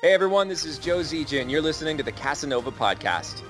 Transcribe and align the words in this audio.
Hey 0.00 0.12
everyone, 0.12 0.46
this 0.46 0.64
is 0.64 0.78
Joe 0.78 0.98
Zija, 1.00 1.40
and 1.40 1.50
you're 1.50 1.60
listening 1.60 1.96
to 1.96 2.04
the 2.04 2.12
Kasanova 2.12 2.72
Podcast. 2.72 3.42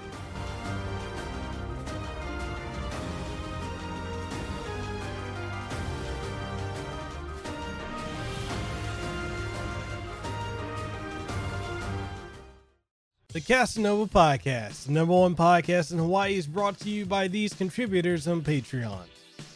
The 13.34 13.42
Kasanova 13.42 14.08
Podcast, 14.08 14.86
the 14.86 14.92
number 14.92 15.12
one 15.12 15.36
podcast 15.36 15.92
in 15.92 15.98
Hawaii, 15.98 16.38
is 16.38 16.46
brought 16.46 16.78
to 16.80 16.88
you 16.88 17.04
by 17.04 17.28
these 17.28 17.52
contributors 17.52 18.26
on 18.26 18.40
Patreon. 18.40 19.04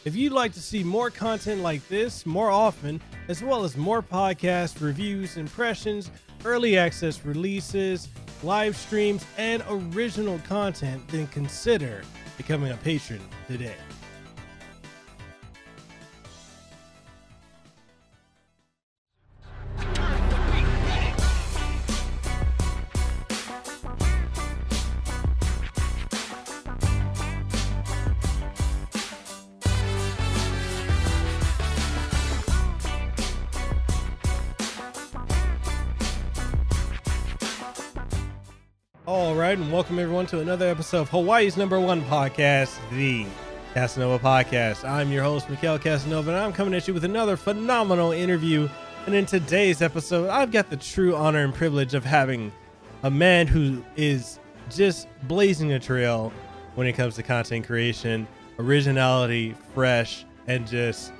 If 0.05 0.15
you'd 0.15 0.31
like 0.31 0.53
to 0.53 0.61
see 0.61 0.83
more 0.83 1.09
content 1.09 1.63
like 1.63 1.87
this 1.87 2.27
more 2.27 2.51
often, 2.51 3.01
as 3.29 3.41
well 3.41 3.63
as 3.63 3.75
more 3.75 4.03
podcast 4.03 4.79
reviews, 4.79 5.37
impressions, 5.37 6.11
early 6.45 6.77
access 6.77 7.25
releases, 7.25 8.09
live 8.43 8.75
streams, 8.75 9.25
and 9.37 9.63
original 9.69 10.39
content, 10.47 11.07
then 11.07 11.27
consider 11.27 12.03
becoming 12.37 12.71
a 12.71 12.77
patron 12.77 13.21
today. 13.47 13.75
Welcome 39.73 39.97
everyone 39.97 40.27
to 40.27 40.39
another 40.39 40.67
episode 40.67 41.01
of 41.01 41.09
Hawaii's 41.09 41.57
number 41.57 41.79
one 41.79 42.03
podcast, 42.03 42.77
the 42.91 43.25
Kasanova 43.73 44.19
Podcast. 44.19 44.87
I'm 44.87 45.11
your 45.11 45.23
host, 45.23 45.47
Mekel 45.47 45.79
Kasanova, 45.79 46.27
and 46.27 46.37
I'm 46.37 46.53
coming 46.53 46.75
at 46.75 46.87
you 46.87 46.93
with 46.93 47.05
another 47.05 47.35
phenomenal 47.35 48.11
interview. 48.11 48.69
And 49.07 49.15
in 49.15 49.25
today's 49.25 49.81
episode, 49.81 50.29
I've 50.29 50.51
got 50.51 50.69
the 50.69 50.77
true 50.77 51.15
honor 51.15 51.43
and 51.43 51.55
privilege 51.55 51.95
of 51.95 52.05
having 52.05 52.51
a 53.01 53.09
man 53.09 53.47
who 53.47 53.83
is 53.95 54.37
just 54.69 55.07
blazing 55.23 55.71
a 55.71 55.79
trail 55.79 56.31
when 56.75 56.85
it 56.85 56.93
comes 56.93 57.15
to 57.15 57.23
content 57.23 57.65
creation, 57.65 58.27
originality, 58.59 59.55
fresh, 59.73 60.23
and 60.45 60.67
just 60.67 61.11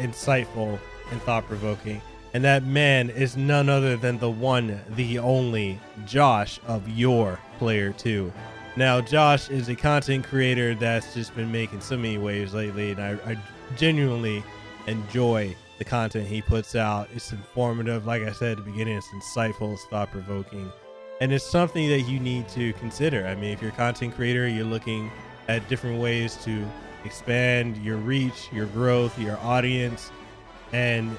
insightful 0.00 0.80
and 1.12 1.22
thought 1.22 1.46
provoking. 1.46 2.02
And 2.34 2.42
that 2.42 2.64
man 2.64 3.08
is 3.10 3.36
none 3.36 3.68
other 3.68 3.96
than 3.96 4.18
the 4.18 4.30
one, 4.30 4.80
the 4.96 5.20
only 5.20 5.78
Josh 6.06 6.58
of 6.66 6.88
Your 6.88 7.38
Player 7.60 7.92
Two. 7.92 8.32
Now, 8.76 9.02
Josh 9.02 9.50
is 9.50 9.68
a 9.68 9.76
content 9.76 10.24
creator 10.24 10.74
that's 10.74 11.12
just 11.12 11.36
been 11.36 11.52
making 11.52 11.82
so 11.82 11.96
many 11.96 12.16
waves 12.16 12.54
lately, 12.54 12.92
and 12.92 13.00
I, 13.02 13.10
I 13.26 13.36
genuinely 13.76 14.42
enjoy 14.86 15.54
the 15.78 15.84
content 15.84 16.26
he 16.26 16.40
puts 16.40 16.74
out. 16.74 17.08
It's 17.14 17.32
informative, 17.32 18.06
like 18.06 18.22
I 18.22 18.32
said 18.32 18.52
at 18.52 18.64
the 18.64 18.70
beginning, 18.70 18.96
it's 18.96 19.08
insightful, 19.08 19.74
it's 19.74 19.84
thought 19.90 20.10
provoking, 20.10 20.72
and 21.20 21.32
it's 21.32 21.44
something 21.44 21.90
that 21.90 22.02
you 22.02 22.18
need 22.18 22.48
to 22.50 22.72
consider. 22.74 23.26
I 23.26 23.34
mean, 23.34 23.52
if 23.52 23.60
you're 23.60 23.72
a 23.72 23.74
content 23.74 24.14
creator, 24.14 24.48
you're 24.48 24.64
looking 24.64 25.10
at 25.48 25.68
different 25.68 26.00
ways 26.00 26.36
to 26.44 26.66
expand 27.04 27.76
your 27.78 27.98
reach, 27.98 28.48
your 28.52 28.66
growth, 28.66 29.18
your 29.18 29.36
audience, 29.38 30.10
and 30.72 31.14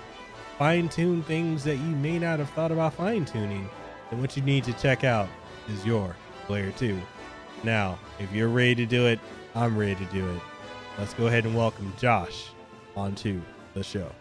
fine 0.58 0.90
tune 0.90 1.22
things 1.24 1.64
that 1.66 1.76
you 1.76 1.96
may 1.98 2.18
not 2.18 2.40
have 2.40 2.50
thought 2.52 2.72
about 2.72 2.96
fine 2.96 3.26
tuning, 3.26 3.70
then 4.10 4.20
what 4.20 4.36
you 4.36 4.42
need 4.42 4.64
to 4.64 4.74
check 4.74 5.04
out 5.04 5.30
is 5.70 5.86
your 5.86 6.16
player 6.52 6.72
two. 6.72 7.00
Now, 7.64 7.98
if 8.20 8.30
you're 8.34 8.50
ready 8.50 8.76
to 8.76 8.86
do 8.86 9.08
it, 9.08 9.22
I'm 9.56 9.78
ready 9.78 9.96
to 9.96 10.04
do 10.12 10.30
it. 10.32 10.42
Let's 11.00 11.14
go 11.14 11.28
ahead 11.28 11.46
and 11.46 11.56
welcome 11.56 11.94
Josh 11.98 12.50
onto 12.94 13.40
the 13.74 13.82
show. 13.82 14.12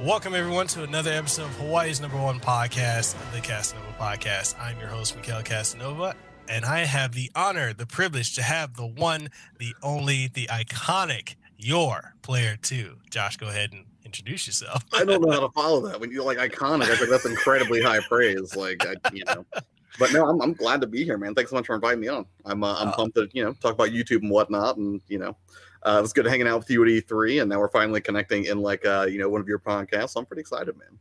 Welcome 0.00 0.36
everyone 0.36 0.68
to 0.68 0.84
another 0.84 1.10
episode 1.10 1.46
of 1.46 1.56
Hawaii's 1.56 2.00
number 2.00 2.16
one 2.16 2.38
podcast, 2.38 3.16
the 3.32 3.40
Kasanova 3.40 3.96
Podcast. 3.98 4.54
I'm 4.60 4.78
your 4.78 4.86
host, 4.86 5.18
Mekel 5.18 5.44
Kasanova, 5.44 6.14
and 6.48 6.64
I 6.64 6.84
have 6.84 7.12
the 7.12 7.32
honor, 7.34 7.72
the 7.72 7.86
privilege 7.86 8.36
to 8.36 8.42
have 8.42 8.76
the 8.76 8.86
one, 8.86 9.30
the 9.58 9.74
only, 9.82 10.28
the 10.28 10.46
iconic, 10.46 11.34
your 11.58 12.14
player 12.22 12.56
two. 12.60 12.96
Josh, 13.10 13.36
go 13.36 13.48
ahead 13.48 13.72
and 13.72 13.84
introduce 14.04 14.46
yourself. 14.46 14.82
I 14.94 15.04
don't 15.04 15.20
know 15.20 15.30
how 15.30 15.40
to 15.40 15.48
follow 15.54 15.86
that. 15.88 16.00
When 16.00 16.10
you're 16.10 16.24
like 16.24 16.38
iconic, 16.38 16.84
I 16.84 16.96
think 16.96 17.10
that's 17.10 17.26
incredibly 17.26 17.82
high 17.82 18.00
praise. 18.00 18.56
Like, 18.56 18.86
I, 18.86 18.94
you 19.12 19.24
know, 19.26 19.44
but 19.98 20.12
no, 20.12 20.26
I'm, 20.26 20.40
I'm 20.40 20.54
glad 20.54 20.80
to 20.80 20.86
be 20.86 21.04
here, 21.04 21.18
man. 21.18 21.34
Thanks 21.34 21.50
so 21.50 21.56
much 21.56 21.66
for 21.66 21.74
inviting 21.74 22.00
me 22.00 22.08
on. 22.08 22.24
I'm 22.46 22.64
uh, 22.64 22.76
I'm 22.78 22.88
Uh, 22.88 22.92
pumped 22.96 23.16
to 23.16 23.28
you 23.32 23.44
know 23.44 23.52
talk 23.54 23.74
about 23.74 23.90
YouTube 23.90 24.22
and 24.22 24.30
whatnot, 24.30 24.76
and 24.76 25.00
you 25.08 25.18
know, 25.18 25.36
uh, 25.84 25.96
it 25.98 26.02
was 26.02 26.12
good 26.12 26.26
hanging 26.26 26.46
out 26.46 26.60
with 26.60 26.70
you 26.70 26.82
at 26.84 26.88
E3, 26.88 27.42
and 27.42 27.50
now 27.50 27.58
we're 27.58 27.68
finally 27.68 28.00
connecting 28.00 28.44
in 28.44 28.60
like 28.60 28.86
uh 28.86 29.06
you 29.10 29.18
know 29.18 29.28
one 29.28 29.40
of 29.40 29.48
your 29.48 29.58
podcasts. 29.58 30.16
I'm 30.16 30.24
pretty 30.24 30.40
excited, 30.40 30.76
man. 30.78 30.98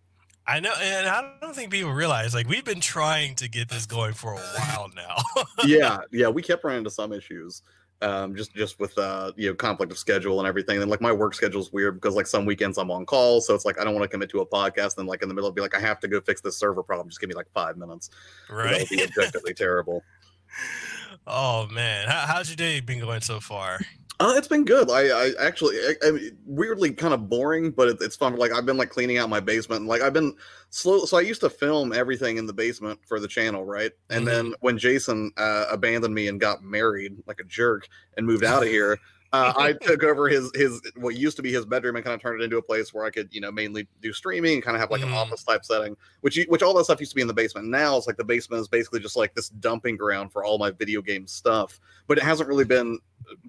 I 0.50 0.62
know, 0.62 0.74
and 0.82 1.08
I 1.08 1.34
don't 1.42 1.54
think 1.54 1.72
people 1.72 1.92
realize 1.92 2.34
like 2.34 2.48
we've 2.48 2.64
been 2.64 2.80
trying 2.80 3.36
to 3.36 3.50
get 3.50 3.70
this 3.70 3.86
going 3.86 4.14
for 4.14 4.32
a 4.34 4.38
while 4.38 4.90
now. 4.96 5.18
yeah, 5.66 6.00
yeah, 6.12 6.30
we 6.30 6.42
kept 6.42 6.64
running 6.64 6.80
into 6.80 6.90
some 6.90 7.12
issues. 7.12 7.64
Um, 8.00 8.36
just 8.36 8.54
just 8.54 8.80
with 8.80 8.96
uh 9.00 9.32
you 9.36 9.50
know 9.50 9.56
conflict 9.56 9.92
of 9.92 9.98
schedule 9.98 10.40
and 10.40 10.48
everything, 10.48 10.80
and 10.80 10.92
like 10.92 11.02
my 11.02 11.12
work 11.12 11.34
schedule 11.34 11.60
is 11.62 11.74
weird 11.74 11.96
because 11.96 12.14
like 12.16 12.28
some 12.28 12.46
weekends 12.46 12.78
I'm 12.78 12.92
on 12.92 13.08
call, 13.08 13.42
so 13.42 13.56
it's 13.56 13.66
like 13.66 13.80
I 13.80 13.84
don't 13.84 13.96
want 13.96 14.04
to 14.04 14.08
commit 14.08 14.30
to 14.30 14.42
a 14.42 14.46
podcast, 14.46 15.00
and 15.00 15.08
like 15.08 15.24
in 15.24 15.30
the 15.30 15.34
middle, 15.34 15.52
be 15.52 15.62
like 15.62 15.76
I 15.76 15.80
have 15.80 16.00
to 16.02 16.08
go 16.08 16.22
fix 16.22 16.40
this 16.40 16.58
server 16.60 16.84
problem. 16.84 17.10
Just 17.10 17.20
give 17.20 17.28
me 17.30 17.34
like 17.36 17.48
five 17.56 17.76
minutes. 17.76 18.10
'cause 18.10 18.58
That 18.58 18.64
right. 18.72 18.80
would 18.82 18.90
be 18.90 19.04
objectively 19.04 19.54
terrible. 19.56 20.04
oh 21.28 21.68
man, 21.68 22.08
How, 22.08 22.26
how's 22.28 22.50
your 22.50 22.56
day 22.56 22.80
been 22.82 23.00
going 23.00 23.22
so 23.22 23.40
far? 23.40 23.80
Uh, 24.20 24.34
it's 24.36 24.48
been 24.48 24.66
good. 24.66 24.90
I, 24.90 25.10
I 25.10 25.32
actually, 25.40 25.76
I, 25.78 26.08
I 26.08 26.12
mean, 26.12 26.38
weirdly 26.46 26.92
kind 26.92 27.14
of 27.14 27.30
boring, 27.30 27.70
but 27.70 27.88
it, 27.88 27.98
it's 28.02 28.16
fun. 28.16 28.36
Like 28.36 28.52
I've 28.52 28.66
been 28.66 28.78
like 28.78 28.90
cleaning 28.90 29.20
out 29.20 29.30
my 29.30 29.40
basement, 29.40 29.82
and 29.82 29.88
like 29.88 30.02
I've 30.02 30.14
been 30.14 30.36
slow. 30.72 31.06
So 31.06 31.18
I 31.18 31.22
used 31.22 31.42
to 31.42 31.52
film 31.52 31.94
everything 31.94 32.38
in 32.38 32.48
the 32.48 32.54
basement 32.54 33.00
for 33.08 33.20
the 33.20 33.28
channel, 33.28 33.64
right? 33.64 33.92
And 34.10 34.26
then 34.28 34.56
when 34.62 34.78
Jason 34.80 35.32
uh, 35.38 35.66
abandoned 35.70 36.16
me 36.16 36.30
and 36.30 36.40
got 36.40 36.64
married 36.64 37.16
like 37.28 37.40
a 37.40 37.44
jerk 37.44 37.88
and 38.18 38.26
moved 38.26 38.44
out 38.44 38.64
of 38.64 38.70
here, 38.70 38.98
uh, 39.34 39.54
I 39.56 39.74
took 39.82 40.04
over 40.04 40.28
his 40.28 40.50
his 40.56 40.82
what 40.96 41.16
used 41.16 41.36
to 41.38 41.44
be 41.44 41.52
his 41.52 41.68
bedroom 41.68 41.96
and 41.96 42.04
kind 42.04 42.16
of 42.16 42.22
turned 42.22 42.42
it 42.42 42.44
into 42.44 42.58
a 42.58 42.62
place 42.62 42.96
where 42.96 43.06
I 43.06 43.12
could 43.12 43.28
you 43.32 43.42
know 43.42 43.52
mainly 43.52 43.88
do 44.02 44.14
streaming 44.14 44.56
and 44.56 44.64
kind 44.64 44.76
of 44.76 44.82
have 44.82 44.90
like 44.90 45.02
Mhm. 45.02 45.08
an 45.08 45.14
office 45.14 45.44
type 45.44 45.64
setting, 45.64 45.96
which 46.22 46.44
which 46.50 46.64
all 46.64 46.74
that 46.74 46.86
stuff 46.86 47.00
used 47.00 47.12
to 47.12 47.16
be 47.16 47.22
in 47.22 47.28
the 47.28 47.36
basement. 47.36 47.68
Now 47.68 47.98
it's 47.98 48.08
like 48.08 48.18
the 48.18 48.24
basement 48.26 48.62
is 48.62 48.68
basically 48.68 49.00
just 49.00 49.16
like 49.16 49.36
this 49.36 49.50
dumping 49.50 49.96
ground 49.96 50.32
for 50.32 50.44
all 50.44 50.58
my 50.58 50.72
video 50.72 51.04
game 51.04 51.28
stuff, 51.28 51.80
but 52.08 52.18
it 52.18 52.24
hasn't 52.24 52.50
really 52.50 52.66
been 52.66 52.98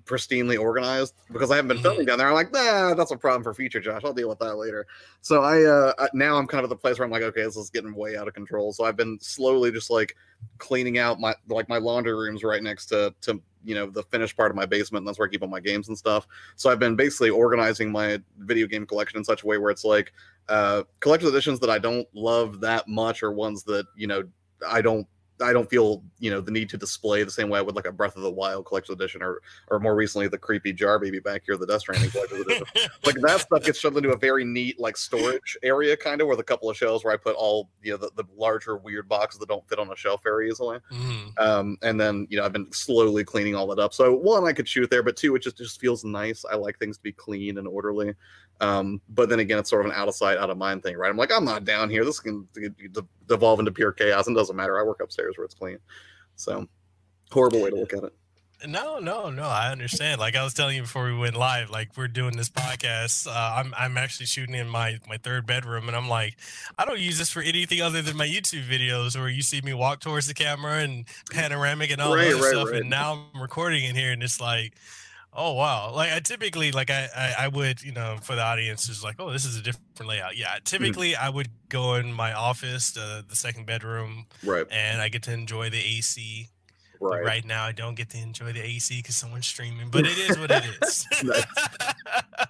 pristinely 0.05 0.59
organized 0.59 1.15
because 1.31 1.51
I 1.51 1.57
haven't 1.57 1.69
been 1.69 1.83
filming 1.83 2.07
down 2.07 2.19
there. 2.19 2.29
I'm 2.29 2.35
like, 2.35 2.53
nah, 2.53 2.95
that's 2.95 3.11
a 3.11 3.17
problem 3.17 3.43
for 3.43 3.55
future 3.55 3.81
Josh. 3.81 4.03
I'll 4.05 4.13
deal 4.13 4.29
with 4.29 4.39
that 4.41 4.57
later. 4.57 4.87
So 5.21 5.43
I 5.43 5.63
uh 5.65 6.09
now 6.15 6.37
I'm 6.37 6.47
kind 6.47 6.65
of 6.65 6.71
at 6.71 6.75
the 6.75 6.81
place 6.81 6.99
where 6.99 7.07
I'm 7.07 7.11
like, 7.11 7.23
okay, 7.23 7.43
this 7.43 7.57
is 7.57 7.71
getting 7.71 7.95
way 7.95 8.17
out 8.17 8.29
of 8.29 8.35
control. 8.35 8.73
So 8.73 8.85
I've 8.85 8.97
been 8.97 9.19
slowly 9.21 9.71
just 9.71 9.91
like 9.91 10.17
cleaning 10.59 10.99
out 10.99 11.21
my 11.21 11.35
like 11.49 11.69
my 11.69 11.79
laundry 11.79 12.15
rooms 12.15 12.43
right 12.43 12.63
next 12.63 12.87
to 12.87 13.15
to 13.23 13.41
you 13.65 13.75
know 13.75 13.87
the 13.87 14.03
finished 14.05 14.37
part 14.37 14.51
of 14.51 14.57
my 14.57 14.67
basement. 14.67 15.03
And 15.03 15.09
that's 15.09 15.19
where 15.19 15.29
I 15.29 15.31
keep 15.31 15.43
all 15.43 15.49
my 15.49 15.61
games 15.61 15.89
and 15.89 15.99
stuff. 15.99 16.27
So 16.57 16.71
I've 16.71 16.79
been 16.79 16.97
basically 16.97 17.31
organizing 17.31 17.93
my 17.93 18.21
video 18.39 18.67
game 18.67 18.87
collection 18.87 19.19
in 19.19 19.25
such 19.25 19.43
a 19.43 19.47
way 19.47 19.59
where 19.59 19.71
it's 19.71 19.85
like 19.85 20.13
uh 20.49 20.85
collector's 21.01 21.31
editions 21.31 21.61
that 21.61 21.71
I 21.71 21.79
don't 21.79 22.07
love 22.15 22.61
that 22.61 22.89
much 22.89 23.23
or 23.23 23.33
ones 23.33 23.63
that 23.65 23.87
you 23.97 24.07
know 24.07 24.25
I 24.67 24.81
don't 24.81 25.07
I 25.41 25.53
don't 25.53 25.69
feel 25.69 26.03
you 26.19 26.31
know 26.31 26.41
the 26.41 26.51
need 26.51 26.69
to 26.71 26.77
display 26.77 27.23
the 27.23 27.31
same 27.31 27.49
way 27.49 27.59
I 27.59 27.63
would 27.63 27.77
like 27.77 27.87
a 27.87 27.93
Breath 27.93 28.17
of 28.17 28.23
the 28.23 28.31
Wild 28.31 28.67
collector's 28.67 28.95
edition 28.95 29.23
or 29.23 29.41
or 29.69 29.79
more 29.79 29.95
recently 29.95 30.29
the 30.29 30.39
creepy 30.39 30.73
jar 30.73 30.99
baby 30.99 31.21
back 31.21 31.43
here 31.47 31.57
the 31.57 31.67
Death 31.67 31.81
Stranding 31.81 32.11
collector's 32.11 32.41
edition. 32.41 32.67
Like 33.05 33.17
that 33.23 33.41
stuff 33.41 33.65
gets 33.65 33.79
shoved 33.79 33.97
into 33.97 34.11
a 34.11 34.17
very 34.17 34.45
neat 34.45 34.79
like 34.79 34.97
storage 34.97 35.57
area 35.63 35.97
kind 35.97 36.21
of 36.21 36.29
with 36.29 36.41
a 36.41 36.45
couple 36.45 36.69
of 36.69 36.77
shelves 36.77 37.05
where 37.05 37.13
I 37.13 37.17
put 37.17 37.37
all 37.37 37.71
you 37.83 37.93
know 37.93 37.97
the, 37.97 38.11
the 38.17 38.25
larger 38.37 38.77
weird 38.77 39.09
boxes 39.09 39.39
that 39.41 39.49
don't 39.49 39.67
fit 39.69 39.79
on 39.79 39.91
a 39.91 39.97
shelf 39.97 40.23
very 40.23 40.49
easily. 40.51 40.79
Mhm. 40.93 41.39
Um, 41.39 41.79
and 41.83 42.01
then 42.01 42.27
you 42.31 42.37
know 42.39 42.45
I've 42.45 42.53
been 42.53 42.71
slowly 42.73 43.25
cleaning 43.25 43.55
all 43.55 43.67
that 43.69 43.79
up. 43.79 43.95
So 43.95 44.15
one, 44.15 44.47
I 44.47 44.53
could 44.53 44.69
shoot 44.69 44.91
there, 44.91 45.03
but 45.03 45.17
two, 45.17 45.35
it 45.37 45.43
just 45.43 45.57
just 45.57 45.81
feels 45.81 46.05
nice. 46.05 46.45
I 46.51 46.57
like 46.57 46.79
things 46.79 46.97
to 46.99 47.03
be 47.03 47.13
clean 47.13 47.59
and 47.59 47.67
orderly. 47.67 48.15
Um, 48.61 49.01
but 49.09 49.29
then 49.29 49.39
again, 49.39 49.59
it's 49.59 49.71
sort 49.71 49.85
of 49.87 49.91
an 49.93 49.97
out 49.97 50.09
of 50.09 50.15
sight, 50.15 50.37
out 50.37 50.51
of 50.51 50.59
mind 50.59 50.83
thing, 50.83 50.97
right? 50.97 51.11
I'm 51.11 51.17
like, 51.17 51.31
I'm 51.33 51.45
not 51.45 51.65
down 51.65 51.91
here. 51.91 52.05
This 52.05 52.19
can 52.19 52.49
de- 52.55 52.69
de- 52.71 53.07
devolve 53.27 53.61
into 53.61 53.71
pure 53.71 53.93
chaos, 53.93 54.27
and 54.27 54.35
doesn't 54.37 54.57
matter. 54.57 54.79
I 54.79 54.83
work 54.83 55.01
upstairs 55.01 55.39
where 55.39 55.45
it's 55.45 55.55
clean. 55.55 55.79
So 56.37 56.67
horrible 57.31 57.63
way 57.63 57.71
to 57.71 57.77
look 57.77 57.93
at 57.93 58.03
it. 58.05 58.13
No, 58.67 58.99
no, 58.99 59.31
no. 59.31 59.45
I 59.45 59.71
understand. 59.71 60.19
Like 60.19 60.35
I 60.35 60.43
was 60.43 60.53
telling 60.53 60.75
you 60.75 60.83
before 60.83 61.05
we 61.05 61.17
went 61.17 61.37
live, 61.37 61.71
like 61.71 61.97
we're 61.97 62.09
doing 62.09 62.37
this 62.37 62.49
podcast. 62.49 63.29
Uh, 63.29 63.31
I'm 63.57 63.73
I'm 63.79 63.97
actually 63.97 64.27
shooting 64.27 64.57
in 64.57 64.69
my 64.69 64.99
my 65.09 65.17
third 65.17 65.47
bedroom, 65.47 65.87
and 65.87 65.97
I'm 65.97 66.09
like, 66.09 66.37
I 66.77 66.85
don't 66.85 66.99
use 66.99 67.19
this 67.19 67.31
for 67.31 67.41
anything 67.41 67.81
other 67.81 68.03
than 68.03 68.17
my 68.17 68.27
YouTube 68.27 68.67
videos, 68.69 69.17
where 69.17 69.29
you 69.29 69.43
see 69.43 69.61
me 69.61 69.75
walk 69.75 70.01
towards 70.01 70.27
the 70.27 70.35
camera 70.35 70.79
and 70.81 71.07
panoramic 71.31 71.93
and 71.93 72.01
all 72.01 72.17
Right, 72.17 72.33
that 72.33 72.41
right, 72.41 72.51
stuff. 72.51 72.71
right. 72.71 72.81
And 72.81 72.91
now 72.91 73.29
I'm 73.33 73.41
recording 73.41 73.85
in 73.85 73.95
here, 73.95 74.11
and 74.11 74.25
it's 74.25 74.41
like, 74.41 74.75
Oh 75.41 75.53
wow! 75.53 75.93
Like 75.95 76.11
I 76.11 76.19
typically 76.19 76.73
like 76.73 76.91
I, 76.91 77.09
I, 77.17 77.45
I 77.45 77.49
would 77.49 77.81
you 77.81 77.93
know 77.93 78.17
for 78.21 78.35
the 78.35 78.43
audience 78.43 78.89
is 78.89 79.05
like 79.05 79.17
oh 79.21 79.31
this 79.31 79.45
is 79.45 79.57
a 79.57 79.63
different 79.63 80.09
layout. 80.09 80.37
Yeah, 80.37 80.49
mm-hmm. 80.49 80.65
typically 80.65 81.13
mm-hmm. 81.13 81.25
I 81.25 81.31
would 81.31 81.49
go 81.69 81.95
in 81.95 82.13
my 82.13 82.33
office, 82.33 82.91
the 82.91 83.25
the 83.27 83.37
second 83.37 83.65
bedroom, 83.65 84.27
right, 84.45 84.67
and 84.69 85.01
I 85.01 85.09
get 85.09 85.23
to 85.23 85.33
enjoy 85.33 85.71
the 85.71 85.79
AC. 85.79 86.49
Right. 87.01 87.25
Right 87.25 87.45
now, 87.45 87.65
I 87.65 87.73
don't 87.73 87.95
get 87.95 88.11
to 88.11 88.19
enjoy 88.19 88.53
the 88.53 88.65
AC 88.65 88.97
because 88.97 89.17
someone's 89.17 89.47
streaming, 89.47 89.89
but 89.91 90.01
it 90.07 90.19
is 90.19 90.39
what 90.39 90.51
it 90.51 90.65
is. 90.83 91.07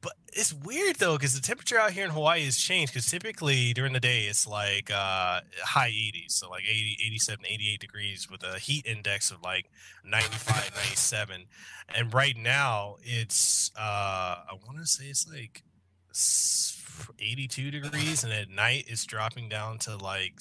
But 0.00 0.12
it's 0.32 0.52
weird 0.52 0.96
though 0.96 1.16
because 1.16 1.34
the 1.34 1.40
temperature 1.40 1.78
out 1.78 1.90
here 1.90 2.04
in 2.04 2.10
Hawaii 2.10 2.44
has 2.44 2.56
changed. 2.56 2.92
Because 2.92 3.10
typically 3.10 3.72
during 3.72 3.92
the 3.92 4.00
day 4.00 4.24
it's 4.24 4.46
like 4.46 4.90
uh, 4.90 5.40
high 5.62 5.90
80s, 5.90 6.32
so 6.32 6.48
like 6.48 6.64
80, 6.64 6.98
87, 7.04 7.44
88 7.48 7.80
degrees 7.80 8.30
with 8.30 8.42
a 8.44 8.58
heat 8.58 8.86
index 8.86 9.30
of 9.30 9.42
like 9.42 9.66
95, 10.04 10.72
97. 10.74 11.46
And 11.94 12.14
right 12.14 12.36
now 12.36 12.96
it's 13.02 13.70
uh, 13.76 13.80
I 13.80 14.52
want 14.66 14.78
to 14.78 14.86
say 14.86 15.06
it's 15.06 15.26
like 15.28 15.62
82 17.20 17.70
degrees, 17.70 18.24
and 18.24 18.32
at 18.32 18.50
night 18.50 18.84
it's 18.88 19.04
dropping 19.04 19.48
down 19.48 19.78
to 19.78 19.96
like 19.96 20.40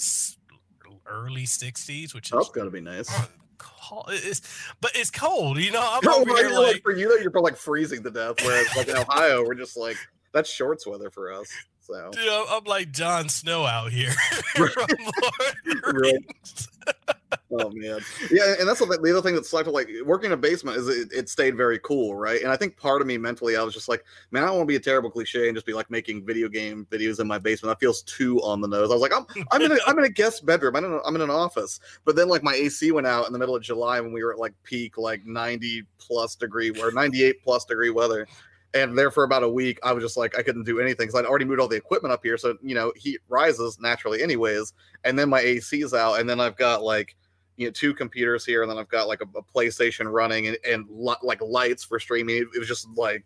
early 1.09 1.44
60s, 1.44 2.13
which 2.13 2.30
that's 2.30 2.50
gonna 2.50 2.69
be 2.69 2.81
nice 2.81 3.12
uh, 3.12 3.25
cold. 3.57 4.06
It's, 4.09 4.42
but 4.81 4.92
it's 4.95 5.12
cold, 5.12 5.57
you 5.57 5.71
know. 5.71 5.83
I'm 5.83 6.07
over 6.07 6.36
here 6.36 6.50
like, 6.50 6.74
like, 6.74 6.83
for 6.83 6.94
you, 6.94 7.09
though, 7.09 7.15
you're 7.15 7.31
probably 7.31 7.51
like 7.51 7.59
freezing 7.59 8.04
to 8.04 8.12
death. 8.12 8.36
Whereas 8.44 8.68
like 8.75 8.88
in 8.88 8.98
Ohio, 8.98 9.44
we're 9.44 9.56
just 9.56 9.77
like 9.77 9.98
that's 10.33 10.50
shorts 10.50 10.86
weather 10.86 11.09
for 11.09 11.33
us. 11.33 11.51
So 11.81 12.09
dude, 12.12 12.27
I'm, 12.27 12.45
I'm 12.50 12.63
like 12.65 12.92
Jon 12.92 13.30
Snow 13.30 13.65
out 13.65 13.92
here. 13.92 14.13
oh 17.51 17.69
man, 17.74 18.00
yeah, 18.31 18.56
and 18.59 18.68
that's 18.68 18.79
the, 18.79 18.85
the 18.85 19.12
other 19.12 19.21
thing 19.21 19.35
that's 19.35 19.53
like 19.53 19.68
like 19.68 19.89
working 20.06 20.27
in 20.27 20.31
a 20.33 20.38
basement 20.38 20.77
is 20.77 20.88
it, 20.88 21.12
it, 21.12 21.29
stayed 21.29 21.57
very 21.57 21.79
cool, 21.79 22.15
right? 22.15 22.41
And 22.41 22.51
I 22.51 22.56
think 22.56 22.77
part 22.77 23.01
of 23.01 23.07
me 23.07 23.18
mentally, 23.18 23.57
I 23.57 23.63
was 23.63 23.74
just 23.74 23.89
like, 23.89 24.03
man, 24.31 24.44
I 24.44 24.47
don't 24.47 24.57
want 24.57 24.68
to 24.68 24.71
be 24.71 24.75
a 24.77 24.79
terrible 24.79 25.09
cliche 25.09 25.47
and 25.47 25.56
just 25.56 25.65
be 25.65 25.74
like 25.74 25.89
making 25.91 26.25
video 26.25 26.47
game 26.47 26.88
videos 26.89 27.19
in 27.19 27.27
my 27.27 27.38
basement. 27.38 27.71
That 27.71 27.79
feels 27.83 28.01
too 28.03 28.41
on 28.41 28.62
the 28.62 28.68
nose. 28.68 28.89
I 28.89 28.94
was 28.94 29.01
like, 29.01 29.13
I'm 29.13 29.25
I'm 29.51 29.62
in 29.62 29.71
a, 29.71 29.77
I'm 29.85 29.97
in 30.00 30.06
a 30.06 30.09
guest 30.09 30.45
bedroom. 30.45 30.75
I 30.75 30.81
don't 30.81 30.91
know, 30.91 31.01
I'm 31.06 31.15
in 31.15 31.21
an 31.21 31.29
office. 31.29 31.79
But 32.06 32.15
then 32.15 32.29
like 32.29 32.44
my 32.44 32.53
AC 32.53 32.91
went 32.91 33.07
out 33.07 33.27
in 33.27 33.33
the 33.33 33.39
middle 33.39 33.56
of 33.56 33.63
July 33.63 34.00
when 34.00 34.12
we 34.12 34.23
were 34.23 34.33
at 34.33 34.39
like 34.39 34.53
peak 34.63 34.97
like 34.97 35.25
90 35.25 35.83
plus 35.97 36.35
degree 36.35 36.69
or 36.81 36.91
98 36.91 37.44
plus 37.44 37.65
degree 37.65 37.89
weather 37.89 38.27
and 38.74 38.98
there 38.98 39.12
for 39.12 39.24
about 39.24 39.44
a 39.44 39.50
week 39.50 39.80
i 39.84 39.92
was 39.92 40.04
just 40.04 40.18
like 40.18 40.38
i 40.38 40.44
couldn't 40.44 40.64
do 40.64 40.80
anything 40.80 41.08
because 41.08 41.16
i'd 41.16 41.25
already 41.25 41.46
moved 41.46 41.60
all 41.60 41.68
the 41.68 41.75
equipment 41.75 42.12
up 42.12 42.22
here 42.24 42.38
so 42.38 42.56
you 42.62 42.75
know 42.75 42.92
heat 42.96 43.19
rises 43.30 43.80
naturally 43.80 44.22
anyways 44.22 44.74
and 45.04 45.18
then 45.18 45.30
my 45.30 45.42
ac's 45.42 45.94
out 45.94 46.19
and 46.19 46.30
then 46.30 46.40
i've 46.40 46.58
got 46.58 46.84
like 46.84 47.16
you 47.56 47.66
know 47.66 47.72
two 47.72 47.94
computers 47.94 48.46
here 48.46 48.62
and 48.62 48.69
then 48.69 48.78
i've 48.78 48.90
got 48.90 49.08
like 49.08 49.22
a, 49.22 49.38
a 49.38 49.44
playstation 49.44 50.12
running 50.12 50.48
and, 50.48 50.58
and 50.66 50.86
li- 50.90 51.16
like 51.24 51.42
lights 51.42 51.84
for 51.84 52.00
streaming 52.00 52.38
it, 52.38 52.48
it, 52.54 52.60
was 52.60 52.68
just 52.68 52.88
like 52.96 53.24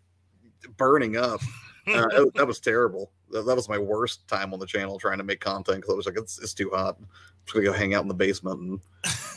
burning 0.76 1.16
up. 1.16 1.40
Uh, 1.86 2.06
it, 2.12 2.34
that 2.34 2.46
was 2.46 2.60
terrible. 2.60 3.10
That, 3.30 3.46
that, 3.46 3.56
was 3.56 3.68
my 3.68 3.78
worst 3.78 4.26
time 4.28 4.52
on 4.52 4.60
the 4.60 4.66
channel 4.66 4.98
trying 4.98 5.18
to 5.18 5.24
make 5.24 5.40
content 5.40 5.78
because 5.80 5.92
i 5.92 5.96
was 5.96 6.06
like 6.06 6.18
it's, 6.18 6.38
it's 6.40 6.54
too 6.54 6.70
hot. 6.72 6.96
I'm 6.98 7.06
just 7.44 7.54
gonna 7.54 7.66
go 7.66 7.72
hang 7.72 7.94
out 7.94 8.02
in 8.02 8.08
the 8.08 8.14
basement 8.14 8.60
and 8.60 8.80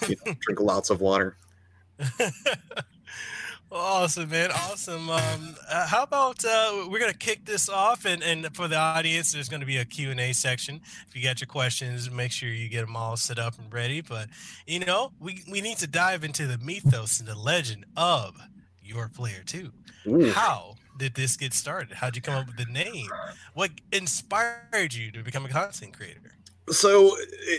you 0.09 0.15
know, 0.25 0.33
drink 0.41 0.59
lots 0.59 0.89
of 0.89 1.01
water 1.01 1.37
Awesome, 3.77 4.29
man. 4.29 4.51
Awesome. 4.51 5.09
Um, 5.09 5.55
uh, 5.69 5.85
how 5.85 6.03
about 6.03 6.45
uh, 6.45 6.87
we're 6.89 6.99
going 6.99 7.11
to 7.11 7.17
kick 7.17 7.43
this 7.43 7.67
off 7.67 8.05
and, 8.05 8.23
and 8.23 8.55
for 8.55 8.69
the 8.69 8.77
audience, 8.77 9.33
there's 9.33 9.49
going 9.49 9.59
to 9.59 9.65
be 9.65 9.77
a 9.77 9.83
Q&A 9.83 10.31
section. 10.31 10.79
If 11.09 11.13
you 11.13 11.21
got 11.21 11.41
your 11.41 11.47
questions, 11.47 12.09
make 12.09 12.31
sure 12.31 12.47
you 12.47 12.69
get 12.69 12.85
them 12.85 12.95
all 12.95 13.17
set 13.17 13.37
up 13.37 13.59
and 13.59 13.71
ready. 13.73 13.99
But, 13.99 14.29
you 14.65 14.79
know, 14.79 15.11
we, 15.19 15.43
we 15.51 15.59
need 15.59 15.77
to 15.79 15.87
dive 15.87 16.23
into 16.23 16.47
the 16.47 16.57
mythos 16.59 17.19
and 17.19 17.27
the 17.27 17.35
legend 17.35 17.85
of 17.97 18.37
your 18.81 19.09
player 19.09 19.43
two. 19.45 19.73
Ooh. 20.07 20.31
How 20.31 20.75
did 20.97 21.13
this 21.15 21.35
get 21.35 21.53
started? 21.53 21.97
How'd 21.97 22.15
you 22.15 22.21
come 22.21 22.35
up 22.35 22.47
with 22.47 22.55
the 22.55 22.71
name? 22.71 23.09
What 23.55 23.71
inspired 23.91 24.93
you 24.93 25.11
to 25.11 25.21
become 25.21 25.45
a 25.45 25.49
content 25.49 25.97
creator? 25.97 26.34
So 26.69 27.15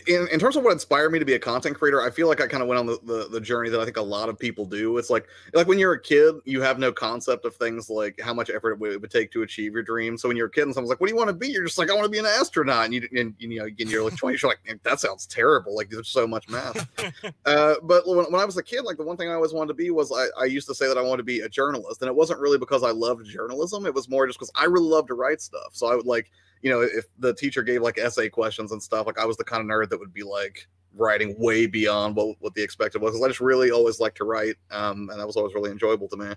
in, 0.09 0.27
in 0.33 0.41
terms 0.41 0.57
of 0.57 0.65
what 0.65 0.73
inspired 0.73 1.13
me 1.13 1.19
to 1.21 1.25
be 1.25 1.35
a 1.35 1.39
content 1.39 1.79
creator 1.79 2.03
i 2.03 2.11
feel 2.11 2.27
like 2.27 2.41
i 2.41 2.47
kind 2.47 2.63
of 2.63 2.69
went 2.69 2.79
on 2.79 2.87
the, 2.87 2.99
the, 3.05 3.29
the, 3.31 3.41
journey 3.41 3.71
that 3.71 3.81
i 3.81 3.85
think 3.85 3.97
a 3.97 4.03
lot 4.03 4.29
of 4.29 4.37
people 4.37 4.67
do. 4.67 4.99
It's 4.99 5.11
like 5.11 5.29
like 5.55 5.69
when 5.69 5.79
you're 5.79 5.93
a 5.93 6.01
kid 6.01 6.35
you 6.45 6.61
have 6.63 6.79
no 6.81 6.91
concept 6.91 7.45
of 7.45 7.55
things 7.55 7.89
like 7.89 8.19
how 8.21 8.35
much 8.35 8.51
effort 8.51 8.73
it 8.73 8.79
would, 8.81 8.93
it 8.93 9.01
would 9.01 9.11
take 9.11 9.31
to 9.33 9.43
achieve 9.43 9.75
your 9.75 9.83
dream 9.83 10.19
so 10.19 10.29
when 10.29 10.37
you're 10.37 10.49
a 10.49 10.51
kid 10.51 10.63
and 10.63 10.75
someone's 10.75 10.91
like 10.91 11.01
what 11.01 11.07
do 11.07 11.13
you 11.13 11.17
want 11.17 11.29
to 11.29 11.35
be? 11.35 11.49
you're 11.49 11.65
just 11.65 11.79
like 11.79 11.91
i 11.91 11.95
want 11.95 12.05
to 12.05 12.11
be 12.11 12.19
an 12.19 12.27
astronaut. 12.27 12.87
And 12.87 12.95
you, 12.95 13.09
and, 13.17 13.35
you 13.39 13.61
know 13.61 13.67
and 13.67 13.79
you're 13.79 14.03
like 14.03 14.17
20 14.17 14.39
you're 14.43 14.51
like 14.51 14.83
that 14.83 14.99
sounds 14.99 15.27
terrible. 15.27 15.77
Like 15.77 15.89
there's 15.89 16.09
so 16.09 16.27
much 16.27 16.49
math. 16.49 16.89
Uh, 17.45 17.75
but 17.83 18.07
when, 18.07 18.25
when 18.27 18.41
i 18.41 18.45
was 18.45 18.57
a 18.57 18.63
kid 18.63 18.83
like 18.83 18.97
the 18.97 19.05
one 19.05 19.17
thing 19.17 19.29
i 19.29 19.33
always 19.33 19.53
wanted 19.53 19.69
to 19.69 19.75
be 19.75 19.91
was 19.91 20.11
I, 20.13 20.27
I 20.43 20.45
used 20.47 20.67
to 20.69 20.75
say 20.75 20.89
that 20.89 20.99
i 20.99 21.03
wanted 21.03 21.19
to 21.19 21.25
be 21.25 21.41
a 21.41 21.49
journalist. 21.49 22.03
And 22.03 22.09
it 22.09 22.15
wasn't 22.15 22.41
really 22.41 22.59
because 22.59 22.83
i 22.83 22.91
loved 22.91 23.27
journalism. 23.27 23.87
It 23.87 23.95
was 23.95 24.09
more 24.09 24.27
just 24.27 24.39
because 24.39 24.51
i 24.55 24.65
really 24.65 24.89
loved 24.89 25.09
to 25.09 25.15
write 25.15 25.41
stuff. 25.41 25.71
So 25.73 25.87
i 25.87 25.95
would 25.95 26.07
like 26.07 26.31
you 26.67 26.73
know, 26.73 26.81
if 26.81 27.05
the 27.21 27.33
teacher 27.33 27.63
gave 27.63 27.81
like 27.81 27.97
essay 27.97 28.29
questions 28.29 28.73
and 28.73 28.83
stuff, 28.83 29.07
like 29.07 29.21
I 29.21 29.25
was 29.25 29.37
the 29.37 29.45
kind 29.45 29.61
of 29.61 29.69
nerd 29.69 29.89
that 29.91 30.01
would 30.01 30.13
be 30.13 30.25
like 30.25 30.67
writing 30.97 31.35
way 31.39 31.67
beyond 31.67 32.17
what, 32.17 32.37
what 32.41 32.55
the 32.55 32.63
expected 32.63 33.01
was. 33.03 33.21
I 33.21 33.29
just 33.29 33.41
really 33.41 33.71
always 33.71 34.01
liked 34.01 34.17
to 34.19 34.25
write, 34.25 34.57
um, 34.71 35.09
and 35.11 35.21
that 35.21 35.27
was 35.27 35.37
always 35.37 35.55
really 35.55 35.71
enjoyable 35.71 36.09
to 36.09 36.17
me. 36.17 36.33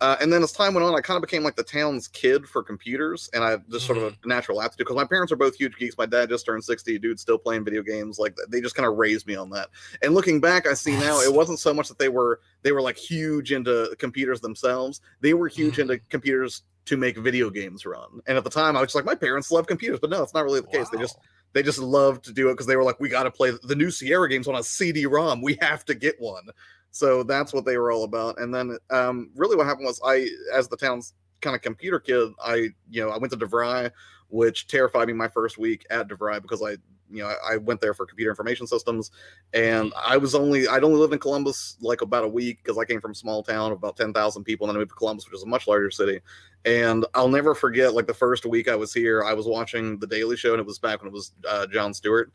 Uh, 0.00 0.16
and 0.20 0.32
then 0.32 0.42
as 0.42 0.52
time 0.52 0.74
went 0.74 0.86
on, 0.86 0.94
I 0.94 1.00
kind 1.00 1.16
of 1.16 1.22
became 1.22 1.42
like 1.42 1.56
the 1.56 1.64
town's 1.64 2.08
kid 2.08 2.46
for 2.46 2.62
computers, 2.62 3.30
and 3.32 3.42
I 3.42 3.56
just 3.56 3.68
mm-hmm. 3.68 3.78
sort 3.78 3.98
of 3.98 4.04
a 4.04 4.10
mm-hmm. 4.10 4.28
natural 4.28 4.60
aptitude 4.60 4.86
because 4.86 4.96
my 4.96 5.06
parents 5.06 5.32
are 5.32 5.36
both 5.36 5.56
huge 5.56 5.76
geeks. 5.76 5.96
My 5.96 6.06
dad 6.06 6.28
just 6.28 6.46
turned 6.46 6.64
sixty, 6.64 6.98
dude, 6.98 7.20
still 7.20 7.38
playing 7.38 7.64
video 7.64 7.82
games. 7.82 8.18
Like 8.18 8.36
they 8.48 8.60
just 8.60 8.74
kind 8.74 8.88
of 8.88 8.96
raised 8.96 9.26
me 9.26 9.36
on 9.36 9.50
that. 9.50 9.68
And 10.02 10.14
looking 10.14 10.40
back, 10.40 10.66
I 10.66 10.74
see 10.74 10.92
now 10.92 11.20
it 11.20 11.32
wasn't 11.32 11.58
so 11.58 11.72
much 11.72 11.88
that 11.88 11.98
they 11.98 12.08
were 12.08 12.40
they 12.62 12.72
were 12.72 12.82
like 12.82 12.96
huge 12.96 13.52
into 13.52 13.94
computers 13.98 14.40
themselves; 14.40 15.00
they 15.20 15.34
were 15.34 15.48
huge 15.48 15.74
mm-hmm. 15.74 15.92
into 15.92 15.98
computers 16.10 16.62
to 16.86 16.96
make 16.96 17.16
video 17.16 17.50
games 17.50 17.86
run. 17.86 18.20
And 18.26 18.36
at 18.36 18.44
the 18.44 18.50
time, 18.50 18.76
I 18.76 18.80
was 18.80 18.88
just 18.88 18.94
like, 18.94 19.04
my 19.04 19.14
parents 19.14 19.50
love 19.50 19.66
computers, 19.66 20.00
but 20.00 20.10
no, 20.10 20.22
it's 20.22 20.34
not 20.34 20.44
really 20.44 20.60
the 20.60 20.66
wow. 20.66 20.72
case. 20.72 20.88
They 20.90 20.98
just 20.98 21.18
they 21.54 21.62
just 21.62 21.78
loved 21.78 22.24
to 22.24 22.32
do 22.32 22.50
it 22.50 22.54
because 22.54 22.66
they 22.66 22.76
were 22.76 22.82
like, 22.82 23.00
we 23.00 23.08
got 23.08 23.22
to 23.22 23.30
play 23.30 23.52
the 23.62 23.76
new 23.76 23.90
Sierra 23.90 24.28
games 24.28 24.48
on 24.48 24.56
a 24.56 24.62
CD-ROM. 24.62 25.40
We 25.40 25.56
have 25.62 25.84
to 25.86 25.94
get 25.94 26.20
one. 26.20 26.48
So 26.90 27.22
that's 27.22 27.54
what 27.54 27.64
they 27.64 27.78
were 27.78 27.90
all 27.90 28.04
about. 28.04 28.38
And 28.38 28.52
then, 28.52 28.76
um, 28.90 29.30
really, 29.34 29.56
what 29.56 29.66
happened 29.66 29.86
was, 29.86 30.00
I, 30.04 30.28
as 30.52 30.68
the 30.68 30.76
town's 30.76 31.14
kind 31.40 31.56
of 31.56 31.62
computer 31.62 32.00
kid, 32.00 32.32
I, 32.44 32.68
you 32.90 33.02
know, 33.02 33.10
I 33.10 33.18
went 33.18 33.32
to 33.32 33.38
DeVry, 33.38 33.90
which 34.28 34.66
terrified 34.66 35.08
me 35.08 35.14
my 35.14 35.28
first 35.28 35.56
week 35.56 35.86
at 35.90 36.08
DeVry 36.08 36.42
because 36.42 36.62
I 36.62 36.76
you 37.10 37.22
know, 37.22 37.28
I, 37.28 37.54
I, 37.54 37.56
went 37.58 37.80
there 37.80 37.94
for 37.94 38.06
computer 38.06 38.30
information 38.30 38.66
systems, 38.66 39.10
and. 39.52 39.92
I 39.96 40.16
was 40.16 40.34
only 40.34 40.66
I'd 40.66 40.82
only 40.82 40.98
lived 40.98 41.12
in 41.12 41.18
Columbus 41.18 41.76
like 41.80 42.00
about 42.00 42.24
a 42.24 42.28
week 42.28 42.58
because 42.62 42.78
I 42.78 42.84
came 42.84 43.00
from 43.00 43.12
a 43.12 43.14
small 43.14 43.42
town 43.42 43.72
of 43.72 43.78
about 43.78 43.96
ten 43.96 44.12
thousand 44.12 44.44
people, 44.44 44.66
and 44.66 44.70
then 44.70 44.76
I 44.76 44.80
moved 44.80 44.90
to 44.92 44.96
Columbus, 44.96 45.26
which 45.26 45.36
is 45.36 45.42
a 45.42 45.46
much 45.46 45.68
larger 45.68 45.90
city. 45.90 46.20
And 46.64 47.04
I'll 47.14 47.28
never 47.28 47.54
forget 47.54 47.94
like 47.94 48.06
the 48.06 48.14
first 48.14 48.46
week 48.46 48.68
I 48.68 48.76
was 48.76 48.94
here, 48.94 49.22
I 49.22 49.34
was 49.34 49.46
watching 49.46 49.98
The 49.98 50.06
Daily 50.06 50.36
Show, 50.36 50.52
and 50.52 50.60
it 50.60 50.66
was 50.66 50.78
back 50.78 51.02
when 51.02 51.08
it 51.08 51.12
was 51.12 51.32
uh, 51.46 51.66
Jon 51.66 51.92
Stewart, 51.92 52.32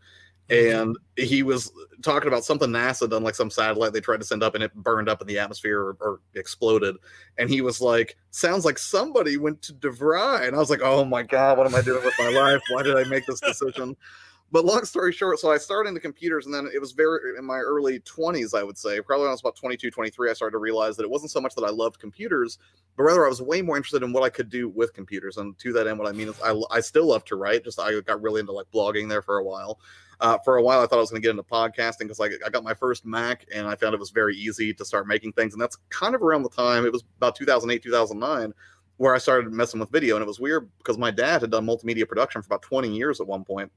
mm-hmm. 0.49 0.81
and 0.81 0.97
he 1.15 1.41
was 1.41 1.71
talking 2.03 2.27
about 2.27 2.43
something 2.43 2.69
NASA 2.69 3.09
done, 3.09 3.23
like 3.23 3.33
some 3.33 3.49
satellite 3.49 3.91
they 3.91 4.01
tried 4.01 4.19
to 4.19 4.25
send 4.25 4.43
up 4.43 4.53
and 4.53 4.63
it 4.63 4.73
burned 4.75 5.09
up 5.09 5.21
in 5.21 5.27
the 5.27 5.39
atmosphere 5.39 5.79
or, 5.79 5.97
or, 5.99 6.19
exploded. 6.35 6.95
And 7.39 7.49
he 7.49 7.61
was 7.61 7.81
like, 7.81 8.17
"Sounds 8.29 8.65
like 8.65 8.77
somebody 8.77 9.37
went 9.37 9.63
to 9.63 9.73
DeVry." 9.73 10.47
And 10.47 10.55
I 10.55 10.59
was 10.59 10.69
like, 10.69 10.81
"Oh 10.83 11.03
my 11.05 11.23
god, 11.23 11.57
what 11.57 11.65
am 11.65 11.73
I 11.73 11.81
doing 11.81 12.03
with 12.05 12.15
my 12.19 12.29
life? 12.29 12.61
Why 12.69 12.83
did 12.83 12.97
I 12.97 13.05
make 13.05 13.25
this 13.25 13.39
decision?" 13.39 13.95
but 14.51 14.65
long 14.65 14.83
story 14.85 15.11
short, 15.11 15.39
so 15.39 15.51
I 15.51 15.57
started 15.57 15.89
into 15.89 16.01
computers 16.01 16.45
and 16.45 16.53
then 16.53 16.69
it 16.73 16.79
was 16.79 16.91
very 16.91 17.37
in 17.37 17.45
my 17.45 17.57
early 17.57 17.99
20s, 17.99 18.57
I 18.57 18.63
would 18.63 18.77
say, 18.77 18.99
probably 19.01 19.23
when 19.23 19.29
I 19.29 19.33
was 19.33 19.41
about 19.41 19.55
22, 19.55 19.91
23, 19.91 20.29
I 20.29 20.33
started 20.33 20.53
to 20.53 20.57
realize 20.57 20.95
that 20.97 21.03
it 21.03 21.09
wasn't 21.09 21.31
so 21.31 21.41
much 21.41 21.53
that 21.55 21.63
I 21.63 21.69
loved 21.69 21.99
computers, 21.99 22.57
but 22.97 23.03
rather 23.03 23.25
I 23.25 23.29
was 23.29 23.41
way 23.41 23.61
more 23.61 23.77
interested 23.77 24.03
in 24.03 24.11
what 24.11 24.23
I 24.23 24.29
could 24.29 24.49
do 24.49 24.69
with 24.69 24.93
computers. 24.93 25.37
And 25.37 25.57
to 25.59 25.73
that 25.73 25.87
end, 25.87 25.99
what 25.99 26.07
I 26.07 26.11
mean 26.11 26.29
is 26.29 26.41
I, 26.41 26.59
I 26.71 26.79
still 26.79 27.07
love 27.07 27.25
to 27.25 27.35
write, 27.35 27.63
just 27.63 27.79
I 27.79 27.99
got 28.01 28.21
really 28.21 28.39
into 28.39 28.51
like 28.51 28.67
blogging 28.73 29.07
there 29.07 29.21
for 29.21 29.37
a 29.37 29.43
while. 29.43 29.79
Uh, 30.21 30.37
for 30.43 30.57
a 30.57 30.61
while, 30.61 30.81
I 30.81 30.85
thought 30.85 30.97
I 30.97 31.01
was 31.01 31.11
going 31.11 31.21
to 31.21 31.25
get 31.25 31.31
into 31.31 31.43
podcasting 31.43 31.99
because 31.99 32.19
I, 32.19 32.29
I 32.45 32.49
got 32.49 32.63
my 32.63 32.73
first 32.73 33.05
Mac 33.05 33.45
and 33.53 33.67
I 33.67 33.75
found 33.75 33.93
it 33.93 33.99
was 33.99 34.09
very 34.09 34.35
easy 34.35 34.73
to 34.73 34.83
start 34.83 35.07
making 35.07 35.33
things. 35.33 35.53
And 35.53 35.61
that's 35.61 35.77
kind 35.89 36.13
of 36.13 36.21
around 36.21 36.43
the 36.43 36.49
time, 36.49 36.85
it 36.85 36.91
was 36.91 37.03
about 37.17 37.35
2008, 37.35 37.81
2009 37.81 38.53
where 38.97 39.15
I 39.15 39.17
started 39.17 39.53
messing 39.53 39.79
with 39.79 39.89
video. 39.91 40.17
And 40.17 40.23
it 40.23 40.27
was 40.27 40.41
weird 40.41 40.69
because 40.79 40.97
my 40.97 41.09
dad 41.09 41.39
had 41.39 41.51
done 41.51 41.65
multimedia 41.65 42.05
production 42.05 42.41
for 42.41 42.47
about 42.47 42.63
20 42.63 42.93
years 42.93 43.21
at 43.21 43.27
one 43.27 43.45
point. 43.45 43.71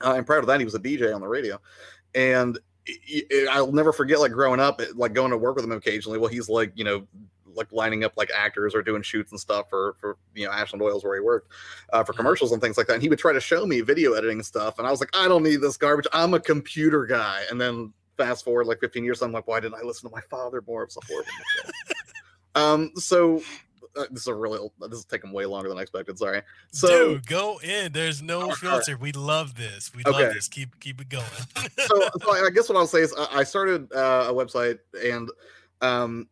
Uh, 0.00 0.14
and 0.16 0.26
prior 0.26 0.40
to 0.40 0.46
that, 0.46 0.60
he 0.60 0.64
was 0.64 0.74
a 0.74 0.80
DJ 0.80 1.14
on 1.14 1.20
the 1.20 1.28
radio. 1.28 1.60
And 2.14 2.58
it, 2.86 3.26
it, 3.30 3.48
I'll 3.48 3.72
never 3.72 3.92
forget, 3.92 4.20
like 4.20 4.32
growing 4.32 4.60
up, 4.60 4.80
like 4.94 5.12
going 5.12 5.30
to 5.30 5.38
work 5.38 5.56
with 5.56 5.64
him 5.64 5.72
occasionally. 5.72 6.18
Well, 6.18 6.30
he's 6.30 6.48
like, 6.48 6.72
you 6.74 6.84
know, 6.84 7.06
like 7.54 7.70
lining 7.72 8.04
up 8.04 8.12
like 8.16 8.30
actors 8.36 8.74
or 8.74 8.82
doing 8.82 9.02
shoots 9.02 9.32
and 9.32 9.40
stuff 9.40 9.68
for 9.68 9.94
for 9.98 10.16
you 10.34 10.46
know 10.46 10.52
Ashland 10.52 10.82
Oils 10.82 11.04
where 11.04 11.14
he 11.14 11.20
worked 11.20 11.52
uh, 11.92 12.04
for 12.04 12.12
commercials 12.12 12.52
and 12.52 12.62
things 12.62 12.78
like 12.78 12.86
that. 12.86 12.94
And 12.94 13.02
he 13.02 13.08
would 13.08 13.18
try 13.18 13.32
to 13.32 13.40
show 13.40 13.66
me 13.66 13.80
video 13.80 14.12
editing 14.12 14.42
stuff, 14.42 14.78
and 14.78 14.86
I 14.86 14.90
was 14.90 15.00
like, 15.00 15.10
I 15.14 15.28
don't 15.28 15.42
need 15.42 15.60
this 15.60 15.76
garbage. 15.76 16.06
I'm 16.12 16.34
a 16.34 16.40
computer 16.40 17.06
guy. 17.06 17.42
And 17.50 17.60
then 17.60 17.92
fast 18.16 18.44
forward 18.44 18.66
like 18.66 18.80
15 18.80 19.02
years, 19.02 19.22
I'm 19.22 19.32
like, 19.32 19.46
why 19.46 19.60
didn't 19.60 19.76
I 19.76 19.82
listen 19.82 20.08
to 20.08 20.14
my 20.14 20.22
father 20.22 20.62
more? 20.66 20.86
Horrible. 21.08 21.30
um, 22.54 22.92
so 22.96 23.42
uh, 23.96 24.04
this 24.10 24.22
is 24.22 24.26
a 24.26 24.34
really 24.34 24.68
this 24.88 25.00
is 25.00 25.04
taking 25.04 25.32
way 25.32 25.46
longer 25.46 25.68
than 25.68 25.78
I 25.78 25.82
expected. 25.82 26.18
Sorry. 26.18 26.42
So 26.72 27.14
Dude, 27.14 27.26
go 27.26 27.60
in. 27.62 27.92
There's 27.92 28.22
no 28.22 28.50
filter. 28.52 28.96
We 28.96 29.12
love 29.12 29.56
this. 29.56 29.92
We 29.94 30.02
okay. 30.06 30.24
love 30.24 30.34
this. 30.34 30.48
Keep 30.48 30.80
keep 30.80 31.00
it 31.00 31.08
going. 31.08 31.24
so, 31.78 32.08
so 32.22 32.30
I 32.46 32.50
guess 32.50 32.68
what 32.68 32.76
I'll 32.76 32.86
say 32.86 33.00
is 33.00 33.14
I 33.32 33.44
started 33.44 33.92
uh, 33.92 34.26
a 34.28 34.32
website 34.32 34.78
and 35.04 35.30
um 35.80 36.28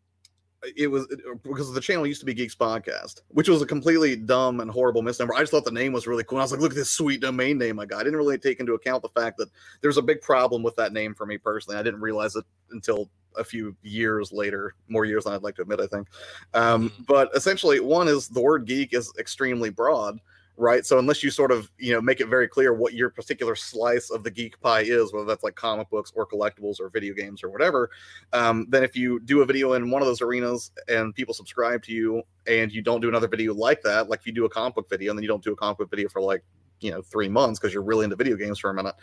it 0.76 0.88
was 0.88 1.06
because 1.42 1.72
the 1.72 1.80
channel 1.80 2.06
used 2.06 2.20
to 2.20 2.26
be 2.26 2.34
Geeks 2.34 2.54
Podcast, 2.54 3.22
which 3.28 3.48
was 3.48 3.62
a 3.62 3.66
completely 3.66 4.16
dumb 4.16 4.60
and 4.60 4.70
horrible 4.70 5.02
misnomer. 5.02 5.34
I 5.34 5.40
just 5.40 5.52
thought 5.52 5.64
the 5.64 5.70
name 5.70 5.92
was 5.92 6.06
really 6.06 6.24
cool. 6.24 6.38
I 6.38 6.42
was 6.42 6.52
like, 6.52 6.60
look 6.60 6.72
at 6.72 6.76
this 6.76 6.90
sweet 6.90 7.20
domain 7.20 7.58
name 7.58 7.78
I 7.78 7.86
got. 7.86 8.00
I 8.00 8.04
didn't 8.04 8.18
really 8.18 8.38
take 8.38 8.60
into 8.60 8.74
account 8.74 9.02
the 9.02 9.08
fact 9.10 9.38
that 9.38 9.48
there's 9.80 9.98
a 9.98 10.02
big 10.02 10.20
problem 10.20 10.62
with 10.62 10.74
that 10.76 10.92
name 10.92 11.14
for 11.14 11.26
me 11.26 11.38
personally. 11.38 11.78
I 11.78 11.82
didn't 11.82 12.00
realize 12.00 12.34
it 12.34 12.44
until 12.70 13.08
a 13.36 13.44
few 13.44 13.76
years 13.82 14.32
later, 14.32 14.74
more 14.88 15.04
years 15.04 15.24
than 15.24 15.32
I'd 15.32 15.42
like 15.42 15.54
to 15.56 15.62
admit, 15.62 15.80
I 15.80 15.86
think. 15.86 16.08
Um, 16.54 16.90
mm-hmm. 16.90 17.02
But 17.04 17.30
essentially, 17.34 17.78
one 17.80 18.08
is 18.08 18.28
the 18.28 18.40
word 18.40 18.66
geek 18.66 18.94
is 18.94 19.12
extremely 19.18 19.70
broad 19.70 20.18
right? 20.58 20.84
So 20.84 20.98
unless 20.98 21.22
you 21.22 21.30
sort 21.30 21.52
of 21.52 21.70
you 21.78 21.92
know 21.92 22.00
make 22.00 22.20
it 22.20 22.28
very 22.28 22.48
clear 22.48 22.74
what 22.74 22.92
your 22.92 23.10
particular 23.10 23.54
slice 23.54 24.10
of 24.10 24.24
the 24.24 24.30
geek 24.30 24.60
pie 24.60 24.82
is, 24.82 25.12
whether 25.12 25.24
that's 25.24 25.44
like 25.44 25.54
comic 25.54 25.88
books 25.88 26.12
or 26.14 26.26
collectibles 26.26 26.80
or 26.80 26.90
video 26.90 27.14
games 27.14 27.42
or 27.42 27.48
whatever, 27.48 27.90
um, 28.32 28.66
then 28.68 28.82
if 28.82 28.96
you 28.96 29.20
do 29.20 29.40
a 29.40 29.46
video 29.46 29.74
in 29.74 29.90
one 29.90 30.02
of 30.02 30.06
those 30.08 30.20
arenas 30.20 30.72
and 30.88 31.14
people 31.14 31.32
subscribe 31.32 31.82
to 31.84 31.92
you 31.92 32.22
and 32.46 32.72
you 32.72 32.82
don't 32.82 33.00
do 33.00 33.08
another 33.08 33.28
video 33.28 33.54
like 33.54 33.80
that, 33.82 34.08
like 34.08 34.20
if 34.20 34.26
you 34.26 34.32
do 34.32 34.44
a 34.44 34.50
comic 34.50 34.74
book 34.74 34.90
video 34.90 35.10
and 35.10 35.18
then 35.18 35.22
you 35.22 35.28
don't 35.28 35.44
do 35.44 35.52
a 35.52 35.56
comic 35.56 35.78
book 35.78 35.90
video 35.90 36.08
for 36.08 36.20
like 36.20 36.42
you 36.80 36.90
know 36.90 37.02
three 37.02 37.28
months 37.28 37.58
because 37.58 37.74
you're 37.74 37.82
really 37.82 38.04
into 38.04 38.16
video 38.16 38.36
games 38.36 38.58
for 38.58 38.70
a 38.70 38.74
minute 38.74 38.94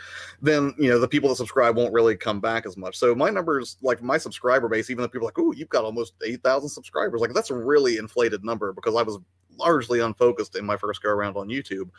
then 0.42 0.74
you 0.78 0.90
know 0.90 1.00
the 1.00 1.08
people 1.08 1.30
that 1.30 1.36
subscribe 1.36 1.76
won't 1.76 1.94
really 1.94 2.16
come 2.16 2.40
back 2.40 2.66
as 2.66 2.78
much 2.78 2.96
so 2.96 3.14
my 3.14 3.30
numbers 3.30 3.78
like 3.82 4.02
my 4.02 4.18
subscriber 4.18 4.70
base 4.70 4.90
even 4.90 5.02
though 5.02 5.08
people 5.08 5.26
like 5.26 5.38
oh 5.38 5.52
you've 5.52 5.70
got 5.70 5.84
almost 5.84 6.14
8000 6.24 6.70
subscribers 6.70 7.20
like 7.20 7.34
that's 7.34 7.50
a 7.50 7.56
really 7.56 7.98
inflated 7.98 8.44
number 8.44 8.72
because 8.72 8.96
i 8.96 9.02
was 9.02 9.20
largely 9.58 10.00
unfocused 10.00 10.56
in 10.56 10.66
my 10.66 10.78
first 10.78 11.02
go 11.02 11.10
around 11.10 11.38
on 11.38 11.48
YouTube. 11.48 11.90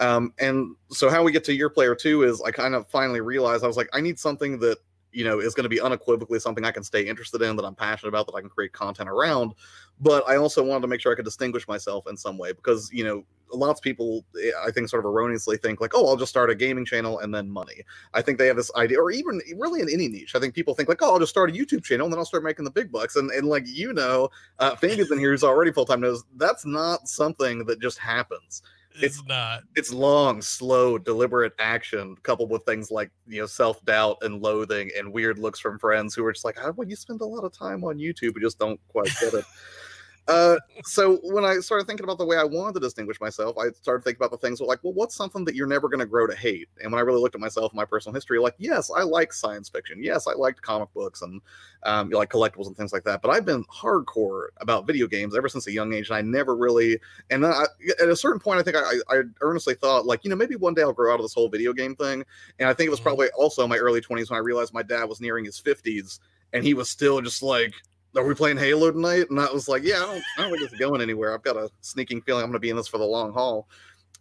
Um, 0.00 0.32
and 0.38 0.76
so 0.90 1.08
how 1.08 1.22
we 1.22 1.32
get 1.32 1.44
to 1.44 1.54
your 1.54 1.70
player 1.70 1.94
two 1.94 2.22
is 2.22 2.40
I 2.42 2.50
kind 2.50 2.74
of 2.74 2.86
finally 2.88 3.20
realized 3.20 3.64
I 3.64 3.66
was 3.66 3.76
like, 3.76 3.88
I 3.92 4.00
need 4.00 4.18
something 4.18 4.58
that 4.60 4.78
you 5.12 5.24
know 5.24 5.40
is 5.40 5.54
going 5.54 5.64
to 5.64 5.70
be 5.70 5.80
unequivocally 5.80 6.38
something 6.38 6.64
I 6.64 6.70
can 6.70 6.84
stay 6.84 7.02
interested 7.02 7.42
in, 7.42 7.56
that 7.56 7.64
I'm 7.64 7.74
passionate 7.74 8.10
about, 8.10 8.26
that 8.26 8.34
I 8.34 8.40
can 8.40 8.50
create 8.50 8.72
content 8.72 9.08
around. 9.08 9.54
But 10.00 10.28
I 10.28 10.36
also 10.36 10.62
wanted 10.62 10.82
to 10.82 10.88
make 10.88 11.00
sure 11.00 11.12
I 11.12 11.16
could 11.16 11.24
distinguish 11.24 11.66
myself 11.66 12.06
in 12.08 12.16
some 12.16 12.38
way 12.38 12.52
because 12.52 12.90
you 12.92 13.04
know 13.04 13.24
lots 13.52 13.80
of 13.80 13.84
people 13.84 14.24
eh, 14.42 14.50
i 14.66 14.70
think 14.70 14.88
sort 14.88 15.04
of 15.04 15.06
erroneously 15.06 15.56
think 15.56 15.80
like 15.80 15.92
oh 15.94 16.06
i'll 16.08 16.16
just 16.16 16.30
start 16.30 16.50
a 16.50 16.54
gaming 16.54 16.84
channel 16.84 17.18
and 17.20 17.34
then 17.34 17.50
money. 17.50 17.82
I 18.14 18.22
think 18.22 18.38
they 18.38 18.46
have 18.46 18.56
this 18.56 18.70
idea 18.76 19.00
or 19.00 19.10
even 19.10 19.40
really 19.56 19.80
in 19.80 19.88
any 19.90 20.08
niche 20.08 20.34
i 20.34 20.40
think 20.40 20.54
people 20.54 20.74
think 20.74 20.88
like 20.88 21.02
oh 21.02 21.12
i'll 21.12 21.18
just 21.18 21.30
start 21.30 21.50
a 21.50 21.52
youtube 21.52 21.84
channel 21.84 22.06
and 22.06 22.12
then 22.12 22.18
i'll 22.18 22.24
start 22.24 22.44
making 22.44 22.64
the 22.64 22.70
big 22.70 22.90
bucks. 22.92 23.16
And, 23.16 23.30
and 23.30 23.48
like 23.48 23.64
you 23.66 23.92
know 23.92 24.28
uh 24.58 24.74
Fabian's 24.76 25.10
in 25.10 25.18
here 25.18 25.30
who's 25.30 25.44
already 25.44 25.72
full-time 25.72 26.00
knows 26.00 26.24
that's 26.36 26.64
not 26.66 27.08
something 27.08 27.64
that 27.66 27.80
just 27.80 27.98
happens. 27.98 28.62
It's, 29.00 29.18
it's 29.18 29.26
not. 29.26 29.62
it's 29.76 29.92
long 29.92 30.42
slow 30.42 30.98
deliberate 30.98 31.52
action 31.58 32.16
coupled 32.22 32.50
with 32.50 32.64
things 32.64 32.90
like 32.90 33.10
you 33.28 33.40
know 33.40 33.46
self-doubt 33.46 34.18
and 34.22 34.42
loathing 34.42 34.90
and 34.98 35.12
weird 35.12 35.38
looks 35.38 35.60
from 35.60 35.78
friends 35.78 36.14
who 36.14 36.24
are 36.24 36.32
just 36.32 36.44
like 36.44 36.58
how 36.58 36.72
well 36.72 36.88
you 36.88 36.96
spend 36.96 37.20
a 37.20 37.24
lot 37.24 37.44
of 37.44 37.52
time 37.52 37.84
on 37.84 37.98
youtube 37.98 38.34
and 38.34 38.40
just 38.40 38.58
don't 38.58 38.80
quite 38.88 39.10
get 39.20 39.34
it 39.34 39.44
uh, 40.28 40.56
so 40.84 41.18
when 41.22 41.44
I 41.44 41.58
started 41.60 41.86
thinking 41.86 42.04
about 42.04 42.18
the 42.18 42.26
way 42.26 42.36
I 42.36 42.44
wanted 42.44 42.74
to 42.74 42.80
distinguish 42.80 43.18
myself, 43.18 43.56
I 43.56 43.70
started 43.70 44.04
thinking 44.04 44.18
about 44.20 44.30
the 44.30 44.46
things 44.46 44.60
like, 44.60 44.78
well, 44.82 44.92
what's 44.92 45.16
something 45.16 45.42
that 45.46 45.54
you're 45.54 45.66
never 45.66 45.88
going 45.88 46.00
to 46.00 46.06
grow 46.06 46.26
to 46.26 46.36
hate? 46.36 46.68
And 46.82 46.92
when 46.92 46.98
I 46.98 47.02
really 47.02 47.20
looked 47.20 47.34
at 47.34 47.40
myself 47.40 47.72
and 47.72 47.76
my 47.78 47.86
personal 47.86 48.12
history, 48.12 48.38
like, 48.38 48.54
yes, 48.58 48.90
I 48.94 49.04
like 49.04 49.32
science 49.32 49.70
fiction. 49.70 50.02
Yes, 50.02 50.26
I 50.26 50.34
liked 50.34 50.60
comic 50.60 50.92
books 50.92 51.22
and 51.22 51.40
um, 51.84 52.10
like 52.10 52.30
collectibles 52.30 52.66
and 52.66 52.76
things 52.76 52.92
like 52.92 53.04
that. 53.04 53.22
But 53.22 53.30
I've 53.30 53.46
been 53.46 53.64
hardcore 53.64 54.48
about 54.58 54.86
video 54.86 55.06
games 55.06 55.34
ever 55.34 55.48
since 55.48 55.66
a 55.66 55.72
young 55.72 55.94
age, 55.94 56.10
and 56.10 56.16
I 56.16 56.20
never 56.20 56.54
really. 56.54 56.98
And 57.30 57.42
then 57.42 57.50
I, 57.50 57.64
at 58.02 58.10
a 58.10 58.16
certain 58.16 58.40
point, 58.40 58.60
I 58.60 58.62
think 58.62 58.76
I, 58.76 59.16
I 59.16 59.22
earnestly 59.40 59.74
thought, 59.74 60.04
like, 60.04 60.24
you 60.24 60.30
know, 60.30 60.36
maybe 60.36 60.56
one 60.56 60.74
day 60.74 60.82
I'll 60.82 60.92
grow 60.92 61.10
out 61.10 61.20
of 61.20 61.24
this 61.24 61.34
whole 61.34 61.48
video 61.48 61.72
game 61.72 61.96
thing. 61.96 62.22
And 62.58 62.68
I 62.68 62.74
think 62.74 62.88
it 62.88 62.90
was 62.90 62.98
mm-hmm. 62.98 63.04
probably 63.04 63.28
also 63.30 63.66
my 63.66 63.78
early 63.78 64.02
20s 64.02 64.28
when 64.28 64.36
I 64.36 64.42
realized 64.42 64.74
my 64.74 64.82
dad 64.82 65.04
was 65.04 65.22
nearing 65.22 65.46
his 65.46 65.58
50s, 65.58 66.20
and 66.52 66.62
he 66.62 66.74
was 66.74 66.90
still 66.90 67.22
just 67.22 67.42
like 67.42 67.72
are 68.16 68.24
we 68.24 68.34
playing 68.34 68.56
Halo 68.56 68.90
tonight? 68.90 69.30
And 69.30 69.40
I 69.40 69.50
was 69.52 69.68
like, 69.68 69.82
yeah, 69.82 69.96
I 69.96 70.06
don't, 70.06 70.22
I 70.38 70.42
don't 70.42 70.50
think 70.52 70.62
it's 70.62 70.80
going 70.80 71.00
anywhere. 71.00 71.34
I've 71.34 71.42
got 71.42 71.56
a 71.56 71.70
sneaking 71.80 72.22
feeling 72.22 72.42
I'm 72.42 72.48
going 72.48 72.54
to 72.54 72.60
be 72.60 72.70
in 72.70 72.76
this 72.76 72.88
for 72.88 72.98
the 72.98 73.04
long 73.04 73.32
haul. 73.32 73.68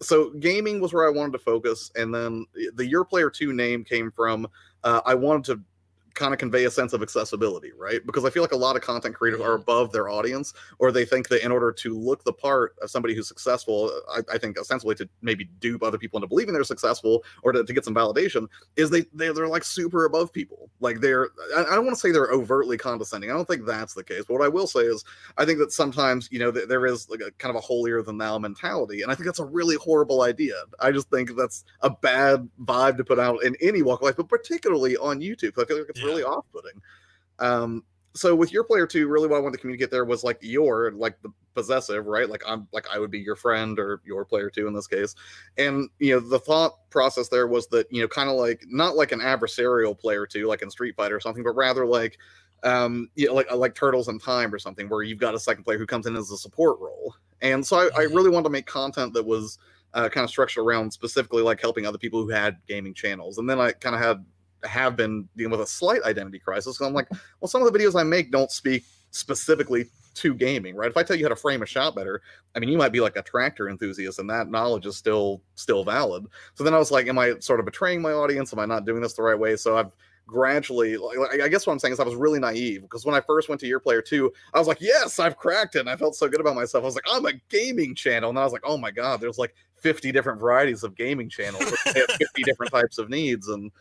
So 0.01 0.31
gaming 0.31 0.79
was 0.79 0.93
where 0.93 1.07
I 1.07 1.11
wanted 1.11 1.31
to 1.33 1.39
focus, 1.39 1.91
and 1.95 2.13
then 2.13 2.45
the 2.75 2.85
Your 2.85 3.03
Player 3.03 3.31
Two 3.31 3.51
name 3.53 3.83
came 3.83 4.11
from 4.11 4.47
uh, 4.83 5.01
I 5.05 5.15
wanted 5.15 5.45
to 5.45 5.61
kind 6.17 6.33
of 6.33 6.39
convey 6.39 6.65
a 6.65 6.71
sense 6.71 6.93
of 6.93 7.01
accessibility, 7.01 7.71
right? 7.77 8.05
Because 8.05 8.25
I 8.25 8.29
feel 8.29 8.41
like 8.41 8.51
a 8.51 8.57
lot 8.57 8.75
of 8.75 8.81
content 8.81 9.15
creators 9.15 9.39
are 9.39 9.53
above 9.53 9.91
their 9.91 10.09
audience, 10.09 10.53
or 10.79 10.91
they 10.91 11.05
think 11.05 11.29
that 11.29 11.45
in 11.45 11.51
order 11.51 11.71
to 11.71 11.97
look 11.97 12.23
the 12.23 12.33
part 12.33 12.75
of 12.81 12.89
somebody 12.89 13.15
who's 13.15 13.27
successful, 13.27 13.91
I, 14.09 14.21
I 14.33 14.37
think 14.37 14.59
ostensibly 14.59 14.95
to 14.95 15.07
maybe 15.21 15.45
dupe 15.59 15.83
other 15.83 15.97
people 15.97 16.17
into 16.17 16.27
believing 16.27 16.53
they're 16.53 16.63
successful 16.63 17.23
or 17.43 17.51
to, 17.51 17.63
to 17.63 17.73
get 17.73 17.85
some 17.85 17.95
validation, 17.95 18.47
is 18.75 18.89
they, 18.89 19.05
they 19.13 19.31
they're 19.31 19.47
like 19.47 19.63
super 19.63 20.05
above 20.05 20.33
people. 20.33 20.69
Like 20.79 20.99
they're 20.99 21.29
I, 21.55 21.61
I 21.61 21.75
don't 21.75 21.85
want 21.85 21.95
to 21.95 22.01
say 22.01 22.11
they're 22.11 22.31
overtly 22.31 22.77
condescending. 22.77 23.29
I 23.29 23.33
don't 23.33 23.47
think 23.47 23.65
that's 23.65 23.93
the 23.93 24.03
case. 24.03 24.23
But 24.27 24.33
what 24.33 24.45
I 24.45 24.49
will 24.49 24.67
say 24.67 24.81
is 24.81 25.05
I 25.37 25.45
think 25.45 25.59
that 25.59 25.71
sometimes 25.71 26.27
you 26.31 26.39
know 26.39 26.51
th- 26.51 26.67
there 26.67 26.85
is 26.87 27.09
like 27.09 27.21
a 27.21 27.31
kind 27.31 27.55
of 27.55 27.57
a 27.57 27.65
holier 27.65 28.01
than 28.01 28.17
thou 28.17 28.39
mentality, 28.39 29.03
and 29.03 29.11
I 29.11 29.15
think 29.15 29.27
that's 29.27 29.39
a 29.39 29.45
really 29.45 29.75
horrible 29.75 30.23
idea. 30.23 30.55
I 30.79 30.91
just 30.91 31.11
think 31.11 31.35
that's 31.37 31.63
a 31.81 31.91
bad 31.91 32.49
vibe 32.63 32.97
to 32.97 33.03
put 33.03 33.19
out 33.19 33.43
in 33.43 33.55
any 33.61 33.83
walk 33.83 34.01
of 34.01 34.05
life, 34.05 34.17
but 34.17 34.29
particularly 34.29 34.97
on 34.97 35.19
YouTube. 35.19 35.61
I 35.61 35.65
feel 35.65 35.77
like 35.77 35.89
it's 35.89 36.03
yeah 36.07 36.13
really 36.13 36.23
off-putting. 36.23 36.81
Um, 37.39 37.83
so 38.15 38.35
with 38.35 38.51
your 38.51 38.63
player 38.63 38.87
two, 38.87 39.07
really 39.07 39.27
what 39.27 39.37
I 39.37 39.39
wanted 39.41 39.57
to 39.57 39.61
communicate 39.61 39.91
there 39.91 40.05
was 40.05 40.23
like 40.23 40.39
your 40.41 40.91
like 40.91 41.21
the 41.21 41.29
possessive, 41.53 42.05
right? 42.07 42.27
Like 42.27 42.41
I'm 42.47 42.67
like 42.71 42.87
I 42.91 42.97
would 42.97 43.11
be 43.11 43.19
your 43.19 43.35
friend 43.35 43.77
or 43.77 44.01
your 44.05 44.25
player 44.25 44.49
two 44.49 44.67
in 44.67 44.73
this 44.73 44.87
case. 44.87 45.13
And 45.57 45.89
you 45.99 46.13
know, 46.13 46.19
the 46.19 46.39
thought 46.39 46.89
process 46.89 47.29
there 47.29 47.47
was 47.47 47.67
that, 47.67 47.85
you 47.91 48.01
know, 48.01 48.07
kind 48.07 48.29
of 48.29 48.35
like 48.35 48.65
not 48.67 48.95
like 48.95 49.11
an 49.11 49.19
adversarial 49.19 49.97
player 49.97 50.25
two, 50.25 50.47
like 50.47 50.63
in 50.63 50.71
Street 50.71 50.95
Fighter 50.95 51.15
or 51.15 51.19
something, 51.19 51.43
but 51.43 51.55
rather 51.55 51.85
like 51.85 52.17
um 52.63 53.09
you 53.15 53.27
know, 53.27 53.33
like 53.33 53.51
like 53.53 53.75
turtles 53.75 54.07
in 54.07 54.19
time 54.19 54.53
or 54.53 54.59
something 54.59 54.89
where 54.89 55.03
you've 55.03 55.19
got 55.19 55.35
a 55.35 55.39
second 55.39 55.63
player 55.63 55.77
who 55.77 55.85
comes 55.85 56.07
in 56.07 56.15
as 56.15 56.31
a 56.31 56.37
support 56.37 56.79
role 56.79 57.13
and 57.41 57.65
so 57.65 57.77
i, 57.77 57.85
I 57.85 57.89
mm-hmm. 58.05 58.15
really 58.15 58.29
wanted 58.29 58.45
to 58.45 58.49
make 58.49 58.65
content 58.65 59.13
that 59.13 59.25
was 59.25 59.59
uh, 59.93 60.09
kind 60.09 60.23
of 60.23 60.29
structured 60.29 60.65
around 60.65 60.91
specifically 60.91 61.43
like 61.43 61.61
helping 61.61 61.85
other 61.85 61.97
people 61.97 62.21
who 62.21 62.29
had 62.29 62.57
gaming 62.67 62.93
channels 62.93 63.37
and 63.37 63.47
then 63.47 63.59
i 63.59 63.71
kind 63.71 63.95
of 63.95 64.01
had 64.01 64.25
have 64.67 64.95
been 64.95 65.27
dealing 65.35 65.51
with 65.51 65.61
a 65.61 65.67
slight 65.67 66.03
identity 66.03 66.39
crisis. 66.39 66.79
I'm 66.81 66.93
like, 66.93 67.09
well, 67.39 67.47
some 67.47 67.63
of 67.63 67.71
the 67.71 67.77
videos 67.77 67.99
I 67.99 68.03
make 68.03 68.31
don't 68.31 68.51
speak 68.51 68.83
specifically 69.11 69.85
to 70.15 70.33
gaming, 70.33 70.75
right? 70.75 70.89
If 70.89 70.97
I 70.97 71.03
tell 71.03 71.15
you 71.15 71.25
how 71.25 71.29
to 71.29 71.35
frame 71.35 71.61
a 71.61 71.65
shot 71.65 71.95
better, 71.95 72.21
I 72.55 72.59
mean, 72.59 72.69
you 72.69 72.77
might 72.77 72.91
be 72.91 72.99
like 72.99 73.15
a 73.15 73.21
tractor 73.21 73.69
enthusiast, 73.69 74.19
and 74.19 74.29
that 74.29 74.49
knowledge 74.49 74.85
is 74.85 74.97
still 74.97 75.41
still 75.55 75.83
valid. 75.83 76.25
So 76.55 76.63
then 76.63 76.73
I 76.73 76.79
was 76.79 76.91
like, 76.91 77.07
am 77.07 77.19
I 77.19 77.39
sort 77.39 77.59
of 77.59 77.65
betraying 77.65 78.01
my 78.01 78.11
audience? 78.11 78.53
Am 78.53 78.59
I 78.59 78.65
not 78.65 78.85
doing 78.85 79.01
this 79.01 79.13
the 79.13 79.23
right 79.23 79.37
way? 79.37 79.55
So 79.55 79.77
I've 79.77 79.91
gradually 80.27 80.97
like 80.97 81.41
i 81.41 81.47
guess 81.47 81.65
what 81.65 81.71
i'm 81.71 81.79
saying 81.79 81.93
is 81.93 82.01
i 82.01 82.03
was 82.03 82.13
really 82.13 82.37
naive 82.37 82.81
because 82.81 83.05
when 83.05 83.15
i 83.15 83.21
first 83.21 83.47
went 83.47 83.61
to 83.61 83.65
Your 83.65 83.79
player 83.79 84.01
2 84.01 84.29
i 84.53 84.59
was 84.59 84.67
like 84.67 84.81
yes 84.81 85.19
i've 85.19 85.37
cracked 85.37 85.77
it 85.77 85.79
and 85.79 85.89
i 85.89 85.95
felt 85.95 86.15
so 86.15 86.27
good 86.27 86.41
about 86.41 86.53
myself 86.53 86.83
i 86.83 86.85
was 86.85 86.95
like 86.95 87.05
i'm 87.09 87.25
a 87.25 87.33
gaming 87.49 87.95
channel 87.95 88.29
and 88.29 88.37
i 88.37 88.43
was 88.43 88.51
like 88.51 88.61
oh 88.65 88.77
my 88.77 88.91
god 88.91 89.21
there's 89.21 89.37
like 89.37 89.55
50 89.77 90.11
different 90.11 90.41
varieties 90.41 90.83
of 90.83 90.95
gaming 90.95 91.29
channels 91.29 91.63
50 91.63 92.43
different 92.43 92.73
types 92.73 92.97
of 92.97 93.09
needs 93.09 93.47
and 93.47 93.71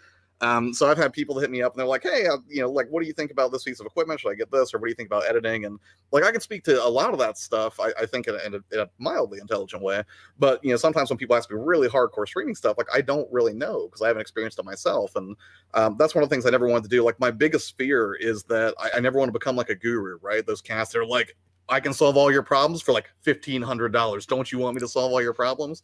um, 0.42 0.74
so 0.74 0.90
I've 0.90 0.98
had 0.98 1.14
people 1.14 1.38
hit 1.38 1.50
me 1.50 1.62
up 1.62 1.72
and 1.72 1.78
they're 1.78 1.86
like, 1.86 2.02
"Hey, 2.02 2.26
uh, 2.26 2.36
you 2.46 2.60
know, 2.60 2.70
like, 2.70 2.88
what 2.90 3.00
do 3.00 3.06
you 3.06 3.14
think 3.14 3.30
about 3.30 3.52
this 3.52 3.64
piece 3.64 3.80
of 3.80 3.86
equipment? 3.86 4.20
Should 4.20 4.30
I 4.30 4.34
get 4.34 4.50
this, 4.50 4.74
or 4.74 4.78
what 4.78 4.86
do 4.86 4.90
you 4.90 4.94
think 4.94 5.08
about 5.08 5.26
editing?" 5.26 5.64
And 5.64 5.78
like, 6.12 6.24
I 6.24 6.30
can 6.30 6.42
speak 6.42 6.62
to 6.64 6.84
a 6.84 6.88
lot 6.88 7.12
of 7.12 7.18
that 7.20 7.38
stuff. 7.38 7.80
I, 7.80 7.92
I 7.98 8.06
think 8.06 8.26
in 8.28 8.34
a, 8.34 8.38
in, 8.46 8.54
a, 8.54 8.58
in 8.72 8.80
a, 8.80 8.90
mildly 8.98 9.38
intelligent 9.40 9.82
way, 9.82 10.02
but 10.38 10.62
you 10.62 10.70
know, 10.70 10.76
sometimes 10.76 11.08
when 11.08 11.16
people 11.16 11.36
ask 11.36 11.50
me 11.50 11.56
really 11.58 11.88
hardcore 11.88 12.26
streaming 12.26 12.54
stuff, 12.54 12.76
like 12.76 12.88
I 12.92 13.00
don't 13.00 13.30
really 13.32 13.54
know 13.54 13.86
because 13.86 14.02
I 14.02 14.08
haven't 14.08 14.20
experienced 14.20 14.58
it 14.58 14.64
myself, 14.66 15.16
and 15.16 15.36
um, 15.72 15.96
that's 15.98 16.14
one 16.14 16.22
of 16.22 16.28
the 16.28 16.34
things 16.34 16.44
I 16.44 16.50
never 16.50 16.68
wanted 16.68 16.84
to 16.84 16.90
do. 16.90 17.02
Like, 17.02 17.18
my 17.18 17.30
biggest 17.30 17.76
fear 17.78 18.14
is 18.14 18.42
that 18.44 18.74
I, 18.78 18.98
I 18.98 19.00
never 19.00 19.18
want 19.18 19.30
to 19.30 19.32
become 19.38 19.56
like 19.56 19.70
a 19.70 19.74
guru, 19.74 20.18
right? 20.20 20.46
Those 20.46 20.60
casts 20.60 20.94
are 20.94 21.06
like, 21.06 21.34
I 21.68 21.80
can 21.80 21.92
solve 21.94 22.16
all 22.16 22.30
your 22.30 22.42
problems 22.42 22.82
for 22.82 22.92
like 22.92 23.10
fifteen 23.22 23.62
hundred 23.62 23.92
dollars. 23.92 24.26
Don't 24.26 24.52
you 24.52 24.58
want 24.58 24.74
me 24.74 24.80
to 24.80 24.88
solve 24.88 25.12
all 25.12 25.22
your 25.22 25.34
problems? 25.34 25.82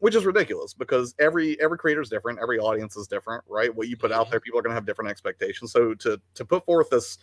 Which 0.00 0.14
is 0.14 0.26
ridiculous 0.26 0.74
because 0.74 1.14
every 1.18 1.60
every 1.60 1.78
creator 1.78 2.00
is 2.00 2.08
different 2.08 2.38
every 2.42 2.58
audience 2.58 2.96
is 2.96 3.06
different 3.06 3.44
right? 3.48 3.74
What 3.74 3.88
you 3.88 3.96
put 3.96 4.10
out 4.10 4.24
mm-hmm. 4.24 4.32
there 4.32 4.40
people 4.40 4.58
are 4.58 4.62
going 4.62 4.72
to 4.72 4.74
have 4.74 4.86
different 4.86 5.10
expectations. 5.10 5.72
So 5.72 5.94
to 5.94 6.20
to 6.34 6.44
put 6.44 6.64
forth 6.66 6.90
this 6.90 7.18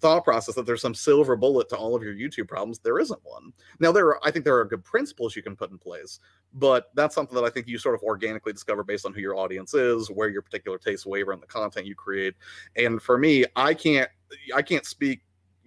thought 0.00 0.24
process 0.24 0.54
that 0.54 0.64
there's 0.64 0.80
some 0.80 0.94
silver 0.94 1.36
bullet 1.36 1.68
to 1.68 1.76
all 1.76 1.94
of 1.94 2.02
your 2.02 2.14
youtube 2.14 2.48
problems 2.48 2.78
there 2.78 2.98
isn't 2.98 3.20
one. 3.22 3.52
Now 3.80 3.92
there 3.92 4.06
are 4.06 4.20
i 4.26 4.30
think 4.30 4.44
there 4.44 4.56
are 4.56 4.64
good 4.64 4.84
principles 4.84 5.36
you 5.36 5.42
can 5.42 5.56
put 5.56 5.70
in 5.70 5.78
place 5.78 6.20
but 6.54 6.90
that's 6.94 7.14
something 7.14 7.34
that 7.34 7.44
i 7.44 7.50
think 7.50 7.68
you 7.68 7.78
sort 7.78 7.94
of 7.94 8.02
organically 8.02 8.52
discover 8.52 8.82
based 8.82 9.04
on 9.04 9.12
who 9.12 9.20
your 9.20 9.36
audience 9.36 9.74
is 9.74 10.10
where 10.10 10.28
your 10.28 10.42
particular 10.42 10.78
tastes 10.78 11.06
waver 11.06 11.32
in 11.32 11.40
the 11.40 11.46
content 11.46 11.86
you 11.86 11.94
create. 11.94 12.34
And 12.76 13.02
for 13.02 13.18
me 13.18 13.44
i 13.56 13.74
can't 13.74 14.08
i 14.54 14.62
can't 14.62 14.86
speak 14.86 15.20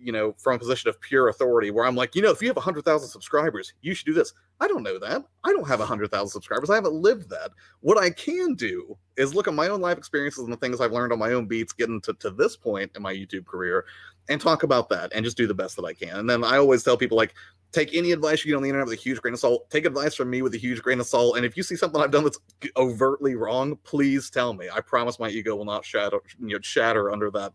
you 0.03 0.11
know, 0.11 0.33
from 0.37 0.55
a 0.55 0.59
position 0.59 0.89
of 0.89 0.99
pure 1.01 1.29
authority 1.29 1.71
where 1.71 1.85
I'm 1.85 1.95
like, 1.95 2.15
you 2.15 2.21
know, 2.21 2.31
if 2.31 2.41
you 2.41 2.47
have 2.47 2.55
100,000 2.55 3.07
subscribers, 3.07 3.73
you 3.81 3.93
should 3.93 4.05
do 4.05 4.13
this. 4.13 4.33
I 4.59 4.67
don't 4.67 4.83
know 4.83 4.99
that. 4.99 5.23
I 5.43 5.51
don't 5.51 5.67
have 5.67 5.79
100,000 5.79 6.29
subscribers. 6.29 6.69
I 6.69 6.75
haven't 6.75 6.93
lived 6.93 7.29
that. 7.29 7.51
What 7.81 7.97
I 7.97 8.09
can 8.09 8.55
do 8.55 8.97
is 9.17 9.33
look 9.33 9.47
at 9.47 9.53
my 9.53 9.67
own 9.67 9.81
life 9.81 9.97
experiences 9.97 10.43
and 10.43 10.53
the 10.53 10.57
things 10.57 10.81
I've 10.81 10.91
learned 10.91 11.13
on 11.13 11.19
my 11.19 11.33
own 11.33 11.45
beats 11.45 11.73
getting 11.73 12.01
to, 12.01 12.13
to 12.13 12.29
this 12.29 12.55
point 12.55 12.91
in 12.95 13.01
my 13.01 13.13
YouTube 13.13 13.45
career 13.45 13.85
and 14.29 14.39
talk 14.39 14.63
about 14.63 14.89
that 14.89 15.11
and 15.13 15.25
just 15.25 15.37
do 15.37 15.47
the 15.47 15.53
best 15.53 15.75
that 15.75 15.85
I 15.85 15.93
can. 15.93 16.17
And 16.17 16.29
then 16.29 16.43
I 16.43 16.57
always 16.57 16.83
tell 16.83 16.97
people, 16.97 17.17
like, 17.17 17.33
take 17.71 17.93
any 17.93 18.11
advice 18.11 18.45
you 18.45 18.51
get 18.51 18.57
on 18.57 18.63
the 18.63 18.69
internet 18.69 18.87
with 18.87 18.99
a 18.99 19.01
huge 19.01 19.21
grain 19.21 19.33
of 19.33 19.39
salt. 19.39 19.69
Take 19.69 19.85
advice 19.85 20.15
from 20.15 20.29
me 20.29 20.41
with 20.41 20.53
a 20.53 20.59
huge 20.59 20.81
grain 20.81 20.99
of 20.99 21.07
salt. 21.07 21.37
And 21.37 21.45
if 21.45 21.57
you 21.57 21.63
see 21.63 21.75
something 21.75 22.01
I've 22.01 22.11
done 22.11 22.23
that's 22.23 22.39
overtly 22.77 23.35
wrong, 23.35 23.77
please 23.83 24.29
tell 24.29 24.53
me. 24.53 24.67
I 24.73 24.79
promise 24.79 25.19
my 25.19 25.29
ego 25.29 25.55
will 25.55 25.65
not 25.65 25.83
shatter, 25.83 26.19
you 26.39 26.55
know, 26.55 26.59
shatter 26.61 27.11
under 27.11 27.31
that 27.31 27.53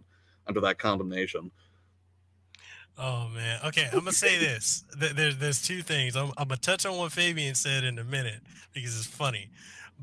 under 0.49 0.61
that 0.61 0.79
condemnation. 0.79 1.51
Oh 2.99 3.29
man. 3.33 3.61
Okay, 3.67 3.89
I'm 3.93 4.01
gonna 4.01 4.13
say 4.13 4.39
this. 4.39 4.85
There's 4.97 5.37
there's 5.37 5.63
two 5.63 5.83
things. 5.83 6.17
I'm, 6.17 6.33
I'm 6.37 6.49
gonna 6.49 6.57
touch 6.57 6.85
on 6.85 6.97
what 6.97 7.13
Fabian 7.13 7.55
said 7.55 7.85
in 7.85 7.99
a 7.99 8.05
minute 8.05 8.41
because 8.75 8.97
it's 8.97 9.07
funny, 9.07 9.51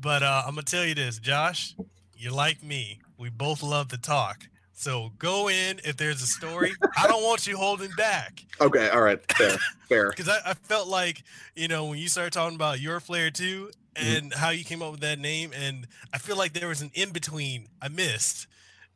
but 0.00 0.22
uh, 0.22 0.44
I'm 0.46 0.54
gonna 0.54 0.62
tell 0.62 0.84
you 0.84 0.94
this, 0.94 1.18
Josh. 1.18 1.74
You're 2.16 2.32
like 2.32 2.62
me. 2.62 3.00
We 3.18 3.28
both 3.28 3.62
love 3.62 3.88
to 3.88 3.98
talk. 3.98 4.48
So 4.72 5.12
go 5.18 5.48
in 5.48 5.80
if 5.84 5.96
there's 5.96 6.22
a 6.22 6.26
story. 6.26 6.72
I 6.96 7.06
don't 7.06 7.22
want 7.22 7.46
you 7.46 7.56
holding 7.56 7.90
back. 7.96 8.44
Okay, 8.60 8.88
all 8.88 9.02
right, 9.02 9.20
fair, 9.32 9.56
fair. 9.88 10.10
Because 10.16 10.28
I, 10.28 10.50
I, 10.50 10.54
felt 10.54 10.88
like 10.88 11.22
you 11.54 11.68
know 11.68 11.86
when 11.86 11.98
you 11.98 12.08
started 12.08 12.32
talking 12.32 12.56
about 12.56 12.80
your 12.80 13.00
player 13.00 13.30
two 13.30 13.70
mm-hmm. 13.94 14.16
and 14.16 14.30
mm-hmm. 14.30 14.38
how 14.38 14.50
you 14.50 14.64
came 14.64 14.82
up 14.82 14.92
with 14.92 15.00
that 15.00 15.18
name, 15.18 15.52
and 15.54 15.86
I 16.14 16.18
feel 16.18 16.36
like 16.36 16.54
there 16.54 16.68
was 16.68 16.80
an 16.80 16.90
in 16.94 17.10
between 17.10 17.68
I 17.80 17.88
missed. 17.88 18.46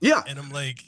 Yeah, 0.01 0.23
and 0.27 0.39
I'm 0.39 0.51
like, 0.51 0.85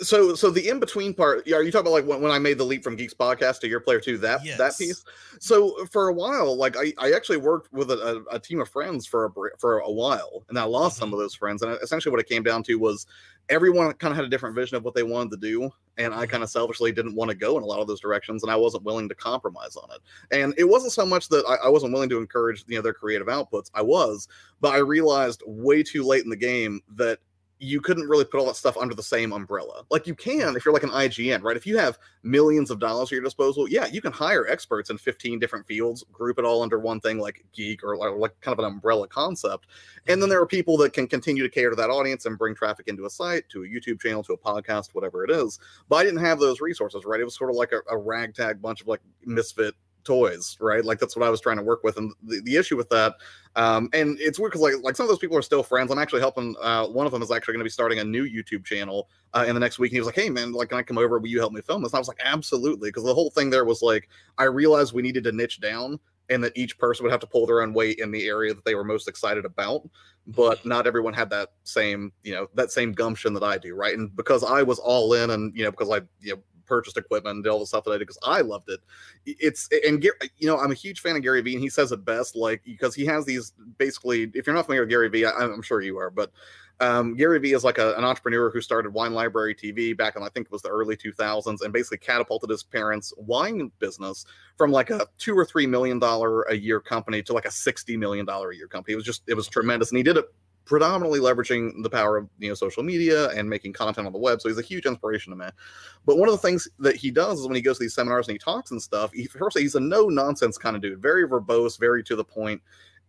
so 0.00 0.34
so 0.34 0.50
the 0.50 0.68
in 0.68 0.80
between 0.80 1.14
part 1.14 1.46
are 1.52 1.62
you 1.62 1.70
talking 1.70 1.86
about 1.86 1.92
like 1.92 2.06
when, 2.06 2.20
when 2.20 2.32
i 2.32 2.38
made 2.38 2.58
the 2.58 2.64
leap 2.64 2.82
from 2.82 2.96
geeks 2.96 3.14
podcast 3.14 3.60
to 3.60 3.68
your 3.68 3.80
player 3.80 4.00
two 4.00 4.18
that 4.18 4.44
yes. 4.44 4.58
that 4.58 4.76
piece 4.76 5.04
so 5.38 5.84
for 5.86 6.08
a 6.08 6.12
while 6.12 6.56
like 6.56 6.76
i, 6.76 6.92
I 6.98 7.12
actually 7.12 7.36
worked 7.36 7.72
with 7.72 7.90
a, 7.90 8.24
a, 8.30 8.36
a 8.36 8.40
team 8.40 8.60
of 8.60 8.68
friends 8.68 9.06
for 9.06 9.26
a 9.26 9.30
for 9.58 9.78
a 9.78 9.90
while 9.90 10.44
and 10.48 10.58
i 10.58 10.64
lost 10.64 10.96
mm-hmm. 10.96 11.02
some 11.02 11.12
of 11.12 11.20
those 11.20 11.34
friends 11.34 11.62
and 11.62 11.78
essentially 11.80 12.10
what 12.10 12.20
it 12.20 12.28
came 12.28 12.42
down 12.42 12.62
to 12.64 12.74
was 12.76 13.06
everyone 13.48 13.92
kind 13.94 14.10
of 14.10 14.16
had 14.16 14.24
a 14.24 14.28
different 14.28 14.54
vision 14.54 14.76
of 14.76 14.84
what 14.84 14.94
they 14.94 15.04
wanted 15.04 15.30
to 15.30 15.36
do 15.36 15.70
and 15.96 16.12
i 16.12 16.18
mm-hmm. 16.18 16.30
kind 16.30 16.42
of 16.42 16.50
selfishly 16.50 16.90
didn't 16.90 17.14
want 17.14 17.30
to 17.30 17.36
go 17.36 17.56
in 17.56 17.62
a 17.62 17.66
lot 17.66 17.80
of 17.80 17.86
those 17.86 18.00
directions 18.00 18.42
and 18.42 18.50
i 18.50 18.56
wasn't 18.56 18.82
willing 18.82 19.08
to 19.08 19.14
compromise 19.14 19.76
on 19.76 19.88
it 19.92 20.00
and 20.36 20.54
it 20.58 20.64
wasn't 20.64 20.92
so 20.92 21.06
much 21.06 21.28
that 21.28 21.44
I, 21.48 21.66
I 21.66 21.68
wasn't 21.68 21.92
willing 21.92 22.08
to 22.10 22.18
encourage 22.18 22.64
you 22.66 22.76
know 22.76 22.82
their 22.82 22.94
creative 22.94 23.28
outputs 23.28 23.70
i 23.74 23.82
was 23.82 24.26
but 24.60 24.74
i 24.74 24.78
realized 24.78 25.44
way 25.46 25.84
too 25.84 26.02
late 26.02 26.24
in 26.24 26.30
the 26.30 26.36
game 26.36 26.80
that 26.96 27.20
you 27.60 27.80
couldn't 27.80 28.08
really 28.08 28.24
put 28.24 28.38
all 28.38 28.46
that 28.46 28.56
stuff 28.56 28.76
under 28.76 28.94
the 28.94 29.02
same 29.02 29.32
umbrella. 29.32 29.84
Like 29.90 30.06
you 30.06 30.14
can 30.14 30.56
if 30.56 30.64
you're 30.64 30.74
like 30.74 30.84
an 30.84 30.90
IGN, 30.90 31.42
right? 31.42 31.56
If 31.56 31.66
you 31.66 31.76
have 31.76 31.98
millions 32.22 32.70
of 32.70 32.78
dollars 32.78 33.08
at 33.08 33.12
your 33.12 33.22
disposal, 33.22 33.68
yeah, 33.68 33.86
you 33.86 34.00
can 34.00 34.12
hire 34.12 34.46
experts 34.46 34.90
in 34.90 34.98
15 34.98 35.38
different 35.38 35.66
fields, 35.66 36.04
group 36.12 36.38
it 36.38 36.44
all 36.44 36.62
under 36.62 36.78
one 36.78 37.00
thing 37.00 37.18
like 37.18 37.44
geek 37.52 37.82
or, 37.82 37.96
like 37.96 38.40
kind 38.40 38.52
of 38.52 38.64
an 38.64 38.64
umbrella 38.64 39.08
concept. 39.08 39.66
And 40.06 40.20
then 40.22 40.26
mm-hmm. 40.26 40.30
there 40.30 40.40
are 40.40 40.46
people 40.46 40.76
that 40.78 40.92
can 40.92 41.06
continue 41.06 41.42
to 41.42 41.48
cater 41.48 41.70
to 41.70 41.76
that 41.76 41.90
audience 41.90 42.26
and 42.26 42.38
bring 42.38 42.54
traffic 42.54 42.88
into 42.88 43.06
a 43.06 43.10
site, 43.10 43.48
to 43.50 43.64
a 43.64 43.66
YouTube 43.66 44.00
channel, 44.00 44.22
to 44.24 44.34
a 44.34 44.38
podcast, 44.38 44.90
whatever 44.94 45.24
it 45.24 45.30
is. 45.30 45.58
But 45.88 45.96
I 45.96 46.04
didn't 46.04 46.20
have 46.20 46.38
those 46.38 46.60
resources, 46.60 47.04
right? 47.04 47.20
It 47.20 47.24
was 47.24 47.36
sort 47.36 47.50
of 47.50 47.56
like 47.56 47.72
a, 47.72 47.80
a 47.90 47.98
ragtag 47.98 48.62
bunch 48.62 48.80
of 48.80 48.86
like 48.86 49.00
misfit 49.24 49.74
toys, 50.08 50.56
right? 50.58 50.84
Like 50.84 50.98
that's 50.98 51.14
what 51.14 51.26
I 51.26 51.30
was 51.30 51.40
trying 51.40 51.58
to 51.58 51.62
work 51.62 51.84
with. 51.84 51.98
And 51.98 52.12
the, 52.22 52.40
the 52.40 52.56
issue 52.56 52.76
with 52.76 52.88
that, 52.88 53.14
um, 53.56 53.90
and 53.92 54.18
it's 54.20 54.38
weird 54.38 54.52
because 54.52 54.62
like 54.62 54.82
like 54.82 54.96
some 54.96 55.04
of 55.04 55.08
those 55.08 55.18
people 55.18 55.36
are 55.36 55.42
still 55.42 55.62
friends. 55.62 55.92
I'm 55.92 55.98
actually 55.98 56.20
helping. 56.20 56.56
Uh, 56.60 56.86
one 56.86 57.06
of 57.06 57.12
them 57.12 57.22
is 57.22 57.30
actually 57.30 57.52
going 57.52 57.60
to 57.60 57.64
be 57.64 57.70
starting 57.70 57.98
a 57.98 58.04
new 58.04 58.24
YouTube 58.24 58.64
channel 58.64 59.08
uh, 59.34 59.44
in 59.46 59.54
the 59.54 59.60
next 59.60 59.78
week. 59.78 59.90
And 59.90 59.96
he 59.96 60.00
was 60.00 60.06
like, 60.06 60.16
"Hey 60.16 60.30
man, 60.30 60.52
like 60.52 60.70
can 60.70 60.78
I 60.78 60.82
come 60.82 60.98
over? 60.98 61.18
Will 61.18 61.28
you 61.28 61.38
help 61.38 61.52
me 61.52 61.60
film 61.60 61.82
this?" 61.82 61.92
And 61.92 61.98
I 61.98 62.00
was 62.00 62.08
like, 62.08 62.20
"Absolutely," 62.24 62.88
because 62.88 63.04
the 63.04 63.14
whole 63.14 63.30
thing 63.30 63.50
there 63.50 63.66
was 63.66 63.82
like 63.82 64.08
I 64.38 64.44
realized 64.44 64.94
we 64.94 65.02
needed 65.02 65.24
to 65.24 65.32
niche 65.32 65.60
down 65.60 66.00
and 66.30 66.44
that 66.44 66.56
each 66.56 66.78
person 66.78 67.04
would 67.04 67.12
have 67.12 67.20
to 67.20 67.26
pull 67.26 67.46
their 67.46 67.62
own 67.62 67.72
weight 67.72 67.98
in 67.98 68.10
the 68.10 68.26
area 68.26 68.52
that 68.52 68.64
they 68.64 68.74
were 68.74 68.84
most 68.84 69.08
excited 69.08 69.44
about 69.44 69.88
but 70.26 70.64
not 70.66 70.86
everyone 70.86 71.14
had 71.14 71.30
that 71.30 71.52
same 71.64 72.12
you 72.22 72.34
know 72.34 72.46
that 72.52 72.70
same 72.70 72.92
gumption 72.92 73.32
that 73.32 73.42
i 73.42 73.56
do 73.56 73.74
right 73.74 73.96
and 73.96 74.14
because 74.14 74.44
i 74.44 74.62
was 74.62 74.78
all 74.78 75.14
in 75.14 75.30
and 75.30 75.56
you 75.56 75.64
know 75.64 75.70
because 75.70 75.90
i 75.90 76.00
you 76.20 76.34
know 76.34 76.42
purchased 76.68 76.96
equipment 76.96 77.36
and 77.36 77.44
did 77.44 77.50
all 77.50 77.58
the 77.58 77.66
stuff 77.66 77.84
that 77.84 77.90
I 77.90 77.94
did 77.94 78.06
because 78.06 78.18
I 78.22 78.42
loved 78.42 78.68
it. 78.68 78.80
It's 79.26 79.68
and 79.84 80.02
you 80.02 80.46
know 80.46 80.58
I'm 80.58 80.70
a 80.70 80.74
huge 80.74 81.00
fan 81.00 81.16
of 81.16 81.22
Gary 81.22 81.40
Vee 81.40 81.54
and 81.54 81.62
he 81.62 81.68
says 81.68 81.90
it 81.92 82.04
best 82.04 82.36
like 82.36 82.62
because 82.64 82.94
he 82.94 83.04
has 83.06 83.24
these 83.24 83.52
basically 83.78 84.30
if 84.34 84.46
you're 84.46 84.54
not 84.54 84.66
familiar 84.66 84.82
with 84.82 84.90
Gary 84.90 85.08
Vee 85.08 85.24
I, 85.24 85.42
am 85.42 85.62
sure 85.62 85.80
you 85.80 85.98
are 85.98 86.10
but 86.10 86.30
um, 86.80 87.16
Gary 87.16 87.40
Vee 87.40 87.54
is 87.54 87.64
like 87.64 87.78
a, 87.78 87.94
an 87.94 88.04
entrepreneur 88.04 88.50
who 88.50 88.60
started 88.60 88.92
Wine 88.92 89.12
Library 89.12 89.54
TV 89.54 89.96
back 89.96 90.14
in 90.14 90.22
I 90.22 90.28
think 90.28 90.46
it 90.46 90.52
was 90.52 90.62
the 90.62 90.68
early 90.68 90.96
2000s 90.96 91.62
and 91.62 91.72
basically 91.72 91.98
catapulted 91.98 92.50
his 92.50 92.62
parents' 92.62 93.12
wine 93.16 93.72
business 93.80 94.24
from 94.56 94.70
like 94.70 94.90
a 94.90 95.06
two 95.18 95.36
or 95.36 95.44
three 95.44 95.66
million 95.66 95.98
dollar 95.98 96.42
a 96.42 96.54
year 96.54 96.80
company 96.80 97.22
to 97.22 97.32
like 97.32 97.46
a 97.46 97.50
60 97.50 97.96
million 97.96 98.24
dollar 98.24 98.50
a 98.50 98.56
year 98.56 98.68
company. 98.68 98.92
It 98.92 98.96
was 98.96 99.04
just 99.04 99.22
it 99.26 99.34
was 99.34 99.48
tremendous 99.48 99.90
and 99.90 99.96
he 99.96 100.04
did 100.04 100.16
it 100.16 100.26
predominantly 100.68 101.18
leveraging 101.18 101.82
the 101.82 101.88
power 101.88 102.18
of 102.18 102.28
you 102.38 102.48
know 102.48 102.54
social 102.54 102.82
media 102.82 103.30
and 103.30 103.48
making 103.48 103.72
content 103.72 104.06
on 104.06 104.12
the 104.12 104.18
web. 104.18 104.40
So 104.40 104.48
he's 104.48 104.58
a 104.58 104.62
huge 104.62 104.84
inspiration 104.84 105.30
to 105.30 105.36
me. 105.36 105.46
But 106.04 106.18
one 106.18 106.28
of 106.28 106.32
the 106.32 106.46
things 106.46 106.68
that 106.78 106.94
he 106.94 107.10
does 107.10 107.40
is 107.40 107.46
when 107.46 107.56
he 107.56 107.62
goes 107.62 107.78
to 107.78 107.84
these 107.84 107.94
seminars 107.94 108.28
and 108.28 108.34
he 108.34 108.38
talks 108.38 108.70
and 108.70 108.80
stuff, 108.80 109.10
he 109.12 109.26
first 109.26 109.58
he's 109.58 109.74
a 109.74 109.80
no 109.80 110.06
nonsense 110.06 110.58
kind 110.58 110.76
of 110.76 110.82
dude, 110.82 111.02
very 111.02 111.26
verbose, 111.26 111.80
very 111.80 112.04
to 112.04 112.14
the 112.14 112.24
point. 112.24 112.60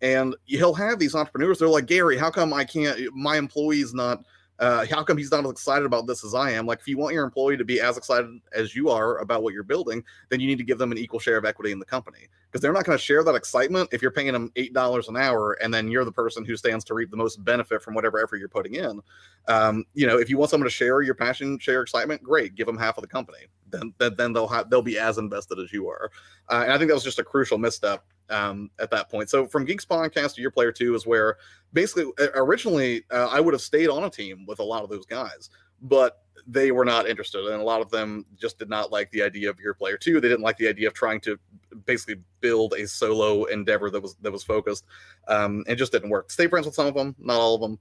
And 0.02 0.36
he'll 0.46 0.74
have 0.74 0.98
these 0.98 1.14
entrepreneurs. 1.14 1.60
They're 1.60 1.68
like, 1.68 1.86
Gary, 1.86 2.18
how 2.18 2.32
come 2.32 2.54
I 2.54 2.64
can't? 2.64 3.14
My 3.14 3.36
employee's 3.36 3.94
not 3.94 4.24
uh, 4.60 4.86
how 4.90 5.04
come 5.04 5.18
he's 5.18 5.32
not 5.32 5.46
as 5.46 5.52
excited 5.52 5.86
about 5.86 6.06
this 6.06 6.24
as 6.24 6.36
I 6.36 6.52
am? 6.52 6.66
Like, 6.66 6.80
if 6.80 6.88
you 6.88 6.98
want 6.98 7.14
your 7.14 7.24
employee 7.24 7.58
to 7.58 7.64
be 7.64 7.80
as 7.80 7.98
excited 7.98 8.40
as 8.54 8.76
you 8.76 8.90
are 8.90 9.18
about 9.20 9.42
what 9.42 9.54
you're 9.54 9.64
building, 9.64 10.04
then 10.30 10.40
you 10.40 10.48
need 10.48 10.58
to 10.58 10.64
give 10.64 10.78
them 10.78 10.92
an 10.92 10.98
equal 10.98 11.20
share 11.20 11.38
of 11.38 11.46
equity 11.46 11.72
in 11.72 11.80
the 11.80 11.86
company 11.86 12.28
because 12.50 12.62
they're 12.62 12.74
not 12.74 12.84
going 12.84 12.98
to 12.98 13.04
share 13.04 13.24
that 13.24 13.36
excitement 13.36 13.90
if 13.92 14.02
you're 14.02 14.12
paying 14.12 14.34
them 14.34 14.52
eight 14.56 14.74
dollars 14.74 15.08
an 15.08 15.16
hour 15.16 15.54
and 15.62 15.74
then 15.74 15.88
you're 15.88 16.06
the 16.06 16.12
person 16.12 16.44
who 16.44 16.58
stands 16.58 16.84
to 16.86 16.94
reap 16.94 17.12
the 17.12 17.18
most 17.18 17.44
benefit 17.44 17.82
from 17.82 17.94
whatever 17.94 18.22
effort 18.22 18.38
you're 18.38 18.50
putting 18.50 18.76
in. 18.76 19.02
Um, 19.48 19.86
you 19.94 20.06
know, 20.06 20.18
if 20.18 20.30
you 20.30 20.38
want 20.38 20.52
someone 20.52 20.68
to 20.68 20.74
share 20.74 21.02
your 21.02 21.16
passion, 21.16 21.58
share 21.60 21.82
excitement, 21.82 22.22
great, 22.22 22.56
give 22.56 22.68
them 22.68 22.78
half 22.78 22.98
of 22.98 23.02
the 23.02 23.08
company. 23.08 23.46
Then, 23.70 23.94
then, 24.00 24.16
then 24.18 24.34
they'll 24.34 24.48
have 24.48 24.70
they'll 24.70 24.82
be 24.82 25.00
as 25.00 25.18
invested 25.18 25.60
as 25.60 25.72
you 25.72 25.88
are. 25.88 26.12
Uh, 26.50 26.62
and 26.64 26.74
I 26.74 26.78
think 26.78 26.90
that 26.90 26.96
was 26.96 27.04
just 27.04 27.20
a 27.20 27.24
crucial 27.24 27.58
misstep 27.58 28.04
um, 28.30 28.70
at 28.80 28.92
that 28.92 29.10
point. 29.10 29.30
So 29.30 29.48
from 29.48 29.66
Geeks 29.66 29.86
Podcast 29.86 30.36
to 30.36 30.42
Your 30.42 30.52
Player 30.52 30.72
Two 30.72 30.96
is 30.96 31.06
where 31.06 31.38
basically 31.74 32.12
originally 32.36 33.04
uh, 33.12 33.28
I 33.32 33.40
would 33.40 33.54
have 33.54 33.62
stayed 33.62 33.90
on 33.90 34.04
a 34.04 34.10
team 34.10 34.46
with 34.46 34.60
a 34.60 34.64
lot 34.64 34.84
of 34.84 34.90
those 34.90 35.06
guys, 35.06 35.50
but 35.82 36.24
they 36.48 36.72
were 36.72 36.86
not 36.86 37.08
interested, 37.08 37.46
and 37.46 37.62
a 37.62 37.64
lot 37.64 37.82
of 37.82 37.92
them 37.92 38.26
just 38.36 38.58
did 38.58 38.70
not 38.70 38.92
like 38.92 39.12
the 39.12 39.22
idea 39.22 39.50
of 39.50 39.60
Your 39.60 39.74
Player 39.74 39.98
Two. 39.98 40.20
They 40.20 40.30
didn't 40.30 40.44
like 40.44 40.58
the 40.58 40.68
idea 40.68 40.88
of 40.88 40.94
trying 40.94 41.22
to 41.22 41.38
basically 41.86 42.22
build 42.42 42.74
a 42.74 42.88
solo 42.88 43.44
endeavor 43.46 43.90
that 43.92 44.02
was 44.02 44.16
that 44.22 44.32
was 44.32 44.44
focused, 44.44 44.86
um, 45.28 45.64
and 45.68 45.78
just 45.78 45.92
didn't 45.92 46.10
work. 46.10 46.32
Stay 46.32 46.48
friends 46.48 46.66
with 46.66 46.76
some 46.76 46.88
of 46.88 46.94
them, 46.94 47.16
not 47.20 47.40
all 47.40 47.56
of 47.56 47.62
them. 47.62 47.78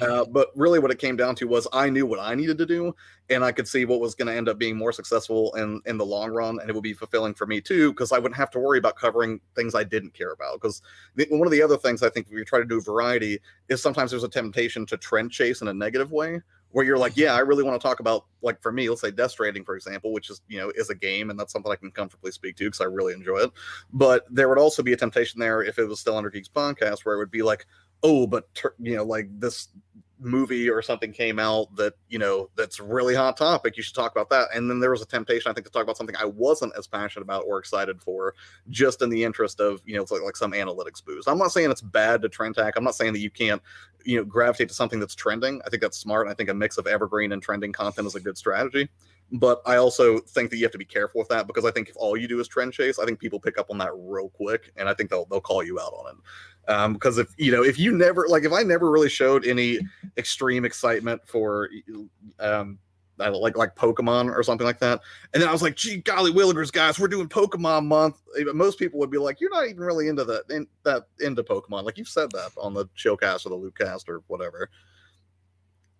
Uh, 0.00 0.04
mm-hmm. 0.04 0.32
but 0.32 0.50
really, 0.54 0.78
what 0.78 0.90
it 0.90 0.98
came 0.98 1.16
down 1.16 1.34
to 1.36 1.46
was 1.46 1.66
I 1.72 1.90
knew 1.90 2.06
what 2.06 2.20
I 2.20 2.34
needed 2.34 2.58
to 2.58 2.66
do, 2.66 2.94
and 3.28 3.44
I 3.44 3.52
could 3.52 3.66
see 3.66 3.84
what 3.84 4.00
was 4.00 4.14
going 4.14 4.28
to 4.28 4.34
end 4.34 4.48
up 4.48 4.58
being 4.58 4.76
more 4.76 4.92
successful 4.92 5.52
in 5.54 5.80
in 5.86 5.98
the 5.98 6.06
long 6.06 6.30
run, 6.30 6.60
and 6.60 6.70
it 6.70 6.72
would 6.72 6.82
be 6.82 6.92
fulfilling 6.92 7.34
for 7.34 7.46
me 7.46 7.60
too, 7.60 7.92
because 7.92 8.12
I 8.12 8.18
wouldn't 8.18 8.36
have 8.36 8.50
to 8.52 8.60
worry 8.60 8.78
about 8.78 8.96
covering 8.96 9.40
things 9.56 9.74
I 9.74 9.84
didn't 9.84 10.14
care 10.14 10.32
about. 10.32 10.60
Because 10.60 10.82
one 11.30 11.46
of 11.46 11.50
the 11.50 11.62
other 11.62 11.76
things 11.76 12.02
I 12.02 12.10
think 12.10 12.28
if 12.28 12.32
you 12.32 12.44
try 12.44 12.60
to 12.60 12.64
do 12.64 12.80
variety 12.80 13.40
is 13.68 13.82
sometimes 13.82 14.12
there's 14.12 14.24
a 14.24 14.28
temptation 14.28 14.86
to 14.86 14.96
trend 14.96 15.32
chase 15.32 15.60
in 15.60 15.68
a 15.68 15.74
negative 15.74 16.12
way, 16.12 16.40
where 16.72 16.84
you're 16.84 16.98
like, 16.98 17.16
yeah, 17.16 17.34
I 17.34 17.40
really 17.40 17.64
want 17.64 17.80
to 17.80 17.86
talk 17.86 18.00
about 18.00 18.26
like 18.42 18.62
for 18.62 18.72
me, 18.72 18.88
let's 18.88 19.00
say 19.00 19.10
Death 19.10 19.32
Stranding, 19.32 19.64
for 19.64 19.74
example, 19.74 20.12
which 20.12 20.30
is 20.30 20.40
you 20.48 20.58
know 20.58 20.70
is 20.76 20.90
a 20.90 20.94
game, 20.94 21.30
and 21.30 21.38
that's 21.38 21.52
something 21.52 21.70
I 21.70 21.76
can 21.76 21.90
comfortably 21.90 22.30
speak 22.30 22.56
to 22.56 22.64
because 22.64 22.80
I 22.80 22.84
really 22.84 23.12
enjoy 23.12 23.38
it. 23.38 23.50
But 23.92 24.24
there 24.30 24.48
would 24.48 24.58
also 24.58 24.82
be 24.82 24.92
a 24.92 24.96
temptation 24.96 25.40
there 25.40 25.62
if 25.62 25.78
it 25.78 25.86
was 25.86 26.00
still 26.00 26.16
under 26.16 26.30
Geeks 26.30 26.48
podcast, 26.48 27.00
where 27.00 27.16
it 27.16 27.18
would 27.18 27.30
be 27.30 27.42
like, 27.42 27.66
oh, 28.02 28.26
but 28.26 28.48
you 28.78 28.96
know, 28.96 29.04
like 29.04 29.28
this 29.38 29.68
movie 30.20 30.68
or 30.68 30.82
something 30.82 31.12
came 31.12 31.38
out 31.38 31.74
that 31.76 31.94
you 32.08 32.18
know 32.18 32.50
that's 32.56 32.78
really 32.78 33.14
hot 33.14 33.36
topic 33.36 33.76
you 33.76 33.82
should 33.82 33.94
talk 33.94 34.12
about 34.12 34.28
that. 34.30 34.48
And 34.54 34.68
then 34.68 34.78
there 34.78 34.90
was 34.90 35.02
a 35.02 35.06
temptation 35.06 35.50
i 35.50 35.54
think 35.54 35.66
to 35.66 35.72
talk 35.72 35.82
about 35.82 35.96
something 35.96 36.16
i 36.16 36.24
wasn't 36.24 36.72
as 36.76 36.86
passionate 36.86 37.22
about 37.22 37.44
or 37.46 37.58
excited 37.58 38.00
for 38.02 38.34
just 38.68 39.02
in 39.02 39.08
the 39.08 39.24
interest 39.24 39.60
of 39.60 39.80
you 39.86 39.96
know 39.96 40.04
like, 40.10 40.22
like 40.22 40.36
some 40.36 40.52
analytics 40.52 41.04
boost. 41.04 41.28
I'm 41.28 41.38
not 41.38 41.52
saying 41.52 41.70
it's 41.70 41.80
bad 41.80 42.22
to 42.22 42.28
trend 42.28 42.54
tag 42.54 42.74
i'm 42.76 42.84
not 42.84 42.94
saying 42.94 43.12
that 43.14 43.20
you 43.20 43.30
can't 43.30 43.62
you 44.04 44.18
know 44.18 44.24
gravitate 44.24 44.68
to 44.68 44.74
something 44.74 45.00
that's 45.00 45.14
trending. 45.14 45.60
I 45.66 45.70
think 45.70 45.82
that's 45.82 45.98
smart 45.98 46.28
i 46.28 46.34
think 46.34 46.48
a 46.50 46.54
mix 46.54 46.78
of 46.78 46.86
evergreen 46.86 47.32
and 47.32 47.42
trending 47.42 47.72
content 47.72 48.06
is 48.06 48.14
a 48.14 48.20
good 48.20 48.36
strategy 48.36 48.88
but 49.32 49.62
I 49.66 49.76
also 49.76 50.18
think 50.18 50.50
that 50.50 50.56
you 50.56 50.64
have 50.64 50.72
to 50.72 50.78
be 50.78 50.84
careful 50.84 51.20
with 51.20 51.28
that 51.28 51.46
because 51.46 51.64
I 51.64 51.70
think 51.70 51.88
if 51.88 51.96
all 51.96 52.16
you 52.16 52.26
do 52.26 52.40
is 52.40 52.48
trend 52.48 52.72
chase, 52.72 52.98
I 52.98 53.04
think 53.04 53.18
people 53.18 53.38
pick 53.38 53.58
up 53.58 53.70
on 53.70 53.78
that 53.78 53.92
real 53.94 54.28
quick, 54.30 54.72
and 54.76 54.88
I 54.88 54.94
think 54.94 55.10
they'll 55.10 55.26
they'll 55.26 55.40
call 55.40 55.62
you 55.62 55.78
out 55.78 55.92
on 55.92 56.14
it. 56.14 56.70
Um, 56.70 56.92
because 56.92 57.18
if 57.18 57.28
you 57.36 57.52
know 57.52 57.62
if 57.62 57.78
you 57.78 57.92
never 57.92 58.26
like 58.28 58.44
if 58.44 58.52
I 58.52 58.62
never 58.62 58.90
really 58.90 59.08
showed 59.08 59.46
any 59.46 59.78
extreme 60.16 60.64
excitement 60.64 61.22
for 61.26 61.68
um 62.38 62.78
like 63.28 63.56
like 63.56 63.76
Pokemon 63.76 64.34
or 64.34 64.42
something 64.42 64.66
like 64.66 64.78
that. 64.80 65.00
And 65.32 65.42
then 65.42 65.48
I 65.48 65.52
was 65.52 65.62
like, 65.62 65.76
gee, 65.76 65.98
golly 65.98 66.32
willikers, 66.32 66.72
guys, 66.72 66.98
we're 66.98 67.08
doing 67.08 67.28
Pokemon 67.28 67.86
month. 67.86 68.16
Most 68.54 68.78
people 68.78 68.98
would 69.00 69.10
be 69.10 69.18
like, 69.18 69.40
you're 69.40 69.50
not 69.50 69.66
even 69.66 69.80
really 69.80 70.08
into 70.08 70.24
that 70.24 70.44
in, 70.50 70.66
that 70.84 71.04
into 71.20 71.42
Pokemon. 71.42 71.84
Like 71.84 71.98
you've 71.98 72.08
said 72.08 72.30
that 72.32 72.50
on 72.56 72.74
the 72.74 72.86
Chillcast 72.96 73.46
or 73.46 73.50
the 73.50 73.56
Loopcast 73.58 74.08
or 74.08 74.22
whatever. 74.28 74.70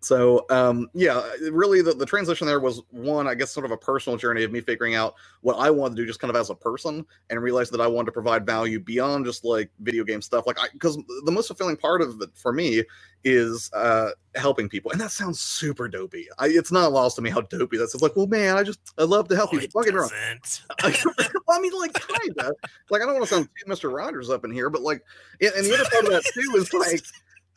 So 0.01 0.47
um, 0.49 0.89
yeah, 0.93 1.21
really 1.51 1.83
the, 1.83 1.93
the 1.93 2.07
transition 2.07 2.47
there 2.47 2.59
was 2.59 2.81
one, 2.89 3.27
I 3.27 3.35
guess, 3.35 3.51
sort 3.51 3.65
of 3.65 3.71
a 3.71 3.77
personal 3.77 4.17
journey 4.17 4.43
of 4.43 4.51
me 4.51 4.59
figuring 4.59 4.95
out 4.95 5.13
what 5.41 5.57
I 5.59 5.69
wanted 5.69 5.95
to 5.95 6.01
do 6.01 6.07
just 6.07 6.19
kind 6.19 6.29
of 6.29 6.35
as 6.35 6.49
a 6.49 6.55
person 6.55 7.05
and 7.29 7.39
realized 7.39 7.71
that 7.71 7.81
I 7.81 7.85
wanted 7.85 8.07
to 8.07 8.11
provide 8.11 8.43
value 8.43 8.79
beyond 8.79 9.25
just 9.25 9.45
like 9.45 9.69
video 9.79 10.03
game 10.03 10.23
stuff. 10.23 10.47
Like, 10.47 10.59
I 10.59 10.69
because 10.73 10.97
the 11.25 11.31
most 11.31 11.47
fulfilling 11.47 11.77
part 11.77 12.01
of 12.01 12.19
it 12.19 12.29
for 12.33 12.51
me 12.51 12.83
is 13.23 13.69
uh, 13.73 14.09
helping 14.33 14.67
people, 14.67 14.91
and 14.91 14.99
that 14.99 15.11
sounds 15.11 15.39
super 15.39 15.87
dopey. 15.87 16.27
I, 16.39 16.47
it's 16.47 16.71
not 16.71 16.91
lost 16.91 17.17
to 17.17 17.21
me 17.21 17.29
how 17.29 17.41
dopey 17.41 17.77
that's. 17.77 17.93
It's 17.93 18.01
like, 18.01 18.15
well, 18.15 18.25
man, 18.25 18.57
I 18.57 18.63
just 18.63 18.79
I 18.97 19.03
love 19.03 19.27
to 19.27 19.35
help 19.35 19.53
oh, 19.53 19.59
people. 19.59 19.83
Don't 19.83 19.93
wrong. 19.93 20.09
I 20.81 21.59
mean, 21.59 21.79
like, 21.79 21.93
kinda. 21.93 22.53
like, 22.89 23.03
I 23.03 23.05
don't 23.05 23.13
want 23.13 23.27
to 23.27 23.35
sound 23.35 23.49
Mr. 23.67 23.95
Rogers 23.95 24.31
up 24.31 24.45
in 24.45 24.51
here, 24.51 24.71
but 24.71 24.81
like, 24.81 25.03
and 25.41 25.63
the 25.63 25.75
other 25.75 25.89
part 25.91 26.05
of 26.05 26.11
that 26.11 26.23
too 26.33 26.55
is 26.55 26.73
like. 26.73 27.03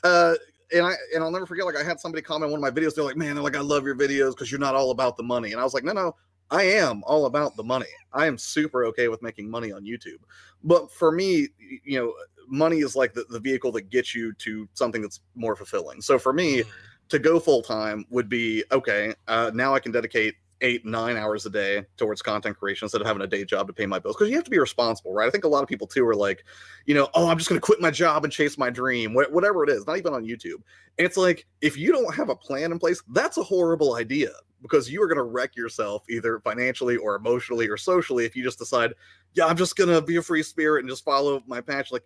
Uh, 0.04 0.34
and 0.72 0.86
I 0.86 0.94
and 1.14 1.22
I'll 1.22 1.30
never 1.30 1.46
forget. 1.46 1.64
Like 1.66 1.76
I 1.76 1.82
had 1.82 2.00
somebody 2.00 2.22
comment 2.22 2.44
on 2.52 2.58
one 2.58 2.66
of 2.66 2.74
my 2.74 2.80
videos. 2.80 2.94
They're 2.94 3.04
like, 3.04 3.16
"Man, 3.16 3.34
they're 3.34 3.44
like, 3.44 3.56
I 3.56 3.60
love 3.60 3.84
your 3.84 3.96
videos 3.96 4.30
because 4.30 4.50
you're 4.50 4.60
not 4.60 4.74
all 4.74 4.90
about 4.90 5.16
the 5.16 5.22
money." 5.22 5.52
And 5.52 5.60
I 5.60 5.64
was 5.64 5.74
like, 5.74 5.84
"No, 5.84 5.92
no, 5.92 6.14
I 6.50 6.62
am 6.64 7.02
all 7.06 7.26
about 7.26 7.56
the 7.56 7.64
money. 7.64 7.86
I 8.12 8.26
am 8.26 8.38
super 8.38 8.84
okay 8.86 9.08
with 9.08 9.22
making 9.22 9.50
money 9.50 9.72
on 9.72 9.84
YouTube. 9.84 10.20
But 10.62 10.92
for 10.92 11.10
me, 11.10 11.48
you 11.84 11.98
know, 11.98 12.14
money 12.48 12.78
is 12.80 12.94
like 12.94 13.14
the, 13.14 13.24
the 13.30 13.40
vehicle 13.40 13.72
that 13.72 13.90
gets 13.90 14.14
you 14.14 14.32
to 14.34 14.68
something 14.74 15.02
that's 15.02 15.20
more 15.34 15.56
fulfilling. 15.56 16.00
So 16.00 16.18
for 16.18 16.32
me, 16.32 16.58
Mm. 16.62 16.66
to 17.10 17.18
go 17.18 17.38
full 17.38 17.62
time 17.62 18.06
would 18.10 18.28
be 18.28 18.64
okay. 18.72 19.14
Uh, 19.28 19.50
now 19.54 19.74
I 19.74 19.78
can 19.80 19.92
dedicate 19.92 20.36
eight, 20.60 20.84
nine 20.84 21.16
hours 21.16 21.46
a 21.46 21.50
day 21.50 21.84
towards 21.96 22.22
content 22.22 22.56
creation 22.58 22.86
instead 22.86 23.00
of 23.00 23.06
having 23.06 23.22
a 23.22 23.26
day 23.26 23.44
job 23.44 23.66
to 23.66 23.72
pay 23.72 23.86
my 23.86 23.98
bills. 23.98 24.16
Because 24.16 24.30
you 24.30 24.36
have 24.36 24.44
to 24.44 24.50
be 24.50 24.58
responsible, 24.58 25.12
right? 25.12 25.26
I 25.26 25.30
think 25.30 25.44
a 25.44 25.48
lot 25.48 25.62
of 25.62 25.68
people 25.68 25.86
too 25.86 26.06
are 26.06 26.14
like, 26.14 26.44
you 26.86 26.94
know, 26.94 27.08
oh, 27.14 27.28
I'm 27.28 27.38
just 27.38 27.48
going 27.48 27.60
to 27.60 27.64
quit 27.64 27.80
my 27.80 27.90
job 27.90 28.24
and 28.24 28.32
chase 28.32 28.56
my 28.56 28.70
dream, 28.70 29.12
wh- 29.12 29.32
whatever 29.32 29.64
it 29.64 29.70
is, 29.70 29.86
not 29.86 29.98
even 29.98 30.14
on 30.14 30.24
YouTube. 30.24 30.62
And 30.98 31.06
it's 31.06 31.16
like, 31.16 31.46
if 31.60 31.76
you 31.76 31.92
don't 31.92 32.14
have 32.14 32.28
a 32.28 32.36
plan 32.36 32.72
in 32.72 32.78
place, 32.78 33.02
that's 33.12 33.36
a 33.36 33.42
horrible 33.42 33.96
idea 33.96 34.30
because 34.62 34.90
you 34.90 35.02
are 35.02 35.06
going 35.06 35.18
to 35.18 35.24
wreck 35.24 35.56
yourself 35.56 36.04
either 36.08 36.40
financially 36.40 36.96
or 36.96 37.16
emotionally 37.16 37.68
or 37.68 37.76
socially 37.76 38.24
if 38.24 38.34
you 38.34 38.42
just 38.42 38.58
decide, 38.58 38.94
yeah, 39.34 39.46
I'm 39.46 39.56
just 39.56 39.76
going 39.76 39.90
to 39.90 40.00
be 40.00 40.16
a 40.16 40.22
free 40.22 40.42
spirit 40.42 40.80
and 40.80 40.88
just 40.88 41.04
follow 41.04 41.42
my 41.46 41.60
passion. 41.60 41.96
Like, 41.96 42.04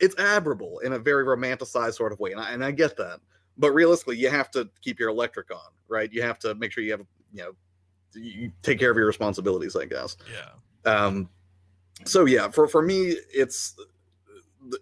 it's 0.00 0.18
admirable 0.18 0.78
in 0.80 0.94
a 0.94 0.98
very 0.98 1.24
romanticized 1.24 1.94
sort 1.94 2.12
of 2.12 2.18
way. 2.18 2.32
And 2.32 2.40
I, 2.40 2.52
and 2.52 2.64
I 2.64 2.70
get 2.70 2.96
that. 2.96 3.20
But 3.58 3.72
realistically, 3.72 4.16
you 4.16 4.30
have 4.30 4.50
to 4.52 4.68
keep 4.80 4.98
your 4.98 5.10
electric 5.10 5.50
on, 5.50 5.70
right? 5.86 6.10
You 6.10 6.22
have 6.22 6.38
to 6.40 6.54
make 6.54 6.72
sure 6.72 6.82
you 6.82 6.92
have, 6.92 7.02
you 7.32 7.42
know, 7.42 7.52
you 8.14 8.52
take 8.62 8.78
care 8.78 8.90
of 8.90 8.96
your 8.96 9.06
responsibilities, 9.06 9.76
I 9.76 9.86
guess. 9.86 10.16
Yeah. 10.32 10.92
Um, 10.92 11.28
so 12.04 12.24
yeah, 12.24 12.48
for 12.48 12.68
for 12.68 12.82
me, 12.82 13.16
it's 13.32 13.76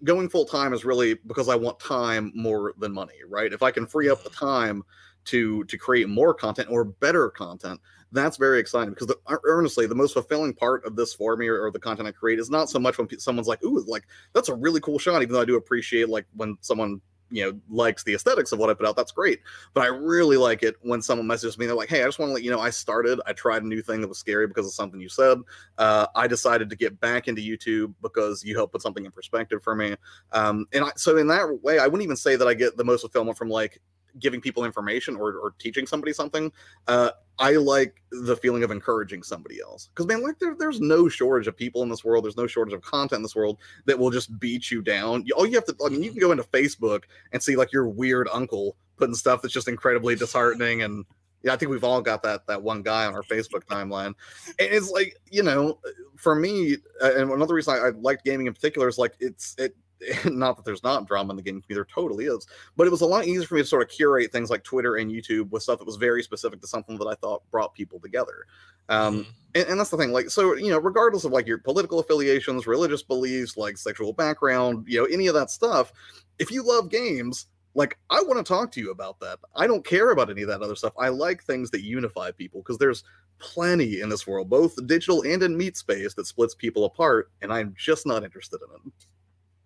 going 0.04 0.28
full 0.28 0.44
time 0.44 0.72
is 0.72 0.84
really 0.84 1.14
because 1.14 1.48
I 1.48 1.56
want 1.56 1.78
time 1.80 2.32
more 2.34 2.74
than 2.78 2.92
money, 2.92 3.14
right? 3.28 3.52
If 3.52 3.62
I 3.62 3.70
can 3.70 3.86
free 3.86 4.08
up 4.08 4.22
the 4.22 4.30
time 4.30 4.82
to 5.26 5.64
to 5.64 5.78
create 5.78 6.08
more 6.08 6.34
content 6.34 6.68
or 6.70 6.84
better 6.84 7.30
content, 7.30 7.80
that's 8.12 8.36
very 8.36 8.58
exciting 8.58 8.90
because 8.90 9.06
the, 9.06 9.18
earnestly 9.44 9.86
the 9.86 9.94
most 9.94 10.14
fulfilling 10.14 10.54
part 10.54 10.84
of 10.84 10.96
this 10.96 11.14
for 11.14 11.36
me 11.36 11.46
or, 11.46 11.62
or 11.62 11.70
the 11.70 11.78
content 11.78 12.08
I 12.08 12.12
create 12.12 12.38
is 12.38 12.50
not 12.50 12.68
so 12.68 12.78
much 12.78 12.98
when 12.98 13.08
someone's 13.18 13.48
like, 13.48 13.62
"Ooh, 13.64 13.84
like 13.86 14.06
that's 14.32 14.48
a 14.48 14.54
really 14.54 14.80
cool 14.80 14.98
shot," 14.98 15.22
even 15.22 15.34
though 15.34 15.42
I 15.42 15.46
do 15.46 15.56
appreciate 15.56 16.08
like 16.08 16.26
when 16.34 16.56
someone 16.60 17.00
you 17.30 17.44
know 17.44 17.58
likes 17.68 18.04
the 18.04 18.14
aesthetics 18.14 18.52
of 18.52 18.58
what 18.58 18.70
I 18.70 18.74
put 18.74 18.86
out. 18.86 18.96
That's 18.96 19.12
great, 19.12 19.40
but 19.74 19.82
I 19.82 19.86
really 19.86 20.36
like 20.36 20.62
it 20.62 20.76
when 20.82 21.02
someone 21.02 21.26
messages 21.26 21.58
me. 21.58 21.66
They're 21.66 21.74
like, 21.74 21.88
"Hey, 21.88 22.02
I 22.02 22.06
just 22.06 22.18
want 22.18 22.30
to 22.30 22.34
let 22.34 22.42
you 22.42 22.50
know 22.50 22.60
I 22.60 22.70
started. 22.70 23.20
I 23.26 23.32
tried 23.32 23.62
a 23.62 23.66
new 23.66 23.82
thing 23.82 24.00
that 24.00 24.08
was 24.08 24.18
scary 24.18 24.46
because 24.46 24.66
of 24.66 24.72
something 24.72 25.00
you 25.00 25.08
said. 25.08 25.38
Uh, 25.78 26.06
I 26.14 26.26
decided 26.26 26.70
to 26.70 26.76
get 26.76 26.98
back 27.00 27.28
into 27.28 27.42
YouTube 27.42 27.94
because 28.02 28.44
you 28.44 28.56
helped 28.56 28.72
put 28.72 28.82
something 28.82 29.04
in 29.04 29.12
perspective 29.12 29.62
for 29.62 29.74
me. 29.74 29.94
Um, 30.32 30.66
and 30.72 30.84
I, 30.84 30.90
so 30.96 31.16
in 31.16 31.26
that 31.28 31.60
way, 31.62 31.78
I 31.78 31.86
wouldn't 31.86 32.02
even 32.02 32.16
say 32.16 32.36
that 32.36 32.48
I 32.48 32.54
get 32.54 32.76
the 32.76 32.84
most 32.84 33.02
fulfillment 33.02 33.38
from 33.38 33.48
like 33.48 33.80
giving 34.18 34.40
people 34.40 34.64
information 34.64 35.16
or, 35.16 35.34
or 35.34 35.54
teaching 35.58 35.86
somebody 35.86 36.12
something. 36.12 36.52
Uh, 36.88 37.10
I 37.38 37.52
like 37.52 38.02
the 38.10 38.36
feeling 38.36 38.62
of 38.62 38.70
encouraging 38.70 39.22
somebody 39.22 39.60
else 39.60 39.88
because 39.88 40.06
man, 40.06 40.22
like 40.22 40.38
there, 40.38 40.54
there's 40.58 40.80
no 40.80 41.08
shortage 41.08 41.46
of 41.46 41.56
people 41.56 41.82
in 41.82 41.88
this 41.88 42.04
world. 42.04 42.24
There's 42.24 42.36
no 42.36 42.46
shortage 42.46 42.74
of 42.74 42.82
content 42.82 43.18
in 43.18 43.22
this 43.22 43.36
world 43.36 43.58
that 43.86 43.98
will 43.98 44.10
just 44.10 44.38
beat 44.38 44.70
you 44.70 44.82
down. 44.82 45.24
All 45.36 45.46
you 45.46 45.54
have 45.54 45.64
to, 45.66 45.76
I 45.84 45.88
mean, 45.88 46.02
you 46.02 46.10
can 46.10 46.20
go 46.20 46.32
into 46.32 46.44
Facebook 46.44 47.04
and 47.32 47.42
see 47.42 47.56
like 47.56 47.72
your 47.72 47.88
weird 47.88 48.28
uncle 48.32 48.76
putting 48.98 49.14
stuff 49.14 49.40
that's 49.40 49.54
just 49.54 49.68
incredibly 49.68 50.14
disheartening 50.14 50.82
and 50.82 51.04
yeah, 51.42 51.54
I 51.54 51.56
think 51.56 51.70
we've 51.70 51.84
all 51.84 52.02
got 52.02 52.22
that 52.24 52.46
that 52.48 52.62
one 52.62 52.82
guy 52.82 53.06
on 53.06 53.14
our 53.14 53.22
Facebook 53.22 53.64
timeline. 53.64 54.14
And 54.58 54.68
it's 54.72 54.90
like, 54.90 55.16
you 55.30 55.42
know, 55.42 55.78
for 56.16 56.34
me, 56.34 56.76
and 57.00 57.30
another 57.30 57.54
reason 57.54 57.74
I, 57.74 57.88
I 57.88 57.90
liked 57.90 58.24
gaming 58.24 58.46
in 58.46 58.52
particular 58.52 58.88
is 58.88 58.98
like 58.98 59.14
it's 59.20 59.54
it 59.58 59.74
not 60.24 60.56
that 60.56 60.64
there's 60.64 60.82
not 60.82 61.06
drama 61.06 61.30
in 61.30 61.36
the 61.36 61.42
gaming 61.42 61.62
community, 61.62 61.74
there 61.74 61.84
totally 61.94 62.26
is, 62.26 62.46
but 62.76 62.86
it 62.86 62.90
was 62.90 63.00
a 63.02 63.06
lot 63.06 63.26
easier 63.26 63.46
for 63.46 63.54
me 63.54 63.62
to 63.62 63.66
sort 63.66 63.82
of 63.82 63.88
curate 63.88 64.32
things 64.32 64.50
like 64.50 64.64
Twitter 64.64 64.96
and 64.96 65.10
YouTube 65.10 65.50
with 65.50 65.62
stuff 65.62 65.78
that 65.78 65.86
was 65.86 65.96
very 65.96 66.22
specific 66.22 66.60
to 66.60 66.66
something 66.66 66.96
that 66.98 67.06
I 67.06 67.14
thought 67.14 67.42
brought 67.50 67.74
people 67.74 68.00
together. 68.00 68.46
Um, 68.88 69.24
Mhm. 69.24 69.26
and, 69.54 69.68
and 69.68 69.80
that's 69.80 69.90
the 69.90 69.96
thing 69.96 70.12
like 70.12 70.30
so 70.30 70.54
you 70.56 70.70
know 70.70 70.78
regardless 70.78 71.24
of 71.24 71.32
like 71.32 71.46
your 71.46 71.58
political 71.58 71.98
affiliations 72.00 72.66
religious 72.66 73.02
beliefs 73.02 73.56
like 73.56 73.76
sexual 73.76 74.12
background 74.12 74.84
you 74.88 74.98
know 74.98 75.04
any 75.06 75.26
of 75.28 75.34
that 75.34 75.50
stuff 75.50 75.92
if 76.38 76.50
you 76.50 76.62
love 76.62 76.88
games 76.88 77.46
like 77.74 77.98
i 78.10 78.20
want 78.22 78.38
to 78.38 78.42
talk 78.48 78.72
to 78.72 78.80
you 78.80 78.90
about 78.90 79.18
that 79.20 79.38
i 79.54 79.66
don't 79.66 79.84
care 79.84 80.10
about 80.10 80.30
any 80.30 80.42
of 80.42 80.48
that 80.48 80.62
other 80.62 80.74
stuff 80.74 80.92
i 80.98 81.08
like 81.08 81.42
things 81.42 81.70
that 81.70 81.82
unify 81.82 82.30
people 82.32 82.60
because 82.62 82.78
there's 82.78 83.04
plenty 83.38 84.00
in 84.00 84.08
this 84.08 84.26
world 84.26 84.50
both 84.50 84.74
digital 84.86 85.22
and 85.22 85.42
in 85.42 85.56
meat 85.56 85.76
space 85.76 86.14
that 86.14 86.26
splits 86.26 86.54
people 86.54 86.84
apart 86.84 87.30
and 87.42 87.52
i'm 87.52 87.72
just 87.76 88.06
not 88.06 88.24
interested 88.24 88.60
in 88.62 88.74
it 88.90 89.06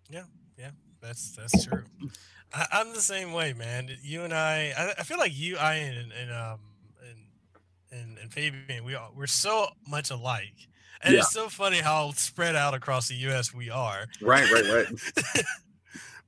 Yeah, 0.09 0.23
yeah, 0.57 0.71
that's 1.01 1.31
that's 1.35 1.65
true. 1.65 1.83
I, 2.53 2.65
I'm 2.71 2.93
the 2.93 3.01
same 3.01 3.33
way, 3.33 3.53
man. 3.53 3.89
You 4.01 4.23
and 4.23 4.33
I, 4.33 4.73
I, 4.77 4.93
I 4.99 5.03
feel 5.03 5.17
like 5.17 5.31
you, 5.37 5.57
I, 5.57 5.73
and, 5.75 6.11
and 6.11 6.31
um, 6.31 6.59
and 7.01 7.99
and, 8.01 8.17
and 8.19 8.31
Fabian, 8.33 8.83
we 8.83 8.95
are 8.95 9.09
we're 9.15 9.27
so 9.27 9.67
much 9.87 10.11
alike, 10.11 10.67
and 11.01 11.13
Yeah. 11.13 11.19
it's 11.21 11.31
so 11.33 11.49
funny 11.49 11.79
how 11.79 12.11
spread 12.11 12.55
out 12.55 12.73
across 12.73 13.07
the 13.07 13.15
U.S. 13.15 13.53
we 13.53 13.69
are. 13.69 14.05
right 14.21 14.49
right 14.51 14.65
right 14.65 15.43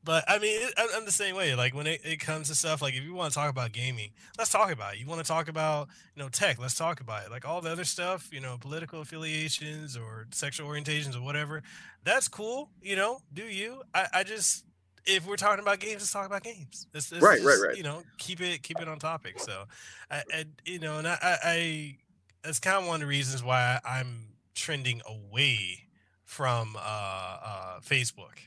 But 0.08 0.24
I 0.26 0.40
mean, 0.40 0.62
it, 0.62 0.74
I'm, 0.96 1.04
the 1.04 1.12
same 1.12 1.36
way. 1.36 1.54
Like 1.54 1.76
when 1.76 1.86
it, 1.86 2.00
it 2.06 2.22
comes 2.22 2.48
to 2.48 2.56
stuff, 2.56 2.82
like 2.82 2.94
if 2.94 3.04
you 3.04 3.14
want 3.14 3.34
to 3.34 3.38
talk 3.38 3.50
about 3.50 3.74
gaming, 3.74 4.12
let's 4.38 4.50
talk 4.50 4.72
about 4.72 4.94
it. 4.94 5.02
You 5.02 5.06
want 5.06 5.20
to 5.20 5.28
talk 5.28 5.50
about, 5.50 5.90
you 6.16 6.24
know, 6.24 6.30
tech, 6.30 6.58
let's 6.60 6.76
talk 6.76 7.02
about 7.02 7.26
it. 7.26 7.30
Like 7.30 7.46
all 7.46 7.60
the 7.60 7.70
other 7.70 7.84
stuff, 7.84 8.30
you 8.32 8.40
know, 8.40 8.58
political 8.58 9.02
affiliations 9.02 9.98
or 9.98 10.28
sexual 10.32 10.70
orientations 10.70 11.18
or 11.18 11.22
whatever, 11.22 11.62
that's 12.06 12.30
cool. 12.30 12.70
You 12.82 12.96
know, 12.96 13.20
do 13.34 13.44
you? 13.44 13.82
I, 13.94 14.08
I 14.14 14.24
just, 14.24 14.64
if 15.06 15.28
we're 15.28 15.36
talking 15.36 15.62
about 15.62 15.82
games, 15.82 15.96
let's 15.96 16.14
talk 16.14 16.26
about 16.26 16.42
games. 16.42 16.88
Let's, 16.94 17.12
let's 17.12 17.22
Right, 17.22 17.42
right, 17.42 17.60
right. 17.68 17.76
You 17.76 17.84
know, 17.84 18.02
keep 18.18 18.40
it, 18.40 18.64
keep 18.64 18.80
it 18.80 18.88
on 18.88 19.00
topic. 19.00 19.42
So, 19.42 19.66
I, 20.10 20.24
I 20.34 20.46
you 20.64 20.80
know, 20.80 21.00
and 21.00 21.08
I, 21.08 21.18
I, 21.22 21.38
I 21.44 21.98
that's 22.46 22.60
kind 22.60 22.78
of 22.78 22.88
one 22.88 22.96
of 22.96 23.02
the 23.02 23.08
reasons 23.08 23.44
why 23.44 23.82
I'm 23.84 24.30
trending 24.56 25.02
away 25.06 25.84
from 26.24 26.78
uh, 26.78 26.80
uh, 26.80 27.80
Facebook 27.82 28.38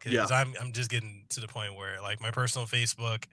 because 0.00 0.30
Yeah. 0.30 0.36
I'm 0.36 0.54
I'm 0.60 0.72
just 0.72 0.90
getting 0.90 1.24
to 1.30 1.40
the 1.40 1.48
point 1.48 1.76
where 1.76 2.00
like 2.00 2.20
my 2.20 2.30
personal 2.30 2.66
Facebook, 2.66 3.24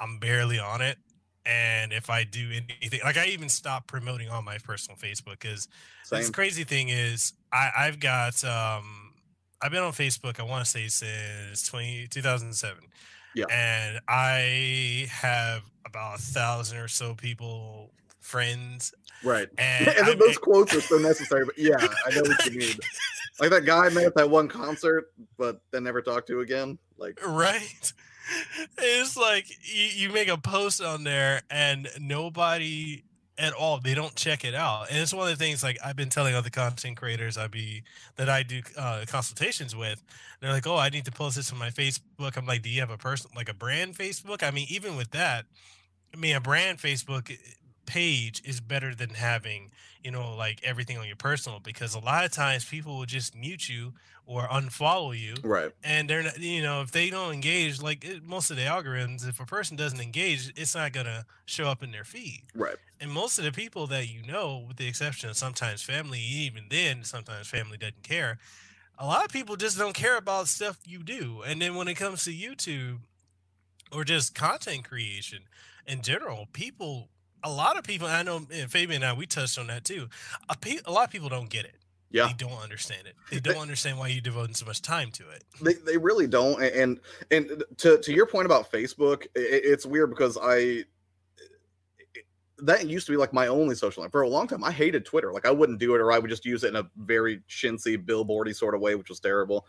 I'm 0.00 0.18
barely 0.18 0.58
on 0.58 0.80
it, 0.80 0.96
and 1.44 1.92
if 1.92 2.08
I 2.08 2.24
do 2.24 2.50
anything, 2.50 3.00
like 3.04 3.18
I 3.18 3.26
even 3.26 3.48
stopped 3.48 3.88
promoting 3.88 4.30
on 4.30 4.44
my 4.44 4.58
personal 4.58 4.96
Facebook 4.96 5.40
because 5.40 5.68
this 6.10 6.30
crazy 6.30 6.64
thing 6.64 6.88
is 6.88 7.34
I 7.52 7.70
I've 7.76 8.00
got 8.00 8.42
um 8.44 9.12
I've 9.60 9.70
been 9.70 9.82
on 9.82 9.92
Facebook 9.92 10.40
I 10.40 10.44
want 10.44 10.64
to 10.64 10.70
say 10.70 10.88
since 10.88 11.66
20, 11.68 12.08
2007. 12.08 12.84
Yeah. 13.36 13.46
and 13.50 13.98
I 14.06 15.08
have 15.10 15.62
about 15.84 16.20
a 16.20 16.22
thousand 16.22 16.78
or 16.78 16.86
so 16.86 17.14
people 17.14 17.90
friends 18.20 18.94
right 19.22 19.48
and, 19.58 19.88
and, 19.88 20.20
those 20.20 20.38
quotes 20.38 20.74
are 20.74 20.80
so 20.80 20.98
necessary 20.98 21.44
but 21.44 21.58
yeah 21.58 21.76
i 21.78 22.14
know 22.14 22.22
what 22.22 22.46
you 22.46 22.58
mean 22.58 22.76
like 23.40 23.50
that 23.50 23.64
guy 23.64 23.86
I 23.86 23.88
met 23.90 24.04
at 24.04 24.14
that 24.14 24.30
one 24.30 24.48
concert 24.48 25.12
but 25.36 25.60
then 25.72 25.84
never 25.84 26.02
talked 26.02 26.28
to 26.28 26.40
again 26.40 26.78
like 26.98 27.20
right. 27.26 27.92
It's 28.78 29.16
like 29.18 29.46
you, 29.62 29.84
you 29.84 30.12
make 30.12 30.28
a 30.28 30.38
post 30.38 30.80
on 30.80 31.04
there 31.04 31.42
and 31.50 31.88
nobody 32.00 33.02
at 33.36 33.52
all 33.52 33.78
they 33.80 33.94
don't 33.94 34.14
check 34.14 34.44
it 34.44 34.54
out. 34.54 34.88
And 34.88 34.98
it's 34.98 35.12
one 35.12 35.30
of 35.30 35.36
the 35.36 35.44
things 35.44 35.62
like 35.62 35.78
i've 35.84 35.96
been 35.96 36.08
telling 36.08 36.34
other 36.34 36.50
content 36.50 36.96
creators 36.96 37.36
i 37.36 37.48
be 37.48 37.82
that 38.16 38.28
i 38.28 38.42
do 38.42 38.62
uh, 38.78 39.04
consultations 39.08 39.74
with 39.74 40.02
they're 40.40 40.52
like 40.52 40.66
oh 40.66 40.76
i 40.76 40.88
need 40.88 41.04
to 41.06 41.12
post 41.12 41.36
this 41.36 41.52
on 41.52 41.58
my 41.58 41.70
facebook. 41.70 42.36
I'm 42.36 42.46
like 42.46 42.62
do 42.62 42.70
you 42.70 42.80
have 42.80 42.90
a 42.90 42.98
person 42.98 43.30
like 43.34 43.48
a 43.48 43.54
brand 43.54 43.96
facebook? 43.96 44.42
I 44.42 44.50
mean 44.50 44.66
even 44.70 44.96
with 44.96 45.10
that 45.10 45.46
i 46.14 46.16
mean 46.16 46.36
a 46.36 46.40
brand 46.40 46.78
facebook 46.78 47.30
eh, 47.30 47.36
page 47.86 48.40
is 48.44 48.60
better 48.60 48.94
than 48.94 49.10
having 49.10 49.70
you 50.04 50.10
know 50.10 50.36
like 50.36 50.60
everything 50.62 50.98
on 50.98 51.06
your 51.06 51.16
personal 51.16 51.58
because 51.58 51.94
a 51.94 51.98
lot 51.98 52.24
of 52.24 52.30
times 52.30 52.64
people 52.64 52.98
will 52.98 53.06
just 53.06 53.34
mute 53.34 53.68
you 53.68 53.94
or 54.26 54.42
unfollow 54.48 55.18
you 55.18 55.34
right. 55.42 55.72
and 55.82 56.08
they're 56.08 56.22
not 56.22 56.38
you 56.38 56.62
know 56.62 56.82
if 56.82 56.92
they 56.92 57.10
don't 57.10 57.32
engage 57.32 57.82
like 57.82 58.04
it, 58.04 58.22
most 58.22 58.50
of 58.50 58.56
the 58.56 58.62
algorithms 58.62 59.26
if 59.26 59.40
a 59.40 59.46
person 59.46 59.76
doesn't 59.76 60.00
engage 60.00 60.52
it's 60.56 60.74
not 60.74 60.92
going 60.92 61.06
to 61.06 61.24
show 61.46 61.66
up 61.66 61.82
in 61.82 61.90
their 61.90 62.04
feed. 62.04 62.42
Right. 62.54 62.76
And 63.00 63.10
most 63.10 63.38
of 63.38 63.44
the 63.44 63.52
people 63.52 63.86
that 63.88 64.08
you 64.08 64.22
know 64.22 64.64
with 64.68 64.76
the 64.76 64.86
exception 64.86 65.30
of 65.30 65.36
sometimes 65.36 65.82
family 65.82 66.20
even 66.20 66.64
then 66.70 67.02
sometimes 67.02 67.48
family 67.48 67.76
doesn't 67.76 68.02
care 68.02 68.38
a 68.98 69.06
lot 69.06 69.24
of 69.24 69.32
people 69.32 69.56
just 69.56 69.76
don't 69.76 69.94
care 69.94 70.16
about 70.16 70.48
stuff 70.48 70.78
you 70.86 71.02
do 71.02 71.42
and 71.46 71.60
then 71.60 71.74
when 71.74 71.88
it 71.88 71.94
comes 71.94 72.24
to 72.24 72.30
youtube 72.30 72.98
or 73.92 74.04
just 74.04 74.34
content 74.34 74.84
creation 74.84 75.40
in 75.86 76.00
general 76.00 76.46
people 76.52 77.08
a 77.44 77.50
lot 77.50 77.76
of 77.78 77.84
people 77.84 78.06
i 78.08 78.22
know 78.22 78.36
and 78.52 78.70
fabian 78.70 79.02
and 79.02 79.10
i 79.10 79.12
we 79.12 79.26
touched 79.26 79.58
on 79.58 79.66
that 79.68 79.84
too 79.84 80.08
a, 80.48 80.56
pe- 80.56 80.80
a 80.86 80.90
lot 80.90 81.04
of 81.04 81.10
people 81.10 81.28
don't 81.28 81.48
get 81.50 81.64
it. 81.64 81.74
Yeah. 82.10 82.28
they 82.28 82.34
don't 82.34 82.62
understand 82.62 83.08
it. 83.08 83.14
They 83.30 83.40
don't 83.40 83.58
understand 83.60 83.98
why 83.98 84.06
you're 84.08 84.20
devoting 84.20 84.54
so 84.54 84.64
much 84.66 84.80
time 84.82 85.10
to 85.12 85.24
it. 85.30 85.42
They, 85.60 85.72
they 85.74 85.96
really 85.96 86.28
don't 86.28 86.62
and 86.62 87.00
and 87.32 87.64
to 87.78 87.98
to 87.98 88.12
your 88.12 88.26
point 88.26 88.46
about 88.46 88.70
facebook 88.70 89.22
i 89.36 89.40
i- 89.40 89.64
it's 89.72 89.84
weird 89.84 90.10
because 90.10 90.38
i 90.40 90.84
that 92.58 92.86
used 92.88 93.06
to 93.06 93.12
be 93.12 93.16
like 93.18 93.32
my 93.32 93.48
only 93.48 93.74
social 93.74 94.02
network 94.02 94.12
for 94.12 94.22
a 94.22 94.28
long 94.28 94.46
time 94.46 94.62
i 94.62 94.70
hated 94.70 95.04
twitter. 95.04 95.32
Like 95.32 95.44
i 95.46 95.50
wouldn't 95.50 95.80
do 95.80 95.94
it 95.94 96.00
or 96.00 96.12
i 96.12 96.18
would 96.18 96.30
just 96.30 96.44
use 96.44 96.62
it 96.64 96.68
in 96.68 96.76
a 96.76 96.88
very 96.98 97.40
chintzy 97.48 97.96
billboardy 98.02 98.54
sort 98.54 98.74
of 98.74 98.80
way 98.80 98.94
which 98.94 99.08
was 99.08 99.18
terrible. 99.20 99.66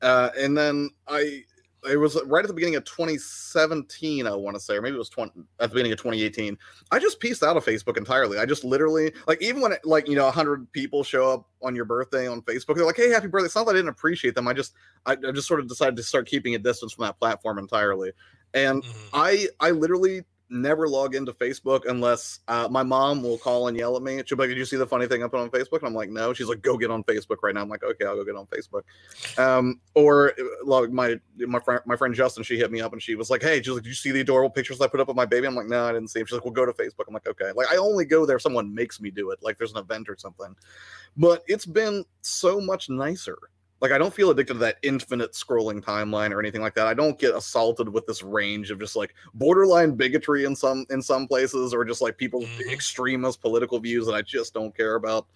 Uh 0.00 0.30
and 0.38 0.56
then 0.56 0.90
i 1.08 1.42
it 1.88 1.96
was 1.96 2.20
right 2.26 2.44
at 2.44 2.48
the 2.48 2.54
beginning 2.54 2.74
of 2.76 2.84
2017 2.84 4.26
i 4.26 4.34
want 4.34 4.56
to 4.56 4.60
say 4.60 4.74
or 4.74 4.82
maybe 4.82 4.96
it 4.96 4.98
was 4.98 5.08
20 5.08 5.32
at 5.60 5.68
the 5.70 5.74
beginning 5.74 5.92
of 5.92 5.98
2018 5.98 6.58
i 6.90 6.98
just 6.98 7.20
pieced 7.20 7.42
out 7.42 7.56
of 7.56 7.64
facebook 7.64 7.96
entirely. 7.96 8.38
I 8.38 8.46
just 8.46 8.64
literally 8.64 9.12
like 9.26 9.40
even 9.42 9.60
when 9.62 9.72
it, 9.72 9.84
like 9.84 10.08
you 10.08 10.16
know 10.16 10.24
100 10.24 10.70
people 10.72 11.04
show 11.04 11.30
up 11.32 11.48
on 11.62 11.76
your 11.76 11.84
birthday 11.84 12.26
on 12.26 12.42
facebook 12.42 12.74
they're 12.76 12.84
like 12.84 12.96
hey 12.96 13.10
happy 13.10 13.28
birthday. 13.28 13.46
It's 13.46 13.54
not 13.54 13.64
that 13.66 13.72
i 13.72 13.74
didn't 13.74 13.90
appreciate 13.90 14.34
them 14.34 14.48
i 14.48 14.52
just 14.52 14.74
I, 15.06 15.12
I 15.12 15.32
just 15.32 15.46
sort 15.46 15.60
of 15.60 15.68
decided 15.68 15.96
to 15.96 16.02
start 16.02 16.26
keeping 16.26 16.54
a 16.54 16.58
distance 16.58 16.92
from 16.92 17.04
that 17.04 17.18
platform 17.18 17.58
entirely. 17.58 18.12
And 18.54 18.82
Mhm. 18.82 19.08
i 19.12 19.48
i 19.60 19.70
literally 19.70 20.24
never 20.50 20.88
log 20.88 21.14
into 21.14 21.32
Facebook 21.32 21.88
unless 21.88 22.40
uh, 22.48 22.68
my 22.70 22.82
mom 22.82 23.22
will 23.22 23.38
call 23.38 23.68
and 23.68 23.76
yell 23.76 23.96
at 23.96 24.02
me. 24.02 24.22
She'll 24.24 24.36
be 24.36 24.44
like, 24.44 24.50
"Did 24.50 24.58
you 24.58 24.64
see 24.64 24.76
the 24.76 24.86
funny 24.86 25.06
thing 25.06 25.22
I 25.22 25.28
put 25.28 25.40
on 25.40 25.50
Facebook?" 25.50 25.78
And 25.78 25.86
I'm 25.86 25.94
like, 25.94 26.10
"No." 26.10 26.32
She's 26.32 26.48
like, 26.48 26.62
"Go 26.62 26.76
get 26.76 26.90
on 26.90 27.04
Facebook 27.04 27.36
right 27.42 27.54
now." 27.54 27.62
I'm 27.62 27.68
like, 27.68 27.82
"Okay, 27.82 28.04
I'll 28.04 28.16
go 28.16 28.24
get 28.24 28.36
on 28.36 28.46
Facebook." 28.46 28.82
Um, 29.38 29.80
or 29.94 30.30
uh, 30.30 30.44
like 30.64 30.90
my 30.90 31.16
my 31.38 31.58
friend 31.58 31.80
my 31.86 31.96
friend 31.96 32.14
Justin, 32.14 32.42
she 32.42 32.58
hit 32.58 32.70
me 32.70 32.80
up 32.80 32.92
and 32.92 33.02
she 33.02 33.14
was 33.14 33.30
like, 33.30 33.42
"Hey, 33.42 33.62
she's 33.62 33.68
like, 33.74 33.82
did 33.82 33.88
you 33.88 33.94
see 33.94 34.12
the 34.12 34.20
adorable 34.20 34.50
pictures 34.50 34.80
I 34.80 34.86
put 34.86 35.00
up 35.00 35.08
of 35.08 35.16
my 35.16 35.26
baby?" 35.26 35.46
I'm 35.46 35.54
like, 35.54 35.68
"No, 35.68 35.84
I 35.84 35.92
didn't 35.92 36.08
see." 36.08 36.20
Them. 36.20 36.26
She's 36.26 36.34
like, 36.34 36.44
"Well, 36.44 36.52
go 36.52 36.66
to 36.66 36.72
Facebook." 36.72 37.04
I'm 37.06 37.14
like, 37.14 37.28
"Okay." 37.28 37.52
Like 37.54 37.68
I 37.70 37.76
only 37.76 38.04
go 38.04 38.26
there 38.26 38.36
if 38.36 38.42
someone 38.42 38.74
makes 38.74 39.00
me 39.00 39.10
do 39.10 39.30
it, 39.30 39.38
like 39.42 39.58
there's 39.58 39.72
an 39.72 39.78
event 39.78 40.08
or 40.08 40.16
something. 40.16 40.54
But 41.16 41.42
it's 41.46 41.66
been 41.66 42.04
so 42.22 42.60
much 42.60 42.88
nicer. 42.88 43.38
Like 43.80 43.92
I 43.92 43.98
don't 43.98 44.12
feel 44.12 44.30
addicted 44.30 44.54
to 44.54 44.58
that 44.60 44.78
infinite 44.82 45.32
scrolling 45.32 45.80
timeline 45.82 46.32
or 46.32 46.40
anything 46.40 46.60
like 46.62 46.74
that. 46.74 46.86
I 46.88 46.94
don't 46.94 47.18
get 47.18 47.34
assaulted 47.34 47.88
with 47.88 48.06
this 48.06 48.22
range 48.22 48.70
of 48.72 48.80
just 48.80 48.96
like 48.96 49.14
borderline 49.34 49.94
bigotry 49.94 50.44
in 50.44 50.56
some 50.56 50.84
in 50.90 51.00
some 51.00 51.28
places 51.28 51.72
or 51.72 51.84
just 51.84 52.00
like 52.02 52.16
people's 52.18 52.46
Mhm. 52.46 52.72
extremist 52.72 53.40
political 53.40 53.78
views 53.78 54.06
that 54.06 54.14
I 54.14 54.22
just 54.22 54.52
don't 54.52 54.76
care 54.76 54.96
about. 54.96 55.26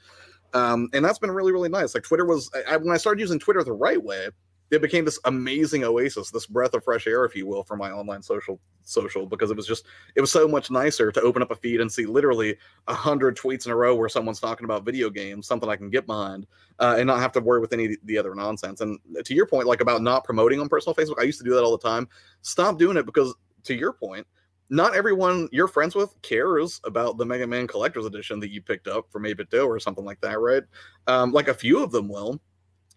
Um, 0.54 0.88
and 0.92 1.04
that's 1.04 1.18
been 1.20 1.30
really 1.30 1.52
really 1.52 1.68
nice. 1.68 1.94
Like 1.94 2.02
Twitter 2.04 2.26
was 2.26 2.50
I- 2.68 2.76
when 2.78 2.90
I 2.92 2.96
started 2.96 3.20
using 3.20 3.38
Twitter 3.38 3.62
the 3.62 3.72
right 3.72 4.02
way, 4.02 4.28
it 4.72 4.80
became 4.80 5.04
this 5.04 5.20
amazing 5.26 5.84
oasis, 5.84 6.30
this 6.30 6.46
breath 6.46 6.72
of 6.72 6.82
fresh 6.82 7.06
air, 7.06 7.26
if 7.26 7.36
you 7.36 7.46
will, 7.46 7.62
for 7.62 7.76
my 7.76 7.90
online 7.90 8.22
social 8.22 8.58
social 8.84 9.26
because 9.26 9.50
it 9.50 9.56
was 9.56 9.66
just 9.66 9.84
it 10.16 10.20
was 10.22 10.32
so 10.32 10.48
much 10.48 10.70
nicer 10.70 11.12
to 11.12 11.20
open 11.20 11.42
up 11.42 11.50
a 11.50 11.54
feed 11.54 11.80
and 11.80 11.92
see 11.92 12.06
literally 12.06 12.56
a 12.88 12.94
hundred 12.94 13.36
tweets 13.36 13.66
in 13.66 13.72
a 13.72 13.76
row 13.76 13.94
where 13.94 14.08
someone's 14.08 14.40
talking 14.40 14.64
about 14.64 14.84
video 14.84 15.10
games, 15.10 15.46
something 15.46 15.68
I 15.68 15.76
can 15.76 15.90
get 15.90 16.06
behind, 16.06 16.46
uh, 16.78 16.96
and 16.96 17.06
not 17.06 17.20
have 17.20 17.32
to 17.32 17.40
worry 17.40 17.60
with 17.60 17.74
any 17.74 17.86
the- 17.86 18.00
the 18.04 18.16
other 18.16 18.34
nonsense. 18.34 18.80
And 18.80 18.98
to 19.22 19.34
your 19.34 19.46
point, 19.46 19.66
like 19.66 19.82
about 19.82 20.00
not 20.00 20.24
promoting 20.24 20.58
on 20.58 20.70
personal 20.70 20.94
Facebook, 20.94 21.20
I 21.20 21.24
used 21.24 21.38
to 21.38 21.44
do 21.44 21.54
that 21.54 21.62
all 21.62 21.76
the 21.76 21.88
time. 21.88 22.08
Stop 22.40 22.78
doing 22.78 22.96
it 22.96 23.04
because, 23.04 23.34
to 23.64 23.74
your 23.74 23.92
point, 23.92 24.26
not 24.70 24.96
everyone 24.96 25.50
you're 25.52 25.68
friends 25.68 25.94
with 25.94 26.14
cares 26.22 26.80
about 26.84 27.18
the 27.18 27.26
Mega 27.26 27.46
Man 27.46 27.66
Collector's 27.66 28.06
Edition 28.06 28.40
that 28.40 28.50
you 28.50 28.62
picked 28.62 28.88
up 28.88 29.12
from 29.12 29.24
8BitDo 29.24 29.66
or 29.66 29.78
something 29.78 30.04
like 30.04 30.20
that, 30.22 30.40
right? 30.40 30.62
Um, 31.06 31.30
like 31.30 31.48
a 31.48 31.54
few 31.54 31.84
of 31.84 31.92
them 31.92 32.08
will. 32.08 32.40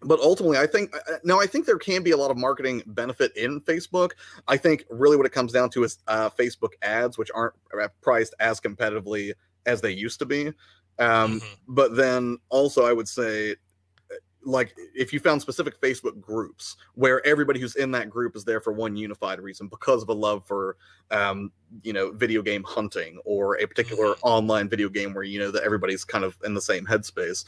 But 0.02 0.20
ultimately, 0.20 0.58
I 0.58 0.66
think 0.66 0.94
uh, 0.94 1.14
now 1.24 1.40
I 1.40 1.46
think 1.46 1.66
there 1.66 1.78
can 1.78 2.02
be 2.02 2.10
a 2.10 2.16
lot 2.16 2.30
of 2.30 2.36
marketing 2.36 2.82
benefit 2.86 3.34
in 3.36 3.60
Facebook. 3.62 4.10
I 4.46 4.56
think 4.56 4.84
really 4.90 5.16
what 5.16 5.26
it 5.26 5.32
comes 5.32 5.52
down 5.52 5.70
to 5.70 5.84
is 5.84 5.98
uh, 6.06 6.30
Facebook 6.30 6.72
ads, 6.82 7.16
which 7.18 7.30
aren't 7.34 7.54
uh, 7.80 7.88
priced 8.02 8.34
as 8.38 8.60
competitively 8.60 9.32
as 9.64 9.80
they 9.80 9.90
used 9.90 10.18
to 10.20 10.26
be. 10.26 10.52
Um, 10.98 11.40
Mhm. 11.40 11.42
but 11.68 11.94
then 11.94 12.38
also 12.48 12.86
i 12.86 12.92
would 12.94 13.06
say 13.06 13.52
uh, 13.52 14.14
like 14.44 14.72
if 14.94 15.12
you 15.12 15.20
found 15.20 15.42
specific 15.42 15.78
facebook 15.78 16.18
groups 16.22 16.76
where 16.94 17.26
everybody 17.26 17.60
who's 17.60 17.76
in 17.76 17.90
that 17.90 18.08
group 18.08 18.34
is 18.34 18.44
there 18.44 18.60
for 18.60 18.72
one 18.72 18.96
unified 18.96 19.38
reason 19.40 19.68
because 19.68 20.02
of 20.02 20.08
a 20.08 20.14
love 20.14 20.46
for 20.46 20.78
um 21.10 21.52
you 21.82 21.92
know 21.92 22.12
video 22.12 22.40
game 22.40 22.62
hunting 22.64 23.18
or 23.26 23.58
a 23.60 23.66
particular 23.66 24.14
Mhm. 24.14 24.18
online 24.22 24.68
video 24.70 24.88
game 24.88 25.12
where 25.12 25.24
you 25.24 25.38
know 25.38 25.50
that 25.50 25.64
everybody's 25.64 26.02
kind 26.04 26.24
of 26.24 26.38
in 26.44 26.54
the 26.54 26.62
same 26.62 26.86
headspace 26.86 27.44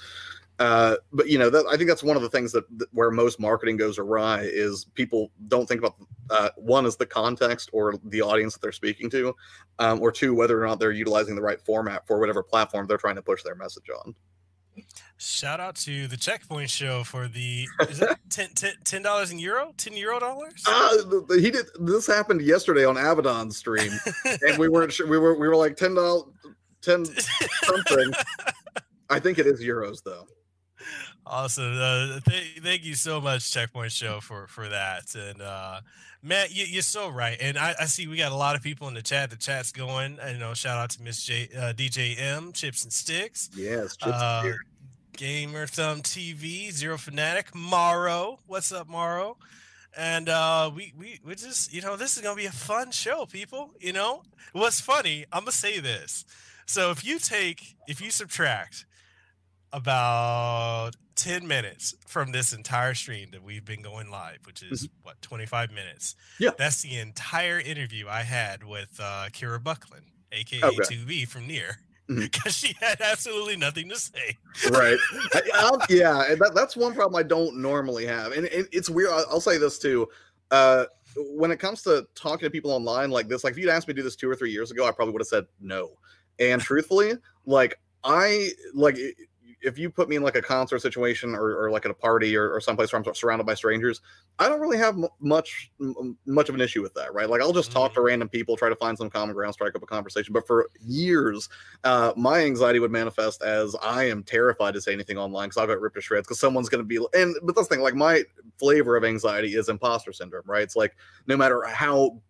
uh 0.58 0.96
but 1.12 1.28
you 1.28 1.38
know 1.38 1.48
that 1.50 1.64
i 1.70 1.76
think 1.76 1.88
that's 1.88 2.02
one 2.02 2.16
of 2.16 2.22
the 2.22 2.28
things 2.28 2.50
that, 2.52 2.64
that 2.78 2.88
where 2.92 3.10
most 3.10 3.38
marketing 3.38 3.76
goes 3.76 3.98
awry 3.98 4.40
is 4.42 4.86
people 4.94 5.30
don't 5.46 5.68
think 5.68 5.78
about 5.80 5.94
uh 6.30 6.50
one 6.56 6.84
is 6.84 6.96
the 6.96 7.06
context 7.06 7.70
or 7.72 7.94
the 8.06 8.20
audience 8.20 8.54
that 8.54 8.62
they're 8.62 8.72
speaking 8.72 9.08
to 9.08 9.34
um, 9.78 10.00
or 10.00 10.10
two 10.10 10.34
whether 10.34 10.62
or 10.62 10.66
not 10.66 10.80
they're 10.80 10.90
utilizing 10.90 11.36
the 11.36 11.42
right 11.42 11.60
format 11.60 12.06
for 12.06 12.18
whatever 12.18 12.42
platform 12.42 12.86
they're 12.86 12.98
trying 12.98 13.14
to 13.14 13.22
push 13.22 13.42
their 13.42 13.54
message 13.54 13.84
on. 14.04 14.14
Shout 15.16 15.58
out 15.58 15.74
to 15.76 16.06
the 16.06 16.16
Checkpoint 16.16 16.70
Show 16.70 17.02
for 17.02 17.26
the 17.26 17.66
is 17.88 18.00
it 18.00 18.16
10 18.30 18.50
ten 18.84 19.02
dollars 19.02 19.32
in 19.32 19.38
euro, 19.40 19.72
ten 19.76 19.96
euro 19.96 20.20
dollars. 20.20 20.62
uh, 20.66 21.34
he 21.34 21.50
did 21.50 21.66
this 21.80 22.06
happened 22.06 22.40
yesterday 22.42 22.84
on 22.84 22.96
abaddon's 22.96 23.56
stream 23.56 23.92
and 24.46 24.56
we 24.58 24.68
weren't 24.68 24.92
sure 24.92 25.06
we 25.08 25.18
were 25.18 25.36
we 25.38 25.48
were 25.48 25.56
like 25.56 25.76
10 25.76 25.94
dollars 25.94 26.24
10 26.82 27.04
something. 27.64 28.12
I 29.10 29.18
think 29.18 29.38
it 29.38 29.46
is 29.46 29.60
euros 29.60 30.02
though 30.04 30.26
Awesome. 31.26 31.78
Uh, 31.78 32.20
th- 32.20 32.60
thank 32.62 32.84
you 32.84 32.94
so 32.94 33.20
much, 33.20 33.52
Checkpoint 33.52 33.92
Show, 33.92 34.20
for 34.20 34.46
for 34.46 34.68
that. 34.68 35.14
And 35.14 35.42
uh, 35.42 35.80
Matt, 36.22 36.54
you, 36.54 36.64
you're 36.64 36.82
so 36.82 37.08
right. 37.08 37.36
And 37.40 37.58
I, 37.58 37.74
I 37.80 37.84
see 37.84 38.06
we 38.06 38.16
got 38.16 38.32
a 38.32 38.36
lot 38.36 38.56
of 38.56 38.62
people 38.62 38.88
in 38.88 38.94
the 38.94 39.02
chat. 39.02 39.30
The 39.30 39.36
chat's 39.36 39.72
going. 39.72 40.18
I 40.20 40.32
know. 40.34 40.54
Shout 40.54 40.78
out 40.78 40.90
to 40.90 41.02
Miss 41.02 41.22
J, 41.22 41.48
uh, 41.56 41.72
DJ 41.72 42.18
M, 42.20 42.52
Chipz-N-Sticks, 42.52 43.50
yes 43.54 43.96
chips 43.96 44.12
uh. 44.12 44.52
Gamer 45.16 45.66
Thumb 45.66 46.00
TV, 46.00 46.70
Zero 46.70 46.96
Fanatic, 46.96 47.54
Morrow. 47.54 48.38
What's 48.46 48.70
up, 48.70 48.88
Morrow? 48.88 49.36
And 49.96 50.28
uh, 50.28 50.70
we 50.74 50.92
we 50.96 51.18
we 51.24 51.34
just 51.34 51.72
you 51.72 51.82
know 51.82 51.96
this 51.96 52.16
is 52.16 52.22
gonna 52.22 52.36
be 52.36 52.46
a 52.46 52.52
fun 52.52 52.90
show, 52.92 53.26
people. 53.26 53.72
You 53.80 53.92
know 53.92 54.22
what's 54.52 54.80
funny? 54.80 55.24
I'm 55.32 55.40
gonna 55.40 55.52
say 55.52 55.80
this. 55.80 56.24
So 56.66 56.90
if 56.90 57.04
you 57.04 57.18
take 57.18 57.76
if 57.88 58.00
you 58.00 58.10
subtract 58.10 58.86
about 59.72 60.92
10 61.16 61.46
minutes 61.46 61.94
from 62.06 62.30
this 62.32 62.52
entire 62.52 62.94
stream 62.94 63.30
that 63.32 63.42
we've 63.42 63.64
been 63.64 63.82
going 63.82 64.10
live, 64.10 64.38
which 64.44 64.62
is 64.62 64.88
what 65.02 65.20
25 65.22 65.70
minutes. 65.72 66.14
Mm-hmm. 66.34 66.44
Yeah. 66.44 66.50
That's 66.56 66.82
the 66.82 66.96
entire 66.98 67.58
interview 67.58 68.06
I 68.08 68.22
had 68.22 68.62
with 68.64 68.98
uh 69.00 69.28
Kira 69.32 69.62
Buckland, 69.62 70.06
aka 70.32 70.62
Okay. 70.62 70.76
2B 70.78 71.28
from 71.28 71.48
NieR. 71.48 71.74
Because 72.08 72.56
she 72.56 72.74
had 72.80 73.02
absolutely 73.02 73.56
nothing 73.58 73.90
to 73.90 73.96
say. 73.96 74.34
right 74.70 74.96
I, 75.34 75.76
yeah 75.90 76.22
and 76.30 76.40
that, 76.40 76.52
that's 76.54 76.74
one 76.74 76.94
problem 76.94 77.20
i 77.20 77.22
don't 77.22 77.58
normally 77.58 78.06
have 78.06 78.32
and 78.32 78.46
it, 78.46 78.66
it's 78.72 78.88
weird 78.88 79.10
I'll, 79.10 79.26
I'll 79.32 79.40
say 79.42 79.58
this 79.58 79.78
too 79.78 80.08
uh 80.50 80.86
when 81.16 81.50
it 81.50 81.58
comes 81.58 81.82
to 81.82 82.06
talking 82.14 82.46
to 82.46 82.50
people 82.50 82.70
online 82.70 83.10
like 83.10 83.28
this 83.28 83.44
like 83.44 83.50
if 83.50 83.58
you'd 83.58 83.68
asked 83.68 83.88
me 83.88 83.92
to 83.92 84.00
do 84.00 84.02
this 84.02 84.16
two 84.16 84.30
or 84.30 84.34
three 84.34 84.50
years 84.50 84.70
ago 84.70 84.86
i 84.86 84.90
probably 84.90 85.12
would 85.12 85.20
have 85.20 85.26
said 85.28 85.44
no 85.60 85.90
and 86.38 86.62
truthfully 86.62 87.12
like 87.44 87.78
i 88.04 88.48
like 88.72 88.96
if 89.60 89.78
you 89.78 89.90
put 89.90 90.08
me 90.08 90.16
in 90.16 90.22
like 90.22 90.36
a 90.36 90.42
concert 90.42 90.80
situation 90.80 91.34
or, 91.34 91.64
or 91.64 91.70
like 91.70 91.84
at 91.84 91.90
a 91.90 91.94
party 91.94 92.36
or, 92.36 92.52
or 92.52 92.60
someplace 92.60 92.92
where 92.92 93.02
i'm 93.02 93.14
surrounded 93.14 93.44
by 93.44 93.54
strangers 93.54 94.00
i 94.38 94.48
don't 94.48 94.60
really 94.60 94.78
have 94.78 94.94
m- 94.94 95.08
much 95.20 95.70
m- 95.80 96.16
much 96.26 96.48
of 96.48 96.54
an 96.54 96.60
issue 96.60 96.82
with 96.82 96.94
that 96.94 97.12
right 97.12 97.28
like 97.28 97.40
i'll 97.40 97.52
just 97.52 97.72
talk 97.72 97.92
to 97.94 98.00
random 98.00 98.28
people 98.28 98.56
try 98.56 98.68
to 98.68 98.76
find 98.76 98.96
some 98.96 99.10
common 99.10 99.34
ground 99.34 99.54
strike 99.54 99.74
up 99.74 99.82
a 99.82 99.86
conversation 99.86 100.32
but 100.32 100.46
for 100.46 100.70
years 100.84 101.48
uh, 101.84 102.12
my 102.16 102.40
anxiety 102.40 102.78
would 102.78 102.90
manifest 102.90 103.42
as 103.42 103.76
I 103.82 104.04
am 104.04 104.22
terrified 104.22 104.74
to 104.74 104.80
say 104.80 104.92
anything 104.92 105.18
online 105.18 105.48
because 105.48 105.58
I'll 105.58 105.66
get 105.66 105.80
ripped 105.80 105.96
to 105.96 106.02
shreds 106.02 106.26
because 106.26 106.40
someone's 106.40 106.68
going 106.68 106.82
to 106.82 106.86
be. 106.86 106.96
And 107.18 107.34
but 107.42 107.54
that's 107.54 107.68
the 107.68 107.74
thing, 107.74 107.82
like 107.82 107.94
my 107.94 108.22
flavor 108.58 108.96
of 108.96 109.04
anxiety 109.04 109.54
is 109.54 109.68
imposter 109.68 110.12
syndrome, 110.12 110.44
right? 110.46 110.62
It's 110.62 110.76
like 110.76 110.96
no 111.26 111.36
matter 111.36 111.62
how, 111.64 112.20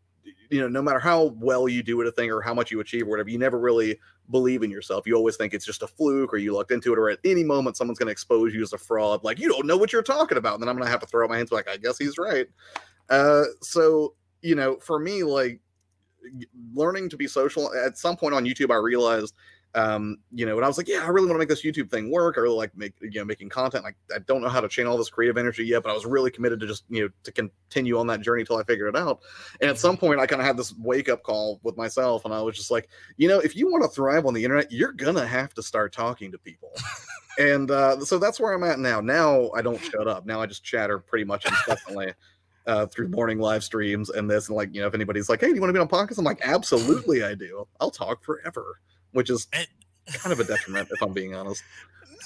you 0.50 0.60
know, 0.60 0.68
no 0.68 0.82
matter 0.82 0.98
how 0.98 1.34
well 1.38 1.68
you 1.68 1.82
do 1.82 2.00
at 2.00 2.06
a 2.06 2.12
thing 2.12 2.30
or 2.30 2.40
how 2.40 2.54
much 2.54 2.70
you 2.70 2.80
achieve 2.80 3.02
or 3.06 3.10
whatever, 3.10 3.28
you 3.28 3.38
never 3.38 3.58
really 3.58 3.98
believe 4.30 4.62
in 4.62 4.70
yourself. 4.70 5.06
You 5.06 5.14
always 5.14 5.36
think 5.36 5.54
it's 5.54 5.66
just 5.66 5.82
a 5.82 5.86
fluke 5.86 6.32
or 6.32 6.36
you 6.38 6.54
lucked 6.54 6.70
into 6.70 6.92
it, 6.92 6.98
or 6.98 7.10
at 7.10 7.18
any 7.24 7.44
moment 7.44 7.76
someone's 7.76 7.98
going 7.98 8.08
to 8.08 8.12
expose 8.12 8.54
you 8.54 8.62
as 8.62 8.72
a 8.72 8.78
fraud. 8.78 9.24
Like 9.24 9.38
you 9.38 9.48
don't 9.48 9.66
know 9.66 9.76
what 9.76 9.92
you're 9.92 10.02
talking 10.02 10.38
about, 10.38 10.54
and 10.54 10.62
then 10.62 10.68
I'm 10.68 10.76
going 10.76 10.86
to 10.86 10.90
have 10.90 11.00
to 11.00 11.06
throw 11.06 11.24
up 11.24 11.30
my 11.30 11.36
hands 11.36 11.52
like 11.52 11.68
I 11.68 11.76
guess 11.76 11.98
he's 11.98 12.18
right. 12.18 12.46
Uh, 13.10 13.44
so 13.62 14.14
you 14.42 14.54
know, 14.54 14.76
for 14.76 14.98
me, 14.98 15.22
like 15.24 15.60
learning 16.74 17.08
to 17.08 17.16
be 17.16 17.26
social 17.26 17.72
at 17.74 17.96
some 17.96 18.16
point 18.16 18.34
on 18.34 18.44
youtube 18.44 18.70
i 18.70 18.76
realized 18.76 19.34
um 19.74 20.16
you 20.32 20.46
know 20.46 20.56
and 20.56 20.64
i 20.64 20.68
was 20.68 20.78
like 20.78 20.88
yeah 20.88 21.04
i 21.04 21.08
really 21.08 21.26
want 21.26 21.34
to 21.34 21.38
make 21.38 21.48
this 21.48 21.62
youtube 21.62 21.90
thing 21.90 22.10
work. 22.10 22.36
I 22.38 22.40
really 22.40 22.56
like 22.56 22.74
make 22.76 22.94
you 23.00 23.20
know 23.20 23.24
making 23.24 23.50
content 23.50 23.84
like 23.84 23.96
i 24.14 24.18
don't 24.20 24.40
know 24.40 24.48
how 24.48 24.60
to 24.60 24.68
channel 24.68 24.92
all 24.92 24.98
this 24.98 25.10
creative 25.10 25.36
energy 25.36 25.64
yet 25.64 25.82
but 25.82 25.90
i 25.90 25.94
was 25.94 26.06
really 26.06 26.30
committed 26.30 26.58
to 26.60 26.66
just 26.66 26.84
you 26.88 27.02
know 27.02 27.08
to 27.24 27.32
continue 27.32 27.98
on 27.98 28.06
that 28.06 28.22
journey 28.22 28.40
until 28.40 28.56
i 28.56 28.62
figured 28.64 28.94
it 28.94 28.98
out. 28.98 29.20
And 29.60 29.68
at 29.68 29.78
some 29.78 29.96
point 29.96 30.20
i 30.20 30.26
kind 30.26 30.40
of 30.40 30.46
had 30.46 30.56
this 30.56 30.74
wake 30.78 31.08
up 31.08 31.22
call 31.22 31.60
with 31.62 31.76
myself 31.76 32.24
and 32.24 32.32
i 32.32 32.40
was 32.40 32.56
just 32.56 32.70
like 32.70 32.88
you 33.18 33.28
know 33.28 33.40
if 33.40 33.54
you 33.54 33.70
want 33.70 33.82
to 33.84 33.88
thrive 33.88 34.24
on 34.24 34.34
the 34.34 34.42
internet 34.42 34.72
you're 34.72 34.92
gonna 34.92 35.26
have 35.26 35.54
to 35.54 35.62
start 35.62 35.92
talking 35.92 36.32
to 36.32 36.38
people. 36.38 36.72
And 37.40 37.70
uh 37.70 38.00
so 38.00 38.18
that's 38.18 38.40
where 38.40 38.52
i'm 38.52 38.64
at 38.64 38.80
now. 38.80 39.00
Now 39.00 39.52
i 39.54 39.62
don't 39.62 39.78
shut 39.80 40.08
up. 40.08 40.26
Now 40.26 40.42
i 40.42 40.46
just 40.46 40.64
chatter 40.64 40.98
pretty 40.98 41.24
much 41.24 41.46
incessantly 41.46 42.12
uh, 42.68 42.86
through 42.86 43.08
morning 43.08 43.38
live 43.38 43.64
streams 43.64 44.10
and 44.10 44.30
this, 44.30 44.48
and 44.48 44.56
like, 44.56 44.72
you 44.74 44.80
know, 44.80 44.86
if 44.86 44.94
anybody's 44.94 45.28
like, 45.28 45.40
"Hey, 45.40 45.48
do 45.48 45.54
you 45.54 45.60
want 45.60 45.70
to 45.70 45.72
be 45.72 45.80
on 45.80 45.88
podcast?" 45.88 46.18
I'm 46.18 46.24
like, 46.24 46.40
"Absolutely, 46.42 47.24
I 47.24 47.34
do. 47.34 47.66
I'll 47.80 47.90
talk 47.90 48.22
forever," 48.22 48.80
which 49.12 49.30
is 49.30 49.46
kind 50.12 50.32
of 50.32 50.40
a 50.40 50.44
detriment, 50.44 50.88
if 50.90 51.02
I'm 51.02 51.12
being 51.12 51.34
honest. 51.34 51.62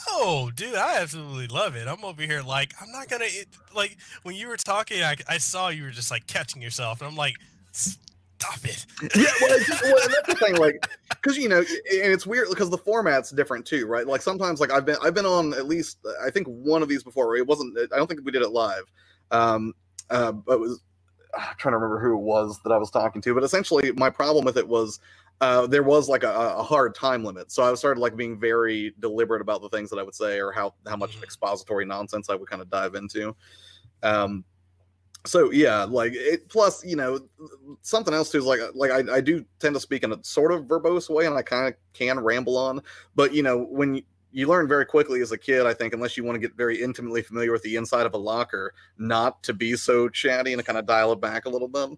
No, 0.09 0.51
dude, 0.51 0.75
I 0.75 1.01
absolutely 1.01 1.49
love 1.49 1.77
it. 1.77 1.87
I'm 1.87 2.05
over 2.05 2.23
here 2.23 2.43
like 2.43 2.73
I'm 2.81 2.91
not 2.91 3.09
gonna 3.09 3.27
it, 3.29 3.49
like 3.75 3.97
when 4.23 4.35
you 4.35 4.49
were 4.49 4.57
talking. 4.57 5.03
I, 5.03 5.17
I 5.29 5.39
saw 5.39 5.69
you 5.69 5.85
were 5.85 5.91
just 5.91 6.11
like 6.11 6.27
catching 6.27 6.63
yourself, 6.63 7.01
and 7.01 7.09
I'm 7.09 7.17
like, 7.17 7.35
stop 7.73 8.65
it. 8.65 8.87
Yeah, 9.17 9.27
well, 9.41 9.59
just, 9.59 9.83
well, 9.83 9.95
that's 10.09 10.27
the 10.29 10.35
thing, 10.35 10.57
like, 10.57 10.89
because 11.11 11.37
you 11.37 11.49
know, 11.49 11.59
and 11.59 12.13
it's 12.13 12.27
weird 12.27 12.49
because 12.49 12.71
the 12.71 12.79
format's 12.79 13.31
different 13.31 13.67
too, 13.67 13.87
right? 13.87 14.07
Like 14.07 14.23
sometimes, 14.23 14.61
like 14.61 14.73
I've 14.73 14.87
been, 14.87 14.97
I've 15.03 15.15
been 15.15 15.27
on 15.27 15.55
at 15.55 15.67
least, 15.67 15.99
I 16.25 16.31
think 16.31 16.47
one 16.47 16.83
of 16.83 16.89
these 16.89 17.03
before. 17.03 17.37
It 17.37 17.47
wasn't, 17.47 17.79
I 17.93 17.97
don't 17.97 18.07
think 18.07 18.25
we 18.25 18.33
did 18.33 18.43
it 18.43 18.51
live. 18.51 18.85
Um, 19.31 19.75
uh, 20.11 20.33
but 20.33 20.55
it 20.55 20.61
was 20.61 20.81
I'm 21.35 21.55
trying 21.57 21.73
to 21.73 21.79
remember 21.79 21.99
who 21.99 22.15
it 22.15 22.23
was 22.23 22.61
that 22.65 22.73
I 22.73 22.77
was 22.77 22.91
talking 22.91 23.23
to, 23.23 23.35
but 23.35 23.43
essentially 23.43 23.93
my 23.93 24.11
problem 24.11 24.45
with 24.45 24.57
it 24.57 24.69
was 24.69 25.01
uh, 25.41 25.67
there 25.67 25.83
was 25.83 26.09
like 26.09 26.23
a, 26.23 26.31
a, 26.31 26.63
hard 26.63 26.95
time 26.95 27.25
limit. 27.25 27.51
So 27.51 27.65
I 27.65 27.75
started 27.75 28.01
like 28.01 28.17
being 28.17 28.39
very 28.39 28.95
deliberate 29.01 29.43
about 29.43 29.61
the 29.61 29.69
things 29.69 29.91
that 29.91 29.99
I 29.99 30.03
would 30.05 30.15
say 30.15 30.39
or 30.39 30.53
how 30.53 30.75
how 30.87 30.97
much 30.97 31.19
Mhm. 31.19 31.25
expository 31.25 31.85
nonsense 31.85 32.31
I 32.31 32.37
would 32.37 32.49
kind 32.49 32.63
of 32.63 32.71
dive 32.71 32.95
into. 32.95 33.35
Um, 34.05 34.45
so 35.25 35.51
yeah, 35.51 35.85
like 35.85 36.13
it. 36.15 36.49
Plus, 36.49 36.85
you 36.85 36.97
know, 36.97 37.21
something 37.83 38.15
else 38.15 38.31
too 38.31 38.39
is 38.39 38.45
like 38.45 38.61
like 38.75 38.91
I, 38.91 39.17
I 39.17 39.21
do 39.21 39.45
tend 39.59 39.75
to 39.75 39.81
speak 39.81 40.03
in 40.03 40.13
a 40.13 40.23
sort 40.23 40.53
of 40.53 40.65
verbose 40.65 41.09
way, 41.09 41.27
and 41.27 41.37
I 41.37 41.43
kind 41.43 41.69
of 41.69 41.75
can 41.93 42.21
ramble 42.21 42.57
on. 42.57 42.81
But 43.15 43.33
you 43.35 43.43
know, 43.43 43.65
when 43.65 43.97
you, 43.97 44.03
you 44.33 44.49
learn 44.49 44.67
very 44.67 44.87
quickly 44.87 45.21
as 45.21 45.33
a 45.33 45.39
kid, 45.39 45.67
I 45.67 45.75
think, 45.75 45.95
unless 45.95 46.17
you 46.17 46.25
want 46.25 46.37
to 46.37 46.41
get 46.41 46.57
very 46.57 46.81
intimately 46.83 47.23
familiar 47.23 47.53
with 47.53 47.63
the 47.63 47.77
inside 47.77 48.07
of 48.07 48.15
a 48.15 48.19
locker, 48.19 48.75
not 48.99 49.43
to 49.45 49.53
be 49.53 49.77
so 49.77 50.09
chatty 50.09 50.53
and 50.53 50.61
to 50.61 50.65
kind 50.65 50.79
of 50.79 50.87
dial 50.87 51.13
it 51.13 51.21
back 51.21 51.45
a 51.45 51.51
little 51.51 51.69
bit. 51.69 51.91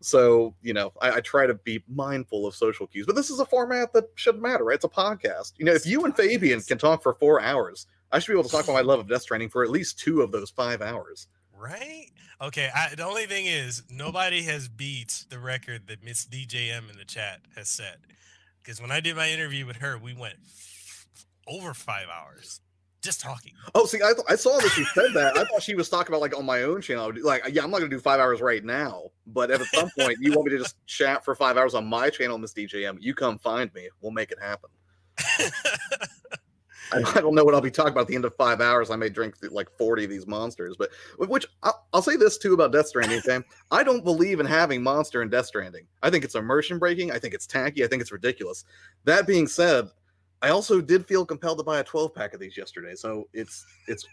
So, 0.00 0.54
you 0.62 0.72
know, 0.72 0.92
I, 1.00 1.12
I 1.12 1.20
try 1.20 1.46
to 1.46 1.54
be 1.54 1.82
mindful 1.88 2.46
of 2.46 2.54
social 2.54 2.86
cues, 2.86 3.06
but 3.06 3.16
this 3.16 3.30
is 3.30 3.38
a 3.38 3.44
format 3.44 3.92
that 3.92 4.08
shouldn't 4.14 4.42
matter, 4.42 4.64
right? 4.64 4.76
It's 4.76 4.84
a 4.84 4.88
podcast. 4.88 5.52
You 5.58 5.66
know, 5.66 5.72
if 5.72 5.86
you 5.86 6.04
and 6.04 6.16
Fabian 6.16 6.60
can 6.62 6.78
talk 6.78 7.02
for 7.02 7.14
four 7.14 7.40
hours, 7.40 7.86
I 8.10 8.18
should 8.18 8.32
be 8.32 8.38
able 8.38 8.48
to 8.48 8.50
talk 8.50 8.64
about 8.64 8.74
my 8.74 8.80
love 8.80 9.00
of 9.00 9.08
Death 9.08 9.22
Stranding 9.22 9.50
for 9.50 9.62
at 9.62 9.70
least 9.70 9.98
two 9.98 10.22
of 10.22 10.32
those 10.32 10.50
five 10.50 10.80
hours. 10.80 11.28
Right? 11.54 12.06
Okay. 12.40 12.70
I, 12.74 12.94
the 12.94 13.04
only 13.04 13.26
thing 13.26 13.44
is, 13.46 13.82
nobody 13.90 14.42
has 14.42 14.68
beat 14.68 15.26
the 15.28 15.38
record 15.38 15.86
that 15.88 16.02
Miss 16.02 16.24
DJM 16.24 16.90
in 16.90 16.96
the 16.96 17.04
chat 17.04 17.40
has 17.56 17.68
set. 17.68 17.98
Because 18.62 18.80
when 18.80 18.90
I 18.90 19.00
did 19.00 19.16
my 19.16 19.30
interview 19.30 19.66
with 19.66 19.76
her, 19.76 19.98
we 19.98 20.14
went 20.14 20.36
over 21.46 21.74
five 21.74 22.06
hours 22.08 22.60
just 23.00 23.20
talking. 23.20 23.52
Oh, 23.74 23.86
see, 23.86 23.98
I, 23.98 24.12
th- 24.12 24.26
I 24.28 24.36
saw 24.36 24.58
that 24.58 24.70
she 24.70 24.84
said 24.84 25.12
that. 25.14 25.36
I 25.36 25.44
thought 25.44 25.62
she 25.62 25.74
was 25.74 25.88
talking 25.88 26.12
about 26.12 26.20
like 26.20 26.36
on 26.36 26.44
my 26.44 26.64
own 26.64 26.82
channel. 26.82 27.12
Like, 27.22 27.42
yeah, 27.50 27.62
I'm 27.62 27.70
not 27.70 27.78
gonna 27.78 27.90
do 27.90 27.98
five 27.98 28.20
hours 28.20 28.40
right 28.40 28.64
now, 28.64 29.04
but 29.26 29.50
at 29.50 29.62
some 29.74 29.90
point, 29.98 30.18
you 30.20 30.32
want 30.32 30.46
me 30.46 30.52
to 30.52 30.58
just 30.58 30.76
chat 30.86 31.24
for 31.24 31.34
five 31.34 31.56
hours 31.56 31.74
on 31.74 31.86
my 31.86 32.10
channel, 32.10 32.36
Miss 32.38 32.52
DJM? 32.52 32.98
You 33.00 33.14
come 33.14 33.38
find 33.38 33.72
me. 33.74 33.88
We'll 34.00 34.12
make 34.12 34.30
it 34.30 34.38
happen. 34.40 34.70
I, 36.92 37.02
I 37.14 37.20
don't 37.20 37.34
know 37.34 37.44
what 37.44 37.54
I'll 37.54 37.60
be 37.60 37.70
talking 37.70 37.92
about 37.92 38.02
at 38.02 38.08
the 38.08 38.16
end 38.16 38.26
of 38.26 38.34
five 38.36 38.60
hours. 38.60 38.90
I 38.90 38.96
may 38.96 39.08
drink 39.08 39.36
like 39.50 39.70
40 39.78 40.04
of 40.04 40.10
these 40.10 40.26
monsters, 40.26 40.76
but 40.78 40.90
which 41.18 41.46
I'll, 41.62 41.86
I'll 41.94 42.02
say 42.02 42.16
this 42.16 42.36
too 42.36 42.52
about 42.52 42.72
Death 42.72 42.88
Stranding. 42.88 43.20
Okay, 43.26 43.44
I 43.70 43.82
don't 43.82 44.04
believe 44.04 44.40
in 44.40 44.46
having 44.46 44.82
monster 44.82 45.22
in 45.22 45.30
Death 45.30 45.46
Stranding. 45.46 45.86
I 46.02 46.10
think 46.10 46.24
it's 46.24 46.34
immersion 46.34 46.78
breaking. 46.78 47.12
I 47.12 47.18
think 47.18 47.32
it's 47.32 47.46
tacky. 47.46 47.84
I 47.84 47.86
think 47.86 48.02
it's 48.02 48.12
ridiculous. 48.12 48.64
That 49.04 49.26
being 49.26 49.46
said, 49.46 49.88
I 50.42 50.50
also 50.50 50.80
did 50.80 51.06
feel 51.06 51.26
compelled 51.26 51.58
to 51.58 51.64
buy 51.64 51.80
a 51.80 51.84
12 51.84 52.14
pack 52.14 52.34
of 52.34 52.40
these 52.40 52.56
yesterday, 52.56 52.94
so 52.94 53.28
it's 53.32 53.66
it's 53.86 54.06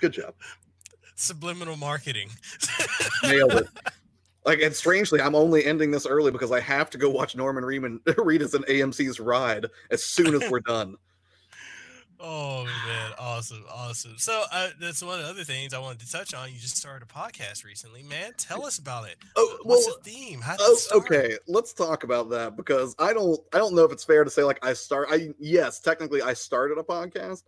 good 0.00 0.12
job. 0.12 0.34
Subliminal 1.14 1.76
marketing. 1.76 2.30
Nailed 3.22 3.52
it. 3.52 3.68
Like, 4.46 4.62
and 4.62 4.74
strangely, 4.74 5.20
I'm 5.20 5.34
only 5.34 5.66
ending 5.66 5.90
this 5.90 6.06
early 6.06 6.30
because 6.30 6.50
I 6.50 6.60
have 6.60 6.88
to 6.90 6.98
go 6.98 7.10
watch 7.10 7.36
Norman 7.36 7.62
Reedus 7.62 8.00
read 8.24 8.42
us 8.42 8.54
an 8.54 8.62
AMC's 8.62 9.20
ride 9.20 9.66
as 9.90 10.02
soon 10.02 10.34
as 10.34 10.50
we're 10.50 10.60
done. 10.60 10.96
Oh 12.22 12.64
man, 12.64 13.12
awesome, 13.18 13.64
awesome. 13.72 14.14
So 14.18 14.42
uh, 14.52 14.68
that's 14.78 15.02
one 15.02 15.18
of 15.18 15.24
the 15.24 15.30
other 15.30 15.44
things 15.44 15.72
I 15.72 15.78
wanted 15.78 16.00
to 16.00 16.12
touch 16.12 16.34
on. 16.34 16.52
You 16.52 16.58
just 16.58 16.76
started 16.76 17.08
a 17.08 17.12
podcast 17.12 17.64
recently, 17.64 18.02
man. 18.02 18.32
Tell 18.36 18.66
us 18.66 18.78
about 18.78 19.08
it. 19.08 19.16
Oh, 19.36 19.58
What's 19.62 19.86
well, 19.86 19.96
the 20.02 20.10
theme? 20.10 20.42
Oh, 20.58 20.78
okay, 20.92 21.36
let's 21.48 21.72
talk 21.72 22.04
about 22.04 22.28
that 22.30 22.56
because 22.56 22.94
I 22.98 23.14
don't 23.14 23.40
I 23.54 23.58
don't 23.58 23.74
know 23.74 23.84
if 23.84 23.92
it's 23.92 24.04
fair 24.04 24.22
to 24.24 24.30
say 24.30 24.44
like 24.44 24.64
I 24.64 24.74
start 24.74 25.08
I 25.10 25.30
yes, 25.38 25.80
technically 25.80 26.20
I 26.20 26.34
started 26.34 26.76
a 26.76 26.82
podcast. 26.82 27.42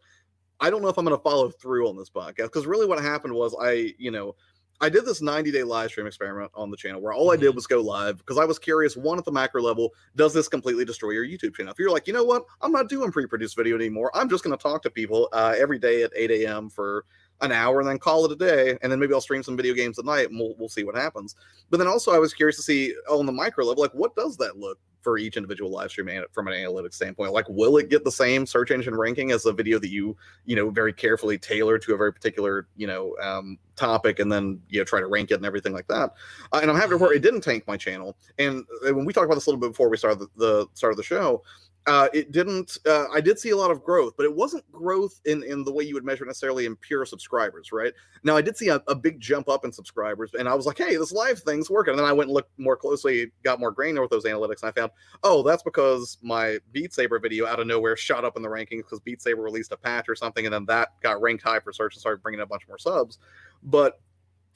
I 0.59 0.71
don't 0.71 0.81
know 0.81 0.89
if 0.89 0.97
I'm 0.97 1.05
going 1.05 1.17
to 1.17 1.23
follow 1.23 1.51
through 1.51 1.89
on 1.89 1.97
this 1.97 2.09
podcast 2.09 2.45
because 2.45 2.67
really 2.67 2.87
what 2.87 3.03
happened 3.03 3.35
was 3.35 3.55
I, 3.61 3.95
you 3.99 4.13
know, 4.13 4.37
I 4.81 4.89
did 4.89 5.05
this 5.05 5.23
90 5.23 5.53
day 5.53 5.63
live 5.63 5.91
stream 5.91 6.07
experiment 6.07 6.51
on 6.55 6.71
the 6.71 6.77
channel 6.77 7.01
where 7.01 7.13
all 7.13 7.31
I 7.31 7.37
did 7.37 7.53
Mhm. 7.53 7.55
was 7.55 7.67
go 7.69 7.81
live 7.81 8.19
because 8.19 8.39
I 8.39 8.45
was 8.45 8.59
curious. 8.59 8.97
One, 8.97 9.19
at 9.19 9.25
the 9.25 9.31
macro 9.31 9.63
level, 9.63 9.95
does 10.17 10.35
this 10.35 10.49
completely 10.49 10.85
destroy 10.85 11.11
your 11.11 11.25
YouTube 11.25 11.55
channel? 11.55 11.73
If 11.73 11.79
you're 11.79 11.91
like, 11.91 12.07
you 12.09 12.13
know 12.13 12.25
what, 12.25 12.45
I'm 12.61 12.73
not 12.73 12.89
doing 12.89 13.13
pre 13.13 13.27
produced 13.27 13.57
video 13.57 13.77
anymore. 13.77 14.11
I'm 14.15 14.29
just 14.29 14.43
going 14.43 14.57
to 14.57 14.63
talk 14.63 14.83
to 14.83 14.91
people 14.91 15.29
uh, 15.33 15.55
every 15.57 15.79
day 15.79 16.03
at 16.03 16.11
8 16.17 16.31
a.m. 16.33 16.69
for 16.69 17.05
an 17.43 17.53
hour 17.53 17.81
and 17.81 17.89
then 17.89 17.99
call 17.99 18.25
it 18.25 18.33
a 18.33 18.37
day. 18.37 18.77
And 18.83 18.91
then 18.91 18.99
maybe 18.99 19.15
I'll 19.15 19.21
stream 19.21 19.43
some 19.43 19.57
video 19.57 19.75
games 19.75 19.99
at 19.99 20.05
night 20.05 20.31
and 20.31 20.39
we'll, 20.39 20.55
we'll 20.59 20.69
see 20.69 20.85
what 20.85 20.97
happens. 20.97 21.37
But 21.71 21.77
then 21.79 21.87
also, 21.87 22.13
I 22.13 22.19
was 22.19 22.35
curious 22.35 22.57
to 22.57 22.63
see 22.63 22.95
on 23.09 23.27
the 23.27 23.33
micro 23.33 23.65
level, 23.65 23.83
like, 23.83 23.95
what 23.95 24.15
does 24.17 24.37
that 24.39 24.59
look 24.59 24.79
for 25.03 25.19
each 25.19 25.37
individual 25.37 25.71
live 25.71 25.91
stream 25.91 26.09
from 26.33 26.49
an 26.49 26.55
analytics 26.55 26.95
standpoint? 26.95 27.33
Like, 27.33 27.47
will 27.49 27.77
it 27.77 27.91
get 27.91 28.05
the 28.05 28.13
same 28.13 28.47
search 28.47 28.71
engine 28.71 28.95
ranking 28.95 29.33
as 29.33 29.45
a 29.45 29.53
video 29.53 29.79
that 29.79 29.91
you, 29.91 30.17
you 30.45 30.57
know, 30.57 30.71
very 30.71 30.93
carefully 30.93 31.39
tailor 31.39 31.79
to 31.79 31.95
a 31.95 31.97
very 31.97 32.13
particular, 32.13 32.69
you 32.77 32.87
know, 32.87 33.15
um, 33.21 33.59
topic 33.77 34.19
and 34.19 34.31
then, 34.31 34.61
you 34.69 34.79
know, 34.79 34.85
try 34.85 35.01
to 35.01 35.07
rank 35.07 35.31
it 35.31 35.35
and 35.35 35.47
everything 35.47 35.73
like 35.73 35.89
that? 35.89 36.15
Uh, 36.53 36.61
and 36.63 36.71
I'm 36.71 36.77
happy 36.77 36.91
to 36.91 36.95
report 36.95 37.17
it 37.17 37.23
didn't 37.23 37.43
tank 37.43 37.65
my 37.67 37.77
channel. 37.77 38.17
And 38.39 38.65
when 38.83 39.05
we 39.05 39.13
talked 39.13 39.27
about 39.27 39.35
this 39.35 39.47
a 39.47 39.51
little 39.51 39.61
bit 39.61 39.71
before 39.71 39.89
we 39.89 39.97
started 39.97 40.21
the, 40.21 40.29
the 40.37 40.67
start 40.75 40.93
of 40.93 40.97
the 40.97 41.03
show, 41.03 41.43
uh, 41.87 42.09
it 42.13 42.31
didn't. 42.31 42.79
Uh, 42.87 43.07
I 43.13 43.21
did 43.21 43.39
see 43.39 43.51
a 43.51 43.57
lot 43.57 43.73
of 43.73 43.83
growth, 43.83 44.15
but 44.17 44.25
it 44.25 44.35
wasn't 44.35 44.71
growth 44.71 45.21
in 45.25 45.43
in 45.43 45.65
the 45.65 45.73
way 45.73 45.83
you 45.83 45.95
would 45.95 46.05
measure 46.05 46.25
necessarily 46.25 46.65
in 46.67 46.77
pure 46.77 47.05
subscribers, 47.05 47.73
right? 47.73 47.93
Now 48.23 48.37
I 48.37 48.43
did 48.43 48.57
see 48.57 48.69
a, 48.69 48.81
a 48.87 48.95
big 48.95 49.19
jump 49.19 49.49
up 49.49 49.65
in 49.65 49.73
subscribers, 49.73 50.31
and 50.39 50.49
I 50.49 50.55
was 50.55 50.65
like, 50.65 50.79
"Hey, 50.79 50.97
this 50.97 51.11
live 51.11 51.41
thing's 51.41 51.69
working." 51.69 51.93
And 51.93 51.99
then 51.99 52.07
I 52.07 52.13
went 52.13 52.29
and 52.29 52.35
looked 52.35 52.57
more 52.57 52.77
closely, 52.77 53.33
got 53.43 53.59
more 53.59 53.73
granular 53.73 54.03
with 54.03 54.13
those 54.13 54.25
analytics, 54.25 54.63
and 54.63 54.69
I 54.69 54.81
found, 54.81 54.93
oh, 55.25 55.43
that's 55.43 55.65
because 55.65 56.19
my 56.23 56.59
Beat 56.71 56.95
Saber 56.95 57.19
video 57.19 57.47
out 57.47 57.59
of 57.59 57.67
nowhere 57.67 57.97
shot 57.97 58.25
up 58.25 58.37
in 58.37 58.43
the 58.43 58.49
rankings 58.49 58.85
because 58.85 59.01
Beat 59.01 59.21
Saber 59.21 59.43
released 59.43 59.73
a 59.73 59.77
patch 59.77 60.09
or 60.09 60.15
something, 60.15 60.45
and 60.45 60.55
then 60.55 60.65
that 60.67 60.91
got 61.03 61.21
ranked 61.21 61.43
high 61.43 61.59
for 61.59 61.73
search 61.73 61.95
and 61.95 62.01
started 62.01 62.23
bringing 62.23 62.39
in 62.39 62.45
a 62.45 62.47
bunch 62.47 62.63
more 62.69 62.79
subs. 62.79 63.19
But 63.65 64.01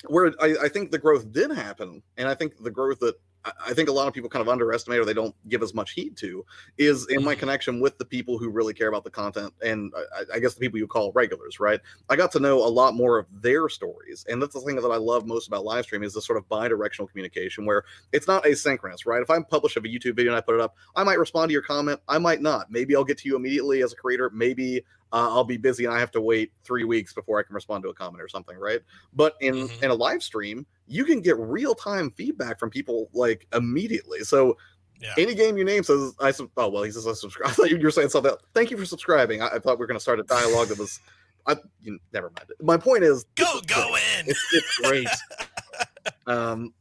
where 0.07 0.33
I, 0.41 0.55
I 0.65 0.69
think 0.69 0.93
the 0.93 0.99
growth 0.99 1.33
did 1.33 1.51
happen, 1.51 2.03
and 2.17 2.29
I 2.29 2.35
think 2.35 2.63
the 2.63 2.71
growth 2.71 3.01
that 3.01 3.17
I- 3.67 3.75
think 3.75 3.89
a 3.89 3.93
lot 3.93 4.09
of 4.09 4.15
people 4.15 4.31
kind 4.31 4.41
of 4.43 4.49
underestimate 4.49 4.99
or 4.99 5.05
they 5.05 5.13
don't 5.15 5.35
give 5.49 5.63
as 5.63 5.75
much 5.75 5.93
heed 5.93 6.17
to 6.19 6.45
is 6.79 7.07
in 7.09 7.23
my 7.23 7.35
Mhm. 7.35 7.39
connection 7.41 7.81
with 7.81 7.99
the 7.99 8.05
people 8.05 8.39
who 8.39 8.49
really 8.49 8.73
care 8.75 8.89
about 8.89 9.05
the 9.05 9.11
content 9.11 9.53
and 9.63 9.93
I, 10.15 10.37
I 10.37 10.39
guess 10.39 10.55
the 10.55 10.61
people 10.61 10.79
you 10.79 10.87
call 10.87 11.13
regulars, 11.13 11.61
right? 11.61 11.81
I 12.09 12.17
got 12.17 12.33
to 12.33 12.41
know 12.41 12.59
a 12.59 12.69
lot 12.69 12.95
more 12.95 13.19
of 13.19 13.27
their 13.43 13.69
stories, 13.69 14.25
and 14.29 14.41
that's 14.41 14.55
the 14.55 14.61
thing 14.61 14.77
that 14.77 14.87
I 14.89 14.97
love 14.97 15.27
most 15.27 15.47
about 15.49 15.65
live 15.65 15.85
streaming 15.85 16.07
is 16.07 16.15
the 16.15 16.23
sort 16.23 16.39
of 16.39 16.49
bi-directional 16.49 17.09
communication 17.09 17.67
where 17.67 17.85
it's 18.13 18.27
not 18.27 18.45
asynchronous, 18.45 19.07
right? 19.07 19.23
If 19.23 19.31
I 19.31 19.41
publish 19.43 19.77
a 19.77 19.81
YouTube 19.81 20.17
video 20.17 20.33
and 20.33 20.37
I 20.39 20.41
put 20.41 20.55
it 20.55 20.61
up, 20.61 20.75
I 20.95 21.05
might 21.05 21.19
respond 21.19 21.49
to 21.51 21.53
your 21.53 21.63
comment, 21.63 22.01
I 22.09 22.19
might 22.19 22.41
not. 22.41 22.71
Maybe 22.71 22.97
I'll 22.97 23.05
get 23.05 23.19
to 23.19 23.29
you 23.29 23.37
immediately 23.37 23.83
as 23.83 23.93
a 23.93 23.97
creator. 23.97 24.31
Maybe 24.31 24.85
uh, 25.13 25.29
I'll 25.31 25.45
be 25.45 25.57
busy 25.57 25.85
and 25.85 25.95
I 25.95 26.01
have 26.01 26.11
to 26.13 26.21
wait 26.21 26.53
three 26.65 26.85
weeks 26.85 27.13
before 27.13 27.39
I 27.39 27.43
can 27.43 27.55
respond 27.55 27.85
to 27.85 27.91
a 27.91 27.95
comment 27.95 28.23
or 28.23 28.29
something, 28.29 28.57
right? 28.59 28.81
But 29.13 29.35
in 29.41 29.69
Mhm. 29.69 29.83
in 29.83 29.91
a 29.91 29.95
live 29.95 30.23
stream, 30.23 30.67
you 30.87 31.05
can 31.05 31.21
get 31.21 31.39
real 31.39 31.75
time 31.75 32.11
feedback 32.13 32.59
from 32.59 32.71
people 32.71 33.09
like 33.13 33.47
immediately. 33.55 34.21
So 34.21 34.57
Yeah. 35.01 35.15
any 35.19 35.35
game 35.35 35.57
you 35.59 35.65
name 35.65 35.83
says, 35.85 36.15
"I 36.19 36.31
sub- 36.31 36.51
oh 36.57 36.69
well, 36.69 36.83
he 36.83 36.91
says 36.91 37.07
I 37.07 37.13
subscribe." 37.13 37.51
I 37.51 37.55
thought 37.55 37.71
you 37.71 37.79
were 37.79 37.91
saying 37.91 38.09
something. 38.09 38.31
Else. 38.33 38.43
Thank 38.55 38.71
you 38.71 38.77
for 38.79 38.85
subscribing. 38.87 39.43
I, 39.43 39.49
I 39.49 39.59
thought 39.59 39.79
we 39.79 39.83
were 39.83 39.87
going 39.87 39.99
to 39.99 40.03
start 40.03 40.21
a 40.21 40.25
dialogue 40.25 40.69
that 40.69 40.79
was. 40.79 41.01
I 41.47 41.55
you, 41.81 41.99
never 42.13 42.31
mind. 42.37 42.51
My 42.61 42.77
point 42.77 43.05
is, 43.05 43.25
Go, 43.37 43.61
go 43.69 43.95
in. 44.19 44.27
it's, 44.29 44.45
it's 44.53 44.79
great. 44.79 45.07
um, 46.27 46.75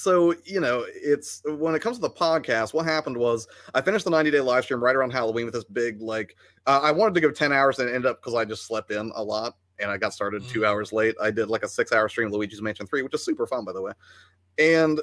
so 0.00 0.34
you 0.44 0.60
know, 0.60 0.84
it's 0.88 1.42
when 1.44 1.74
it 1.74 1.80
comes 1.82 1.96
to 1.98 2.00
the 2.02 2.10
podcast. 2.10 2.72
What 2.74 2.86
happened 2.86 3.16
was 3.16 3.46
I 3.74 3.80
finished 3.80 4.04
the 4.04 4.10
90 4.10 4.30
day 4.30 4.40
live 4.40 4.64
stream 4.64 4.82
right 4.82 4.96
around 4.96 5.10
Halloween 5.10 5.44
with 5.44 5.54
this 5.54 5.64
big 5.64 6.00
like. 6.00 6.36
Uh, 6.66 6.80
I 6.82 6.90
wanted 6.92 7.14
to 7.14 7.20
go 7.20 7.30
10 7.30 7.52
hours 7.52 7.78
and 7.78 7.88
ended 7.88 8.06
up 8.06 8.20
because 8.20 8.34
I 8.34 8.44
just 8.44 8.66
slept 8.66 8.90
in 8.90 9.10
a 9.14 9.22
lot 9.22 9.56
and 9.78 9.90
I 9.90 9.96
got 9.96 10.12
started 10.12 10.46
two 10.48 10.60
Mm. 10.60 10.66
hours 10.68 10.92
late. 10.92 11.14
I 11.20 11.30
did 11.30 11.48
like 11.48 11.62
a 11.62 11.68
six 11.68 11.92
hour 11.92 12.08
stream 12.08 12.26
of 12.28 12.32
Luigi's 12.34 12.60
Mansion 12.62 12.86
3, 12.86 13.02
which 13.02 13.14
is 13.14 13.24
super 13.24 13.46
fun 13.46 13.64
by 13.64 13.72
the 13.72 13.80
way. 13.82 13.92
And 14.58 15.00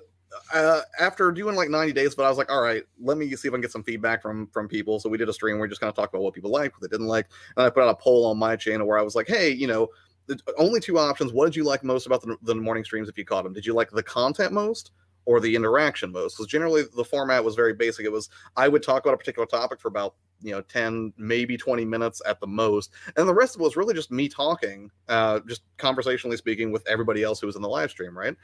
uh, 0.53 0.81
after 0.99 1.31
doing 1.31 1.55
like 1.55 1.69
90 1.69 1.93
days, 1.93 2.13
but 2.13 2.25
I 2.25 2.29
was 2.29 2.37
like, 2.37 2.51
all 2.51 2.61
right, 2.61 2.83
let 3.01 3.17
me 3.17 3.33
see 3.35 3.47
if 3.47 3.53
I 3.53 3.55
can 3.55 3.61
get 3.61 3.71
some 3.71 3.83
feedback 3.83 4.21
from 4.21 4.47
from 4.47 4.67
people. 4.67 4.99
So 4.99 5.09
we 5.09 5.17
did 5.17 5.29
a 5.29 5.33
stream 5.33 5.55
where 5.55 5.63
we 5.63 5.69
just 5.69 5.79
kind 5.81 5.89
of 5.89 5.95
talked 5.95 6.13
about 6.13 6.21
what 6.23 6.33
people 6.33 6.51
liked, 6.51 6.75
what 6.75 6.81
they 6.81 6.93
didn't 6.93 7.07
like, 7.07 7.27
and 7.55 7.65
I 7.65 7.69
put 7.69 7.83
out 7.83 7.89
a 7.89 7.95
poll 7.95 8.25
on 8.25 8.37
my 8.37 8.55
channel 8.55 8.85
where 8.87 8.99
I 8.99 9.01
was 9.03 9.15
like, 9.15 9.27
hey, 9.27 9.49
you 9.49 9.67
know, 9.67 9.87
the 10.27 10.39
only 10.57 10.79
two 10.79 10.97
options. 10.97 11.33
What 11.33 11.45
did 11.45 11.55
you 11.55 11.63
like 11.63 11.83
most 11.83 12.05
about 12.05 12.21
the, 12.21 12.37
the 12.41 12.55
morning 12.55 12.83
streams 12.83 13.09
if 13.09 13.17
you 13.17 13.25
caught 13.25 13.43
them? 13.43 13.53
Did 13.53 13.65
you 13.65 13.73
like 13.73 13.89
the 13.89 14.03
content 14.03 14.51
most 14.51 14.91
or 15.25 15.39
the 15.39 15.55
interaction 15.55 16.11
most? 16.11 16.35
Because 16.35 16.47
generally 16.47 16.83
the 16.95 17.05
format 17.05 17.43
was 17.43 17.55
very 17.55 17.73
basic. 17.73 18.05
It 18.05 18.11
was 18.11 18.29
I 18.55 18.67
would 18.67 18.83
talk 18.83 19.03
about 19.03 19.13
a 19.13 19.17
particular 19.17 19.45
topic 19.45 19.79
for 19.79 19.87
about 19.87 20.15
you 20.41 20.51
know 20.51 20.61
10 20.61 21.13
maybe 21.17 21.57
20 21.57 21.83
minutes 21.85 22.21
at 22.25 22.39
the 22.39 22.47
most 22.47 22.91
and 23.15 23.27
the 23.27 23.33
rest 23.33 23.55
of 23.55 23.61
it 23.61 23.63
was 23.63 23.75
really 23.75 23.93
just 23.93 24.11
me 24.11 24.29
talking 24.29 24.89
uh 25.09 25.39
just 25.47 25.63
conversationally 25.77 26.37
speaking 26.37 26.71
with 26.71 26.87
everybody 26.87 27.23
else 27.23 27.39
who 27.39 27.47
was 27.47 27.55
in 27.55 27.61
the 27.61 27.67
live 27.67 27.89
stream 27.89 28.15
right 28.15 28.35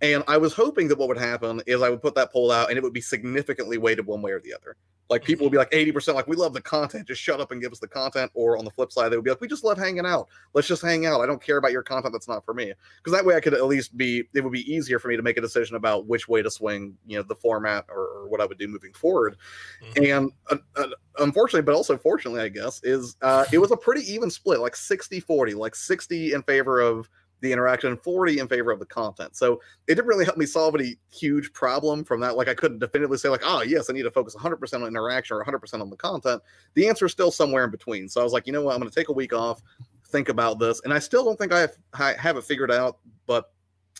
and 0.00 0.24
i 0.28 0.36
was 0.36 0.54
hoping 0.54 0.88
that 0.88 0.96
what 0.96 1.08
would 1.08 1.18
happen 1.18 1.60
is 1.66 1.82
i 1.82 1.90
would 1.90 2.00
put 2.00 2.14
that 2.14 2.32
poll 2.32 2.50
out 2.50 2.70
and 2.70 2.78
it 2.78 2.82
would 2.82 2.92
be 2.92 3.00
significantly 3.00 3.76
weighted 3.76 4.06
one 4.06 4.22
way 4.22 4.32
or 4.32 4.40
the 4.40 4.54
other 4.54 4.76
like 5.12 5.24
people 5.24 5.44
would 5.44 5.52
be 5.52 5.58
like 5.58 5.70
80% 5.70 6.14
like 6.14 6.26
we 6.26 6.36
love 6.36 6.52
the 6.54 6.60
content. 6.60 7.06
Just 7.06 7.20
shut 7.20 7.40
up 7.40 7.52
and 7.52 7.60
give 7.60 7.70
us 7.72 7.78
the 7.78 7.88
content. 7.88 8.30
Or 8.34 8.56
on 8.56 8.64
the 8.64 8.70
flip 8.70 8.90
side 8.90 9.10
they 9.10 9.16
would 9.16 9.24
be 9.24 9.30
like 9.30 9.40
we 9.40 9.48
just 9.48 9.64
love 9.64 9.78
hanging 9.78 10.06
out. 10.06 10.28
Let's 10.54 10.66
just 10.68 10.82
hang 10.82 11.06
out. 11.06 11.20
I 11.20 11.26
don't 11.26 11.42
care 11.42 11.58
about 11.58 11.72
your 11.72 11.82
content. 11.82 12.12
That's 12.12 12.28
not 12.28 12.44
for 12.44 12.54
me. 12.54 12.72
Because 12.96 13.16
that 13.16 13.24
way 13.24 13.36
i 13.36 13.40
could 13.40 13.54
at 13.54 13.66
least 13.66 13.96
be 13.96 14.24
it 14.34 14.42
would 14.42 14.52
be 14.52 14.72
easier 14.72 14.98
for 14.98 15.08
me 15.08 15.16
to 15.16 15.22
make 15.22 15.36
a 15.36 15.40
decision 15.40 15.76
about 15.76 16.06
which 16.06 16.28
way 16.28 16.42
to 16.42 16.50
swing 16.50 16.96
you 17.06 17.16
know 17.16 17.22
the 17.22 17.34
format 17.34 17.84
or, 17.88 18.00
or 18.00 18.28
what 18.28 18.40
i 18.40 18.46
would 18.46 18.58
do 18.58 18.66
moving 18.68 18.92
forward. 18.92 19.36
Mhm. 19.82 20.16
and 20.16 20.32
uh, 20.50 20.56
uh, 20.76 20.88
unfortunately 21.18 21.62
but 21.62 21.74
also 21.74 21.96
fortunately 21.98 22.40
i 22.40 22.48
guess 22.48 22.80
is 22.82 23.16
uh, 23.22 23.44
it 23.52 23.58
was 23.58 23.70
a 23.70 23.76
pretty 23.76 24.00
even 24.10 24.30
split 24.30 24.60
like 24.60 24.74
60 24.74 25.20
40 25.20 25.54
like 25.54 25.74
60 25.74 26.32
in 26.32 26.42
favor 26.42 26.80
of 26.80 27.08
the 27.42 27.52
interaction, 27.52 27.96
40 27.98 28.38
in 28.38 28.48
favor 28.48 28.70
of 28.70 28.78
the 28.78 28.86
content. 28.86 29.36
So 29.36 29.60
it 29.88 29.96
didn't 29.96 30.06
really 30.06 30.24
help 30.24 30.38
me 30.38 30.46
solve 30.46 30.74
any 30.76 30.96
huge 31.10 31.52
problem 31.52 32.04
from 32.04 32.20
that. 32.20 32.36
Like 32.36 32.48
I 32.48 32.54
couldn't 32.54 32.78
definitively 32.78 33.18
say 33.18 33.28
like, 33.28 33.42
oh 33.44 33.62
yes, 33.62 33.90
I 33.90 33.92
need 33.92 34.04
to 34.04 34.10
focus 34.10 34.34
100% 34.34 34.74
on 34.74 34.86
interaction 34.86 35.36
or 35.36 35.44
100% 35.44 35.80
on 35.80 35.90
the 35.90 35.96
content. 35.96 36.40
The 36.74 36.88
answer 36.88 37.06
is 37.06 37.12
still 37.12 37.32
somewhere 37.32 37.64
in 37.64 37.70
between. 37.70 38.08
So 38.08 38.20
I 38.20 38.24
was 38.24 38.32
like, 38.32 38.46
you 38.46 38.52
know 38.52 38.62
what, 38.62 38.74
I'm 38.74 38.80
going 38.80 38.90
to 38.90 38.94
take 38.94 39.08
a 39.08 39.12
week 39.12 39.32
off, 39.32 39.60
think 40.06 40.28
about 40.28 40.60
this, 40.60 40.80
and 40.84 40.94
I 40.94 41.00
still 41.00 41.24
don't 41.24 41.36
think 41.36 41.52
I 41.52 41.60
have, 41.60 41.76
I 41.94 42.12
have 42.14 42.36
it 42.36 42.44
figured 42.44 42.70
out. 42.70 42.98
But 43.26 43.52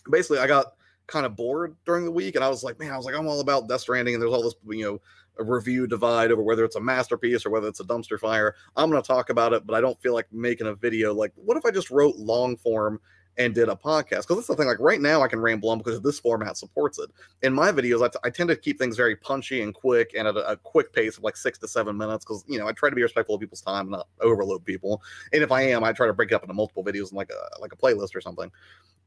basically, 0.09 0.39
I 0.39 0.47
got 0.47 0.67
kind 1.07 1.25
of 1.25 1.35
bored 1.35 1.75
during 1.85 2.05
the 2.05 2.11
week, 2.11 2.35
and 2.35 2.45
I 2.45 2.49
was 2.49 2.63
like, 2.63 2.79
man, 2.79 2.91
I 2.91 2.97
was 2.97 3.05
like, 3.05 3.15
I'm 3.15 3.27
all 3.27 3.41
about 3.41 3.67
Death 3.67 3.81
Stranding, 3.81 4.15
and 4.15 4.21
there's 4.21 4.33
all 4.33 4.43
this, 4.43 4.55
you 4.69 4.85
know 4.85 5.01
a 5.39 5.43
review 5.43 5.87
divide 5.87 6.31
over 6.31 6.43
whether 6.43 6.63
it's 6.63 6.75
a 6.75 6.81
masterpiece 6.81 7.45
or 7.45 7.49
whether 7.49 7.67
it's 7.67 7.79
a 7.79 7.85
dumpster 7.85 8.19
fire. 8.19 8.55
I'm 8.75 8.89
going 8.89 9.01
to 9.01 9.07
talk 9.07 9.29
about 9.29 9.53
it, 9.53 9.65
but 9.65 9.75
I 9.75 9.81
don't 9.81 9.99
feel 10.01 10.13
like 10.13 10.27
making 10.31 10.67
a 10.67 10.75
video. 10.75 11.13
Like, 11.13 11.31
what 11.35 11.57
if 11.57 11.65
I 11.65 11.71
just 11.71 11.89
wrote 11.89 12.15
long 12.17 12.57
form 12.57 12.99
and 13.37 13.55
did 13.55 13.69
a 13.69 13.75
podcast 13.75 14.21
because 14.21 14.35
that's 14.35 14.47
the 14.47 14.55
thing 14.55 14.67
like 14.67 14.79
right 14.79 15.01
now 15.01 15.21
i 15.21 15.27
can 15.27 15.39
ramble 15.39 15.69
on 15.69 15.77
because 15.77 15.99
this 16.01 16.19
format 16.19 16.57
supports 16.57 16.99
it. 16.99 17.09
In 17.41 17.53
my 17.53 17.71
videos 17.71 18.03
I, 18.03 18.07
t- 18.07 18.19
I 18.23 18.29
tend 18.29 18.49
to 18.49 18.55
keep 18.55 18.77
things 18.77 18.95
very 18.95 19.15
punchy 19.15 19.61
and 19.61 19.73
quick 19.73 20.13
and 20.17 20.27
at 20.27 20.35
a, 20.35 20.51
a 20.51 20.57
quick 20.57 20.93
pace 20.93 21.17
of 21.17 21.23
like 21.23 21.35
six 21.35 21.57
to 21.59 21.67
seven 21.67 21.97
minutes 21.97 22.25
because 22.25 22.43
you 22.47 22.59
know 22.59 22.67
i 22.67 22.71
try 22.71 22.89
to 22.89 22.95
be 22.95 23.01
respectful 23.01 23.35
of 23.35 23.41
people's 23.41 23.61
time 23.61 23.81
and 23.81 23.91
not 23.91 24.07
overload 24.21 24.63
people. 24.65 25.01
And 25.31 25.41
if 25.41 25.51
i 25.51 25.61
am 25.61 25.83
i 25.83 25.91
try 25.91 26.07
to 26.07 26.13
break 26.13 26.31
it 26.31 26.35
up 26.35 26.43
into 26.43 26.53
multiple 26.53 26.83
videos 26.83 27.11
in 27.11 27.17
like 27.17 27.31
a 27.31 27.59
like 27.59 27.73
a 27.73 27.77
playlist 27.77 28.15
or 28.15 28.21
something. 28.21 28.51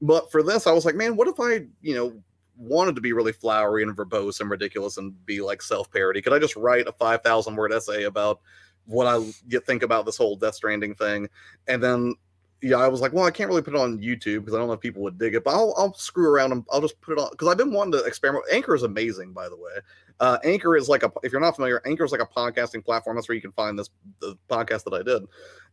But 0.03 0.31
for 0.31 0.43
this 0.43 0.67
i 0.67 0.73
was 0.73 0.85
like 0.85 0.97
man 0.97 1.17
what 1.17 1.29
if 1.29 1.39
i 1.39 1.67
you 1.81 1.95
know 1.95 2.23
wanted 2.59 2.95
to 2.95 3.03
be 3.03 3.13
really 3.13 3.33
flowery 3.33 3.83
and 3.83 3.95
verbose 3.95 4.41
and 4.41 4.51
ridiculous 4.51 4.97
and 4.97 5.15
be 5.27 5.41
like 5.41 5.63
self-parody? 5.63 6.23
Could 6.23 6.33
i 6.33 6.39
just 6.39 6.57
write 6.57 6.89
a 6.89 6.93
5000 6.93 7.55
word 7.55 7.73
essay 7.73 8.05
about 8.05 8.41
what 8.87 9.07
I 9.07 9.21
think 9.67 9.83
about 9.83 10.07
this 10.07 10.17
whole 10.17 10.37
Death 10.37 10.55
Stranding 10.55 10.95
thing, 10.95 11.29
and 11.67 11.83
then 11.83 12.15
yeah, 12.63 12.77
I 12.77 12.89
was 12.89 13.01
like, 13.01 13.13
well, 13.13 13.25
I 13.25 13.31
can't 13.31 13.49
really 13.49 13.63
put 13.63 13.75
it 13.75 13.81
on 13.81 13.99
YouTube 13.99 14.41
because 14.41 14.55
I 14.55 14.59
don't 14.59 14.67
know 14.67 14.73
if 14.73 14.81
people 14.81 15.03
would 15.03 15.19
dig 15.19 15.35
it, 15.35 15.45
but 15.45 15.53
I'll, 15.53 15.75
I'll 15.77 15.93
screw 15.95 16.29
around 16.29 16.53
and 16.53 16.65
I'll 16.73 16.81
just 16.81 16.99
put 17.01 17.13
it 17.13 17.21
on 17.21 17.29
because 17.31 17.49
I've 17.49 17.59
been 17.59 17.73
wanting 17.73 17.93
to 17.93 18.05
experiment. 18.05 18.45
Anchor 18.51 18.75
is 18.75 18.83
amazing, 18.83 19.33
by 19.33 19.49
the 19.49 19.57
way. 19.57 19.73
Uh, 20.21 20.39
Anchor 20.43 20.77
is 20.77 20.89
like 20.89 21.03
a 21.03 21.13
if 21.23 21.33
you're 21.33 21.41
not 21.41 21.55
familiar, 21.55 21.83
Anchor 21.85 22.05
is 22.05 22.13
like 22.13 22.23
a 22.23 22.27
podcasting 22.27 22.83
platform. 22.83 23.17
That's 23.17 23.29
where 23.29 23.35
you 23.35 23.43
can 23.43 23.53
find 23.53 23.79
this 23.79 23.91
the 24.21 24.37
podcast 24.49 24.85
that 24.85 24.95
I 24.95 25.03
did. 25.03 25.25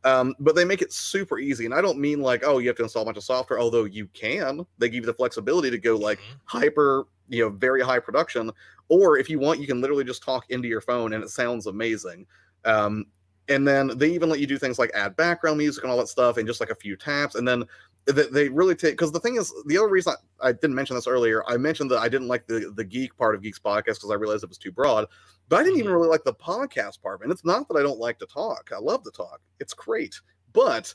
Um, 0.04 0.36
but 0.40 0.56
they 0.56 0.66
make 0.66 0.82
it 0.82 0.92
super 0.92 1.40
easy, 1.40 1.64
and 1.64 1.74
I 1.74 1.82
don't 1.82 2.00
mean 2.00 2.22
like 2.22 2.44
oh 2.46 2.58
you 2.58 2.68
have 2.68 2.76
to 2.78 2.84
install 2.84 3.04
a 3.04 3.06
bunch 3.06 3.18
of 3.18 3.24
software. 3.24 3.60
Although 3.60 3.86
you 3.86 4.08
can, 4.08 4.66
they 4.78 4.90
give 4.90 5.04
you 5.04 5.06
the 5.06 5.14
flexibility 5.14 5.72
to 5.72 5.78
go 5.78 5.96
like 5.96 6.20
mm-hmm. 6.20 6.58
hyper, 6.58 7.06
you 7.30 7.44
know, 7.44 7.50
very 7.50 7.82
high 7.82 8.00
production, 8.00 8.52
or 8.90 9.18
if 9.18 9.30
you 9.30 9.40
want, 9.40 9.62
you 9.62 9.68
can 9.68 9.80
literally 9.80 10.04
just 10.04 10.22
talk 10.22 10.44
into 10.50 10.68
your 10.68 10.82
phone 10.82 11.14
and 11.14 11.24
it 11.24 11.30
sounds 11.30 11.68
amazing. 11.68 12.26
Um, 12.66 13.06
and 13.50 13.68
then 13.68 13.92
they 13.98 14.10
even 14.12 14.30
let 14.30 14.40
you 14.40 14.48
do 14.48 14.58
things 14.58 14.80
like 14.80 14.92
add 14.94 15.16
background 15.16 15.58
music 15.58 15.84
and 15.84 15.92
all 15.92 15.98
that 15.98 16.08
stuff 16.08 16.38
and 16.38 16.48
just 16.48 16.60
like 16.60 16.70
a 16.70 16.76
few 16.76 16.96
taps. 16.96 17.36
And 17.36 17.48
then 17.48 17.66
they 18.06 18.50
really 18.50 18.76
take 18.76 18.94
because 18.94 19.12
the 19.12 19.20
thing 19.20 19.38
is 19.38 19.54
the 19.66 19.78
other 19.78 19.88
reason 19.88 20.14
I, 20.42 20.50
I, 20.50 20.52
didn't 20.52 20.76
mention 20.76 20.96
this 20.96 21.08
earlier 21.08 21.42
i 21.48 21.56
mentioned 21.56 21.90
that 21.92 22.00
i 22.00 22.10
didn't 22.10 22.28
like 22.28 22.46
the 22.48 22.74
the 22.76 22.84
geek 22.84 23.16
part 23.16 23.34
of 23.34 23.42
geeks 23.42 23.60
podcast 23.60 23.86
because 23.86 24.12
i 24.12 24.16
realized 24.16 24.44
it 24.44 24.50
was 24.50 24.58
too 24.58 24.74
broad 24.74 25.08
but 25.48 25.58
i 25.58 25.64
didn't 25.64 25.78
even 25.78 25.88
mm-hmm. 25.88 26.00
really 26.00 26.10
like 26.10 26.24
the 26.26 26.34
podcast 26.34 27.02
part 27.02 27.22
and 27.22 27.32
it's 27.32 27.46
not 27.46 27.66
that 27.70 27.78
i 27.78 27.82
don't 27.82 28.00
like 28.00 28.20
to 28.20 28.26
talk. 28.26 28.72
I 28.76 28.80
love 28.80 29.04
to 29.04 29.12
talk. 29.12 29.40
It's 29.60 29.74
great. 29.74 30.20
But 30.52 30.94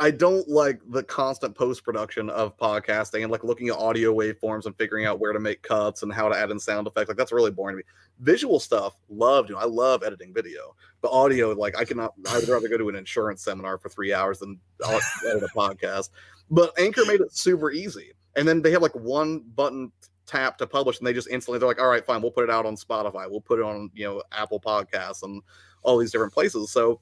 I 0.00 0.12
don't 0.12 0.48
like 0.48 0.80
the 0.90 1.02
constant 1.02 1.56
post 1.56 1.82
production 1.82 2.30
of 2.30 2.56
podcasting 2.56 3.22
and 3.22 3.32
like 3.32 3.42
looking 3.42 3.68
at 3.68 3.76
audio 3.76 4.14
waveforms 4.14 4.66
and 4.66 4.76
figuring 4.76 5.06
out 5.06 5.18
where 5.18 5.32
to 5.32 5.40
make 5.40 5.62
cuts 5.62 6.04
and 6.04 6.12
how 6.12 6.28
to 6.28 6.38
add 6.38 6.52
in 6.52 6.60
sound 6.60 6.86
effects. 6.86 7.08
Like 7.08 7.16
that's 7.16 7.32
really 7.32 7.50
boring 7.50 7.74
to 7.74 7.78
me. 7.78 7.82
Visual 8.20 8.60
stuff, 8.60 8.94
love 9.08 9.48
doing. 9.48 9.60
I 9.60 9.64
love 9.64 10.04
editing 10.04 10.32
video, 10.32 10.76
but 11.00 11.10
audio, 11.10 11.50
like 11.50 11.76
I 11.76 11.84
cannot. 11.84 12.14
I'd 12.28 12.48
rather 12.48 12.68
go 12.68 12.78
to 12.78 12.88
an 12.88 12.94
insurance 12.94 13.42
seminar 13.42 13.76
for 13.76 13.88
three 13.88 14.14
hours 14.14 14.38
than 14.38 14.60
edit 14.88 15.42
a 15.42 15.48
podcast. 15.48 16.10
But 16.48 16.78
Anchor 16.78 17.04
made 17.04 17.20
it 17.20 17.36
super 17.36 17.72
easy, 17.72 18.12
and 18.36 18.46
then 18.46 18.62
they 18.62 18.70
have 18.70 18.82
like 18.82 18.94
one 18.94 19.40
button 19.56 19.90
tap 20.26 20.58
to 20.58 20.66
publish, 20.68 20.98
and 20.98 21.06
they 21.08 21.12
just 21.12 21.28
instantly 21.28 21.58
they're 21.58 21.66
like, 21.66 21.80
all 21.80 21.88
right, 21.88 22.06
fine, 22.06 22.22
we'll 22.22 22.30
put 22.30 22.44
it 22.44 22.50
out 22.50 22.66
on 22.66 22.76
Spotify, 22.76 23.28
we'll 23.28 23.40
put 23.40 23.58
it 23.58 23.64
on 23.64 23.90
you 23.94 24.04
know 24.04 24.22
Apple 24.30 24.60
Podcasts 24.60 25.24
and 25.24 25.42
all 25.82 25.98
these 25.98 26.12
different 26.12 26.32
places. 26.32 26.70
So 26.70 27.00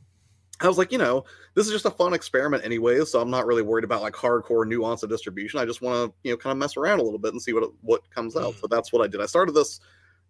I 0.60 0.68
was 0.68 0.78
like, 0.78 0.90
you 0.90 0.98
know, 0.98 1.24
this 1.54 1.66
is 1.66 1.72
just 1.72 1.84
a 1.84 1.90
fun 1.90 2.14
experiment 2.14 2.64
anyway, 2.64 3.04
so 3.04 3.20
I'm 3.20 3.30
not 3.30 3.46
really 3.46 3.62
worried 3.62 3.84
about 3.84 4.02
like 4.02 4.14
hardcore 4.14 4.66
nuance 4.66 5.02
of 5.02 5.10
distribution. 5.10 5.60
I 5.60 5.66
just 5.66 5.82
want 5.82 6.10
to, 6.10 6.16
you 6.22 6.32
know, 6.32 6.36
kind 6.36 6.52
of 6.52 6.58
mess 6.58 6.76
around 6.76 7.00
a 7.00 7.02
little 7.02 7.18
bit 7.18 7.32
and 7.32 7.42
see 7.42 7.52
what 7.52 7.70
what 7.82 8.08
comes 8.10 8.36
out. 8.36 8.54
So 8.54 8.66
mm. 8.66 8.70
that's 8.70 8.92
what 8.92 9.02
I 9.02 9.06
did. 9.06 9.20
I 9.20 9.26
started 9.26 9.52
this 9.52 9.80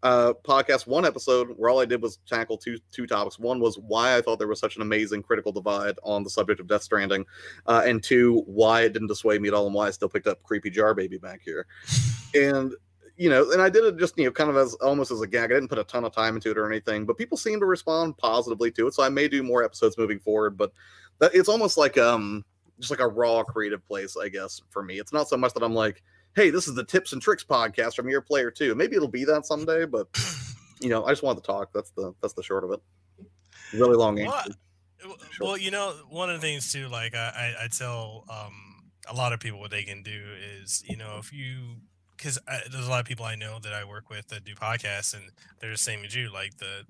uh, 0.03 0.33
podcast 0.45 0.87
one 0.87 1.05
episode 1.05 1.49
where 1.57 1.71
all 1.71 1.81
I 1.81 1.85
did 1.85 2.03
was 2.03 2.19
tackle 2.29 2.59
two 2.59 2.79
two 2.91 3.07
topics. 3.07 3.39
One 3.39 3.61
was 3.61 3.79
why 3.79 4.17
I 4.17 4.21
thought 4.21 4.39
there 4.39 4.49
was 4.49 4.61
such 4.61 4.77
an 4.77 4.83
amazing 4.83 5.23
critical 5.23 5.53
divide 5.53 5.95
on 6.03 6.25
the 6.25 6.31
subject 6.31 6.61
of 6.61 6.67
Death 6.67 6.83
Stranding, 6.83 7.25
uh, 7.67 7.83
and 7.85 8.03
two, 8.03 8.43
why 8.47 8.83
it 8.83 8.93
didn't 8.93 9.09
dissuade 9.09 9.41
me 9.41 9.49
at 9.49 9.55
all, 9.55 9.67
and 9.67 9.75
why 9.75 9.87
I 9.87 9.91
still 9.91 10.09
picked 10.09 10.27
up 10.27 10.43
Creepy 10.43 10.71
Jar 10.71 10.95
Baby 10.95 11.19
back 11.19 11.41
here. 11.45 11.67
And 12.35 12.75
you 13.17 13.31
know, 13.31 13.51
and 13.53 13.63
I 13.63 13.69
did 13.71 13.85
it 13.85 13.99
just, 13.99 14.19
you 14.19 14.25
know, 14.25 14.31
kind 14.31 14.51
of 14.51 14.57
as 14.57 14.75
almost 14.75 15.11
as 15.11 15.23
a 15.23 15.27
gag. 15.27 15.51
I 15.51 15.55
didn't 15.55 15.69
put 15.69 15.79
a 15.79 15.85
ton 15.85 16.05
of 16.05 16.13
time 16.13 16.37
into 16.37 16.51
it 16.51 16.59
or 16.59 16.71
anything, 16.71 17.07
but 17.07 17.17
people 17.17 17.39
seem 17.39 17.59
to 17.61 17.67
respond 17.67 18.19
positively 18.19 18.71
to 18.73 18.87
it. 18.87 18.95
So 18.95 19.03
I 19.03 19.09
may 19.09 19.27
do 19.29 19.43
more 19.43 19.65
episodes 19.65 19.97
moving 19.97 20.19
forward, 20.19 20.59
but 20.59 20.73
that, 21.19 21.35
it's 21.35 21.49
almost 21.49 21.79
like 21.79 21.97
um 21.97 22.45
just 22.79 22.91
like 22.91 23.01
a 23.01 23.09
raw 23.09 23.43
creative 23.43 23.87
place, 23.87 24.17
I 24.17 24.29
guess, 24.29 24.61
for 24.69 24.83
me. 24.83 24.99
It's 24.99 25.13
not 25.13 25.29
so 25.29 25.37
much 25.39 25.55
that 25.55 25.63
I'm 25.63 25.75
like, 25.75 26.03
hey, 26.35 26.51
this 26.51 26.69
is 26.69 26.75
the 26.75 26.85
tips 26.85 27.15
and 27.15 27.23
tricks 27.23 27.43
podcast 27.43 27.95
from 27.95 28.09
your 28.09 28.21
player 28.21 28.51
two. 28.51 28.75
Maybe 28.75 28.97
it'll 28.97 29.09
be 29.09 29.25
that 29.25 29.47
someday, 29.47 29.87
but 29.87 30.09
you 30.81 30.91
know, 30.91 31.05
I 31.07 31.11
just 31.11 31.23
wanted 31.23 31.43
to 31.43 31.47
talk. 31.47 31.71
That's 31.73 31.91
the 31.93 32.15
that's 32.21 32.35
the 32.35 32.43
short 32.43 32.65
of 32.65 32.73
it. 32.73 32.81
Really 33.73 33.97
long 33.97 34.19
answer. 34.19 34.51
Well, 35.05 35.17
well, 35.41 35.57
you 35.57 35.71
know, 35.71 35.95
one 36.11 36.31
of 36.31 36.41
the 36.41 36.47
things 36.47 36.73
too, 36.73 36.89
like 36.89 37.15
I, 37.15 37.55
I 37.63 37.69
tell 37.69 38.25
um, 38.31 38.91
a 39.09 39.15
lot 39.15 39.33
of 39.33 39.41
people 39.41 39.61
what 39.61 39.71
they 39.71 39.85
can 39.85 40.03
do 40.03 40.25
is, 40.61 40.83
you 40.87 40.97
know, 40.97 41.19
if 41.19 41.33
you 41.33 41.77
because 42.17 42.39
there's 42.71 42.87
a 42.87 42.91
lot 42.91 43.01
of 43.01 43.07
people 43.07 43.25
I 43.25 43.35
know 43.35 43.59
that 43.63 43.73
I 43.73 43.85
work 43.85 44.11
with 44.11 44.29
that 44.29 44.45
do 44.45 44.55
podcasts, 44.55 45.15
and 45.15 45.25
they're 45.61 45.71
the 45.71 45.77
same 45.77 46.05
as 46.05 46.15
you. 46.15 46.33
Like 46.33 46.59
the, 46.59 46.85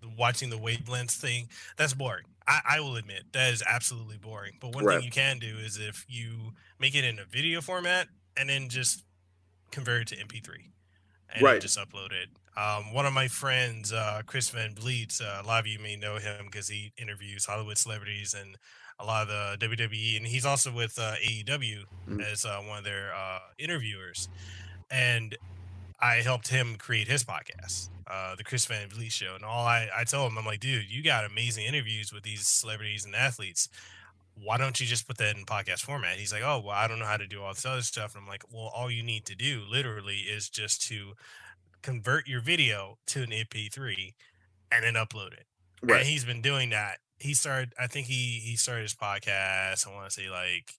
the 0.00 0.08
watching 0.16 0.50
the 0.50 0.56
wavelengths 0.56 1.16
thing, 1.16 1.48
that's 1.76 1.94
boring. 1.94 2.24
I, 2.46 2.60
I, 2.70 2.80
will 2.80 2.96
admit 2.96 3.24
that 3.32 3.52
is 3.52 3.62
absolutely 3.68 4.16
boring. 4.16 4.54
But 4.60 4.74
one 4.74 4.84
right. 4.84 4.96
thing 4.96 5.04
you 5.04 5.10
can 5.10 5.38
do 5.38 5.56
is 5.58 5.78
if 5.78 6.04
you 6.08 6.52
make 6.80 6.94
it 6.94 7.04
in 7.04 7.18
a 7.18 7.24
video 7.24 7.60
format 7.60 8.08
and 8.36 8.48
then 8.48 8.68
just 8.68 9.04
convert 9.70 10.02
it 10.02 10.08
to 10.08 10.24
MP3 10.24 10.48
and 11.34 11.42
right. 11.42 11.60
just 11.60 11.78
upload 11.78 12.12
it. 12.12 12.28
Um, 12.56 12.92
one 12.92 13.06
of 13.06 13.12
my 13.12 13.28
friends, 13.28 13.92
uh, 13.92 14.22
Chris 14.26 14.50
Van 14.50 14.74
Vliet, 14.74 15.20
uh, 15.22 15.42
a 15.42 15.46
lot 15.46 15.60
of 15.60 15.66
you 15.66 15.78
may 15.78 15.96
know 15.96 16.16
him 16.16 16.46
because 16.46 16.68
he 16.68 16.92
interviews 16.98 17.46
Hollywood 17.46 17.78
celebrities 17.78 18.34
and 18.38 18.56
a 18.98 19.04
lot 19.04 19.28
of 19.28 19.58
the 19.60 19.66
WWE, 19.66 20.16
and 20.16 20.26
he's 20.26 20.46
also 20.46 20.72
with 20.72 20.98
uh, 20.98 21.14
AEW 21.24 21.46
mm-hmm. 21.46 22.20
as 22.20 22.44
uh, 22.44 22.58
one 22.66 22.78
of 22.78 22.84
their 22.84 23.12
uh, 23.14 23.38
interviewers 23.58 24.28
and 24.92 25.36
I 25.98 26.16
helped 26.16 26.48
him 26.48 26.76
create 26.76 27.08
his 27.08 27.24
podcast, 27.24 27.88
uh, 28.06 28.36
the 28.36 28.44
Chris 28.44 28.66
Van 28.66 28.88
Vliet 28.90 29.10
Show. 29.10 29.34
And 29.34 29.44
all 29.44 29.64
I, 29.66 29.88
I 29.96 30.04
told 30.04 30.30
him, 30.30 30.38
I'm 30.38 30.44
like, 30.44 30.60
dude, 30.60 30.90
you 30.90 31.02
got 31.02 31.24
amazing 31.24 31.64
interviews 31.64 32.12
with 32.12 32.22
these 32.22 32.46
celebrities 32.46 33.04
and 33.04 33.14
athletes. 33.14 33.68
Why 34.34 34.58
don't 34.58 34.78
you 34.80 34.86
just 34.86 35.08
put 35.08 35.16
that 35.18 35.36
in 35.36 35.46
podcast 35.46 35.80
format? 35.80 36.16
He's 36.16 36.32
like, 36.32 36.42
oh, 36.42 36.62
well, 36.64 36.74
I 36.74 36.88
don't 36.88 36.98
know 36.98 37.06
how 37.06 37.16
to 37.16 37.26
do 37.26 37.42
all 37.42 37.54
this 37.54 37.64
other 37.64 37.82
stuff. 37.82 38.14
And 38.14 38.22
I'm 38.22 38.28
like, 38.28 38.44
well, 38.52 38.70
all 38.74 38.90
you 38.90 39.02
need 39.02 39.24
to 39.26 39.34
do 39.34 39.62
literally 39.68 40.18
is 40.18 40.48
just 40.48 40.82
to 40.88 41.12
convert 41.80 42.28
your 42.28 42.40
video 42.40 42.98
to 43.06 43.22
an 43.22 43.30
MP3 43.30 44.12
and 44.70 44.84
then 44.84 44.94
upload 44.94 45.32
it. 45.32 45.46
Right. 45.82 46.00
And 46.00 46.08
he's 46.08 46.24
been 46.24 46.42
doing 46.42 46.70
that. 46.70 46.98
He 47.22 47.34
started, 47.34 47.72
I 47.78 47.86
think 47.86 48.06
he 48.06 48.40
he 48.42 48.56
started 48.56 48.82
his 48.82 48.94
podcast. 48.94 49.86
I 49.86 49.94
want 49.94 50.08
to 50.08 50.10
say 50.10 50.28
like 50.28 50.74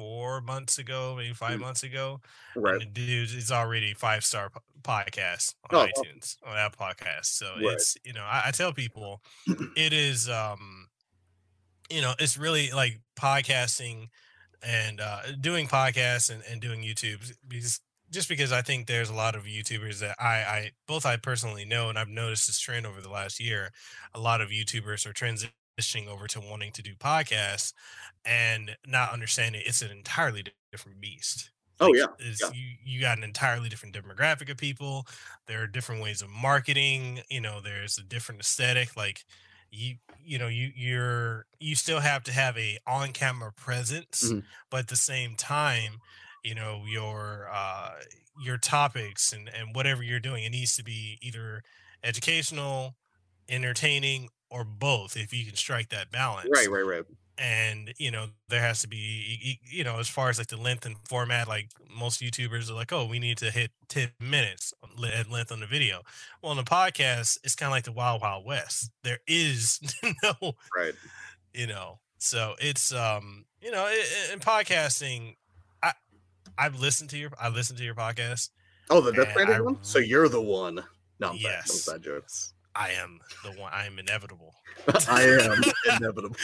four 0.00 0.40
months 0.40 0.78
ago, 0.78 1.14
maybe 1.16 1.34
five 1.34 1.58
mm. 1.58 1.62
months 1.62 1.82
ago. 1.82 2.20
Right. 2.56 2.80
And 2.80 2.94
dude, 2.94 3.28
it's 3.32 3.50
already 3.50 3.92
five 3.94 4.24
star 4.24 4.50
podcast 4.82 5.54
on 5.70 5.80
oh, 5.80 5.86
iTunes 5.86 6.36
on 6.46 6.54
that 6.54 6.76
podcast. 6.76 7.26
So 7.26 7.46
right. 7.56 7.74
it's 7.74 7.96
you 8.04 8.12
know 8.12 8.24
I, 8.24 8.44
I 8.46 8.50
tell 8.50 8.72
people 8.72 9.20
it 9.76 9.92
is 9.92 10.28
um 10.28 10.88
you 11.90 12.00
know 12.00 12.14
it's 12.18 12.38
really 12.38 12.70
like 12.70 13.00
podcasting 13.16 14.08
and 14.62 15.00
uh 15.00 15.20
doing 15.40 15.66
podcasts 15.66 16.30
and, 16.30 16.42
and 16.50 16.60
doing 16.60 16.82
YouTube 16.82 17.32
because 17.46 17.80
just 18.10 18.28
because 18.28 18.52
I 18.52 18.62
think 18.62 18.86
there's 18.86 19.10
a 19.10 19.14
lot 19.14 19.36
of 19.36 19.44
YouTubers 19.44 20.00
that 20.00 20.16
I, 20.20 20.26
I 20.26 20.70
both 20.86 21.06
I 21.06 21.16
personally 21.16 21.64
know 21.64 21.88
and 21.88 21.98
I've 21.98 22.08
noticed 22.08 22.46
this 22.46 22.58
trend 22.58 22.86
over 22.86 23.00
the 23.00 23.10
last 23.10 23.40
year. 23.40 23.70
A 24.14 24.20
lot 24.20 24.40
of 24.40 24.48
YouTubers 24.48 25.06
are 25.06 25.12
transitioning 25.12 26.08
over 26.08 26.26
to 26.28 26.40
wanting 26.40 26.72
to 26.72 26.82
do 26.82 26.94
podcasts 26.94 27.72
and 28.24 28.76
not 28.86 29.12
understanding 29.12 29.62
it's 29.64 29.82
an 29.82 29.90
entirely 29.90 30.44
different 30.72 31.00
beast. 31.00 31.50
Oh, 31.78 31.86
like, 31.86 32.02
oh 32.02 32.12
yeah. 32.18 32.32
yeah. 32.40 32.50
You 32.52 32.76
you 32.84 33.00
got 33.00 33.18
an 33.18 33.24
entirely 33.24 33.68
different 33.68 33.94
demographic 33.94 34.50
of 34.50 34.56
people. 34.56 35.06
There 35.46 35.62
are 35.62 35.66
different 35.66 36.02
ways 36.02 36.20
of 36.20 36.28
marketing. 36.30 37.20
You 37.30 37.40
know, 37.40 37.60
there's 37.60 37.96
a 37.96 38.02
different 38.02 38.40
aesthetic. 38.40 38.96
Like 38.96 39.24
you 39.70 39.94
you 40.22 40.38
know 40.38 40.48
you 40.48 40.70
you're 40.74 41.46
you 41.58 41.74
still 41.74 42.00
have 42.00 42.24
to 42.24 42.32
have 42.32 42.58
a 42.58 42.78
on 42.86 43.12
camera 43.12 43.52
presence, 43.52 44.24
mm-hmm. 44.26 44.40
but 44.70 44.80
at 44.80 44.88
the 44.88 44.96
same 44.96 45.36
time, 45.36 46.00
you 46.44 46.54
know 46.54 46.82
your 46.86 47.48
uh 47.52 47.92
your 48.40 48.56
topics 48.56 49.32
and 49.32 49.48
and 49.48 49.74
whatever 49.74 50.02
you're 50.02 50.20
doing, 50.20 50.44
it 50.44 50.50
needs 50.50 50.76
to 50.76 50.84
be 50.84 51.18
either 51.20 51.62
educational, 52.02 52.96
entertaining, 53.48 54.28
or 54.50 54.64
both 54.64 55.16
if 55.16 55.32
you 55.32 55.44
can 55.44 55.56
strike 55.56 55.90
that 55.90 56.10
balance. 56.10 56.48
Right, 56.50 56.70
right, 56.70 56.86
right. 56.86 57.04
and 57.38 57.94
you 57.98 58.10
know 58.10 58.26
there 58.48 58.60
has 58.60 58.80
to 58.80 58.88
be 58.88 59.58
you 59.64 59.82
know 59.82 59.98
as 59.98 60.08
far 60.08 60.28
as 60.28 60.38
like 60.38 60.48
the 60.48 60.56
length 60.56 60.84
and 60.84 60.96
format 61.08 61.48
like 61.48 61.70
most 61.94 62.20
youtubers 62.20 62.70
are 62.70 62.74
like 62.74 62.92
oh 62.92 63.06
we 63.06 63.18
need 63.18 63.38
to 63.38 63.50
hit 63.50 63.70
10 63.88 64.10
minutes 64.20 64.74
at 65.14 65.30
length 65.30 65.50
on 65.50 65.60
the 65.60 65.66
video 65.66 66.02
well 66.42 66.50
on 66.50 66.56
the 66.56 66.62
podcast 66.62 67.38
it's 67.42 67.54
kind 67.54 67.68
of 67.68 67.72
like 67.72 67.84
the 67.84 67.92
wild 67.92 68.20
wild 68.20 68.44
west 68.44 68.90
there 69.04 69.20
is 69.26 69.80
no 70.22 70.52
right 70.76 70.94
you 71.54 71.66
know 71.66 71.98
so 72.18 72.54
it's 72.58 72.92
um 72.92 73.46
you 73.62 73.70
know 73.70 73.88
in 74.32 74.38
podcasting 74.38 75.36
i've 76.58 76.78
listened 76.78 77.10
to 77.10 77.18
your 77.18 77.30
i 77.40 77.48
listened 77.48 77.78
to 77.78 77.84
your 77.84 77.94
podcast 77.94 78.50
oh 78.90 79.00
the 79.00 79.12
death 79.12 79.30
stranding 79.30 79.64
one 79.64 79.78
so 79.82 79.98
you're 79.98 80.28
the 80.28 80.40
one 80.40 80.82
no 81.18 81.32
yes 81.32 81.88
bad, 81.88 82.02
jokes 82.02 82.54
i 82.74 82.90
am 82.90 83.18
the 83.44 83.50
one 83.60 83.72
i 83.72 83.86
am 83.86 83.98
inevitable 83.98 84.54
i 85.08 85.22
am 85.22 85.62
inevitable 85.96 86.36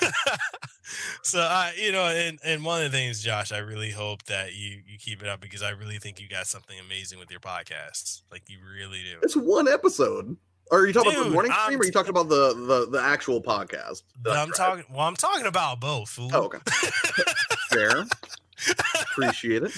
so 1.22 1.40
I, 1.40 1.72
you 1.76 1.92
know, 1.92 2.04
and 2.04 2.38
and 2.44 2.64
one 2.64 2.84
of 2.84 2.90
the 2.90 2.96
things, 2.96 3.22
Josh, 3.22 3.52
I 3.52 3.58
really 3.58 3.90
hope 3.90 4.24
that 4.24 4.54
you 4.54 4.82
you 4.86 4.98
keep 4.98 5.22
it 5.22 5.28
up 5.28 5.40
because 5.40 5.62
I 5.62 5.70
really 5.70 5.98
think 5.98 6.20
you 6.20 6.28
got 6.28 6.46
something 6.46 6.78
amazing 6.78 7.18
with 7.18 7.30
your 7.30 7.40
podcast. 7.40 8.22
Like 8.30 8.48
you 8.48 8.58
really 8.64 9.02
do. 9.02 9.18
It's 9.22 9.36
one 9.36 9.68
episode. 9.68 10.36
Or 10.70 10.80
are 10.80 10.86
you 10.86 10.92
talking 10.92 11.12
Dude, 11.12 11.20
about 11.20 11.28
the 11.28 11.34
morning 11.34 11.52
stream, 11.52 11.78
or 11.78 11.82
are 11.82 11.86
you 11.86 11.92
talking 11.92 12.10
about 12.10 12.28
the 12.28 12.54
the, 12.54 12.90
the 12.90 13.00
actual 13.00 13.40
podcast? 13.40 14.02
I'm 14.28 14.50
talking. 14.50 14.84
Well, 14.90 15.06
I'm 15.06 15.14
talking 15.14 15.46
about 15.46 15.80
both. 15.80 16.08
Fool. 16.08 16.30
Oh, 16.32 16.44
okay. 16.44 16.58
Fair. 17.70 18.04
Appreciate 19.12 19.62
it. 19.62 19.72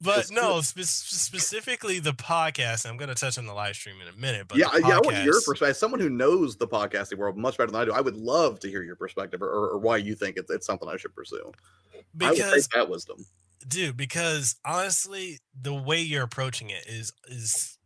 But 0.00 0.32
no, 0.32 0.60
spe- 0.62 0.80
specifically 0.80 2.00
the 2.00 2.12
podcast. 2.12 2.88
I'm 2.88 2.96
going 2.96 3.08
to 3.08 3.14
touch 3.14 3.38
on 3.38 3.46
the 3.46 3.52
live 3.52 3.76
stream 3.76 3.96
in 4.00 4.12
a 4.12 4.18
minute. 4.18 4.48
But 4.48 4.58
yeah, 4.58 4.66
podcast, 4.66 4.88
yeah, 4.88 4.96
I 4.96 5.00
want 5.00 5.24
your 5.24 5.34
perspective. 5.34 5.68
As 5.68 5.78
someone 5.78 6.00
who 6.00 6.10
knows 6.10 6.56
the 6.56 6.66
podcasting 6.66 7.18
world 7.18 7.36
much 7.36 7.56
better 7.56 7.70
than 7.70 7.80
I 7.80 7.84
do, 7.84 7.92
I 7.92 8.00
would 8.00 8.16
love 8.16 8.58
to 8.60 8.68
hear 8.68 8.82
your 8.82 8.96
perspective 8.96 9.42
or, 9.42 9.48
or 9.48 9.78
why 9.78 9.98
you 9.98 10.16
think 10.16 10.36
it's, 10.36 10.50
it's 10.50 10.66
something 10.66 10.88
I 10.88 10.96
should 10.96 11.14
pursue. 11.14 11.52
Because 12.16 12.68
that 12.74 12.90
wisdom, 12.90 13.24
dude. 13.66 13.96
Because 13.96 14.56
honestly, 14.64 15.38
the 15.60 15.72
way 15.72 16.00
you're 16.00 16.24
approaching 16.24 16.70
it 16.70 16.86
is 16.86 17.12
is 17.26 17.78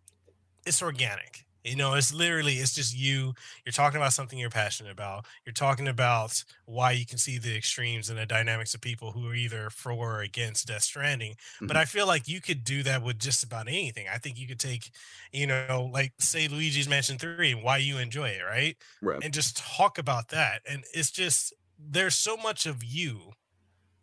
it's 0.65 0.83
organic. 0.83 1.46
You 1.67 1.77
know, 1.77 1.95
it's 1.95 2.13
literally 2.15 2.55
it's 2.55 2.75
just 2.75 2.97
you. 2.97 3.35
You're 3.65 3.73
talking 3.73 3.97
about 3.97 4.13
something 4.13 4.39
you're 4.39 4.51
passionate 4.51 4.93
about. 4.93 5.27
You're 5.45 5.53
talking 5.53 5.89
about 5.89 6.43
why 6.65 6.93
you 6.93 7.05
can 7.05 7.19
see 7.19 7.39
the 7.39 7.57
extremes 7.57 8.09
and 8.09 8.19
the 8.19 8.27
dynamics 8.27 8.75
of 8.75 8.81
people 8.81 9.13
who 9.13 9.29
are 9.29 9.35
either 9.35 9.71
for 9.71 9.93
or 9.93 10.21
against 10.21 10.67
Death 10.67 10.83
Stranding. 10.83 11.33
Mm-hmm. 11.33 11.67
But 11.67 11.77
I 11.77 11.85
feel 11.85 12.07
like 12.07 12.29
you 12.29 12.41
could 12.41 12.65
do 12.65 12.83
that 12.85 13.03
with 13.03 13.19
just 13.19 13.43
about 13.43 13.69
anything. 13.69 14.07
I 14.13 14.19
think 14.19 14.39
you 14.39 14.47
could 14.47 14.61
take, 14.61 14.91
you 15.33 15.47
know, 15.47 15.91
like 15.93 16.13
say 16.19 16.49
Luigi's 16.49 16.89
Mansion 16.89 17.19
3 17.19 17.53
and 17.53 17.63
why 17.63 17.79
you 17.79 17.99
enjoy 17.99 18.29
it, 18.29 18.43
right? 18.43 18.77
Right. 19.03 19.23
And 19.23 19.35
just 19.35 19.57
talk 19.57 19.99
about 19.99 20.29
that. 20.29 20.63
And 20.69 20.85
it's 20.95 21.11
just 21.11 21.53
there's 21.79 22.15
so 22.15 22.37
much 22.37 22.67
of 22.67 22.83
you 22.85 23.33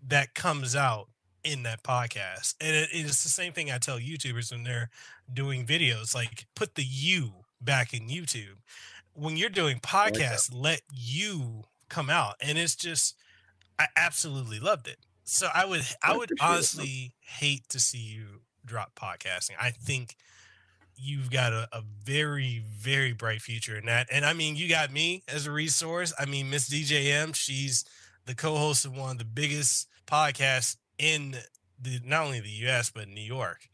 that 0.07 0.35
comes 0.35 0.75
out 0.75 1.07
in 1.43 1.63
that 1.63 1.83
podcast. 1.83 2.55
And 2.61 2.75
it, 2.75 2.89
it's 2.91 3.23
the 3.23 3.29
same 3.29 3.53
thing 3.53 3.71
I 3.71 3.77
tell 3.77 3.99
YouTubers 3.99 4.51
when 4.51 4.63
they're 4.63 4.89
doing 5.31 5.65
videos 5.65 6.13
like 6.13 6.45
put 6.55 6.75
the 6.75 6.83
you 6.83 7.33
back 7.63 7.93
in 7.93 8.07
YouTube. 8.07 8.57
When 9.13 9.37
you're 9.37 9.49
doing 9.49 9.79
podcasts, 9.79 10.53
like 10.53 10.63
let 10.63 10.81
you 10.91 11.63
come 11.89 12.09
out. 12.09 12.35
And 12.41 12.57
it's 12.57 12.75
just 12.75 13.15
I 13.79 13.87
absolutely 13.95 14.59
loved 14.59 14.87
it. 14.87 14.97
So 15.23 15.47
I 15.53 15.65
would 15.65 15.81
I, 16.03 16.13
I 16.13 16.17
would 16.17 16.31
honestly 16.41 16.85
it. 16.85 17.11
hate 17.21 17.69
to 17.69 17.79
see 17.79 17.99
you 17.99 18.41
drop 18.65 18.95
podcasting. 18.95 19.55
I 19.59 19.71
think 19.71 20.15
you've 20.95 21.31
got 21.31 21.53
a, 21.53 21.67
a, 21.71 21.81
very, 22.03 22.63
very 22.69 23.13
bright 23.13 23.41
future 23.41 23.77
in 23.77 23.85
that. 23.87 24.07
And 24.11 24.25
I 24.25 24.33
mean, 24.33 24.55
you 24.55 24.69
got 24.69 24.91
me 24.91 25.23
as 25.27 25.47
a 25.47 25.51
resource. 25.51 26.13
I 26.19 26.25
mean, 26.25 26.49
Miss 26.49 26.69
DJM, 26.69 27.35
she's 27.35 27.83
the 28.25 28.35
co-host 28.35 28.85
of 28.85 28.95
one 28.95 29.11
of 29.11 29.17
the 29.17 29.25
biggest 29.25 29.87
podcasts 30.07 30.77
in 30.97 31.35
the 31.81 31.99
not 32.05 32.25
only 32.25 32.39
the 32.39 32.67
US 32.67 32.89
but 32.89 33.07
New 33.07 33.21
York. 33.21 33.67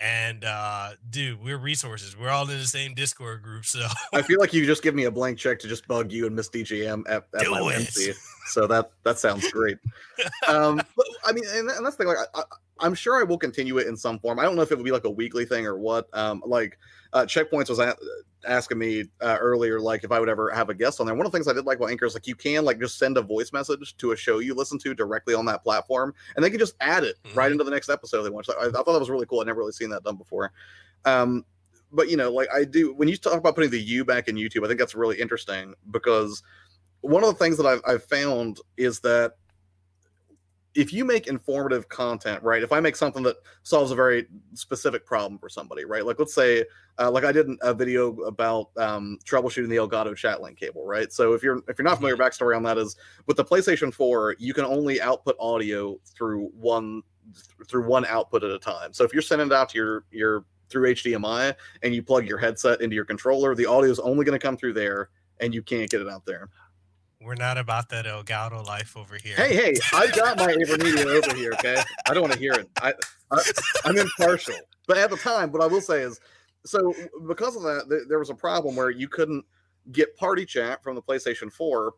And 0.00 0.44
uh 0.44 0.90
dude, 1.08 1.42
we're 1.42 1.58
resources. 1.58 2.16
We're 2.16 2.30
all 2.30 2.48
in 2.48 2.58
the 2.58 2.64
same 2.64 2.94
Discord 2.94 3.42
group. 3.42 3.64
So 3.64 3.86
I 4.12 4.22
feel 4.22 4.40
like 4.40 4.52
you 4.52 4.66
just 4.66 4.82
give 4.82 4.94
me 4.94 5.04
a 5.04 5.10
blank 5.10 5.38
check 5.38 5.58
to 5.60 5.68
just 5.68 5.86
bug 5.86 6.10
you 6.10 6.26
and 6.26 6.34
Miss 6.34 6.48
DJM 6.48 7.04
at, 7.08 7.24
at 7.38 7.48
my 7.48 7.60
it. 7.72 7.76
MC. 7.76 8.12
So 8.46 8.66
that 8.66 8.90
that 9.04 9.18
sounds 9.18 9.50
great. 9.50 9.78
um 10.48 10.82
but 10.96 11.06
I 11.24 11.32
mean 11.32 11.44
and, 11.48 11.70
and 11.70 11.86
that's 11.86 11.96
the 11.96 12.04
thing, 12.04 12.08
like 12.08 12.18
I, 12.34 12.40
I, 12.40 12.42
I'm 12.80 12.94
sure 12.94 13.20
I 13.20 13.24
will 13.24 13.38
continue 13.38 13.78
it 13.78 13.86
in 13.86 13.96
some 13.96 14.18
form. 14.18 14.38
I 14.38 14.42
don't 14.42 14.56
know 14.56 14.62
if 14.62 14.72
it 14.72 14.76
would 14.76 14.84
be 14.84 14.90
like 14.90 15.04
a 15.04 15.10
weekly 15.10 15.44
thing 15.44 15.66
or 15.66 15.78
what. 15.78 16.08
Um 16.12 16.42
like 16.46 16.78
uh, 17.12 17.24
checkpoints 17.24 17.68
was 17.68 17.78
at, 17.78 17.96
asking 18.46 18.78
me 18.78 19.04
uh, 19.20 19.36
earlier, 19.40 19.80
like 19.80 20.04
if 20.04 20.12
I 20.12 20.20
would 20.20 20.28
ever 20.28 20.50
have 20.50 20.68
a 20.68 20.74
guest 20.74 21.00
on 21.00 21.06
there. 21.06 21.14
One 21.14 21.26
of 21.26 21.32
the 21.32 21.38
things 21.38 21.48
I 21.48 21.52
did 21.52 21.64
like 21.64 21.78
about 21.78 21.90
Anchor 21.90 22.06
is 22.06 22.14
like 22.14 22.26
you 22.26 22.34
can 22.34 22.64
like 22.64 22.80
just 22.80 22.98
send 22.98 23.16
a 23.16 23.22
voice 23.22 23.52
message 23.52 23.96
to 23.98 24.12
a 24.12 24.16
show 24.16 24.38
you 24.38 24.54
listen 24.54 24.78
to 24.80 24.94
directly 24.94 25.34
on 25.34 25.46
that 25.46 25.62
platform, 25.62 26.14
and 26.34 26.44
they 26.44 26.50
can 26.50 26.58
just 26.58 26.74
add 26.80 27.04
it 27.04 27.16
mm-hmm. 27.24 27.38
right 27.38 27.52
into 27.52 27.64
the 27.64 27.70
next 27.70 27.88
episode 27.88 28.22
they 28.22 28.30
watch. 28.30 28.48
I, 28.48 28.66
I, 28.66 28.70
thought 28.70 28.86
that 28.86 28.98
was 28.98 29.10
really 29.10 29.26
cool. 29.26 29.40
I'd 29.40 29.46
never 29.46 29.60
really 29.60 29.72
seen 29.72 29.90
that 29.90 30.04
done 30.04 30.16
before. 30.16 30.52
Um, 31.04 31.44
but 31.92 32.08
you 32.08 32.16
know, 32.16 32.32
like 32.32 32.48
I 32.52 32.64
do 32.64 32.92
when 32.94 33.08
you 33.08 33.16
talk 33.16 33.34
about 33.34 33.54
putting 33.54 33.70
the 33.70 33.80
U 33.80 34.04
back 34.04 34.28
in 34.28 34.36
YouTube, 34.36 34.64
I 34.64 34.68
think 34.68 34.80
that's 34.80 34.94
really 34.94 35.20
interesting 35.20 35.74
because 35.90 36.42
one 37.00 37.22
of 37.22 37.28
the 37.28 37.36
things 37.36 37.56
that 37.58 37.66
I've, 37.66 37.82
I've 37.86 38.04
found 38.04 38.58
is 38.76 39.00
that 39.00 39.34
if 40.74 40.92
you 40.92 41.04
make 41.04 41.28
informative 41.28 41.88
content, 41.88 42.42
right? 42.42 42.62
If 42.62 42.72
I 42.72 42.80
make 42.80 42.96
something 42.96 43.22
that 43.22 43.36
solves 43.62 43.92
a 43.92 43.94
very 43.94 44.26
specific 44.54 45.06
problem 45.06 45.38
for 45.38 45.48
somebody, 45.48 45.84
right? 45.84 46.04
Like 46.04 46.18
let's 46.18 46.34
say, 46.34 46.64
uh, 46.98 47.10
like 47.10 47.24
I 47.24 47.32
did 47.32 47.48
a 47.62 47.72
video 47.72 48.12
about 48.22 48.70
um, 48.76 49.18
troubleshooting 49.24 49.68
the 49.68 49.76
Elgato 49.76 50.16
chat 50.16 50.42
link 50.42 50.58
cable, 50.58 50.84
right? 50.84 51.12
So 51.12 51.32
if 51.32 51.42
you're 51.42 51.62
if 51.68 51.78
you're 51.78 51.84
not 51.84 51.96
familiar, 51.96 52.16
mm-hmm. 52.16 52.22
backstory 52.22 52.56
on 52.56 52.62
that 52.64 52.78
is 52.78 52.96
with 53.26 53.36
the 53.36 53.44
PlayStation 53.44 53.94
4, 53.94 54.36
you 54.38 54.52
can 54.52 54.64
only 54.64 55.00
output 55.00 55.36
audio 55.38 55.98
through 56.04 56.50
one 56.54 57.02
through 57.68 57.86
one 57.86 58.04
output 58.06 58.44
at 58.44 58.50
a 58.50 58.58
time. 58.58 58.92
So 58.92 59.04
if 59.04 59.12
you're 59.12 59.22
sending 59.22 59.46
it 59.46 59.52
out 59.52 59.68
to 59.70 59.78
your 59.78 60.04
your 60.10 60.44
through 60.70 60.94
HDMI 60.94 61.54
and 61.82 61.94
you 61.94 62.02
plug 62.02 62.26
your 62.26 62.38
headset 62.38 62.80
into 62.80 62.96
your 62.96 63.04
controller, 63.04 63.54
the 63.54 63.66
audio 63.66 63.90
is 63.90 64.00
only 64.00 64.24
going 64.24 64.38
to 64.38 64.44
come 64.44 64.56
through 64.56 64.72
there, 64.72 65.10
and 65.40 65.54
you 65.54 65.62
can't 65.62 65.88
get 65.88 66.00
it 66.00 66.08
out 66.08 66.26
there. 66.26 66.48
We're 67.24 67.34
not 67.34 67.56
about 67.56 67.88
that 67.88 68.04
Elgato 68.04 68.64
life 68.66 68.96
over 68.96 69.16
here. 69.16 69.34
Hey, 69.36 69.54
hey, 69.54 69.74
I've 69.94 70.12
got 70.12 70.36
my 70.36 70.52
AverMedia 70.52 71.06
over 71.06 71.34
here. 71.34 71.52
Okay, 71.54 71.82
I 72.06 72.12
don't 72.12 72.22
want 72.22 72.34
to 72.34 72.38
hear 72.38 72.52
it. 72.52 72.68
I, 72.82 72.92
I 73.30 73.42
I'm 73.84 73.96
impartial, 73.96 74.56
but 74.86 74.98
at 74.98 75.10
the 75.10 75.16
time, 75.16 75.50
what 75.50 75.62
I 75.62 75.66
will 75.66 75.80
say 75.80 76.02
is, 76.02 76.20
so 76.66 76.94
because 77.26 77.56
of 77.56 77.62
that, 77.62 77.86
th- 77.88 78.02
there 78.08 78.18
was 78.18 78.30
a 78.30 78.34
problem 78.34 78.76
where 78.76 78.90
you 78.90 79.08
couldn't 79.08 79.44
get 79.92 80.14
party 80.16 80.44
chat 80.44 80.82
from 80.82 80.94
the 80.94 81.02
PlayStation 81.02 81.50
4 81.50 81.92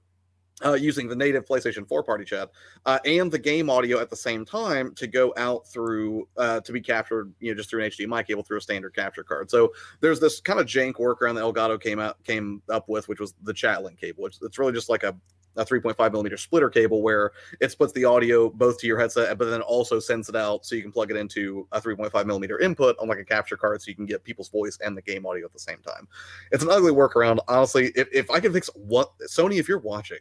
uh, 0.64 0.72
using 0.72 1.06
the 1.08 1.16
native 1.16 1.44
PlayStation 1.44 1.86
4 1.86 2.02
party 2.02 2.24
chat 2.24 2.50
uh, 2.86 2.98
and 3.04 3.30
the 3.30 3.38
game 3.38 3.68
audio 3.68 4.00
at 4.00 4.08
the 4.08 4.16
same 4.16 4.44
time 4.44 4.94
to 4.94 5.06
go 5.06 5.34
out 5.36 5.66
through 5.66 6.26
uh, 6.38 6.60
to 6.60 6.72
be 6.72 6.80
captured, 6.80 7.32
you 7.40 7.50
know, 7.50 7.56
just 7.56 7.68
through 7.68 7.84
an 7.84 7.90
HDMI 7.90 8.26
cable 8.26 8.42
through 8.42 8.58
a 8.58 8.62
standard 8.62 8.94
capture 8.94 9.22
card. 9.22 9.50
So 9.50 9.72
there's 10.00 10.18
this 10.18 10.40
kind 10.40 10.58
of 10.58 10.66
jank 10.66 10.94
workaround 10.94 11.34
that 11.34 11.44
Elgato 11.44 11.80
came 11.80 11.98
out 11.98 12.22
came 12.24 12.62
up 12.70 12.88
with, 12.88 13.08
which 13.08 13.20
was 13.20 13.34
the 13.42 13.52
chat 13.52 13.82
link 13.82 14.00
cable, 14.00 14.22
which 14.22 14.38
it's 14.40 14.58
really 14.58 14.72
just 14.72 14.88
like 14.88 15.02
a 15.02 15.14
a 15.56 15.64
3.5 15.64 16.12
millimeter 16.12 16.36
splitter 16.36 16.68
cable 16.68 17.02
where 17.02 17.32
it 17.60 17.70
splits 17.70 17.92
the 17.94 18.04
audio 18.04 18.50
both 18.50 18.78
to 18.78 18.86
your 18.86 18.98
headset, 18.98 19.36
but 19.38 19.46
then 19.46 19.62
also 19.62 19.98
sends 19.98 20.28
it 20.28 20.36
out 20.36 20.64
so 20.66 20.74
you 20.74 20.82
can 20.82 20.92
plug 20.92 21.10
it 21.10 21.16
into 21.16 21.66
a 21.72 21.80
3.5 21.80 22.26
millimeter 22.26 22.58
input 22.60 22.96
on 23.00 23.08
like 23.08 23.18
a 23.18 23.24
capture 23.24 23.56
card 23.56 23.80
so 23.80 23.88
you 23.88 23.94
can 23.94 24.06
get 24.06 24.22
people's 24.24 24.48
voice 24.48 24.78
and 24.84 24.96
the 24.96 25.02
game 25.02 25.26
audio 25.26 25.44
at 25.44 25.52
the 25.52 25.58
same 25.58 25.78
time. 25.78 26.06
It's 26.52 26.62
an 26.62 26.70
ugly 26.70 26.92
workaround. 26.92 27.38
Honestly, 27.48 27.90
if, 27.96 28.08
if 28.12 28.30
I 28.30 28.40
can 28.40 28.52
fix 28.52 28.68
what 28.74 29.16
Sony, 29.20 29.58
if 29.58 29.68
you're 29.68 29.78
watching, 29.78 30.18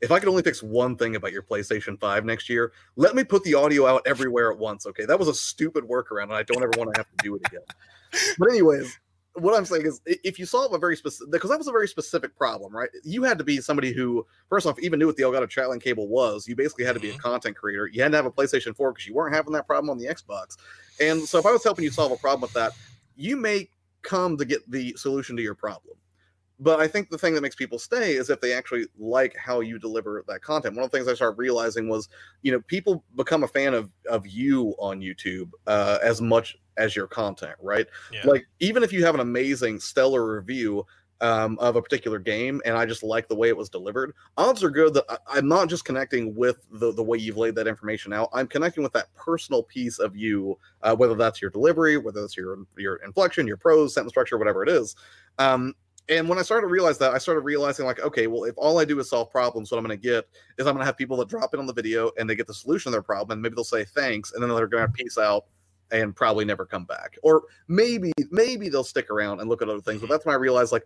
if 0.00 0.10
I 0.10 0.18
could 0.18 0.28
only 0.28 0.42
fix 0.42 0.62
one 0.62 0.96
thing 0.96 1.16
about 1.16 1.32
your 1.32 1.42
PlayStation 1.42 1.98
5 1.98 2.24
next 2.24 2.48
year, 2.48 2.72
let 2.96 3.14
me 3.14 3.24
put 3.24 3.42
the 3.44 3.54
audio 3.54 3.86
out 3.86 4.02
everywhere 4.06 4.52
at 4.52 4.58
once. 4.58 4.86
Okay. 4.86 5.04
That 5.04 5.18
was 5.18 5.28
a 5.28 5.34
stupid 5.34 5.84
workaround, 5.84 6.24
and 6.24 6.34
I 6.34 6.42
don't 6.42 6.62
ever 6.62 6.72
want 6.76 6.94
to 6.94 7.00
have 7.00 7.08
to 7.08 7.16
do 7.22 7.36
it 7.36 7.42
again. 7.46 7.62
But, 8.38 8.48
anyways, 8.48 8.98
what 9.34 9.54
I'm 9.54 9.66
saying 9.66 9.84
is 9.84 10.00
if 10.06 10.38
you 10.38 10.46
solve 10.46 10.72
a 10.72 10.78
very 10.78 10.96
specific 10.96 11.30
because 11.30 11.50
that 11.50 11.58
was 11.58 11.68
a 11.68 11.72
very 11.72 11.86
specific 11.86 12.34
problem, 12.36 12.74
right? 12.74 12.88
You 13.04 13.22
had 13.22 13.36
to 13.36 13.44
be 13.44 13.60
somebody 13.60 13.92
who, 13.92 14.26
first 14.48 14.66
off, 14.66 14.78
even 14.78 14.98
knew 14.98 15.06
what 15.06 15.16
the 15.16 15.24
Elgato 15.24 15.46
chat 15.46 15.68
link 15.68 15.82
cable 15.82 16.08
was. 16.08 16.48
You 16.48 16.56
basically 16.56 16.86
had 16.86 16.94
to 16.94 17.00
be 17.00 17.10
a 17.10 17.12
mm-hmm. 17.12 17.20
content 17.20 17.56
creator. 17.56 17.86
You 17.86 18.02
had 18.02 18.12
to 18.12 18.16
have 18.16 18.24
a 18.24 18.30
PlayStation 18.30 18.74
4 18.74 18.92
because 18.92 19.06
you 19.06 19.12
weren't 19.12 19.34
having 19.34 19.52
that 19.52 19.66
problem 19.66 19.90
on 19.90 19.98
the 19.98 20.06
Xbox. 20.06 20.56
And 21.00 21.20
so 21.22 21.38
if 21.38 21.44
I 21.44 21.52
was 21.52 21.62
helping 21.62 21.84
you 21.84 21.90
solve 21.90 22.12
a 22.12 22.16
problem 22.16 22.40
with 22.40 22.54
that, 22.54 22.72
you 23.14 23.36
may 23.36 23.68
come 24.02 24.38
to 24.38 24.44
get 24.44 24.68
the 24.70 24.94
solution 24.96 25.36
to 25.36 25.42
your 25.42 25.54
problem 25.54 25.98
but 26.60 26.80
I 26.80 26.88
think 26.88 27.10
the 27.10 27.18
thing 27.18 27.34
that 27.34 27.40
makes 27.40 27.54
people 27.54 27.78
stay 27.78 28.14
is 28.14 28.30
if 28.30 28.40
they 28.40 28.52
actually 28.52 28.86
like 28.98 29.36
how 29.36 29.60
you 29.60 29.78
deliver 29.78 30.24
that 30.26 30.42
content. 30.42 30.74
One 30.74 30.84
of 30.84 30.90
the 30.90 30.96
things 30.96 31.08
I 31.08 31.14
started 31.14 31.38
realizing 31.38 31.88
was, 31.88 32.08
you 32.42 32.52
know, 32.52 32.60
people 32.62 33.04
become 33.16 33.44
a 33.44 33.48
fan 33.48 33.74
of 33.74 33.90
of 34.10 34.26
you 34.26 34.74
on 34.78 35.00
YouTube 35.00 35.50
uh, 35.66 35.98
as 36.02 36.20
much 36.20 36.56
as 36.76 36.96
your 36.96 37.06
content, 37.06 37.56
right? 37.62 37.86
Yeah. 38.12 38.22
Like 38.24 38.46
even 38.60 38.82
if 38.82 38.92
you 38.92 39.04
have 39.04 39.14
an 39.14 39.20
amazing, 39.20 39.78
stellar 39.80 40.36
review 40.36 40.84
um, 41.20 41.58
of 41.58 41.76
a 41.76 41.82
particular 41.82 42.18
game, 42.18 42.60
and 42.64 42.76
I 42.76 42.86
just 42.86 43.02
like 43.02 43.28
the 43.28 43.34
way 43.34 43.48
it 43.48 43.56
was 43.56 43.68
delivered, 43.68 44.14
odds 44.36 44.62
are 44.62 44.70
good 44.70 44.94
that 44.94 45.04
I, 45.28 45.38
am 45.38 45.48
not 45.48 45.68
just 45.68 45.84
connecting 45.84 46.34
with 46.34 46.58
the 46.72 46.92
the 46.92 47.02
way 47.02 47.18
you've 47.18 47.36
laid 47.36 47.54
that 47.56 47.68
information 47.68 48.12
out. 48.12 48.30
I'm 48.32 48.48
connecting 48.48 48.82
with 48.82 48.92
that 48.94 49.14
personal 49.14 49.62
piece 49.62 49.98
of 49.98 50.16
you, 50.16 50.58
uh, 50.82 50.94
whether 50.96 51.14
that's 51.14 51.40
your 51.40 51.50
delivery, 51.50 51.98
whether 51.98 52.24
it's 52.24 52.36
your 52.36 52.58
your 52.76 52.96
inflection, 52.96 53.46
your 53.46 53.56
prose, 53.56 53.94
sentence 53.94 54.12
structure, 54.12 54.38
whatever 54.38 54.64
it 54.64 54.68
is. 54.68 54.96
Um, 55.38 55.74
and 56.08 56.28
when 56.28 56.38
I 56.38 56.42
started 56.42 56.66
to 56.66 56.72
realize 56.72 56.98
that, 56.98 57.12
I 57.12 57.18
started 57.18 57.40
realizing 57.40 57.84
like, 57.84 58.00
okay, 58.00 58.26
well, 58.26 58.44
if 58.44 58.54
all 58.56 58.78
I 58.78 58.84
do 58.84 58.98
is 58.98 59.10
solve 59.10 59.30
problems, 59.30 59.70
what 59.70 59.78
I'm 59.78 59.84
going 59.84 59.98
to 59.98 60.02
get 60.02 60.26
is 60.56 60.66
I'm 60.66 60.74
going 60.74 60.78
to 60.78 60.86
have 60.86 60.96
people 60.96 61.16
that 61.18 61.28
drop 61.28 61.52
in 61.54 61.60
on 61.60 61.66
the 61.66 61.72
video 61.72 62.10
and 62.18 62.28
they 62.28 62.34
get 62.34 62.46
the 62.46 62.54
solution 62.54 62.90
to 62.90 62.94
their 62.94 63.02
problem, 63.02 63.36
and 63.36 63.42
maybe 63.42 63.54
they'll 63.54 63.64
say 63.64 63.84
thanks, 63.84 64.32
and 64.32 64.42
then 64.42 64.48
they're 64.54 64.66
going 64.66 64.86
to 64.86 64.92
peace 64.92 65.18
out 65.18 65.44
and 65.90 66.14
probably 66.14 66.44
never 66.44 66.66
come 66.66 66.84
back, 66.84 67.16
or 67.22 67.42
maybe 67.68 68.12
maybe 68.30 68.68
they'll 68.68 68.84
stick 68.84 69.10
around 69.10 69.40
and 69.40 69.48
look 69.48 69.62
at 69.62 69.68
other 69.68 69.80
things. 69.80 70.00
But 70.00 70.06
mm-hmm. 70.06 70.12
that's 70.12 70.26
when 70.26 70.34
I 70.34 70.38
realized 70.38 70.72
like, 70.72 70.84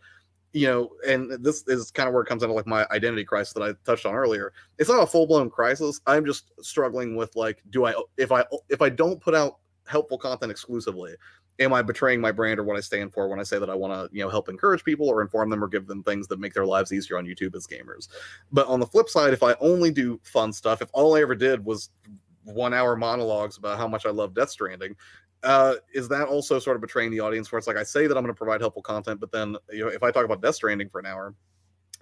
you 0.53 0.67
know, 0.67 0.91
and 1.07 1.31
this 1.43 1.65
is 1.67 1.91
kind 1.91 2.09
of 2.09 2.15
where 2.15 2.23
it 2.23 2.27
comes 2.27 2.43
into 2.43 2.55
like 2.55 2.67
my 2.67 2.87
identity 2.91 3.25
crisis 3.25 3.53
that 3.55 3.63
I 3.63 3.73
touched 3.85 4.07
on 4.07 4.15
earlier. 4.15 4.53
It's 4.79 4.91
not 4.91 5.03
a 5.03 5.07
full 5.07 5.27
blown 5.27 5.51
crisis. 5.51 6.01
I'm 6.07 6.25
just 6.25 6.53
struggling 6.61 7.17
with 7.17 7.35
like, 7.37 7.63
do 7.71 7.85
I 7.87 7.95
if 8.17 8.33
I 8.33 8.45
if 8.69 8.83
I 8.83 8.89
don't 8.89 9.21
put 9.21 9.35
out 9.35 9.59
helpful 9.87 10.19
content 10.19 10.51
exclusively 10.53 11.15
am 11.59 11.73
I 11.73 11.83
betraying 11.83 12.21
my 12.21 12.33
brand 12.33 12.59
or 12.59 12.65
what 12.65 12.77
I 12.77 12.81
stand 12.81 13.13
for 13.13 13.29
when 13.29 13.39
I 13.39 13.43
say 13.43 13.59
that 13.59 13.71
I 13.71 13.75
want 13.75 13.93
to, 13.93 14.17
you 14.17 14.23
know, 14.23 14.31
help 14.31 14.49
encourage 14.49 14.85
people 14.85 15.09
or 15.09 15.21
inform 15.21 15.51
them 15.51 15.63
or 15.63 15.69
give 15.69 15.87
them 15.87 16.03
things 16.03 16.27
that 16.29 16.41
make 16.41 16.55
their 16.55 16.67
lives 16.67 16.93
easier 16.93 17.19
on 17.19 17.27
YouTube 17.27 17.55
as 17.55 17.67
gamers? 17.67 18.09
But 18.51 18.67
on 18.67 18.81
the 18.81 18.87
flip 18.87 19.09
side, 19.09 19.33
if 19.33 19.43
I 19.43 19.55
only 19.61 19.91
do 19.91 20.21
fun 20.25 20.53
stuff, 20.53 20.83
if 20.83 20.89
all 20.93 21.17
I 21.17 21.23
ever 21.23 21.35
did 21.35 21.65
was 21.65 21.91
one 22.45 22.75
hour 22.75 22.97
monologues 22.97 23.59
about 23.59 23.79
how 23.79 23.87
much 23.87 24.07
I 24.07 24.11
love 24.11 24.35
Death 24.35 24.51
Stranding, 24.51 24.97
uh, 25.43 25.75
is 25.93 26.09
that 26.09 26.29
also 26.29 26.59
sort 26.59 26.77
of 26.77 26.81
betraying 26.81 27.11
the 27.11 27.21
audience 27.21 27.51
where 27.51 27.59
it's 27.59 27.67
like 27.67 27.77
I 27.77 27.83
say 27.83 28.07
that 28.07 28.17
I'm 28.17 28.23
going 28.23 28.35
to 28.35 28.39
provide 28.39 28.61
helpful 28.61 28.83
content, 28.83 29.21
but 29.21 29.33
then 29.33 29.57
you 29.71 29.85
know 29.85 29.89
if 29.89 30.03
I 30.03 30.11
talk 30.11 30.25
about 30.25 30.41
Death 30.41 30.55
Stranding 30.55 30.89
for 30.89 31.01
an 31.01 31.07
hour, 31.07 31.35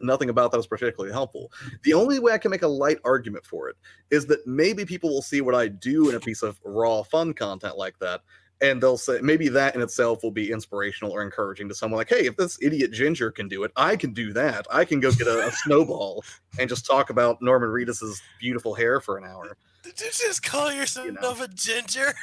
nothing 0.01 0.31
about 0.31 0.53
that 0.53 0.59
is 0.59 0.67
particularly 0.67 1.13
helpful. 1.13 1.51
The 1.83 1.95
only 1.95 2.19
way 2.19 2.33
I 2.33 2.39
can 2.39 2.51
make 2.51 2.63
a 2.63 2.69
light 2.69 2.99
argument 3.05 3.45
for 3.47 3.69
it 3.69 3.77
is 4.11 4.27
that 4.27 4.47
maybe 4.47 4.85
people 4.85 5.11
will 5.11 5.23
see 5.23 5.41
what 5.41 5.55
I 5.55 5.69
do 5.69 6.09
in 6.09 6.17
a 6.17 6.21
piece 6.21 6.43
of 6.43 6.59
raw 6.65 7.03
fun 7.03 7.33
content 7.33 7.77
like 7.77 7.99
that 8.01 8.23
and 8.63 8.83
they'll 8.83 8.99
say 8.99 9.19
maybe 9.23 9.49
that 9.49 9.75
in 9.75 9.83
itself 9.83 10.23
will 10.23 10.31
be 10.31 10.51
inspirational 10.53 11.13
or 11.13 11.23
encouraging 11.23 11.69
to 11.69 11.75
someone 11.75 11.99
like 11.99 12.09
hey 12.09 12.27
if 12.27 12.37
this 12.37 12.59
idiot 12.63 12.93
ginger 12.93 13.31
can 13.31 13.49
do 13.49 13.65
it 13.65 13.73
i 13.77 13.97
can 13.97 14.13
do 14.13 14.33
that. 14.33 14.67
I 14.71 14.85
can 14.85 15.01
go 15.01 15.13
get 15.13 15.27
a, 15.27 15.47
a 15.49 15.53
snowball 15.65 16.25
and 16.59 16.69
just 16.69 16.87
talk 16.87 17.11
about 17.11 17.41
norman 17.41 17.71
reedus's 17.71 18.23
beautiful 18.39 18.75
hair 18.75 19.01
for 19.01 19.17
an 19.17 19.25
hour. 19.25 19.57
Did 19.83 20.01
you 20.01 20.07
just 20.07 20.43
call 20.43 20.73
yourself 20.73 21.07
you 21.07 21.13
know? 21.13 21.37
a 21.43 21.49
ginger? 21.49 22.15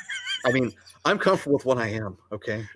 I 0.46 0.52
mean 0.52 0.72
i'm 1.06 1.18
comfortable 1.18 1.58
with 1.58 1.66
what 1.66 1.78
i 1.78 1.88
am 1.88 2.18
okay? 2.32 2.66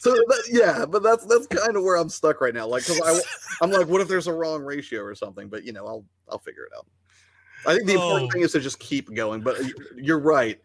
So, 0.00 0.14
so 0.14 0.24
yeah 0.48 0.84
but 0.86 1.02
that's 1.02 1.24
that's 1.24 1.46
kind 1.48 1.76
of 1.76 1.82
where 1.82 1.96
i'm 1.96 2.08
stuck 2.08 2.40
right 2.40 2.54
now 2.54 2.66
like 2.68 2.86
because 2.86 3.24
i'm 3.60 3.70
like 3.70 3.88
what 3.88 4.00
if 4.00 4.06
there's 4.06 4.28
a 4.28 4.32
wrong 4.32 4.62
ratio 4.62 5.02
or 5.02 5.14
something? 5.14 5.48
But 5.48 5.64
you 5.64 5.72
know 5.72 5.86
i'll 5.86 6.04
i'll 6.28 6.38
figure 6.38 6.64
it 6.64 6.72
out 6.76 6.86
I 7.66 7.74
think 7.74 7.86
the 7.86 7.94
important 7.94 8.24
oh. 8.24 8.30
thing 8.30 8.42
is 8.42 8.52
to 8.52 8.60
just 8.60 8.78
keep 8.78 9.12
going. 9.14 9.40
But 9.40 9.58
you're 9.96 10.20
right. 10.20 10.58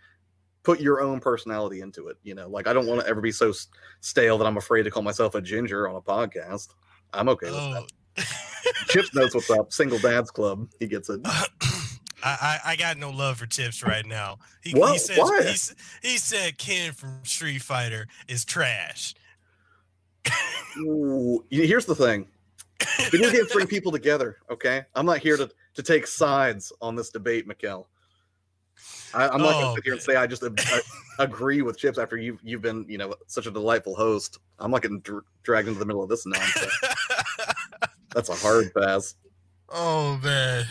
Put 0.63 0.79
your 0.79 1.01
own 1.01 1.19
personality 1.19 1.81
into 1.81 2.07
it. 2.07 2.17
You 2.23 2.35
know, 2.35 2.47
like 2.47 2.67
I 2.67 2.73
don't 2.73 2.87
want 2.87 3.01
to 3.01 3.07
ever 3.07 3.21
be 3.21 3.31
so 3.31 3.53
stale 4.01 4.37
that 4.37 4.45
I'm 4.45 4.57
afraid 4.57 4.83
to 4.83 4.91
call 4.91 5.03
myself 5.03 5.35
a 5.35 5.41
ginger 5.41 5.87
on 5.87 5.95
a 5.95 6.01
podcast. 6.01 6.69
I'm 7.13 7.29
okay 7.29 7.47
with 7.47 7.59
oh. 7.59 7.85
that. 8.17 8.25
Chips 8.87 9.13
knows 9.13 9.33
what's 9.33 9.49
up. 9.49 9.71
Single 9.73 9.99
Dads 9.99 10.31
Club. 10.31 10.67
He 10.79 10.87
gets 10.87 11.09
it. 11.09 11.21
I, 12.25 12.59
I, 12.63 12.75
got 12.77 12.97
no 12.97 13.09
love 13.09 13.37
for 13.37 13.45
Chips 13.45 13.83
right 13.83 14.05
now. 14.05 14.37
He, 14.61 14.71
he 14.71 14.97
says? 14.97 15.75
He, 16.01 16.11
he 16.11 16.17
said 16.17 16.57
Ken 16.57 16.93
from 16.93 17.19
Street 17.23 17.61
Fighter 17.61 18.07
is 18.29 18.45
trash. 18.45 19.13
Ooh, 20.77 21.43
here's 21.49 21.85
the 21.85 21.95
thing. 21.95 22.27
Video 23.11 23.29
games 23.29 23.51
bring 23.51 23.67
people 23.67 23.91
together. 23.91 24.37
Okay, 24.49 24.83
I'm 24.95 25.05
not 25.05 25.19
here 25.19 25.37
to 25.37 25.49
to 25.76 25.84
take 25.84 26.07
sides 26.07 26.71
on 26.82 26.95
this 26.95 27.09
debate, 27.09 27.47
Mekel. 27.47 27.86
I, 29.13 29.34
am 29.34 29.41
not 29.41 29.55
oh, 29.55 29.61
going 29.61 29.65
to 29.67 29.76
sit 29.76 29.84
here 29.84 29.93
and 29.93 30.01
say 30.01 30.15
I 30.15 30.28
just 30.28 30.43
I, 30.43 30.82
agree 31.19 31.61
with 31.61 31.78
Chips 31.78 31.97
after 31.97 32.17
you've 32.17 32.39
you've 32.43 32.61
been 32.61 32.86
you 32.89 32.97
know 32.97 33.13
such 33.28 33.45
a 33.45 33.51
delightful 33.51 33.95
host. 33.95 34.39
I'm 34.59 34.71
not 34.71 34.82
getting 34.82 34.99
dr- 35.01 35.24
dragged 35.43 35.67
into 35.67 35.80
the 35.80 35.86
middle 35.86 36.03
of 36.03 36.09
this 36.09 36.26
nonsense. 36.26 36.74
That's 38.15 38.30
a 38.30 38.36
hard 38.36 38.74
pass. 38.74 39.15
Oh 39.69 40.19
man. 40.24 40.65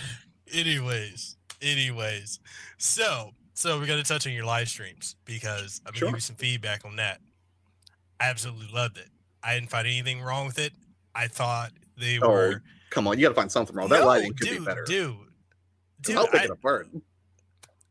Anyways, 0.53 1.37
anyways, 1.61 2.41
so 2.79 3.31
so 3.55 3.79
we're 3.79 3.87
gonna 3.87 4.03
touch 4.03 4.27
on 4.27 4.33
your 4.33 4.45
live 4.45 4.69
streams 4.69 5.17
because 5.25 5.81
I'm 5.87 5.93
gonna 5.93 5.99
sure. 5.99 6.09
give 6.09 6.17
you 6.17 6.21
some 6.21 6.37
feedback 6.37 6.85
on 6.85 6.97
that. 6.97 7.21
I 8.21 8.29
absolutely 8.29 8.69
loved 8.73 8.99
it. 8.99 9.09
I 9.43 9.55
didn't 9.55 9.71
find 9.71 9.87
anything 9.87 10.21
wrong 10.21 10.47
with 10.47 10.59
it. 10.59 10.73
I 11.15 11.29
thought 11.29 11.73
they 11.97 12.19
oh, 12.21 12.31
were 12.31 12.63
come 12.93 13.09
on, 13.09 13.19
you 13.19 13.25
got 13.25 13.31
to 13.31 13.35
find 13.35 13.51
something 13.51 13.75
wrong. 13.75 13.89
That 13.89 14.01
no, 14.01 14.07
lighting 14.07 14.35
could 14.35 14.49
dude, 14.49 14.59
be 14.61 14.65
better. 14.65 14.85
Dude, 14.85 15.17
dude, 16.03 16.17
I'll 16.17 16.27
pick 16.27 16.43
I, 16.43 16.45
it 16.45 16.51
apart. 16.51 16.89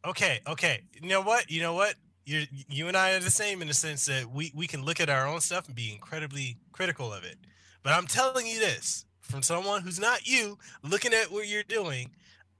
Okay, 0.05 0.39
okay. 0.47 0.81
You 1.01 1.09
know 1.09 1.21
what? 1.21 1.49
You 1.49 1.61
know 1.61 1.73
what? 1.73 1.95
You 2.25 2.43
you 2.69 2.87
and 2.87 2.95
I 2.95 3.13
are 3.13 3.19
the 3.19 3.31
same 3.31 3.61
in 3.61 3.67
the 3.67 3.73
sense 3.73 4.05
that 4.05 4.31
we 4.31 4.51
we 4.55 4.67
can 4.67 4.85
look 4.85 4.99
at 4.99 5.09
our 5.09 5.27
own 5.27 5.41
stuff 5.41 5.67
and 5.67 5.75
be 5.75 5.91
incredibly 5.91 6.57
critical 6.71 7.11
of 7.11 7.23
it. 7.23 7.37
But 7.83 7.93
I'm 7.93 8.07
telling 8.07 8.45
you 8.45 8.59
this 8.59 9.05
from 9.21 9.41
someone 9.41 9.81
who's 9.81 9.99
not 9.99 10.27
you, 10.27 10.57
looking 10.83 11.13
at 11.13 11.31
what 11.31 11.47
you're 11.47 11.63
doing, 11.63 12.11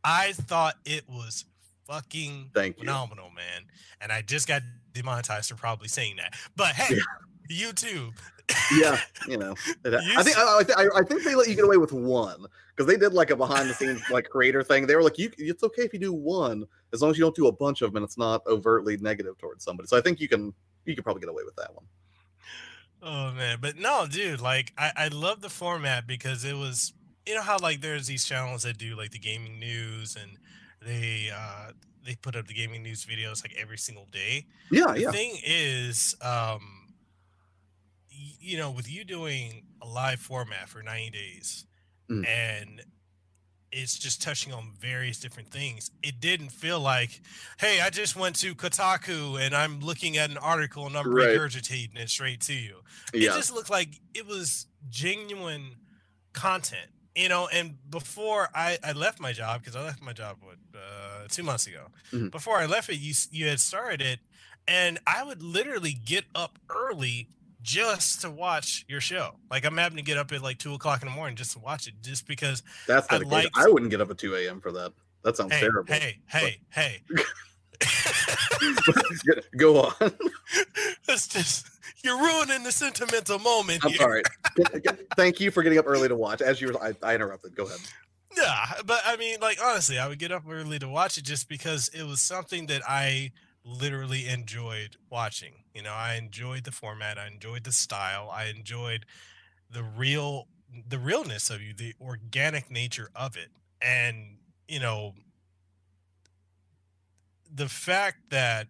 I 0.04 0.34
thought 0.34 0.76
it 0.86 1.04
was 1.08 1.46
fucking 1.88 2.50
Thank 2.54 2.80
phenomenal, 2.80 3.30
you. 3.30 3.36
man. 3.36 3.64
And 4.00 4.12
I 4.12 4.22
just 4.22 4.48
got 4.48 4.64
demonetized 4.94 5.50
for 5.50 5.56
probably 5.56 5.88
saying 5.88 6.16
that. 6.18 6.34
But 6.56 6.70
hey, 6.70 6.96
yeah. 6.96 7.02
YouTube, 7.50 8.14
yeah, 8.74 8.98
you 9.28 9.38
know, 9.38 9.56
I 9.86 10.24
think 10.24 10.38
I, 10.38 10.62
I, 10.78 11.00
I, 11.00 11.04
think 11.04 11.24
they 11.24 11.36
let 11.36 11.48
you 11.48 11.56
get 11.56 11.66
away 11.66 11.78
with 11.78 11.92
one 11.92 12.46
because 12.76 12.88
they 12.88 12.98
did 12.98 13.14
like 13.14 13.30
a 13.30 13.36
behind 13.36 13.70
the 13.70 13.74
scenes 13.74 14.02
like 14.10 14.30
creator 14.30 14.64
thing. 14.64 14.88
They 14.88 14.96
were 14.96 15.04
like, 15.04 15.18
you, 15.18 15.32
it's 15.38 15.64
okay 15.64 15.84
if 15.84 15.94
you 15.94 16.00
do 16.00 16.14
one 16.14 16.66
as 16.94 17.02
long 17.02 17.12
as 17.12 17.18
you 17.18 17.24
don't 17.24 17.36
do 17.36 17.48
a 17.48 17.52
bunch 17.52 17.82
of 17.82 17.92
them 17.92 17.98
and 17.98 18.04
it's 18.04 18.18
not 18.18 18.46
overtly 18.48 18.98
negative 18.98 19.38
towards 19.38 19.64
somebody. 19.64 19.88
So 19.88 19.98
I 19.98 20.02
think 20.02 20.20
you 20.20 20.28
can 20.28 20.54
you 20.86 20.96
can 20.96 21.04
probably 21.04 21.22
get 21.22 21.30
away 21.30 21.44
with 21.46 21.56
that 21.58 21.74
one. 21.74 21.86
Oh 23.04 23.32
man, 23.34 23.58
but 23.62 23.78
no, 23.78 24.08
dude, 24.10 24.42
like 24.42 24.74
I 24.78 24.92
I 24.96 25.08
love 25.10 25.42
the 25.42 25.50
format 25.50 26.08
because 26.08 26.44
it 26.46 26.56
was 26.56 26.94
you 27.26 27.36
know 27.36 27.42
how 27.42 27.58
like 27.60 27.82
there's 27.82 28.08
these 28.08 28.26
channels 28.26 28.64
that 28.64 28.78
do 28.78 28.96
like 28.96 29.12
the 29.12 29.20
gaming 29.20 29.60
news 29.60 30.18
and 30.20 30.38
they 30.82 31.30
uh 31.34 31.72
they 32.04 32.16
put 32.16 32.36
up 32.36 32.48
the 32.48 32.54
gaming 32.54 32.82
news 32.82 33.06
videos 33.06 33.44
like 33.44 33.56
every 33.60 33.78
single 33.78 34.08
day. 34.12 34.46
Yeah, 34.72 34.94
the 34.94 35.02
yeah. 35.02 35.12
thing 35.12 35.38
is, 35.44 36.16
um 36.22 36.81
you 38.42 38.58
know, 38.58 38.72
with 38.72 38.92
you 38.92 39.04
doing 39.04 39.64
a 39.82 39.88
live 39.88 40.20
format 40.20 40.68
for 40.68 40.82
90 40.82 41.12
days 41.12 41.66
mm. 42.10 42.26
and 42.28 42.82
it's 43.72 43.98
just 43.98 44.22
touching 44.22 44.52
on 44.52 44.74
various 44.80 45.20
different 45.20 45.50
things. 45.50 45.92
It 46.04 46.20
didn't 46.20 46.50
feel 46.50 46.80
like, 46.80 47.22
hey, 47.60 47.80
I 47.80 47.90
just 47.90 48.16
went 48.16 48.36
to 48.38 48.54
Kotaku 48.54 49.40
and 49.40 49.56
I'm 49.56 49.80
looking 49.80 50.18
at 50.18 50.30
an 50.30 50.38
article 50.38 50.86
and 50.86 50.98
I'm 50.98 51.10
right. 51.14 51.30
regurgitating 51.30 51.98
it 51.98 52.10
straight 52.10 52.42
to 52.42 52.54
you. 52.54 52.78
Yeah. 53.14 53.32
It 53.32 53.36
just 53.36 53.54
looked 53.54 53.70
like 53.70 54.02
it 54.14 54.28
was 54.28 54.68
genuine 54.90 55.78
content, 56.34 56.90
you 57.16 57.30
know. 57.30 57.48
And 57.48 57.78
before 57.90 58.50
I, 58.54 58.78
I 58.84 58.92
left 58.92 59.22
my 59.22 59.32
job, 59.32 59.62
because 59.62 59.76
I 59.76 59.84
left 59.84 60.02
my 60.02 60.14
job 60.14 60.38
what 60.42 60.58
uh, 60.76 61.28
two 61.30 61.44
months 61.44 61.68
ago. 61.68 61.86
Mm-hmm. 62.12 62.28
Before 62.28 62.58
I 62.58 62.66
left 62.66 62.90
it, 62.90 63.00
you 63.00 63.14
you 63.32 63.48
had 63.48 63.60
started 63.60 64.02
it, 64.02 64.20
and 64.68 65.00
I 65.08 65.24
would 65.24 65.42
literally 65.42 65.94
get 65.94 66.26
up 66.36 66.60
early 66.70 67.30
just 67.62 68.22
to 68.22 68.32
watch 68.32 68.86
your 68.88 69.02
show. 69.02 69.36
Like 69.50 69.66
I'm 69.66 69.78
having 69.78 69.98
to 69.98 70.04
get 70.04 70.18
up 70.18 70.32
at 70.32 70.42
like 70.42 70.58
two 70.58 70.74
o'clock 70.74 71.02
in 71.02 71.08
the 71.08 71.14
morning 71.14 71.36
just 71.36 71.54
to 71.54 71.60
watch 71.60 71.88
it, 71.88 71.94
just 72.02 72.28
because 72.28 72.64
that's 72.88 73.08
I 73.10 73.18
like. 73.18 73.50
I 73.56 73.68
wouldn't 73.68 73.92
get 73.92 74.02
up 74.02 74.10
at 74.10 74.18
two 74.18 74.36
a.m. 74.36 74.62
for 74.62 74.72
that. 74.72 74.94
That 75.24 75.38
sounds 75.38 75.54
hey, 75.54 75.60
terrible. 75.60 75.94
Hey, 75.94 76.20
hey, 76.28 76.58
but... 76.70 76.82
hey. 76.82 77.02
Go 79.58 79.82
on. 79.82 79.94
That's 81.08 81.28
just 81.28 81.68
you're 82.04 82.18
ruining 82.18 82.64
the 82.64 82.72
sentimental 82.72 83.40
moment. 83.40 83.86
I'm 83.86 83.92
here. 83.92 84.00
sorry. 84.00 84.24
Thank 85.16 85.40
you 85.40 85.52
for 85.52 85.64
getting 85.64 85.78
up 85.78 85.86
early 85.88 86.08
to 86.08 86.16
watch. 86.16 86.42
As 86.42 86.62
you 86.62 86.68
were, 86.68 86.84
I, 86.84 86.94
I 87.04 87.16
interrupted. 87.16 87.56
Go 87.56 87.66
ahead. 87.66 87.80
Yeah, 88.36 88.66
but 88.86 89.02
I 89.06 89.18
mean, 89.18 89.40
like 89.42 89.60
honestly, 89.64 90.00
I 90.00 90.08
would 90.08 90.20
get 90.20 90.32
up 90.32 90.44
early 90.50 90.80
to 90.80 90.88
watch 90.88 91.18
it 91.18 91.24
just 91.24 91.50
because 91.50 91.90
it 91.90 92.04
was 92.04 92.22
something 92.22 92.68
that 92.68 92.82
I 92.88 93.32
literally 93.64 94.28
enjoyed 94.28 94.96
watching. 95.10 95.54
You 95.74 95.84
know, 95.84 95.94
I 95.94 96.16
enjoyed 96.16 96.64
the 96.64 96.72
format, 96.72 97.18
I 97.18 97.28
enjoyed 97.28 97.64
the 97.64 97.72
style, 97.72 98.30
I 98.32 98.46
enjoyed 98.46 99.06
the 99.70 99.84
real 99.84 100.48
the 100.88 101.00
realness 101.00 101.50
of 101.50 101.62
you, 101.62 101.74
the 101.74 101.94
organic 102.00 102.72
nature 102.72 103.10
of 103.14 103.36
it. 103.36 103.50
And, 103.82 104.38
you 104.68 104.80
know, 104.80 105.16
the 107.54 107.68
fact 107.68 108.30
that 108.30 108.68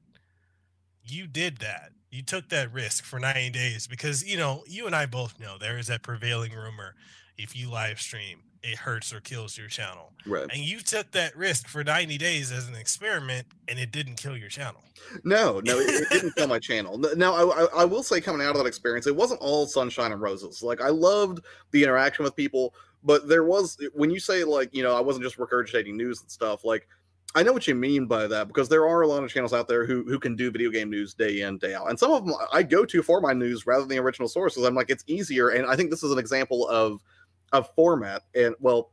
you 1.04 1.28
did 1.28 1.60
that, 1.60 1.92
you 2.10 2.24
took 2.24 2.50
that 2.50 2.74
risk 2.74 3.04
for 3.04 3.20
90 3.20 3.52
days 3.52 3.88
because, 3.88 4.24
you 4.24 4.38
know, 4.38 4.64
you 4.68 4.86
and 4.88 4.96
I 4.96 5.06
both 5.06 5.40
know 5.40 5.58
there 5.58 5.78
is 5.78 5.88
that 5.88 6.02
prevailing 6.02 6.54
rumor 6.54 6.96
if 7.38 7.56
you 7.56 7.70
live 7.70 8.02
stream, 8.02 8.40
it 8.64 8.78
hurts 8.78 9.14
or 9.14 9.20
kills 9.22 9.58
your 9.58 9.68
channel. 9.68 10.12
Right. 10.26 10.48
And 10.52 10.62
you 10.62 10.80
took 10.80 11.12
that 11.12 11.36
risk 11.36 11.68
for 11.68 11.84
90 11.84 12.18
days 12.18 12.52
as 12.52 12.68
an 12.68 12.76
experiment 12.76 13.48
and 13.68 13.80
it 13.80 13.92
didn't 13.92 14.16
kill 14.16 14.38
your 14.38 14.50
channel. 14.50 14.82
No, 15.24 15.60
no, 15.62 15.80
it, 15.80 15.90
it 15.90 16.10
didn't 16.10 16.36
kill 16.36 16.48
my 16.48 16.60
channel. 16.60 16.98
Now, 17.16 17.34
I, 17.34 17.66
I, 17.78 17.86
will 17.86 18.04
say, 18.04 18.22
coming 18.22 18.46
out 18.46 18.52
of 18.52 18.58
that 18.58 18.68
experience, 18.68 19.08
it 19.08 19.16
wasn't 19.16 19.42
all 19.42 19.66
sunshine 19.66 20.12
and 20.12 20.22
roses. 20.22 20.62
Like, 20.62 20.80
I 20.80 20.90
loved 20.90 21.40
the 21.72 21.84
interaction 21.84 22.24
with 22.24 22.36
people, 22.36 22.76
but 23.04 23.28
there 23.28 23.44
was, 23.44 23.78
when 23.94 24.12
you 24.12 24.20
say, 24.20 24.44
like, 24.44 24.74
you 24.76 24.84
know, 24.84 24.96
I 24.96 25.00
wasn't 25.00 25.24
just 25.24 25.38
regurgitating 25.38 25.96
news 25.96 26.22
and 26.22 26.30
stuff, 26.30 26.64
like, 26.64 26.88
I 27.34 27.44
know 27.44 27.54
what 27.54 27.68
you 27.68 27.76
mean 27.76 28.08
by 28.08 28.28
that 28.28 28.48
because 28.48 28.68
there 28.68 28.86
are 28.86 29.02
a 29.02 29.08
lot 29.08 29.24
of 29.24 29.30
channels 29.30 29.54
out 29.54 29.68
there 29.68 29.86
who 29.86 30.04
who 30.04 30.20
can 30.20 30.36
do 30.36 30.52
video 30.52 30.70
game 30.70 30.90
news 30.90 31.14
day 31.14 31.42
in 31.42 31.58
day 31.60 31.74
out, 31.74 31.90
and 31.90 31.98
some 31.98 32.12
of 32.12 32.26
them 32.26 32.36
I 32.52 32.62
go 32.62 32.84
to 32.84 33.02
for 33.02 33.22
my 33.22 33.32
news 33.32 33.66
rather 33.66 33.82
than 33.82 33.90
the 33.90 34.00
original 34.00 34.28
sources. 34.28 34.66
I'm 34.66 34.76
like, 34.76 34.90
it's 34.90 35.06
easier, 35.08 35.50
and 35.50 35.66
I 35.66 35.78
think 35.78 35.92
this 35.92 36.04
is 36.04 36.12
an 36.12 36.20
example 36.20 36.68
of 36.68 37.02
of 37.52 37.70
format. 37.76 38.24
And 38.36 38.56
well, 38.60 38.92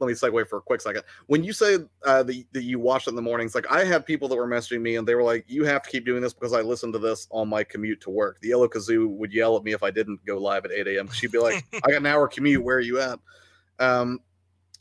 let 0.00 0.08
me 0.08 0.14
segue 0.14 0.48
for 0.48 0.58
a 0.58 0.62
quick 0.62 0.80
second. 0.80 1.02
When 1.26 1.44
you 1.44 1.52
say 1.52 1.78
uh, 2.04 2.22
that, 2.24 2.44
that 2.52 2.62
you 2.62 2.78
watch 2.78 3.06
it 3.06 3.10
in 3.10 3.16
the 3.16 3.22
mornings, 3.22 3.54
like 3.54 3.70
I 3.70 3.84
had 3.84 4.04
people 4.04 4.28
that 4.28 4.36
were 4.36 4.46
messaging 4.46 4.80
me 4.80 4.96
and 4.96 5.06
they 5.06 5.14
were 5.14 5.22
like, 5.22 5.44
"You 5.46 5.64
have 5.64 5.82
to 5.82 5.90
keep 5.90 6.04
doing 6.04 6.20
this 6.20 6.34
because 6.34 6.52
I 6.52 6.60
listen 6.60 6.92
to 6.92 6.98
this 6.98 7.26
on 7.30 7.48
my 7.48 7.64
commute 7.64 8.00
to 8.02 8.10
work." 8.10 8.40
The 8.40 8.48
yellow 8.48 8.68
kazoo 8.68 9.08
would 9.08 9.32
yell 9.32 9.56
at 9.56 9.64
me 9.64 9.72
if 9.72 9.82
I 9.82 9.90
didn't 9.90 10.24
go 10.26 10.38
live 10.38 10.64
at 10.64 10.72
8 10.72 10.88
a.m. 10.88 11.10
She'd 11.10 11.32
be 11.32 11.38
like, 11.38 11.64
"I 11.84 11.90
got 11.90 11.98
an 11.98 12.06
hour 12.06 12.28
commute. 12.28 12.62
Where 12.62 12.76
are 12.76 12.80
you 12.80 13.00
at?" 13.00 13.18
Um, 13.78 14.20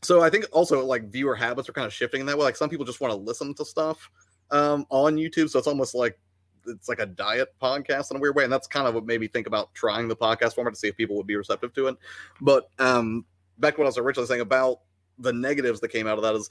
so 0.01 0.21
I 0.21 0.29
think 0.29 0.45
also 0.51 0.83
like 0.85 1.09
viewer 1.09 1.35
habits 1.35 1.69
are 1.69 1.73
kind 1.73 1.87
of 1.87 1.93
shifting 1.93 2.21
in 2.21 2.27
that 2.27 2.37
way. 2.37 2.43
Like 2.43 2.57
some 2.57 2.69
people 2.69 2.85
just 2.85 2.99
want 2.99 3.11
to 3.11 3.17
listen 3.17 3.53
to 3.55 3.65
stuff 3.65 4.09
um, 4.51 4.85
on 4.89 5.15
YouTube, 5.15 5.49
so 5.49 5.59
it's 5.59 5.67
almost 5.67 5.95
like 5.95 6.19
it's 6.67 6.89
like 6.89 6.99
a 6.99 7.05
diet 7.05 7.53
podcast 7.61 8.11
in 8.11 8.17
a 8.17 8.19
weird 8.19 8.35
way, 8.35 8.43
and 8.43 8.53
that's 8.53 8.67
kind 8.67 8.87
of 8.87 8.93
what 8.93 9.05
made 9.05 9.19
me 9.19 9.27
think 9.27 9.47
about 9.47 9.73
trying 9.73 10.07
the 10.07 10.15
podcast 10.15 10.55
format 10.55 10.73
to 10.73 10.79
see 10.79 10.87
if 10.87 10.97
people 10.97 11.15
would 11.17 11.27
be 11.27 11.35
receptive 11.35 11.73
to 11.73 11.87
it. 11.87 11.97
But 12.41 12.69
um, 12.79 13.25
back 13.59 13.75
to 13.75 13.81
what 13.81 13.85
I 13.85 13.89
was 13.89 13.97
originally 13.97 14.27
saying 14.27 14.41
about 14.41 14.79
the 15.19 15.33
negatives 15.33 15.79
that 15.81 15.89
came 15.89 16.07
out 16.07 16.17
of 16.17 16.23
that 16.23 16.35
is 16.35 16.49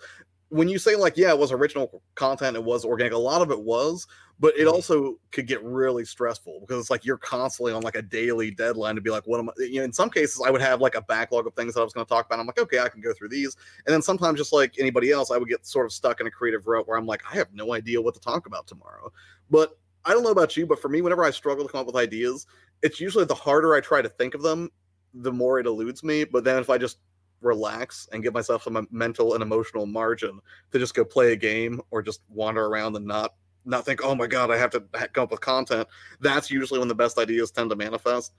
when 0.52 0.68
you 0.68 0.78
say 0.78 0.94
like 0.94 1.16
yeah 1.16 1.30
it 1.30 1.38
was 1.38 1.50
original 1.50 2.02
content 2.14 2.56
it 2.56 2.62
was 2.62 2.84
organic 2.84 3.14
a 3.14 3.18
lot 3.18 3.40
of 3.40 3.50
it 3.50 3.60
was 3.60 4.06
but 4.38 4.54
it 4.58 4.66
also 4.66 5.16
could 5.30 5.46
get 5.46 5.62
really 5.64 6.04
stressful 6.04 6.60
because 6.60 6.78
it's 6.78 6.90
like 6.90 7.06
you're 7.06 7.16
constantly 7.16 7.72
on 7.72 7.80
like 7.80 7.94
a 7.94 8.02
daily 8.02 8.50
deadline 8.50 8.94
to 8.94 9.00
be 9.00 9.08
like 9.08 9.26
what 9.26 9.40
am 9.40 9.48
i 9.48 9.52
you 9.62 9.76
know 9.76 9.84
in 9.84 9.92
some 9.92 10.10
cases 10.10 10.42
i 10.46 10.50
would 10.50 10.60
have 10.60 10.82
like 10.82 10.94
a 10.94 11.00
backlog 11.02 11.46
of 11.46 11.54
things 11.54 11.72
that 11.72 11.80
i 11.80 11.84
was 11.84 11.94
going 11.94 12.04
to 12.04 12.08
talk 12.08 12.26
about 12.26 12.38
i'm 12.38 12.46
like 12.46 12.60
okay 12.60 12.80
i 12.80 12.88
can 12.88 13.00
go 13.00 13.14
through 13.14 13.30
these 13.30 13.56
and 13.86 13.94
then 13.94 14.02
sometimes 14.02 14.38
just 14.38 14.52
like 14.52 14.74
anybody 14.78 15.10
else 15.10 15.30
i 15.30 15.38
would 15.38 15.48
get 15.48 15.64
sort 15.66 15.86
of 15.86 15.92
stuck 15.92 16.20
in 16.20 16.26
a 16.26 16.30
creative 16.30 16.66
rut 16.66 16.86
where 16.86 16.98
i'm 16.98 17.06
like 17.06 17.22
i 17.30 17.34
have 17.34 17.48
no 17.54 17.72
idea 17.72 18.00
what 18.00 18.12
to 18.12 18.20
talk 18.20 18.46
about 18.46 18.66
tomorrow 18.66 19.10
but 19.50 19.78
i 20.05 20.12
don't 20.12 20.22
know 20.22 20.30
about 20.30 20.57
you 20.57 20.66
but 20.66 20.80
for 20.80 20.88
me 20.88 21.03
whenever 21.03 21.24
i 21.24 21.30
struggle 21.30 21.64
to 21.64 21.70
come 21.70 21.80
up 21.80 21.86
with 21.86 21.96
ideas 21.96 22.46
it's 22.82 23.00
usually 23.00 23.24
the 23.24 23.34
harder 23.34 23.74
i 23.74 23.80
try 23.80 24.03
to 24.03 24.09
think 24.09 24.34
of 24.34 24.42
them 24.42 24.70
the 25.14 25.32
more 25.32 25.59
it 25.59 25.66
eludes 25.66 26.03
me. 26.03 26.24
But 26.24 26.44
then 26.44 26.59
if 26.59 26.70
i 26.70 26.78
just 26.78 26.98
relax 27.40 28.09
and 28.12 28.22
give 28.22 28.34
myself 28.34 28.62
some 28.62 28.86
mental 28.92 29.34
and 29.34 29.42
emotional 29.42 29.84
margin 29.84 30.38
to 30.70 30.78
just 30.78 30.94
go 30.94 31.05
play 31.05 31.32
a 31.32 31.36
game 31.36 31.80
or 31.90 32.00
just 32.00 32.20
wander 32.28 32.66
around 32.66 32.94
and 32.94 33.05
not 33.05 33.34
not 33.64 33.84
think 33.84 34.00
oh 34.05 34.14
my 34.14 34.28
god 34.28 34.50
i 34.50 34.57
have 34.57 34.70
to 34.70 34.80
come 35.12 35.24
up 35.24 35.32
with 35.32 35.40
content 35.40 35.88
that's 36.20 36.53
usually 36.53 36.78
when 36.78 36.88
the 36.88 36.94
best 36.94 37.18
ideas 37.18 37.50
tend 37.50 37.70
to 37.70 37.76
manifest. 37.76 38.32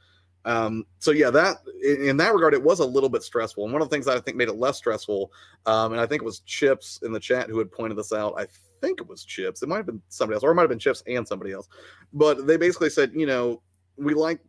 Um, 0.45 0.85
so 0.99 1.11
yeah 1.11 1.29
that 1.29 1.57
in, 1.83 2.09
in, 2.09 2.17
that 2.17 2.33
regard 2.33 2.53
it 2.53 2.63
was 2.63 2.79
a 2.79 2.85
little 2.85 3.07
bit 3.07 3.23
stressful. 3.23 3.63
And 3.63 3.71
one 3.71 3.81
of 3.81 3.89
the 3.89 3.93
things 3.93 4.05
that 4.05 4.17
i 4.17 4.19
think 4.19 4.35
made 4.35 4.49
it 4.49 4.55
less 4.55 4.77
stressful 4.77 5.31
um, 5.65 5.93
and 5.93 6.01
i 6.01 6.05
think 6.05 6.21
it 6.21 6.25
was 6.25 6.39
chips 6.41 6.99
in 7.03 7.13
the 7.13 7.19
chat 7.19 7.49
who 7.49 7.57
had 7.59 7.71
pointed 7.71 7.97
this 7.97 8.11
out 8.11 8.33
i 8.37 8.45
think 8.83 8.99
it 8.99 9.07
was 9.07 9.23
chips 9.23 9.63
it 9.63 9.69
might 9.69 9.77
have 9.77 9.85
been 9.85 10.01
somebody 10.09 10.35
else 10.35 10.43
or 10.43 10.51
it 10.51 10.55
might 10.55 10.63
have 10.63 10.69
been 10.69 10.79
chips 10.79 11.03
and 11.07 11.27
somebody 11.27 11.51
else 11.51 11.69
but 12.11 12.45
they 12.45 12.57
basically 12.57 12.89
said 12.89 13.11
you 13.13 13.25
know 13.25 13.61
we 13.97 14.13
like 14.13 14.39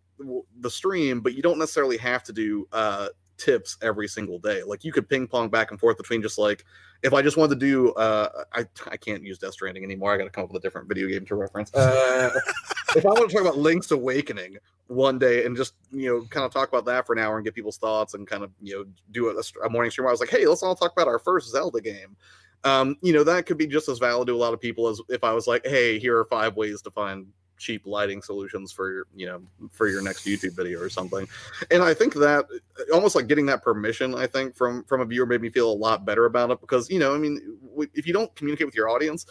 the 0.61 0.71
stream 0.71 1.21
but 1.21 1.35
you 1.35 1.43
don't 1.43 1.59
necessarily 1.59 1.97
have 1.97 2.23
to 2.23 2.33
do 2.33 2.67
uh, 2.73 3.09
tips 3.37 3.77
every 3.83 4.09
single 4.09 4.39
day. 4.39 4.63
Like 4.63 4.85
you 4.85 4.93
could 4.93 5.09
ping 5.09 5.27
pong 5.27 5.49
back 5.49 5.71
and 5.71 5.81
forth 5.81 5.97
between 5.97 6.23
just 6.23 6.39
like 6.39 6.65
if 7.03 7.13
I 7.13 7.23
just 7.23 7.37
wanted 7.37 7.61
to 7.61 7.67
do 7.67 7.93
uh 7.93 8.45
I 8.53 8.67
I 8.91 8.97
can't 8.97 9.23
use 9.23 9.39
Death 9.39 9.55
Stranding 9.55 9.85
anymore. 9.85 10.13
I 10.13 10.17
gotta 10.17 10.31
come 10.31 10.45
up 10.45 10.53
with 10.53 10.63
a 10.63 10.67
different 10.67 10.89
video 10.89 11.09
game 11.09 11.27
to 11.27 11.35
reference. 11.35 11.73
Uh 11.75 12.31
if 12.97 13.05
I 13.05 13.09
want 13.09 13.29
to 13.29 13.35
talk 13.35 13.43
about 13.43 13.59
Link's 13.59 13.91
Awakening 13.91 14.57
one 14.89 15.19
day 15.19 15.47
and 15.47 15.57
just 15.57 15.75
you 15.91 16.09
know 16.09 16.27
kind 16.31 16.45
of 16.45 16.53
talk 16.53 16.69
about 16.69 16.85
that 16.87 17.07
for 17.07 17.13
an 17.13 17.19
hour 17.19 17.37
and 17.37 17.45
get 17.45 17.55
people's 17.55 17.79
thoughts 17.79 18.15
and 18.15 18.27
kind 18.27 18.45
of 18.45 18.51
you 18.61 18.77
know 18.77 18.85
do 19.11 19.29
a, 19.29 19.67
a 19.67 19.71
morning 19.71 19.91
stream, 19.91 20.07
I 20.07 20.11
was 20.11 20.21
like, 20.21 20.31
hey, 20.31 20.47
let's 20.47 20.63
all 20.63 20.77
talk 20.77 20.93
about 20.93 21.09
our 21.09 21.19
first 21.19 21.51
Zelda 21.51 21.81
game. 21.81 22.17
Um, 22.65 22.97
you 23.03 23.13
know, 23.13 23.25
that 23.25 23.47
could 23.47 23.59
be 23.59 23.67
just 23.67 23.89
as 23.89 23.99
valid 23.99 24.29
to 24.29 24.35
a 24.35 24.37
lot 24.37 24.55
of 24.55 24.61
people 24.61 24.89
as 24.89 25.01
if 25.09 25.23
I 25.23 25.33
was 25.33 25.47
like, 25.47 25.67
hey, 25.67 25.99
here 25.99 26.19
are 26.19 26.25
five 26.25 26.57
ways 26.57 26.83
to 26.83 26.91
find 26.91 27.27
cheap 27.57 27.87
lighting 27.87 28.21
solutions 28.21 28.73
for 28.73 28.93
your 28.93 29.07
you 29.15 29.27
know 29.27 29.41
for 29.71 29.89
your 29.89 30.03
next 30.03 30.27
youtube 30.27 30.57
video 30.57 30.81
or 30.81 30.89
something. 30.89 31.27
And 31.71 31.85
i 31.85 31.95
think 31.95 32.13
that 32.15 32.47
almost 32.93 33.15
like 33.15 33.29
getting 33.29 33.47
that 33.47 33.63
permission 33.63 34.13
i 34.15 34.27
think 34.27 34.57
from 34.57 34.83
from 34.85 35.01
a 35.01 35.05
viewer 35.05 35.25
made 35.25 35.41
me 35.41 35.51
feel 35.51 35.71
a 35.71 35.73
lot 35.73 36.05
better 36.05 36.27
about 36.27 36.51
it 36.51 36.61
because 36.61 36.91
you 36.91 36.99
know 36.99 37.15
i 37.15 37.19
mean 37.19 37.57
if 37.95 38.09
you 38.09 38.13
don't 38.13 38.35
communicate 38.35 38.67
with 38.67 38.75
your 38.75 38.89
audience 38.89 39.27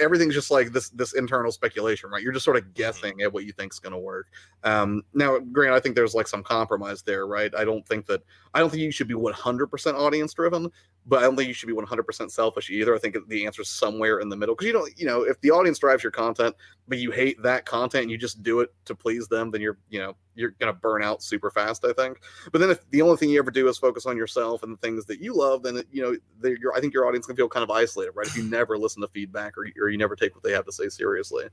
everything's 0.00 0.34
just 0.34 0.50
like 0.50 0.72
this 0.72 0.90
this 0.90 1.14
internal 1.14 1.52
speculation 1.52 2.10
right? 2.10 2.22
You're 2.22 2.32
just 2.32 2.44
sort 2.44 2.56
of 2.56 2.64
mm-hmm. 2.64 2.72
guessing 2.74 3.22
at 3.22 3.32
what 3.32 3.44
you 3.44 3.52
think's 3.52 3.78
going 3.78 3.92
to 3.92 3.98
work. 3.98 4.26
Um 4.64 5.02
now 5.14 5.38
grant 5.38 5.74
i 5.74 5.80
think 5.80 5.94
there's 5.94 6.14
like 6.14 6.28
some 6.28 6.42
compromise 6.42 7.02
there 7.02 7.26
right? 7.26 7.54
I 7.54 7.64
don't 7.64 7.86
think 7.86 8.06
that 8.06 8.22
i 8.54 8.60
don't 8.60 8.70
think 8.70 8.82
you 8.82 8.90
should 8.90 9.08
be 9.08 9.14
100% 9.14 9.94
audience 9.94 10.34
driven 10.34 10.70
but 11.08 11.20
I 11.20 11.22
don't 11.22 11.36
think 11.36 11.48
you 11.48 11.54
should 11.54 11.68
be 11.68 11.72
100% 11.72 12.30
selfish 12.30 12.68
either. 12.68 12.94
I 12.94 12.98
think 12.98 13.16
the 13.28 13.46
answer 13.46 13.62
is 13.62 13.70
somewhere 13.70 14.20
in 14.20 14.28
the 14.28 14.36
middle 14.36 14.54
because 14.54 14.66
you 14.66 14.74
don't, 14.74 14.98
you 14.98 15.06
know, 15.06 15.22
if 15.22 15.40
the 15.40 15.50
audience 15.50 15.78
drives 15.78 16.02
your 16.02 16.12
content, 16.12 16.54
but 16.86 16.98
you 16.98 17.10
hate 17.10 17.42
that 17.42 17.64
content 17.64 18.02
and 18.02 18.10
you 18.10 18.18
just 18.18 18.42
do 18.42 18.60
it 18.60 18.74
to 18.84 18.94
please 18.94 19.26
them, 19.26 19.50
then 19.50 19.62
you're, 19.62 19.78
you 19.88 19.98
know, 19.98 20.14
you're 20.34 20.50
gonna 20.60 20.72
burn 20.72 21.02
out 21.02 21.22
super 21.22 21.50
fast. 21.50 21.84
I 21.86 21.94
think. 21.94 22.20
But 22.52 22.60
then 22.60 22.70
if 22.70 22.88
the 22.90 23.00
only 23.00 23.16
thing 23.16 23.30
you 23.30 23.38
ever 23.38 23.50
do 23.50 23.68
is 23.68 23.78
focus 23.78 24.04
on 24.04 24.18
yourself 24.18 24.62
and 24.62 24.72
the 24.72 24.76
things 24.76 25.06
that 25.06 25.20
you 25.20 25.34
love, 25.34 25.62
then 25.62 25.82
you 25.90 26.02
know, 26.02 26.14
I 26.76 26.80
think 26.80 26.92
your 26.92 27.06
audience 27.06 27.26
can 27.26 27.36
feel 27.36 27.48
kind 27.48 27.64
of 27.64 27.70
isolated, 27.70 28.12
right? 28.12 28.26
If 28.26 28.36
you 28.36 28.42
never 28.42 28.76
listen 28.76 29.00
to 29.00 29.08
feedback 29.08 29.56
or, 29.56 29.66
or 29.80 29.88
you 29.88 29.96
never 29.96 30.14
take 30.14 30.34
what 30.34 30.44
they 30.44 30.52
have 30.52 30.66
to 30.66 30.72
say 30.72 30.90
seriously. 30.90 31.46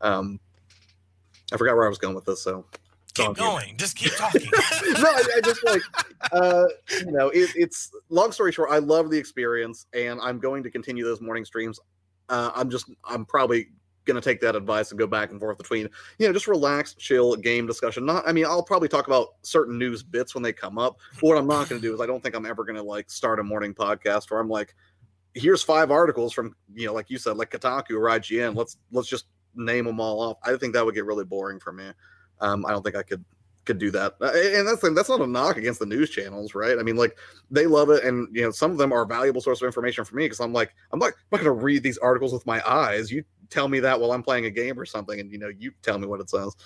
Um, 0.00 0.40
I 1.52 1.56
forgot 1.56 1.76
where 1.76 1.86
I 1.86 1.88
was 1.88 1.98
going 1.98 2.16
with 2.16 2.24
this, 2.24 2.42
so 2.42 2.66
keep 3.16 3.36
going. 3.36 3.76
Just 3.76 3.96
keep 3.96 4.14
talking. 4.16 4.42
no, 4.52 5.08
I, 5.08 5.22
I, 5.36 5.40
just 5.42 5.64
like, 5.64 5.82
uh, 6.32 6.64
you 7.00 7.12
know, 7.12 7.28
it, 7.30 7.50
it's 7.54 7.90
long 8.08 8.32
story 8.32 8.52
short. 8.52 8.70
I 8.70 8.78
love 8.78 9.10
the 9.10 9.18
experience, 9.18 9.86
and 9.92 10.20
I'm 10.22 10.38
going 10.38 10.62
to 10.62 10.70
continue 10.70 11.04
those 11.04 11.20
morning 11.20 11.44
streams. 11.44 11.80
Uh, 12.28 12.50
I'm 12.54 12.70
just, 12.70 12.90
I'm 13.04 13.24
probably 13.24 13.68
going 14.04 14.14
to 14.14 14.20
take 14.20 14.40
that 14.40 14.54
advice 14.54 14.90
and 14.90 14.98
go 14.98 15.06
back 15.06 15.30
and 15.30 15.40
forth 15.40 15.58
between, 15.58 15.88
you 16.18 16.26
know, 16.26 16.32
just 16.32 16.46
relax, 16.46 16.94
chill, 16.94 17.34
game 17.36 17.66
discussion. 17.66 18.06
Not, 18.06 18.26
I 18.26 18.32
mean, 18.32 18.44
I'll 18.44 18.62
probably 18.62 18.88
talk 18.88 19.06
about 19.06 19.28
certain 19.42 19.78
news 19.78 20.02
bits 20.02 20.34
when 20.34 20.42
they 20.42 20.52
come 20.52 20.78
up. 20.78 20.98
But 21.14 21.22
what 21.24 21.38
I'm 21.38 21.46
not 21.46 21.68
going 21.68 21.80
to 21.80 21.86
do 21.86 21.92
is, 21.94 22.00
I 22.00 22.06
don't 22.06 22.22
think 22.22 22.34
I'm 22.34 22.46
ever 22.46 22.64
going 22.64 22.76
to 22.76 22.82
like 22.82 23.10
start 23.10 23.40
a 23.40 23.42
morning 23.42 23.74
podcast 23.74 24.30
where 24.30 24.40
I'm 24.40 24.48
like, 24.48 24.74
here's 25.34 25.62
five 25.62 25.90
articles 25.90 26.32
from, 26.32 26.54
you 26.74 26.86
know, 26.86 26.94
like 26.94 27.10
you 27.10 27.18
said, 27.18 27.36
like 27.36 27.50
Kotaku 27.50 27.90
or 27.92 28.08
IGN. 28.08 28.56
Let's 28.56 28.78
let's 28.90 29.08
just 29.08 29.26
name 29.54 29.84
them 29.84 30.00
all 30.00 30.20
off. 30.20 30.38
I 30.44 30.56
think 30.56 30.72
that 30.74 30.84
would 30.84 30.94
get 30.94 31.04
really 31.04 31.24
boring 31.24 31.60
for 31.60 31.72
me. 31.72 31.90
Um, 32.40 32.66
I 32.66 32.70
don't 32.70 32.82
think 32.82 32.96
I 32.96 33.02
could 33.02 33.24
could 33.66 33.78
do 33.78 33.90
that. 33.90 34.14
Uh, 34.20 34.30
and 34.32 34.66
that's 34.66 34.80
that's 34.80 35.08
not 35.08 35.20
a 35.20 35.26
knock 35.26 35.58
against 35.58 35.80
the 35.80 35.86
news 35.86 36.08
channels, 36.08 36.54
right? 36.54 36.78
I 36.78 36.82
mean, 36.82 36.96
like 36.96 37.18
they 37.50 37.66
love 37.66 37.90
it, 37.90 38.04
and 38.04 38.34
you 38.34 38.42
know, 38.42 38.50
some 38.50 38.70
of 38.70 38.78
them 38.78 38.92
are 38.92 39.02
a 39.02 39.06
valuable 39.06 39.40
source 39.40 39.60
of 39.60 39.66
information 39.66 40.04
for 40.04 40.14
me 40.16 40.24
because 40.24 40.40
I'm 40.40 40.52
like, 40.52 40.74
I'm 40.92 40.98
not, 40.98 41.08
I'm 41.08 41.14
not 41.32 41.44
going 41.44 41.58
to 41.58 41.64
read 41.64 41.82
these 41.82 41.98
articles 41.98 42.32
with 42.32 42.46
my 42.46 42.62
eyes. 42.66 43.10
You 43.10 43.24
tell 43.50 43.68
me 43.68 43.80
that 43.80 44.00
while 44.00 44.12
I'm 44.12 44.22
playing 44.22 44.46
a 44.46 44.50
game 44.50 44.78
or 44.78 44.86
something, 44.86 45.20
and 45.20 45.30
you 45.30 45.38
know, 45.38 45.50
you 45.58 45.72
tell 45.82 45.98
me 45.98 46.06
what 46.06 46.20
it 46.20 46.30
says. 46.30 46.56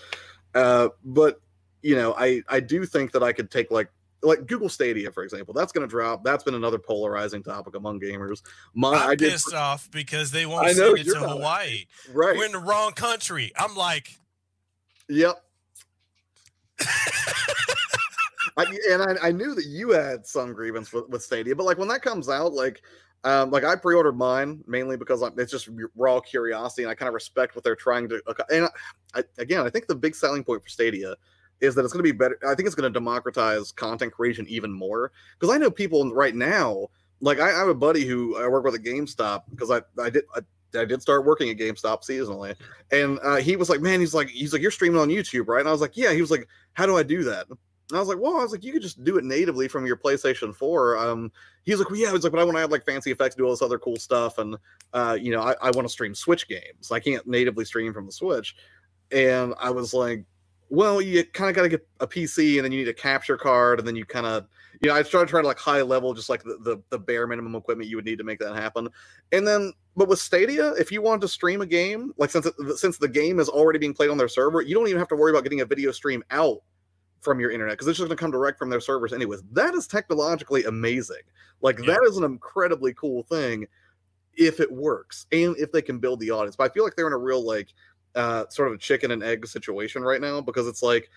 Uh, 0.54 0.88
but 1.04 1.40
you 1.82 1.96
know, 1.96 2.14
I 2.16 2.42
I 2.48 2.60
do 2.60 2.84
think 2.84 3.12
that 3.12 3.22
I 3.22 3.32
could 3.32 3.50
take 3.50 3.70
like 3.70 3.88
like 4.22 4.46
Google 4.46 4.68
Stadia, 4.68 5.10
for 5.10 5.22
example, 5.22 5.54
that's 5.54 5.72
going 5.72 5.86
to 5.86 5.90
drop. 5.90 6.22
That's 6.22 6.44
been 6.44 6.54
another 6.54 6.78
polarizing 6.78 7.42
topic 7.42 7.74
among 7.74 8.00
gamers. 8.00 8.42
My, 8.74 8.92
I'm 8.92 9.10
I 9.10 9.14
did, 9.14 9.32
pissed 9.32 9.54
off 9.54 9.90
because 9.90 10.30
they 10.30 10.44
won't 10.44 10.68
send 10.68 10.98
it 10.98 11.04
to 11.04 11.18
Hawaii. 11.18 11.86
Right, 12.12 12.36
we're 12.36 12.44
in 12.44 12.52
the 12.52 12.58
wrong 12.58 12.92
country. 12.92 13.52
I'm 13.56 13.74
like, 13.74 14.10
yep. 15.08 15.42
I, 18.56 18.78
and 18.90 19.02
I, 19.02 19.28
I, 19.28 19.32
knew 19.32 19.54
that 19.54 19.66
you 19.66 19.90
had 19.90 20.26
some 20.26 20.52
grievance 20.52 20.92
with, 20.92 21.08
with 21.08 21.22
Stadia, 21.22 21.54
but 21.54 21.64
like 21.64 21.78
when 21.78 21.88
that 21.88 22.02
comes 22.02 22.28
out, 22.28 22.52
like 22.52 22.82
um, 23.24 23.50
like 23.50 23.64
I 23.64 23.76
pre-ordered 23.76 24.16
mine 24.16 24.64
mainly 24.66 24.96
because 24.96 25.22
I'm, 25.22 25.38
it's 25.38 25.52
just 25.52 25.68
raw 25.94 26.20
curiosity, 26.20 26.82
and 26.82 26.90
I 26.90 26.94
kind 26.94 27.08
of 27.08 27.14
respect 27.14 27.54
what 27.54 27.64
they're 27.64 27.76
trying 27.76 28.08
to. 28.08 28.22
And 28.50 28.68
I, 29.14 29.24
again, 29.38 29.66
I 29.66 29.70
think 29.70 29.86
the 29.86 29.94
big 29.94 30.14
selling 30.14 30.42
point 30.42 30.62
for 30.62 30.68
Stadia 30.68 31.16
is 31.60 31.74
that 31.74 31.84
it's 31.84 31.92
going 31.92 32.04
to 32.04 32.12
be 32.12 32.16
better. 32.16 32.38
I 32.46 32.54
think 32.54 32.66
it's 32.66 32.74
going 32.74 32.90
to 32.90 32.98
democratize 32.98 33.72
content 33.72 34.12
creation 34.12 34.46
even 34.48 34.72
more 34.72 35.12
because 35.38 35.54
I 35.54 35.58
know 35.58 35.70
people 35.70 36.12
right 36.14 36.34
now. 36.34 36.88
Like 37.22 37.38
I, 37.38 37.50
I, 37.50 37.58
have 37.58 37.68
a 37.68 37.74
buddy 37.74 38.06
who 38.06 38.38
I 38.38 38.48
work 38.48 38.64
with 38.64 38.74
at 38.74 38.82
GameStop 38.82 39.42
because 39.50 39.70
I 39.70 39.82
I 40.02 40.08
did 40.08 40.24
I 40.34 40.40
I 40.74 40.84
did 40.84 41.02
start 41.02 41.24
working 41.24 41.50
at 41.50 41.56
GameStop 41.56 42.02
seasonally, 42.02 42.54
and 42.90 43.18
uh, 43.22 43.36
he 43.36 43.56
was 43.56 43.68
like, 43.68 43.80
"Man, 43.80 44.00
he's 44.00 44.14
like, 44.14 44.28
he's 44.28 44.52
like, 44.52 44.62
you're 44.62 44.70
streaming 44.70 45.00
on 45.00 45.08
YouTube, 45.08 45.48
right?" 45.48 45.60
And 45.60 45.68
I 45.68 45.72
was 45.72 45.80
like, 45.80 45.96
"Yeah." 45.96 46.12
He 46.12 46.20
was 46.20 46.30
like, 46.30 46.48
"How 46.74 46.86
do 46.86 46.96
I 46.96 47.02
do 47.02 47.24
that?" 47.24 47.46
And 47.48 47.58
I 47.96 47.98
was 47.98 48.08
like, 48.08 48.18
"Well, 48.18 48.36
I 48.36 48.42
was 48.42 48.52
like, 48.52 48.64
you 48.64 48.72
could 48.72 48.82
just 48.82 49.02
do 49.04 49.18
it 49.18 49.24
natively 49.24 49.68
from 49.68 49.86
your 49.86 49.96
PlayStation 49.96 50.54
4." 50.54 50.98
Um, 50.98 51.32
he's 51.64 51.78
like, 51.78 51.90
"Well, 51.90 51.98
yeah." 51.98 52.10
I 52.10 52.12
was 52.12 52.22
like, 52.22 52.32
"But 52.32 52.40
I 52.40 52.44
want 52.44 52.56
to 52.56 52.62
add 52.62 52.70
like 52.70 52.84
fancy 52.84 53.10
effects, 53.10 53.34
do 53.34 53.44
all 53.44 53.50
this 53.50 53.62
other 53.62 53.78
cool 53.78 53.96
stuff, 53.96 54.38
and 54.38 54.56
uh, 54.92 55.18
you 55.20 55.32
know, 55.32 55.42
I, 55.42 55.54
I 55.60 55.70
want 55.70 55.86
to 55.86 55.88
stream 55.88 56.14
Switch 56.14 56.48
games. 56.48 56.90
I 56.90 57.00
can't 57.00 57.26
natively 57.26 57.64
stream 57.64 57.92
from 57.92 58.06
the 58.06 58.12
Switch." 58.12 58.54
And 59.12 59.54
I 59.58 59.70
was 59.70 59.92
like, 59.92 60.24
"Well, 60.68 61.00
you 61.00 61.24
kind 61.24 61.50
of 61.50 61.56
got 61.56 61.62
to 61.62 61.68
get 61.68 61.86
a 62.00 62.06
PC, 62.06 62.56
and 62.56 62.64
then 62.64 62.72
you 62.72 62.78
need 62.78 62.88
a 62.88 62.94
capture 62.94 63.36
card, 63.36 63.78
and 63.78 63.88
then 63.88 63.96
you 63.96 64.04
kind 64.04 64.26
of." 64.26 64.46
You 64.80 64.88
know, 64.88 64.94
I 64.94 65.02
started 65.02 65.28
trying 65.28 65.42
to 65.42 65.48
like 65.48 65.58
high 65.58 65.82
level, 65.82 66.14
just 66.14 66.30
like 66.30 66.42
the, 66.42 66.56
the 66.62 66.82
the 66.88 66.98
bare 66.98 67.26
minimum 67.26 67.54
equipment 67.54 67.90
you 67.90 67.96
would 67.96 68.06
need 68.06 68.18
to 68.18 68.24
make 68.24 68.38
that 68.38 68.54
happen. 68.54 68.88
And 69.30 69.46
then 69.46 69.72
but 69.96 70.08
with 70.08 70.18
Stadia, 70.18 70.72
if 70.72 70.90
you 70.90 71.02
want 71.02 71.20
to 71.20 71.28
stream 71.28 71.60
a 71.60 71.66
game, 71.66 72.12
like 72.16 72.30
since 72.30 72.46
it, 72.46 72.54
since 72.76 72.96
the 72.96 73.08
game 73.08 73.40
is 73.40 73.48
already 73.48 73.78
being 73.78 73.92
played 73.92 74.10
on 74.10 74.16
their 74.16 74.28
server, 74.28 74.62
you 74.62 74.74
don't 74.74 74.88
even 74.88 74.98
have 74.98 75.08
to 75.08 75.16
worry 75.16 75.30
about 75.30 75.42
getting 75.42 75.60
a 75.60 75.66
video 75.66 75.92
stream 75.92 76.24
out 76.30 76.58
from 77.20 77.38
your 77.40 77.50
internet 77.50 77.74
because 77.74 77.86
it's 77.88 77.98
just 77.98 78.08
going 78.08 78.16
to 78.16 78.20
come 78.20 78.30
direct 78.30 78.58
from 78.58 78.70
their 78.70 78.80
servers 78.80 79.12
anyways. 79.12 79.42
That 79.52 79.74
is 79.74 79.86
technologically 79.86 80.64
amazing. 80.64 81.22
Like 81.60 81.78
yeah. 81.80 81.86
that 81.86 82.00
is 82.08 82.16
an 82.16 82.24
incredibly 82.24 82.94
cool 82.94 83.24
thing. 83.24 83.66
if 84.36 84.60
it 84.60 84.70
works 84.72 85.26
and 85.32 85.56
if 85.58 85.72
they 85.72 85.82
can 85.82 85.98
build 85.98 86.20
the 86.20 86.30
audience. 86.30 86.56
But 86.56 86.70
I 86.70 86.74
feel 86.74 86.84
like 86.84 86.96
they're 86.96 87.06
in 87.06 87.12
a 87.12 87.18
real 87.18 87.44
like 87.44 87.68
uh, 88.14 88.44
sort 88.48 88.68
of 88.68 88.74
a 88.74 88.78
chicken 88.78 89.10
and 89.10 89.22
egg 89.22 89.46
situation 89.46 90.02
right 90.02 90.20
now 90.20 90.40
because 90.40 90.66
it's 90.66 90.82
like 90.82 91.10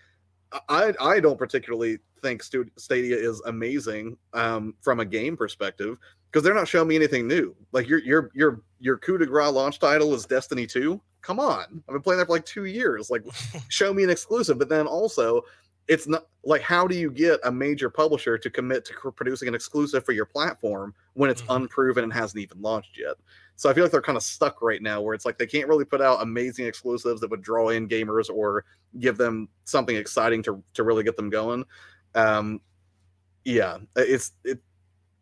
I 0.70 0.94
I 1.00 1.20
don't 1.20 1.38
particularly 1.38 2.00
think 2.22 2.44
Stadia 2.44 3.18
is 3.18 3.42
amazing 3.46 4.18
um, 4.34 4.74
from 4.82 5.00
a 5.00 5.06
game 5.06 5.36
perspective 5.36 5.98
because 6.32 6.44
they're 6.44 6.54
not 6.54 6.68
showing 6.68 6.88
me 6.88 6.96
anything 6.96 7.28
new. 7.28 7.56
Like 7.72 7.88
your 7.88 8.00
your 8.00 8.32
your 8.34 8.62
your 8.80 8.98
coup 8.98 9.18
de 9.18 9.26
grace 9.26 9.52
launch 9.52 9.80
title 9.80 10.14
is 10.14 10.26
Destiny 10.26 10.66
2. 10.66 11.00
Come 11.22 11.40
on. 11.40 11.84
I've 11.88 11.94
been 11.94 12.02
playing 12.02 12.20
that 12.20 12.26
for 12.26 12.34
like 12.34 12.46
2 12.46 12.66
years. 12.66 13.10
Like 13.10 13.24
show 13.70 13.94
me 13.94 14.04
an 14.04 14.10
exclusive, 14.10 14.58
but 14.58 14.70
then 14.70 14.88
also 14.88 15.44
it's 15.88 16.08
not 16.08 16.28
like 16.44 16.62
how 16.62 16.88
do 16.88 16.96
you 16.96 17.12
get 17.12 17.40
a 17.44 17.52
major 17.52 17.90
publisher 17.90 18.38
to 18.38 18.50
commit 18.50 18.86
to 18.86 19.12
producing 19.12 19.48
an 19.48 19.56
exclusive 19.56 20.06
for 20.06 20.14
your 20.14 20.26
platform 20.26 20.94
when 21.14 21.30
it's 21.30 21.42
mm-hmm. 21.42 21.64
unproven 21.64 22.04
and 22.04 22.14
hasn't 22.14 22.42
even 22.42 22.62
launched 22.62 22.98
yet? 22.98 23.16
So 23.64 23.70
I 23.70 23.74
feel 23.74 23.86
like 23.86 23.94
they're 23.94 24.02
kind 24.02 24.18
of 24.18 24.24
stuck 24.24 24.62
right 24.62 24.82
now 24.82 25.00
where 25.00 25.14
it's 25.14 25.24
like 25.24 25.38
they 25.38 25.46
can't 25.46 25.70
really 25.70 25.86
put 25.86 26.02
out 26.02 26.22
amazing 26.22 26.66
exclusives 26.66 27.22
that 27.22 27.32
would 27.32 27.42
draw 27.42 27.70
in 27.70 27.88
gamers 27.88 28.30
or 28.30 28.66
give 29.00 29.18
them 29.18 29.48
something 29.64 29.96
exciting 29.96 30.44
to 30.44 30.62
to 30.74 30.84
really 30.84 31.02
get 31.02 31.16
them 31.16 31.30
going. 31.30 31.64
Um 32.14 32.60
yeah, 33.46 33.78
it's 33.96 34.34
it 34.44 34.60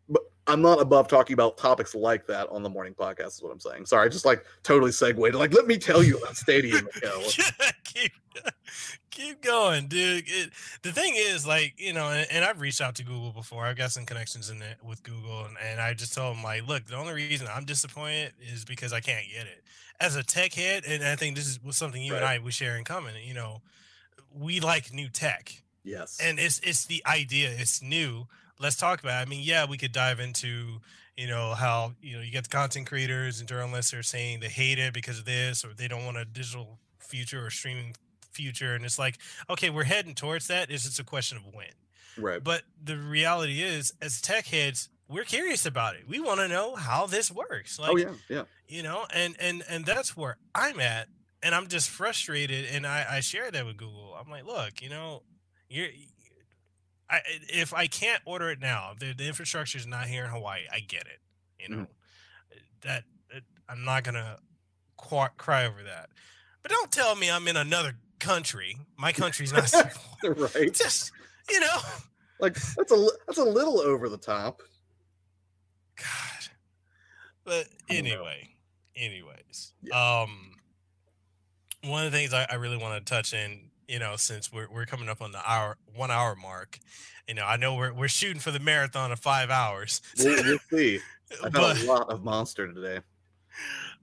but 0.08 0.22
I'm 0.48 0.60
not 0.60 0.80
above 0.80 1.06
talking 1.06 1.34
about 1.34 1.56
topics 1.56 1.94
like 1.94 2.26
that 2.26 2.48
on 2.48 2.64
the 2.64 2.68
morning 2.68 2.94
podcast. 2.94 3.28
Is 3.28 3.42
what 3.44 3.52
I'm 3.52 3.60
saying. 3.60 3.86
Sorry, 3.86 4.06
I 4.06 4.08
just 4.08 4.24
like 4.24 4.44
totally 4.64 4.90
segued. 4.90 5.36
Like, 5.36 5.54
let 5.54 5.68
me 5.68 5.78
tell 5.78 6.02
you 6.02 6.18
about 6.18 6.36
Stadium. 6.36 6.88
keep, 7.84 8.10
keep 9.12 9.42
going, 9.42 9.86
dude. 9.86 10.24
It, 10.26 10.50
the 10.82 10.90
thing 10.90 11.14
is, 11.16 11.46
like, 11.46 11.74
you 11.76 11.92
know, 11.92 12.08
and, 12.08 12.26
and, 12.30 12.44
I've 12.44 12.60
reached 12.60 12.80
out 12.80 12.96
to 12.96 13.04
Google 13.04 13.30
before. 13.30 13.64
I've 13.64 13.76
got 13.76 13.92
some 13.92 14.04
connections 14.04 14.50
in 14.50 14.60
it 14.60 14.78
with 14.82 15.04
Google, 15.04 15.44
and, 15.44 15.56
and 15.64 15.80
I 15.80 15.94
just 15.94 16.14
told 16.14 16.34
them, 16.34 16.42
like, 16.42 16.66
look, 16.66 16.86
the 16.86 16.96
only 16.96 17.12
reason 17.12 17.46
I'm 17.54 17.64
disappointed 17.64 18.32
is 18.40 18.64
because 18.64 18.92
I 18.92 19.00
can't 19.00 19.26
get 19.32 19.46
it. 19.46 19.62
As 20.00 20.16
a 20.16 20.24
tech 20.24 20.52
head, 20.54 20.82
and 20.88 21.04
I 21.04 21.14
think 21.14 21.36
this 21.36 21.46
is 21.46 21.60
something 21.76 22.02
you 22.02 22.14
right. 22.14 22.22
and 22.22 22.26
I 22.26 22.38
we 22.40 22.50
share 22.50 22.76
in 22.76 22.82
common. 22.82 23.14
You 23.22 23.34
know, 23.34 23.62
we 24.34 24.58
like 24.58 24.92
new 24.92 25.08
tech. 25.08 25.62
Yes. 25.84 26.18
And 26.20 26.40
it's 26.40 26.58
it's 26.60 26.86
the 26.86 27.04
idea. 27.06 27.50
It's 27.56 27.80
new. 27.80 28.26
Let's 28.58 28.76
talk 28.76 29.00
about. 29.00 29.20
It. 29.20 29.26
I 29.26 29.30
mean, 29.30 29.42
yeah, 29.44 29.64
we 29.68 29.78
could 29.78 29.92
dive 29.92 30.18
into 30.18 30.80
you 31.16 31.28
know 31.28 31.54
how 31.54 31.92
you 32.00 32.16
know 32.16 32.22
you 32.22 32.32
get 32.32 32.44
the 32.44 32.50
content 32.50 32.88
creators 32.88 33.38
and 33.38 33.48
journalists 33.48 33.94
are 33.94 34.02
saying 34.02 34.40
they 34.40 34.48
hate 34.48 34.78
it 34.78 34.92
because 34.92 35.18
of 35.20 35.24
this 35.24 35.64
or 35.64 35.74
they 35.74 35.86
don't 35.86 36.04
want 36.04 36.16
a 36.16 36.24
digital 36.24 36.78
future 36.98 37.44
or 37.44 37.50
streaming 37.50 37.94
future 38.32 38.74
and 38.74 38.84
it's 38.84 38.98
like 38.98 39.18
okay 39.50 39.70
we're 39.70 39.84
heading 39.84 40.14
towards 40.14 40.48
that 40.48 40.70
it's 40.70 40.84
just 40.84 40.98
a 40.98 41.04
question 41.04 41.38
of 41.38 41.54
when 41.54 41.66
right 42.18 42.42
but 42.42 42.62
the 42.82 42.96
reality 42.96 43.62
is 43.62 43.92
as 44.00 44.20
tech 44.20 44.46
heads 44.46 44.88
we're 45.08 45.24
curious 45.24 45.66
about 45.66 45.94
it 45.94 46.02
we 46.08 46.20
want 46.20 46.40
to 46.40 46.48
know 46.48 46.74
how 46.74 47.06
this 47.06 47.30
works 47.30 47.78
like 47.78 47.90
oh 47.90 47.96
yeah 47.96 48.12
yeah 48.28 48.42
you 48.66 48.82
know 48.82 49.04
and 49.14 49.36
and 49.38 49.62
and 49.68 49.84
that's 49.84 50.16
where 50.16 50.36
i'm 50.54 50.80
at 50.80 51.08
and 51.42 51.54
i'm 51.54 51.66
just 51.66 51.90
frustrated 51.90 52.64
and 52.72 52.86
i 52.86 53.04
i 53.08 53.20
share 53.20 53.50
that 53.50 53.66
with 53.66 53.76
google 53.76 54.16
i'm 54.18 54.30
like 54.30 54.46
look 54.46 54.80
you 54.80 54.88
know 54.88 55.22
you're 55.68 55.88
I, 57.12 57.20
if 57.50 57.74
I 57.74 57.88
can't 57.88 58.22
order 58.24 58.50
it 58.50 58.58
now, 58.58 58.92
the, 58.98 59.12
the 59.12 59.28
infrastructure 59.28 59.76
is 59.76 59.86
not 59.86 60.06
here 60.06 60.24
in 60.24 60.30
Hawaii. 60.30 60.62
I 60.72 60.80
get 60.80 61.02
it. 61.02 61.20
You 61.58 61.68
know 61.68 61.82
mm-hmm. 61.82 62.58
that, 62.80 63.04
that, 63.30 63.42
I'm 63.68 63.84
not 63.84 64.02
gonna 64.02 64.38
cry 64.96 65.66
over 65.66 65.82
that. 65.82 66.08
But 66.62 66.72
don't 66.72 66.90
tell 66.90 67.14
me 67.14 67.30
I'm 67.30 67.46
in 67.48 67.56
another 67.56 67.94
country. 68.22 68.76
My 68.96 69.12
country's 69.12 69.52
not 69.52 69.72
right. 70.54 70.72
Just 70.72 71.12
you 71.50 71.60
know, 71.60 71.76
like 72.40 72.54
that's 72.54 72.92
a 72.92 73.08
that's 73.26 73.38
a 73.38 73.44
little 73.44 73.80
over 73.80 74.08
the 74.08 74.16
top. 74.16 74.62
God. 75.96 76.48
But 77.44 77.66
anyway, 77.88 78.48
anyways, 78.96 79.72
yeah. 79.82 80.22
um, 80.22 80.52
one 81.84 82.06
of 82.06 82.12
the 82.12 82.16
things 82.16 82.32
I, 82.32 82.46
I 82.48 82.54
really 82.54 82.76
want 82.76 83.04
to 83.04 83.12
touch 83.12 83.34
in, 83.34 83.70
you 83.88 83.98
know, 83.98 84.14
since 84.16 84.52
we're 84.52 84.68
we're 84.70 84.86
coming 84.86 85.08
up 85.08 85.20
on 85.20 85.32
the 85.32 85.40
hour 85.44 85.76
one 85.94 86.10
hour 86.10 86.36
mark, 86.36 86.78
you 87.26 87.34
know, 87.34 87.44
I 87.44 87.56
know 87.56 87.74
we're 87.74 87.92
we're 87.92 88.08
shooting 88.08 88.40
for 88.40 88.52
the 88.52 88.60
marathon 88.60 89.10
of 89.10 89.18
five 89.18 89.50
hours. 89.50 90.00
We'll, 90.18 90.42
we'll 90.44 90.58
see. 90.70 91.00
I 91.44 91.48
got 91.48 91.80
a 91.80 91.86
lot 91.86 92.10
of 92.10 92.22
monster 92.22 92.72
today. 92.72 93.00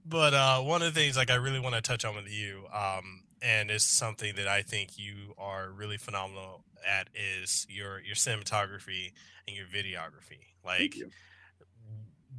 But 0.04 0.34
uh, 0.34 0.60
one 0.60 0.82
of 0.82 0.92
the 0.92 1.00
things 1.00 1.16
like 1.16 1.30
I 1.30 1.36
really 1.36 1.60
want 1.60 1.74
to 1.74 1.80
touch 1.80 2.04
on 2.04 2.16
with 2.16 2.28
you, 2.28 2.64
um, 2.72 3.22
and 3.42 3.70
it's 3.70 3.84
something 3.84 4.34
that 4.36 4.48
I 4.48 4.62
think 4.62 4.98
you 4.98 5.34
are 5.38 5.70
really 5.70 5.96
phenomenal 5.96 6.64
at 6.86 7.08
is 7.14 7.66
your 7.68 8.00
your 8.00 8.14
cinematography 8.14 9.12
and 9.46 9.56
your 9.56 9.66
videography. 9.66 10.54
Like, 10.64 10.96
you. 10.96 11.10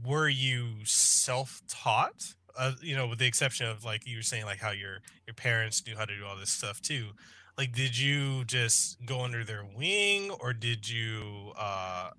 were 0.03 0.29
you 0.29 0.85
self 0.85 1.61
taught? 1.67 2.35
Uh, 2.57 2.73
you 2.81 2.95
know, 2.95 3.07
with 3.07 3.19
the 3.19 3.25
exception 3.25 3.67
of 3.67 3.83
like 3.83 4.05
you 4.05 4.17
were 4.17 4.23
saying, 4.23 4.45
like 4.45 4.59
how 4.59 4.71
your 4.71 4.99
your 5.25 5.33
parents 5.33 5.85
knew 5.85 5.95
how 5.95 6.05
to 6.05 6.15
do 6.15 6.25
all 6.25 6.35
this 6.35 6.51
stuff 6.51 6.81
too. 6.81 7.09
Like, 7.57 7.73
did 7.73 7.97
you 7.97 8.45
just 8.45 8.97
go 9.05 9.21
under 9.21 9.43
their 9.43 9.65
wing, 9.65 10.31
or 10.39 10.53
did 10.53 10.89
you 10.89 11.53
uh, 11.57 12.11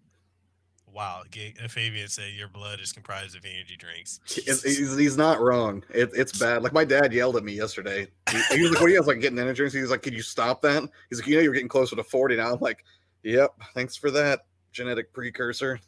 Wow, 0.92 1.22
Fabian 1.68 2.08
said 2.08 2.34
your 2.34 2.48
blood 2.48 2.78
is 2.80 2.92
comprised 2.92 3.34
of 3.34 3.44
energy 3.46 3.76
drinks. 3.76 4.20
He's, 4.26 4.62
he's, 4.62 5.16
not 5.16 5.40
wrong. 5.40 5.82
It, 5.88 6.10
it's 6.14 6.38
bad. 6.38 6.62
Like 6.62 6.74
my 6.74 6.84
dad 6.84 7.14
yelled 7.14 7.36
at 7.36 7.44
me 7.44 7.54
yesterday. 7.54 8.08
He, 8.30 8.42
he 8.56 8.62
was 8.62 8.72
like, 8.72 8.80
"What 8.80 8.90
are 8.90 8.92
you 8.92 9.00
like 9.00 9.20
getting 9.20 9.38
energy 9.38 9.56
drinks?" 9.56 9.74
He's 9.74 9.90
like, 9.90 10.02
"Can 10.02 10.12
you 10.12 10.20
stop 10.20 10.60
that?" 10.62 10.82
He's 11.08 11.20
like, 11.20 11.26
"You 11.26 11.36
know, 11.36 11.42
you're 11.42 11.54
getting 11.54 11.68
closer 11.68 11.96
to 11.96 12.04
40 12.04 12.36
now." 12.36 12.52
I'm 12.52 12.60
like, 12.60 12.84
"Yep, 13.22 13.54
thanks 13.74 13.96
for 13.96 14.10
that 14.10 14.40
genetic 14.72 15.14
precursor." 15.14 15.80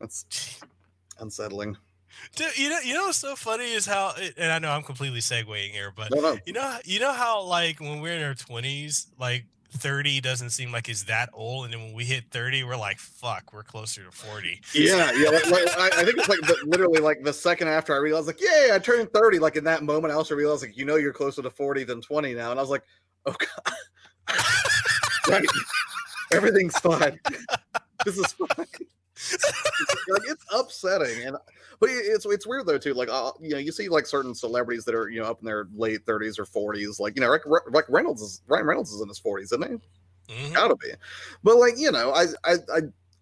That's 0.00 0.60
unsettling. 1.18 1.76
Dude, 2.34 2.56
you 2.56 2.70
know, 2.70 2.78
you 2.80 2.94
know 2.94 3.06
what's 3.06 3.18
so 3.18 3.36
funny 3.36 3.70
is 3.70 3.86
how, 3.86 4.14
and 4.36 4.50
I 4.50 4.58
know 4.58 4.70
I'm 4.70 4.82
completely 4.82 5.20
segueing 5.20 5.70
here, 5.70 5.92
but 5.94 6.10
no, 6.10 6.20
no. 6.20 6.38
you 6.46 6.52
know, 6.52 6.78
you 6.84 7.00
know 7.00 7.12
how 7.12 7.42
like 7.42 7.80
when 7.80 8.00
we're 8.00 8.14
in 8.14 8.22
our 8.22 8.34
20s, 8.34 9.08
like 9.18 9.44
30 9.70 10.20
doesn't 10.20 10.50
seem 10.50 10.72
like 10.72 10.88
it's 10.88 11.04
that 11.04 11.28
old 11.32 11.64
and 11.64 11.74
then 11.74 11.80
when 11.80 11.92
we 11.92 12.04
hit 12.04 12.24
30 12.30 12.64
we're 12.64 12.76
like 12.76 12.98
fuck 12.98 13.52
we're 13.52 13.62
closer 13.62 14.02
to 14.04 14.10
40 14.10 14.60
yeah 14.74 15.12
yeah 15.12 15.28
like, 15.28 15.50
like, 15.50 15.78
I, 15.78 15.90
I, 15.98 16.04
think 16.04 16.18
it's 16.18 16.28
like 16.28 16.40
the, 16.40 16.56
literally 16.66 17.00
like 17.00 17.22
the 17.22 17.32
second 17.32 17.68
after 17.68 17.94
i 17.94 17.98
realized 17.98 18.26
like 18.26 18.40
yeah 18.40 18.74
i 18.74 18.78
turned 18.78 19.12
30 19.12 19.38
like 19.38 19.56
in 19.56 19.64
that 19.64 19.82
moment 19.82 20.12
i 20.12 20.16
also 20.16 20.34
realized 20.34 20.62
like 20.62 20.76
you 20.76 20.84
know 20.84 20.96
you're 20.96 21.12
closer 21.12 21.42
to 21.42 21.50
40 21.50 21.84
than 21.84 22.00
20 22.00 22.34
now 22.34 22.50
and 22.50 22.58
i 22.58 22.62
was 22.62 22.70
like 22.70 22.82
oh 23.26 23.34
god. 23.38 23.74
Right. 25.28 25.44
Everything's 26.32 26.78
fine. 26.78 27.20
This 28.06 28.16
is 28.16 28.32
fine 28.32 28.66
like 30.08 30.22
it's 30.26 30.44
upsetting 30.52 31.24
and 31.24 31.36
but 31.80 31.88
it's 31.90 32.24
it's 32.26 32.46
weird 32.46 32.66
though 32.66 32.78
too 32.78 32.94
like 32.94 33.08
uh, 33.10 33.32
you 33.40 33.50
know 33.50 33.58
you 33.58 33.72
see 33.72 33.88
like 33.88 34.06
certain 34.06 34.34
celebrities 34.34 34.84
that 34.84 34.94
are 34.94 35.08
you 35.08 35.20
know 35.20 35.26
up 35.26 35.40
in 35.40 35.46
their 35.46 35.68
late 35.74 36.04
30s 36.06 36.38
or 36.38 36.44
40s 36.44 37.00
like 37.00 37.14
you 37.16 37.22
know 37.22 37.30
like, 37.30 37.42
like 37.70 37.84
reynolds 37.88 38.22
is 38.22 38.42
ryan 38.46 38.66
reynolds 38.66 38.92
is 38.92 39.00
in 39.00 39.08
his 39.08 39.20
40s 39.20 39.44
isn't 39.44 39.80
he 40.28 40.34
mm-hmm. 40.34 40.54
gotta 40.54 40.76
be 40.76 40.88
but 41.42 41.56
like 41.56 41.74
you 41.76 41.90
know 41.90 42.12
I, 42.12 42.26
I 42.44 42.54
i 42.74 42.80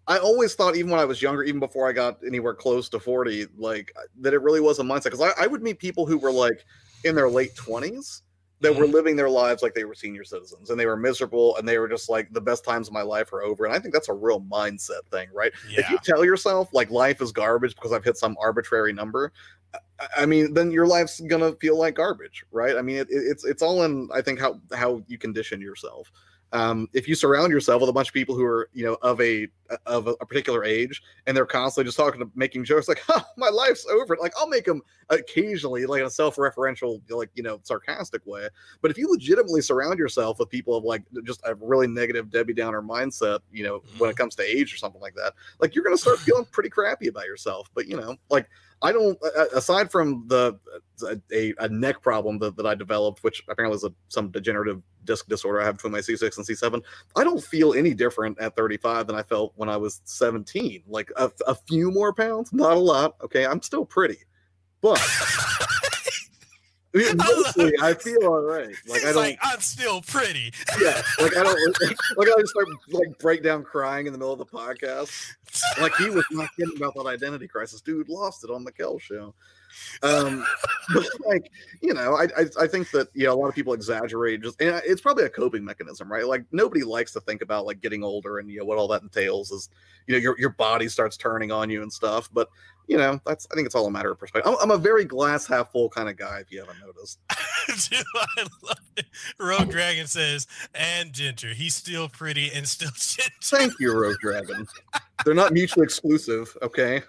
I 0.09 0.19
always 0.19 0.55
thought, 0.55 0.77
even 0.77 0.89
when 0.89 1.01
I 1.01 1.05
was 1.05 1.21
younger, 1.21 1.43
even 1.43 1.59
before 1.59 1.87
I 1.87 1.91
got 1.91 2.19
anywhere 2.25 2.53
close 2.53 2.87
to 2.89 2.99
40, 2.99 3.47
like 3.57 3.91
that 4.21 4.33
it 4.33 4.41
really 4.41 4.61
was 4.61 4.79
a 4.79 4.81
mindset. 4.81 5.11
Because 5.11 5.19
I, 5.19 5.31
I 5.43 5.47
would 5.47 5.61
meet 5.61 5.79
people 5.79 6.05
who 6.05 6.17
were 6.17 6.31
like 6.31 6.63
in 7.03 7.13
their 7.13 7.29
late 7.29 7.53
20s 7.55 8.21
that 8.59 8.75
were 8.75 8.85
mm-hmm. 8.85 8.93
living 8.93 9.15
their 9.15 9.29
lives 9.29 9.61
like 9.61 9.73
they 9.73 9.85
were 9.85 9.93
senior 9.93 10.23
citizens 10.23 10.69
and 10.69 10.79
they 10.79 10.85
were 10.85 10.97
miserable 10.97 11.55
and 11.57 11.67
they 11.67 11.77
were 11.77 11.87
just 11.87 12.09
like 12.09 12.31
the 12.33 12.41
best 12.41 12.63
times 12.63 12.87
of 12.87 12.93
my 12.93 13.01
life 13.01 13.31
are 13.31 13.43
over 13.43 13.65
and 13.65 13.73
i 13.73 13.79
think 13.79 13.93
that's 13.93 14.09
a 14.09 14.13
real 14.13 14.41
mindset 14.41 15.05
thing 15.11 15.27
right 15.33 15.51
yeah. 15.69 15.79
if 15.79 15.89
you 15.89 15.97
tell 16.03 16.25
yourself 16.25 16.69
like 16.73 16.89
life 16.89 17.21
is 17.21 17.31
garbage 17.31 17.75
because 17.75 17.91
i've 17.91 18.03
hit 18.03 18.17
some 18.17 18.35
arbitrary 18.41 18.93
number 18.93 19.31
i 20.17 20.25
mean 20.25 20.53
then 20.53 20.71
your 20.71 20.87
life's 20.87 21.19
gonna 21.21 21.53
feel 21.53 21.77
like 21.77 21.95
garbage 21.95 22.43
right 22.51 22.77
i 22.77 22.81
mean 22.81 22.97
it, 22.97 23.07
it's 23.09 23.45
it's 23.45 23.61
all 23.61 23.83
in 23.83 24.09
i 24.13 24.21
think 24.21 24.39
how 24.39 24.59
how 24.73 25.01
you 25.07 25.17
condition 25.17 25.61
yourself 25.61 26.11
um, 26.53 26.87
if 26.93 27.09
you 27.09 27.15
surround 27.15 27.51
yourself 27.51 27.81
with 27.81 27.89
a 27.89 27.93
bunch 27.93 28.07
of 28.07 28.13
people 28.13 28.33
who 28.33 28.45
are 28.45 28.69
you 28.71 28.85
know 28.85 28.97
of 29.01 29.19
a 29.19 29.49
of 29.85 30.07
a, 30.07 30.15
particular 30.27 30.65
age 30.65 31.01
and 31.25 31.35
they're 31.35 31.45
constantly 31.45 31.87
just 31.87 31.97
talking 31.97 32.19
to 32.19 32.29
making 32.35 32.63
jokes 32.63 32.87
like 32.87 33.01
huh, 33.07 33.21
my 33.37 33.49
life's 33.49 33.85
over 33.87 34.17
like 34.19 34.33
i'll 34.37 34.47
make 34.47 34.65
them 34.65 34.81
occasionally 35.09 35.85
like 35.85 36.01
in 36.01 36.05
a 36.05 36.09
self-referential 36.09 37.01
like 37.09 37.29
you 37.33 37.43
know 37.43 37.59
sarcastic 37.63 38.21
way 38.25 38.47
but 38.81 38.91
if 38.91 38.97
you 38.97 39.09
legitimately 39.09 39.61
surround 39.61 39.97
yourself 39.97 40.37
with 40.39 40.49
people 40.49 40.75
of 40.75 40.83
like 40.83 41.03
just 41.23 41.41
a 41.45 41.55
really 41.55 41.87
negative 41.87 42.29
debbie 42.29 42.53
downer 42.53 42.81
mindset 42.81 43.39
you 43.51 43.63
know 43.63 43.81
when 43.97 44.09
it 44.09 44.13
mm-hmm. 44.13 44.17
comes 44.17 44.35
to 44.35 44.43
age 44.43 44.73
or 44.73 44.77
something 44.77 45.01
like 45.01 45.15
that 45.15 45.33
like 45.59 45.73
you're 45.73 45.83
gonna 45.83 45.97
start 45.97 46.19
feeling 46.19 46.45
pretty 46.51 46.69
crappy 46.69 47.07
about 47.07 47.25
yourself 47.25 47.69
but 47.73 47.87
you 47.87 47.95
know 47.95 48.15
like 48.29 48.49
I 48.81 48.91
don't. 48.91 49.17
Aside 49.55 49.91
from 49.91 50.25
the 50.27 50.59
a, 51.31 51.53
a 51.59 51.69
neck 51.69 52.01
problem 52.01 52.37
that, 52.39 52.55
that 52.57 52.67
I 52.67 52.75
developed, 52.75 53.23
which 53.23 53.43
apparently 53.49 53.75
is 53.75 53.83
a, 53.83 53.91
some 54.09 54.29
degenerative 54.29 54.81
disc 55.03 55.27
disorder 55.27 55.61
I 55.61 55.65
have 55.65 55.75
between 55.75 55.93
my 55.93 55.99
C6 55.99 56.37
and 56.37 56.45
C7, 56.45 56.83
I 57.15 57.23
don't 57.23 57.43
feel 57.43 57.73
any 57.73 57.93
different 57.93 58.39
at 58.39 58.55
35 58.55 59.07
than 59.07 59.15
I 59.15 59.23
felt 59.23 59.53
when 59.57 59.69
I 59.69 59.77
was 59.77 60.01
17. 60.05 60.83
Like 60.87 61.11
a, 61.17 61.31
a 61.45 61.55
few 61.55 61.91
more 61.91 62.13
pounds, 62.13 62.53
not 62.53 62.77
a 62.77 62.79
lot. 62.79 63.15
Okay, 63.21 63.45
I'm 63.45 63.61
still 63.61 63.85
pretty, 63.85 64.19
but 64.81 64.99
I 66.95 67.13
mostly, 67.13 67.73
I 67.81 67.93
feel 67.93 68.23
all 68.23 68.41
right. 68.41 68.73
Like 68.87 69.01
He's 69.01 69.05
I 69.05 69.13
don't. 69.13 69.15
like, 69.17 69.39
I'm 69.41 69.59
still 69.59 70.01
pretty. 70.01 70.51
yeah, 70.81 71.01
like 71.19 71.35
I 71.37 71.43
don't. 71.43 71.77
Like 72.17 72.27
I 72.29 72.39
just 72.39 72.51
start 72.51 72.67
like 72.89 73.19
break 73.19 73.43
down 73.43 73.63
crying 73.63 74.07
in 74.07 74.13
the 74.13 74.17
middle 74.17 74.33
of 74.33 74.39
the 74.39 74.45
podcast. 74.45 75.11
Like 75.79 75.95
he 75.95 76.09
was 76.09 76.25
not 76.31 76.49
kidding 76.57 76.75
about 76.77 76.95
that 76.95 77.05
identity 77.05 77.47
crisis. 77.47 77.81
Dude 77.81 78.09
lost 78.09 78.43
it 78.43 78.49
on 78.49 78.63
the 78.63 78.71
Kel 78.71 78.97
show. 78.97 79.35
Um, 80.03 80.45
but 80.93 81.05
like 81.25 81.51
you 81.81 81.93
know, 81.93 82.15
I, 82.15 82.23
I 82.37 82.45
I 82.61 82.67
think 82.67 82.91
that 82.91 83.09
yeah, 83.13 83.29
a 83.29 83.33
lot 83.35 83.47
of 83.47 83.55
people 83.55 83.73
exaggerate. 83.73 84.41
Just 84.41 84.61
and 84.61 84.81
it's 84.85 85.01
probably 85.01 85.25
a 85.25 85.29
coping 85.29 85.63
mechanism, 85.63 86.11
right? 86.11 86.25
Like 86.25 86.45
nobody 86.51 86.83
likes 86.83 87.13
to 87.13 87.21
think 87.21 87.41
about 87.41 87.65
like 87.65 87.81
getting 87.81 88.03
older 88.03 88.39
and 88.39 88.49
you 88.49 88.59
know 88.59 88.65
what 88.65 88.77
all 88.77 88.87
that 88.89 89.01
entails 89.01 89.51
is 89.51 89.69
you 90.07 90.13
know 90.13 90.19
your 90.19 90.37
your 90.39 90.51
body 90.51 90.87
starts 90.87 91.17
turning 91.17 91.51
on 91.51 91.69
you 91.69 91.81
and 91.81 91.91
stuff. 91.91 92.29
But 92.31 92.49
you 92.87 92.97
know, 92.97 93.19
that's 93.25 93.47
I 93.51 93.55
think 93.55 93.65
it's 93.65 93.75
all 93.75 93.85
a 93.85 93.91
matter 93.91 94.11
of 94.11 94.19
perspective. 94.19 94.51
I'm, 94.51 94.57
I'm 94.61 94.71
a 94.71 94.81
very 94.81 95.03
glass 95.05 95.45
half 95.45 95.71
full 95.71 95.89
kind 95.89 96.09
of 96.09 96.15
guy, 96.15 96.39
if 96.39 96.51
you 96.51 96.59
haven't 96.59 96.79
noticed. 96.79 97.19
Dude, 97.89 98.05
I 98.15 98.47
love 98.63 98.79
it. 98.95 99.05
Rogue 99.37 99.69
Dragon 99.69 100.07
says, 100.07 100.47
and 100.73 101.11
Ginger. 101.11 101.49
He's 101.49 101.75
still 101.75 102.07
pretty 102.07 102.49
and 102.53 102.67
still 102.67 102.91
ginger. 102.95 103.31
Thank 103.43 103.79
you, 103.79 103.93
Rogue 103.93 104.17
Dragon. 104.21 104.65
They're 105.25 105.33
not 105.33 105.51
mutually 105.51 105.83
exclusive, 105.83 106.55
okay? 106.61 107.01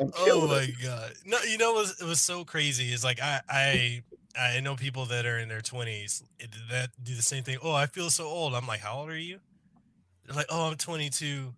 Oh 0.00 0.46
my 0.48 0.62
it. 0.62 0.74
god! 0.82 1.12
No, 1.24 1.38
you 1.42 1.58
know 1.58 1.72
what 1.72 1.82
was, 1.82 2.00
it 2.00 2.06
was 2.06 2.20
so 2.20 2.44
crazy 2.44 2.92
is 2.92 3.04
like 3.04 3.20
I 3.20 3.40
I 3.48 4.02
I 4.38 4.60
know 4.60 4.76
people 4.76 5.06
that 5.06 5.26
are 5.26 5.38
in 5.38 5.48
their 5.48 5.60
twenties 5.60 6.22
eh, 6.40 6.46
that 6.70 6.90
do 7.02 7.14
the 7.14 7.22
same 7.22 7.44
thing. 7.44 7.58
Oh, 7.62 7.72
I 7.72 7.86
feel 7.86 8.10
so 8.10 8.24
old. 8.24 8.54
I'm 8.54 8.66
like, 8.66 8.80
how 8.80 8.98
old 8.98 9.10
are 9.10 9.18
you? 9.18 9.38
They're 10.26 10.36
like, 10.36 10.46
oh, 10.50 10.68
I'm 10.68 10.76
22. 10.76 11.52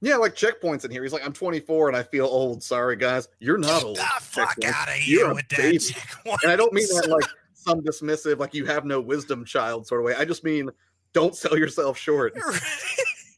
Yeah, 0.00 0.16
like 0.16 0.34
checkpoints 0.34 0.84
in 0.84 0.90
here. 0.90 1.02
He's 1.02 1.12
like, 1.12 1.24
I'm 1.24 1.32
24 1.32 1.88
and 1.88 1.96
I 1.96 2.02
feel 2.02 2.26
old. 2.26 2.62
Sorry, 2.62 2.96
guys. 2.96 3.28
You're 3.40 3.58
not 3.58 3.80
Get 3.80 3.84
old. 3.84 3.96
the 3.96 4.02
fuck 4.20 4.56
out 4.64 4.88
of 4.88 4.94
You're 5.06 5.24
here 5.24 5.30
a 5.30 5.34
with 5.34 5.48
that 5.48 5.78
checkpoint. 5.80 6.38
And 6.44 6.52
I 6.52 6.56
don't 6.56 6.72
mean 6.72 6.86
that 6.88 7.08
like 7.08 7.24
some 7.54 7.80
dismissive, 7.80 8.38
like 8.38 8.54
you 8.54 8.64
have 8.66 8.84
no 8.84 9.00
wisdom 9.00 9.44
child 9.44 9.86
sort 9.86 10.00
of 10.00 10.04
way. 10.04 10.14
I 10.16 10.24
just 10.24 10.44
mean 10.44 10.70
don't 11.12 11.34
sell 11.34 11.58
yourself 11.58 11.98
short. 11.98 12.36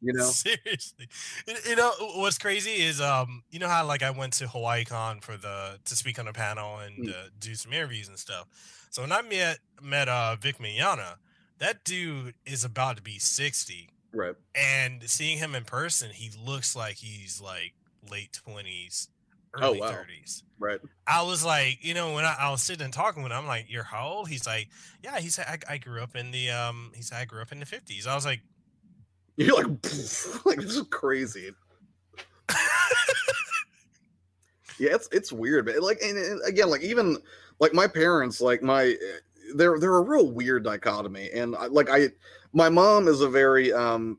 You 0.03 0.14
know? 0.14 0.24
Seriously, 0.24 1.09
you, 1.66 1.76
know 1.76 1.92
what's 2.16 2.38
crazy 2.38 2.70
is 2.82 3.01
um 3.01 3.42
you 3.51 3.59
know 3.59 3.68
how 3.68 3.84
like 3.86 4.03
I 4.03 4.11
went 4.11 4.32
to 4.34 4.48
Hawaii 4.48 4.84
Con 4.84 5.20
for 5.20 5.36
the 5.36 5.78
to 5.84 5.96
speak 5.96 6.18
on 6.18 6.26
a 6.26 6.32
panel 6.32 6.78
and 6.78 7.09
uh, 7.09 7.12
do 7.38 7.55
some 7.55 7.72
interviews 7.72 8.09
and 8.09 8.18
stuff. 8.18 8.46
So 8.90 9.03
when 9.03 9.12
I 9.12 9.22
met 9.22 9.59
met 9.82 10.09
uh 10.09 10.36
Vic 10.36 10.59
Mignogna, 10.59 11.16
that 11.59 11.84
dude 11.84 12.34
is 12.46 12.64
about 12.64 12.96
to 12.96 13.03
be 13.03 13.18
sixty, 13.18 13.90
Right. 14.12 14.34
and 14.55 15.03
seeing 15.09 15.38
him 15.38 15.55
in 15.55 15.64
person, 15.64 16.11
he 16.11 16.30
looks 16.44 16.74
like 16.74 16.96
he's 16.96 17.40
like 17.40 17.74
late 18.11 18.32
twenties, 18.32 19.09
Oh, 19.61 19.70
early 19.70 19.80
wow. 19.80 19.88
thirties. 19.90 20.42
Right. 20.59 20.80
I 21.07 21.22
was 21.22 21.44
like, 21.44 21.84
you 21.84 21.94
know, 21.94 22.14
when 22.14 22.24
I, 22.24 22.36
I 22.38 22.51
was 22.51 22.62
sitting 22.62 22.84
and 22.84 22.92
talking 22.94 23.22
with 23.22 23.32
him, 23.32 23.38
I'm 23.38 23.46
like, 23.46 23.66
"You're 23.68 23.82
how 23.84 24.09
old?" 24.09 24.28
He's 24.28 24.46
like, 24.46 24.68
"Yeah." 25.03 25.18
He 25.20 25.28
said, 25.28 25.46
I, 25.48 25.74
"I 25.74 25.78
grew 25.78 26.03
up 26.03 26.14
in 26.16 26.30
the 26.30 26.51
um." 26.51 26.92
He 26.94 27.03
said, 27.03 27.18
"I 27.18 27.24
grew 27.24 27.42
up 27.42 27.51
in 27.53 27.61
the 27.61 27.66
'50s." 27.66 28.07
I 28.07 28.14
was 28.14 28.24
like, 28.24 28.42
You're 29.41 29.57
like, 29.57 29.66
like 30.45 30.61
this 30.61 30.76
is 30.76 30.86
crazy. 30.91 31.51
yeah, 34.78 34.95
it's 34.95 35.09
it's 35.12 35.32
weird, 35.32 35.64
but 35.64 35.80
like, 35.80 35.99
and, 36.03 36.18
and 36.18 36.43
again, 36.47 36.68
like 36.68 36.82
even 36.82 37.16
like 37.59 37.72
my 37.72 37.86
parents, 37.86 38.43
like 38.43 38.62
my, 38.62 38.95
they're 39.55 39.78
they're 39.78 39.97
a 39.97 40.03
real 40.03 40.30
weird 40.30 40.64
dichotomy, 40.64 41.30
and 41.32 41.57
I, 41.57 41.68
like 41.68 41.88
I, 41.88 42.11
my 42.53 42.68
mom 42.68 43.09
is 43.09 43.22
a 43.22 43.30
very 43.30 43.72
um, 43.72 44.18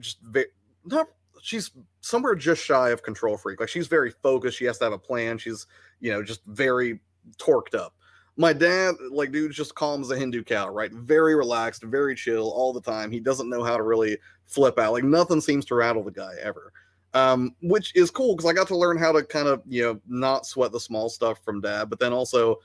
just 0.00 0.20
very 0.20 0.48
not. 0.84 1.06
She's 1.40 1.70
somewhere 2.02 2.34
just 2.34 2.62
shy 2.62 2.90
of 2.90 3.02
control 3.02 3.38
freak. 3.38 3.60
Like 3.60 3.70
she's 3.70 3.86
very 3.86 4.10
focused. 4.10 4.58
She 4.58 4.66
has 4.66 4.76
to 4.78 4.84
have 4.84 4.92
a 4.92 4.98
plan. 4.98 5.38
She's 5.38 5.66
you 6.00 6.12
know 6.12 6.22
just 6.22 6.42
very 6.44 7.00
torqued 7.38 7.74
up. 7.74 7.94
My 8.36 8.52
dad, 8.52 8.94
like, 9.10 9.32
dude, 9.32 9.50
just 9.50 9.74
calm 9.74 10.00
as 10.00 10.12
a 10.12 10.16
Hindu 10.16 10.44
cow, 10.44 10.68
right? 10.68 10.92
Very 10.92 11.34
relaxed, 11.34 11.82
very 11.82 12.14
chill 12.14 12.52
all 12.52 12.72
the 12.72 12.80
time. 12.80 13.10
He 13.10 13.18
doesn't 13.18 13.50
know 13.50 13.64
how 13.64 13.76
to 13.76 13.82
really 13.82 14.16
flip 14.48 14.78
out. 14.78 14.92
Like 14.92 15.04
nothing 15.04 15.40
seems 15.40 15.64
to 15.66 15.76
rattle 15.76 16.02
the 16.02 16.10
guy 16.10 16.32
ever. 16.42 16.72
Um, 17.14 17.54
which 17.62 17.94
is 17.96 18.10
cool 18.10 18.36
because 18.36 18.50
I 18.50 18.52
got 18.52 18.68
to 18.68 18.76
learn 18.76 18.98
how 18.98 19.12
to 19.12 19.22
kind 19.22 19.48
of, 19.48 19.62
you 19.66 19.82
know, 19.82 20.00
not 20.06 20.44
sweat 20.44 20.72
the 20.72 20.80
small 20.80 21.08
stuff 21.08 21.42
from 21.42 21.62
dad, 21.62 21.88
but 21.88 21.98
then 21.98 22.12
also 22.12 22.58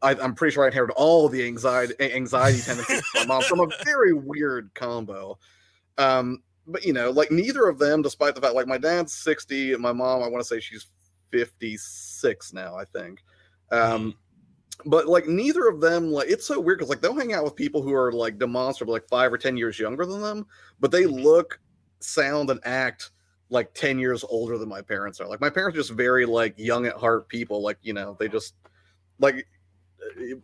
I, 0.00 0.14
I'm 0.14 0.34
pretty 0.34 0.54
sure 0.54 0.64
I 0.64 0.68
inherited 0.68 0.94
all 0.94 1.28
the 1.28 1.44
anxiety 1.46 1.94
anxiety 2.00 2.60
tendencies 2.60 3.02
from 3.06 3.28
my 3.28 3.34
mom 3.34 3.42
from 3.42 3.60
a 3.60 3.68
very 3.84 4.12
weird 4.12 4.70
combo. 4.74 5.38
Um, 5.98 6.42
but 6.66 6.84
you 6.84 6.92
know, 6.92 7.10
like 7.10 7.30
neither 7.30 7.68
of 7.68 7.78
them, 7.78 8.02
despite 8.02 8.34
the 8.34 8.40
fact 8.40 8.54
like 8.54 8.66
my 8.66 8.78
dad's 8.78 9.12
60, 9.12 9.74
and 9.74 9.82
my 9.82 9.92
mom, 9.92 10.22
I 10.22 10.28
want 10.28 10.40
to 10.40 10.48
say 10.48 10.60
she's 10.60 10.86
56 11.30 12.52
now, 12.52 12.76
I 12.76 12.84
think. 12.84 13.22
Um, 13.70 14.14
but 14.84 15.06
like 15.06 15.26
neither 15.26 15.68
of 15.68 15.80
them 15.80 16.10
like 16.10 16.28
it's 16.28 16.46
so 16.46 16.60
weird 16.60 16.78
because 16.78 16.90
like 16.90 17.00
they'll 17.00 17.14
hang 17.14 17.32
out 17.32 17.44
with 17.44 17.56
people 17.56 17.82
who 17.82 17.92
are 17.94 18.12
like 18.12 18.38
demonstrably 18.38 18.94
like 18.94 19.08
five 19.08 19.32
or 19.32 19.38
ten 19.38 19.56
years 19.56 19.78
younger 19.78 20.06
than 20.06 20.20
them 20.20 20.46
but 20.80 20.90
they 20.90 21.06
look 21.06 21.60
sound 22.00 22.50
and 22.50 22.60
act 22.64 23.10
like 23.52 23.74
10 23.74 23.98
years 23.98 24.24
older 24.28 24.56
than 24.58 24.68
my 24.68 24.80
parents 24.80 25.20
are. 25.20 25.28
Like 25.28 25.40
my 25.40 25.50
parents 25.50 25.76
are 25.76 25.80
just 25.80 25.92
very 25.92 26.24
like 26.24 26.54
young 26.56 26.86
at 26.86 26.96
heart 26.96 27.28
people 27.28 27.62
like 27.62 27.78
you 27.82 27.92
know 27.92 28.16
they 28.18 28.28
just 28.28 28.54
like 29.20 29.46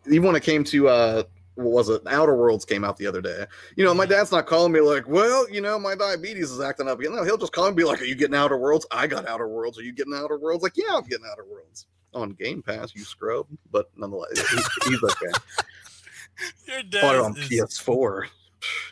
even 0.07 0.27
when 0.27 0.37
it 0.37 0.43
came 0.43 0.63
to 0.65 0.89
uh 0.89 1.23
what 1.55 1.73
was 1.73 1.89
it 1.89 2.03
outer 2.07 2.37
worlds 2.37 2.65
came 2.65 2.85
out 2.85 2.97
the 2.97 3.07
other 3.07 3.21
day 3.21 3.45
you 3.77 3.85
know 3.85 3.93
my 3.93 4.07
dad's 4.07 4.31
not 4.31 4.47
calling 4.47 4.71
me 4.71 4.81
like 4.81 5.09
well 5.09 5.51
you 5.51 5.61
know 5.61 5.77
my 5.77 5.95
diabetes 5.95 6.51
is 6.51 6.61
acting 6.61 6.87
up. 6.87 7.03
You 7.03 7.11
know 7.11 7.25
he'll 7.25 7.39
just 7.39 7.53
call 7.53 7.65
me 7.65 7.69
and 7.69 7.77
be 7.77 7.85
like 7.85 8.01
are 8.01 8.05
you 8.05 8.15
getting 8.15 8.37
outer 8.37 8.59
worlds? 8.59 8.87
I 8.91 9.07
got 9.07 9.27
outer 9.27 9.49
worlds. 9.49 9.79
Are 9.79 9.83
you 9.83 9.93
getting 9.93 10.15
outer 10.15 10.39
worlds? 10.39 10.63
Like 10.63 10.77
yeah 10.77 10.95
i'm 10.95 11.05
getting 11.05 11.27
outer 11.31 11.45
worlds 11.51 11.87
on 12.15 12.31
game 12.31 12.63
pass 12.63 12.95
you 12.95 13.05
scrub 13.05 13.47
but 13.71 13.91
nonetheless 13.97 14.31
he- 14.39 14.91
he's 14.91 15.03
okay 15.03 15.33
Your 16.67 16.83
dad 16.85 17.17
on 17.17 17.37
is, 17.37 17.49
ps4 17.49 18.23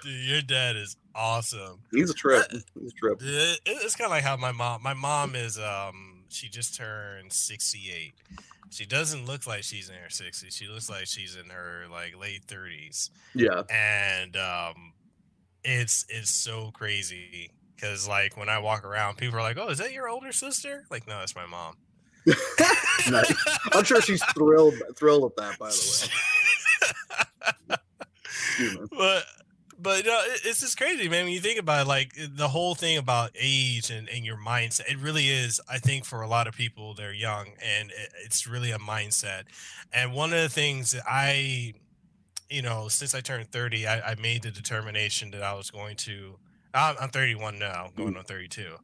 dude, 0.02 0.26
your 0.26 0.42
dad 0.42 0.76
is 0.76 0.96
awesome. 1.14 1.80
he's 1.92 2.10
a 2.10 2.14
trip 2.14 2.44
he's 2.50 2.64
a 2.92 2.94
trip 2.94 3.18
It- 3.22 3.60
it's 3.66 3.94
kind 3.96 4.06
of 4.06 4.10
like 4.10 4.24
how 4.24 4.36
my 4.36 4.52
mom. 4.52 4.82
My 4.82 4.94
mom 4.94 5.34
is 5.34 5.58
um. 5.58 6.12
She 6.28 6.48
just 6.48 6.74
turned 6.76 7.32
sixty 7.32 7.90
eight. 7.96 8.14
She 8.70 8.84
doesn't 8.84 9.26
look 9.26 9.46
like 9.46 9.62
she's 9.62 9.88
in 9.88 9.94
her 9.94 10.10
sixties. 10.10 10.54
She 10.54 10.66
looks 10.66 10.90
like 10.90 11.06
she's 11.06 11.36
in 11.36 11.50
her 11.50 11.84
like 11.90 12.18
late 12.20 12.42
thirties. 12.48 13.10
yeah 13.32 13.62
And 13.70 14.36
um, 14.36 14.92
it's 15.62 16.04
it's 16.08 16.30
so 16.30 16.72
crazy 16.74 17.52
because 17.76 18.08
like 18.08 18.36
when 18.36 18.48
I 18.48 18.58
walk 18.58 18.84
around, 18.84 19.18
people 19.18 19.38
are 19.38 19.42
like, 19.42 19.56
"Oh, 19.56 19.68
is 19.68 19.78
that 19.78 19.92
your 19.92 20.08
older 20.08 20.32
sister?" 20.32 20.84
Like, 20.90 21.06
no, 21.06 21.20
it's 21.22 21.36
my 21.36 21.46
mom. 21.46 21.76
I'm 23.72 23.84
sure 23.84 24.00
she's 24.00 24.24
thrilled 24.34 24.74
thrilled 24.96 25.24
at 25.24 25.36
that 25.36 25.58
by 25.58 25.68
the 25.68 26.08
way 27.68 27.76
but 28.90 29.24
but 29.78 30.06
no, 30.06 30.20
it, 30.26 30.40
it's 30.44 30.60
just 30.60 30.76
crazy, 30.76 31.08
man. 31.08 31.24
When 31.24 31.32
you 31.32 31.40
think 31.40 31.60
about 31.60 31.82
it, 31.86 31.88
like 31.88 32.12
the 32.16 32.48
whole 32.48 32.74
thing 32.74 32.96
about 32.96 33.30
age 33.38 33.90
and, 33.90 34.08
and 34.08 34.24
your 34.24 34.36
mindset, 34.36 34.90
it 34.90 34.98
really 34.98 35.28
is. 35.28 35.60
I 35.68 35.78
think 35.78 36.04
for 36.04 36.22
a 36.22 36.28
lot 36.28 36.46
of 36.46 36.54
people, 36.54 36.94
they're 36.94 37.12
young, 37.12 37.48
and 37.62 37.90
it, 37.90 38.12
it's 38.24 38.46
really 38.46 38.70
a 38.70 38.78
mindset. 38.78 39.44
And 39.92 40.12
one 40.12 40.32
of 40.32 40.40
the 40.40 40.48
things 40.48 40.92
that 40.92 41.02
I, 41.06 41.74
you 42.48 42.62
know, 42.62 42.88
since 42.88 43.14
I 43.14 43.20
turned 43.20 43.50
thirty, 43.52 43.86
I, 43.86 44.12
I 44.12 44.14
made 44.16 44.42
the 44.42 44.50
determination 44.50 45.30
that 45.32 45.42
I 45.42 45.54
was 45.54 45.70
going 45.70 45.96
to. 45.98 46.36
I'm, 46.74 46.96
I'm 47.00 47.08
31 47.08 47.58
now, 47.58 47.88
going 47.96 48.10
mm-hmm. 48.10 48.18
on 48.18 48.24
32, 48.24 48.76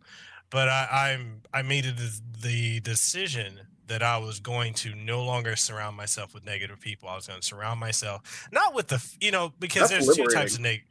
but 0.52 0.68
I, 0.68 1.10
I'm 1.12 1.42
I 1.52 1.62
made 1.62 1.86
it 1.86 1.96
the, 1.96 2.20
the 2.42 2.80
decision 2.80 3.60
that 3.88 4.02
I 4.02 4.18
was 4.18 4.38
going 4.40 4.74
to 4.74 4.94
no 4.94 5.24
longer 5.24 5.56
surround 5.56 5.96
myself 5.96 6.32
with 6.34 6.44
negative 6.46 6.80
people. 6.80 7.08
I 7.08 7.16
was 7.16 7.26
going 7.26 7.40
to 7.40 7.46
surround 7.46 7.80
myself 7.80 8.48
not 8.52 8.74
with 8.74 8.88
the 8.88 9.04
you 9.20 9.30
know 9.32 9.52
because 9.58 9.90
That's 9.90 10.06
there's 10.06 10.16
two 10.16 10.26
types 10.26 10.54
of 10.54 10.60
negative. 10.60 10.86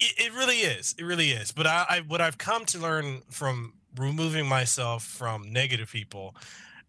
It, 0.00 0.14
it 0.26 0.32
really 0.34 0.58
is. 0.60 0.94
It 0.98 1.04
really 1.04 1.30
is. 1.30 1.50
But 1.50 1.66
I, 1.66 1.86
I 1.88 2.00
what 2.06 2.20
I've 2.20 2.38
come 2.38 2.64
to 2.66 2.78
learn 2.78 3.22
from 3.30 3.72
removing 3.96 4.46
myself 4.46 5.02
from 5.04 5.52
negative 5.52 5.90
people 5.90 6.36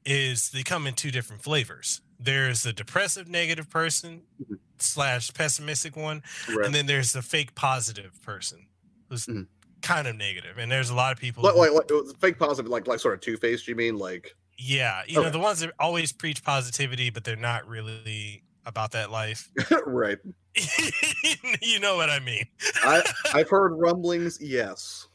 is 0.05 0.49
they 0.51 0.63
come 0.63 0.85
in 0.87 0.93
two 0.93 1.11
different 1.11 1.41
flavors. 1.41 2.01
There's 2.19 2.63
the 2.63 2.73
depressive 2.73 3.27
negative 3.27 3.69
person 3.69 4.21
Mhm. 4.41 4.59
slash 4.77 5.33
pessimistic 5.33 5.95
one, 5.95 6.21
Right. 6.47 6.65
and 6.65 6.75
then 6.75 6.85
there's 6.85 7.11
the 7.13 7.21
fake 7.21 7.55
positive 7.55 8.21
person 8.21 8.67
who's 9.09 9.25
Mhm. 9.25 9.47
Kind 9.81 10.07
of. 10.07 10.15
And 10.57 10.71
there's 10.71 10.89
a 10.89 10.95
lot 10.95 11.11
of 11.13 11.19
people 11.19 11.43
like, 11.43 11.53
who- 11.53 11.59
like, 11.75 11.89
like 11.91 12.17
fake 12.19 12.39
positive, 12.39 12.69
like 12.69 12.87
like 12.87 12.99
sort 12.99 13.13
of 13.13 13.21
two 13.21 13.37
faced. 13.37 13.67
You 13.67 13.75
mean 13.75 13.97
like 13.97 14.35
yeah, 14.57 15.03
you 15.07 15.21
know, 15.21 15.29
the 15.29 15.39
ones 15.39 15.61
that 15.61 15.71
always 15.79 16.11
preach 16.11 16.43
positivity, 16.43 17.09
but 17.09 17.23
they're 17.23 17.35
not 17.37 17.65
really 17.67 18.43
about 18.65 18.91
that 18.91 19.09
life. 19.09 19.49
right? 19.85 20.17
you 21.61 21.79
know 21.79 21.95
what 21.95 22.09
I 22.09 22.19
mean. 22.19 22.45
I 22.83 23.01
I've 23.33 23.49
heard 23.49 23.73
rumblings. 23.75 24.39
Yes. 24.41 25.07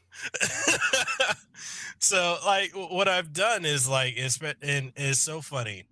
so 1.98 2.38
like 2.44 2.72
what 2.74 3.08
I've 3.08 3.32
done 3.32 3.64
is 3.64 3.88
like 3.88 4.14
it's 4.16 4.38
been 4.38 4.54
and 4.62 4.92
it's 4.96 5.18
so 5.20 5.40
funny. 5.40 5.84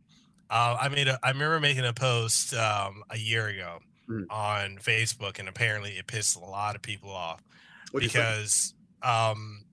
Uh, 0.50 0.76
I 0.80 0.88
made 0.88 1.08
a 1.08 1.18
I 1.22 1.30
remember 1.30 1.60
making 1.60 1.84
a 1.84 1.92
post 1.92 2.54
um, 2.54 3.02
a 3.10 3.18
year 3.18 3.48
ago 3.48 3.78
Mm. 4.10 4.24
on 4.30 4.78
Facebook, 4.78 5.38
and 5.38 5.48
apparently 5.48 5.92
it 5.92 6.08
pissed 6.08 6.34
a 6.36 6.40
lot 6.40 6.74
of 6.74 6.82
people 6.82 7.08
off 7.10 7.40
What 7.92 8.00
do 8.00 8.06
you 8.06 8.10
think? 8.10 8.24
because 8.24 8.74
um, 9.02 9.64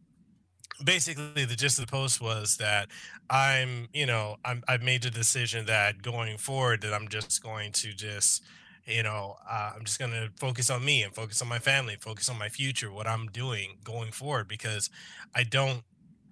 basically 0.83 1.45
the 1.45 1.55
gist 1.55 1.79
of 1.79 1.85
the 1.85 1.91
post 1.91 2.21
was 2.21 2.57
that 2.57 2.87
i'm 3.29 3.89
you 3.93 4.05
know 4.05 4.37
I'm, 4.45 4.63
i've 4.67 4.81
made 4.81 5.03
the 5.03 5.09
decision 5.09 5.65
that 5.65 6.01
going 6.01 6.37
forward 6.37 6.81
that 6.81 6.93
i'm 6.93 7.07
just 7.07 7.43
going 7.43 7.71
to 7.73 7.93
just 7.93 8.43
you 8.85 9.03
know 9.03 9.35
uh, 9.49 9.71
i'm 9.75 9.83
just 9.83 9.99
going 9.99 10.11
to 10.11 10.29
focus 10.37 10.69
on 10.69 10.83
me 10.85 11.03
and 11.03 11.13
focus 11.13 11.41
on 11.41 11.47
my 11.47 11.59
family 11.59 11.97
focus 11.99 12.29
on 12.29 12.37
my 12.37 12.49
future 12.49 12.91
what 12.91 13.07
i'm 13.07 13.27
doing 13.27 13.77
going 13.83 14.11
forward 14.11 14.47
because 14.47 14.89
i 15.35 15.43
don't 15.43 15.83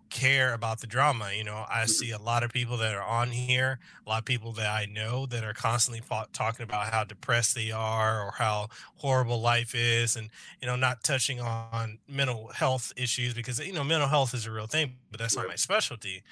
care 0.10 0.54
about 0.54 0.82
the 0.82 0.88
drama. 0.88 1.32
You 1.36 1.44
know, 1.44 1.66
I 1.70 1.80
mm-hmm. 1.80 1.88
see 1.88 2.12
a 2.12 2.18
lot 2.18 2.44
of 2.44 2.52
people 2.52 2.78
that 2.78 2.96
are 2.96 3.04
on 3.04 3.30
here, 3.32 3.80
a 4.06 4.10
lot 4.10 4.20
of 4.20 4.26
people 4.26 4.52
that 4.54 4.68
I 4.68 4.86
know 4.86 5.26
that 5.28 5.44
are 5.44 5.54
constantly 5.54 6.02
fought, 6.02 6.34
talking 6.34 6.64
about 6.64 6.92
how 6.92 7.04
depressed 7.04 7.56
they 7.56 7.72
are 7.72 8.26
or 8.26 8.32
how 8.32 8.70
horrible 8.96 9.42
life 9.42 9.74
is, 9.76 10.16
and 10.16 10.30
you 10.62 10.68
know, 10.68 10.76
not 10.76 11.04
touching 11.04 11.40
on 11.40 12.00
mental 12.08 12.48
health 12.54 12.94
issues 12.96 13.34
because 13.34 13.60
you 13.60 13.74
know, 13.74 13.84
mental 13.84 14.10
health 14.10 14.34
is 14.34 14.46
a 14.46 14.52
real 14.52 14.68
thing, 14.68 14.96
but 15.12 15.20
that's 15.20 15.36
not 15.36 15.48
my 15.48 15.56
specialty. 15.56 16.24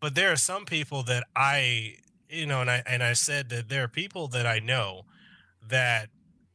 But 0.00 0.14
there 0.14 0.32
are 0.32 0.36
some 0.36 0.64
people 0.64 1.02
that 1.04 1.24
I, 1.36 1.96
you 2.28 2.46
know, 2.46 2.60
and 2.60 2.70
I 2.70 2.82
and 2.86 3.02
I 3.02 3.12
said 3.12 3.48
that 3.50 3.68
there 3.68 3.84
are 3.84 3.88
people 3.88 4.28
that 4.28 4.46
I 4.46 4.58
know 4.58 5.04
that 5.68 6.08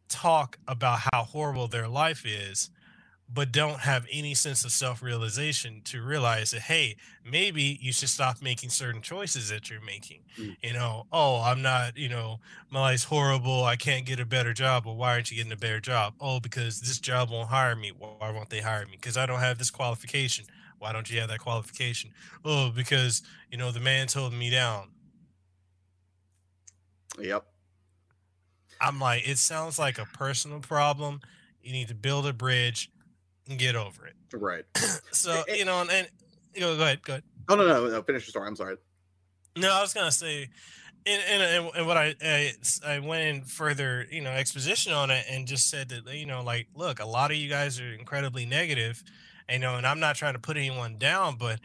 talk 0.08 0.58
about 0.68 1.00
how 1.12 1.24
horrible 1.24 1.68
their 1.68 1.88
life 1.88 2.26
is 2.26 2.70
but 3.34 3.52
don't 3.52 3.80
have 3.80 4.06
any 4.12 4.36
sense 4.36 4.64
of 4.64 4.72
self-realization 4.72 5.82
to 5.84 6.02
realize 6.02 6.52
that 6.52 6.62
hey 6.62 6.96
maybe 7.24 7.80
you 7.82 7.92
should 7.92 8.10
stop 8.10 8.42
making 8.42 8.70
certain 8.70 9.02
choices 9.02 9.50
that 9.50 9.70
you're 9.70 9.82
making. 9.82 10.22
Mm. 10.40 10.56
you 10.62 10.74
know 10.74 11.06
oh 11.12 11.42
i'm 11.42 11.62
not 11.62 11.98
you 11.98 12.08
know 12.08 12.40
my 12.70 12.82
life's 12.82 13.06
horrible 13.06 13.64
i 13.64 13.76
can't 13.76 14.06
get 14.06 14.20
a 14.20 14.26
better 14.26 14.54
job 14.54 14.86
well 14.86 14.96
why 14.96 15.14
aren't 15.14 15.32
you 15.32 15.38
getting 15.38 15.52
a 15.52 15.58
better 15.58 15.80
job? 15.80 16.14
Oh 16.20 16.40
because 16.40 16.82
this 16.82 17.00
job 17.00 17.32
won't 17.32 17.50
hire 17.50 17.76
me 17.76 17.92
why 17.98 18.32
won't 18.32 18.50
they 18.50 18.62
hire 18.62 18.86
me? 18.86 18.94
Because 18.94 19.18
i 19.18 19.26
don't 19.26 19.40
have 19.40 19.58
this 19.58 19.72
qualification 19.72 20.46
why 20.80 20.92
don't 20.92 21.10
you 21.10 21.20
have 21.20 21.30
that 21.30 21.40
qualification? 21.40 22.12
Oh 22.44 22.70
because 22.70 23.22
you 23.50 23.58
know 23.58 23.72
the 23.72 23.80
man's 23.80 24.14
holding 24.14 24.38
me 24.38 24.50
down. 24.50 24.90
Yep. 27.20 27.46
I'm 28.82 29.00
like 29.00 29.28
it 29.28 29.38
sounds 29.38 29.80
like 29.80 29.98
a 29.98 30.06
personal 30.06 30.60
problem. 30.60 31.22
You 31.64 31.72
need 31.72 31.88
to 31.88 31.96
build 31.96 32.28
a 32.28 32.34
bridge 32.34 32.92
get 33.58 33.76
over 33.76 34.08
it. 34.08 34.16
Right. 34.34 34.66
so 35.12 35.44
you 35.48 35.66
know, 35.66 35.82
and, 35.82 35.90
and 35.90 36.08
go, 36.60 36.76
go 36.78 36.84
ahead, 36.84 37.02
go 37.04 37.14
ahead. 37.14 37.24
Oh 37.48 37.56
no, 37.56 37.68
no, 37.68 37.88
no. 37.88 38.02
Finish 38.02 38.24
your 38.24 38.32
story. 38.32 38.48
I'm 38.48 38.56
sorry. 38.56 38.78
No, 39.58 39.72
I 39.72 39.82
was 39.82 39.94
gonna 39.94 40.12
say, 40.12 40.50
and 41.06 41.22
and, 41.30 41.72
and 41.76 41.88
what 41.88 41.98
I, 41.98 42.16
I 42.22 42.54
I 42.86 43.00
went 43.00 43.24
in 43.24 43.44
further, 43.44 44.06
you 44.12 44.22
know, 44.22 44.32
exposition 44.32 44.94
on 44.94 45.12
it, 45.12 45.26
and 45.30 45.48
just 45.48 45.70
said 45.70 45.90
that 45.90 46.06
you 46.16 46.26
know, 46.26 46.44
like, 46.44 46.68
look, 46.76 47.00
a 47.00 47.06
lot 47.06 47.32
of 47.32 47.38
you 47.38 47.50
guys 47.50 47.80
are 47.80 47.94
incredibly 47.94 48.46
negative, 48.46 49.04
you 49.50 49.60
know, 49.60 49.76
and 49.76 49.86
I'm 49.86 50.00
not 50.00 50.16
trying 50.16 50.34
to 50.34 50.40
put 50.40 50.58
anyone 50.58 50.98
down, 50.98 51.38
but 51.38 51.60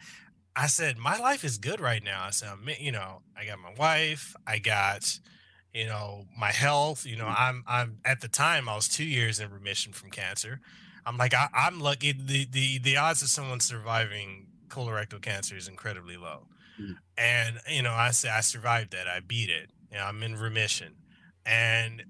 I 0.55 0.67
said 0.67 0.97
my 0.97 1.17
life 1.17 1.43
is 1.43 1.57
good 1.57 1.79
right 1.79 2.03
now. 2.03 2.25
I 2.25 2.31
said, 2.31 2.49
I'm, 2.49 2.69
you 2.79 2.91
know, 2.91 3.21
I 3.37 3.45
got 3.45 3.59
my 3.59 3.73
wife, 3.77 4.35
I 4.45 4.59
got, 4.59 5.19
you 5.73 5.85
know, 5.85 6.25
my 6.37 6.51
health. 6.51 7.05
You 7.05 7.17
know, 7.17 7.25
mm. 7.25 7.35
I'm 7.37 7.63
I'm 7.67 7.97
at 8.05 8.21
the 8.21 8.27
time 8.27 8.67
I 8.67 8.75
was 8.75 8.87
two 8.87 9.05
years 9.05 9.39
in 9.39 9.51
remission 9.51 9.93
from 9.93 10.11
cancer. 10.11 10.59
I'm 11.05 11.17
like, 11.17 11.33
I, 11.33 11.47
am 11.53 11.79
lucky. 11.79 12.11
The, 12.13 12.45
the 12.45 12.79
the 12.79 12.97
odds 12.97 13.21
of 13.21 13.29
someone 13.29 13.59
surviving 13.59 14.47
colorectal 14.69 15.21
cancer 15.21 15.55
is 15.55 15.67
incredibly 15.67 16.17
low. 16.17 16.47
Mm. 16.79 16.97
And 17.17 17.59
you 17.69 17.81
know, 17.81 17.93
I 17.93 18.11
say 18.11 18.29
I 18.29 18.41
survived 18.41 18.91
that. 18.91 19.07
I 19.07 19.19
beat 19.19 19.49
it. 19.49 19.69
You 19.91 19.97
know, 19.97 20.05
I'm 20.05 20.23
in 20.23 20.35
remission, 20.35 20.95
and 21.45 22.03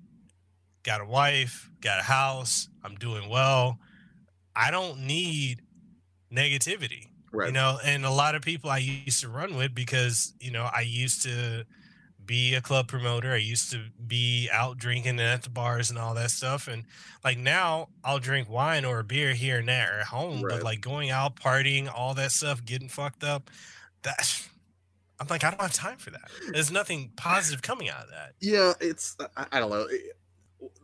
got 0.84 1.02
a 1.02 1.06
wife, 1.06 1.70
got 1.82 2.00
a 2.00 2.04
house. 2.04 2.68
I'm 2.84 2.96
doing 2.96 3.30
well. 3.30 3.80
I 4.56 4.72
don't 4.72 5.00
need 5.06 5.62
negativity. 6.34 7.08
Right. 7.34 7.48
You 7.48 7.54
know, 7.54 7.78
and 7.84 8.06
a 8.06 8.12
lot 8.12 8.36
of 8.36 8.42
people 8.42 8.70
I 8.70 8.80
used 8.80 9.22
to 9.22 9.30
run 9.30 9.56
with 9.56 9.74
because 9.74 10.34
you 10.40 10.52
know 10.52 10.70
I 10.74 10.82
used 10.82 11.24
to 11.24 11.66
be 12.26 12.54
a 12.54 12.62
club 12.62 12.88
promoter. 12.88 13.34
I 13.34 13.38
used 13.38 13.72
to 13.72 13.86
be 14.08 14.50
out 14.52 14.78
drinking 14.78 15.20
at 15.20 15.44
the 15.44 15.50
bars 15.50 15.90
and 15.90 16.00
all 16.00 16.14
that 16.16 16.32
stuff. 16.32 16.68
And 16.68 16.84
like 17.24 17.38
now 17.38 17.90
I'll 18.04 18.20
drink 18.20 18.50
wine 18.50 18.86
or 18.86 19.00
a 19.00 19.04
beer 19.04 19.34
here 19.34 19.60
and 19.60 19.68
there 19.68 20.00
at 20.02 20.08
home, 20.08 20.42
right. 20.42 20.56
but 20.56 20.64
like 20.64 20.82
going 20.82 21.10
out, 21.10 21.36
partying, 21.36 21.92
all 21.94 22.14
that 22.16 22.32
stuff, 22.32 22.64
getting 22.64 22.90
fucked 22.90 23.24
up, 23.24 23.50
that 24.04 24.48
I'm 25.20 25.28
like, 25.28 25.44
I 25.44 25.52
don't 25.52 25.62
have 25.62 25.74
time 25.74 25.98
for 25.98 26.12
that. 26.12 26.30
There's 26.52 26.72
nothing 26.72 27.12
positive 27.16 27.62
coming 27.62 27.90
out 27.90 28.04
of 28.04 28.10
that. 28.10 28.34
Yeah, 28.40 28.74
it's 28.80 29.16
I, 29.38 29.46
I 29.52 29.60
don't 29.60 29.70
know. 29.70 29.88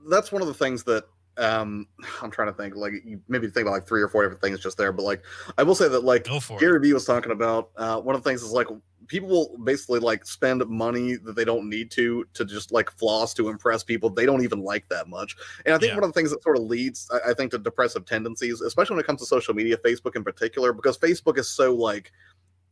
That's 0.09 0.31
one 0.31 0.41
of 0.41 0.47
the 0.47 0.53
things 0.53 0.83
that 0.83 1.05
um 1.37 1.87
i'm 2.21 2.31
trying 2.31 2.47
to 2.47 2.53
think 2.53 2.75
like 2.75 2.93
you 3.05 3.21
maybe 3.27 3.47
think 3.47 3.63
about 3.67 3.73
like 3.73 3.87
three 3.87 4.01
or 4.01 4.07
four 4.07 4.23
different 4.23 4.41
things 4.41 4.59
just 4.59 4.77
there 4.77 4.91
but 4.91 5.03
like 5.03 5.21
i 5.57 5.63
will 5.63 5.75
say 5.75 5.87
that 5.87 6.03
like 6.03 6.27
gary 6.59 6.79
vee 6.79 6.93
was 6.93 7.05
talking 7.05 7.31
about 7.31 7.69
uh 7.77 7.99
one 7.99 8.15
of 8.15 8.23
the 8.23 8.29
things 8.29 8.41
is 8.41 8.51
like 8.51 8.67
people 9.07 9.29
will 9.29 9.57
basically 9.59 9.99
like 9.99 10.25
spend 10.25 10.65
money 10.67 11.15
that 11.15 11.35
they 11.35 11.45
don't 11.45 11.69
need 11.69 11.91
to 11.91 12.25
to 12.33 12.45
just 12.45 12.71
like 12.71 12.91
floss 12.91 13.33
to 13.35 13.49
impress 13.49 13.83
people. 13.83 14.09
They 14.09 14.25
don't 14.25 14.43
even 14.43 14.61
like 14.61 14.87
that 14.89 15.07
much. 15.07 15.35
And 15.65 15.73
i 15.73 15.77
think 15.77 15.91
yeah. 15.91 15.95
one 15.95 16.03
of 16.03 16.09
the 16.09 16.19
things 16.19 16.31
that 16.31 16.43
sort 16.43 16.57
of 16.57 16.63
leads 16.63 17.09
I, 17.11 17.31
I, 17.31 17.33
think 17.33 17.51
to 17.51 17.57
depressive 17.57 18.05
tendencies 18.05 18.61
especially 18.61 18.95
when 18.95 19.03
it 19.03 19.07
comes 19.07 19.19
to 19.21 19.25
social 19.25 19.53
media 19.53 19.77
facebook 19.77 20.15
in 20.15 20.23
particular 20.23 20.73
because 20.73 20.97
facebook 20.97 21.37
is 21.37 21.49
so 21.49 21.73
like 21.73 22.11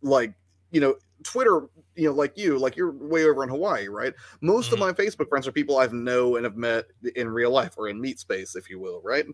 like 0.01 0.33
you 0.71 0.81
know 0.81 0.95
twitter 1.23 1.67
you 1.95 2.07
know 2.07 2.13
like 2.13 2.37
you 2.37 2.57
like 2.57 2.75
you're 2.75 2.91
way 2.91 3.25
over 3.25 3.43
in 3.43 3.49
hawaii 3.49 3.87
right? 3.87 4.13
Most 4.41 4.71
mm-hmm. 4.71 4.73
of 4.75 4.79
my 4.79 4.91
facebook 4.91 5.29
friends 5.29 5.47
are 5.47 5.51
people 5.51 5.77
i've 5.77 5.93
know 5.93 6.35
and 6.35 6.45
have 6.45 6.57
met 6.57 6.85
in 7.15 7.29
real 7.29 7.51
life 7.51 7.75
or 7.77 7.89
in 7.89 7.99
meet 7.99 8.19
space 8.19 8.55
if 8.55 8.69
you 8.69 8.79
will 8.79 9.01
right? 9.03 9.25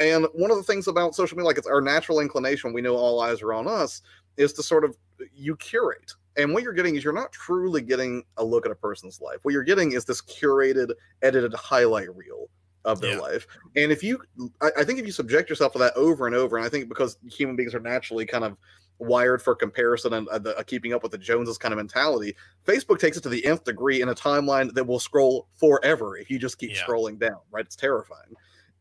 And 0.00 0.26
one 0.32 0.50
of 0.50 0.56
the 0.56 0.64
things 0.64 0.88
about 0.88 1.14
social 1.14 1.36
media 1.36 1.46
like 1.46 1.58
it's 1.58 1.66
our 1.66 1.80
natural 1.80 2.20
inclination 2.20 2.72
we 2.72 2.82
know 2.82 2.96
all 2.96 3.20
eyes 3.20 3.42
are 3.42 3.52
on 3.52 3.68
us 3.68 4.02
is 4.36 4.52
to 4.54 4.62
sort 4.62 4.84
of 4.84 4.96
you 5.34 5.56
curate 5.56 6.12
and 6.36 6.52
what 6.52 6.62
you're 6.62 6.72
getting 6.72 6.96
is 6.96 7.04
you're 7.04 7.12
not 7.12 7.32
truly 7.32 7.80
getting 7.80 8.24
a 8.36 8.44
look 8.44 8.66
at 8.66 8.72
a 8.72 8.76
person's 8.76 9.20
life. 9.20 9.38
What 9.42 9.52
you're 9.52 9.64
getting 9.64 9.92
is 9.92 10.04
this 10.04 10.20
curated, 10.20 10.92
edited 11.22 11.54
highlight 11.54 12.14
reel 12.14 12.48
of 12.84 13.00
their 13.00 13.14
yeah. 13.14 13.20
life. 13.20 13.46
And 13.76 13.90
if 13.90 14.02
you, 14.02 14.20
I, 14.60 14.70
I, 14.78 14.84
think 14.84 14.98
if 14.98 15.06
you 15.06 15.12
subject 15.12 15.48
yourself 15.48 15.72
to 15.72 15.78
that 15.78 15.96
over 15.96 16.26
and 16.26 16.36
over, 16.36 16.56
and 16.56 16.66
I 16.66 16.68
think 16.68 16.88
because 16.88 17.16
human 17.30 17.56
beings 17.56 17.74
are 17.74 17.80
naturally 17.80 18.26
kind 18.26 18.44
of 18.44 18.56
wired 18.98 19.42
for 19.42 19.54
comparison 19.54 20.12
and 20.12 20.28
uh, 20.28 20.38
the, 20.38 20.56
uh, 20.56 20.62
keeping 20.62 20.92
up 20.92 21.02
with 21.02 21.12
the 21.12 21.18
Joneses 21.18 21.58
kind 21.58 21.72
of 21.72 21.78
mentality, 21.78 22.36
Facebook 22.66 22.98
takes 22.98 23.16
it 23.16 23.22
to 23.22 23.28
the 23.28 23.44
nth 23.46 23.64
degree 23.64 24.02
in 24.02 24.10
a 24.10 24.14
timeline 24.14 24.72
that 24.74 24.86
will 24.86 25.00
scroll 25.00 25.48
forever 25.54 26.16
if 26.16 26.30
you 26.30 26.38
just 26.38 26.58
keep 26.58 26.74
yeah. 26.74 26.82
scrolling 26.82 27.18
down, 27.18 27.38
right? 27.50 27.64
It's 27.64 27.76
terrifying. 27.76 28.34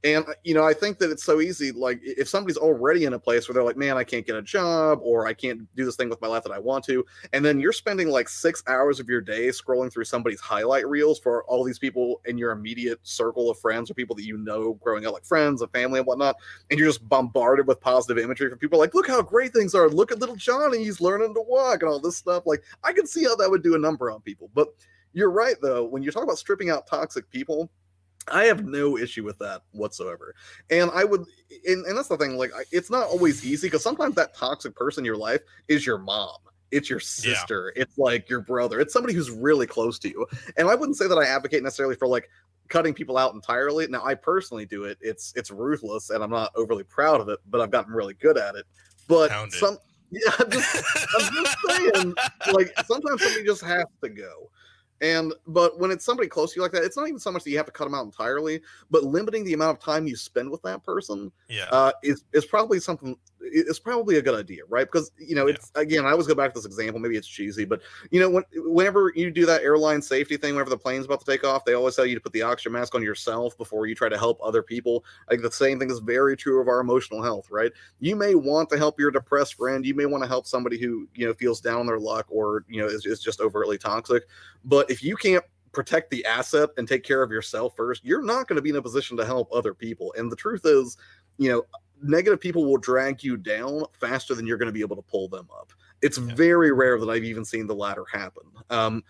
And 0.04 0.26
uh, 0.28 0.34
you 0.44 0.54
know, 0.54 0.64
I 0.66 0.74
think 0.74 0.98
that 1.00 1.12
it's 1.12 1.24
so 1.24 1.40
easy. 1.40 1.72
Like, 1.72 2.00
if 2.04 2.28
somebody's 2.28 2.58
already 2.58 3.06
in 3.06 3.14
a 3.14 3.20
place 3.20 3.48
where 3.48 3.54
they're 3.54 3.64
like, 3.64 3.78
"Man, 3.78 3.96
I 3.98 4.04
can't 4.04 4.26
get 4.26 4.36
a 4.36 4.42
job," 4.42 5.00
or 5.02 5.26
"I 5.28 5.34
can't 5.34 5.62
do 5.76 5.86
this 5.86 5.96
thing 5.96 6.10
with 6.10 6.20
my 6.22 6.28
life 6.28 6.44
that 6.44 6.52
I 6.52 6.60
want 6.60 6.84
to," 6.86 7.06
and 7.32 7.44
then 7.44 7.60
you're 7.60 7.72
spending 7.72 8.10
like 8.10 8.28
six 8.28 8.62
hours 8.68 9.00
of 9.00 9.08
your 9.08 9.22
day 9.22 9.48
scrolling 9.48 9.92
through 9.92 10.04
somebody's 10.04 10.42
highlight 10.42 10.88
reels 10.90 11.20
for 11.20 11.46
all 11.46 11.64
these 11.64 11.80
people 11.80 12.20
in 12.26 12.38
your 12.38 12.52
immediate 12.52 13.00
circle 13.04 13.50
of 13.50 13.58
friends 13.60 13.90
or 13.90 13.94
people 13.94 14.16
that 14.18 14.26
you 14.26 14.38
know 14.38 14.74
growing 14.76 15.06
up, 15.06 15.14
like 15.14 15.26
friends 15.26 15.62
and 15.62 15.72
family 15.72 16.00
and 16.00 16.08
whatnot, 16.08 16.36
and 16.70 16.78
you're 16.78 16.90
just 16.90 17.08
bombarded 17.08 17.66
with 17.66 17.80
positive 17.80 18.22
imagery 18.22 18.50
from 18.50 18.60
people 18.60 18.80
like, 18.80 18.94
"Look 18.94 19.08
how 19.08 19.22
great 19.22 19.54
things 19.54 19.74
are! 19.74 19.88
Look 19.90 20.12
at 20.12 20.20
little 20.20 20.36
Johnny, 20.36 20.84
he's 20.84 21.00
learning 21.00 21.34
to 21.36 21.42
walk," 21.42 21.82
and 21.82 21.90
all 21.90 22.00
this 22.00 22.18
stuff. 22.18 22.44
Like, 22.46 22.64
I 22.84 22.92
can 22.92 23.08
see 23.08 23.24
how 23.24 23.36
that 23.38 23.50
would 23.50 23.64
do 23.64 23.76
a 23.76 23.80
number 23.80 24.12
on 24.12 24.20
people. 24.22 24.50
But 24.54 24.68
you're 25.14 25.32
right, 25.32 25.56
though. 25.62 25.86
When 25.86 26.04
you 26.04 26.12
talk 26.12 26.24
about 26.24 26.38
stripping 26.40 26.70
out 26.70 26.88
toxic 26.88 27.30
people 27.30 27.70
I 28.28 28.46
have 28.46 28.66
no 28.66 28.98
issue 28.98 29.24
with 29.24 29.38
that 29.40 29.62
whatsoever. 29.72 30.36
And 30.70 30.90
I 30.94 31.04
would, 31.04 31.26
and, 31.66 31.86
and 31.86 31.98
that's 31.98 32.08
the 32.08 32.18
thing, 32.18 32.38
like, 32.38 32.52
it's 32.72 32.90
not 32.90 33.08
always 33.08 33.46
easy 33.46 33.68
because 33.68 33.84
sometimes 33.84 34.16
that 34.16 34.36
toxic 34.36 34.76
person 34.76 35.02
in 35.02 35.06
your 35.06 35.18
life 35.18 35.42
is 35.68 35.86
your 35.86 35.98
mom. 35.98 36.38
It's 36.72 36.90
your 36.90 37.00
sister. 37.00 37.72
Yeah. 37.76 37.84
It's 37.84 37.98
like 37.98 38.30
your 38.30 38.42
brother. 38.42 38.80
It's 38.80 38.94
somebody 38.94 39.14
who's 39.14 39.30
really 39.30 39.68
close 39.68 40.00
to 40.00 40.10
you. 40.10 40.26
And 40.58 40.68
I 40.68 40.76
wouldn't 40.76 40.98
say 40.98 41.08
that 41.08 41.18
I 41.18 41.26
advocate 41.26 41.62
necessarily 41.62 41.96
for 41.96 42.08
like 42.08 42.30
cutting 42.70 42.94
people 42.94 43.18
out 43.18 43.36
entirely. 43.36 43.86
Now, 43.88 44.04
I 44.04 44.16
personally 44.16 44.66
do 44.66 44.86
it. 44.86 44.98
It's 45.00 45.34
it's 45.36 45.52
ruthless, 45.52 46.10
and 46.10 46.24
I'm 46.24 46.32
not 46.32 46.52
overly 46.56 46.84
proud 46.84 47.22
of 47.22 47.30
it, 47.30 47.40
but 47.50 47.62
I've 47.62 47.70
gotten 47.70 47.94
really 47.94 48.16
good 48.16 48.38
at 48.38 48.56
it. 48.56 48.66
But 49.08 49.30
Pounded. 49.30 49.60
some, 49.60 49.78
yeah, 50.12 50.32
I'm 50.40 50.50
just, 50.50 50.84
I'm 51.20 51.34
just 51.34 51.58
saying, 51.68 52.14
like 52.54 52.74
sometimes 52.86 53.22
somebody 53.22 53.44
just 53.46 53.64
has 53.64 53.86
to 54.04 54.10
go. 54.10 54.50
And 55.04 55.34
but 55.46 55.78
when 55.78 55.92
it's 55.92 56.06
somebody 56.06 56.30
close 56.30 56.54
to 56.54 56.58
you 56.58 56.62
like 56.62 56.72
that, 56.72 56.84
it's 56.84 56.96
not 56.96 57.10
even 57.10 57.20
so 57.20 57.30
much 57.30 57.44
that 57.44 57.50
you 57.50 57.58
have 57.58 57.66
to 57.66 57.74
cut 57.74 57.84
them 57.84 57.94
out 57.94 58.06
entirely, 58.06 58.62
but 58.90 59.04
limiting 59.04 59.44
the 59.44 59.52
amount 59.52 59.78
of 59.78 59.84
time 59.84 60.08
you 60.08 60.16
spend 60.16 60.50
with 60.50 60.62
that 60.62 60.82
person, 60.82 61.30
yeah, 61.50 61.66
uh, 61.72 61.92
is 62.04 62.24
is 62.32 62.46
probably 62.46 62.80
something 62.80 63.18
it's 63.44 63.80
probably 63.80 64.18
a 64.18 64.22
good 64.22 64.36
idea, 64.36 64.62
right? 64.70 64.86
Because 64.90 65.12
you 65.18 65.36
know, 65.36 65.48
it's 65.48 65.72
again, 65.76 66.06
I 66.06 66.12
always 66.12 66.28
go 66.28 66.36
back 66.36 66.54
to 66.54 66.60
this 66.60 66.66
example. 66.66 67.00
Maybe 67.00 67.18
it's 67.18 67.28
cheesy, 67.28 67.66
but 67.66 67.82
you 68.12 68.20
know, 68.20 68.30
when, 68.30 68.44
whenever 68.56 69.12
you 69.16 69.32
do 69.32 69.46
that 69.46 69.62
airline 69.62 70.02
safety 70.02 70.38
thing, 70.38 70.54
whenever 70.54 70.70
the 70.70 70.78
plane's 70.78 71.06
about 71.06 71.20
to 71.20 71.26
take 71.26 71.44
off, 71.44 71.66
they 71.66 71.74
always 71.74 71.96
tell 71.96 72.06
you 72.06 72.16
to 72.16 72.22
put 72.22 72.34
the 72.34 72.42
oxygen 72.42 72.72
mask 72.72 72.96
on 72.96 73.04
yourself 73.04 73.58
before 73.58 73.86
you 73.86 73.96
try 73.96 74.10
to 74.10 74.18
help 74.18 74.40
other 74.44 74.64
people. 74.64 75.04
Like 75.30 75.42
the 75.42 75.52
same 75.52 75.80
thing 75.80 75.92
is 75.92 76.00
very 76.00 76.38
true 76.38 76.62
of 76.62 76.68
our 76.68 76.80
emotional 76.80 77.22
health, 77.22 77.50
right? 77.52 77.72
You 78.00 78.16
may 78.16 78.36
want 78.36 78.70
to 78.70 78.78
help 78.78 79.00
your 79.00 79.12
depressed 79.12 79.56
friend, 79.56 79.86
you 79.86 79.94
may 79.94 80.06
want 80.06 80.24
to 80.24 80.28
help 80.28 80.48
somebody 80.48 80.80
who 80.80 81.08
you 81.16 81.28
know 81.28 81.34
feels 81.34 81.62
down 81.62 81.80
on 81.80 81.86
their 81.86 82.00
luck 82.00 82.26
or 82.30 82.66
you 82.68 82.82
know 82.82 82.88
is, 82.88 83.06
is 83.06 83.22
just 83.22 83.42
overtly 83.42 83.78
toxic, 83.78 84.24
but 84.66 84.90
if 84.90 85.04
you 85.04 85.16
can't 85.16 85.44
protect 85.74 86.12
the 86.12 86.24
asset 86.26 86.70
and 86.78 86.88
take 86.88 87.04
care 87.04 87.24
of 87.24 87.32
yourself 87.32 87.76
first, 87.76 88.06
you're 88.06 88.24
not 88.24 88.48
going 88.48 88.56
to 88.56 88.62
be 88.62 88.70
in 88.70 88.76
a 88.76 88.82
position 88.82 89.18
to 89.18 89.26
help 89.26 89.50
other 89.52 89.74
people. 89.74 90.14
And 90.18 90.32
the 90.32 90.36
truth 90.36 90.62
is, 90.66 90.98
you 91.38 91.50
know, 91.50 91.64
negative 92.02 92.40
people 92.40 92.66
will 92.66 92.78
drag 92.78 93.24
you 93.24 93.38
down 93.38 93.84
faster 94.00 94.36
than 94.36 94.48
you're 94.48 94.58
going 94.58 94.68
to 94.68 94.74
be 94.74 94.82
able 94.82 94.96
to 94.96 95.02
pull 95.02 95.28
them 95.28 95.48
up. 95.58 95.72
It's 96.02 96.18
yeah. 96.18 96.36
very 96.36 96.72
rare 96.72 97.00
that 97.00 97.10
I've 97.10 97.24
even 97.24 97.46
seen 97.46 97.68
the 97.68 97.76
latter 97.76 98.06
happen. 98.12 98.44
Um, 98.70 99.04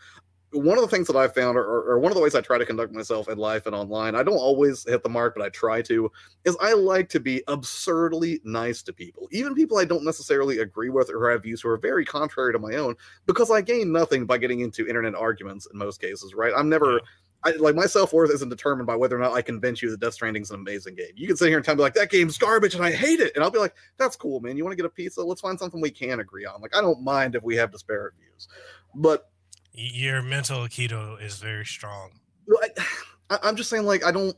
one 0.54 0.78
of 0.78 0.84
the 0.84 0.88
things 0.88 1.08
that 1.08 1.16
I've 1.16 1.34
found, 1.34 1.58
or, 1.58 1.64
or, 1.64 2.00
one 2.00 2.12
of 2.12 2.16
the 2.16 2.22
ways 2.22 2.36
I 2.36 2.42
try 2.42 2.58
to 2.58 2.66
conduct 2.66 2.94
myself 2.94 3.28
in 3.28 3.38
life 3.38 3.66
and 3.66 3.76
online, 3.76 4.16
I 4.16 4.24
don't 4.24 4.38
always 4.38 4.86
hit 4.88 5.02
the 5.02 5.10
mark, 5.10 5.34
but 5.36 5.44
I 5.44 5.50
try 5.50 5.82
to, 5.84 6.12
is 6.46 6.56
I 6.62 6.74
like 6.74 7.10
to 7.10 7.20
be 7.20 7.44
absurdly 7.48 8.40
nice 8.44 8.84
to 8.84 8.94
people, 8.94 9.28
even 9.32 9.56
people 9.56 9.80
I 9.80 9.86
don't 9.86 10.06
necessarily 10.06 10.60
agree 10.60 10.90
with 10.90 11.10
or 11.10 11.32
have 11.32 11.44
views 11.44 11.62
who 11.62 11.70
are 11.70 11.78
very 11.78 12.06
contrary 12.06 12.54
to 12.54 12.60
my 12.60 12.76
own, 12.76 12.96
because 13.26 13.50
I 13.50 13.62
gain 13.62 13.92
nothing 13.92 14.26
by 14.26 14.38
getting 14.38 14.60
into 14.60 14.88
internet 14.88 15.16
arguments 15.16 15.68
in 15.72 15.78
most 15.78 16.00
cases, 16.00 16.34
right? 16.36 16.54
I'm 16.56 16.70
never. 16.70 17.02
I, 17.46 17.52
like 17.52 17.76
my 17.76 17.86
self 17.86 18.14
worth 18.14 18.32
isn't 18.32 18.50
determined 18.50 18.88
by 18.88 18.96
whether 18.96 19.16
or 19.16 19.20
not 19.20 19.34
I 19.34 19.42
convince 19.42 19.82
you 19.82 19.90
that 19.92 20.00
Death 20.00 20.14
Stranding 20.14 20.44
is 20.44 20.52
an 20.52 20.60
amazing 20.60 20.96
game. 20.96 21.12
You 21.16 21.28
can 21.28 21.36
sit 21.36 21.50
here 21.50 21.58
and 21.58 21.66
tell 21.66 21.76
me 21.76 21.82
like 21.82 21.94
that 21.96 22.10
game's 22.10 22.38
garbage 22.38 22.76
and 22.76 22.84
I 22.84 22.92
hate 22.92 23.20
it, 23.20 23.34
and 23.36 23.44
I'll 23.44 23.52
be 23.52 23.60
like, 23.60 23.76
"That's 23.98 24.16
cool, 24.16 24.40
man. 24.40 24.58
You 24.58 24.64
want 24.64 24.72
to 24.72 24.76
get 24.78 24.86
a 24.86 24.90
pizza? 24.90 25.22
Let's 25.24 25.42
find 25.42 25.60
something 25.60 25.82
we 25.82 25.92
can 25.92 26.20
agree 26.20 26.46
on." 26.46 26.62
Like 26.62 26.76
I 26.76 26.82
don't 26.82 27.02
mind 27.02 27.36
if 27.36 27.44
we 27.44 27.56
have 27.58 27.72
disparate 27.72 28.14
views, 28.18 28.48
but 28.96 29.30
your 29.74 30.22
mental 30.22 30.68
keto 30.68 31.22
is 31.22 31.38
very 31.38 31.66
strong. 31.66 32.12
I, 33.30 33.40
I'm 33.42 33.56
just 33.56 33.70
saying, 33.70 33.86
like, 33.86 34.06
I 34.06 34.12
don't. 34.12 34.36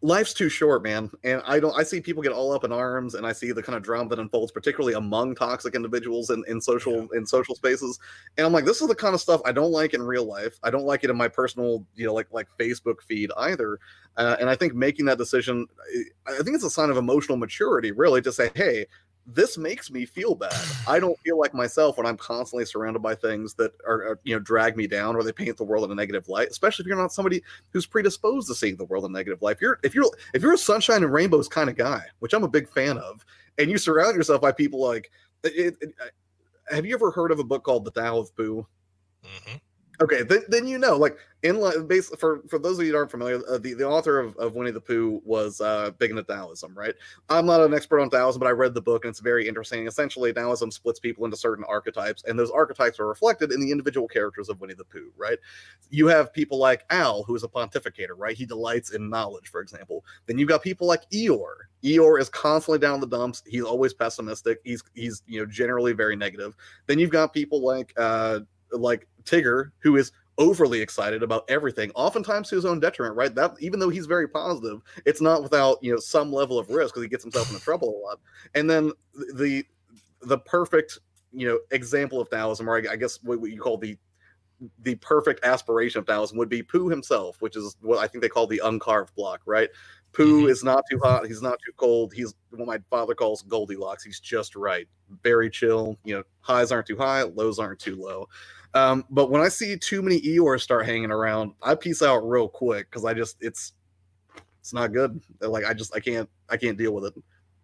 Life's 0.00 0.32
too 0.32 0.48
short, 0.48 0.84
man, 0.84 1.10
and 1.24 1.42
I 1.44 1.58
don't. 1.58 1.76
I 1.76 1.82
see 1.82 2.00
people 2.00 2.22
get 2.22 2.30
all 2.30 2.52
up 2.52 2.62
in 2.62 2.70
arms, 2.70 3.16
and 3.16 3.26
I 3.26 3.32
see 3.32 3.50
the 3.50 3.62
kind 3.62 3.76
of 3.76 3.82
drama 3.82 4.08
that 4.10 4.20
unfolds, 4.20 4.52
particularly 4.52 4.94
among 4.94 5.34
toxic 5.34 5.74
individuals 5.74 6.30
in, 6.30 6.44
in 6.46 6.60
social 6.60 7.08
yeah. 7.12 7.18
in 7.18 7.26
social 7.26 7.56
spaces. 7.56 7.98
And 8.36 8.46
I'm 8.46 8.52
like, 8.52 8.64
this 8.64 8.80
is 8.80 8.86
the 8.86 8.94
kind 8.94 9.12
of 9.12 9.20
stuff 9.20 9.40
I 9.44 9.50
don't 9.50 9.72
like 9.72 9.94
in 9.94 10.02
real 10.02 10.24
life. 10.24 10.56
I 10.62 10.70
don't 10.70 10.84
like 10.84 11.02
it 11.02 11.10
in 11.10 11.16
my 11.16 11.26
personal, 11.26 11.84
you 11.96 12.06
know, 12.06 12.14
like 12.14 12.28
like 12.30 12.46
Facebook 12.60 13.02
feed 13.08 13.32
either. 13.38 13.80
Uh, 14.16 14.36
and 14.38 14.48
I 14.48 14.54
think 14.54 14.72
making 14.72 15.06
that 15.06 15.18
decision, 15.18 15.66
I 16.28 16.42
think 16.42 16.54
it's 16.54 16.64
a 16.64 16.70
sign 16.70 16.90
of 16.90 16.96
emotional 16.96 17.36
maturity, 17.36 17.90
really, 17.90 18.22
to 18.22 18.30
say, 18.30 18.50
hey, 18.54 18.86
this 19.30 19.58
makes 19.58 19.90
me 19.90 20.06
feel 20.06 20.34
bad. 20.34 20.54
I 20.86 20.98
don't 20.98 21.18
feel 21.20 21.38
like 21.38 21.52
myself 21.52 21.98
when 21.98 22.06
I'm 22.06 22.16
constantly 22.16 22.64
surrounded 22.64 23.02
by 23.02 23.14
things 23.14 23.52
that 23.54 23.72
are, 23.86 24.02
are, 24.02 24.20
you 24.24 24.34
know 24.34 24.40
drag 24.40 24.74
me 24.74 24.86
down 24.86 25.16
or 25.16 25.22
they 25.22 25.32
paint 25.32 25.58
the 25.58 25.64
world 25.64 25.84
in 25.84 25.90
a 25.90 25.94
negative 25.94 26.28
light. 26.28 26.48
Especially 26.48 26.82
if 26.82 26.86
you're 26.86 26.96
not 26.96 27.12
somebody 27.12 27.42
who's 27.70 27.86
predisposed 27.86 28.48
to 28.48 28.54
seeing 28.54 28.76
the 28.76 28.86
world 28.86 29.04
in 29.04 29.10
a 29.10 29.12
negative 29.12 29.42
light. 29.42 29.56
If 29.56 29.62
you're 29.62 29.78
if 29.82 29.94
you're 29.94 30.10
if 30.32 30.42
you're 30.42 30.54
a 30.54 30.58
sunshine 30.58 31.02
and 31.02 31.12
rainbows 31.12 31.46
kind 31.46 31.68
of 31.68 31.76
guy, 31.76 32.04
which 32.20 32.32
I'm 32.32 32.44
a 32.44 32.48
big 32.48 32.70
fan 32.70 32.96
of, 32.96 33.24
and 33.58 33.70
you 33.70 33.76
surround 33.76 34.16
yourself 34.16 34.40
by 34.40 34.50
people 34.50 34.80
like, 34.80 35.10
it, 35.44 35.76
it, 35.80 35.94
have 36.70 36.86
you 36.86 36.94
ever 36.94 37.10
heard 37.10 37.30
of 37.30 37.38
a 37.38 37.44
book 37.44 37.64
called 37.64 37.84
The 37.84 37.90
Tao 37.90 38.18
of 38.18 38.34
Pooh? 38.34 38.66
Mm-hmm. 39.24 39.56
Okay, 40.00 40.22
then, 40.22 40.42
then 40.48 40.66
you 40.66 40.78
know, 40.78 40.96
like 40.96 41.18
in 41.42 41.60
base 41.88 42.08
for 42.18 42.42
for 42.48 42.58
those 42.58 42.78
of 42.78 42.84
you 42.84 42.92
that 42.92 42.98
aren't 42.98 43.10
familiar, 43.10 43.40
uh, 43.48 43.58
the 43.58 43.74
the 43.74 43.86
author 43.86 44.20
of, 44.20 44.36
of 44.36 44.54
Winnie 44.54 44.70
the 44.70 44.80
Pooh 44.80 45.20
was 45.24 45.60
uh, 45.60 45.90
big 45.98 46.10
into 46.10 46.22
Taoism, 46.22 46.72
right? 46.76 46.94
I'm 47.28 47.46
not 47.46 47.60
an 47.60 47.74
expert 47.74 48.00
on 48.00 48.08
Taoism, 48.08 48.38
but 48.38 48.46
I 48.46 48.52
read 48.52 48.74
the 48.74 48.80
book 48.80 49.04
and 49.04 49.10
it's 49.10 49.18
very 49.18 49.48
interesting. 49.48 49.88
Essentially, 49.88 50.32
Taoism 50.32 50.70
splits 50.70 51.00
people 51.00 51.24
into 51.24 51.36
certain 51.36 51.64
archetypes, 51.68 52.22
and 52.24 52.38
those 52.38 52.50
archetypes 52.50 53.00
are 53.00 53.08
reflected 53.08 53.50
in 53.50 53.60
the 53.60 53.72
individual 53.72 54.06
characters 54.06 54.48
of 54.48 54.60
Winnie 54.60 54.74
the 54.74 54.84
Pooh, 54.84 55.12
right? 55.16 55.38
You 55.90 56.06
have 56.06 56.32
people 56.32 56.58
like 56.58 56.84
Owl, 56.90 57.24
who 57.24 57.34
is 57.34 57.42
a 57.42 57.48
pontificator, 57.48 58.14
right? 58.16 58.36
He 58.36 58.46
delights 58.46 58.90
in 58.90 59.10
knowledge, 59.10 59.48
for 59.48 59.60
example. 59.60 60.04
Then 60.26 60.38
you've 60.38 60.48
got 60.48 60.62
people 60.62 60.86
like 60.86 61.10
Eeyore. 61.10 61.66
Eeyore 61.82 62.20
is 62.20 62.28
constantly 62.28 62.78
down 62.78 63.00
the 63.00 63.06
dumps. 63.06 63.42
He's 63.46 63.64
always 63.64 63.94
pessimistic. 63.94 64.60
He's 64.62 64.82
he's 64.94 65.22
you 65.26 65.40
know 65.40 65.46
generally 65.46 65.92
very 65.92 66.14
negative. 66.14 66.56
Then 66.86 67.00
you've 67.00 67.10
got 67.10 67.32
people 67.32 67.64
like 67.64 67.92
uh 67.96 68.40
like 68.72 69.06
Tigger, 69.28 69.70
who 69.80 69.96
is 69.96 70.12
overly 70.38 70.80
excited 70.80 71.22
about 71.22 71.44
everything, 71.48 71.90
oftentimes 71.94 72.48
to 72.48 72.54
his 72.54 72.64
own 72.64 72.80
detriment, 72.80 73.16
right? 73.16 73.34
That 73.34 73.54
even 73.60 73.80
though 73.80 73.88
he's 73.88 74.06
very 74.06 74.28
positive, 74.28 74.80
it's 75.04 75.20
not 75.20 75.42
without 75.42 75.78
you 75.82 75.92
know 75.92 75.98
some 75.98 76.32
level 76.32 76.58
of 76.58 76.70
risk 76.70 76.94
because 76.94 77.02
he 77.02 77.08
gets 77.08 77.24
himself 77.24 77.50
into 77.50 77.62
trouble 77.62 77.88
a 77.88 77.98
lot. 78.06 78.20
And 78.54 78.68
then 78.70 78.92
the 79.34 79.64
the 80.22 80.38
perfect 80.38 80.98
you 81.32 81.48
know 81.48 81.58
example 81.70 82.20
of 82.20 82.30
Taoism, 82.30 82.68
or 82.68 82.76
I, 82.76 82.92
I 82.92 82.96
guess 82.96 83.18
what, 83.22 83.40
what 83.40 83.50
you 83.50 83.60
call 83.60 83.78
the 83.78 83.96
the 84.80 84.96
perfect 84.96 85.44
aspiration 85.44 86.00
of 86.00 86.06
Taoism 86.06 86.36
would 86.36 86.48
be 86.48 86.62
Pooh 86.62 86.88
himself, 86.88 87.40
which 87.40 87.56
is 87.56 87.76
what 87.80 87.98
I 87.98 88.08
think 88.08 88.22
they 88.22 88.28
call 88.28 88.46
the 88.46 88.60
uncarved 88.64 89.14
block, 89.14 89.40
right? 89.46 89.68
Pooh 90.12 90.42
mm-hmm. 90.42 90.50
is 90.50 90.64
not 90.64 90.84
too 90.90 90.98
hot, 91.02 91.26
he's 91.26 91.42
not 91.42 91.58
too 91.64 91.72
cold. 91.76 92.12
He's 92.12 92.34
what 92.50 92.66
my 92.66 92.78
father 92.90 93.14
calls 93.14 93.42
Goldilocks. 93.42 94.02
He's 94.02 94.20
just 94.20 94.56
right, 94.56 94.88
very 95.22 95.50
chill. 95.50 95.96
You 96.04 96.16
know, 96.16 96.22
highs 96.40 96.72
aren't 96.72 96.86
too 96.86 96.96
high, 96.96 97.22
lows 97.22 97.58
aren't 97.58 97.78
too 97.78 97.96
low. 97.96 98.28
Um, 98.74 99.04
but 99.10 99.30
when 99.30 99.40
I 99.40 99.48
see 99.48 99.76
too 99.76 100.02
many 100.02 100.20
Eeyores 100.20 100.60
start 100.60 100.86
hanging 100.86 101.10
around, 101.10 101.52
I 101.62 101.74
piece 101.74 102.02
out 102.02 102.18
real 102.18 102.48
quick 102.48 102.90
because 102.90 103.04
I 103.04 103.14
just 103.14 103.36
it's 103.40 103.72
it's 104.60 104.72
not 104.72 104.92
good. 104.92 105.20
Like 105.40 105.64
I 105.64 105.72
just 105.74 105.94
I 105.94 106.00
can't 106.00 106.28
I 106.48 106.56
can't 106.56 106.76
deal 106.76 106.92
with 106.92 107.04
it. 107.04 107.14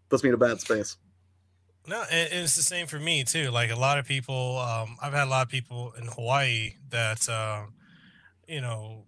Puts 0.09 0.23
me 0.23 0.31
in 0.31 0.35
a 0.35 0.39
bad 0.39 0.61
space. 0.61 0.97
No, 1.87 2.03
and 2.11 2.33
it's 2.33 2.57
the 2.57 2.63
same 2.63 2.87
for 2.87 2.99
me 2.99 3.25
too. 3.25 3.51
Like 3.51 3.71
a 3.71 3.77
lot 3.77 3.99
of 3.99 4.07
people, 4.07 4.59
um, 4.59 4.97
I've 5.03 5.13
had 5.13 5.27
a 5.27 5.31
lot 5.31 5.43
of 5.43 5.51
people 5.51 5.93
in 5.99 6.07
Hawaii 6.07 6.77
that, 6.89 7.29
uh, 7.29 7.65
you 8.49 8.63
know, 8.63 9.05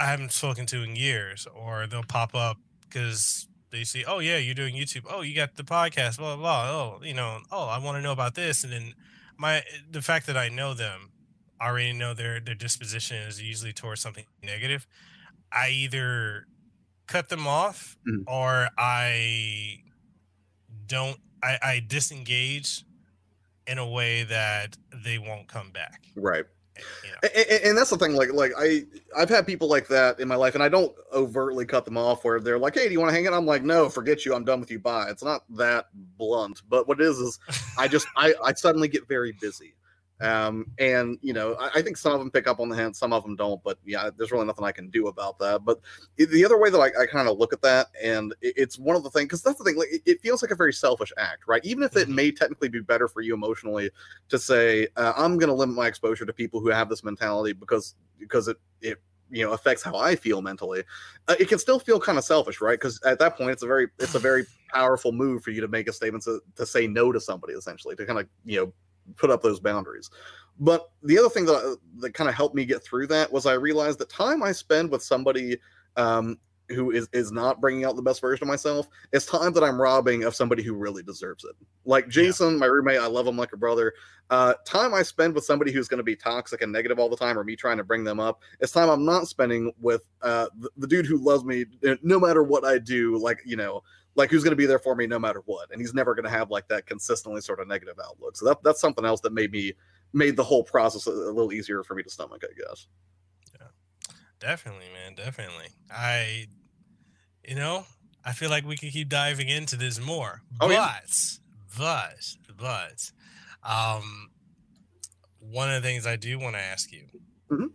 I 0.00 0.06
haven't 0.06 0.32
spoken 0.32 0.64
to 0.66 0.82
in 0.82 0.96
years, 0.96 1.46
or 1.54 1.86
they'll 1.86 2.02
pop 2.02 2.34
up 2.34 2.56
because 2.88 3.46
they 3.70 3.84
see, 3.84 4.06
oh 4.06 4.20
yeah, 4.20 4.38
you're 4.38 4.54
doing 4.54 4.74
YouTube. 4.74 5.04
Oh, 5.10 5.20
you 5.20 5.34
got 5.34 5.56
the 5.56 5.64
podcast, 5.64 6.16
blah 6.16 6.36
blah. 6.36 6.64
blah. 6.64 6.70
Oh, 6.70 7.00
you 7.02 7.12
know, 7.12 7.40
oh, 7.52 7.66
I 7.66 7.78
want 7.78 7.98
to 7.98 8.02
know 8.02 8.12
about 8.12 8.34
this, 8.34 8.64
and 8.64 8.72
then 8.72 8.94
my 9.36 9.62
the 9.90 10.00
fact 10.00 10.26
that 10.28 10.36
I 10.36 10.48
know 10.48 10.72
them 10.72 11.10
already 11.60 11.92
know 11.92 12.14
their 12.14 12.40
their 12.40 12.54
disposition 12.54 13.18
is 13.18 13.42
usually 13.42 13.72
towards 13.72 14.00
something 14.00 14.24
negative, 14.42 14.86
I 15.52 15.70
either 15.70 16.46
cut 17.06 17.28
them 17.28 17.46
off 17.46 17.96
mm. 18.06 18.24
or 18.26 18.68
I 18.78 19.82
don't 20.86 21.18
I, 21.42 21.58
I 21.62 21.84
disengage 21.86 22.84
in 23.66 23.78
a 23.78 23.86
way 23.86 24.24
that 24.24 24.76
they 25.04 25.18
won't 25.18 25.46
come 25.48 25.70
back. 25.70 26.06
Right. 26.16 26.44
You 27.04 27.10
know. 27.10 27.28
and, 27.34 27.64
and, 27.64 27.78
that's 27.78 27.90
the 27.90 27.96
thing 27.96 28.14
like 28.14 28.32
like 28.32 28.52
i 28.56 28.84
i've 29.16 29.28
had 29.28 29.48
people 29.48 29.68
like 29.68 29.88
that 29.88 30.20
in 30.20 30.28
my 30.28 30.36
life 30.36 30.54
and 30.54 30.62
i 30.62 30.68
don't 30.68 30.94
overtly 31.12 31.66
cut 31.66 31.84
them 31.84 31.98
off 31.98 32.22
where 32.22 32.38
they're 32.38 32.56
like 32.56 32.74
hey 32.74 32.86
do 32.86 32.92
you 32.92 33.00
want 33.00 33.10
to 33.10 33.14
hang 33.16 33.24
it 33.24 33.32
i'm 33.32 33.46
like 33.46 33.64
no 33.64 33.88
forget 33.88 34.24
you 34.24 34.32
i'm 34.32 34.44
done 34.44 34.60
with 34.60 34.70
you 34.70 34.78
bye 34.78 35.08
it's 35.10 35.24
not 35.24 35.42
that 35.50 35.86
blunt 36.18 36.62
but 36.68 36.86
what 36.86 37.00
it 37.00 37.04
is 37.04 37.18
is 37.18 37.40
i 37.78 37.88
just 37.88 38.06
i 38.16 38.32
i 38.44 38.52
suddenly 38.52 38.86
get 38.86 39.08
very 39.08 39.32
busy 39.40 39.74
um, 40.20 40.66
and 40.78 41.18
you 41.22 41.32
know, 41.32 41.54
I, 41.54 41.70
I, 41.76 41.82
think 41.82 41.96
some 41.96 42.12
of 42.12 42.18
them 42.18 42.30
pick 42.30 42.48
up 42.48 42.58
on 42.58 42.68
the 42.68 42.76
hint, 42.76 42.96
some 42.96 43.12
of 43.12 43.22
them 43.22 43.36
don't. 43.36 43.62
But 43.62 43.78
yeah, 43.84 44.10
there's 44.16 44.32
really 44.32 44.46
nothing 44.46 44.64
I 44.64 44.72
can 44.72 44.90
do 44.90 45.06
about 45.06 45.38
that. 45.38 45.64
But 45.64 45.80
the 46.16 46.44
other 46.44 46.58
way 46.58 46.70
that 46.70 46.78
I, 46.78 47.02
I 47.02 47.06
kind 47.06 47.28
of 47.28 47.38
look 47.38 47.52
at 47.52 47.62
that, 47.62 47.88
and 48.02 48.34
it, 48.40 48.54
it's 48.56 48.78
one 48.78 48.96
of 48.96 49.04
the 49.04 49.10
things 49.10 49.26
because 49.26 49.42
that's 49.42 49.58
the 49.58 49.64
thing. 49.64 49.76
Like, 49.76 49.88
it, 49.92 50.02
it, 50.06 50.20
feels 50.20 50.42
like 50.42 50.50
a 50.50 50.56
very 50.56 50.72
selfish 50.72 51.12
act, 51.16 51.46
right? 51.46 51.64
Even 51.64 51.84
if 51.84 51.96
it 51.96 52.06
mm-hmm. 52.06 52.16
may 52.16 52.32
technically 52.32 52.68
be 52.68 52.80
better 52.80 53.06
for 53.06 53.20
you 53.20 53.32
emotionally 53.32 53.90
to 54.28 54.38
say, 54.38 54.88
uh, 54.96 55.12
I'm 55.16 55.38
going 55.38 55.50
to 55.50 55.54
limit 55.54 55.76
my 55.76 55.86
exposure 55.86 56.26
to 56.26 56.32
people 56.32 56.60
who 56.60 56.68
have 56.68 56.88
this 56.88 57.04
mentality 57.04 57.52
because 57.52 57.94
because 58.18 58.48
it 58.48 58.56
it 58.80 59.00
you 59.30 59.44
know 59.44 59.52
affects 59.52 59.82
how 59.82 59.96
I 59.96 60.16
feel 60.16 60.42
mentally. 60.42 60.82
Uh, 61.28 61.36
it 61.38 61.48
can 61.48 61.58
still 61.58 61.78
feel 61.78 62.00
kind 62.00 62.18
of 62.18 62.24
selfish, 62.24 62.60
right? 62.60 62.78
Because 62.78 63.00
at 63.04 63.18
that 63.20 63.36
point, 63.36 63.50
it's 63.50 63.62
a 63.62 63.66
very 63.66 63.88
it's 63.98 64.14
a 64.14 64.18
very 64.18 64.46
powerful 64.72 65.12
move 65.12 65.42
for 65.42 65.50
you 65.50 65.60
to 65.60 65.68
make 65.68 65.88
a 65.88 65.92
statement 65.92 66.24
to, 66.24 66.40
to 66.56 66.66
say 66.66 66.86
no 66.86 67.12
to 67.12 67.20
somebody, 67.20 67.54
essentially, 67.54 67.94
to 67.96 68.06
kind 68.06 68.18
of 68.18 68.26
you 68.44 68.60
know 68.60 68.72
put 69.16 69.30
up 69.30 69.42
those 69.42 69.60
boundaries. 69.60 70.10
But 70.60 70.90
the 71.02 71.18
other 71.18 71.28
thing 71.28 71.46
that 71.46 71.78
that 71.98 72.14
kind 72.14 72.28
of 72.28 72.34
helped 72.34 72.54
me 72.54 72.64
get 72.64 72.82
through 72.82 73.06
that 73.08 73.32
was 73.32 73.46
I 73.46 73.54
realized 73.54 73.98
that 74.00 74.10
time 74.10 74.42
I 74.42 74.52
spend 74.52 74.90
with 74.90 75.02
somebody 75.02 75.58
um, 75.96 76.38
who 76.70 76.90
is 76.90 77.08
is 77.12 77.32
not 77.32 77.60
bringing 77.60 77.84
out 77.84 77.96
the 77.96 78.02
best 78.02 78.20
version 78.20 78.44
of 78.44 78.48
myself 78.48 78.88
is 79.12 79.24
time 79.24 79.52
that 79.52 79.64
I'm 79.64 79.80
robbing 79.80 80.24
of 80.24 80.34
somebody 80.34 80.62
who 80.62 80.74
really 80.74 81.02
deserves 81.02 81.44
it. 81.44 81.54
Like 81.84 82.08
Jason, 82.08 82.52
yeah. 82.52 82.58
my 82.58 82.66
roommate, 82.66 82.98
I 82.98 83.06
love 83.06 83.26
him 83.26 83.36
like 83.36 83.52
a 83.52 83.56
brother. 83.56 83.94
Uh, 84.30 84.54
time 84.66 84.92
I 84.92 85.02
spend 85.02 85.34
with 85.34 85.44
somebody 85.44 85.72
who's 85.72 85.88
going 85.88 85.98
to 85.98 86.04
be 86.04 86.16
toxic 86.16 86.60
and 86.60 86.70
negative 86.70 86.98
all 86.98 87.08
the 87.08 87.16
time, 87.16 87.38
or 87.38 87.44
me 87.44 87.56
trying 87.56 87.78
to 87.78 87.84
bring 87.84 88.04
them 88.04 88.20
up, 88.20 88.42
it's 88.60 88.72
time 88.72 88.90
I'm 88.90 89.04
not 89.04 89.28
spending 89.28 89.72
with 89.80 90.02
uh, 90.22 90.48
the, 90.58 90.70
the 90.76 90.86
dude 90.86 91.06
who 91.06 91.16
loves 91.16 91.44
me 91.44 91.64
uh, 91.86 91.94
no 92.02 92.20
matter 92.20 92.42
what 92.42 92.64
I 92.64 92.78
do. 92.78 93.16
Like 93.16 93.40
you 93.46 93.56
know, 93.56 93.82
like 94.18 94.30
who's 94.30 94.42
going 94.42 94.52
to 94.52 94.56
be 94.56 94.66
there 94.66 94.78
for 94.78 94.94
me 94.94 95.06
no 95.06 95.18
matter 95.18 95.42
what? 95.46 95.70
And 95.70 95.80
he's 95.80 95.94
never 95.94 96.14
going 96.14 96.24
to 96.24 96.30
have 96.30 96.50
like 96.50 96.68
that 96.68 96.86
consistently 96.86 97.40
sort 97.40 97.60
of 97.60 97.68
negative 97.68 97.96
outlook. 98.04 98.36
So 98.36 98.44
that, 98.46 98.62
that's 98.62 98.80
something 98.80 99.04
else 99.04 99.20
that 99.22 99.32
made 99.32 99.52
me 99.52 99.72
made 100.12 100.36
the 100.36 100.44
whole 100.44 100.64
process 100.64 101.06
a, 101.06 101.10
a 101.10 101.32
little 101.32 101.52
easier 101.52 101.82
for 101.82 101.94
me 101.94 102.02
to 102.02 102.10
stomach 102.10 102.42
i 102.44 102.68
guess. 102.68 102.86
Yeah. 103.58 103.68
Definitely 104.40 104.86
man 104.92 105.14
definitely. 105.14 105.68
I 105.90 106.48
you 107.48 107.54
know 107.54 107.84
i 108.24 108.32
feel 108.32 108.50
like 108.50 108.66
we 108.66 108.76
could 108.76 108.92
keep 108.92 109.08
diving 109.08 109.48
into 109.48 109.76
this 109.76 109.98
more 109.98 110.42
oh, 110.60 110.68
but 110.68 110.74
yeah. 110.74 110.98
but 111.78 112.36
but 112.56 113.10
um 113.62 114.30
one 115.40 115.72
of 115.72 115.82
the 115.82 115.88
things 115.88 116.06
i 116.06 116.14
do 116.14 116.38
want 116.38 116.54
to 116.54 116.60
ask 116.60 116.92
you 116.92 117.06
mm-hmm. 117.50 117.66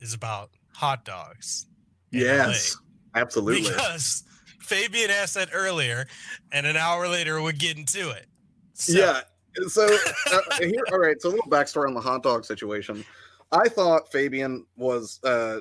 is 0.00 0.14
about 0.14 0.50
hot 0.74 1.04
dogs 1.04 1.66
yes 2.10 2.76
Absolutely. 3.14 3.62
Because 3.68 4.24
Fabian 4.60 5.10
asked 5.10 5.34
that 5.34 5.50
earlier, 5.52 6.06
and 6.50 6.66
an 6.66 6.76
hour 6.76 7.08
later 7.08 7.42
we're 7.42 7.52
getting 7.52 7.84
to 7.86 8.10
it. 8.10 8.26
So. 8.74 8.98
Yeah. 8.98 9.20
So 9.68 9.84
uh, 10.32 10.40
here, 10.60 10.82
all 10.92 10.98
right. 10.98 11.20
So 11.20 11.28
a 11.28 11.30
little 11.30 11.50
backstory 11.50 11.86
on 11.86 11.94
the 11.94 12.00
hot 12.00 12.22
dog 12.22 12.44
situation. 12.44 13.04
I 13.50 13.68
thought 13.68 14.10
Fabian 14.10 14.64
was 14.76 15.20
uh, 15.24 15.60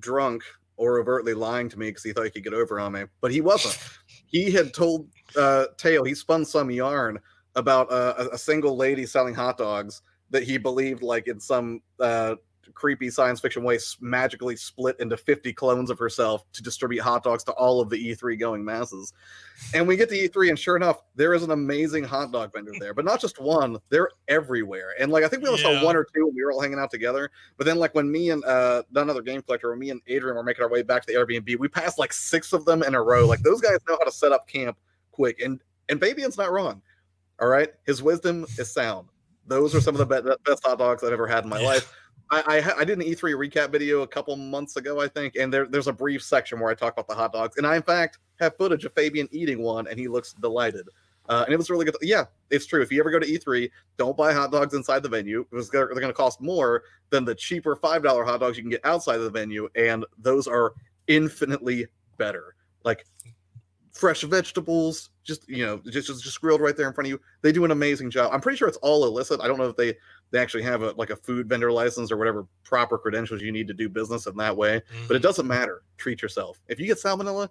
drunk 0.00 0.42
or 0.76 0.98
overtly 0.98 1.34
lying 1.34 1.68
to 1.68 1.78
me 1.78 1.88
because 1.90 2.02
he 2.02 2.12
thought 2.12 2.24
he 2.24 2.30
could 2.30 2.42
get 2.42 2.54
over 2.54 2.80
on 2.80 2.92
me, 2.92 3.04
but 3.20 3.30
he 3.30 3.40
wasn't. 3.40 3.78
he 4.26 4.50
had 4.50 4.74
told 4.74 5.08
uh, 5.36 5.66
Tale 5.76 6.04
he 6.04 6.14
spun 6.14 6.44
some 6.44 6.70
yarn 6.70 7.18
about 7.54 7.92
uh, 7.92 8.14
a, 8.18 8.34
a 8.34 8.38
single 8.38 8.76
lady 8.76 9.06
selling 9.06 9.34
hot 9.34 9.58
dogs 9.58 10.02
that 10.30 10.42
he 10.42 10.58
believed 10.58 11.02
like 11.02 11.28
in 11.28 11.38
some 11.38 11.80
uh, 12.00 12.34
creepy 12.74 13.10
science 13.10 13.40
fiction 13.40 13.62
way 13.62 13.78
magically 14.00 14.56
split 14.56 14.98
into 15.00 15.16
50 15.16 15.52
clones 15.52 15.90
of 15.90 15.98
herself 15.98 16.44
to 16.52 16.62
distribute 16.62 17.02
hot 17.02 17.22
dogs 17.22 17.44
to 17.44 17.52
all 17.52 17.80
of 17.80 17.90
the 17.90 17.96
E3 17.96 18.38
going 18.38 18.64
masses. 18.64 19.12
And 19.74 19.86
we 19.86 19.96
get 19.96 20.08
to 20.10 20.14
E3 20.14 20.50
and 20.50 20.58
sure 20.58 20.76
enough, 20.76 21.02
there 21.14 21.34
is 21.34 21.42
an 21.42 21.50
amazing 21.50 22.04
hot 22.04 22.32
dog 22.32 22.52
vendor 22.52 22.72
there, 22.78 22.94
but 22.94 23.04
not 23.04 23.20
just 23.20 23.40
one, 23.40 23.78
they're 23.88 24.10
everywhere. 24.28 24.94
And 24.98 25.12
like 25.12 25.24
I 25.24 25.28
think 25.28 25.42
we 25.42 25.48
only 25.48 25.62
yeah. 25.62 25.80
saw 25.80 25.84
one 25.84 25.96
or 25.96 26.04
two 26.04 26.26
when 26.26 26.34
we 26.34 26.44
were 26.44 26.52
all 26.52 26.60
hanging 26.60 26.78
out 26.78 26.90
together. 26.90 27.30
But 27.56 27.66
then 27.66 27.78
like 27.78 27.94
when 27.94 28.10
me 28.10 28.30
and 28.30 28.44
uh 28.44 28.82
another 28.94 29.22
game 29.22 29.42
collector, 29.42 29.70
when 29.70 29.78
me 29.78 29.90
and 29.90 30.00
Adrian 30.06 30.36
were 30.36 30.42
making 30.42 30.64
our 30.64 30.70
way 30.70 30.82
back 30.82 31.04
to 31.06 31.12
the 31.12 31.18
Airbnb, 31.18 31.58
we 31.58 31.68
passed 31.68 31.98
like 31.98 32.12
six 32.12 32.52
of 32.52 32.64
them 32.64 32.82
in 32.82 32.94
a 32.94 33.02
row. 33.02 33.26
Like 33.26 33.40
those 33.40 33.60
guys 33.60 33.78
know 33.88 33.96
how 33.98 34.04
to 34.04 34.12
set 34.12 34.32
up 34.32 34.48
camp 34.48 34.78
quick. 35.12 35.40
And 35.40 35.60
and 35.88 36.00
Fabian's 36.00 36.38
not 36.38 36.52
wrong. 36.52 36.82
All 37.40 37.48
right. 37.48 37.70
His 37.86 38.02
wisdom 38.02 38.46
is 38.58 38.72
sound. 38.72 39.08
Those 39.46 39.74
are 39.74 39.80
some 39.80 39.96
of 39.96 40.08
the 40.08 40.38
best 40.44 40.64
hot 40.64 40.78
dogs 40.78 41.02
I've 41.02 41.12
ever 41.12 41.26
had 41.26 41.44
in 41.44 41.50
my 41.50 41.60
yeah. 41.60 41.66
life. 41.66 41.94
I, 42.30 42.42
I, 42.46 42.80
I 42.80 42.84
did 42.84 42.98
an 42.98 43.04
E3 43.04 43.34
recap 43.34 43.70
video 43.70 44.02
a 44.02 44.06
couple 44.06 44.36
months 44.36 44.76
ago, 44.76 45.00
I 45.00 45.08
think, 45.08 45.36
and 45.36 45.52
there, 45.52 45.66
there's 45.66 45.88
a 45.88 45.92
brief 45.92 46.22
section 46.22 46.60
where 46.60 46.70
I 46.70 46.74
talk 46.74 46.92
about 46.92 47.08
the 47.08 47.14
hot 47.14 47.32
dogs, 47.32 47.56
and 47.56 47.66
I 47.66 47.76
in 47.76 47.82
fact 47.82 48.18
have 48.40 48.56
footage 48.56 48.84
of 48.84 48.92
Fabian 48.94 49.28
eating 49.32 49.62
one, 49.62 49.86
and 49.86 49.98
he 49.98 50.08
looks 50.08 50.32
delighted. 50.34 50.88
Uh, 51.28 51.44
and 51.44 51.54
it 51.54 51.56
was 51.56 51.70
really 51.70 51.84
good. 51.84 51.94
Yeah, 52.02 52.24
it's 52.50 52.66
true. 52.66 52.82
If 52.82 52.90
you 52.90 52.98
ever 52.98 53.10
go 53.10 53.20
to 53.20 53.26
E3, 53.26 53.70
don't 53.96 54.16
buy 54.16 54.32
hot 54.32 54.50
dogs 54.50 54.74
inside 54.74 55.02
the 55.02 55.08
venue 55.08 55.46
because 55.48 55.70
they're, 55.70 55.86
they're 55.86 56.00
going 56.00 56.08
to 56.08 56.12
cost 56.12 56.40
more 56.40 56.82
than 57.10 57.24
the 57.24 57.34
cheaper 57.34 57.76
five 57.76 58.02
dollar 58.02 58.24
hot 58.24 58.40
dogs 58.40 58.56
you 58.56 58.64
can 58.64 58.70
get 58.70 58.84
outside 58.84 59.16
of 59.16 59.22
the 59.22 59.30
venue, 59.30 59.68
and 59.76 60.04
those 60.18 60.48
are 60.48 60.72
infinitely 61.06 61.86
better. 62.18 62.56
Like 62.84 63.06
fresh 63.92 64.22
vegetables, 64.22 65.10
just 65.24 65.48
you 65.48 65.64
know, 65.64 65.80
just, 65.90 66.06
just 66.06 66.22
just 66.22 66.40
grilled 66.40 66.60
right 66.60 66.76
there 66.76 66.88
in 66.88 66.94
front 66.94 67.06
of 67.06 67.10
you. 67.10 67.20
They 67.42 67.52
do 67.52 67.64
an 67.64 67.70
amazing 67.70 68.10
job. 68.10 68.30
I'm 68.32 68.40
pretty 68.40 68.56
sure 68.56 68.68
it's 68.68 68.78
all 68.78 69.04
illicit. 69.04 69.40
I 69.40 69.48
don't 69.48 69.58
know 69.58 69.68
if 69.68 69.76
they 69.76 69.96
they 70.30 70.38
actually 70.38 70.62
have 70.64 70.82
a 70.82 70.92
like 70.92 71.10
a 71.10 71.16
food 71.16 71.48
vendor 71.48 71.72
license 71.72 72.10
or 72.10 72.16
whatever 72.16 72.46
proper 72.64 72.98
credentials 72.98 73.42
you 73.42 73.52
need 73.52 73.68
to 73.68 73.74
do 73.74 73.88
business 73.88 74.26
in 74.26 74.36
that 74.36 74.56
way. 74.56 74.80
Mm-hmm. 74.80 75.06
But 75.06 75.14
it 75.14 75.18
mm-hmm. 75.18 75.28
doesn't 75.28 75.46
matter. 75.46 75.82
Treat 75.96 76.22
yourself. 76.22 76.60
If 76.68 76.78
you 76.78 76.86
get 76.86 76.98
salmonella, 76.98 77.48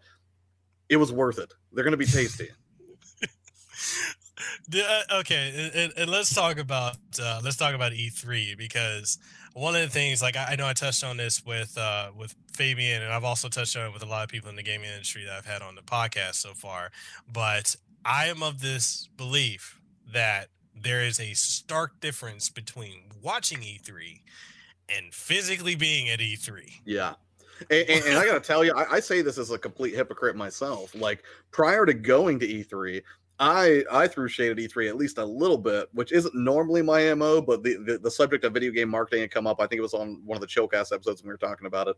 it 0.90 0.98
was 0.98 1.12
worth 1.12 1.40
it. 1.40 1.54
They're 1.72 1.84
going 1.84 1.92
to 1.92 1.98
be 1.98 2.06
tasty. 2.06 2.50
Uh, 4.74 5.20
okay, 5.20 5.72
and, 5.74 5.94
and, 5.98 6.10
let's 6.10 6.34
talk 6.34 6.60
about 6.60 6.96
uh, 7.22 7.42
let's 7.44 7.58
talk 7.58 7.74
about 7.74 7.92
E3 7.92 8.58
because 8.58 9.18
one 9.54 9.76
of 9.76 9.82
the 9.82 9.90
things, 9.90 10.22
like 10.22 10.38
I, 10.38 10.52
I 10.52 10.56
know 10.56 10.68
I 10.68 10.74
touched 10.74 11.04
on 11.04 11.18
this 11.18 11.44
with 11.46 11.78
uh, 11.78 12.12
with 12.18 12.36
Fabian, 12.54 13.02
and 13.02 13.12
I've 13.12 13.24
also 13.24 13.50
touched 13.50 13.76
on 13.76 13.88
it 13.88 13.94
with 13.94 14.04
a 14.04 14.06
lot 14.06 14.24
of 14.24 14.30
people 14.30 14.50
in 14.50 14.56
the 14.56 14.64
gaming 14.64 14.90
industry 14.90 15.26
that 15.26 15.34
I've 15.34 15.46
had 15.46 15.62
on 15.62 15.76
the 15.76 15.82
podcast 15.82 16.36
so 16.36 16.54
far. 16.54 16.92
But 17.32 17.76
I 18.06 18.28
am 18.28 18.44
of 18.44 18.62
this 18.62 19.10
belief 19.18 19.80
that 20.14 20.48
there 20.82 21.02
is 21.02 21.20
a 21.20 21.34
stark 21.34 22.00
difference 22.00 22.50
between 22.50 23.04
watching 23.22 23.60
E3 23.60 24.22
and 24.88 25.14
physically 25.14 25.76
being 25.76 26.10
at 26.10 26.20
E3. 26.20 26.82
Yeah. 26.86 27.14
And, 27.70 27.90
and, 27.90 28.06
and, 28.06 28.18
I 28.18 28.26
gotta 28.26 28.40
tell 28.40 28.64
you, 28.64 28.74
I, 28.74 28.94
I, 28.94 29.00
say 29.02 29.22
this 29.22 29.38
as 29.38 29.52
a 29.52 29.58
complete 29.58 29.94
hypocrite 29.94 30.38
myself. 30.38 30.96
Like 30.96 31.24
prior 31.52 31.86
to 31.86 31.94
going 31.94 32.40
to 32.40 32.48
E3, 32.48 33.04
I 33.40 33.84
I 33.92 34.08
threw 34.08 34.28
shade 34.28 34.52
at 34.52 34.58
E3 34.58 34.90
at 34.90 34.98
least 34.98 35.18
a 35.18 35.24
little 35.24 35.58
bit, 35.58 35.88
which 35.94 36.12
isn't 36.12 36.36
normally 36.36 36.82
my 36.82 37.14
mo. 37.14 37.42
But 37.42 37.64
the, 37.64 37.78
the, 37.78 37.98
the 37.98 38.12
subject 38.12 38.44
of 38.44 38.54
video 38.54 38.72
game 38.72 38.90
marketing 38.90 39.22
had 39.22 39.32
come 39.32 39.48
up. 39.48 39.62
I 39.62 39.68
think 39.68 39.80
it 39.80 39.84
was 39.84 39.94
on 39.94 40.22
one 40.26 40.36
of 40.36 40.42
the 40.42 40.48
Chillcast 40.48 40.94
episodes 40.94 41.22
when 41.22 41.30
we 41.30 41.34
were 41.34 41.38
talking 41.38 41.68
about 41.68 41.88
it, 41.88 41.96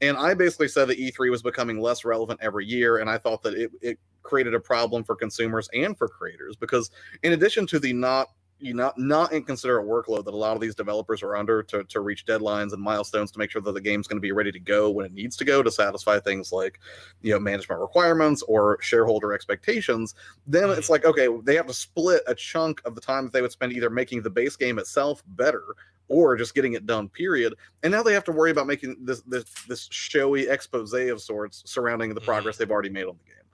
and 0.00 0.16
I 0.16 0.34
basically 0.34 0.68
said 0.68 0.88
that 0.88 0.98
E3 0.98 1.30
was 1.30 1.42
becoming 1.42 1.78
less 1.78 2.04
relevant 2.04 2.40
every 2.42 2.64
year, 2.64 2.98
and 2.98 3.10
I 3.10 3.18
thought 3.18 3.42
that 3.42 3.54
it 3.54 3.70
it 3.82 3.98
created 4.22 4.54
a 4.54 4.60
problem 4.60 5.04
for 5.04 5.14
consumers 5.14 5.68
and 5.72 5.96
for 5.96 6.08
creators 6.08 6.54
because 6.54 6.90
in 7.22 7.32
addition 7.32 7.66
to 7.66 7.78
the 7.78 7.92
not 7.92 8.28
you 8.60 8.74
not 8.74 8.98
not 8.98 9.32
inconsiderate 9.32 9.86
workload 9.86 10.24
that 10.24 10.34
a 10.34 10.36
lot 10.36 10.54
of 10.54 10.60
these 10.60 10.74
developers 10.74 11.22
are 11.22 11.36
under 11.36 11.62
to, 11.62 11.84
to 11.84 12.00
reach 12.00 12.26
deadlines 12.26 12.72
and 12.72 12.82
milestones 12.82 13.30
to 13.30 13.38
make 13.38 13.50
sure 13.50 13.62
that 13.62 13.72
the 13.72 13.80
game's 13.80 14.06
going 14.06 14.16
to 14.16 14.22
be 14.22 14.32
ready 14.32 14.50
to 14.50 14.58
go 14.58 14.90
when 14.90 15.06
it 15.06 15.12
needs 15.12 15.36
to 15.36 15.44
go 15.44 15.62
to 15.62 15.70
satisfy 15.70 16.18
things 16.18 16.52
like 16.52 16.80
you 17.22 17.32
know 17.32 17.38
management 17.38 17.80
requirements 17.80 18.42
or 18.42 18.78
shareholder 18.80 19.32
expectations 19.32 20.14
then 20.46 20.68
it's 20.70 20.82
mm-hmm. 20.82 20.92
like 20.92 21.04
okay 21.04 21.28
they 21.44 21.54
have 21.54 21.66
to 21.66 21.74
split 21.74 22.22
a 22.26 22.34
chunk 22.34 22.80
of 22.84 22.94
the 22.94 23.00
time 23.00 23.24
that 23.24 23.32
they 23.32 23.42
would 23.42 23.52
spend 23.52 23.72
either 23.72 23.90
making 23.90 24.22
the 24.22 24.30
base 24.30 24.56
game 24.56 24.78
itself 24.78 25.22
better 25.28 25.64
or 26.08 26.36
just 26.36 26.54
getting 26.54 26.72
it 26.72 26.86
done 26.86 27.08
period 27.08 27.54
and 27.82 27.92
now 27.92 28.02
they 28.02 28.12
have 28.12 28.24
to 28.24 28.32
worry 28.32 28.50
about 28.50 28.66
making 28.66 28.96
this 29.00 29.20
this, 29.22 29.44
this 29.68 29.88
showy 29.90 30.48
expose 30.48 30.92
of 30.92 31.20
sorts 31.20 31.62
surrounding 31.66 32.10
the 32.10 32.20
mm-hmm. 32.20 32.30
progress 32.30 32.56
they've 32.56 32.70
already 32.70 32.90
made 32.90 33.04
on 33.04 33.16
the 33.24 33.32
game 33.32 33.47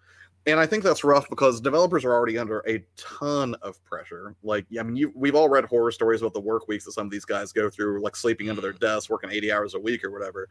and 0.46 0.60
I 0.60 0.66
think 0.66 0.84
that's 0.84 1.04
rough 1.04 1.28
because 1.30 1.60
developers 1.60 2.04
are 2.04 2.12
already 2.12 2.36
under 2.36 2.62
a 2.68 2.84
ton 2.96 3.54
of 3.62 3.82
pressure. 3.84 4.34
Like, 4.42 4.66
I 4.78 4.82
mean, 4.82 4.94
you, 4.94 5.12
we've 5.14 5.34
all 5.34 5.48
read 5.48 5.64
horror 5.64 5.90
stories 5.90 6.20
about 6.20 6.34
the 6.34 6.40
work 6.40 6.68
weeks 6.68 6.84
that 6.84 6.92
some 6.92 7.06
of 7.06 7.10
these 7.10 7.24
guys 7.24 7.50
go 7.50 7.70
through, 7.70 8.02
like 8.02 8.14
sleeping 8.14 8.50
under 8.50 8.60
their 8.60 8.74
mm. 8.74 8.80
desks, 8.80 9.08
working 9.08 9.30
80 9.30 9.52
hours 9.52 9.74
a 9.74 9.80
week 9.80 10.04
or 10.04 10.10
whatever. 10.10 10.48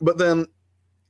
But 0.00 0.16
then 0.16 0.46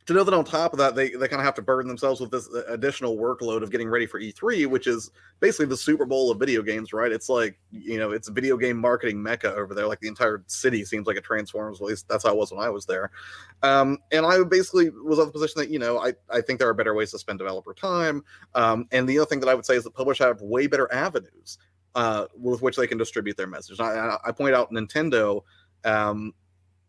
to 0.06 0.12
know 0.12 0.24
that 0.24 0.34
on 0.34 0.44
top 0.44 0.72
of 0.72 0.78
that, 0.78 0.96
they, 0.96 1.10
they 1.10 1.28
kind 1.28 1.40
of 1.40 1.44
have 1.44 1.54
to 1.54 1.62
burden 1.62 1.88
themselves 1.88 2.20
with 2.20 2.30
this 2.30 2.48
uh, 2.52 2.64
additional 2.68 3.16
workload 3.16 3.62
of 3.62 3.70
getting 3.70 3.88
ready 3.88 4.06
for 4.06 4.20
E3, 4.20 4.66
which 4.66 4.86
is 4.86 5.10
basically 5.38 5.66
the 5.66 5.76
Super 5.76 6.04
Bowl 6.04 6.30
of 6.30 6.38
video 6.38 6.60
games, 6.62 6.92
right? 6.92 7.12
It's 7.12 7.28
like, 7.28 7.58
you 7.70 7.98
know, 7.98 8.10
it's 8.10 8.28
video 8.28 8.56
game 8.56 8.76
marketing 8.76 9.22
mecca 9.22 9.54
over 9.54 9.74
there. 9.74 9.86
Like 9.86 10.00
the 10.00 10.08
entire 10.08 10.42
city 10.48 10.84
seems 10.84 11.06
like 11.06 11.16
it 11.16 11.24
transforms. 11.24 11.80
At 11.80 11.86
least 11.86 12.08
that's 12.08 12.24
how 12.24 12.30
it 12.30 12.36
was 12.36 12.50
when 12.50 12.60
I 12.60 12.68
was 12.68 12.84
there. 12.84 13.12
Um, 13.62 13.98
and 14.10 14.26
I 14.26 14.42
basically 14.42 14.90
was 14.90 15.20
of 15.20 15.26
the 15.26 15.32
position 15.32 15.60
that, 15.60 15.70
you 15.70 15.78
know, 15.78 15.98
I, 15.98 16.14
I 16.28 16.40
think 16.40 16.58
there 16.58 16.68
are 16.68 16.74
better 16.74 16.94
ways 16.94 17.12
to 17.12 17.18
spend 17.18 17.38
developer 17.38 17.72
time. 17.72 18.24
Um, 18.56 18.88
and 18.90 19.08
the 19.08 19.18
other 19.18 19.26
thing 19.26 19.40
that 19.40 19.48
I 19.48 19.54
would 19.54 19.66
say 19.66 19.76
is 19.76 19.84
that 19.84 19.94
publishers 19.94 20.26
have 20.26 20.40
way 20.40 20.66
better 20.66 20.92
avenues 20.92 21.58
uh, 21.94 22.26
with 22.36 22.60
which 22.60 22.76
they 22.76 22.88
can 22.88 22.98
distribute 22.98 23.36
their 23.36 23.46
message. 23.46 23.78
I, 23.78 24.16
I 24.24 24.32
point 24.32 24.54
out 24.54 24.72
Nintendo. 24.72 25.42
Um, 25.84 26.32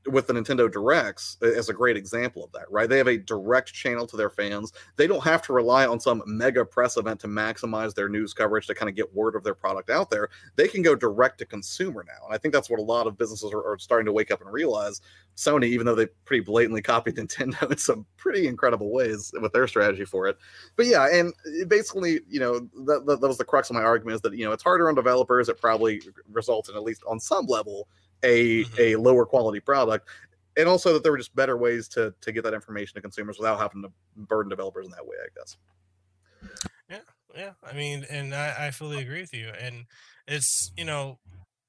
with 0.07 0.27
the 0.27 0.33
Nintendo 0.33 0.71
Directs 0.71 1.37
as 1.41 1.69
a 1.69 1.73
great 1.73 1.95
example 1.95 2.43
of 2.43 2.51
that, 2.51 2.69
right? 2.69 2.89
They 2.89 2.97
have 2.97 3.07
a 3.07 3.17
direct 3.17 3.73
channel 3.73 4.05
to 4.07 4.17
their 4.17 4.29
fans. 4.29 4.73
They 4.95 5.07
don't 5.07 5.23
have 5.23 5.41
to 5.43 5.53
rely 5.53 5.85
on 5.85 5.99
some 5.99 6.23
mega 6.25 6.65
press 6.65 6.97
event 6.97 7.19
to 7.21 7.27
maximize 7.27 7.93
their 7.93 8.09
news 8.09 8.33
coverage 8.33 8.67
to 8.67 8.75
kind 8.75 8.89
of 8.89 8.95
get 8.95 9.13
word 9.13 9.35
of 9.35 9.43
their 9.43 9.53
product 9.53 9.89
out 9.89 10.09
there. 10.09 10.29
They 10.55 10.67
can 10.67 10.81
go 10.81 10.95
direct 10.95 11.37
to 11.39 11.45
consumer 11.45 12.03
now. 12.05 12.25
And 12.25 12.35
I 12.35 12.37
think 12.37 12.53
that's 12.53 12.69
what 12.69 12.79
a 12.79 12.83
lot 12.83 13.07
of 13.07 13.17
businesses 13.17 13.51
are, 13.53 13.65
are 13.65 13.79
starting 13.79 14.05
to 14.05 14.11
wake 14.11 14.31
up 14.31 14.41
and 14.41 14.51
realize. 14.51 15.01
Sony, 15.35 15.65
even 15.65 15.85
though 15.85 15.95
they 15.95 16.05
pretty 16.25 16.43
blatantly 16.43 16.81
copied 16.81 17.15
Nintendo 17.17 17.71
in 17.71 17.77
some 17.77 18.05
pretty 18.17 18.47
incredible 18.47 18.91
ways 18.91 19.33
with 19.41 19.51
their 19.51 19.67
strategy 19.67 20.05
for 20.05 20.27
it. 20.27 20.37
But 20.75 20.85
yeah, 20.85 21.07
and 21.11 21.33
uh, 21.61 21.65
basically, 21.67 22.19
you 22.27 22.39
know, 22.39 22.59
that, 22.85 23.05
that, 23.05 23.21
that 23.21 23.27
was 23.27 23.37
the 23.37 23.45
crux 23.45 23.69
of 23.69 23.75
my 23.75 23.81
argument 23.81 24.15
is 24.15 24.21
that, 24.21 24.37
you 24.37 24.45
know, 24.45 24.51
it's 24.51 24.63
harder 24.63 24.89
on 24.89 24.95
developers. 24.95 25.49
It 25.49 25.59
probably 25.59 26.01
results 26.31 26.69
in, 26.69 26.75
at 26.75 26.83
least 26.83 27.03
on 27.07 27.19
some 27.19 27.45
level, 27.47 27.87
a 28.23 28.63
mm-hmm. 28.63 28.75
a 28.79 28.95
lower 28.95 29.25
quality 29.25 29.59
product 29.59 30.09
and 30.55 30.67
also 30.67 30.93
that 30.93 31.03
there 31.03 31.11
were 31.11 31.17
just 31.17 31.35
better 31.35 31.57
ways 31.57 31.87
to 31.89 32.13
to 32.21 32.31
get 32.31 32.43
that 32.43 32.53
information 32.53 32.95
to 32.95 33.01
consumers 33.01 33.37
without 33.37 33.59
having 33.59 33.81
to 33.81 33.91
burden 34.15 34.49
developers 34.49 34.85
in 34.85 34.91
that 34.91 35.05
way 35.05 35.15
i 35.23 35.27
guess. 35.37 35.57
Yeah 36.89 36.99
yeah 37.35 37.51
i 37.63 37.73
mean 37.73 38.05
and 38.09 38.33
i, 38.33 38.67
I 38.67 38.71
fully 38.71 38.99
agree 38.99 39.21
with 39.21 39.33
you 39.33 39.49
and 39.59 39.85
it's 40.27 40.71
you 40.77 40.85
know 40.85 41.19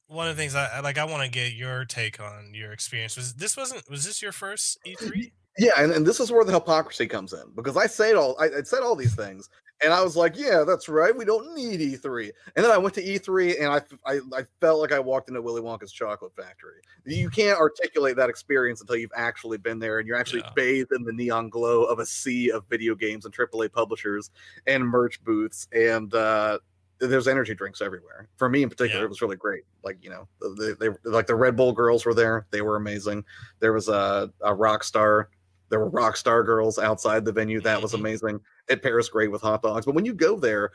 one 0.06 0.28
of 0.28 0.36
the 0.36 0.42
things 0.42 0.54
i 0.54 0.80
like 0.80 0.98
i 0.98 1.04
want 1.04 1.22
to 1.22 1.30
get 1.30 1.54
your 1.54 1.84
take 1.84 2.20
on 2.20 2.52
your 2.52 2.72
experience. 2.72 3.16
Was 3.16 3.34
this 3.34 3.56
wasn't 3.56 3.88
was 3.90 4.04
this 4.04 4.22
your 4.22 4.32
first 4.32 4.78
e3 4.86 5.32
yeah 5.58 5.70
and, 5.78 5.92
and 5.92 6.06
this 6.06 6.20
is 6.20 6.30
where 6.30 6.44
the 6.44 6.52
hypocrisy 6.52 7.06
comes 7.06 7.32
in 7.32 7.44
because 7.54 7.76
i 7.76 7.86
say 7.86 8.10
it 8.10 8.16
all 8.16 8.36
I, 8.38 8.46
I 8.46 8.62
said 8.62 8.82
all 8.82 8.96
these 8.96 9.14
things 9.14 9.48
and 9.82 9.92
I 9.92 10.02
was 10.02 10.16
like, 10.16 10.36
yeah, 10.36 10.64
that's 10.66 10.88
right. 10.88 11.16
We 11.16 11.24
don't 11.24 11.54
need 11.54 11.80
E3. 11.80 12.30
And 12.56 12.64
then 12.64 12.72
I 12.72 12.78
went 12.78 12.94
to 12.94 13.02
E3 13.02 13.60
and 13.60 13.68
I, 13.68 14.10
I, 14.10 14.20
I, 14.36 14.42
felt 14.60 14.80
like 14.80 14.92
I 14.92 14.98
walked 14.98 15.28
into 15.28 15.42
Willy 15.42 15.60
Wonka's 15.60 15.92
chocolate 15.92 16.32
factory. 16.36 16.76
You 17.04 17.28
can't 17.28 17.58
articulate 17.58 18.16
that 18.16 18.30
experience 18.30 18.80
until 18.80 18.96
you've 18.96 19.10
actually 19.16 19.58
been 19.58 19.78
there 19.78 19.98
and 19.98 20.06
you're 20.06 20.16
actually 20.16 20.40
yeah. 20.40 20.50
bathed 20.54 20.92
in 20.92 21.02
the 21.02 21.12
neon 21.12 21.48
glow 21.48 21.84
of 21.84 21.98
a 21.98 22.06
sea 22.06 22.50
of 22.50 22.64
video 22.70 22.94
games 22.94 23.24
and 23.24 23.34
AAA 23.34 23.72
publishers 23.72 24.30
and 24.66 24.86
merch 24.86 25.22
booths. 25.24 25.66
And 25.72 26.14
uh, 26.14 26.58
there's 27.00 27.28
energy 27.28 27.54
drinks 27.54 27.82
everywhere. 27.82 28.28
For 28.36 28.48
me 28.48 28.62
in 28.62 28.70
particular, 28.70 29.00
yeah. 29.00 29.06
it 29.06 29.10
was 29.10 29.22
really 29.22 29.36
great. 29.36 29.64
Like, 29.82 29.98
you 30.00 30.10
know, 30.10 30.28
they, 30.58 30.72
they, 30.72 30.94
like 31.04 31.26
the 31.26 31.34
Red 31.34 31.56
Bull 31.56 31.72
girls 31.72 32.06
were 32.06 32.14
there. 32.14 32.46
They 32.50 32.62
were 32.62 32.76
amazing. 32.76 33.24
There 33.58 33.72
was 33.72 33.88
a, 33.88 34.30
a 34.40 34.54
rock 34.54 34.84
star 34.84 35.30
there 35.74 35.80
were 35.80 35.88
rock 35.88 36.16
star 36.16 36.44
girls 36.44 36.78
outside 36.78 37.24
the 37.24 37.32
venue. 37.32 37.60
That 37.60 37.82
was 37.82 37.94
amazing. 37.94 38.38
It 38.68 38.80
pairs 38.80 39.08
great 39.08 39.32
with 39.32 39.42
hot 39.42 39.60
dogs. 39.60 39.86
But 39.86 39.96
when 39.96 40.04
you 40.04 40.14
go 40.14 40.38
there, 40.38 40.70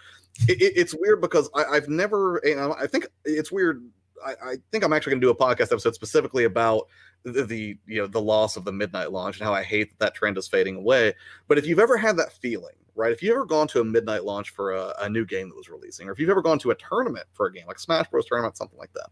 it, 0.50 0.62
it, 0.62 0.74
it's 0.76 0.94
weird 0.94 1.22
because 1.22 1.50
I, 1.56 1.76
have 1.76 1.88
never, 1.88 2.40
and 2.40 2.74
I 2.74 2.86
think 2.86 3.08
it's 3.24 3.50
weird. 3.50 3.82
I, 4.26 4.32
I 4.44 4.56
think 4.74 4.84
I'm 4.84 4.92
actually 4.92 5.12
going 5.12 5.22
to 5.22 5.28
do 5.28 5.32
a 5.32 5.36
podcast 5.36 5.72
episode 5.72 5.96
specifically 5.96 6.44
about 6.44 6.90
the, 7.24 7.46
the, 7.46 7.78
you 7.88 8.02
know 8.02 8.08
the 8.08 8.20
loss 8.20 8.58
of 8.58 8.66
the 8.66 8.74
midnight 8.74 9.14
launch 9.14 9.38
and 9.38 9.48
how 9.48 9.54
I 9.54 9.64
hate 9.64 9.92
that 9.92 10.00
that 10.00 10.16
trend 10.16 10.38
is 10.38 10.50
fading 10.50 10.76
away. 10.76 11.14
But 11.48 11.58
if 11.58 11.66
you've 11.66 11.80
ever 11.80 11.96
had 11.96 12.18
that 12.18 12.34
feeling, 12.34 12.76
right? 13.00 13.12
If 13.12 13.24
you've 13.24 13.32
ever 13.34 13.46
gone 13.46 13.68
to 13.70 13.80
a 13.80 13.84
midnight 13.84 14.26
launch 14.26 14.50
for 14.50 14.74
a, 14.74 14.94
a 15.00 15.10
new 15.10 15.26
game 15.26 15.48
that 15.50 15.56
was 15.56 15.70
releasing, 15.70 16.08
or 16.08 16.12
if 16.12 16.20
you've 16.20 16.30
ever 16.30 16.42
gone 16.42 16.60
to 16.60 16.72
a 16.72 16.76
tournament 16.76 17.26
for 17.34 17.48
a 17.48 17.54
game 17.54 17.66
like 17.66 17.80
Smash 17.80 18.08
Bros. 18.10 18.26
tournament, 18.26 18.58
something 18.58 18.78
like 18.78 18.92
that, 18.94 19.08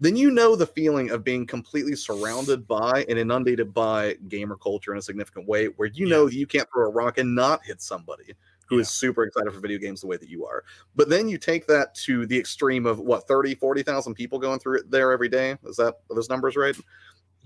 then 0.00 0.16
you 0.16 0.30
know 0.30 0.56
the 0.56 0.66
feeling 0.66 1.10
of 1.10 1.22
being 1.22 1.46
completely 1.46 1.94
surrounded 1.94 2.66
by 2.66 3.04
and 3.08 3.18
inundated 3.18 3.72
by 3.72 4.14
gamer 4.28 4.56
culture 4.56 4.92
in 4.92 4.98
a 4.98 5.02
significant 5.02 5.46
way, 5.46 5.66
where 5.66 5.88
you 5.88 6.06
Yeah. 6.06 6.16
know 6.16 6.26
you 6.26 6.46
can't 6.46 6.68
throw 6.72 6.86
a 6.86 6.90
rock 6.90 7.18
and 7.18 7.34
not 7.34 7.64
hit 7.64 7.80
somebody 7.80 8.34
who 8.66 8.78
is 8.78 8.88
Yeah. 8.88 8.90
super 8.90 9.24
excited 9.24 9.52
for 9.52 9.60
video 9.60 9.78
games 9.78 10.00
the 10.00 10.06
way 10.06 10.16
that 10.16 10.28
you 10.28 10.44
are. 10.46 10.64
But 10.96 11.08
then 11.08 11.28
you 11.28 11.38
take 11.38 11.66
that 11.66 11.94
to 12.06 12.26
the 12.26 12.38
extreme 12.38 12.86
of 12.86 12.98
what 13.00 13.26
30, 13.26 13.54
40,000 13.54 14.14
people 14.14 14.38
going 14.38 14.58
through 14.60 14.78
it 14.78 14.90
there 14.90 15.12
every 15.12 15.28
day. 15.28 15.56
Is 15.64 15.76
that 15.76 15.96
those 16.08 16.28
numbers 16.28 16.56
right? 16.56 16.76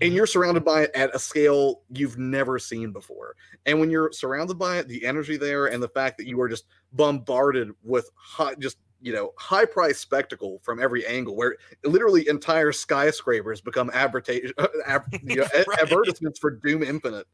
And 0.01 0.13
Mhm. 0.13 0.15
you're 0.15 0.27
surrounded 0.27 0.65
by 0.65 0.83
it 0.83 0.91
at 0.93 1.15
a 1.15 1.19
scale 1.19 1.83
you've 1.89 2.17
never 2.17 2.59
seen 2.59 2.91
before. 2.91 3.35
And 3.65 3.79
when 3.79 3.89
you're 3.89 4.11
surrounded 4.11 4.55
by 4.59 4.77
it, 4.79 4.87
the 4.87 5.05
energy 5.05 5.37
there 5.37 5.67
and 5.67 5.81
the 5.81 5.87
fact 5.89 6.17
that 6.17 6.27
you 6.27 6.39
are 6.41 6.49
just 6.49 6.65
bombarded 6.91 7.71
with 7.81 8.09
high, 8.15 8.55
just 8.55 8.77
you 9.01 9.13
know, 9.13 9.33
high 9.37 9.65
price 9.65 9.99
spectacle 9.99 10.59
from 10.63 10.81
every 10.81 11.05
angle, 11.05 11.35
where 11.35 11.57
literally 11.83 12.27
entire 12.27 12.71
skyscrapers 12.71 13.61
become 13.61 13.89
advertise, 13.93 14.51
ab, 14.87 15.03
you 15.21 15.37
know, 15.37 15.45
Right. 15.65 15.79
advertisements 15.81 16.39
for 16.39 16.51
Doom 16.51 16.83
Infinite. 16.83 17.27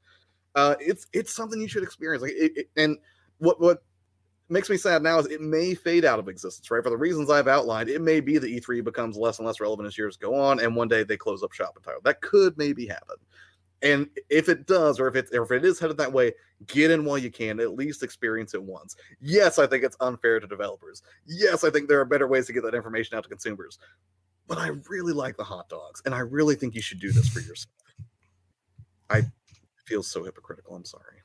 Uh, 0.56 0.76
it's 0.80 1.08
it's 1.14 1.34
something 1.34 1.62
you 1.62 1.68
should 1.68 1.84
experience. 1.84 2.22
Like, 2.24 2.34
it, 2.34 2.52
it- 2.58 2.70
and 2.76 2.98
what 3.40 3.60
what 3.62 3.84
makes 4.52 4.70
me 4.70 4.78
sad 4.78 5.02
now 5.02 5.20
is 5.20 5.28
it 5.28 5.42
may 5.42 5.74
fade 5.74 6.06
out 6.06 6.20
of 6.20 6.28
existence, 6.28 6.70
right? 6.70 6.84
For 6.84 6.90
the 6.90 6.98
reasons 6.98 7.30
I've 7.30 7.48
outlined, 7.48 7.90
it 7.90 8.02
may 8.02 8.20
be 8.20 8.38
that 8.38 8.48
E3 8.48 8.84
becomes 8.84 9.18
less 9.18 9.40
and 9.40 9.48
less 9.48 9.60
relevant 9.60 9.88
as 9.88 9.98
years 9.98 10.18
go 10.18 10.36
on, 10.36 10.60
and 10.60 10.76
one 10.76 10.88
day 10.88 11.04
they 11.04 11.18
close 11.18 11.44
up 11.44 11.54
shop 11.54 11.74
entirely. 11.76 12.02
That 12.04 12.22
could 12.22 12.58
maybe 12.58 12.86
happen. 12.86 13.16
And 13.84 14.10
if 14.30 14.48
it 14.48 14.68
does, 14.68 15.00
or 15.00 15.08
if 15.08 15.16
it 15.16 15.30
or 15.34 15.44
if 15.44 15.52
it 15.52 15.66
is 15.66 15.80
headed 15.80 15.98
that 15.98 16.14
way, 16.14 16.34
get 16.68 16.92
in 16.92 17.04
while 17.04 17.18
you 17.18 17.32
can. 17.32 17.60
At 17.60 17.74
least 17.74 18.04
experience 18.04 18.54
it 18.54 18.62
once. 18.62 18.96
Yes, 19.20 19.58
I 19.58 19.66
think 19.66 19.84
it's 19.84 19.98
unfair 20.00 20.40
to 20.40 20.46
developers. 20.46 21.02
Yes, 21.26 21.64
I 21.64 21.72
think 21.72 21.90
there 21.90 22.00
are 22.00 22.06
better 22.06 22.28
ways 22.28 22.46
to 22.48 22.54
get 22.54 22.64
that 22.64 22.76
information 22.76 23.18
out 23.18 23.24
to 23.24 23.30
consumers. 23.30 23.80
But 24.48 24.60
I 24.60 24.68
really 24.90 25.14
like 25.14 25.36
the 25.36 25.44
hot 25.44 25.68
dogs, 25.70 26.02
and 26.06 26.14
I 26.14 26.20
really 26.20 26.56
think 26.56 26.76
you 26.76 26.82
should 26.82 27.00
do 27.00 27.12
this 27.12 27.28
for 27.28 27.40
yourself. 27.40 27.74
I 29.10 29.24
feel 29.86 30.04
so 30.04 30.24
hypocritical. 30.24 30.76
I'm 30.76 30.86
sorry. 30.86 31.18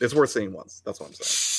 It's 0.00 0.14
worth 0.14 0.30
seeing 0.30 0.52
once. 0.52 0.82
That's 0.84 1.00
what 1.00 1.08
I'm 1.08 1.14
saying. 1.14 1.51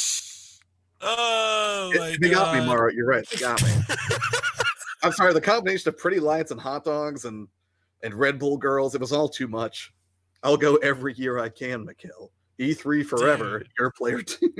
Oh 1.03 1.91
It- 1.93 2.21
they 2.21 2.29
got 2.29 2.53
me, 2.53 2.59
God. 2.59 2.67
Mara. 2.67 2.93
You're 2.93 3.07
right. 3.07 3.27
They 3.29 3.37
got 3.37 3.61
me. 3.61 3.69
I'm 5.03 5.11
sorry. 5.11 5.33
The 5.33 5.41
combination 5.41 5.89
of 5.89 5.97
pretty 5.97 6.19
lights 6.19 6.51
and 6.51 6.59
hot 6.61 6.83
dogs 6.85 7.25
and 7.25 7.47
and 8.03 8.13
Red 8.13 8.39
Bull 8.39 8.57
girls, 8.57 8.95
it 8.95 9.01
was 9.01 9.11
all 9.11 9.29
too 9.29 9.47
much. 9.47 9.93
I'll 10.43 10.57
go 10.57 10.75
every 10.77 11.13
year 11.15 11.39
I 11.39 11.49
can, 11.49 11.85
Mekel. 11.85 12.29
E3 12.59 13.05
forever. 13.05 13.59
Dude. 13.59 13.67
Your 13.79 13.91
player 13.91 14.21
too. 14.23 14.53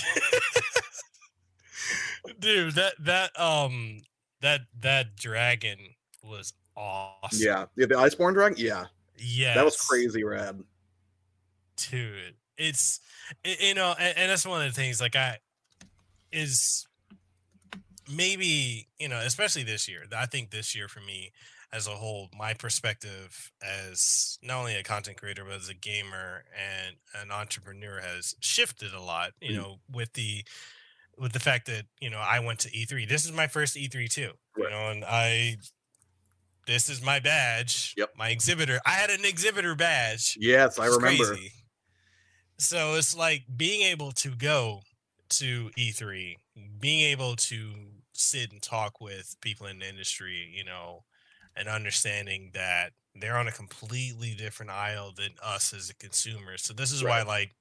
Dude, 2.40 2.76
that 2.76 2.94
that 3.00 3.40
um 3.40 4.02
that 4.42 4.62
that 4.82 5.16
dragon 5.16 5.78
was 6.24 6.54
awesome. 6.76 7.40
yeah. 7.42 7.66
yeah. 7.76 7.86
The 7.88 7.96
Iceborne 7.96 8.34
Dragon. 8.34 8.58
Yeah. 8.58 8.86
Yeah. 9.18 9.56
That 9.56 9.66
was 9.66 9.76
crazy 9.78 10.24
rad. 10.24 10.62
dude 11.78 12.36
it's 12.60 13.00
y- 13.46 13.58
you 13.60 13.74
know 13.74 13.96
and, 14.00 14.18
and 14.18 14.32
that's 14.32 14.46
one 14.46 14.62
of 14.62 14.68
the 14.68 14.76
things 14.80 15.02
like 15.02 15.16
i 15.16 15.38
is 16.32 16.86
maybe 18.12 18.88
you 19.00 19.08
know 19.08 19.20
especially 19.20 19.64
this 19.64 19.88
year 19.88 20.04
i 20.16 20.26
think 20.26 20.50
this 20.52 20.76
year 20.76 20.88
for 20.88 21.00
me 21.02 21.32
as 21.72 21.86
a 21.88 21.92
whole 21.92 22.28
my 22.38 22.54
perspective 22.54 23.52
as 23.64 24.40
not 24.42 24.60
only 24.60 24.76
a 24.76 24.84
content 24.84 25.18
creator 25.18 25.44
but 25.46 25.54
as 25.54 25.70
a 25.70 25.74
gamer 25.76 26.44
and 26.58 26.96
an 27.22 27.32
entrepreneur 27.32 28.00
has 28.02 28.36
shifted 28.40 28.94
a 28.94 29.02
lot 29.02 29.32
you 29.42 29.52
Mm. 29.52 29.56
know 29.58 29.76
with 29.92 30.14
the 30.14 30.44
with 31.18 31.34
the 31.34 31.40
fact 31.40 31.68
that 31.68 31.86
you 32.00 32.10
know 32.10 32.20
i 32.20 32.40
went 32.40 32.60
to 32.60 32.70
e3 32.70 33.08
this 33.08 33.26
is 33.26 33.32
my 33.32 33.48
first 33.48 33.76
e3 33.78 34.08
too 34.10 34.32
you 34.58 34.70
know 34.70 34.90
and 34.90 35.06
i 35.06 35.58
this 36.68 36.90
is 36.90 37.02
my 37.04 37.20
badge 37.20 37.94
Yep. 37.98 38.10
my 38.18 38.30
exhibitor 38.30 38.80
i 38.86 38.92
had 38.92 39.10
an 39.10 39.26
exhibitor 39.26 39.76
badge 39.76 40.38
Yes, 40.40 40.80
I 40.80 40.86
remember. 40.88 41.26
crazy. 41.26 41.52
So 42.60 42.96
it's 42.96 43.16
like 43.16 43.46
being 43.56 43.82
able 43.84 44.12
to 44.14 44.36
go 44.36 44.82
to 45.30 45.72
E3, 45.78 46.38
being 46.80 47.02
able 47.12 47.36
to 47.38 48.02
sit 48.14 48.52
and 48.52 48.62
talk 48.62 49.00
with 49.00 49.36
people 49.42 49.66
in 49.68 49.80
the 49.80 49.88
industry, 49.88 50.52
you 50.54 50.64
know, 50.64 51.06
and 51.56 51.70
understanding 51.70 52.52
that 52.54 52.94
they're 53.16 53.38
on 53.38 53.48
a 53.48 53.52
completely 53.52 54.36
different 54.36 54.72
aisle 54.72 55.14
than 55.14 55.32
us 55.42 55.74
as 55.74 55.90
a 55.90 55.96
consumer. 55.96 56.58
So 56.58 56.74
this 56.74 56.92
is 56.92 57.04
why, 57.04 57.22
like, 57.24 57.56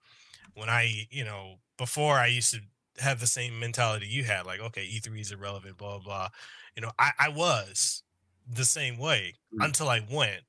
when 0.54 0.70
I, 0.70 1.06
you 1.10 1.24
know, 1.24 1.56
before 1.78 2.16
I 2.16 2.28
used 2.28 2.54
to 2.54 2.60
have 3.02 3.20
the 3.20 3.26
same 3.28 3.58
mentality 3.60 4.08
you 4.08 4.24
had, 4.24 4.46
like, 4.46 4.60
okay, 4.60 4.84
E3 4.84 5.20
is 5.20 5.32
irrelevant, 5.32 5.78
blah, 5.78 5.98
blah, 5.98 6.04
blah. 6.04 6.28
You 6.76 6.82
know, 6.82 6.92
I, 6.98 7.12
I 7.18 7.28
was 7.30 8.04
the 8.46 8.64
same 8.64 8.98
way 8.98 9.34
Mm. 9.52 9.60
until 9.66 9.88
I 9.88 10.00
went 10.00 10.44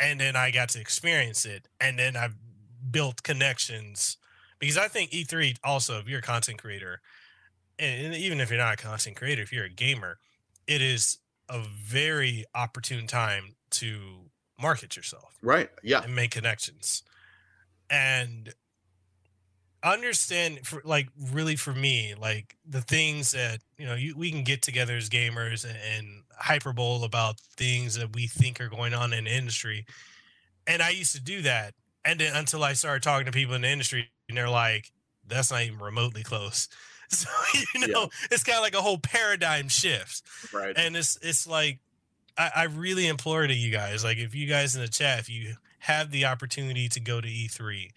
and 0.00 0.20
then 0.20 0.36
I 0.36 0.50
got 0.50 0.68
to 0.70 0.80
experience 0.80 1.44
it, 1.44 1.68
and 1.80 1.98
then 1.98 2.16
I 2.16 2.28
built 2.90 3.22
connections 3.22 4.16
because 4.58 4.76
I 4.76 4.88
think 4.88 5.12
E3 5.12 5.56
also, 5.62 5.98
if 5.98 6.08
you're 6.08 6.18
a 6.18 6.22
content 6.22 6.58
creator, 6.58 7.00
and 7.78 8.14
even 8.14 8.40
if 8.40 8.50
you're 8.50 8.58
not 8.58 8.74
a 8.74 8.76
content 8.76 9.16
creator, 9.16 9.42
if 9.42 9.52
you're 9.52 9.66
a 9.66 9.70
gamer, 9.70 10.18
it 10.66 10.82
is 10.82 11.18
a 11.48 11.60
very 11.60 12.44
opportune 12.54 13.06
time 13.06 13.54
to 13.70 14.30
market 14.60 14.96
yourself 14.96 15.38
Right. 15.42 15.70
Yeah. 15.82 16.02
and 16.02 16.14
make 16.14 16.32
connections 16.32 17.02
and 17.88 18.52
understand 19.84 20.66
for 20.66 20.82
like 20.84 21.08
really 21.30 21.54
for 21.54 21.72
me 21.72 22.12
like 22.20 22.56
the 22.66 22.80
things 22.80 23.30
that 23.30 23.60
you 23.78 23.86
know 23.86 23.94
you, 23.94 24.16
we 24.16 24.32
can 24.32 24.42
get 24.42 24.60
together 24.60 24.96
as 24.96 25.08
gamers 25.08 25.64
and, 25.64 25.78
and 25.96 26.24
hyperbole 26.36 27.04
about 27.04 27.38
things 27.38 27.94
that 27.94 28.12
we 28.12 28.26
think 28.26 28.60
are 28.60 28.68
going 28.68 28.92
on 28.92 29.12
in 29.12 29.24
the 29.24 29.30
industry 29.30 29.86
and 30.66 30.82
i 30.82 30.90
used 30.90 31.14
to 31.14 31.20
do 31.22 31.42
that 31.42 31.74
and 32.04 32.20
then 32.20 32.34
until 32.36 32.64
i 32.64 32.72
started 32.72 33.02
talking 33.02 33.26
to 33.26 33.32
people 33.32 33.54
in 33.54 33.62
the 33.62 33.68
industry 33.68 34.08
and 34.28 34.36
they're 34.38 34.48
like 34.50 34.92
that's 35.26 35.50
not 35.50 35.62
even 35.62 35.78
remotely 35.78 36.22
close 36.22 36.68
so 37.10 37.28
you 37.74 37.80
Yeah. 37.82 37.94
know 37.94 38.08
it's 38.30 38.44
kind 38.44 38.56
of 38.58 38.62
like 38.62 38.74
a 38.74 38.82
whole 38.82 38.98
paradigm 38.98 39.68
shift 39.68 40.22
Right. 40.52 40.76
and 40.76 40.96
it's 40.96 41.18
it's 41.22 41.46
like 41.46 41.80
I, 42.36 42.50
I 42.56 42.64
really 42.64 43.06
implore 43.08 43.46
to 43.46 43.54
you 43.54 43.70
guys, 43.70 44.04
like 44.04 44.18
if 44.18 44.34
you 44.34 44.46
guys 44.46 44.74
in 44.74 44.80
the 44.82 44.88
chat, 44.88 45.18
if 45.20 45.28
you 45.28 45.56
have 45.80 46.10
the 46.10 46.26
opportunity 46.26 46.88
to 46.90 47.00
go 47.00 47.20
to 47.20 47.28
E3, 47.28 47.92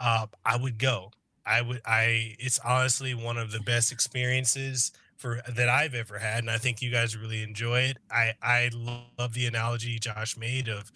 uh, 0.00 0.26
I 0.44 0.56
would 0.56 0.78
go. 0.78 1.12
I 1.44 1.62
would 1.62 1.80
I 1.84 2.36
it's 2.38 2.58
honestly 2.60 3.14
one 3.14 3.38
of 3.38 3.50
the 3.52 3.60
best 3.60 3.90
experiences 3.92 4.92
for 5.22 5.40
that 5.54 5.68
I've 5.68 5.94
ever 5.94 6.18
had, 6.18 6.40
and 6.40 6.50
I 6.50 6.58
think 6.58 6.82
you 6.82 6.90
guys 6.90 7.16
really 7.16 7.42
enjoy 7.42 7.80
it. 7.82 7.98
I 8.10 8.34
I 8.42 8.70
love 8.74 9.32
the 9.32 9.46
analogy 9.46 9.98
Josh 9.98 10.36
made 10.36 10.68
of 10.68 10.90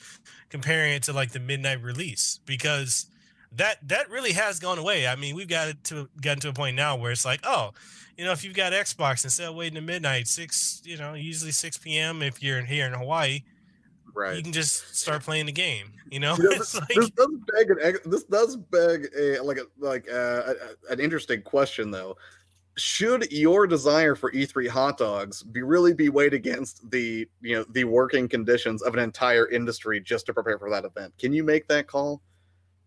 comparing 0.51 0.93
it 0.93 1.05
to 1.05 1.13
like 1.13 1.31
the 1.33 1.41
midnight 1.41 1.81
release 1.83 2.41
because 2.45 3.07
that 3.53 3.77
that 3.89 4.11
really 4.11 4.33
has 4.33 4.59
gone 4.59 4.79
away. 4.79 5.07
I 5.07 5.17
mean, 5.17 5.35
we've 5.37 5.49
got 5.49 5.69
it 5.69 5.83
to 5.85 6.09
gotten 6.21 6.41
to 6.41 6.49
a 6.49 6.53
point 6.53 6.77
now 6.77 6.97
where 6.97 7.13
it's 7.13 7.25
like, 7.25 7.41
oh, 7.45 7.71
you 8.19 8.25
know, 8.25 8.33
if 8.33 8.45
you've 8.45 8.55
got 8.57 8.73
Xbox, 8.73 9.25
instead 9.25 9.49
of 9.49 9.55
waiting 9.55 9.77
to 9.77 9.81
midnight, 9.81 10.27
six, 10.27 10.83
you 10.85 10.97
know, 10.99 11.15
usually 11.15 11.53
six 11.53 11.79
p.m. 11.79 12.21
if 12.23 12.43
you're 12.43 12.59
in 12.59 12.67
here 12.67 12.87
in 12.87 12.93
Hawaii, 12.93 13.41
Right. 14.15 14.37
you 14.39 14.43
can 14.43 14.53
just 14.53 14.97
start 14.97 15.23
playing 15.23 15.45
the 15.47 15.53
game. 15.53 15.93
You 16.11 16.21
know, 16.21 16.35
You 16.37 16.45
know, 16.45 16.51
it's 16.57 16.75
like 16.75 16.89
this 16.89 17.11
does 17.11 17.29
beg 17.55 17.71
an 17.71 17.97
this 18.07 18.25
does 18.25 18.57
beg 18.57 19.09
a 19.19 19.41
like 19.41 19.59
a 19.59 19.67
like 19.79 20.07
uh, 20.11 20.43
a, 20.47 20.51
a- 20.89 20.93
an 20.93 21.01
interesting 21.01 21.43
question 21.43 21.91
though. 21.91 22.17
Should 22.79 23.33
your 23.33 23.67
desire 23.67 24.15
for 24.15 24.31
E3 24.33 24.69
hot 24.69 24.99
dogs 24.99 25.43
be 25.43 25.63
really 25.63 25.95
be 25.95 26.11
weighed 26.11 26.35
against 26.35 26.91
the 26.91 27.27
you 27.41 27.57
know 27.57 27.65
the 27.71 27.85
working 27.85 28.29
conditions 28.29 28.83
of 28.83 28.93
an 28.95 29.01
entire 29.01 29.49
industry 29.49 30.01
just 30.01 30.27
to 30.27 30.35
prepare 30.35 30.59
for 30.59 30.71
that 30.71 30.85
event? 30.85 31.15
Can 31.19 31.33
you 31.33 31.43
make 31.43 31.69
that 31.69 31.87
call? 31.87 32.21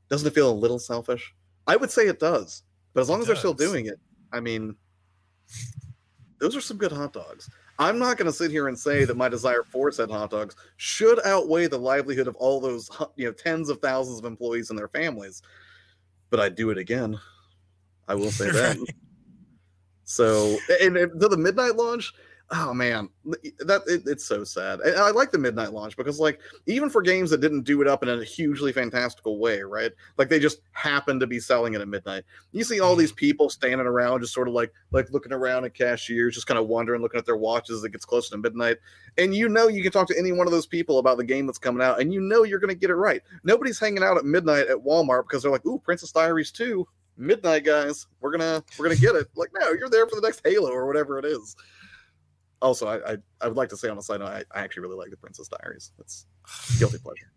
Doesn't 0.09 0.27
it 0.27 0.35
feel 0.35 0.51
a 0.51 0.53
little 0.53 0.79
selfish? 0.79 1.33
I 1.65 1.75
would 1.75 1.91
say 1.91 2.07
it 2.07 2.19
does, 2.19 2.63
but 2.93 3.01
as 3.01 3.09
long 3.09 3.19
It 3.19 3.21
as 3.21 3.27
they're 3.27 3.35
still 3.35 3.53
doing 3.53 3.87
it, 3.87 3.99
I 4.31 4.39
mean, 4.39 4.75
those 6.39 6.55
are 6.55 6.61
some 6.61 6.77
good 6.77 6.91
hot 6.91 7.13
dogs. 7.13 7.49
I'm 7.79 7.97
not 7.97 8.17
going 8.17 8.25
to 8.25 8.33
sit 8.33 8.51
here 8.51 8.67
and 8.67 8.77
say 8.77 9.05
that 9.05 9.15
my 9.15 9.29
desire 9.29 9.63
for 9.63 9.91
said 9.91 10.11
hot 10.11 10.31
dogs 10.31 10.55
should 10.77 11.25
outweigh 11.25 11.67
the 11.67 11.77
livelihood 11.79 12.27
of 12.27 12.35
all 12.35 12.59
those 12.59 12.89
you 13.15 13.25
know 13.25 13.31
tens 13.31 13.69
of 13.69 13.79
thousands 13.79 14.19
of 14.19 14.25
employees 14.25 14.69
and 14.69 14.77
their 14.77 14.89
families, 14.89 15.41
but 16.29 16.39
I'd 16.39 16.55
do 16.55 16.69
it 16.69 16.77
again. 16.77 17.19
I 18.07 18.15
will 18.15 18.31
say 18.31 18.51
that. 18.51 18.77
So, 20.09 20.57
and, 20.81 20.97
and 20.97 21.21
the 21.21 21.37
midnight 21.37 21.75
launch, 21.75 22.15
oh 22.49 22.73
man, 22.73 23.09
that 23.59 23.83
it, 23.85 24.01
it's 24.07 24.25
so 24.25 24.43
sad. 24.43 24.79
And 24.79 24.97
I 24.97 25.11
like 25.11 25.29
the 25.29 25.37
midnight 25.37 25.71
launch 25.71 25.95
because, 25.95 26.19
like, 26.19 26.39
even 26.65 26.89
for 26.89 27.03
games 27.03 27.29
that 27.29 27.41
didn't 27.41 27.61
do 27.61 27.79
it 27.83 27.87
up 27.87 28.01
in 28.01 28.09
a 28.09 28.23
hugely 28.23 28.71
fantastical 28.71 29.37
way, 29.37 29.61
right? 29.61 29.91
Like 30.17 30.27
they 30.27 30.39
just 30.39 30.61
happened 30.71 31.19
to 31.19 31.27
be 31.27 31.39
selling 31.39 31.75
it 31.75 31.81
at 31.81 31.87
midnight. 31.87 32.23
You 32.53 32.63
see 32.63 32.79
all 32.79 32.93
mm-hmm. 32.93 33.01
these 33.01 33.11
people 33.11 33.51
standing 33.51 33.85
around, 33.85 34.21
just 34.21 34.33
sort 34.33 34.47
of 34.47 34.55
like 34.55 34.73
like 34.89 35.11
looking 35.11 35.31
around 35.31 35.65
at 35.65 35.75
cashiers, 35.75 36.33
just 36.33 36.47
kind 36.47 36.59
of 36.59 36.65
wondering, 36.65 37.03
looking 37.03 37.19
at 37.19 37.27
their 37.27 37.37
watches 37.37 37.77
as 37.77 37.83
it 37.83 37.91
gets 37.91 38.03
closer 38.03 38.31
to 38.31 38.37
midnight. 38.39 38.77
And 39.19 39.35
you 39.35 39.47
know 39.47 39.67
you 39.67 39.83
can 39.83 39.91
talk 39.91 40.07
to 40.07 40.17
any 40.17 40.31
one 40.31 40.47
of 40.47 40.51
those 40.51 40.65
people 40.65 40.97
about 40.97 41.17
the 41.17 41.23
game 41.23 41.45
that's 41.45 41.59
coming 41.59 41.83
out, 41.83 42.01
and 42.01 42.11
you 42.11 42.19
know 42.19 42.41
you're 42.41 42.57
going 42.57 42.73
to 42.73 42.79
get 42.79 42.89
it 42.89 42.95
right. 42.95 43.21
Nobody's 43.43 43.79
hanging 43.79 44.03
out 44.03 44.17
at 44.17 44.25
midnight 44.25 44.69
at 44.69 44.77
Walmart 44.77 45.25
because 45.25 45.43
they're 45.43 45.51
like, 45.51 45.67
"Ooh, 45.67 45.77
Princess 45.77 46.11
Diaries 46.11 46.51
2." 46.51 46.87
Midnight, 47.19 47.63
guys. 47.65 48.07
We're 48.21 48.31
gonna 48.31 48.63
we're 48.77 48.85
gonna 48.85 48.99
get 48.99 49.15
it. 49.15 49.27
Like, 49.35 49.49
no, 49.59 49.71
you're 49.71 49.89
there 49.89 50.07
for 50.07 50.15
the 50.15 50.21
next 50.21 50.41
Halo 50.43 50.71
or 50.71 50.87
whatever 50.87 51.19
it 51.19 51.25
is. 51.25 51.55
Also, 52.61 52.87
I 52.87 53.13
I, 53.13 53.17
I 53.41 53.47
would 53.47 53.57
like 53.57 53.69
to 53.69 53.77
say 53.77 53.89
on 53.89 53.97
a 53.97 54.01
side 54.01 54.19
note, 54.21 54.27
I, 54.27 54.43
I 54.53 54.61
actually 54.61 54.81
really 54.83 54.97
like 54.97 55.11
the 55.11 55.17
Princess 55.17 55.47
Diaries. 55.47 55.91
It's 55.99 56.25
guilty 56.79 56.97
pleasure. 57.03 57.31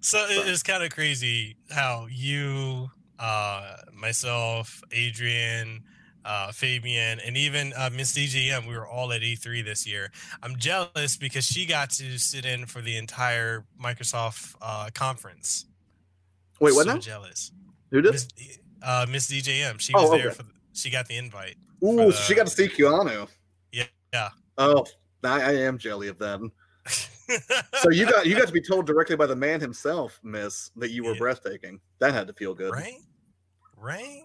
So 0.00 0.18
it- 0.28 0.48
it's 0.48 0.62
kind 0.62 0.82
of 0.82 0.90
crazy 0.90 1.56
how 1.70 2.06
you, 2.10 2.88
uh, 3.18 3.76
myself, 3.92 4.82
Adrian, 4.92 5.82
uh, 6.24 6.52
Fabian, 6.52 7.20
and 7.20 7.36
even 7.36 7.72
uh, 7.76 7.90
Miss 7.94 8.12
DJM, 8.16 8.66
we 8.68 8.76
were 8.76 8.86
all 8.86 9.12
at 9.12 9.20
E3 9.22 9.64
this 9.64 9.86
year. 9.86 10.10
I'm 10.42 10.56
jealous 10.56 11.16
because 11.16 11.44
she 11.44 11.64
got 11.66 11.90
to 11.90 12.18
sit 12.18 12.44
in 12.44 12.66
for 12.66 12.80
the 12.80 12.96
entire 12.96 13.64
Microsoft 13.82 14.54
uh, 14.62 14.88
conference. 14.94 15.66
Wait, 16.60 16.74
what 16.74 16.86
so 16.86 16.94
now? 16.94 16.98
jealous. 16.98 17.52
Who 17.94 18.02
did? 18.02 18.12
Miss, 18.12 18.28
uh, 18.82 19.06
Miss 19.08 19.30
DJM, 19.30 19.78
she 19.78 19.92
Oh, 19.94 20.10
was 20.10 20.20
there 20.20 20.32
for. 20.32 20.42
The, 20.42 20.50
she 20.72 20.90
got 20.90 21.06
the 21.06 21.16
invite. 21.16 21.54
Ooh, 21.84 21.96
the- 22.06 22.12
she 22.12 22.34
got 22.34 22.48
to 22.48 22.52
see 22.52 22.66
Keanu. 22.66 23.28
Yeah, 23.70 23.84
yeah. 24.12 24.30
Oh, 24.58 24.84
I, 25.22 25.40
I 25.42 25.52
am 25.58 25.78
jelly 25.78 26.08
of 26.08 26.18
that. 26.18 26.40
So 27.80 27.90
you 27.90 28.04
got 28.04 28.26
you 28.26 28.36
got 28.36 28.48
to 28.48 28.52
be 28.52 28.60
told 28.60 28.86
directly 28.86 29.16
by 29.16 29.24
the 29.26 29.36
man 29.36 29.58
himself, 29.60 30.20
Miss, 30.22 30.70
that 30.76 30.90
you 30.90 31.04
were 31.04 31.12
Yeah. 31.12 31.18
breathtaking. 31.20 31.80
That 32.00 32.12
had 32.12 32.26
to 32.26 32.32
feel 32.34 32.52
good. 32.54 32.70
right 32.72 32.98
right 33.78 34.22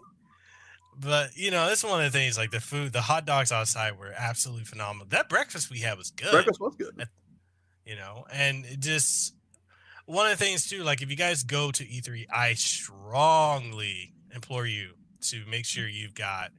but 0.99 1.29
you 1.37 1.49
know 1.51 1.65
that's 1.67 1.83
one 1.83 2.03
of 2.03 2.11
the 2.11 2.17
things 2.17 2.37
like 2.37 2.51
the 2.51 2.59
food 2.59 2.91
the 2.91 2.99
hot 3.01 3.25
dogs 3.25 3.51
outside 3.53 3.97
were 3.97 4.11
absolutely 4.17 4.65
phenomenal 4.65 5.07
that 5.11 5.29
breakfast 5.29 5.69
we 5.71 5.79
had 5.79 5.97
was 5.97 6.11
good 6.11 6.31
Breakfast 6.31 6.59
was 6.59 6.75
good. 6.75 7.07
you 7.85 7.95
know 7.95 8.25
and 8.33 8.65
it 8.65 8.79
just 8.81 9.33
one 10.09 10.25
of 10.29 10.37
the 10.37 10.43
things 10.43 10.67
too 10.67 10.83
like 10.83 11.01
if 11.01 11.09
you 11.09 11.15
guys 11.15 11.43
go 11.43 11.71
to 11.71 11.85
e3 11.85 12.25
i 12.33 12.53
strongly 12.53 14.13
implore 14.33 14.65
you 14.65 14.89
to 15.21 15.43
make 15.49 15.65
sure 15.65 15.87
you've 15.87 16.15
got 16.15 16.51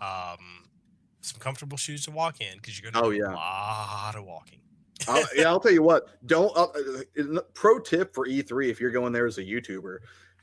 um 0.00 0.64
some 1.20 1.38
comfortable 1.40 1.76
shoes 1.76 2.04
to 2.04 2.10
walk 2.10 2.40
in 2.40 2.56
because 2.56 2.80
you're 2.80 2.90
gonna 2.90 3.06
Oh, 3.06 3.10
do 3.10 3.18
yeah. 3.18 3.32
a 3.32 3.34
lot 3.34 4.14
of 4.16 4.24
walking 4.24 4.60
I'll, 5.06 5.24
yeah, 5.36 5.46
I'll 5.46 5.60
tell 5.60 5.70
you 5.72 5.82
what. 5.84 6.08
Don't. 6.26 6.54
Uh, 6.56 6.66
uh, 7.36 7.40
pro 7.54 7.78
tip 7.78 8.12
for 8.12 8.26
E3: 8.26 8.68
if 8.68 8.80
you're 8.80 8.90
going 8.90 9.12
there 9.12 9.26
as 9.26 9.38
a 9.38 9.44
YouTuber, 9.44 9.98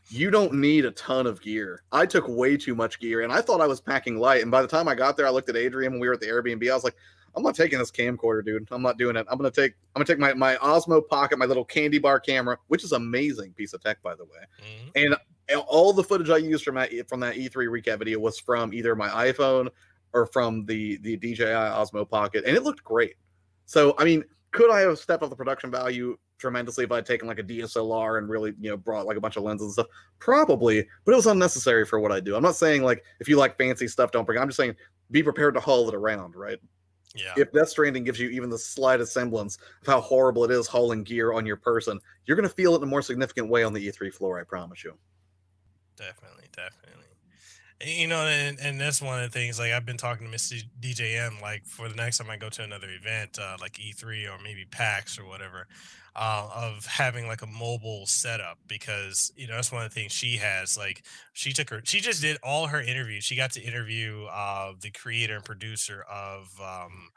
you 0.07 0.31
don't 0.31 0.53
need 0.53 0.85
a 0.85 0.91
ton 0.91 1.27
of 1.27 1.41
gear. 1.41 1.83
I 1.91 2.05
took 2.05 2.25
way 2.29 2.55
too 2.55 2.73
much 2.73 2.99
gear, 2.99 3.21
and 3.21 3.33
I 3.33 3.41
thought 3.41 3.59
I 3.59 3.67
was 3.67 3.81
packing 3.81 4.15
light. 4.15 4.43
And 4.43 4.49
by 4.49 4.61
the 4.61 4.67
time 4.69 4.87
I 4.87 4.95
got 4.95 5.17
there, 5.17 5.27
I 5.27 5.29
looked 5.29 5.49
at 5.49 5.57
Adrian 5.57 5.91
when 5.91 5.99
we 5.99 6.07
were 6.07 6.13
at 6.13 6.21
the 6.21 6.27
Airbnb. 6.27 6.71
I 6.71 6.73
was 6.73 6.85
like, 6.85 6.95
I'm 7.35 7.43
not 7.43 7.55
taking 7.55 7.79
this 7.79 7.91
camcorder, 7.91 8.45
dude. 8.45 8.67
I'm 8.71 8.81
not 8.81 8.97
doing 8.97 9.15
it. 9.15 9.25
I'm 9.29 9.37
gonna 9.37 9.51
take. 9.51 9.73
I'm 9.95 9.99
gonna 9.99 10.05
take 10.05 10.19
my 10.19 10.33
my 10.33 10.55
Osmo 10.57 11.07
Pocket, 11.07 11.37
my 11.37 11.45
little 11.45 11.65
candy 11.65 11.97
bar 11.99 12.19
camera, 12.19 12.57
which 12.67 12.83
is 12.83 12.91
amazing 12.91 13.53
piece 13.53 13.73
of 13.73 13.81
tech, 13.83 14.01
by 14.01 14.15
the 14.15 14.23
way. 14.25 14.39
Mhm. 14.95 15.15
And 15.49 15.59
all 15.67 15.93
the 15.93 16.03
footage 16.03 16.29
I 16.29 16.37
used 16.37 16.63
from 16.63 16.75
that 16.75 16.91
from 17.09 17.19
that 17.19 17.35
E3 17.35 17.67
recap 17.67 17.99
video 17.99 18.19
was 18.19 18.39
from 18.39 18.73
either 18.73 18.95
my 18.95 19.09
iPhone 19.31 19.69
or 20.13 20.25
from 20.25 20.65
the 20.65 20.97
the 20.97 21.17
DJI 21.17 21.43
Osmo 21.45 22.09
Pocket, 22.09 22.45
and 22.45 22.55
it 22.55 22.63
looked 22.63 22.83
great. 22.83 23.15
So 23.65 23.95
I 23.97 24.05
mean, 24.05 24.23
could 24.51 24.71
I 24.71 24.79
have 24.81 24.97
stepped 24.97 25.21
up 25.23 25.29
the 25.29 25.35
production 25.35 25.69
value 25.69 26.17
tremendously 26.37 26.83
if 26.83 26.91
I'd 26.91 27.05
taken 27.05 27.27
like 27.27 27.39
a 27.39 27.43
DSLR 27.43 28.17
and 28.17 28.29
really 28.29 28.53
you 28.59 28.69
know 28.69 28.77
brought 28.77 29.05
like 29.05 29.17
a 29.17 29.21
bunch 29.21 29.35
of 29.35 29.43
lenses 29.43 29.65
and 29.65 29.73
stuff? 29.73 29.87
Probably, 30.19 30.87
but 31.03 31.11
it 31.11 31.15
was 31.15 31.27
unnecessary 31.27 31.85
for 31.85 31.99
what 31.99 32.11
I 32.11 32.19
do. 32.19 32.35
I'm 32.35 32.43
not 32.43 32.55
saying 32.55 32.81
like 32.83 33.03
if 33.19 33.27
you 33.27 33.35
like 33.37 33.57
fancy 33.57 33.87
stuff, 33.87 34.11
don't 34.11 34.25
bring. 34.25 34.37
it. 34.37 34.41
I'm 34.41 34.47
just 34.47 34.57
saying 34.57 34.75
be 35.11 35.21
prepared 35.21 35.53
to 35.53 35.59
haul 35.59 35.87
it 35.89 35.93
around, 35.93 36.35
right? 36.35 36.57
Yeah 37.15 37.33
If 37.37 37.51
Death 37.51 37.69
Stranding 37.69 38.03
gives 38.03 38.19
you 38.19 38.29
even 38.29 38.49
the 38.49 38.57
slightest 38.57 39.13
semblance 39.13 39.57
of 39.81 39.87
how 39.87 40.01
horrible 40.01 40.43
it 40.43 40.51
is 40.51 40.67
hauling 40.67 41.03
gear 41.03 41.33
on 41.33 41.45
your 41.45 41.57
person, 41.57 41.99
you're 42.25 42.37
going 42.37 42.47
to 42.47 42.53
feel 42.53 42.73
it 42.73 42.77
in 42.77 42.83
a 42.83 42.87
more 42.87 43.01
significant 43.01 43.49
way 43.49 43.63
on 43.63 43.73
the 43.73 43.87
E3 43.87 44.13
floor. 44.13 44.39
I 44.39 44.43
promise 44.43 44.83
you. 44.83 44.93
definitely 45.95 46.45
definitely 46.55 47.05
And, 47.81 47.89
you 47.89 48.07
know 48.07 48.25
and, 48.27 48.59
and 48.59 48.79
that's 48.79 49.01
one 49.01 49.23
of 49.23 49.31
the 49.31 49.37
things 49.37 49.59
like 49.59 49.71
i've 49.71 49.85
been 49.85 49.97
talking 49.97 50.29
to 50.29 50.35
Mr. 50.35 50.61
Djm 50.81 51.41
like 51.41 51.65
for 51.65 51.87
the 51.89 51.95
next 51.95 52.17
time 52.17 52.29
i 52.29 52.37
go 52.37 52.49
to 52.49 52.63
another 52.63 52.89
event 52.89 53.37
uh, 53.39 53.57
like 53.59 53.73
e3 53.73 54.29
or 54.29 54.41
maybe 54.43 54.65
pax 54.65 55.17
or 55.19 55.25
whatever 55.25 55.67
uh, 56.15 56.49
of 56.53 56.85
having 56.85 57.27
like 57.27 57.41
a 57.41 57.47
mobile 57.47 58.05
setup 58.05 58.57
because 58.67 59.31
you 59.35 59.47
know 59.47 59.55
that's 59.55 59.71
one 59.71 59.83
of 59.83 59.89
the 59.89 59.93
things 59.93 60.11
she 60.11 60.37
has 60.37 60.77
like 60.77 61.03
she 61.33 61.51
took 61.51 61.69
her 61.69 61.81
she 61.83 61.99
just 61.99 62.21
did 62.21 62.37
all 62.43 62.67
her 62.67 62.81
interviews. 62.81 63.23
She 63.23 63.35
got 63.35 63.51
to 63.53 63.61
interview 63.61 64.25
uh, 64.25 64.73
the 64.79 64.91
creator 64.91 65.35
and 65.35 65.43
producer 65.43 66.05
of 66.09 66.49
um, 66.61 67.09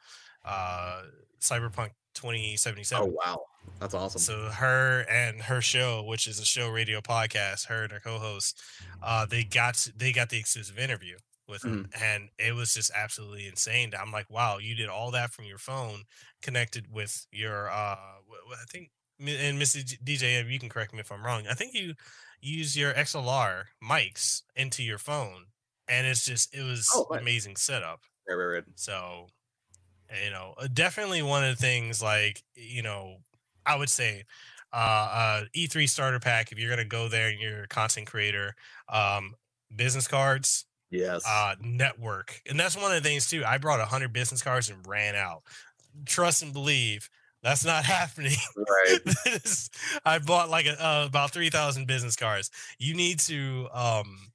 uh, 0.44 1.02
cyberpunk 1.40 1.90
2077 2.14 3.02
Oh 3.02 3.06
wow, 3.06 3.40
that's 3.78 3.94
awesome. 3.94 4.20
so 4.20 4.50
her 4.50 5.02
and 5.08 5.42
her 5.42 5.60
show, 5.60 6.02
which 6.02 6.26
is 6.26 6.40
a 6.40 6.44
show 6.44 6.68
radio 6.68 7.00
podcast, 7.00 7.66
her 7.66 7.84
and 7.84 7.92
her 7.92 8.00
co-host, 8.00 8.60
uh, 9.02 9.26
they 9.26 9.44
got 9.44 9.86
they 9.96 10.12
got 10.12 10.30
the 10.30 10.38
exclusive 10.38 10.78
interview 10.78 11.16
with 11.48 11.64
him, 11.64 11.84
and 11.98 12.30
it 12.38 12.54
was 12.54 12.74
just 12.74 12.90
absolutely 12.94 13.46
insane. 13.46 13.92
I'm 13.98 14.12
like, 14.12 14.30
wow, 14.30 14.58
you 14.58 14.74
did 14.74 14.88
all 14.88 15.10
that 15.12 15.32
from 15.32 15.44
your 15.46 15.58
phone, 15.58 16.04
connected 16.42 16.90
with 16.92 17.26
your, 17.32 17.68
uh, 17.70 17.96
I 17.96 18.64
think, 18.68 18.90
and 19.20 19.58
Mr. 19.58 19.80
DJ, 19.82 20.42
you 20.48 20.58
can 20.58 20.68
correct 20.68 20.92
me 20.92 21.00
if 21.00 21.10
I'm 21.12 21.24
wrong. 21.24 21.46
I 21.48 21.54
think 21.54 21.74
you 21.74 21.94
use 22.40 22.76
your 22.76 22.94
XLR 22.94 23.66
mics 23.82 24.42
into 24.54 24.82
your 24.82 24.98
phone, 24.98 25.46
and 25.88 26.06
it's 26.06 26.24
just 26.24 26.54
it 26.54 26.62
was 26.62 26.88
Oh, 26.94 27.06
nice. 27.10 27.22
amazing 27.22 27.56
setup. 27.56 28.04
Right, 28.28 28.34
right, 28.34 28.46
right. 28.46 28.64
So, 28.76 29.28
you 30.24 30.30
know, 30.30 30.54
uh, 30.58 30.68
definitely 30.72 31.22
one 31.22 31.44
of 31.44 31.50
the 31.56 31.60
things 31.60 32.02
like, 32.02 32.42
you 32.54 32.82
know, 32.82 33.18
I 33.66 33.76
would 33.76 33.90
say 33.90 34.24
uh, 34.72 34.76
uh 34.76 35.44
E3 35.54 35.86
starter 35.86 36.20
pack 36.20 36.52
if 36.52 36.58
you're 36.58 36.68
going 36.70 36.78
to 36.78 36.84
go 36.84 37.08
there 37.08 37.28
and 37.30 37.40
you're 37.40 37.64
a 37.64 37.68
content 37.68 38.06
creator, 38.06 38.54
um 38.88 39.34
business 39.74 40.08
cards, 40.08 40.66
Yes. 40.90 41.24
uh 41.26 41.54
network. 41.60 42.40
And 42.48 42.58
that's 42.58 42.76
one 42.76 42.94
of 42.94 43.02
the 43.02 43.08
things 43.08 43.28
too. 43.28 43.44
I 43.44 43.58
brought 43.58 43.78
100 43.80 44.12
business 44.12 44.42
cards 44.42 44.70
and 44.70 44.86
ran 44.86 45.14
out. 45.14 45.42
Trust 46.06 46.42
and 46.42 46.52
believe 46.52 47.08
that's 47.42 47.64
not 47.64 47.84
happening. 47.86 48.36
right. 48.56 48.98
I 50.04 50.18
bought 50.18 50.48
like 50.50 50.66
a, 50.66 50.84
uh, 50.84 51.06
about 51.06 51.32
3,000 51.32 51.86
business 51.86 52.16
cards. 52.16 52.50
You 52.78 52.94
need 52.94 53.20
to 53.20 53.68
um, 53.72 54.32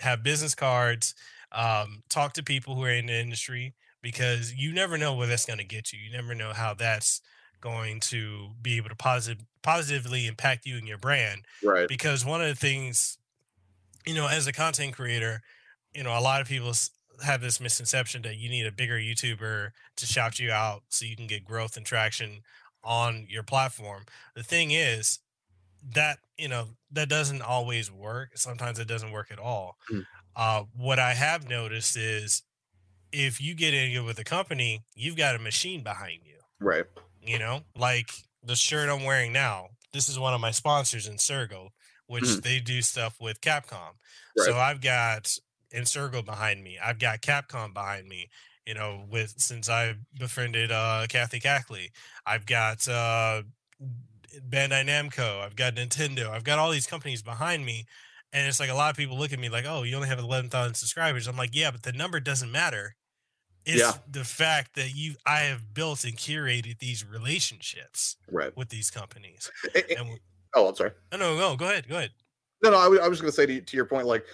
have 0.00 0.22
business 0.22 0.54
cards, 0.54 1.14
um, 1.52 2.02
talk 2.08 2.32
to 2.34 2.42
people 2.42 2.74
who 2.74 2.84
are 2.84 2.90
in 2.90 3.06
the 3.06 3.14
industry 3.18 3.74
because 4.02 4.52
you 4.52 4.72
never 4.72 4.98
know 4.98 5.14
where 5.14 5.26
that's 5.26 5.46
going 5.46 5.58
to 5.58 5.64
get 5.64 5.92
you. 5.92 5.98
You 6.00 6.10
never 6.12 6.34
know 6.34 6.52
how 6.52 6.74
that's 6.74 7.20
going 7.60 8.00
to 8.00 8.50
be 8.60 8.76
able 8.76 8.90
to 8.90 8.96
positive, 8.96 9.44
positively 9.62 10.26
impact 10.26 10.66
you 10.66 10.76
and 10.76 10.86
your 10.86 10.98
brand. 10.98 11.44
Right. 11.62 11.88
Because 11.88 12.24
one 12.24 12.42
of 12.42 12.48
the 12.48 12.54
things, 12.54 13.16
you 14.04 14.14
know, 14.14 14.28
as 14.28 14.46
a 14.46 14.52
content 14.52 14.94
creator, 14.94 15.40
you 15.94 16.02
know, 16.02 16.16
a 16.18 16.20
lot 16.20 16.40
of 16.40 16.48
people 16.48 16.72
have 17.24 17.40
this 17.40 17.60
misconception 17.60 18.22
that 18.22 18.36
you 18.36 18.48
need 18.50 18.66
a 18.66 18.72
bigger 18.72 18.96
YouTuber 18.98 19.70
to 19.96 20.06
shout 20.06 20.38
you 20.38 20.50
out 20.50 20.82
so 20.88 21.04
you 21.04 21.16
can 21.16 21.26
get 21.26 21.44
growth 21.44 21.76
and 21.76 21.86
traction 21.86 22.40
on 22.82 23.26
your 23.28 23.42
platform. 23.42 24.04
The 24.34 24.42
thing 24.42 24.70
is 24.72 25.20
that, 25.94 26.18
you 26.36 26.48
know, 26.48 26.68
that 26.90 27.08
doesn't 27.08 27.42
always 27.42 27.90
work. 27.90 28.30
Sometimes 28.36 28.78
it 28.78 28.88
doesn't 28.88 29.12
work 29.12 29.30
at 29.30 29.38
all. 29.38 29.76
Mm. 29.92 30.04
Uh, 30.36 30.64
what 30.76 30.98
I 30.98 31.14
have 31.14 31.48
noticed 31.48 31.96
is 31.96 32.42
if 33.12 33.40
you 33.40 33.54
get 33.54 33.72
in 33.74 34.04
with 34.04 34.18
a 34.18 34.24
company, 34.24 34.82
you've 34.94 35.16
got 35.16 35.36
a 35.36 35.38
machine 35.38 35.82
behind 35.84 36.20
you 36.24 36.38
Right. 36.60 36.84
you 37.22 37.38
know 37.38 37.62
like 37.76 38.10
the 38.42 38.56
shirt 38.56 38.88
i'm 38.88 39.04
wearing 39.04 39.32
now 39.32 39.68
this 39.92 40.08
is 40.08 40.18
one 40.18 40.34
of 40.34 40.40
my 40.40 40.50
sponsors 40.50 41.08
Insurgo, 41.08 41.68
which 42.06 42.24
Mhm. 42.24 42.42
they 42.42 42.58
do 42.60 42.80
stuff 42.82 43.20
with 43.20 43.40
capcom 43.40 43.94
Right. 44.36 44.46
so 44.46 44.56
i've 44.58 44.80
got 44.80 45.32
Insurgo 45.74 46.24
behind 46.24 46.62
me 46.62 46.78
i've 46.82 46.98
got 46.98 47.20
capcom 47.20 47.74
behind 47.74 48.06
me 48.08 48.28
you 48.66 48.74
know 48.74 49.04
with 49.10 49.34
since 49.38 49.68
i 49.68 49.94
befriended 50.18 50.70
uh 50.72 51.06
kathy 51.08 51.40
Cackley. 51.40 51.90
i've 52.26 52.46
got 52.46 52.86
uh 52.88 53.42
bandai 54.48 54.84
namco 54.84 55.40
i've 55.40 55.56
got 55.56 55.74
nintendo 55.74 56.30
i've 56.30 56.44
got 56.44 56.58
all 56.58 56.70
these 56.70 56.86
companies 56.86 57.22
behind 57.22 57.64
me 57.64 57.86
and 58.32 58.46
it's 58.48 58.58
like 58.58 58.70
a 58.70 58.74
lot 58.74 58.90
of 58.90 58.96
people 58.96 59.16
look 59.18 59.32
at 59.32 59.38
me 59.38 59.48
like 59.48 59.64
oh 59.68 59.82
you 59.82 59.94
only 59.94 60.08
have 60.08 60.18
11000 60.18 60.74
subscribers 60.74 61.26
i'm 61.28 61.36
like 61.36 61.50
yeah 61.54 61.70
but 61.70 61.82
the 61.82 61.92
number 61.92 62.18
doesn't 62.20 62.50
matter 62.52 62.94
it's 63.66 63.78
Yeah. 63.80 63.92
the 64.10 64.24
fact 64.24 64.74
that 64.74 64.94
you 64.94 65.14
I 65.24 65.38
have 65.44 65.72
built 65.72 66.04
and 66.04 66.14
curated 66.18 66.80
these 66.80 67.02
relationships 67.02 68.16
Right. 68.30 68.54
with 68.54 68.68
these 68.68 68.90
companies. 68.90 69.50
Eh, 69.74 69.78
eh, 69.88 69.94
And 69.96 69.98
w- 70.00 70.18
oh, 70.54 70.68
I'm 70.68 70.74
sorry. 70.76 70.90
no, 71.12 71.34
no, 71.38 71.56
go 71.56 71.64
ahead, 71.70 71.88
go 71.88 71.96
ahead. 71.96 72.10
No, 72.62 72.72
no, 72.72 72.76
I, 72.76 72.88
wa- 72.88 73.02
I 73.02 73.08
was 73.08 73.22
going 73.22 73.30
to 73.30 73.34
say 73.34 73.46
to, 73.46 73.62
to 73.62 73.76
your 73.78 73.86
point, 73.86 74.06
like, 74.06 74.26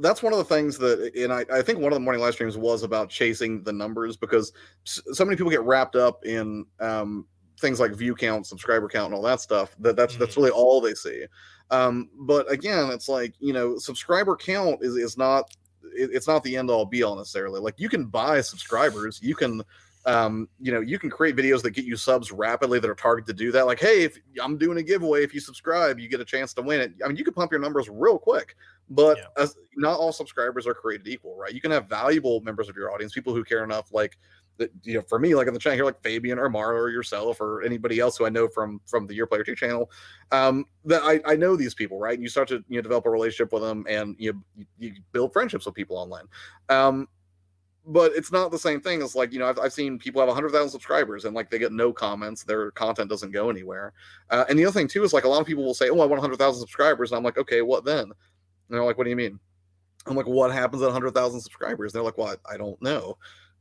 that's 0.00 0.22
one 0.22 0.32
of 0.32 0.38
the 0.38 0.44
things 0.44 0.78
that, 0.78 1.12
and 1.16 1.32
I, 1.32 1.44
I 1.52 1.62
think 1.62 1.78
one 1.78 1.92
of 1.92 1.96
the 1.96 2.04
morning 2.04 2.22
live 2.22 2.34
streams 2.34 2.56
was 2.56 2.82
about 2.82 3.08
chasing 3.08 3.62
the 3.62 3.72
numbers 3.72 4.16
because 4.16 4.52
so 4.84 5.24
many 5.24 5.36
people 5.36 5.50
get 5.50 5.62
wrapped 5.62 5.96
up 5.96 6.24
in 6.24 6.66
um, 6.80 7.26
things 7.60 7.80
like 7.80 7.92
view 7.92 8.14
count, 8.14 8.46
subscriber 8.46 8.88
count, 8.88 9.06
and 9.06 9.14
all 9.14 9.22
that 9.22 9.40
stuff. 9.40 9.74
That 9.78 9.96
that's 9.96 10.16
that's 10.16 10.36
really 10.36 10.50
all 10.50 10.80
they 10.80 10.94
see. 10.94 11.24
Um, 11.70 12.10
but 12.20 12.50
again, 12.50 12.90
it's 12.90 13.08
like 13.08 13.34
you 13.38 13.52
know, 13.52 13.78
subscriber 13.78 14.36
count 14.36 14.82
is 14.82 14.96
is 14.96 15.16
not 15.16 15.50
it, 15.82 16.10
it's 16.12 16.26
not 16.26 16.42
the 16.42 16.56
end 16.56 16.70
all 16.70 16.84
be 16.84 17.02
all 17.02 17.16
necessarily. 17.16 17.60
Like 17.60 17.74
you 17.78 17.88
can 17.88 18.06
buy 18.06 18.40
subscribers, 18.40 19.20
you 19.22 19.34
can 19.34 19.62
um, 20.06 20.48
you 20.60 20.70
know, 20.72 20.80
you 20.80 21.00
can 21.00 21.10
create 21.10 21.34
videos 21.34 21.62
that 21.62 21.72
get 21.72 21.84
you 21.84 21.96
subs 21.96 22.30
rapidly 22.30 22.78
that 22.78 22.88
are 22.88 22.94
targeted 22.94 23.36
to 23.36 23.44
do 23.44 23.50
that. 23.50 23.66
Like, 23.66 23.80
hey, 23.80 24.04
if 24.04 24.16
I'm 24.40 24.56
doing 24.56 24.78
a 24.78 24.82
giveaway, 24.82 25.24
if 25.24 25.34
you 25.34 25.40
subscribe, 25.40 25.98
you 25.98 26.08
get 26.08 26.20
a 26.20 26.24
chance 26.24 26.54
to 26.54 26.62
win 26.62 26.80
it. 26.80 26.92
I 27.04 27.08
mean, 27.08 27.16
you 27.16 27.24
can 27.24 27.34
pump 27.34 27.50
your 27.50 27.60
numbers 27.60 27.88
real 27.88 28.16
quick. 28.16 28.54
But 28.88 29.18
Yeah. 29.18 29.42
as, 29.42 29.56
not 29.76 29.98
all 29.98 30.12
subscribers 30.12 30.66
are 30.66 30.74
created 30.74 31.08
equal, 31.08 31.36
right? 31.36 31.52
You 31.52 31.60
can 31.60 31.70
have 31.70 31.88
valuable 31.88 32.40
members 32.40 32.68
of 32.68 32.76
your 32.76 32.92
audience, 32.92 33.12
people 33.12 33.34
who 33.34 33.44
care 33.44 33.64
enough, 33.64 33.92
like 33.92 34.16
that. 34.58 34.70
You 34.82 34.94
know, 34.94 35.02
for 35.02 35.18
me, 35.18 35.34
like 35.34 35.48
in 35.48 35.54
the 35.54 35.60
channel 35.60 35.76
here, 35.76 35.84
like 35.84 36.02
Fabian 36.02 36.38
or 36.38 36.48
Mara 36.48 36.80
or 36.80 36.90
yourself 36.90 37.40
or 37.40 37.62
anybody 37.62 37.98
else 37.98 38.16
who 38.16 38.26
I 38.26 38.28
know 38.28 38.48
from 38.48 38.80
from 38.86 39.06
the 39.06 39.14
Your 39.14 39.26
Player 39.26 39.44
Two 39.44 39.56
channel, 39.56 39.90
um, 40.32 40.66
that 40.84 41.02
I, 41.02 41.20
I 41.26 41.36
know 41.36 41.56
these 41.56 41.74
people, 41.74 41.98
right? 41.98 42.14
And 42.14 42.22
you 42.22 42.28
start 42.28 42.48
to 42.48 42.64
you 42.68 42.76
know 42.76 42.82
develop 42.82 43.06
a 43.06 43.10
relationship 43.10 43.52
with 43.52 43.62
them, 43.62 43.84
and 43.88 44.14
you 44.18 44.42
you, 44.78 44.94
build 45.12 45.32
friendships 45.32 45.66
with 45.66 45.74
people 45.74 45.96
online. 45.96 46.26
Um, 46.68 47.08
but 47.86 48.12
it's 48.16 48.32
not 48.32 48.50
the 48.50 48.58
same 48.58 48.80
thing 48.80 49.00
as 49.00 49.14
like 49.14 49.32
you 49.32 49.38
know 49.38 49.46
I've, 49.46 49.58
I've 49.58 49.72
seen 49.72 49.98
people 49.98 50.20
have 50.20 50.28
100000 50.28 50.68
subscribers 50.68 51.24
and 51.24 51.34
like 51.34 51.50
they 51.50 51.58
get 51.58 51.72
no 51.72 51.92
comments 51.92 52.42
their 52.42 52.72
content 52.72 53.08
doesn't 53.08 53.30
go 53.30 53.48
anywhere 53.48 53.92
uh, 54.30 54.44
and 54.48 54.58
the 54.58 54.64
other 54.64 54.72
thing 54.72 54.88
too 54.88 55.04
is 55.04 55.12
like 55.12 55.24
a 55.24 55.28
lot 55.28 55.40
of 55.40 55.46
people 55.46 55.64
will 55.64 55.74
say 55.74 55.88
oh 55.88 56.00
i 56.00 56.06
want 56.06 56.20
100000 56.20 56.58
subscribers 56.58 57.10
and 57.10 57.18
i'm 57.18 57.24
like 57.24 57.38
okay 57.38 57.62
what 57.62 57.84
then 57.84 58.10
and 58.68 58.76
they're 58.76 58.84
like 58.84 58.98
what 58.98 59.04
do 59.04 59.10
you 59.10 59.16
mean? 59.16 59.38
I'm 60.06 60.16
like 60.16 60.26
what 60.26 60.52
happens 60.52 60.82
at 60.82 60.86
100000 60.86 61.40
subscribers? 61.40 61.92
And 61.92 61.98
they're 61.98 62.04
like 62.04 62.18
well 62.18 62.36
I, 62.48 62.54
I 62.54 62.56
don't 62.56 62.80
know. 62.82 63.18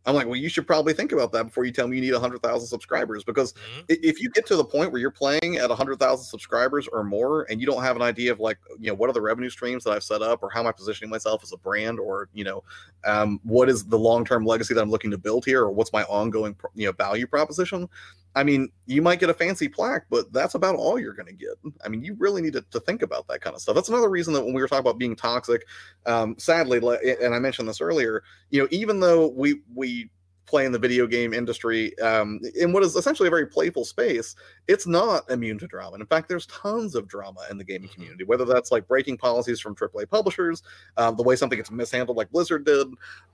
I'm 0.08 0.14
like 0.14 0.28
well 0.28 0.36
you 0.36 0.50
should 0.50 0.68
probably 0.68 0.94
think 0.94 1.14
about 1.14 1.32
that 1.32 1.46
before 1.46 1.66
you 1.66 1.72
tell 1.72 1.88
me 1.88 1.96
you 1.98 2.02
need 2.04 2.14
100000 2.14 2.68
subscribers 2.68 3.24
because 3.24 3.54
Mhm. 3.54 3.86
if 3.90 4.22
you 4.22 4.30
get 4.30 4.46
to 4.46 4.56
the 4.56 4.64
point 4.64 4.92
where 4.92 5.02
you're 5.02 5.10
playing 5.10 5.56
at 5.58 5.70
100,000 5.70 6.24
subscribers 6.26 6.88
or 6.88 7.04
more 7.04 7.48
and 7.50 7.60
you 7.60 7.66
don't 7.66 7.82
have 7.82 7.96
an 7.96 8.04
idea 8.04 8.32
of 8.32 8.40
like 8.40 8.60
you 8.80 8.88
know 8.88 8.94
what 8.94 9.10
are 9.10 9.14
the 9.14 9.22
revenue 9.22 9.50
streams 9.50 9.84
that 9.84 9.92
I've 9.92 10.04
set 10.04 10.22
up 10.22 10.44
or 10.44 10.52
how 10.52 10.60
am 10.60 10.68
I 10.68 10.72
positioning 10.72 11.10
myself 11.10 11.42
as 11.42 11.54
a 11.54 11.58
brand 11.58 12.00
or 12.00 12.30
you 12.34 12.44
know 12.44 12.64
um, 13.04 13.40
what 13.44 13.68
is 13.68 13.84
the 13.86 13.98
long-term 13.98 14.46
legacy 14.46 14.76
that 14.76 14.82
I'm 14.82 14.92
looking 14.92 15.10
to 15.12 15.18
build 15.18 15.44
here 15.46 15.64
or 15.64 15.72
what's 15.72 15.92
my 15.92 16.04
ongoing 16.04 16.56
you 16.76 16.86
know 16.86 16.92
value 16.92 17.26
proposition 17.26 17.90
I 18.36 18.44
mean 18.44 18.70
you 18.86 19.02
might 19.02 19.20
get 19.20 19.30
a 19.30 19.34
fancy 19.34 19.68
plaque 19.68 20.06
but 20.10 20.32
that's 20.34 20.56
about 20.56 20.76
all 20.76 21.00
you're 21.00 21.14
going 21.14 21.28
to 21.28 21.34
get. 21.34 21.56
I 21.84 21.90
mean 21.90 22.04
you 22.04 22.16
really 22.20 22.42
need 22.42 22.54
to, 22.54 22.62
to 22.62 22.80
think 22.82 23.02
about 23.02 23.28
that 23.28 23.42
kind 23.42 23.56
of 23.56 23.62
stuff. 23.62 23.76
That's 23.76 23.90
another 23.90 24.10
reason 24.10 24.34
that 24.34 24.44
when 24.44 24.54
we 24.54 24.62
were 24.62 24.68
talking 24.68 24.82
about 24.82 24.98
being 24.98 25.16
toxic 25.16 25.66
um, 26.06 26.36
sadly 26.38 26.78
and 27.22 27.34
I 27.34 27.40
mentioned 27.40 27.68
this 27.68 27.82
earlier 27.82 28.24
you 28.50 28.62
know 28.62 28.68
even 28.72 29.00
though 29.00 29.28
we 29.30 29.62
we 29.74 30.10
play 30.46 30.66
in 30.66 30.72
the 30.72 30.80
video 30.80 31.08
game 31.08 31.34
industry 31.34 31.98
um, 32.00 32.40
in 32.56 32.72
what 32.72 32.84
is 32.84 32.96
essentially 32.96 33.28
a 33.28 33.30
very 33.32 33.48
playful 33.48 33.84
space, 33.86 34.36
it's 34.68 34.86
not 34.88 35.30
immune 35.30 35.58
to 35.58 35.68
drama. 35.68 35.94
And 35.94 36.02
in 36.02 36.08
fact, 36.08 36.30
there's 36.30 36.46
tons 36.48 36.96
of 36.96 37.08
drama 37.08 37.42
in 37.50 37.58
the 37.58 37.64
gaming 37.64 37.90
Mhm. 37.90 37.94
community, 37.94 38.24
whether 38.26 38.46
that's 38.46 38.72
like 38.72 38.88
breaking 38.88 39.18
policies 39.18 39.60
from 39.60 39.76
AAA 39.76 40.06
publishers, 40.06 40.62
um, 40.98 41.16
the 41.16 41.24
way 41.24 41.36
something 41.36 41.58
gets 41.58 41.72
mishandled 41.72 42.18
like 42.18 42.32
Blizzard 42.32 42.66
did, 42.66 42.88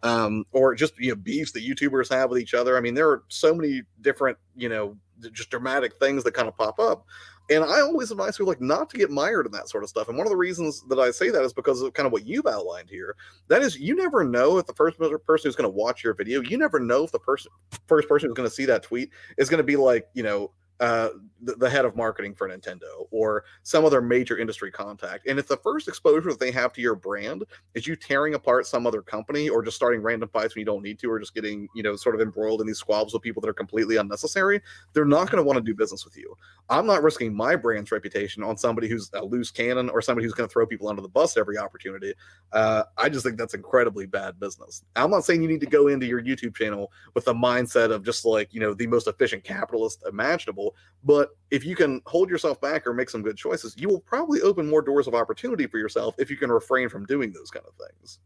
um, 0.04 0.46
or 0.52 0.74
just 0.76 0.94
you 0.98 1.10
know 1.10 1.16
beefs 1.16 1.52
that 1.52 1.64
YouTubers 1.66 2.10
have 2.10 2.30
with 2.30 2.40
each 2.42 2.54
other. 2.54 2.78
I 2.78 2.82
mean, 2.82 2.94
there 2.94 3.10
are 3.10 3.24
so 3.28 3.54
many 3.54 3.82
different 4.02 4.38
you 4.56 4.70
know 4.70 4.98
just 5.32 5.52
dramatic 5.52 5.94
things 6.00 6.24
that 6.24 6.34
kind 6.34 6.48
of 6.48 6.58
pop 6.58 6.80
up. 6.80 7.06
And 7.50 7.64
I 7.64 7.82
always 7.82 8.12
advise 8.12 8.38
people 8.38 8.48
like 8.48 8.62
not 8.62 8.90
to 8.92 8.98
get 8.98 9.12
mired 9.12 9.46
in 9.46 9.52
that 9.52 9.68
sort 9.68 9.84
of 9.84 9.90
stuff. 9.90 10.08
And 10.08 10.18
one 10.18 10.26
of 10.26 10.32
the 10.32 10.38
reasons 10.38 10.84
that 10.88 11.00
I 11.00 11.12
say 11.12 11.32
that 11.32 11.44
is 11.44 11.52
because 11.52 11.82
of 11.82 11.94
kind 11.94 12.06
of 12.06 12.14
what 12.14 12.26
you've 12.26 12.48
outlined 12.48 12.90
here. 12.90 13.16
That 13.50 13.62
is, 13.62 13.78
you 13.78 13.96
never 13.96 14.24
know 14.24 14.58
if 14.58 14.68
the 14.68 14.74
first 14.74 14.98
person 14.98 15.50
who's 15.50 15.56
going 15.56 15.70
to 15.70 15.70
watch 15.70 16.04
your 16.04 16.14
video, 16.14 16.42
you 16.42 16.58
never 16.58 16.80
know 16.80 17.04
if 17.04 17.12
the 17.12 17.20
person 17.20 17.52
first 17.88 18.08
person 18.08 18.30
who's 18.30 18.36
going 18.36 18.48
to 18.48 18.56
see 18.56 18.66
that 18.66 18.84
tweet 18.84 19.10
is 19.38 19.50
going 19.50 19.58
to 19.58 19.64
be 19.64 19.76
like, 19.76 20.08
you 20.14 20.24
know, 20.24 20.52
uh, 20.82 21.10
the, 21.44 21.54
the 21.56 21.70
head 21.70 21.86
of 21.86 21.96
marketing 21.96 22.34
for 22.34 22.50
Nintendo 22.50 23.06
or 23.12 23.46
some 23.62 23.86
other 23.86 24.02
major 24.02 24.40
industry 24.40 24.72
contact. 24.72 25.28
And 25.28 25.38
if 25.38 25.48
the 25.48 25.58
first 25.58 25.88
exposure 25.88 26.30
that 26.30 26.40
they 26.40 26.52
have 26.52 26.74
to 26.74 26.82
your 26.82 26.96
brand 26.96 27.44
is 27.76 27.86
you 27.86 27.96
tearing 27.96 28.34
apart 28.34 28.66
some 28.66 28.88
other 28.88 29.04
company 29.04 29.48
or 29.48 29.62
just 29.62 29.78
starting 29.78 30.02
random 30.02 30.28
fights 30.30 30.56
when 30.56 30.62
you 30.62 30.66
don't 30.66 30.82
need 30.82 30.98
to, 31.00 31.12
or 31.12 31.20
just 31.20 31.36
getting, 31.36 31.70
you 31.76 31.84
know, 31.84 31.96
sort 31.96 32.16
of 32.16 32.22
embroiled 32.22 32.62
in 32.62 32.68
these 32.68 32.80
squabbles 32.80 33.14
with 33.14 33.22
people 33.22 33.42
that 33.42 33.50
are 33.50 33.54
completely 33.54 33.98
unnecessary, 33.98 34.60
they're 34.94 35.06
not 35.06 35.30
going 35.30 35.38
to 35.38 35.44
want 35.44 35.58
to 35.58 35.64
do 35.64 35.76
business 35.76 36.04
with 36.04 36.18
you. 36.18 36.36
I'm 36.70 36.88
not 36.88 37.04
risking 37.04 37.34
my 37.34 37.56
brand's 37.56 37.92
reputation 37.92 38.42
on 38.42 38.58
somebody 38.58 38.88
who's 38.88 39.12
a 39.14 39.24
loose 39.24 39.52
cannon 39.52 39.88
or 39.90 40.02
somebody 40.02 40.26
who's 40.26 40.34
going 40.34 40.50
to 40.50 40.52
throw 40.52 40.66
people 40.66 40.88
under 40.88 41.04
the 41.04 41.10
bus 41.10 41.38
every 41.38 41.60
opportunity. 41.60 42.14
Uh, 42.54 42.84
I 42.98 43.08
just 43.08 43.24
think 43.24 43.38
that's 43.38 43.54
incredibly 43.54 44.08
bad 44.08 44.40
business. 44.40 44.84
I'm 44.96 45.12
not 45.12 45.26
saying 45.26 45.44
you 45.44 45.48
need 45.48 45.62
to 45.62 45.68
go 45.68 45.90
into 45.90 46.08
your 46.08 46.24
YouTube 46.24 46.56
channel 46.56 46.92
with 47.14 47.26
the 47.26 47.34
mindset 47.34 47.92
of 47.92 48.04
just 48.04 48.26
like, 48.26 48.52
you 48.52 48.60
know, 48.60 48.74
the 48.74 48.88
most 48.88 49.08
efficient 49.08 49.44
capitalist 49.44 50.04
imaginable. 50.08 50.71
But 51.04 51.30
if 51.50 51.66
you 51.66 51.76
can 51.76 52.02
hold 52.06 52.30
yourself 52.30 52.62
back 52.62 52.86
or 52.86 52.94
make 52.94 53.10
some 53.10 53.24
good 53.24 53.38
choices, 53.38 53.76
you 53.78 53.88
will 53.88 54.00
probably 54.00 54.42
open 54.42 54.70
more 54.70 54.82
doors 54.82 55.08
of 55.08 55.16
opportunity 55.16 55.66
for 55.66 55.78
yourself 55.78 56.16
if 56.20 56.30
you 56.30 56.38
can 56.38 56.52
refrain 56.52 56.90
from 56.90 57.06
doing 57.06 57.32
those 57.32 57.50
kind 57.50 57.66
of 57.66 57.74
things. 57.88 58.20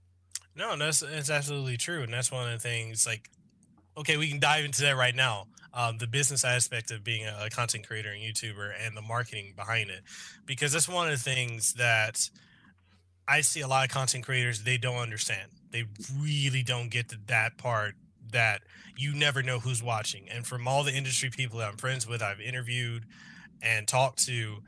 No, 0.55 0.75
that's 0.77 1.01
it's 1.01 1.29
absolutely 1.29 1.77
true, 1.77 2.03
and 2.03 2.13
that's 2.13 2.31
one 2.31 2.45
of 2.47 2.53
the 2.53 2.59
things. 2.59 3.05
Like, 3.05 3.29
okay, 3.97 4.17
we 4.17 4.29
can 4.29 4.39
dive 4.39 4.65
into 4.65 4.81
that 4.83 4.95
right 4.95 5.15
now. 5.15 5.47
Um, 5.73 5.97
the 5.97 6.07
business 6.07 6.45
aspect 6.45 6.91
of 6.91 7.03
being 7.03 7.25
a, 7.25 7.45
a 7.45 7.49
content 7.49 7.85
creator 7.85 8.09
and 8.09 8.21
YouTuber, 8.21 8.73
and 8.85 8.95
the 8.95 9.01
marketing 9.01 9.53
behind 9.55 9.89
it, 9.89 10.01
because 10.45 10.71
that's 10.71 10.87
one 10.87 11.07
of 11.07 11.11
the 11.11 11.31
things 11.31 11.73
that 11.73 12.29
I 13.27 13.41
see 13.41 13.61
a 13.61 13.67
lot 13.67 13.85
of 13.85 13.91
content 13.91 14.23
creators 14.23 14.63
they 14.63 14.77
don't 14.77 14.97
understand. 14.97 15.51
They 15.71 15.85
really 16.21 16.63
don't 16.63 16.89
get 16.89 17.09
to 17.09 17.17
that 17.27 17.57
part 17.57 17.95
that 18.31 18.61
you 18.97 19.13
never 19.15 19.43
know 19.43 19.59
who's 19.59 19.83
watching. 19.83 20.29
And 20.29 20.47
from 20.47 20.67
all 20.67 20.83
the 20.83 20.93
industry 20.93 21.29
people 21.31 21.59
that 21.59 21.69
I'm 21.69 21.77
friends 21.77 22.07
with, 22.07 22.21
I've 22.21 22.41
interviewed 22.41 23.05
and 23.61 23.87
talked 23.87 24.25
to, 24.25 24.63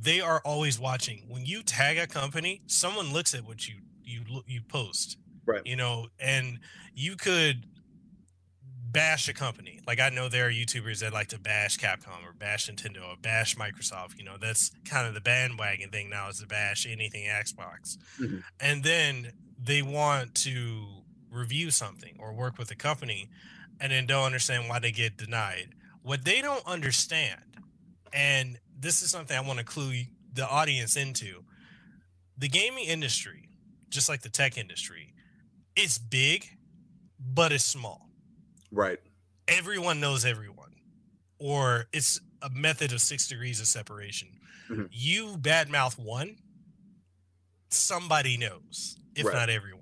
they 0.00 0.20
are 0.20 0.42
always 0.44 0.78
watching. 0.80 1.24
When 1.28 1.46
you 1.46 1.62
tag 1.62 1.98
a 1.98 2.06
company, 2.06 2.62
someone 2.66 3.12
looks 3.12 3.34
at 3.34 3.44
what 3.44 3.68
you 3.68 3.76
you 4.04 4.22
you 4.46 4.62
post 4.62 5.18
Right. 5.46 5.62
you 5.64 5.76
know 5.76 6.08
and 6.20 6.60
you 6.94 7.16
could 7.16 7.66
bash 8.92 9.28
a 9.28 9.34
company 9.34 9.80
like 9.86 10.00
i 10.00 10.08
know 10.10 10.28
there 10.28 10.46
are 10.48 10.52
youtubers 10.52 11.00
that 11.00 11.12
like 11.12 11.28
to 11.28 11.38
bash 11.38 11.78
capcom 11.78 12.24
or 12.24 12.32
bash 12.34 12.68
nintendo 12.70 13.08
or 13.08 13.16
bash 13.20 13.56
microsoft 13.56 14.16
you 14.18 14.24
know 14.24 14.36
that's 14.40 14.70
kind 14.84 15.06
of 15.08 15.14
the 15.14 15.20
bandwagon 15.20 15.90
thing 15.90 16.10
now 16.10 16.28
is 16.28 16.40
to 16.40 16.46
bash 16.46 16.86
anything 16.86 17.24
xbox 17.26 17.98
Mhm. 18.20 18.42
and 18.60 18.84
then 18.84 19.32
they 19.58 19.82
want 19.82 20.34
to 20.36 20.99
review 21.30 21.70
something 21.70 22.16
or 22.18 22.32
work 22.32 22.58
with 22.58 22.70
a 22.70 22.76
company 22.76 23.28
and 23.80 23.92
then 23.92 24.06
don't 24.06 24.24
understand 24.24 24.68
why 24.68 24.78
they 24.78 24.90
get 24.92 25.16
denied 25.16 25.68
what 26.02 26.24
they 26.24 26.40
don't 26.42 26.66
understand 26.66 27.40
and 28.12 28.58
this 28.78 29.02
is 29.02 29.10
something 29.10 29.36
i 29.36 29.40
want 29.40 29.58
to 29.58 29.64
clue 29.64 29.92
the 30.32 30.46
audience 30.48 30.96
into 30.96 31.44
the 32.38 32.48
gaming 32.48 32.84
industry 32.86 33.48
just 33.90 34.08
like 34.08 34.22
the 34.22 34.28
tech 34.28 34.56
industry 34.58 35.12
it's 35.76 35.98
big 35.98 36.46
but 37.18 37.52
it's 37.52 37.64
small 37.64 38.08
Right. 38.72 38.98
everyone 39.48 40.00
knows 40.00 40.24
everyone 40.24 40.74
or 41.38 41.86
it's 41.92 42.20
a 42.42 42.50
method 42.50 42.92
of 42.92 43.00
six 43.00 43.28
degrees 43.28 43.60
of 43.60 43.66
separation 43.66 44.28
Mhm. 44.68 44.88
you 44.90 45.36
badmouth 45.38 45.98
one 45.98 46.36
somebody 47.68 48.36
knows 48.36 48.96
if 49.14 49.26
Right. 49.26 49.34
not 49.34 49.50
everyone 49.50 49.79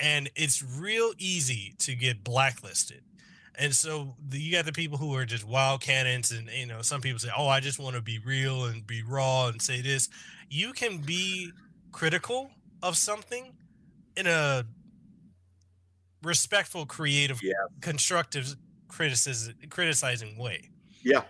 and 0.00 0.30
it's 0.34 0.62
real 0.62 1.12
easy 1.18 1.74
to 1.78 1.94
get 1.94 2.22
blacklisted 2.24 3.02
and 3.56 3.74
so 3.74 4.16
the, 4.28 4.40
you 4.40 4.50
got 4.50 4.64
the 4.64 4.72
people 4.72 4.98
who 4.98 5.14
are 5.14 5.24
just 5.24 5.44
wild 5.46 5.80
cannons 5.80 6.30
and 6.32 6.48
you 6.50 6.66
know 6.66 6.82
some 6.82 7.00
people 7.00 7.18
say 7.18 7.28
oh 7.36 7.46
i 7.48 7.60
just 7.60 7.78
want 7.78 7.94
to 7.94 8.02
be 8.02 8.18
real 8.18 8.64
and 8.64 8.86
be 8.86 9.02
raw 9.02 9.46
and 9.48 9.62
say 9.62 9.80
this 9.80 10.08
you 10.50 10.72
can 10.72 10.98
be 10.98 11.50
critical 11.92 12.50
of 12.82 12.96
something 12.96 13.52
in 14.16 14.26
a 14.26 14.64
respectful 16.22 16.86
creative 16.86 17.40
Yeah. 17.42 17.52
constructive 17.80 18.56
criticism 18.88 19.54
criticizing 19.70 20.38
way 20.38 20.70
Yeah. 21.02 21.22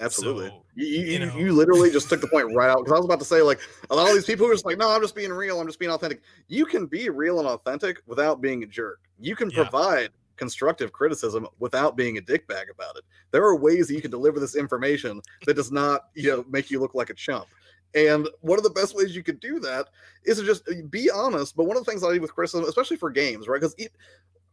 Absolutely. 0.00 0.48
So, 0.48 0.64
you, 0.74 0.86
you, 0.86 1.04
you 1.06 1.18
know- 1.20 1.36
you 1.36 1.52
literally 1.52 1.90
just 1.90 2.08
took 2.08 2.20
the 2.20 2.28
point 2.28 2.54
right 2.54 2.68
out 2.68 2.78
because 2.84 2.92
I 2.92 2.96
was 2.96 3.06
about 3.06 3.18
to 3.20 3.24
say 3.24 3.40
like 3.42 3.60
a 3.90 3.94
lot 3.96 4.08
of 4.08 4.14
these 4.14 4.26
people 4.26 4.44
who 4.46 4.52
are 4.52 4.54
just 4.54 4.66
like, 4.66 4.78
no, 4.78 4.90
I'm 4.90 5.00
just 5.00 5.14
being 5.14 5.32
real. 5.32 5.60
I'm 5.60 5.66
just 5.66 5.78
being 5.78 5.90
authentic. 5.90 6.20
You 6.48 6.66
can 6.66 6.86
be 6.86 7.08
real 7.08 7.38
and 7.38 7.48
authentic 7.48 8.02
without 8.06 8.40
being 8.40 8.62
a 8.62 8.66
jerk. 8.66 9.00
You 9.18 9.34
can 9.34 9.50
Yeah. 9.50 9.62
provide 9.62 10.10
constructive 10.36 10.92
criticism 10.92 11.46
without 11.60 11.96
being 11.96 12.18
a 12.18 12.20
dickbag 12.20 12.70
about 12.70 12.96
it. 12.96 13.04
There 13.30 13.42
are 13.42 13.56
ways 13.56 13.88
that 13.88 13.94
you 13.94 14.02
can 14.02 14.10
deliver 14.10 14.38
this 14.38 14.54
information 14.54 15.22
that 15.46 15.54
does 15.54 15.72
not, 15.72 16.08
you 16.14 16.30
know, 16.30 16.44
make 16.50 16.70
you 16.70 16.78
look 16.78 16.94
like 16.94 17.08
a 17.08 17.14
chump. 17.14 17.46
And 17.94 18.28
one 18.42 18.58
of 18.58 18.64
the 18.64 18.70
best 18.70 18.94
ways 18.94 19.16
you 19.16 19.22
could 19.22 19.40
do 19.40 19.58
that 19.60 19.88
is 20.24 20.36
to 20.38 20.44
just 20.44 20.68
uh, 20.68 20.74
be 20.90 21.10
honest. 21.10 21.56
But 21.56 21.64
one 21.64 21.78
of 21.78 21.84
the 21.86 21.90
things 21.90 22.04
I 22.04 22.12
do 22.12 22.20
with 22.20 22.34
criticism, 22.34 22.68
especially 22.68 22.98
for 22.98 23.10
games, 23.10 23.48
right? 23.48 23.58
Because 23.58 23.74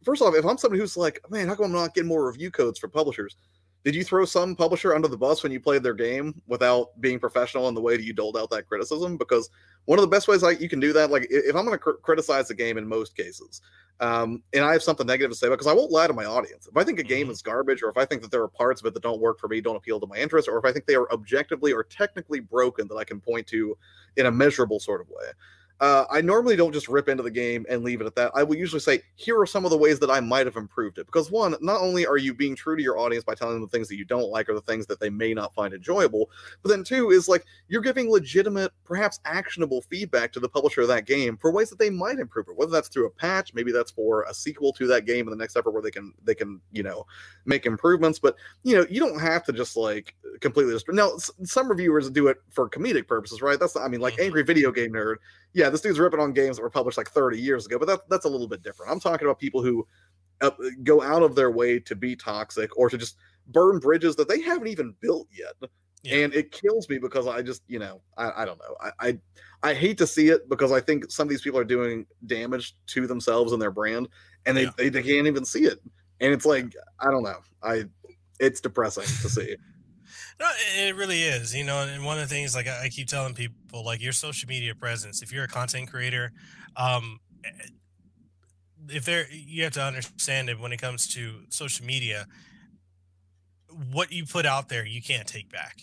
first 0.02 0.22
off, 0.22 0.34
if 0.34 0.46
I'm 0.46 0.56
somebody 0.56 0.80
who's 0.80 0.96
like, 0.96 1.20
man, 1.28 1.48
how 1.48 1.54
come 1.54 1.66
I'm 1.66 1.72
not 1.72 1.92
getting 1.94 2.08
more 2.08 2.26
review 2.26 2.50
codes 2.50 2.78
for 2.78 2.88
publishers? 2.88 3.36
Did 3.84 3.94
you 3.94 4.02
throw 4.02 4.24
some 4.24 4.56
publisher 4.56 4.94
under 4.94 5.08
the 5.08 5.16
bus 5.16 5.42
when 5.42 5.52
you 5.52 5.60
played 5.60 5.82
their 5.82 5.92
game 5.94 6.40
without 6.46 6.98
being 7.02 7.18
professional 7.18 7.68
in 7.68 7.74
the 7.74 7.82
way 7.82 7.96
that 7.98 8.02
you 8.02 8.14
doled 8.14 8.36
out 8.36 8.48
that 8.50 8.66
criticism? 8.66 9.18
Because 9.18 9.50
one 9.84 9.98
of 9.98 10.02
the 10.02 10.08
best 10.08 10.26
ways 10.26 10.42
like 10.42 10.58
you 10.60 10.70
can 10.70 10.80
do 10.80 10.92
that, 10.94 11.10
like 11.10 11.26
if 11.28 11.54
I'm 11.54 11.66
going 11.66 11.76
to 11.76 11.78
cr- 11.78 11.90
criticize 12.02 12.48
the 12.48 12.54
game 12.54 12.78
in 12.78 12.88
most 12.88 13.14
cases, 13.14 13.60
um, 14.00 14.42
and 14.54 14.64
I 14.64 14.72
have 14.72 14.82
something 14.82 15.06
negative 15.06 15.30
to 15.32 15.36
say, 15.36 15.46
about, 15.48 15.56
because 15.56 15.66
I 15.66 15.74
won't 15.74 15.92
lie 15.92 16.06
to 16.06 16.14
my 16.14 16.24
audience. 16.24 16.66
If 16.66 16.76
I 16.78 16.82
think 16.82 16.98
a 16.98 17.02
game 17.04 17.28
Mhm. 17.28 17.32
is 17.32 17.42
garbage, 17.42 17.82
or 17.82 17.90
if 17.90 17.98
I 17.98 18.06
think 18.06 18.22
that 18.22 18.30
there 18.30 18.42
are 18.42 18.48
parts 18.48 18.80
of 18.80 18.86
it 18.86 18.94
that 18.94 19.02
don't 19.02 19.20
work 19.20 19.38
for 19.38 19.48
me, 19.48 19.60
don't 19.60 19.76
appeal 19.76 20.00
to 20.00 20.06
my 20.06 20.16
interest, 20.16 20.48
or 20.48 20.58
if 20.58 20.64
I 20.64 20.72
think 20.72 20.86
they 20.86 20.96
are 20.96 21.12
objectively 21.12 21.72
or 21.74 21.84
technically 21.84 22.40
broken 22.40 22.88
that 22.88 22.96
I 22.96 23.04
can 23.04 23.20
point 23.20 23.46
to 23.48 23.76
in 24.16 24.24
a 24.26 24.32
measurable 24.32 24.80
sort 24.80 25.02
of 25.02 25.08
way, 25.10 25.26
uh, 25.80 26.04
I 26.10 26.20
normally 26.20 26.54
don't 26.54 26.72
just 26.72 26.88
rip 26.88 27.08
into 27.08 27.22
the 27.22 27.30
game 27.30 27.66
and 27.68 27.82
leave 27.82 28.00
it 28.00 28.06
at 28.06 28.14
that. 28.14 28.30
I 28.34 28.44
will 28.44 28.54
usually 28.54 28.80
say, 28.80 29.02
here 29.16 29.38
are 29.40 29.46
some 29.46 29.64
of 29.64 29.70
the 29.70 29.76
ways 29.76 29.98
that 29.98 30.10
I 30.10 30.20
might 30.20 30.46
have 30.46 30.56
improved 30.56 30.98
it. 30.98 31.06
Because 31.06 31.30
one, 31.32 31.56
not 31.60 31.80
only 31.80 32.06
are 32.06 32.16
you 32.16 32.32
being 32.32 32.54
true 32.54 32.76
to 32.76 32.82
your 32.82 32.96
audience 32.98 33.24
by 33.24 33.34
telling 33.34 33.54
them 33.54 33.62
the 33.62 33.68
things 33.68 33.88
that 33.88 33.96
you 33.96 34.04
don't 34.04 34.30
like 34.30 34.48
or 34.48 34.54
the 34.54 34.60
things 34.60 34.86
that 34.86 35.00
they 35.00 35.10
may 35.10 35.34
not 35.34 35.52
find 35.52 35.74
enjoyable, 35.74 36.30
but 36.62 36.68
then 36.68 36.84
two 36.84 37.10
is 37.10 37.28
like 37.28 37.44
you're 37.68 37.82
giving 37.82 38.08
legitimate, 38.08 38.72
perhaps 38.84 39.18
actionable 39.24 39.82
feedback 39.82 40.32
to 40.32 40.40
the 40.40 40.48
publisher 40.48 40.82
of 40.82 40.88
that 40.88 41.06
game 41.06 41.36
for 41.36 41.50
ways 41.50 41.70
that 41.70 41.78
they 41.78 41.90
might 41.90 42.18
improve 42.18 42.46
it. 42.48 42.56
Whether 42.56 42.72
that's 42.72 42.88
through 42.88 43.06
a 43.06 43.10
patch, 43.10 43.52
maybe 43.52 43.72
that's 43.72 43.90
for 43.90 44.22
a 44.22 44.34
sequel 44.34 44.72
to 44.74 44.86
that 44.86 45.06
game 45.06 45.26
in 45.26 45.30
the 45.30 45.36
next 45.36 45.56
effort 45.56 45.72
where 45.72 45.82
they 45.82 45.90
can 45.90 46.14
they 46.24 46.36
can 46.36 46.60
you 46.70 46.84
know 46.84 47.04
make 47.46 47.66
improvements. 47.66 48.20
But 48.20 48.36
you 48.62 48.76
know 48.76 48.86
you 48.88 49.00
don't 49.00 49.20
have 49.20 49.44
to 49.44 49.52
just 49.52 49.76
like 49.76 50.14
completely 50.40 50.72
destroy. 50.72 50.94
Now 50.94 51.16
some 51.42 51.68
reviewers 51.68 52.08
do 52.10 52.28
it 52.28 52.38
for 52.50 52.70
comedic 52.70 53.08
purposes, 53.08 53.42
right? 53.42 53.58
That's 53.58 53.76
I 53.76 53.88
mean 53.88 54.00
like 54.00 54.14
Mhm. 54.14 54.26
angry 54.26 54.42
video 54.44 54.70
game 54.70 54.92
nerd 54.92 55.16
yeah, 55.54 55.63
this 55.70 55.80
dude's 55.80 55.98
ripping 55.98 56.20
on 56.20 56.32
games 56.32 56.56
that 56.56 56.62
were 56.62 56.70
published 56.70 56.98
like 56.98 57.10
30 57.10 57.38
years 57.38 57.66
ago, 57.66 57.78
but 57.78 57.86
that, 57.86 58.00
that's 58.08 58.24
a 58.24 58.28
little 58.28 58.48
bit 58.48 58.62
different. 58.62 58.90
I'm 58.92 59.00
talking 59.00 59.26
about 59.26 59.38
people 59.38 59.62
who 59.62 59.86
uh, 60.40 60.50
go 60.82 61.02
out 61.02 61.22
of 61.22 61.34
their 61.34 61.50
way 61.50 61.78
to 61.80 61.94
be 61.94 62.16
toxic 62.16 62.76
or 62.76 62.88
to 62.90 62.98
just 62.98 63.16
burn 63.48 63.78
bridges 63.78 64.16
that 64.16 64.28
they 64.28 64.40
haven't 64.40 64.68
even 64.68 64.94
built 65.00 65.28
yet. 65.32 65.70
Yeah. 66.02 66.16
And 66.24 66.34
it 66.34 66.52
kills 66.52 66.88
me 66.88 66.98
because 66.98 67.26
I 67.26 67.40
just, 67.42 67.62
you 67.66 67.78
know, 67.78 68.02
I, 68.18 68.42
I 68.42 68.44
don't 68.44 68.58
know. 68.58 68.76
I, 68.80 69.08
I 69.08 69.18
I 69.62 69.72
hate 69.74 69.96
to 69.98 70.06
see 70.06 70.28
it 70.28 70.48
because 70.50 70.70
I 70.72 70.80
think 70.80 71.10
some 71.10 71.26
of 71.26 71.30
these 71.30 71.40
people 71.40 71.58
are 71.58 71.64
doing 71.64 72.04
damage 72.26 72.76
to 72.88 73.06
themselves 73.06 73.52
and 73.52 73.62
their 73.62 73.70
brand, 73.70 74.08
and 74.44 74.54
they, 74.54 74.64
Yeah. 74.64 74.70
they, 74.76 74.88
they 74.90 75.02
can't 75.02 75.26
even 75.26 75.46
see 75.46 75.64
it. 75.64 75.78
And 76.20 76.32
it's 76.34 76.44
like, 76.44 76.74
I 77.00 77.10
don't 77.10 77.22
know. 77.22 77.38
I 77.62 77.84
it's 78.38 78.60
depressing 78.60 79.04
to 79.04 79.28
see. 79.30 79.56
No, 80.40 80.46
it 80.76 80.88
it 80.88 80.96
really 80.96 81.22
is. 81.22 81.54
You 81.54 81.64
know, 81.64 81.82
and 81.82 82.04
one 82.04 82.18
of 82.18 82.28
the 82.28 82.34
things 82.34 82.54
like 82.54 82.66
I 82.68 82.88
keep 82.88 83.08
telling 83.08 83.34
people, 83.34 83.84
like 83.84 84.02
your 84.02 84.12
social 84.12 84.48
media 84.48 84.74
presence, 84.74 85.22
if 85.22 85.32
you're 85.32 85.44
a 85.44 85.48
content 85.48 85.90
creator, 85.90 86.32
um, 86.76 87.20
eh, 87.44 87.50
if 88.88 89.04
there 89.04 89.26
you 89.30 89.62
have 89.64 89.72
to 89.74 89.82
understand 89.82 90.48
that 90.48 90.58
when 90.60 90.72
it 90.72 90.80
comes 90.80 91.06
to 91.14 91.40
social 91.50 91.86
media, 91.86 92.26
what 93.92 94.12
you 94.12 94.24
put 94.26 94.46
out 94.46 94.68
there, 94.68 94.84
you 94.84 95.02
can't 95.02 95.26
take 95.26 95.50
back. 95.50 95.78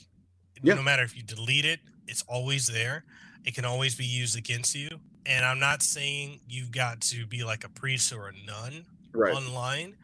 Yeah. 0.61 0.75
No 0.75 0.83
matter 0.83 1.03
if 1.03 1.15
you 1.15 1.23
delete 1.23 1.65
it, 1.65 1.79
it's 2.07 2.23
always 2.27 2.67
there. 2.67 3.05
It 3.45 3.55
can 3.55 3.65
always 3.65 3.95
be 3.95 4.05
used 4.05 4.37
against 4.37 4.75
you. 4.75 4.89
And 5.25 5.45
I'm 5.45 5.59
not 5.59 5.81
saying 5.81 6.41
you've 6.47 6.71
got 6.71 7.01
to 7.01 7.25
be 7.25 7.43
like 7.43 7.63
a 7.63 7.69
priest 7.69 8.11
or 8.13 8.27
a 8.27 8.33
nun 8.45 8.85
Right. 9.13 9.33
online. 9.35 9.95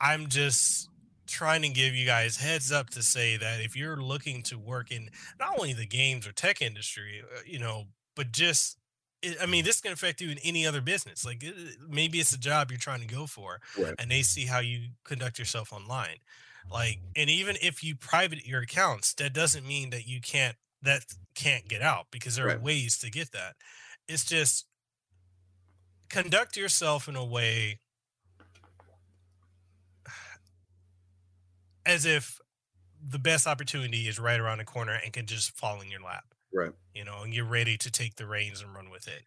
I'm 0.00 0.28
just 0.28 0.88
trying 1.26 1.62
to 1.62 1.68
give 1.68 1.94
you 1.94 2.04
guys 2.06 2.36
heads 2.36 2.70
up 2.72 2.90
to 2.90 3.02
say 3.02 3.36
that 3.36 3.60
if 3.60 3.76
you're 3.76 3.96
looking 4.02 4.42
to 4.44 4.58
work 4.58 4.90
in 4.90 5.08
not 5.38 5.58
only 5.58 5.72
the 5.72 5.86
games 5.86 6.26
or 6.26 6.32
tech 6.32 6.60
industry, 6.62 7.22
uh, 7.22 7.40
you 7.46 7.58
know, 7.58 7.84
but 8.16 8.32
just 8.32 8.78
I 9.40 9.46
mean, 9.46 9.64
this 9.64 9.80
can 9.80 9.92
affect 9.92 10.20
you 10.20 10.30
in 10.30 10.38
any 10.38 10.66
other 10.66 10.80
business. 10.80 11.24
Like 11.24 11.44
it- 11.44 11.54
maybe 11.88 12.18
it's 12.18 12.32
a 12.32 12.38
job 12.38 12.70
you're 12.72 12.78
trying 12.78 13.00
to 13.00 13.06
go 13.06 13.26
for, 13.28 13.60
Right. 13.78 13.94
and 13.98 14.10
they 14.10 14.22
see 14.22 14.46
how 14.46 14.58
you 14.58 14.88
conduct 15.04 15.38
yourself 15.38 15.72
online. 15.72 16.18
Like, 16.70 16.98
and 17.16 17.30
even 17.30 17.56
if 17.62 17.84
you 17.84 17.94
private 17.94 18.44
your 18.46 18.62
accounts, 18.62 19.14
that 19.14 19.32
doesn't 19.32 19.64
mean 19.66 19.90
that 19.90 20.06
you 20.08 20.20
can't 20.20 20.56
that 20.82 21.04
can't 21.36 21.68
get 21.68 21.82
out 21.82 22.06
because 22.10 22.34
there 22.34 22.50
are 22.50 22.58
ways 22.58 22.98
to 22.98 23.10
get 23.10 23.30
that. 23.30 23.54
It's 24.08 24.24
just 24.24 24.66
conduct 26.08 26.56
yourself 26.56 27.08
in 27.08 27.14
a 27.16 27.24
way 27.24 27.78
as 31.86 32.06
if 32.06 32.40
the 33.08 33.18
best 33.18 33.46
opportunity 33.46 34.08
is 34.08 34.18
right 34.18 34.38
around 34.38 34.58
the 34.58 34.64
corner 34.64 34.98
and 35.02 35.12
can 35.12 35.26
just 35.26 35.56
fall 35.56 35.80
in 35.80 35.90
your 35.90 36.00
lap. 36.00 36.24
Right. 36.52 36.72
You 36.94 37.04
know, 37.04 37.22
and 37.22 37.34
you're 37.34 37.44
ready 37.44 37.76
to 37.78 37.90
take 37.90 38.16
the 38.16 38.26
reins 38.26 38.60
and 38.60 38.74
run 38.74 38.90
with 38.90 39.08
it. 39.08 39.22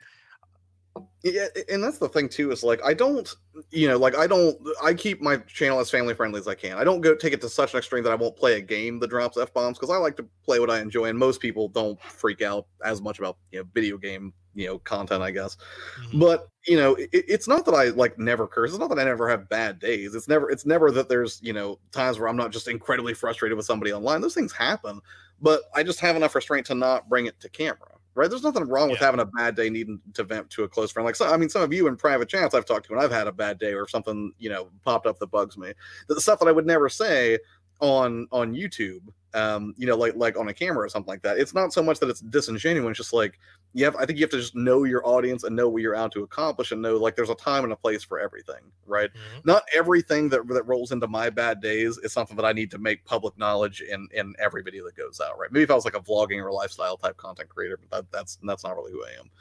Yeah, 1.23 1.47
and 1.69 1.83
that's 1.83 1.97
the 1.97 2.07
thing 2.07 2.29
too 2.29 2.51
is 2.51 2.63
like 2.63 2.79
I 2.85 2.93
don't, 2.93 3.33
you 3.71 3.89
know, 3.89 3.97
like 3.97 4.15
I 4.15 4.27
don't, 4.27 4.57
I 4.81 4.93
keep 4.93 5.21
my 5.21 5.37
channel 5.37 5.79
as 5.79 5.89
family 5.89 6.13
friendly 6.13 6.39
as 6.39 6.47
I 6.47 6.55
can. 6.55 6.77
I 6.77 6.85
don't 6.85 7.01
go 7.01 7.15
take 7.15 7.33
it 7.33 7.41
to 7.41 7.49
such 7.49 7.73
an 7.73 7.79
extreme 7.79 8.03
that 8.03 8.13
I 8.13 8.15
won't 8.15 8.37
play 8.37 8.53
a 8.53 8.61
game 8.61 8.99
that 8.99 9.09
drops 9.09 9.35
f 9.35 9.53
bombs 9.53 9.77
because 9.77 9.93
I 9.93 9.97
like 9.97 10.15
to 10.17 10.25
play 10.45 10.59
what 10.59 10.69
I 10.69 10.79
enjoy, 10.79 11.05
and 11.05 11.19
most 11.19 11.41
people 11.41 11.67
don't 11.67 12.01
freak 12.01 12.41
out 12.41 12.67
as 12.83 13.01
much 13.01 13.19
about 13.19 13.37
you 13.51 13.59
know 13.59 13.65
video 13.73 13.97
game 13.97 14.33
you 14.55 14.67
know 14.67 14.79
content, 14.79 15.21
I 15.23 15.31
guess. 15.31 15.57
Mhm. 15.99 16.19
But 16.19 16.49
you 16.67 16.77
know, 16.77 16.95
it, 16.95 17.09
it's 17.13 17.47
not 17.47 17.65
that 17.65 17.73
I 17.75 17.89
like 17.89 18.17
never 18.17 18.47
curse. 18.47 18.71
It's 18.71 18.79
not 18.79 18.89
that 18.89 18.99
I 18.99 19.03
never 19.03 19.29
have 19.29 19.49
bad 19.49 19.79
days. 19.79 20.15
It's 20.15 20.27
never, 20.27 20.49
it's 20.49 20.65
never 20.65 20.91
that 20.91 21.09
there's 21.09 21.39
you 21.43 21.53
know 21.53 21.79
times 21.91 22.19
where 22.19 22.27
I'm 22.29 22.37
not 22.37 22.51
just 22.51 22.67
incredibly 22.67 23.13
frustrated 23.13 23.57
with 23.57 23.65
somebody 23.67 23.93
online. 23.93 24.21
Those 24.21 24.33
things 24.35 24.53
happen, 24.53 25.01
but 25.41 25.61
I 25.75 25.83
just 25.83 25.99
have 25.99 26.15
enough 26.15 26.35
restraint 26.35 26.65
to 26.67 26.75
not 26.75 27.07
bring 27.09 27.27
it 27.27 27.39
to 27.41 27.49
camera. 27.49 27.91
Right? 28.17 28.29
There's 28.29 28.43
nothing 28.43 28.63
wrong 28.69 28.89
with 28.89 29.01
Yeah. 29.01 29.07
having 29.07 29.19
a 29.19 29.25
bad 29.25 29.55
day, 29.57 29.69
needing 29.69 29.99
to 30.13 30.23
vent 30.23 30.49
to 30.51 30.63
a 30.63 30.69
close 30.69 30.89
friend. 30.89 31.05
Like, 31.05 31.17
so, 31.17 31.27
I 31.33 31.35
mean, 31.35 31.49
some 31.49 31.61
of 31.61 31.73
you 31.73 31.87
in 31.87 31.97
private 31.97 32.29
chats 32.29 32.55
I've 32.55 32.63
talked 32.65 32.85
to 32.85 32.93
and 32.93 33.01
I've 33.01 33.11
had 33.11 33.27
a 33.27 33.31
bad 33.33 33.59
day 33.59 33.73
or 33.73 33.89
something, 33.89 34.31
you 34.39 34.49
know, 34.49 34.71
popped 34.85 35.05
up 35.05 35.19
that 35.19 35.27
bugs 35.31 35.57
me. 35.57 35.73
The 36.07 36.21
stuff 36.21 36.39
that 36.39 36.47
I 36.47 36.53
would 36.53 36.65
never 36.65 36.87
say 36.87 37.39
on 37.81 38.27
on 38.31 38.53
YouTube, 38.55 39.01
um, 39.35 39.75
you 39.77 39.85
know, 39.85 39.95
like 39.97 40.15
like 40.15 40.37
on 40.39 40.47
a 40.47 40.53
camera 40.53 40.85
or 40.85 40.89
something 40.89 41.09
like 41.11 41.21
that. 41.23 41.37
It's 41.37 41.53
not 41.53 41.73
so 41.73 41.83
much 41.83 41.99
that 41.99 42.09
it's 42.09 42.21
disingenuous. 42.21 42.89
It's 42.91 42.97
just 42.97 43.13
like 43.13 43.39
you 43.73 43.85
have. 43.85 43.95
I 43.97 44.05
think 44.05 44.17
you 44.17 44.23
have 44.23 44.31
to 44.31 44.39
just 44.39 44.55
know 44.55 44.83
your 44.85 45.05
audience 45.05 45.43
and 45.43 45.55
know 45.55 45.69
what 45.69 45.81
you're 45.81 45.95
out 45.95 46.11
to 46.13 46.23
accomplish, 46.23 46.71
and 46.71 46.81
know 46.81 46.97
like 46.97 47.15
there's 47.15 47.29
a 47.29 47.35
time 47.35 47.63
and 47.65 47.73
a 47.73 47.75
place 47.75 48.03
for 48.03 48.19
everything, 48.19 48.71
right? 48.85 49.11
Mhm. 49.13 49.45
Not 49.45 49.63
everything 49.75 50.29
that 50.29 50.47
that 50.47 50.63
rolls 50.67 50.91
into 50.91 51.07
my 51.07 51.29
bad 51.29 51.61
days 51.61 51.97
is 51.99 52.13
something 52.13 52.35
that 52.37 52.45
I 52.45 52.53
need 52.53 52.71
to 52.71 52.77
make 52.79 53.05
public 53.05 53.37
knowledge 53.37 53.81
in 53.81 54.07
in 54.13 54.33
every 54.39 54.63
video 54.63 54.85
that 54.85 54.95
goes 54.95 55.19
out, 55.19 55.37
right? 55.37 55.51
Maybe 55.51 55.63
if 55.63 55.71
I 55.71 55.75
was 55.75 55.85
like 55.85 55.95
a 55.97 56.01
vlogging 56.01 56.43
or 56.43 56.51
lifestyle 56.51 56.97
type 56.97 57.17
content 57.17 57.49
creator, 57.49 57.77
but 57.77 57.89
that, 57.91 58.11
that's 58.11 58.37
that's 58.43 58.63
not 58.63 58.75
really 58.75 58.91
who 58.93 59.03
I 59.05 59.11
am. 59.19 59.31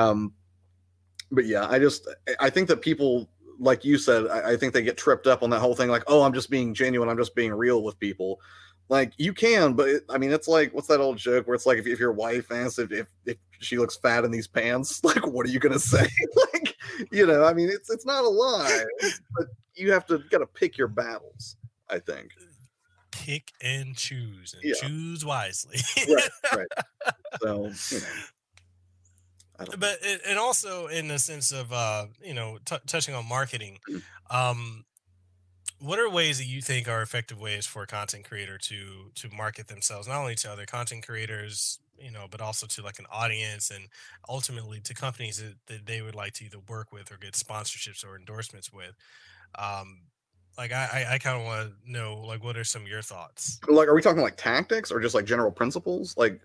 Um, 0.00 0.32
but 1.30 1.46
yeah, 1.46 1.66
I 1.68 1.78
just 1.78 2.08
I- 2.28 2.46
I 2.46 2.50
think 2.50 2.68
that 2.68 2.80
people 2.80 3.28
like 3.60 3.84
you 3.84 3.98
said, 3.98 4.28
I, 4.28 4.52
I 4.52 4.56
think 4.56 4.72
they 4.72 4.82
get 4.82 4.96
tripped 4.96 5.26
up 5.26 5.42
on 5.42 5.50
that 5.50 5.58
whole 5.58 5.74
thing, 5.74 5.88
like, 5.88 6.04
oh, 6.06 6.22
I'm 6.22 6.32
just 6.32 6.48
being 6.48 6.72
genuine, 6.74 7.08
I'm 7.08 7.16
just 7.18 7.34
being 7.34 7.52
real 7.52 7.82
with 7.82 7.98
people. 7.98 8.40
Like 8.90 9.12
you 9.18 9.34
can, 9.34 9.74
but 9.74 9.88
it, 9.88 10.04
I 10.08 10.16
mean, 10.16 10.32
it's 10.32 10.48
like 10.48 10.72
what's 10.72 10.88
that 10.88 11.00
old 11.00 11.18
joke 11.18 11.46
where 11.46 11.54
it's 11.54 11.66
like 11.66 11.78
if, 11.78 11.86
if 11.86 11.98
your 12.00 12.12
wife 12.12 12.50
asks 12.50 12.78
if, 12.78 12.90
if 12.90 13.06
if 13.26 13.36
she 13.58 13.76
looks 13.76 13.96
fat 13.96 14.24
in 14.24 14.30
these 14.30 14.46
pants, 14.46 15.04
like 15.04 15.26
what 15.26 15.44
are 15.46 15.50
you 15.50 15.58
gonna 15.58 15.78
say? 15.78 16.06
like, 16.54 16.74
you 17.10 17.26
know, 17.26 17.44
I 17.44 17.52
mean, 17.52 17.68
it's 17.68 17.90
it's 17.90 18.06
not 18.06 18.24
a 18.24 18.28
lie, 18.28 18.84
but 19.36 19.46
you 19.74 19.92
have 19.92 20.06
to 20.06 20.18
got 20.30 20.38
to 20.38 20.46
pick 20.46 20.78
your 20.78 20.88
battles. 20.88 21.56
I 21.90 21.98
think. 21.98 22.32
Pick 23.10 23.52
and 23.62 23.94
choose 23.96 24.54
and 24.54 24.62
Yeah. 24.62 24.74
choose 24.80 25.24
wisely. 25.24 25.78
Right, 26.08 26.30
right. 26.54 26.66
So 27.40 27.70
you 27.90 28.00
know, 28.00 29.66
but 29.78 29.98
it, 30.02 30.20
and 30.26 30.38
also 30.38 30.86
in 30.86 31.08
the 31.08 31.18
sense 31.18 31.52
of 31.52 31.72
uh 31.72 32.06
you 32.22 32.34
know 32.34 32.58
t- 32.64 32.76
touching 32.86 33.14
on 33.14 33.26
marketing 33.28 33.78
Mm. 33.88 34.02
um 34.30 34.84
what 35.80 35.98
are 35.98 36.10
ways 36.10 36.38
that 36.38 36.46
you 36.46 36.60
think 36.60 36.88
are 36.88 37.02
effective 37.02 37.40
ways 37.40 37.66
for 37.66 37.82
a 37.82 37.86
content 37.86 38.24
creator 38.24 38.58
to 38.58 39.10
to 39.14 39.28
market 39.30 39.68
themselves 39.68 40.08
not 40.08 40.18
only 40.18 40.34
to 40.34 40.50
other 40.50 40.66
content 40.66 41.06
creators 41.06 41.78
you 41.98 42.10
know 42.10 42.26
but 42.30 42.40
also 42.40 42.66
to 42.66 42.82
like 42.82 42.98
an 42.98 43.06
audience 43.12 43.70
and 43.70 43.88
ultimately 44.28 44.80
to 44.80 44.94
companies 44.94 45.42
that, 45.42 45.54
that 45.66 45.86
they 45.86 46.02
would 46.02 46.14
like 46.14 46.32
to 46.32 46.44
either 46.44 46.58
work 46.68 46.92
with 46.92 47.10
or 47.12 47.16
get 47.16 47.32
sponsorships 47.32 48.04
or 48.04 48.16
endorsements 48.16 48.72
with? 48.72 48.94
Um 49.58 50.02
like 50.56 50.72
i 50.72 51.06
i, 51.08 51.14
I 51.14 51.18
kind 51.18 51.40
of 51.40 51.44
want 51.44 51.70
to 51.70 51.92
know 51.92 52.16
like 52.16 52.42
what 52.42 52.56
are 52.56 52.64
some 52.64 52.82
of 52.82 52.88
your 52.88 53.02
thoughts? 53.02 53.60
Like 53.68 53.88
are 53.88 53.94
we 53.94 54.02
talking 54.02 54.22
like 54.22 54.36
tactics 54.36 54.90
or 54.90 55.00
just 55.00 55.14
like 55.14 55.24
general 55.24 55.50
principles? 55.50 56.14
Like 56.16 56.40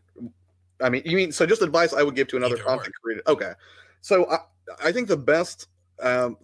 i 0.81 0.89
mean 0.89 1.01
you 1.05 1.15
mean 1.15 1.31
so 1.31 1.45
just 1.45 1.61
advice 1.61 1.93
i 1.93 2.03
would 2.03 2.15
give 2.15 2.27
to 2.27 2.37
another 2.37 2.55
Either 2.55 2.63
content 2.63 2.93
creator 3.01 3.23
okay. 3.27 3.53
So 4.01 4.29
i 4.29 4.37
i 4.83 4.91
think 4.91 5.07
the 5.07 5.17
best 5.17 5.67
um 6.01 6.37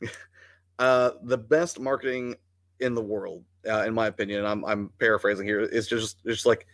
uh 0.78 1.10
the 1.24 1.38
best 1.38 1.80
marketing 1.80 2.34
in 2.80 2.94
the 2.94 3.02
world 3.02 3.44
uh, 3.68 3.84
in 3.84 3.94
my 3.94 4.06
opinion 4.06 4.40
and 4.40 4.48
i'm 4.48 4.64
i'm 4.64 4.90
paraphrasing 4.98 5.46
here 5.46 5.60
is 5.60 5.88
just 5.88 6.24
just 6.24 6.46
like 6.46 6.66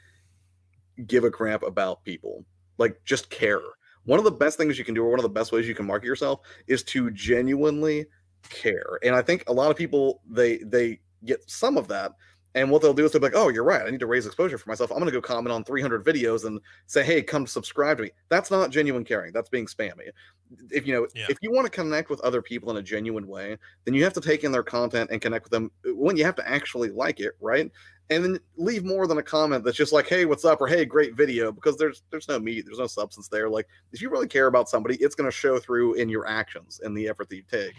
give 1.07 1.25
a 1.25 1.31
crap 1.31 1.63
about 1.63 2.05
people 2.05 2.45
like 2.79 3.01
just 3.05 3.31
care 3.31 3.61
one 4.05 4.19
of 4.19 4.25
the 4.25 4.31
best 4.31 4.59
things 4.59 4.79
you 4.79 4.85
can 4.85 4.95
do 4.95 5.03
or 5.03 5.09
one 5.11 5.19
of 5.19 5.25
the 5.25 5.29
best 5.29 5.51
ways 5.51 5.67
you 5.67 5.75
can 5.75 5.87
market 5.87 6.07
yourself 6.07 6.41
is 6.67 6.83
to 6.83 7.11
genuinely 7.11 8.07
care 8.51 8.99
and 9.03 9.15
i 9.15 9.23
think 9.23 9.43
a 9.49 9.53
lot 9.53 9.71
of 9.71 9.77
people 9.77 10.21
they 10.29 10.59
they 10.59 11.01
get 11.25 11.43
some 11.49 11.79
of 11.79 11.89
that 11.89 12.13
and 12.55 12.71
what 12.71 12.83
they'll 12.83 12.95
do 12.95 13.05
is 13.05 13.13
they'll 13.13 13.21
be 13.21 13.27
like, 13.27 13.37
oh, 13.37 13.49
you're 13.49 13.65
right. 13.65 13.85
I 13.85 13.91
need 13.91 14.01
to 14.01 14.07
raise 14.07 14.27
exposure 14.27 14.59
for 14.59 14.69
myself. 14.69 14.93
I'm 14.93 14.99
going 14.99 15.07
to 15.07 15.13
go 15.13 15.21
comment 15.21 15.53
on 15.53 15.65
300 15.65 16.05
videos 16.05 16.45
and 16.45 16.61
say, 16.87 17.03
hey, 17.03 17.21
come 17.21 17.47
subscribe 17.47 17.97
to 17.97 18.05
me. 18.05 18.11
That's 18.29 18.51
not 18.51 18.71
genuine 18.71 19.05
caring. 19.05 19.33
That's 19.33 19.49
being 19.49 19.67
spammy. 19.67 20.11
If 20.71 20.87
you 20.87 20.95
know, 20.95 21.09
Yeah. 21.15 21.27
if 21.29 21.39
you 21.43 21.53
want 21.53 21.67
to 21.67 21.71
connect 21.71 22.11
with 22.11 22.21
other 22.21 22.43
people 22.43 22.71
in 22.71 22.77
a 22.77 22.83
genuine 22.83 23.27
way, 23.27 23.59
then 23.85 23.95
you 23.95 24.05
have 24.05 24.13
to 24.15 24.21
take 24.21 24.45
in 24.45 24.53
their 24.53 24.63
content 24.63 25.11
and 25.11 25.21
connect 25.21 25.45
with 25.45 25.53
them 25.53 25.71
when 25.85 26.17
you 26.17 26.25
have 26.25 26.35
to 26.37 26.49
actually 26.49 26.91
like 26.91 27.21
it, 27.21 27.33
right? 27.41 27.71
And 28.11 28.23
then 28.23 28.39
leave 28.57 28.85
more 28.85 29.07
than 29.07 29.19
a 29.19 29.23
comment 29.23 29.65
that's 29.65 29.77
just 29.77 29.93
like, 29.93 30.07
hey, 30.07 30.27
what's 30.27 30.45
up? 30.45 30.61
Or 30.61 30.67
hey, 30.67 30.85
great 30.85 31.15
video, 31.15 31.51
because 31.51 31.77
there's 31.79 32.03
there's 32.11 32.29
no 32.29 32.39
meat, 32.39 32.65
there's 32.67 32.79
no 32.79 32.87
substance 32.87 33.29
there. 33.29 33.49
Like 33.49 33.67
if 33.93 34.03
you 34.03 34.11
really 34.11 34.29
care 34.29 34.47
about 34.47 34.69
somebody, 34.69 34.97
it's 34.97 35.15
going 35.15 35.31
to 35.31 35.37
show 35.37 35.59
through 35.59 35.95
in 35.95 36.09
your 36.09 36.27
actions 36.27 36.81
and 36.83 36.97
the 36.97 37.09
effort 37.09 37.29
that 37.31 37.37
you 37.37 37.45
take. 37.51 37.73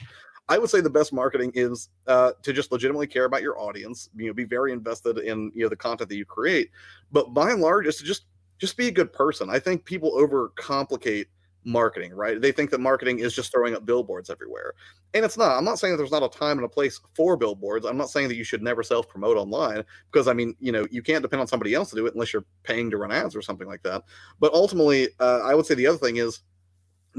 I 0.48 0.58
would 0.60 0.70
say 0.70 0.80
the 0.80 0.90
best 0.90 1.12
marketing 1.12 1.52
is 1.56 1.90
uh, 2.08 2.34
to 2.44 2.54
just 2.54 2.72
legitimately 2.72 3.08
care 3.08 3.26
about 3.26 3.42
your 3.42 3.60
audience. 3.60 4.10
You 4.16 4.28
know, 4.28 4.34
be 4.34 4.44
very 4.44 4.72
invested 4.72 5.18
in 5.18 5.52
you 5.56 5.64
know 5.64 5.70
the 5.70 5.76
content 5.76 6.10
that 6.10 6.18
you 6.18 6.26
create. 6.26 6.70
But 7.12 7.34
by 7.34 7.52
and 7.52 7.62
large, 7.62 7.88
is 7.88 7.98
to 7.98 8.04
just 8.04 8.26
just 8.58 8.78
be 8.78 8.88
a 8.88 8.92
good 8.92 9.12
person. 9.12 9.50
I 9.50 9.60
think 9.60 9.86
people 9.86 10.12
overcomplicate 10.12 11.26
marketing, 11.66 12.14
right? 12.14 12.40
They 12.40 12.52
think 12.52 12.70
that 12.70 12.80
marketing 12.80 13.20
is 13.20 13.34
just 13.34 13.52
throwing 13.52 13.76
up 13.76 13.86
billboards 13.86 14.30
everywhere. 14.30 14.74
And 15.14 15.26
it's 15.26 15.38
not. 15.38 15.58
I'm 15.58 15.66
not 15.66 15.80
saying 15.80 15.94
that 15.94 15.98
there's 15.98 16.12
not 16.12 16.24
a 16.24 16.30
time 16.30 16.58
and 16.58 16.66
a 16.66 16.70
place 16.70 17.00
for 17.16 17.36
billboards. 17.36 17.86
I'm 17.86 17.98
not 17.98 18.10
saying 18.10 18.28
that 18.30 18.36
you 18.36 18.44
should 18.44 18.62
never 18.62 18.84
self 18.84 19.10
promote 19.10 19.38
online 19.38 19.84
because 20.12 20.28
I 20.28 20.34
mean, 20.34 20.56
you 20.60 20.72
know, 20.72 20.86
you 20.92 21.02
can't 21.02 21.22
depend 21.22 21.42
on 21.42 21.48
somebody 21.48 21.74
else 21.74 21.90
to 21.90 21.96
do 21.96 22.06
it 22.06 22.14
unless 22.14 22.34
you're 22.34 22.46
paying 22.64 22.90
to 22.92 22.98
run 22.98 23.12
ads 23.12 23.36
or 23.36 23.42
something 23.42 23.68
like 23.68 23.84
that. 23.84 24.04
But 24.40 24.54
ultimately, 24.54 25.10
uh, 25.20 25.42
I 25.44 25.56
would 25.56 25.66
say 25.66 25.76
the 25.76 25.88
other 25.88 25.98
thing 25.98 26.18
is 26.18 26.42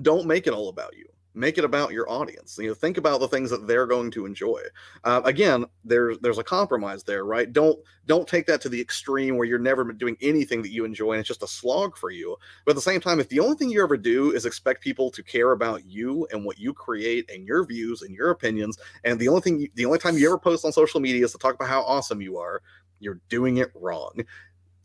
don't 0.03 0.27
make 0.27 0.47
it 0.47 0.53
all 0.53 0.69
about 0.69 0.97
you 0.97 1.07
make 1.37 1.59
it 1.59 1.65
about 1.65 1.93
your 1.93 2.09
audience 2.11 2.59
you 2.61 2.69
know 2.69 2.75
think 2.75 2.97
about 2.97 3.21
the 3.21 3.29
things 3.29 3.51
that 3.51 3.67
they're 3.67 3.87
going 3.87 4.11
to 4.11 4.27
enjoy. 4.27 4.61
Uh, 5.05 5.21
again 5.25 5.65
there's 5.85 6.19
there's 6.21 6.39
a 6.39 6.45
compromise 6.45 7.03
there 7.05 7.25
right? 7.25 7.53
Don't 7.53 7.79
don't 8.07 8.27
take 8.27 8.47
that 8.47 8.61
to 8.63 8.69
the 8.69 8.81
extreme 8.81 9.37
where 9.37 9.47
you're 9.47 9.59
never 9.59 9.85
doing 9.93 10.17
anything 10.21 10.63
that 10.63 10.71
you 10.71 10.85
enjoy 10.85 11.13
and 11.13 11.21
it's 11.21 11.29
just 11.29 11.43
a 11.43 11.49
slog 11.49 11.97
for 11.97 12.11
you. 12.11 12.37
But 12.65 12.73
at 12.73 12.77
the 12.77 12.83
same 12.83 13.01
time 13.01 13.21
if 13.21 13.29
the 13.29 13.41
only 13.41 13.57
thing 13.57 13.71
you 13.71 13.83
ever 13.83 13.97
do 13.97 14.33
is 14.33 14.47
expect 14.47 14.83
people 14.83 15.11
to 15.11 15.23
care 15.23 15.53
about 15.53 15.85
you 15.85 16.27
and 16.33 16.45
what 16.45 16.59
you 16.59 16.73
create 16.73 17.31
and 17.31 17.47
your 17.47 17.65
views 17.65 18.03
and 18.03 18.15
your 18.15 18.31
opinions 18.31 18.79
and 19.05 19.19
the 19.19 19.29
only 19.29 19.43
thing 19.43 19.61
you, 19.61 19.69
the 19.75 19.87
only 19.87 19.99
time 19.99 20.17
you 20.17 20.27
ever 20.27 20.39
post 20.39 20.65
on 20.65 20.73
social 20.73 21.01
media 21.01 21.25
is 21.25 21.33
to 21.33 21.39
talk 21.39 21.55
about 21.55 21.69
how 21.69 21.83
awesome 21.83 22.21
you 22.21 22.39
are 22.39 22.63
you're 23.01 23.21
doing 23.29 23.59
it 23.59 23.71
wrong 23.75 24.13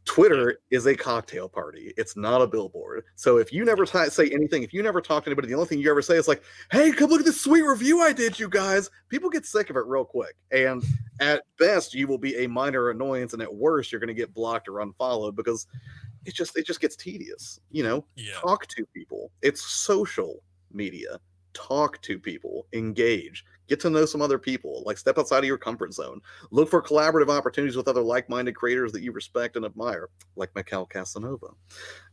Twitter 0.05 0.59
is 0.71 0.87
a 0.87 0.95
cocktail 0.95 1.47
party. 1.47 1.93
It's 1.95 2.17
not 2.17 2.41
a 2.41 2.47
billboard. 2.47 3.03
So 3.15 3.37
if 3.37 3.53
you 3.53 3.63
never 3.63 3.85
t- 3.85 4.09
say 4.09 4.29
anything, 4.31 4.63
if 4.63 4.73
you 4.73 4.81
never 4.81 4.99
talk 5.01 5.23
to 5.23 5.29
anybody, 5.29 5.47
the 5.47 5.53
only 5.53 5.67
thing 5.67 5.79
you 5.79 5.91
ever 5.91 6.01
say 6.01 6.15
is 6.15 6.27
like, 6.27 6.43
"Hey, 6.71 6.91
come 6.91 7.09
look 7.09 7.19
at 7.19 7.25
this 7.25 7.39
sweet 7.41 7.61
review 7.61 8.01
I 8.01 8.11
did, 8.11 8.39
you 8.39 8.49
guys." 8.49 8.89
People 9.09 9.29
get 9.29 9.45
sick 9.45 9.69
of 9.69 9.75
it 9.75 9.85
real 9.85 10.03
quick, 10.05 10.35
and 10.51 10.83
at 11.19 11.43
best, 11.59 11.93
you 11.93 12.07
will 12.07 12.17
be 12.17 12.35
a 12.43 12.47
minor 12.47 12.89
annoyance, 12.89 13.33
and 13.33 13.41
at 13.41 13.53
worst, 13.53 13.91
you're 13.91 13.99
going 14.01 14.07
to 14.07 14.13
get 14.13 14.33
blocked 14.33 14.67
or 14.67 14.79
unfollowed 14.79 15.35
because 15.35 15.67
it 16.25 16.33
just 16.33 16.57
it 16.57 16.65
just 16.65 16.81
gets 16.81 16.95
tedious. 16.95 17.59
You 17.69 17.83
know, 17.83 18.05
Yeah. 18.15 18.33
talk 18.41 18.67
to 18.67 18.85
people. 18.87 19.31
It's 19.41 19.61
social 19.63 20.41
media. 20.71 21.19
Talk 21.53 22.01
to 22.03 22.19
people. 22.19 22.67
Engage 22.73 23.43
get 23.67 23.79
to 23.79 23.89
know 23.89 24.05
some 24.05 24.21
other 24.21 24.37
people 24.37 24.83
like 24.85 24.97
step 24.97 25.17
outside 25.17 25.37
of 25.37 25.45
your 25.45 25.57
comfort 25.57 25.93
zone 25.93 26.19
look 26.49 26.69
for 26.69 26.81
collaborative 26.83 27.29
opportunities 27.29 27.77
with 27.77 27.87
other 27.87 28.01
like-minded 28.01 28.53
creators 28.53 28.91
that 28.91 29.01
you 29.01 29.13
respect 29.13 29.55
and 29.55 29.63
admire 29.63 30.09
like 30.35 30.53
Mekel 30.55 30.89
Kasanova 30.91 31.53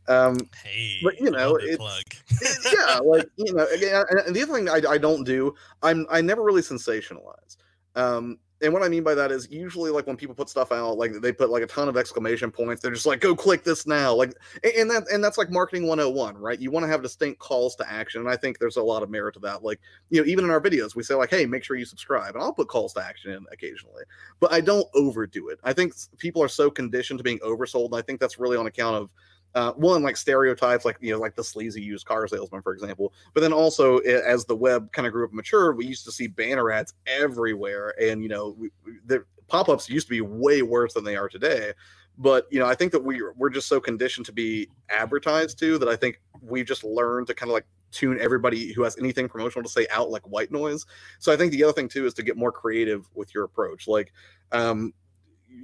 um 0.07 0.37
Hey, 0.63 0.99
But, 1.03 1.19
you 1.19 1.29
know, 1.29 1.51
love 1.51 1.61
the 1.61 1.73
it's- 1.73 1.77
plug. 1.77 2.73
yeah 2.73 2.99
like 3.03 3.27
you 3.35 3.51
know 3.51 3.65
again 3.75 4.05
and- 4.09 4.19
and 4.21 4.33
the 4.35 4.41
other 4.43 4.53
thing 4.53 4.69
I, 4.69 4.81
I 4.89 4.97
don't 4.97 5.25
do 5.25 5.53
i'm 5.83 6.05
i 6.09 6.21
never 6.21 6.43
really 6.43 6.61
sensationalize 6.61 7.57
um 7.95 8.37
and 8.61 8.73
what 8.73 8.83
I 8.83 8.89
mean 8.89 9.03
by 9.03 9.15
that 9.15 9.31
is 9.31 9.49
usually 9.49 9.89
like 9.89 10.05
when 10.05 10.17
people 10.17 10.35
put 10.35 10.49
stuff 10.49 10.71
out, 10.71 10.97
like 10.97 11.13
they 11.21 11.31
put 11.31 11.49
like 11.49 11.63
a 11.63 11.67
ton 11.67 11.87
of 11.87 11.95
exclamation 11.95 12.51
points. 12.51 12.81
They're 12.81 12.91
just 12.91 13.05
like, 13.05 13.21
"Go 13.21 13.35
click 13.35 13.63
this 13.63 13.87
now!" 13.87 14.13
Like, 14.13 14.33
and 14.63 14.89
that 14.91 15.07
and 15.11 15.23
that's 15.23 15.37
like 15.37 15.49
marketing 15.49 15.87
101, 15.87 16.37
right? 16.37 16.59
You 16.59 16.71
want 16.71 16.83
to 16.83 16.87
have 16.89 17.01
distinct 17.01 17.39
calls 17.39 17.75
to 17.77 17.89
action, 17.89 18.21
and 18.21 18.29
I 18.29 18.35
think 18.35 18.59
there's 18.59 18.77
a 18.77 18.83
lot 18.83 19.03
of 19.03 19.09
merit 19.09 19.33
to 19.35 19.39
that. 19.41 19.63
Like, 19.63 19.79
you 20.09 20.21
know, 20.21 20.27
even 20.27 20.45
in 20.45 20.51
our 20.51 20.61
videos, 20.61 20.95
we 20.95 21.03
say 21.03 21.15
like, 21.15 21.29
"Hey, 21.29 21.45
make 21.45 21.63
sure 21.63 21.77
you 21.77 21.85
subscribe," 21.85 22.35
and 22.35 22.43
I'll 22.43 22.53
put 22.53 22.67
calls 22.67 22.93
to 22.93 23.05
action 23.05 23.31
in 23.31 23.45
occasionally, 23.51 24.03
but 24.39 24.51
I 24.51 24.61
don't 24.61 24.87
overdo 24.93 25.49
it. 25.49 25.59
I 25.63 25.73
think 25.73 25.93
people 26.17 26.43
are 26.43 26.49
so 26.49 26.69
conditioned 26.69 27.19
to 27.19 27.23
being 27.23 27.39
oversold, 27.39 27.85
and 27.85 27.95
I 27.95 28.01
think 28.01 28.19
that's 28.19 28.39
really 28.39 28.57
on 28.57 28.67
account 28.67 28.97
of 28.97 29.09
uh, 29.55 29.71
one 29.73 30.03
like 30.03 30.15
stereotypes 30.15 30.85
like 30.85 30.97
you 31.01 31.11
know 31.11 31.19
like 31.19 31.35
the 31.35 31.43
sleazy 31.43 31.81
used 31.81 32.05
car 32.05 32.27
salesman 32.27 32.61
for 32.61 32.73
example 32.73 33.13
but 33.33 33.41
then 33.41 33.53
also 33.53 33.97
as 33.99 34.45
the 34.45 34.55
web 34.55 34.91
kind 34.91 35.07
of 35.07 35.13
grew 35.13 35.23
up 35.23 35.31
and 35.31 35.37
matured 35.37 35.75
we 35.77 35.85
used 35.85 36.05
to 36.05 36.11
see 36.11 36.27
banner 36.27 36.71
ads 36.71 36.93
everywhere 37.07 37.93
and 38.01 38.21
you 38.21 38.29
know 38.29 38.55
we- 38.57 38.69
the 39.05 39.23
pop-ups 39.47 39.89
used 39.89 40.07
to 40.07 40.11
be 40.11 40.21
way 40.21 40.61
worse 40.61 40.93
than 40.93 41.03
they 41.03 41.15
are 41.15 41.27
today 41.27 41.71
but 42.17 42.45
you 42.51 42.59
know 42.59 42.67
i 42.67 42.75
think 42.75 42.91
that 42.91 43.03
we 43.03 43.21
we're 43.35 43.49
just 43.49 43.67
so 43.67 43.79
conditioned 43.79 44.25
to 44.25 44.31
be 44.31 44.69
advertised 44.89 45.57
to 45.57 45.79
that 45.79 45.89
i 45.89 45.95
think 45.95 46.21
we've 46.41 46.67
just 46.67 46.83
learned 46.83 47.25
to 47.25 47.33
kind 47.33 47.49
of 47.49 47.53
like 47.53 47.65
tune 47.91 48.19
everybody 48.21 48.71
who 48.71 48.83
has 48.83 48.95
anything 48.99 49.27
promotional 49.27 49.63
to 49.63 49.69
say 49.69 49.87
out 49.89 50.11
like 50.11 50.21
white 50.27 50.51
noise 50.51 50.85
so 51.17 51.33
i 51.33 51.37
think 51.37 51.51
the 51.51 51.63
other 51.63 51.73
thing 51.73 51.89
too 51.89 52.05
is 52.05 52.13
to 52.13 52.21
get 52.21 52.37
more 52.37 52.51
creative 52.51 53.09
with 53.15 53.33
your 53.33 53.45
approach 53.45 53.87
like 53.87 54.13
um 54.51 54.93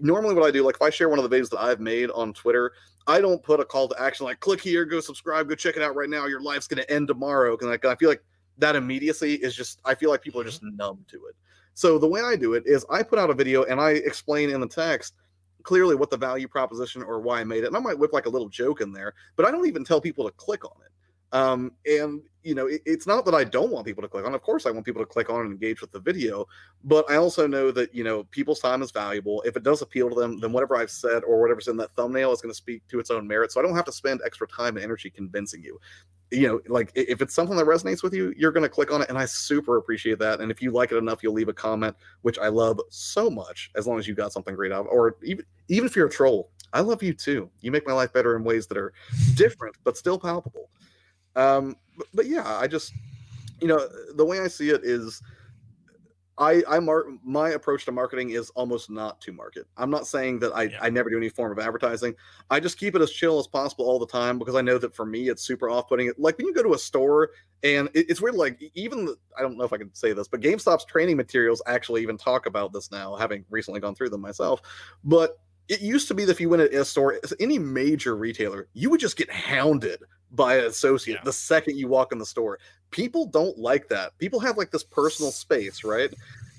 normally 0.02 0.34
what 0.34 0.44
i 0.44 0.50
do 0.50 0.64
like 0.64 0.74
if 0.76 0.82
i 0.82 0.90
share 0.90 1.08
one 1.08 1.20
of 1.20 1.30
the 1.30 1.36
videos 1.36 1.52
that 1.52 1.60
i've 1.60 1.80
made 1.80 2.10
on 2.12 2.34
twitter 2.34 2.72
I 3.08 3.22
don't 3.22 3.42
put 3.44 3.60
a 3.60 3.66
call 3.66 3.88
to 3.90 4.02
action 4.02 4.26
like 4.26 4.40
click 4.40 4.62
here, 4.62 4.86
go 4.86 5.00
subscribe, 5.00 5.48
go 5.48 5.56
check 5.56 5.76
it 5.76 5.84
out 5.84 5.96
right 5.96 6.10
now. 6.10 6.26
Your 6.26 6.42
life's 6.42 6.68
gonna 6.68 6.86
end 6.90 7.08
tomorrow. 7.08 7.52
Because 7.56 7.68
like, 7.68 7.86
I 7.86 7.96
feel 7.96 8.10
like 8.10 8.24
that 8.58 8.76
immediacy 8.76 9.36
is 9.36 9.56
just 9.56 9.80
I 9.86 9.96
feel 9.96 10.10
like 10.10 10.22
people 10.22 10.42
are 10.42 10.46
just 10.46 10.64
mm-hmm. 10.64 10.78
numb 10.78 11.06
to 11.10 11.18
it. 11.28 11.36
So 11.74 12.00
the 12.00 12.08
way 12.08 12.22
I 12.22 12.36
do 12.36 12.54
it 12.54 12.64
is 12.66 12.86
I 12.90 13.04
put 13.04 13.20
out 13.20 13.30
a 13.30 13.34
video 13.34 13.64
and 13.64 13.80
I 13.80 13.92
explain 13.92 14.50
in 14.50 14.62
the 14.62 14.68
text 14.68 15.14
clearly 15.64 15.96
what 15.96 16.10
the 16.10 16.18
value 16.18 16.48
proposition 16.48 17.04
or 17.04 17.20
why 17.20 17.42
I 17.42 17.44
made 17.44 17.64
it. 17.64 17.68
And 17.68 17.76
I 17.76 17.80
might 17.80 18.00
whip 18.00 18.14
like 18.14 18.28
a 18.28 18.30
little 18.30 18.50
joke 18.50 18.82
in 18.82 18.94
there, 18.94 19.14
but 19.36 19.46
I 19.46 19.52
don't 19.52 19.68
even 19.68 19.84
tell 19.84 20.00
people 20.00 20.26
to 20.26 20.32
click 20.32 20.64
on 20.64 20.78
it. 20.86 20.92
Um, 21.36 21.74
and 21.86 22.22
you 22.44 22.56
know, 22.56 22.68
it, 22.68 22.82
it's 22.86 23.06
not 23.06 23.26
that 23.26 23.36
I 23.36 23.44
don't 23.44 23.70
want 23.70 23.86
people 23.86 24.02
to 24.04 24.08
click 24.08 24.26
on. 24.26 24.34
Of 24.34 24.42
course, 24.42 24.66
I 24.66 24.72
want 24.72 24.86
people 24.86 25.02
to 25.02 25.06
click 25.06 25.30
on 25.30 25.42
and 25.42 25.52
engage 25.52 25.82
with 25.82 25.92
the 25.92 26.00
video, 26.00 26.48
but 26.86 27.10
I 27.12 27.18
also 27.18 27.46
know 27.46 27.72
that 27.72 27.94
you 27.94 28.06
know 28.06 28.24
people's 28.26 28.62
time 28.62 28.82
is 28.82 28.92
valuable. 28.92 29.42
If 29.46 29.58
it 29.58 29.64
does 29.64 29.82
appeal 29.82 30.10
to 30.10 30.16
them, 30.16 30.40
then 30.40 30.54
whatever 30.54 30.78
I've 30.78 30.90
said 30.90 31.24
or 31.26 31.42
whatever's 31.42 31.68
in 31.68 31.76
that 31.78 31.94
thumbnail 31.96 32.32
is 32.32 32.42
going 32.42 32.52
to 32.52 32.56
speak 32.56 32.88
to 32.88 33.00
its 33.00 33.12
own 33.12 33.28
merit. 33.28 33.52
So 33.52 33.60
I 33.60 33.64
don't 33.64 33.76
have 33.76 33.84
to 33.84 33.92
spend 33.92 34.22
extra 34.26 34.48
time 34.48 34.78
and 34.78 34.84
energy 34.84 35.10
convincing 35.10 35.62
you. 35.62 35.78
You 36.32 36.48
know, 36.48 36.62
like 36.70 36.94
if 36.96 37.22
it's 37.22 37.36
something 37.36 37.58
that 37.58 37.66
resonates 37.66 38.02
with 38.02 38.14
you, 38.14 38.34
you're 38.38 38.54
going 38.54 38.64
to 38.64 38.70
click 38.70 38.94
on 38.94 39.02
it, 39.02 39.10
and 39.10 39.18
I 39.18 39.26
super 39.26 39.76
appreciate 39.76 40.20
that. 40.20 40.40
And 40.40 40.50
if 40.50 40.62
you 40.62 40.72
like 40.72 40.94
it 40.94 40.98
enough, 40.98 41.22
you'll 41.22 41.34
leave 41.34 41.50
a 41.50 41.54
comment, 41.54 41.98
which 42.22 42.40
I 42.40 42.48
love 42.48 42.80
so 42.90 43.30
much. 43.30 43.72
As 43.76 43.88
long 43.88 44.00
as 44.00 44.08
you 44.08 44.16
got 44.16 44.32
something 44.32 44.56
great 44.56 44.72
out 44.72 44.86
of, 44.86 44.88
or 44.88 45.18
even 45.22 45.44
even 45.68 45.86
if 45.86 45.98
you're 45.98 46.08
a 46.08 46.10
troll, 46.10 46.50
I 46.72 46.80
love 46.80 47.04
you 47.04 47.14
too. 47.14 47.50
You 47.60 47.72
make 47.72 47.86
my 47.86 47.94
life 47.94 48.14
better 48.14 48.38
in 48.38 48.44
ways 48.46 48.68
that 48.68 48.78
are 48.78 48.94
different 49.36 49.76
but 49.84 49.98
still 49.98 50.18
palpable. 50.18 50.70
Um, 51.36 51.76
but, 51.98 52.08
but 52.14 52.26
yeah, 52.28 52.58
I 52.58 52.68
just 52.68 52.94
you 53.62 53.68
know 53.68 53.88
the 54.16 54.26
way 54.26 54.40
I 54.40 54.48
see 54.48 54.70
it 54.70 54.82
is 54.84 55.22
I 56.38 56.64
I 56.68 56.80
mark 56.80 57.08
my 57.24 57.52
approach 57.52 57.86
to 57.86 57.92
marketing 57.92 58.32
is 58.32 58.50
almost 58.52 58.90
not 58.90 59.22
to 59.22 59.32
market. 59.32 59.68
I'm 59.78 59.90
not 59.90 60.06
saying 60.06 60.40
that 60.40 60.52
I, 60.54 60.64
Yeah. 60.64 60.80
I 60.82 60.90
never 60.90 61.10
do 61.10 61.18
any 61.18 61.30
form 61.30 61.52
of 61.52 61.60
advertising. 61.60 62.16
I 62.50 62.60
just 62.60 62.78
keep 62.78 62.96
it 62.96 63.02
as 63.02 63.12
chill 63.12 63.40
as 63.40 63.48
possible 63.48 63.86
all 63.86 64.00
the 64.00 64.08
time 64.08 64.38
because 64.38 64.56
I 64.56 64.62
know 64.62 64.78
that 64.78 64.96
for 64.96 65.06
me 65.06 65.30
it's 65.30 65.44
super 65.44 65.70
off-putting. 65.70 66.12
Like 66.18 66.38
when 66.38 66.48
you 66.48 66.54
go 66.54 66.64
to 66.64 66.74
a 66.74 66.78
store 66.78 67.30
and 67.64 67.90
it, 67.94 68.10
it's 68.10 68.22
weird. 68.22 68.36
Like 68.36 68.62
even 68.74 69.06
the, 69.06 69.16
I 69.38 69.42
don't 69.42 69.58
know 69.58 69.64
if 69.64 69.72
I 69.72 69.78
can 69.78 69.94
say 69.94 70.12
this, 70.12 70.28
but 70.28 70.42
GameStop's 70.42 70.86
training 70.86 71.16
materials 71.16 71.62
actually 71.68 72.02
even 72.02 72.18
talk 72.18 72.48
about 72.48 72.74
this 72.74 72.92
now, 72.92 73.16
having 73.16 73.46
recently 73.50 73.80
gone 73.80 73.96
through 73.96 74.10
them 74.10 74.22
myself. 74.22 74.62
But 75.06 75.40
it 75.70 75.82
used 75.82 76.08
to 76.10 76.14
be 76.14 76.26
that 76.26 76.32
if 76.32 76.42
you 76.42 76.50
went 76.50 76.70
to 76.70 76.82
a 76.82 76.86
store, 76.86 77.20
any 77.40 77.58
major 77.58 78.16
retailer, 78.18 78.68
you 78.74 78.90
would 78.90 79.00
just 79.00 79.16
get 79.16 79.32
hounded 79.32 80.04
by 80.36 80.58
an 80.58 80.66
associate 80.66 81.16
Yeah. 81.16 81.22
the 81.24 81.34
second 81.34 81.78
you 81.78 81.88
walk 81.88 82.12
in 82.12 82.18
the 82.18 82.26
store. 82.26 82.60
People 82.92 83.26
don't 83.26 83.58
like 83.58 83.88
that. 83.90 84.18
People 84.18 84.40
have 84.40 84.58
like 84.58 84.72
this 84.72 84.84
personal 84.84 85.32
space, 85.32 85.84
right? 85.84 86.14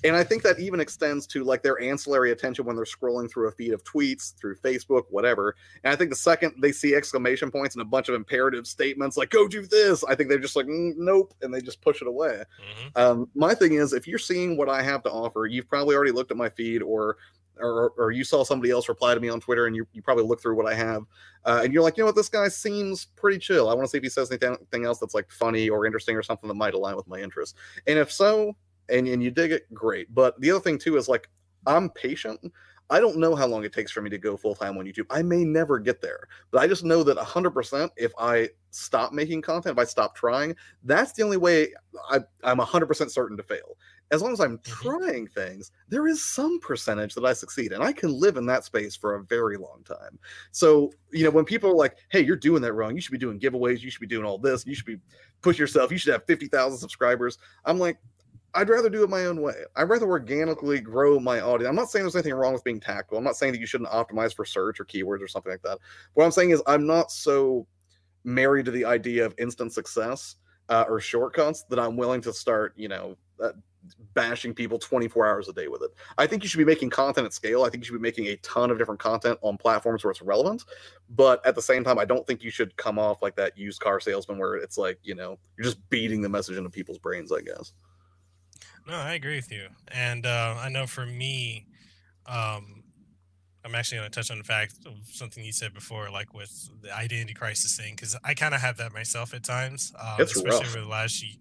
And 0.05 0.15
I 0.15 0.23
think 0.23 0.43
that 0.43 0.61
even 0.61 0.79
extends 0.79 1.27
to 1.29 1.43
like 1.43 1.63
their 1.63 1.81
ancillary 1.81 2.31
attention 2.31 2.65
when 2.67 2.77
they're 2.77 2.85
scrolling 2.85 3.31
through 3.31 3.49
a 3.49 3.51
feed 3.53 3.73
of 3.73 3.83
tweets, 3.83 4.37
through 4.37 4.57
Facebook, 4.57 5.05
whatever. 5.09 5.57
And 5.83 5.93
I 5.93 5.97
think 5.97 6.11
the 6.11 6.17
second 6.17 6.53
they 6.61 6.71
see 6.71 6.95
exclamation 6.95 7.51
points 7.51 7.75
and 7.75 7.83
a 7.83 7.87
bunch 7.87 8.09
of 8.09 8.15
imperative 8.15 8.67
statements 8.67 9.17
like 9.17 9.31
"Go 9.31 9.49
do 9.49 9.67
this," 9.67 10.05
I 10.05 10.15
think 10.15 10.29
they're 10.29 10.39
just 10.39 10.55
like 10.55 10.67
"Mm, 10.67 10.95
"Nope," 10.99 11.35
and 11.41 11.53
they 11.53 11.61
just 11.63 11.81
push 11.81 12.03
it 12.03 12.09
away. 12.09 12.45
Mhm. 12.61 13.01
Um, 13.01 13.31
my 13.35 13.55
thing 13.55 13.73
is, 13.75 13.95
if 13.95 14.07
you're 14.07 14.19
seeing 14.19 14.57
what 14.59 14.69
I 14.69 14.83
have 14.83 15.03
to 15.05 15.11
offer, 15.11 15.47
you've 15.47 15.69
probably 15.69 15.97
already 15.97 16.13
looked 16.13 16.31
at 16.31 16.37
my 16.37 16.51
feed 16.51 16.83
or 16.83 17.17
or, 17.59 17.93
or 17.97 18.11
you 18.11 18.25
saw 18.25 18.45
somebody 18.45 18.71
else 18.71 18.89
reply 18.89 19.15
to 19.15 19.21
me 19.21 19.29
on 19.29 19.41
Twitter 19.41 19.67
and 19.67 19.75
you, 19.75 19.87
you 19.93 20.03
probably 20.03 20.25
look 20.25 20.41
through 20.41 20.57
what 20.57 20.67
I 20.67 20.75
have 20.75 21.03
uh, 21.45 21.61
and 21.65 21.73
you're 21.73 21.83
like, 21.83 21.97
you 21.97 22.03
know 22.03 22.07
what, 22.07 22.17
this 22.17 22.29
guy 22.29 22.49
seems 22.49 23.07
pretty 23.17 23.39
chill. 23.39 23.69
I 23.69 23.75
want 23.75 23.87
to 23.87 23.91
see 23.91 23.99
if 23.99 24.05
he 24.05 24.11
says 24.11 24.31
anything 24.31 24.85
else 24.85 24.99
that's 24.99 25.15
like 25.15 25.31
funny 25.31 25.69
or 25.69 25.87
interesting 25.87 26.17
or 26.17 26.23
something 26.23 26.49
that 26.49 26.55
might 26.55 26.75
align 26.75 26.97
with 26.97 27.09
my 27.09 27.19
interests. 27.19 27.59
And 27.87 27.99
if 27.99 28.13
so, 28.13 28.57
and, 28.89 29.07
and 29.09 29.23
you 29.23 29.31
dig 29.31 29.53
it, 29.53 29.73
great. 29.73 30.15
But 30.15 30.41
the 30.41 30.51
other 30.51 30.61
thing 30.61 30.79
too 30.79 30.97
is 30.97 31.09
like, 31.09 31.29
I'm 31.67 31.91
patient. 31.91 32.41
I 32.89 33.01
don't 33.01 33.17
know 33.17 33.35
how 33.35 33.47
long 33.47 33.65
it 33.65 33.73
takes 33.73 33.91
for 33.91 34.01
me 34.01 34.11
to 34.11 34.19
go 34.19 34.37
full 34.37 34.55
time 34.55 34.79
on 34.79 34.85
YouTube. 34.85 35.07
I 35.11 35.23
may 35.23 35.45
never 35.45 35.79
get 35.79 36.01
there, 36.01 36.29
but 36.53 36.61
I 36.61 36.69
just 36.69 36.85
know 36.85 37.03
that 37.03 37.17
100% 37.17 37.91
if 37.97 38.13
I 38.17 38.49
stop 38.71 39.13
making 39.13 39.43
content, 39.43 39.77
if 39.77 39.79
I 39.79 39.85
stop 39.85 40.15
trying, 40.15 40.55
that's 40.85 41.13
the 41.13 41.25
only 41.25 41.37
way 41.37 41.73
I, 42.11 42.21
I'm 42.45 42.59
100% 42.59 43.11
certain 43.11 43.37
to 43.37 43.43
fail. 43.43 43.77
As 44.13 44.23
long 44.23 44.33
as 44.33 44.41
I'm 44.41 44.61
trying 44.63 45.27
things, 45.27 45.73
there 45.89 46.07
is 46.07 46.25
some 46.25 46.61
percentage 46.61 47.15
that 47.15 47.25
I 47.25 47.33
succeed, 47.33 47.73
and 47.73 47.83
I 47.83 47.93
can 47.93 48.13
live 48.13 48.37
in 48.37 48.47
that 48.47 48.65
space 48.65 48.95
for 48.95 49.17
a 49.17 49.25
very 49.25 49.57
long 49.57 49.83
time. 49.85 50.19
So, 50.53 50.93
you 51.13 51.25
know, 51.25 51.31
when 51.31 51.45
people 51.45 51.71
are 51.71 51.77
like, 51.77 51.97
hey, 52.11 52.21
you're 52.21 52.37
doing 52.37 52.63
that 52.63 52.75
wrong, 52.75 52.95
you 52.95 53.01
should 53.01 53.13
be 53.13 53.19
doing 53.19 53.41
giveaways, 53.41 53.81
you 53.81 53.91
should 53.91 54.01
be 54.01 54.07
doing 54.07 54.25
all 54.25 54.39
this, 54.39 54.65
you 54.65 54.75
should 54.75 54.87
be 54.87 54.99
push 55.43 55.59
yourself, 55.59 55.91
you 55.91 55.99
should 55.99 56.13
have 56.13 56.25
50,000 56.27 56.79
subscribers. 56.79 57.39
I'm 57.65 57.79
like, 57.79 57.99
I'd 58.55 58.71
rather 58.71 58.89
do 58.89 59.05
it 59.05 59.11
my 59.11 59.27
own 59.27 59.43
way. 59.43 59.55
I'd 59.77 59.91
rather 59.91 60.07
organically 60.07 60.81
grow 60.81 61.21
my 61.21 61.41
audience. 61.41 61.69
I'm 61.69 61.77
not 61.77 61.91
saying 61.91 62.05
there's 62.05 62.17
anything 62.17 62.33
wrong 62.33 62.55
with 62.55 62.65
being 62.65 62.81
tactical. 62.81 63.19
I'm 63.19 63.25
not 63.25 63.37
saying 63.37 63.53
that 63.53 63.61
you 63.61 63.67
shouldn't 63.67 63.91
optimize 63.91 64.35
for 64.35 64.47
search 64.47 64.81
or 64.81 64.87
keywords 64.87 65.21
or 65.21 65.29
something 65.29 65.53
like 65.53 65.63
that. 65.63 65.79
What 66.15 66.25
I'm 66.25 66.31
saying 66.31 66.51
is 66.51 66.63
I'm 66.67 66.87
not 66.87 67.11
so 67.11 67.67
married 68.25 68.65
to 68.65 68.71
the 68.71 68.85
idea 68.85 69.27
of 69.27 69.35
instant 69.39 69.73
success 69.73 70.37
uh, 70.71 70.85
or 70.89 71.01
shortcuts 71.01 71.65
that 71.65 71.79
I'm 71.79 71.97
willing 71.97 72.23
to 72.23 72.33
start, 72.33 72.73
you 72.77 72.89
know, 72.89 73.17
uh, 73.43 73.53
bashing 74.15 74.55
people 74.55 74.79
24 74.79 75.27
hours 75.27 75.49
a 75.49 75.53
day 75.53 75.69
with 75.69 75.83
it. 75.83 75.91
I 76.19 76.27
think 76.27 76.43
you 76.43 76.49
should 76.49 76.59
be 76.59 76.65
making 76.65 76.91
content 76.91 77.27
at 77.27 77.33
scale. 77.33 77.65
I 77.65 77.71
think 77.71 77.83
you 77.83 77.87
should 77.87 77.95
be 77.95 78.01
making 78.01 78.27
a 78.27 78.37
ton 78.37 78.71
of 78.71 78.79
different 78.79 79.01
content 79.01 79.39
on 79.43 79.57
platforms 79.57 80.05
where 80.05 80.11
it's 80.11 80.23
relevant. 80.23 80.65
But 81.11 81.45
at 81.47 81.55
the 81.55 81.63
same 81.63 81.85
time, 81.85 81.99
I 81.99 82.05
don't 82.05 82.27
think 82.27 82.43
you 82.43 82.51
should 82.51 82.77
come 82.77 82.99
off 82.99 83.23
like 83.23 83.37
that 83.37 83.57
used 83.57 83.81
car 83.81 84.01
salesman 84.01 84.39
where 84.39 84.57
it's 84.57 84.79
like, 84.79 84.99
you 85.03 85.15
know, 85.15 85.39
you're 85.57 85.65
just 85.65 85.89
beating 85.91 86.23
the 86.23 86.29
message 86.29 86.57
into 86.57 86.71
people's 86.71 86.99
brains, 86.99 87.33
I 87.33 87.41
guess. 87.41 87.73
No, 88.87 88.95
I 88.95 89.15
agree 89.15 89.37
with 89.37 89.51
you. 89.51 89.69
And 89.89 90.27
uh, 90.27 90.57
I 90.59 90.69
know 90.69 90.87
for 90.87 91.07
me, 91.07 91.67
um, 92.27 92.85
I'm 93.67 93.75
actually 93.75 93.99
going 93.99 94.11
to 94.11 94.15
touch 94.15 94.31
on 94.31 94.39
the 94.39 94.45
fact 94.45 94.75
of 94.87 94.93
something 95.11 95.45
you 95.45 95.53
said 95.53 95.75
before, 95.75 96.09
like 96.09 96.33
with 96.33 96.71
the 96.83 96.95
identity 96.97 97.35
crisis 97.35 97.77
thing, 97.77 97.95
because 97.97 98.17
I 98.23 98.33
kind 98.35 98.55
of 98.55 98.61
have 98.61 98.77
that 98.77 98.93
myself 98.95 99.35
at 99.35 99.43
times, 99.43 99.93
um, 100.01 100.21
especially 100.21 100.51
rough. 100.51 100.67
over 100.69 100.81
the 100.81 100.89
last 100.89 101.23
year. 101.23 101.35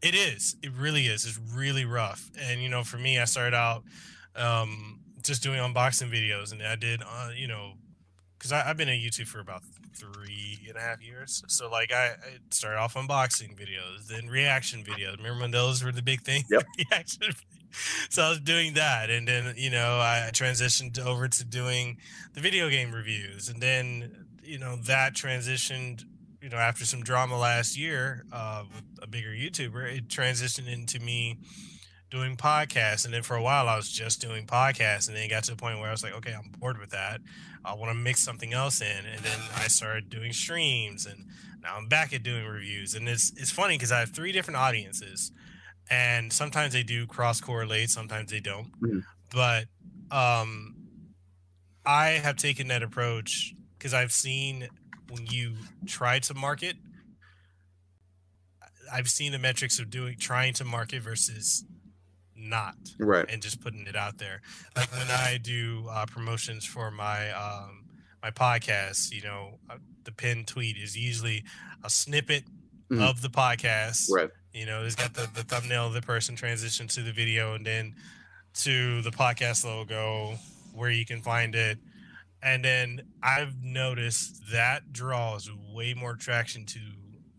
It 0.00 0.14
is. 0.14 0.56
It 0.62 0.70
really 0.78 1.06
is. 1.06 1.26
It's 1.26 1.40
really 1.52 1.84
rough. 1.84 2.30
And 2.40 2.62
you 2.62 2.68
know, 2.68 2.84
for 2.84 2.98
me, 2.98 3.18
I 3.18 3.24
started 3.24 3.56
out 3.56 3.82
um, 4.36 5.00
just 5.24 5.42
doing 5.42 5.58
unboxing 5.58 6.10
videos, 6.12 6.52
and 6.52 6.62
I 6.62 6.76
did, 6.76 7.02
uh, 7.02 7.30
you 7.36 7.48
know, 7.48 7.72
because 8.38 8.52
I've 8.52 8.76
been 8.76 8.88
in 8.88 9.00
YouTube 9.00 9.26
for 9.26 9.40
about 9.40 9.62
three 9.96 10.58
and 10.68 10.76
a 10.76 10.80
half 10.80 11.02
years. 11.02 11.42
So 11.48 11.68
like 11.70 11.92
I, 11.92 12.10
I 12.10 12.38
started 12.50 12.78
off 12.78 12.94
unboxing 12.94 13.56
videos, 13.56 14.08
then 14.08 14.28
reaction 14.28 14.82
videos. 14.82 15.16
Remember 15.16 15.42
when 15.42 15.50
those 15.50 15.84
were 15.84 15.92
the 15.92 16.02
big 16.02 16.22
thing? 16.22 16.44
Yep. 16.50 16.64
reaction. 16.90 17.32
So 18.10 18.22
I 18.22 18.28
was 18.28 18.40
doing 18.40 18.74
that, 18.74 19.08
and 19.08 19.26
then 19.26 19.54
you 19.56 19.70
know 19.70 19.98
I 19.98 20.30
transitioned 20.32 20.98
over 20.98 21.28
to 21.28 21.44
doing 21.44 21.96
the 22.34 22.40
video 22.40 22.68
game 22.68 22.92
reviews, 22.92 23.48
and 23.48 23.62
then 23.62 24.26
you 24.42 24.58
know 24.58 24.76
that 24.76 25.14
transitioned. 25.14 26.04
You 26.42 26.48
know, 26.48 26.56
after 26.56 26.84
some 26.84 27.04
drama 27.04 27.38
last 27.38 27.78
year 27.78 28.24
uh, 28.32 28.64
with 28.74 28.82
a 29.00 29.06
bigger 29.06 29.30
YouTuber, 29.30 29.96
it 29.96 30.08
transitioned 30.08 30.70
into 30.70 30.98
me 30.98 31.38
doing 32.12 32.36
podcasts. 32.36 33.04
And 33.04 33.14
then 33.14 33.22
for 33.22 33.36
a 33.36 33.42
while, 33.42 33.68
I 33.68 33.76
was 33.76 33.88
just 33.90 34.20
doing 34.20 34.46
podcasts, 34.46 35.08
and 35.08 35.16
then 35.16 35.24
it 35.24 35.28
got 35.28 35.44
to 35.44 35.52
the 35.52 35.56
point 35.56 35.78
where 35.78 35.88
I 35.88 35.92
was 35.92 36.02
like, 36.02 36.14
okay, 36.14 36.34
I'm 36.34 36.50
bored 36.58 36.78
with 36.78 36.90
that. 36.90 37.20
I 37.64 37.74
want 37.74 37.90
to 37.90 37.94
mix 37.94 38.20
something 38.20 38.52
else 38.52 38.80
in, 38.80 39.06
and 39.06 39.20
then 39.24 39.38
I 39.56 39.68
started 39.68 40.10
doing 40.10 40.32
streams, 40.32 41.06
and 41.06 41.26
now 41.62 41.76
I'm 41.76 41.88
back 41.88 42.12
at 42.12 42.22
doing 42.22 42.44
reviews. 42.44 42.94
And 42.94 43.08
it's 43.08 43.32
it's 43.36 43.50
funny 43.50 43.76
because 43.76 43.92
I 43.92 44.00
have 44.00 44.10
three 44.10 44.32
different 44.32 44.58
audiences, 44.58 45.32
and 45.92 46.32
sometimes 46.32 46.72
they 46.72 46.82
do 46.82 47.06
cross 47.06 47.40
correlate, 47.40 47.90
sometimes 47.90 48.30
they 48.30 48.40
don't. 48.40 48.72
Mhm. 48.80 49.02
But 49.30 49.66
um, 50.10 50.74
I 51.84 52.08
have 52.10 52.36
taken 52.36 52.68
that 52.68 52.82
approach 52.82 53.54
because 53.76 53.92
I've 53.92 54.12
seen 54.12 54.68
when 55.10 55.26
you 55.26 55.54
try 55.86 56.18
to 56.20 56.34
market, 56.34 56.76
I've 58.92 59.08
seen 59.08 59.32
the 59.32 59.38
metrics 59.38 59.78
of 59.78 59.90
doing 59.90 60.16
trying 60.18 60.54
to 60.54 60.64
market 60.64 61.02
versus 61.02 61.64
not 62.36 62.74
Right. 62.98 63.26
and 63.28 63.40
just 63.42 63.60
putting 63.60 63.86
it 63.86 63.96
out 63.96 64.18
there. 64.18 64.40
Like 64.76 64.90
when 64.92 65.10
I 65.10 65.38
do 65.38 65.86
uh, 65.90 66.06
promotions 66.06 66.64
for 66.64 66.90
my 66.90 67.30
um, 67.32 67.84
my 68.22 68.30
podcast, 68.30 69.12
you 69.12 69.22
know, 69.22 69.58
uh, 69.68 69.76
the 70.04 70.12
pinned 70.12 70.46
tweet 70.46 70.76
is 70.76 70.96
usually 70.96 71.44
a 71.84 71.90
snippet 71.90 72.44
Mhm. 72.90 73.02
of 73.02 73.20
the 73.22 73.28
podcast. 73.30 74.10
Right. 74.10 74.30
You 74.54 74.66
know, 74.66 74.84
it's 74.84 74.94
got 74.94 75.14
the, 75.14 75.28
the 75.34 75.42
thumbnail 75.44 75.86
of 75.86 75.94
the 75.94 76.02
person 76.02 76.36
transition 76.36 76.86
to 76.88 77.00
the 77.02 77.12
video 77.12 77.54
and 77.54 77.64
then 77.64 77.94
to 78.54 79.00
the 79.02 79.10
podcast 79.10 79.64
logo 79.64 80.34
where 80.74 80.90
you 80.90 81.04
can 81.06 81.22
find 81.22 81.54
it. 81.54 81.78
And 82.42 82.64
then 82.64 83.02
I've 83.22 83.62
noticed 83.62 84.42
that 84.52 84.92
draws 84.92 85.50
way 85.72 85.94
more 85.94 86.16
traction 86.16 86.66
to 86.66 86.78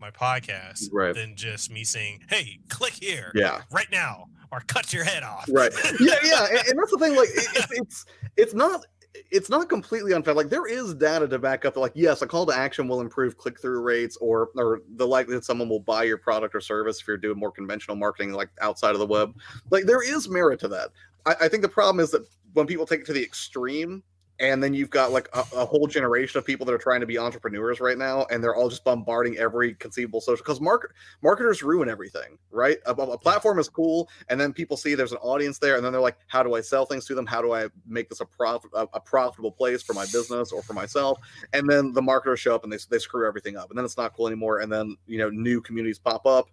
my 0.00 0.10
podcast 0.10 0.88
Right. 0.92 1.14
than 1.14 1.36
just 1.36 1.70
me 1.70 1.84
saying, 1.84 2.22
hey, 2.28 2.58
click 2.68 2.94
here 2.94 3.30
Yeah. 3.34 3.62
right 3.70 3.86
now 3.92 4.26
or 4.50 4.60
cut 4.66 4.92
your 4.92 5.04
head 5.04 5.22
off. 5.22 5.48
Right. 5.52 5.72
Yeah, 6.00 6.14
yeah. 6.24 6.46
And, 6.50 6.68
and 6.68 6.78
that's 6.78 6.90
the 6.90 6.98
thing, 6.98 7.14
like 7.16 7.28
it, 7.28 7.46
it's 7.54 7.70
it's 7.72 8.06
it's 8.36 8.54
not 8.54 8.84
it's 9.30 9.48
not 9.48 9.68
completely 9.68 10.12
unfair. 10.12 10.34
Like 10.34 10.48
there 10.48 10.66
is 10.66 10.94
data 10.94 11.28
to 11.28 11.38
back 11.38 11.64
up 11.64 11.74
that, 11.74 11.80
like, 11.80 11.92
yes, 11.94 12.22
a 12.22 12.26
call 12.26 12.46
to 12.46 12.56
action 12.56 12.88
will 12.88 13.00
improve 13.00 13.38
click 13.38 13.60
through 13.60 13.80
rates 13.80 14.16
or 14.18 14.50
or 14.56 14.82
the 14.96 15.06
likelihood 15.06 15.44
someone 15.44 15.68
will 15.68 15.80
buy 15.80 16.02
your 16.04 16.18
product 16.18 16.54
or 16.54 16.60
service 16.60 17.00
if 17.00 17.06
you're 17.06 17.16
doing 17.16 17.38
more 17.38 17.52
conventional 17.52 17.96
marketing, 17.96 18.32
like 18.32 18.50
outside 18.60 18.92
of 18.92 18.98
the 18.98 19.06
web. 19.06 19.34
Like 19.70 19.84
there 19.84 20.02
is 20.02 20.28
merit 20.28 20.60
to 20.60 20.68
that. 20.68 20.90
I, 21.26 21.34
I 21.42 21.48
think 21.48 21.62
the 21.62 21.68
problem 21.68 22.02
is 22.02 22.10
that 22.10 22.26
when 22.54 22.66
people 22.66 22.86
take 22.86 23.00
it 23.00 23.06
to 23.06 23.12
the 23.12 23.22
extreme, 23.22 24.02
and 24.40 24.62
then 24.62 24.74
you've 24.74 24.90
got 24.90 25.12
like 25.12 25.28
a, 25.32 25.44
a 25.54 25.64
whole 25.64 25.86
generation 25.86 26.38
of 26.38 26.44
people 26.44 26.66
that 26.66 26.72
are 26.72 26.78
trying 26.78 27.00
to 27.00 27.06
be 27.06 27.18
entrepreneurs 27.18 27.80
right 27.80 27.96
now, 27.96 28.26
and 28.30 28.42
they're 28.42 28.56
all 28.56 28.68
just 28.68 28.82
bombarding 28.84 29.38
every 29.38 29.74
conceivable 29.74 30.20
social 30.20 30.42
because 30.42 30.60
market 30.60 30.90
marketers 31.22 31.62
ruin 31.62 31.88
everything, 31.88 32.36
right? 32.50 32.78
A, 32.86 32.92
a 32.92 33.18
platform 33.18 33.58
is 33.58 33.68
cool, 33.68 34.08
and 34.28 34.40
then 34.40 34.52
people 34.52 34.76
see 34.76 34.94
there's 34.94 35.12
an 35.12 35.18
audience 35.18 35.58
there, 35.58 35.76
and 35.76 35.84
then 35.84 35.92
they're 35.92 36.00
like, 36.00 36.18
"How 36.26 36.42
do 36.42 36.54
I 36.54 36.60
sell 36.60 36.84
things 36.84 37.04
to 37.06 37.14
them? 37.14 37.26
How 37.26 37.42
do 37.42 37.52
I 37.52 37.68
make 37.86 38.08
this 38.08 38.20
a 38.20 38.26
profit 38.26 38.70
a, 38.74 38.88
a 38.92 39.00
profitable 39.00 39.52
place 39.52 39.82
for 39.82 39.92
my 39.94 40.04
business 40.06 40.50
or 40.50 40.62
for 40.62 40.72
myself?" 40.72 41.18
And 41.52 41.68
then 41.68 41.92
the 41.92 42.02
marketers 42.02 42.40
show 42.40 42.54
up 42.54 42.64
and 42.64 42.72
they 42.72 42.78
they 42.90 42.98
screw 42.98 43.28
everything 43.28 43.56
up, 43.56 43.70
and 43.70 43.78
then 43.78 43.84
it's 43.84 43.96
not 43.96 44.14
cool 44.16 44.26
anymore. 44.26 44.60
And 44.60 44.72
then 44.72 44.96
you 45.06 45.18
know 45.18 45.30
new 45.30 45.60
communities 45.60 46.00
pop 46.00 46.26
up, 46.26 46.48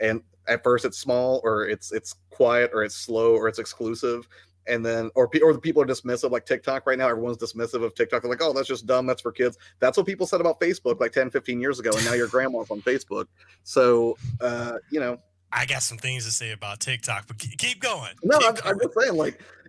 and 0.00 0.22
at 0.46 0.62
first 0.62 0.84
it's 0.84 0.98
small 0.98 1.40
or 1.42 1.66
it's 1.66 1.90
it's 1.92 2.14
quiet 2.30 2.70
or 2.72 2.84
it's 2.84 2.94
slow 2.94 3.34
or 3.34 3.48
it's 3.48 3.58
exclusive 3.58 4.28
and 4.66 4.84
then 4.84 5.10
or 5.14 5.30
or 5.42 5.52
the 5.52 5.58
people 5.58 5.82
are 5.82 5.86
dismissive 5.86 6.30
like 6.30 6.46
tiktok 6.46 6.86
right 6.86 6.98
now 6.98 7.08
everyone's 7.08 7.36
dismissive 7.38 7.84
of 7.84 7.94
tiktok. 7.94 8.22
They're 8.22 8.30
like 8.30 8.42
oh 8.42 8.52
that's 8.52 8.68
just 8.68 8.86
dumb 8.86 9.06
that's 9.06 9.22
for 9.22 9.32
kids. 9.32 9.58
That's 9.80 9.96
what 9.96 10.06
people 10.06 10.26
said 10.26 10.40
about 10.40 10.60
facebook 10.60 11.00
like 11.00 11.12
10 11.12 11.30
15 11.30 11.60
years 11.60 11.80
ago 11.80 11.90
and 11.94 12.04
now 12.04 12.14
your 12.14 12.28
grandma's 12.28 12.70
on 12.70 12.80
facebook. 12.82 13.26
So 13.62 14.16
uh 14.40 14.74
you 14.90 15.00
know. 15.00 15.18
I 15.52 15.66
got 15.66 15.82
some 15.82 15.98
things 15.98 16.24
to 16.26 16.32
say 16.32 16.50
about 16.50 16.80
TikTok, 16.80 17.28
but 17.28 17.38
keep 17.38 17.80
going. 17.80 18.10
no 18.24 18.38
Keep 18.38 18.66
I'm, 18.66 18.72
I'm 18.72 18.78
just 18.80 19.00
saying 19.00 19.14
like 19.16 19.40
y- 19.40 19.40
y- 19.40 19.40
th- 19.42 19.63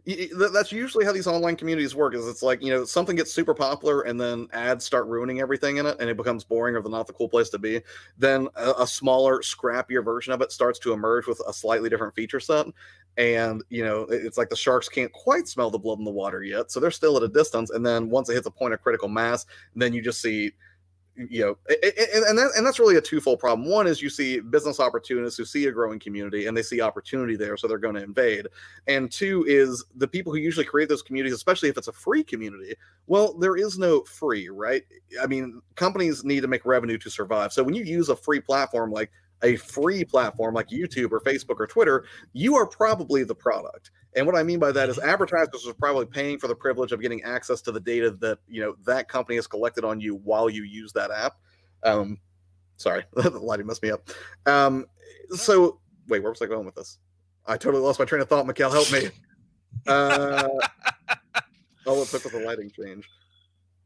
that's 0.52 0.72
usually 0.72 1.04
how 1.04 1.12
these 1.12 1.26
online 1.26 1.56
communities 1.56 1.96
work 1.96 2.14
is 2.14 2.28
it's 2.28 2.44
like 2.44 2.62
you 2.62 2.72
know 2.72 2.86
something 2.86 3.16
gets 3.16 3.34
super 3.34 3.56
popular 3.56 4.02
and 4.02 4.22
then 4.22 4.48
ads 4.54 4.86
start 4.86 5.08
ruining 5.08 5.40
everything 5.40 5.78
in 5.78 5.86
it 5.88 5.98
and 6.00 6.10
it 6.10 6.18
becomes 6.18 6.44
boring 6.44 6.76
or 6.76 6.90
not 6.90 7.08
the 7.08 7.14
cool 7.14 7.28
place 7.28 7.50
to 7.50 7.58
be 7.58 7.82
then 8.18 8.48
a, 8.56 8.74
a 8.80 8.88
smaller 8.88 9.40
scrappier 9.40 10.06
version 10.06 10.32
of 10.32 10.42
it 10.42 10.52
starts 10.52 10.78
to 10.78 10.94
emerge 10.94 11.26
with 11.26 11.42
a 11.48 11.54
slightly 11.54 11.90
different 11.90 12.14
feature 12.14 12.40
set. 12.40 12.68
And 13.18 13.64
you 13.70 13.84
know 13.84 14.04
it's 14.10 14.38
like 14.38 14.50
the 14.50 14.56
sharks 14.56 14.90
can't 14.90 15.12
quite 15.12 15.48
smell 15.48 15.72
the 15.72 15.80
blood 15.80 16.00
in 16.00 16.06
the 16.06 16.12
water 16.12 16.44
yet 16.44 16.70
so 16.70 16.80
they're 16.80 16.92
still 16.92 17.16
at 17.18 17.24
a 17.24 17.30
distance 17.30 17.72
and 17.72 17.86
then 17.86 18.10
once 18.10 18.30
it 18.30 18.34
hits 18.34 18.46
a 18.46 18.52
point 18.52 18.74
of 18.74 18.82
critical 18.82 19.08
mass 19.08 19.46
then 19.74 19.94
you 19.94 20.02
just 20.02 20.22
see 20.22 20.52
you 21.18 21.42
know 21.42 21.58
and 21.70 22.26
and, 22.26 22.38
that, 22.38 22.52
and 22.58 22.66
that's 22.66 22.80
really 22.80 22.98
a 22.98 23.02
twofold 23.02 23.40
problem. 23.40 23.70
One 23.70 23.88
is 23.88 24.02
you 24.02 24.10
see 24.10 24.40
business 24.40 24.80
opportunists 24.80 25.38
who 25.38 25.46
see 25.46 25.66
a 25.68 25.72
growing 25.72 26.00
community 26.00 26.48
and 26.48 26.56
they 26.56 26.62
see 26.62 26.82
opportunity 26.82 27.36
there 27.36 27.56
so 27.58 27.68
they're 27.68 27.78
going 27.78 27.96
to 27.96 28.04
invade. 28.04 28.48
And 28.88 29.12
two 29.12 29.46
is 29.48 29.86
the 29.96 30.08
people 30.08 30.34
who 30.34 30.40
usually 30.40 30.66
create 30.66 30.90
those 30.90 31.02
communities 31.02 31.34
especially 31.34 31.70
if 31.70 31.78
it's 31.78 31.88
a 31.88 31.94
free 31.94 32.24
community 32.24 32.76
well 33.08 33.34
there 33.34 33.56
is 33.56 33.78
no 33.78 34.02
free 34.02 34.50
right? 34.50 34.84
I 35.22 35.28
mean 35.28 35.62
companies 35.76 36.24
need 36.24 36.42
to 36.42 36.48
make 36.48 36.66
revenue 36.66 36.98
to 36.98 37.10
survive. 37.10 37.54
So 37.54 37.64
when 37.64 37.76
you 37.76 37.84
use 37.84 38.10
a 38.10 38.16
free 38.16 38.42
platform 38.42 38.92
like 38.92 39.12
a 39.44 39.56
free 39.58 40.04
platform 40.04 40.54
like 40.54 40.70
youtube 40.70 41.12
or 41.12 41.20
facebook 41.22 41.60
or 41.60 41.68
twitter 41.68 42.06
you 42.34 42.56
are 42.56 42.66
probably 42.66 43.24
the 43.24 43.36
product 43.36 43.92
and 44.16 44.26
what 44.26 44.36
I 44.36 44.44
mean 44.44 44.60
by 44.60 44.72
that 44.72 44.90
is 44.90 44.98
advertisers 45.00 45.68
are 45.68 45.74
probably 45.74 46.06
paying 46.06 46.40
for 46.40 46.48
the 46.48 46.56
privilege 46.56 46.94
of 46.94 47.02
getting 47.02 47.22
access 47.24 47.62
to 47.64 47.72
the 47.72 47.80
data 47.80 48.12
that 48.22 48.40
you 48.48 48.62
know 48.62 48.76
that 48.86 49.10
company 49.10 49.36
has 49.36 49.46
collected 49.46 49.84
on 49.84 50.00
you 50.00 50.16
while 50.16 50.50
you 50.50 50.64
use 50.64 50.94
that 50.94 51.12
app. 51.12 51.34
Um, 51.84 52.20
sorry, 52.78 53.04
the 53.14 53.30
lighting 53.32 53.68
messed 53.68 53.84
me 53.84 53.92
up. 53.92 54.10
Um, 54.46 54.86
so 55.32 55.80
wait, 56.08 56.24
where 56.24 56.32
was 56.32 56.42
I 56.42 56.46
going 56.46 56.66
with 56.66 56.76
this? 56.76 57.00
I 57.46 57.58
totally 57.58 57.84
lost 57.84 58.00
my 58.00 58.06
train 58.06 58.22
of 58.22 58.30
thought. 58.30 58.46
Mekel, 58.46 58.72
help 58.72 58.92
me. 58.92 59.10
Uh, 59.88 60.48
oh, 61.86 62.02
it 62.02 62.08
took 62.08 62.24
with 62.24 62.32
the 62.32 62.40
lighting 62.40 62.72
change. 62.72 63.06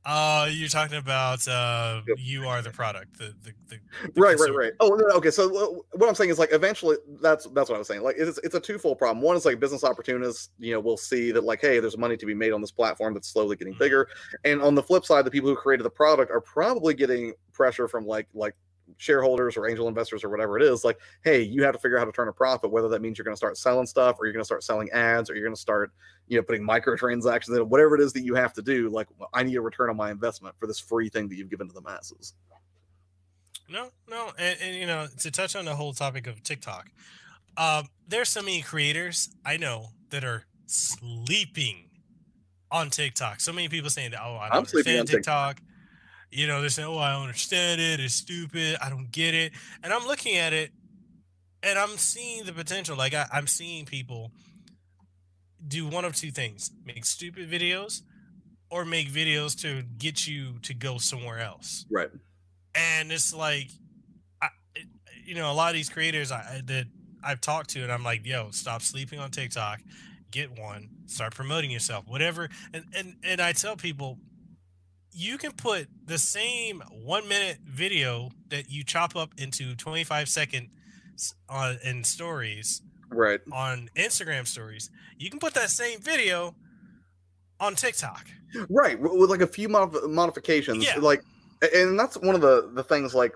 Uh, 0.06 0.48
you're 0.50 0.70
talking 0.70 0.98
about 0.98 1.46
uh, 1.48 2.02
you 2.18 2.48
are 2.48 2.62
the 2.62 2.70
product. 2.72 3.18
The 3.18 3.36
the, 3.44 3.52
the, 3.68 3.80
the 4.14 4.22
right, 4.22 4.30
right, 4.30 4.38
consumer. 4.38 4.58
right. 4.60 4.72
Oh, 4.80 4.88
no, 4.90 5.06
no, 5.08 5.16
okay. 5.16 5.30
So 5.30 5.84
what 5.92 6.08
I'm 6.08 6.16
saying 6.16 6.30
is 6.30 6.40
like 6.40 6.54
eventually 6.54 6.96
that's 7.22 7.46
that's 7.48 7.70
what 7.70 7.76
I 7.76 7.80
was 7.80 7.88
saying. 7.88 8.02
Like 8.02 8.16
it's 8.18 8.38
it's 8.40 8.56
a 8.56 8.60
twofold 8.60 8.98
problem. 8.98 9.22
One 9.22 9.36
is 9.36 9.46
like 9.46 9.60
business 9.60 9.84
opportunists, 9.84 10.50
you 10.58 10.72
know, 10.74 10.80
will 10.80 10.98
see 10.98 11.32
that 11.34 11.44
like, 11.44 11.60
hey, 11.62 11.80
there's 11.80 11.98
money 11.98 12.16
to 12.18 12.26
be 12.26 12.34
made 12.34 12.54
on 12.54 12.62
this 12.62 12.72
platform 12.72 13.14
that's 13.14 13.28
slowly 13.30 13.58
getting 13.58 13.74
Mhm. 13.76 13.80
bigger. 13.80 14.08
And 14.46 14.62
on 14.62 14.74
the 14.74 14.84
flip 14.84 15.06
side, 15.06 15.26
the 15.26 15.32
people 15.32 15.50
who 15.50 15.56
created 15.56 15.84
the 15.84 15.90
product 15.92 16.32
are 16.32 16.42
probably 16.42 16.94
getting 16.94 17.34
pressure 17.52 17.88
from 17.90 18.06
like 18.08 18.28
like 18.34 18.56
shareholders 18.98 19.58
or 19.58 19.68
angel 19.68 19.88
investors 19.88 20.24
or 20.24 20.30
whatever 20.30 20.58
it 20.58 20.64
is 20.64 20.84
like 20.84 20.98
hey 21.24 21.42
you 21.42 21.64
have 21.64 21.74
to 21.74 21.80
figure 21.80 21.98
out 21.98 22.02
how 22.02 22.06
to 22.06 22.12
turn 22.12 22.28
a 22.28 22.34
profit 22.34 22.72
whether 22.72 22.90
that 22.90 23.02
means 23.02 23.18
you're 23.18 23.26
going 23.26 23.34
to 23.34 23.38
start 23.38 23.58
selling 23.58 23.86
stuff 23.86 24.18
or 24.20 24.26
you're 24.26 24.34
going 24.34 24.42
to 24.42 24.46
start 24.46 24.64
selling 24.64 24.90
ads 24.92 25.30
or 25.30 25.36
you're 25.36 25.44
going 25.44 25.56
to 25.56 25.62
start 25.62 25.92
you 26.28 26.38
know 26.38 26.44
putting 26.44 26.66
microtransactions 26.66 27.56
in 27.56 27.70
whatever 27.70 27.96
it 27.96 28.02
is 28.02 28.14
that 28.14 28.24
you 28.24 28.36
have 28.36 28.54
to 28.54 28.62
do 28.62 28.90
like 28.90 29.08
well, 29.18 29.30
i 29.34 29.44
need 29.44 29.56
a 29.56 29.62
return 29.62 29.90
on 29.90 29.96
my 29.96 30.12
investment 30.12 30.56
for 30.60 30.68
this 30.68 30.80
free 30.80 31.10
thing 31.10 31.28
that 31.30 31.36
you've 31.36 31.50
given 31.50 31.68
to 31.68 31.74
the 31.74 31.82
masses 31.82 32.34
No, 33.70 33.90
no, 34.08 34.32
and, 34.38 34.58
and 34.62 34.76
you 34.76 34.88
know, 34.88 35.08
to 35.20 35.30
touch 35.30 35.56
on 35.56 35.66
the 35.66 35.76
whole 35.76 35.94
topic 35.94 36.26
of 36.26 36.42
TikTok, 36.42 36.90
um, 37.58 37.88
there's 38.08 38.30
so 38.30 38.42
many 38.42 38.62
creators 38.62 39.30
I 39.46 39.58
know 39.58 39.90
that 40.10 40.24
are 40.24 40.46
sleeping 40.66 41.90
on 42.72 42.90
TikTok. 42.90 43.40
So 43.40 43.54
many 43.54 43.70
people 43.70 43.90
saying 43.90 44.12
that, 44.12 44.22
oh, 44.24 44.38
I 44.38 44.50
don't 44.50 44.58
I'm 44.58 44.66
sleeping 44.66 45.00
understand 45.00 45.00
on 45.00 45.06
TikTok. 45.06 45.62
You 46.32 46.46
know, 46.48 46.62
they're 46.62 46.70
saying, 46.70 46.88
oh, 46.88 46.98
I 47.00 47.14
don't 47.14 47.24
understand 47.24 47.82
it. 47.82 48.00
It's 48.00 48.14
stupid. 48.14 48.78
I 48.82 48.90
don't 48.90 49.12
get 49.12 49.34
it. 49.34 49.52
And 49.84 49.92
I'm 49.92 50.06
looking 50.06 50.36
at 50.38 50.54
it. 50.54 50.72
and 51.64 51.78
I'm 51.80 51.98
seeing 51.98 52.46
the 52.46 52.54
potential. 52.54 52.96
Like 52.96 53.14
I, 53.14 53.26
I'm 53.32 53.48
seeing 53.48 53.86
people 53.86 54.32
do 55.68 55.88
one 55.88 56.06
of 56.06 56.16
two 56.16 56.32
things: 56.32 56.72
make 56.86 57.06
stupid 57.06 57.50
videos, 57.50 58.02
or 58.70 58.86
make 58.86 59.10
videos 59.12 59.60
to 59.62 59.82
get 59.98 60.28
you 60.28 60.60
to 60.62 60.74
go 60.74 60.98
somewhere 60.98 61.40
else. 61.40 61.86
Right. 61.90 62.10
And 62.76 63.12
it's 63.12 63.34
like, 63.34 63.70
I, 64.42 64.50
you 65.26 65.36
know, 65.36 65.52
a 65.52 65.54
lot 65.54 65.70
of 65.70 65.76
these 65.76 65.90
creators 65.90 66.32
I, 66.32 66.38
I- 66.38 66.62
that 66.66 66.86
I've 67.24 67.42
talked 67.42 67.72
to, 67.72 67.82
and 67.84 67.92
I'm 67.92 68.04
like, 68.04 68.26
yo, 68.26 68.52
stop 68.52 68.82
sleeping 68.82 69.20
on 69.20 69.32
TikTok, 69.32 69.82
get 70.32 70.58
one, 70.58 70.90
start 71.08 71.36
promoting 71.36 71.72
yourself, 71.72 72.06
whatever. 72.08 72.50
And 72.74 72.86
and 72.96 73.16
and 73.24 73.42
I 73.42 73.52
tell 73.52 73.76
people, 73.76 74.20
you 75.20 75.38
can 75.38 75.52
put 75.52 75.88
the 76.06 76.18
same 76.18 76.82
one 77.04 77.28
minute 77.28 77.58
video 77.66 78.30
that 78.48 78.72
you 78.72 78.84
chop 78.86 79.18
up 79.18 79.32
into 79.38 79.76
25 79.76 80.30
second 80.30 80.70
on 81.50 81.78
in 81.84 82.04
stories 82.06 82.82
Right. 83.12 83.42
on 83.52 83.90
Instagram 83.98 84.48
stories. 84.48 84.90
You 85.18 85.30
can 85.30 85.40
put 85.40 85.54
that 85.56 85.72
same 85.72 86.00
video 86.00 86.56
on 87.60 87.76
TikTok. 87.76 88.28
Right. 88.70 88.98
With 88.98 89.30
like 89.30 89.42
a 89.42 89.48
few 89.48 89.68
mod- 89.68 90.10
modifications. 90.10 90.86
Yeah. 90.86 90.96
Like, 91.00 91.22
and 91.74 92.00
that's 92.00 92.16
one 92.18 92.36
of 92.36 92.42
the 92.42 92.72
the 92.74 92.84
things 92.84 93.14
like 93.14 93.36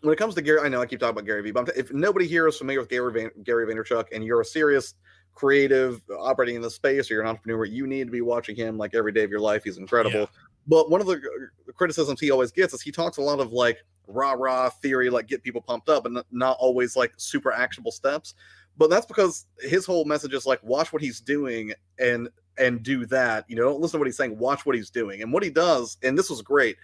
when 0.00 0.14
it 0.14 0.16
comes 0.16 0.34
to 0.36 0.40
Gary. 0.42 0.60
I 0.60 0.68
know 0.70 0.80
I 0.80 0.86
keep 0.86 1.00
talking 1.00 1.10
about 1.12 1.26
Gary 1.26 1.42
Vee, 1.42 1.50
but 1.50 1.76
if 1.76 1.92
nobody 1.92 2.26
here 2.26 2.48
is 2.48 2.56
familiar 2.56 2.80
with 2.80 2.88
Gary 2.88 3.12
Van, 3.12 3.30
Gary 3.44 3.66
Vaynerchuk, 3.66 4.06
and 4.12 4.24
you're 4.24 4.40
a 4.40 4.44
serious 4.44 4.94
creative 5.34 6.00
operating 6.18 6.56
in 6.56 6.62
the 6.62 6.70
space, 6.70 7.10
or 7.10 7.14
you're 7.14 7.22
an 7.22 7.28
entrepreneur, 7.28 7.66
you 7.66 7.86
need 7.86 8.06
to 8.06 8.10
be 8.10 8.22
watching 8.22 8.56
him 8.56 8.78
like 8.78 8.94
every 8.94 9.12
day 9.12 9.22
of 9.24 9.30
your 9.30 9.40
life. 9.40 9.64
He's 9.64 9.76
incredible. 9.76 10.30
But 10.66 10.90
one 10.90 11.00
of 11.00 11.06
the 11.06 11.14
uh, 11.14 11.72
criticisms 11.72 12.20
he 12.20 12.30
always 12.30 12.50
gets 12.50 12.74
is 12.74 12.82
he 12.82 12.90
talks 12.90 13.18
a 13.18 13.22
lot 13.22 13.40
of 13.40 13.52
like 13.52 13.78
rah 14.06 14.32
rah 14.32 14.68
theory, 14.68 15.10
like 15.10 15.26
get 15.26 15.42
people 15.42 15.60
pumped 15.60 15.88
up, 15.88 16.06
and 16.06 16.22
not 16.30 16.56
always 16.58 16.96
like 16.96 17.12
super 17.16 17.52
actionable 17.52 17.92
steps. 17.92 18.34
But 18.76 18.90
that's 18.90 19.06
because 19.06 19.46
his 19.60 19.86
whole 19.86 20.04
message 20.04 20.34
is 20.34 20.46
like 20.46 20.62
watch 20.62 20.92
what 20.92 21.02
he's 21.02 21.20
doing 21.20 21.72
and 21.98 22.28
and 22.58 22.82
do 22.82 23.06
that. 23.06 23.44
You 23.48 23.56
know, 23.56 23.62
don't 23.64 23.80
listen 23.80 23.98
to 23.98 24.00
what 24.00 24.08
he's 24.08 24.16
saying. 24.16 24.38
Watch 24.38 24.66
what 24.66 24.74
he's 24.74 24.90
doing. 24.90 25.22
And 25.22 25.32
what 25.32 25.42
he 25.42 25.50
does, 25.50 25.98
and 26.02 26.18
this 26.18 26.30
was 26.30 26.42
great 26.42 26.76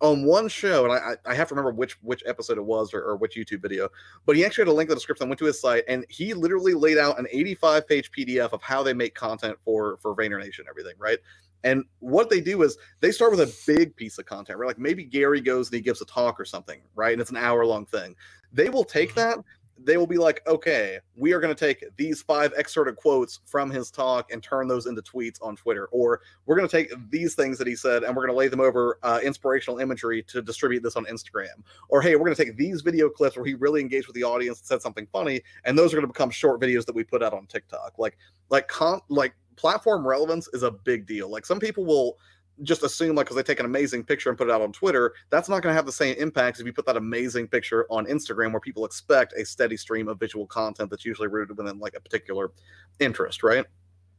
on 0.00 0.24
one 0.24 0.48
show, 0.48 0.84
and 0.84 0.92
I 0.92 0.96
I 0.96 1.32
I 1.32 1.34
have 1.34 1.48
to 1.48 1.54
remember 1.54 1.72
which 1.72 1.94
which 2.02 2.22
episode 2.26 2.58
it 2.58 2.64
was 2.64 2.92
or, 2.92 3.02
or 3.02 3.16
which 3.16 3.36
YouTube 3.36 3.62
video, 3.62 3.88
but 4.26 4.36
he 4.36 4.44
actually 4.44 4.62
had 4.62 4.68
a 4.68 4.72
link 4.72 4.88
in 4.88 4.90
the 4.90 4.96
description. 4.96 5.26
I 5.26 5.28
went 5.28 5.38
to 5.38 5.46
his 5.46 5.60
site, 5.60 5.84
and 5.88 6.04
he 6.08 6.34
literally 6.34 6.74
laid 6.74 6.98
out 6.98 7.18
an 7.18 7.26
85 7.30 7.88
page 7.88 8.10
PDF 8.16 8.52
of 8.52 8.62
how 8.62 8.82
they 8.82 8.92
make 8.92 9.14
content 9.14 9.56
for 9.64 9.98
for 10.02 10.14
Vayner 10.14 10.38
Nation, 10.38 10.64
and 10.66 10.68
everything, 10.68 10.94
right? 10.98 11.18
And 11.66 11.84
what 11.98 12.30
they 12.30 12.40
do 12.40 12.62
is 12.62 12.78
they 13.00 13.10
start 13.10 13.32
with 13.32 13.40
a 13.40 13.52
big 13.66 13.96
piece 13.96 14.18
of 14.18 14.24
content, 14.24 14.58
right? 14.58 14.68
Like 14.68 14.78
maybe 14.78 15.04
Gary 15.04 15.40
goes 15.40 15.66
and 15.66 15.74
he 15.74 15.80
gives 15.80 16.00
a 16.00 16.06
talk 16.06 16.38
or 16.38 16.44
something, 16.44 16.80
right? 16.94 17.12
And 17.12 17.20
it's 17.20 17.30
an 17.30 17.36
hour 17.36 17.66
long 17.66 17.86
thing. 17.86 18.14
They 18.52 18.68
will 18.68 18.84
take 18.84 19.10
Mhm. 19.10 19.14
that 19.16 19.38
they 19.78 19.96
will 19.96 20.06
be 20.06 20.16
like, 20.16 20.46
okay, 20.46 20.98
we 21.16 21.32
are 21.32 21.40
going 21.40 21.54
to 21.54 21.58
take 21.58 21.84
these 21.96 22.22
five 22.22 22.52
excerpted 22.56 22.96
quotes 22.96 23.40
from 23.44 23.70
his 23.70 23.90
talk 23.90 24.32
and 24.32 24.42
turn 24.42 24.68
those 24.68 24.86
into 24.86 25.02
tweets 25.02 25.36
on 25.42 25.54
Twitter. 25.56 25.86
Or 25.92 26.22
we're 26.46 26.56
going 26.56 26.68
to 26.68 26.72
take 26.74 26.90
these 27.10 27.34
things 27.34 27.58
that 27.58 27.66
he 27.66 27.76
said 27.76 28.02
and 28.02 28.16
we're 28.16 28.22
going 28.26 28.34
to 28.34 28.38
lay 28.38 28.48
them 28.48 28.60
over 28.60 28.98
uh, 29.02 29.20
inspirational 29.22 29.78
imagery 29.78 30.22
to 30.28 30.40
distribute 30.40 30.82
this 30.82 30.96
on 30.96 31.04
Instagram. 31.06 31.62
Or 31.88 32.00
hey, 32.00 32.16
we're 32.16 32.24
going 32.24 32.36
to 32.36 32.44
take 32.44 32.56
these 32.56 32.80
video 32.80 33.08
clips 33.10 33.36
where 33.36 33.44
he 33.44 33.54
really 33.54 33.80
engaged 33.80 34.06
with 34.06 34.16
the 34.16 34.24
audience 34.24 34.60
and 34.60 34.66
said 34.66 34.82
something 34.82 35.06
funny, 35.12 35.42
and 35.64 35.76
those 35.76 35.92
are 35.92 35.96
going 35.96 36.06
to 36.06 36.12
become 36.12 36.30
short 36.30 36.60
videos 36.60 36.86
that 36.86 36.94
we 36.94 37.04
put 37.04 37.22
out 37.22 37.34
on 37.34 37.46
TikTok. 37.46 37.98
Like, 37.98 38.16
like, 38.48 38.68
con- 38.68 39.02
like 39.08 39.34
platform 39.56 40.06
relevance 40.06 40.48
is 40.52 40.62
a 40.62 40.70
big 40.70 41.06
deal. 41.06 41.30
Like 41.30 41.46
some 41.46 41.58
people 41.58 41.84
will 41.84 42.18
just 42.62 42.82
assume 42.82 43.14
like 43.16 43.26
because 43.26 43.36
they 43.36 43.42
take 43.42 43.60
an 43.60 43.66
amazing 43.66 44.02
picture 44.02 44.28
and 44.28 44.38
put 44.38 44.48
it 44.48 44.50
out 44.50 44.62
on 44.62 44.72
Twitter, 44.72 45.14
that's 45.30 45.48
not 45.48 45.62
going 45.62 45.72
to 45.72 45.76
have 45.76 45.86
the 45.86 45.92
same 45.92 46.16
impact 46.16 46.56
as 46.56 46.60
if 46.60 46.66
you 46.66 46.72
put 46.72 46.86
that 46.86 46.96
amazing 46.96 47.48
picture 47.48 47.86
on 47.90 48.06
Instagram, 48.06 48.52
where 48.52 48.60
people 48.60 48.84
expect 48.84 49.34
a 49.36 49.44
steady 49.44 49.76
stream 49.76 50.08
of 50.08 50.18
visual 50.18 50.46
content 50.46 50.90
that's 50.90 51.04
usually 51.04 51.28
rooted 51.28 51.56
within 51.56 51.78
like 51.78 51.94
a 51.94 52.00
particular 52.00 52.52
interest, 52.98 53.42
right? 53.42 53.66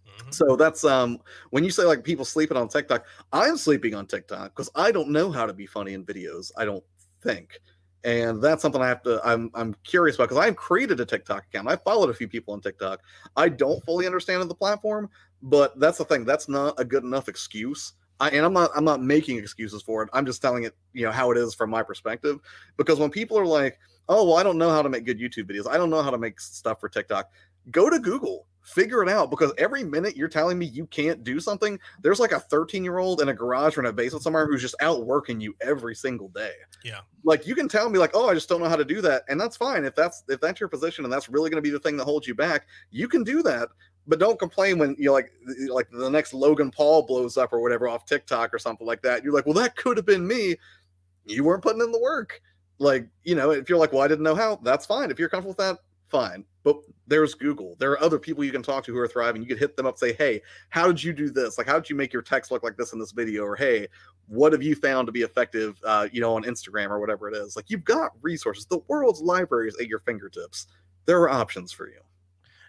Mhm. 0.06 0.34
So 0.34 0.56
that's 0.56 0.84
um 0.84 1.20
when 1.50 1.64
you 1.64 1.72
say 1.72 1.84
like 1.84 2.04
people 2.04 2.26
sleeping 2.26 2.58
on 2.58 2.68
TikTok, 2.68 3.06
I'm 3.34 3.58
sleeping 3.58 3.96
on 3.96 4.06
TikTok 4.06 4.56
because 4.56 4.70
I 4.76 4.92
don't 4.92 5.10
know 5.10 5.32
how 5.32 5.46
to 5.46 5.54
be 5.54 5.66
funny 5.66 5.94
in 5.94 6.06
videos. 6.06 6.52
I 6.58 6.66
don't 6.66 6.84
think. 7.22 7.60
And 8.08 8.42
that's 8.42 8.62
something 8.62 8.82
I 8.82 8.88
have 8.88 9.04
to 9.04 9.20
I'm 9.28 9.52
I'm 9.54 9.76
curious 9.84 10.16
about 10.16 10.30
because 10.30 10.44
I've 10.44 10.56
created 10.56 11.02
a 11.02 11.06
TikTok 11.06 11.44
account. 11.44 11.68
I 11.68 11.76
followed 11.76 12.10
a 12.10 12.14
few 12.14 12.30
people 12.30 12.54
on 12.54 12.62
TikTok. 12.62 13.02
I 13.36 13.50
don't 13.50 13.84
fully 13.84 14.06
understand 14.06 14.50
the 14.50 14.56
platform, 14.56 15.10
but 15.44 15.78
that's 15.78 15.98
the 15.98 16.06
thing. 16.06 16.24
That's 16.24 16.48
not 16.48 16.80
a 16.80 16.86
good 16.86 17.04
enough 17.04 17.28
excuse. 17.28 17.94
I, 18.22 18.30
and 18.30 18.46
I'm 18.46 18.54
not 18.54 18.72
I'm 18.74 18.86
not 18.86 19.04
making 19.04 19.38
excuses 19.38 19.84
for 19.84 20.04
it. 20.04 20.10
I'm 20.14 20.26
just 20.26 20.42
telling 20.42 20.64
it, 20.64 20.74
you 20.94 21.06
know, 21.06 21.12
how 21.12 21.32
it 21.32 21.38
is 21.38 21.54
from 21.54 21.70
my 21.70 21.84
perspective. 21.84 22.40
Because 22.78 22.98
when 22.98 23.10
people 23.10 23.38
are 23.38 23.46
like, 23.46 23.78
"Oh, 24.08 24.24
well, 24.24 24.38
I 24.38 24.44
don't 24.44 24.58
know 24.58 24.70
how 24.70 24.82
to 24.82 24.88
make 24.88 25.06
good 25.06 25.20
YouTube 25.20 25.52
videos. 25.52 25.68
I 25.68 25.76
don't 25.76 25.90
know 25.90 26.02
how 26.02 26.10
to 26.10 26.18
make 26.18 26.40
stuff 26.40 26.80
for 26.80 26.88
TikTok." 26.88 27.30
Go 27.72 27.90
to 27.90 28.00
Google, 28.00 28.48
figure 28.68 29.02
it 29.02 29.10
out. 29.10 29.30
Because 29.30 29.52
every 29.58 29.84
minute 29.84 30.16
you're 30.16 30.28
telling 30.28 30.60
me 30.60 30.66
you 30.66 30.86
can't 30.88 31.24
do 31.24 31.40
something, 31.40 31.80
there's 32.02 32.20
like 32.20 32.32
a 32.32 32.40
13 32.40 32.84
year 32.84 32.98
old 32.98 33.22
in 33.22 33.30
a 33.30 33.34
garage 33.34 33.78
or 33.78 33.82
in 33.82 33.88
a 33.88 33.94
basement 33.94 34.24
somewhere 34.24 34.46
who's 34.46 34.62
just 34.62 34.76
out 34.82 35.06
working 35.06 35.40
you 35.40 35.56
every 35.62 35.96
single 35.96 36.30
day. 36.30 36.54
Yeah. 36.84 37.02
Like 37.24 37.48
you 37.48 37.56
can 37.56 37.68
tell 37.68 37.90
me 37.90 38.00
like, 38.00 38.12
"Oh, 38.14 38.30
I 38.30 38.34
just 38.34 38.50
don't 38.50 38.62
know 38.62 38.70
how 38.70 38.76
to 38.76 38.86
do 38.86 39.02
that," 39.02 39.24
and 39.30 39.40
that's 39.40 39.58
fine 39.58 39.84
if 39.86 39.96
that's 39.96 40.24
if 40.30 40.40
that's 40.40 40.60
your 40.60 40.70
position 40.70 41.04
and 41.04 41.14
that's 41.14 41.30
really 41.30 41.50
going 41.50 41.62
to 41.62 41.68
be 41.68 41.72
the 41.72 41.80
thing 41.80 41.98
that 41.98 42.06
holds 42.06 42.28
you 42.28 42.36
back. 42.36 42.68
You 42.92 43.08
can 43.08 43.24
do 43.24 43.42
that 43.44 43.70
but 44.08 44.20
don't 44.20 44.40
complain 44.40 44.78
when 44.80 44.96
you 44.98 45.08
know, 45.08 45.14
like 45.14 45.32
like 45.68 45.90
the 45.92 46.10
next 46.10 46.34
Logan 46.34 46.72
Paul 46.72 47.06
blows 47.06 47.38
up 47.38 47.52
or 47.52 47.60
whatever 47.60 47.90
off 47.90 48.06
TikTok 48.06 48.54
or 48.54 48.60
something 48.60 48.88
like 48.88 49.02
that. 49.02 49.24
You're 49.24 49.34
like, 49.34 49.46
well, 49.46 49.56
that 49.56 49.76
could 49.76 49.98
have 49.98 50.06
been 50.06 50.26
me. 50.26 50.56
You 51.26 51.44
weren't 51.44 51.62
putting 51.62 51.82
in 51.82 51.92
the 51.92 52.00
work. 52.00 52.42
Like, 52.80 53.08
you 53.24 53.36
know, 53.36 53.52
if 53.52 53.70
you're 53.70 53.78
like, 53.78 53.92
well, 53.92 54.02
I 54.02 54.08
didn't 54.08 54.24
know 54.24 54.36
how, 54.36 54.58
that's 54.58 54.86
fine. 54.86 55.12
If 55.12 55.20
you're 55.20 55.30
comfortable 55.30 55.50
with 55.50 55.58
that, 55.58 55.80
fine. 56.10 56.46
But 56.64 56.78
there's 57.08 57.34
Google. 57.34 57.76
There 57.80 57.92
are 57.92 58.02
other 58.02 58.20
people 58.20 58.44
you 58.44 58.52
can 58.52 58.64
talk 58.64 58.84
to 58.86 58.94
who 58.94 59.00
are 59.00 59.08
thriving. 59.08 59.42
You 59.42 59.48
could 59.48 59.60
hit 59.60 59.78
them 59.78 59.86
up, 59.86 59.98
say, 59.98 60.14
hey, 60.14 60.42
how 60.70 60.88
did 60.88 61.02
you 61.04 61.14
do 61.14 61.30
this? 61.30 61.58
Like, 61.58 61.68
how 61.68 61.76
did 61.80 61.90
you 61.90 61.96
make 61.96 62.12
your 62.12 62.22
text 62.22 62.52
look 62.52 62.64
like 62.64 62.76
this 62.78 62.92
in 62.94 63.00
this 63.00 63.12
video? 63.12 63.44
Or 63.44 63.56
hey, 63.56 63.88
what 64.28 64.52
have 64.52 64.62
you 64.62 64.76
found 64.76 65.06
to 65.08 65.12
be 65.14 65.22
effective, 65.22 65.80
uh, 65.86 66.08
you 66.12 66.20
know, 66.20 66.36
on 66.36 66.44
Instagram 66.44 66.90
or 66.90 67.00
whatever 67.00 67.30
it 67.30 67.36
is? 67.36 67.56
Like, 67.56 67.70
you've 67.70 67.86
got 67.86 68.12
resources. 68.22 68.66
The 68.66 68.80
world's 68.88 69.22
library 69.22 69.70
is 69.70 69.78
at 69.80 69.88
your 69.88 70.00
fingertips. 70.00 70.68
There 71.06 71.22
are 71.22 71.30
options 71.30 71.72
for 71.72 71.88
you. 71.88 72.00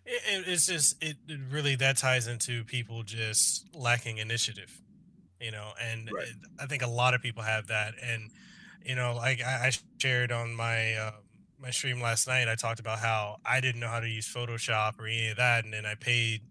It, 0.07 0.23
it- 0.33 0.49
it's 0.49 0.67
just 0.67 1.03
it, 1.03 1.17
it 1.27 1.41
really 1.51 1.75
that 1.77 1.97
ties 1.97 2.29
into 2.29 2.65
people 2.65 3.03
just 3.03 3.67
lacking 3.75 4.19
initiative, 4.19 4.81
you 5.41 5.51
know, 5.51 5.73
and 5.83 6.09
Right. 6.13 6.29
it- 6.29 6.37
I 6.61 6.67
think 6.67 6.83
a 6.83 6.87
lot 6.89 7.15
of 7.15 7.21
people 7.23 7.43
have 7.43 7.67
that, 7.67 7.95
and 8.01 8.31
you 8.85 8.95
know, 8.95 9.15
like 9.17 9.43
I, 9.43 9.67
I 9.67 9.73
shared 9.99 10.31
on 10.31 10.55
my 10.55 10.95
uh, 10.95 11.13
my 11.61 11.71
stream 11.71 12.01
last 12.01 12.27
night, 12.29 12.49
I 12.49 12.55
talked 12.55 12.81
about 12.81 12.99
how 13.01 13.39
I 13.45 13.61
didn't 13.61 13.81
know 13.81 13.89
how 13.89 14.01
to 14.01 14.09
use 14.09 14.27
Photoshop 14.33 14.99
or 15.01 15.07
any 15.07 15.29
of 15.31 15.37
that, 15.39 15.65
and 15.65 15.73
then 15.73 15.85
I 15.87 15.95
paid 15.95 16.43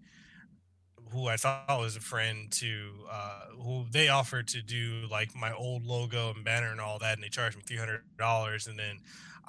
who 1.12 1.28
I 1.28 1.38
thought 1.38 1.80
was 1.80 1.96
a 1.96 2.02
friend 2.02 2.52
to 2.54 2.92
uh, 3.10 3.46
who 3.62 3.86
they 3.90 4.10
offered 4.10 4.48
to 4.50 4.62
do 4.62 5.08
like 5.10 5.34
my 5.36 5.54
old 5.54 5.86
logo 5.86 6.34
and 6.34 6.44
banner 6.44 6.72
and 6.72 6.82
all 6.82 7.00
that, 7.00 7.14
and 7.14 7.24
they 7.24 7.30
charged 7.30 7.56
me 7.58 7.64
three 7.66 7.78
hundred 7.78 8.04
dollars, 8.18 8.68
and 8.68 8.78
then 8.78 9.00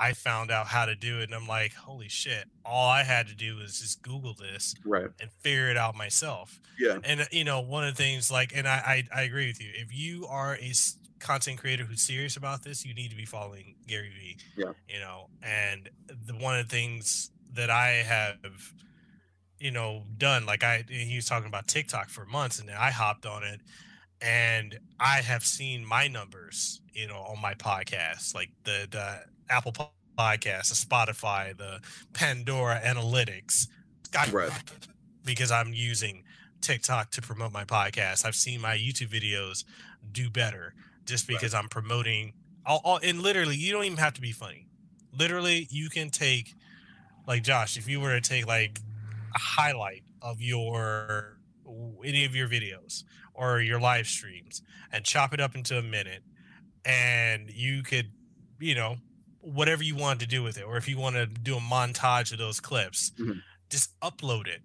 I 0.00 0.12
found 0.12 0.52
out 0.52 0.68
how 0.68 0.86
to 0.86 0.94
do 0.94 1.18
it, 1.18 1.24
and 1.24 1.34
I'm 1.34 1.48
like, 1.48 1.72
holy 1.74 2.08
shit! 2.08 2.44
All 2.64 2.88
I 2.88 3.02
had 3.02 3.26
to 3.26 3.34
do 3.34 3.56
was 3.56 3.80
just 3.80 4.02
Google 4.02 4.34
this 4.34 4.74
Right. 4.84 5.08
and 5.20 5.32
figure 5.40 5.68
it 5.70 5.76
out 5.76 5.96
myself. 5.96 6.60
Yeah. 6.78 6.98
And 7.02 7.22
uh, 7.22 7.24
you 7.32 7.42
know, 7.42 7.60
one 7.60 7.84
of 7.88 7.96
the 7.96 8.00
things 8.00 8.30
like, 8.30 8.52
and 8.54 8.68
I 8.68 9.04
I, 9.12 9.20
I 9.20 9.22
agree 9.22 9.48
with 9.48 9.60
you. 9.60 9.70
If 9.74 9.92
you 9.92 10.26
are 10.28 10.54
a 10.54 10.72
content 11.18 11.58
creator 11.58 11.84
who's 11.84 12.02
serious 12.02 12.36
about 12.36 12.62
this, 12.62 12.84
you 12.84 12.94
need 12.94 13.10
to 13.10 13.16
be 13.16 13.24
following 13.24 13.74
Gary 13.86 14.10
Vee. 14.10 14.38
Yeah. 14.56 14.72
You 14.88 15.00
know, 15.00 15.28
and 15.42 15.88
the 16.08 16.34
one 16.34 16.58
of 16.58 16.68
the 16.68 16.74
things 16.76 17.30
that 17.54 17.70
I 17.70 17.88
have, 18.06 18.36
you 19.58 19.70
know, 19.70 20.04
done 20.16 20.46
like 20.46 20.62
I 20.62 20.84
he 20.88 21.16
was 21.16 21.26
talking 21.26 21.48
about 21.48 21.66
TikTok 21.66 22.08
for 22.08 22.24
months, 22.26 22.58
and 22.58 22.68
then 22.68 22.76
I 22.78 22.90
hopped 22.90 23.26
on 23.26 23.42
it, 23.44 23.60
and 24.20 24.78
I 25.00 25.18
have 25.22 25.44
seen 25.44 25.84
my 25.84 26.08
numbers, 26.08 26.80
you 26.92 27.06
know, 27.08 27.18
on 27.18 27.40
my 27.40 27.54
podcast, 27.54 28.34
like 28.34 28.50
the 28.64 28.86
the 28.90 29.20
Apple 29.50 29.72
Po- 29.72 29.90
Podcast, 30.18 30.68
the 30.68 30.74
Spotify, 30.74 31.56
the 31.56 31.80
Pandora 32.12 32.80
Analytics, 32.84 33.68
Right. 34.32 34.50
because 35.24 35.50
I'm 35.52 35.72
using 35.72 36.24
TikTok 36.60 37.10
to 37.12 37.22
promote 37.22 37.52
my 37.52 37.64
podcast. 37.64 38.24
I've 38.24 38.34
seen 38.34 38.60
my 38.60 38.76
YouTube 38.76 39.10
videos 39.10 39.64
do 40.10 40.28
better 40.28 40.74
just 41.08 41.28
Right. 41.28 41.34
because 41.36 41.54
I'm 41.54 41.68
promoting. 41.68 42.34
All, 42.66 42.80
all, 42.84 43.00
and 43.02 43.20
literally, 43.22 43.56
you 43.56 43.72
don't 43.72 43.84
even 43.84 43.98
have 43.98 44.14
to 44.14 44.20
be 44.20 44.32
funny. 44.32 44.66
Literally, 45.12 45.66
you 45.70 45.88
can 45.88 46.10
take, 46.10 46.54
like 47.26 47.42
Josh, 47.42 47.76
if 47.76 47.88
you 47.88 47.98
were 48.00 48.14
to 48.14 48.20
take 48.20 48.46
like 48.46 48.78
a 49.34 49.38
highlight 49.38 50.04
of 50.22 50.40
your 50.40 51.38
any 52.04 52.24
of 52.24 52.34
your 52.34 52.48
videos 52.48 53.04
or 53.34 53.60
your 53.60 53.78
live 53.80 54.06
streams 54.06 54.62
and 54.92 55.04
chop 55.04 55.34
it 55.34 55.40
up 55.40 55.54
into 55.54 55.76
a 55.78 55.82
minute, 55.82 56.22
and 56.84 57.50
you 57.50 57.82
could, 57.82 58.10
you 58.58 58.74
know, 58.74 58.96
whatever 59.40 59.82
you 59.82 59.94
want 59.94 60.20
to 60.20 60.26
do 60.26 60.42
with 60.42 60.56
it, 60.58 60.64
or 60.64 60.76
if 60.76 60.88
you 60.88 60.98
want 60.98 61.16
to 61.16 61.26
do 61.26 61.56
a 61.56 61.60
montage 61.60 62.32
of 62.32 62.38
those 62.38 62.60
clips, 62.60 63.12
Mhm. 63.18 63.42
just 63.70 63.98
upload 64.00 64.46
it, 64.46 64.62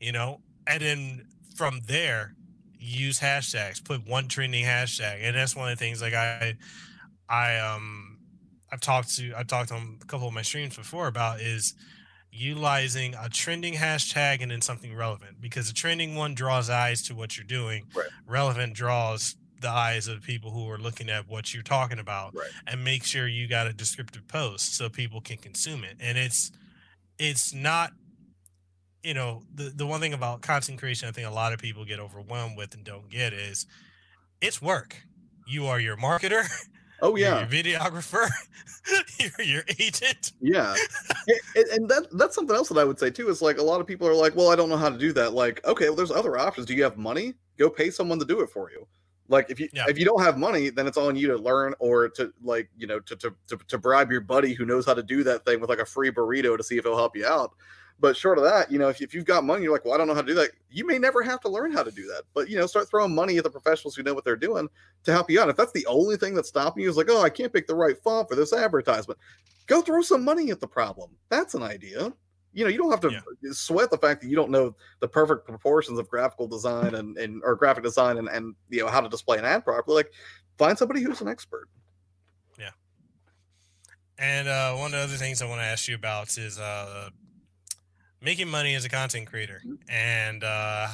you 0.00 0.12
know, 0.12 0.40
and 0.66 0.82
then 0.82 1.26
from 1.56 1.80
there, 1.86 2.34
use 2.80 3.20
hashtags, 3.20 3.84
put 3.84 4.06
one 4.08 4.26
trending 4.28 4.64
hashtag, 4.64 5.18
and 5.22 5.36
that's 5.36 5.54
one 5.54 5.70
of 5.70 5.78
the 5.78 5.84
things 5.84 6.00
like 6.00 6.14
I, 6.14 6.54
I 7.28 7.58
um, 7.58 8.18
I've 8.72 8.80
talked 8.80 9.14
to 9.16 9.32
I've 9.36 9.46
talked 9.46 9.70
on 9.70 9.98
a 10.02 10.04
couple 10.06 10.26
of 10.26 10.34
my 10.34 10.42
streams 10.42 10.76
before 10.76 11.06
about 11.06 11.40
is 11.40 11.74
utilizing 12.32 13.14
a 13.16 13.28
trending 13.28 13.74
hashtag 13.74 14.40
and 14.40 14.50
then 14.50 14.60
something 14.60 14.94
relevant 14.94 15.40
because 15.40 15.66
the 15.68 15.74
trending 15.74 16.14
one 16.14 16.34
draws 16.34 16.70
eyes 16.70 17.02
to 17.02 17.14
what 17.14 17.36
you're 17.36 17.44
doing. 17.46 17.86
Right. 17.94 18.06
Relevant 18.26 18.74
draws 18.74 19.36
the 19.60 19.68
eyes 19.68 20.08
of 20.08 20.14
the 20.20 20.26
people 20.26 20.50
who 20.52 20.70
are 20.70 20.78
looking 20.78 21.10
at 21.10 21.28
what 21.28 21.52
you're 21.52 21.62
talking 21.62 21.98
about 21.98 22.34
Right. 22.34 22.48
and 22.66 22.82
make 22.82 23.04
sure 23.04 23.26
you 23.26 23.46
got 23.46 23.66
a 23.66 23.72
descriptive 23.72 24.26
post 24.26 24.74
so 24.76 24.88
people 24.88 25.20
can 25.20 25.36
consume 25.36 25.84
it. 25.84 25.96
And 26.00 26.16
it's 26.16 26.50
it's 27.18 27.52
not 27.52 27.90
you 29.02 29.14
know 29.14 29.42
the 29.54 29.64
the 29.74 29.86
one 29.86 30.00
thing 30.00 30.12
about 30.12 30.42
content 30.42 30.78
creation 30.78 31.08
I 31.08 31.12
think 31.12 31.26
a 31.26 31.30
lot 31.32 31.52
of 31.52 31.58
people 31.58 31.84
get 31.84 32.00
overwhelmed 32.00 32.56
with 32.56 32.74
and 32.74 32.84
don't 32.84 33.08
get 33.10 33.32
is 33.32 33.66
it's 34.40 34.60
work. 34.62 35.02
You 35.46 35.66
are 35.66 35.80
your 35.80 35.96
marketer, 35.96 36.44
Oh 37.02 37.16
you're 37.16 37.28
yeah, 37.28 37.40
your 37.40 37.48
videographer, 37.48 38.28
you're 39.20 39.46
your 39.46 39.62
agent. 39.78 40.32
yeah, 40.40 40.74
and, 41.56 41.66
and 41.72 41.88
that 41.88 42.06
that's 42.12 42.34
something 42.34 42.54
else 42.54 42.68
that 42.68 42.78
I 42.78 42.84
would 42.84 42.98
say 42.98 43.10
too. 43.10 43.28
Is 43.28 43.42
like 43.42 43.58
a 43.58 43.62
lot 43.62 43.80
of 43.80 43.86
people 43.86 44.06
are 44.06 44.14
like, 44.14 44.36
well, 44.36 44.50
I 44.50 44.56
don't 44.56 44.68
know 44.68 44.76
how 44.76 44.90
to 44.90 44.98
do 44.98 45.12
that. 45.14 45.32
Like, 45.32 45.64
okay, 45.66 45.86
well, 45.86 45.96
there's 45.96 46.10
other 46.10 46.36
options. 46.36 46.66
Do 46.66 46.74
you 46.74 46.82
have 46.82 46.96
money? 46.98 47.34
Go 47.58 47.70
pay 47.70 47.90
someone 47.90 48.18
to 48.18 48.24
do 48.24 48.40
it 48.42 48.50
for 48.50 48.70
you. 48.70 48.86
Like 49.28 49.48
if 49.50 49.60
you 49.60 49.68
Yeah. 49.72 49.84
if 49.88 49.98
you 49.98 50.04
don't 50.04 50.22
have 50.22 50.36
money, 50.38 50.70
then 50.70 50.86
it's 50.86 50.98
on 50.98 51.16
you 51.16 51.28
to 51.28 51.36
learn 51.36 51.74
or 51.78 52.08
to 52.10 52.32
like 52.42 52.68
you 52.76 52.86
know 52.86 53.00
to, 53.00 53.16
to 53.16 53.34
to 53.48 53.56
to 53.68 53.78
bribe 53.78 54.10
your 54.10 54.20
buddy 54.20 54.52
who 54.54 54.64
knows 54.66 54.84
how 54.86 54.94
to 54.94 55.02
do 55.02 55.22
that 55.24 55.44
thing 55.44 55.60
with 55.60 55.70
like 55.70 55.78
a 55.78 55.84
free 55.86 56.10
burrito 56.10 56.56
to 56.56 56.62
see 56.64 56.76
if 56.78 56.84
he'll 56.84 56.96
help 56.96 57.16
you 57.16 57.26
out. 57.26 57.52
But 58.00 58.16
short 58.16 58.38
of 58.38 58.44
that, 58.44 58.72
you 58.72 58.78
know, 58.78 58.88
if, 58.88 59.02
if 59.02 59.12
you've 59.12 59.26
got 59.26 59.44
money, 59.44 59.62
you're 59.62 59.72
like, 59.72 59.84
well, 59.84 59.92
I 59.92 59.98
don't 59.98 60.06
know 60.06 60.14
how 60.14 60.22
to 60.22 60.26
do 60.26 60.34
that. 60.34 60.50
You 60.70 60.86
may 60.86 60.98
never 60.98 61.22
have 61.22 61.40
to 61.40 61.50
learn 61.50 61.70
how 61.70 61.82
to 61.82 61.90
do 61.90 62.06
that. 62.06 62.22
But 62.32 62.48
you 62.48 62.56
know, 62.56 62.66
start 62.66 62.88
throwing 62.88 63.14
money 63.14 63.36
at 63.36 63.44
the 63.44 63.50
professionals 63.50 63.94
who 63.94 64.02
know 64.02 64.14
what 64.14 64.24
they're 64.24 64.36
doing 64.36 64.68
to 65.04 65.12
help 65.12 65.30
you 65.30 65.40
out. 65.40 65.50
If 65.50 65.56
that's 65.56 65.72
the 65.72 65.86
only 65.86 66.16
thing 66.16 66.34
that's 66.34 66.48
stopping 66.48 66.82
you, 66.82 66.88
is 66.88 66.96
like, 66.96 67.10
oh, 67.10 67.20
I 67.20 67.28
can't 67.28 67.52
pick 67.52 67.66
the 67.66 67.74
right 67.74 67.96
font 68.02 68.28
for 68.28 68.36
this 68.36 68.54
advertisement. 68.54 69.20
Go 69.66 69.82
throw 69.82 70.00
some 70.00 70.24
money 70.24 70.50
at 70.50 70.60
the 70.60 70.66
problem. 70.66 71.10
That's 71.28 71.54
an 71.54 71.62
idea. 71.62 72.12
You 72.52 72.64
know, 72.64 72.70
you 72.70 72.78
don't 72.78 72.90
have 72.90 73.00
to 73.00 73.10
Yeah. 73.12 73.52
sweat 73.52 73.90
the 73.90 73.98
fact 73.98 74.22
that 74.22 74.28
you 74.28 74.34
don't 74.34 74.50
know 74.50 74.74
the 75.00 75.06
perfect 75.06 75.46
proportions 75.46 75.98
of 75.98 76.08
graphical 76.08 76.48
design 76.48 76.94
and, 76.94 77.16
and 77.18 77.42
or 77.44 77.54
graphic 77.54 77.84
design 77.84 78.16
and, 78.18 78.28
and 78.28 78.54
you 78.70 78.80
know 78.80 78.88
how 78.88 79.00
to 79.00 79.08
display 79.08 79.38
an 79.38 79.44
ad 79.44 79.62
properly. 79.64 79.96
Like, 79.96 80.12
find 80.58 80.76
somebody 80.76 81.02
who's 81.02 81.20
an 81.20 81.28
expert. 81.28 81.68
Yeah 82.58 82.70
and 84.20 84.48
uh, 84.48 84.74
one 84.74 84.86
of 84.86 84.92
the 84.92 84.98
other 84.98 85.16
things 85.16 85.40
I 85.40 85.46
want 85.46 85.62
to 85.62 85.64
ask 85.64 85.88
you 85.88 85.94
about 85.94 86.36
is 86.36 86.58
uh, 86.58 87.08
making 88.22 88.48
money 88.48 88.74
as 88.74 88.84
a 88.84 88.88
content 88.88 89.26
creator 89.26 89.62
and 89.88 90.44
uh, 90.44 90.88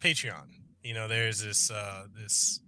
Patreon. 0.00 0.44
You 0.82 0.94
know, 0.94 1.08
there's 1.08 1.40
this 1.42 1.70
uh, 1.70 2.04
this 2.18 2.60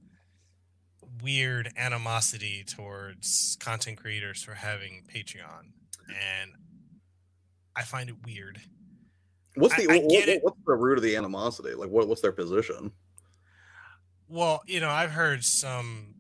weird 1.22 1.70
animosity 1.76 2.64
towards 2.66 3.56
content 3.60 3.98
creators 3.98 4.42
for 4.42 4.54
having 4.54 5.02
Patreon, 5.12 5.66
and 6.08 6.52
I 7.76 7.82
find 7.82 8.08
it 8.08 8.16
weird. 8.24 8.60
What's 9.56 9.76
the 9.76 9.88
I 9.90 9.98
what- 9.98 10.04
what- 10.04 10.42
what's 10.42 10.58
the 10.66 10.74
root 10.74 10.98
of 10.98 11.04
the 11.04 11.16
animosity? 11.16 11.74
Like, 11.74 11.90
what, 11.90 12.08
what's 12.08 12.20
their 12.20 12.32
position? 12.32 12.90
Well, 14.28 14.62
you 14.66 14.80
know, 14.80 14.90
I've 14.90 15.10
heard 15.12 15.44
some 15.44 16.14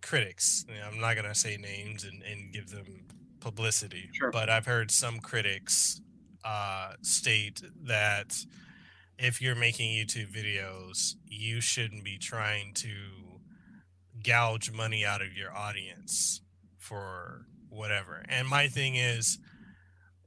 critics. 0.00 0.64
You 0.68 0.74
know, 0.76 0.88
I'm 0.92 1.00
not 1.00 1.14
gonna 1.16 1.34
say 1.34 1.56
names 1.56 2.04
and, 2.04 2.22
and 2.22 2.52
give 2.52 2.70
them 2.70 3.04
publicity, 3.40 4.08
Sure. 4.12 4.30
but 4.30 4.48
I've 4.48 4.66
heard 4.66 4.90
some 4.90 5.18
critics 5.20 6.00
uh, 6.44 6.92
state 7.02 7.62
that 7.84 8.36
if 9.18 9.40
you're 9.40 9.54
making 9.54 9.90
YouTube 9.90 10.32
videos, 10.34 11.14
you 11.26 11.60
shouldn't 11.60 12.04
be 12.04 12.18
trying 12.18 12.74
to 12.74 12.90
gouge 14.22 14.70
money 14.72 15.04
out 15.04 15.22
of 15.22 15.34
your 15.36 15.54
audience 15.54 16.40
for 16.78 17.46
whatever. 17.68 18.24
And 18.28 18.48
my 18.48 18.68
thing 18.68 18.96
is, 18.96 19.38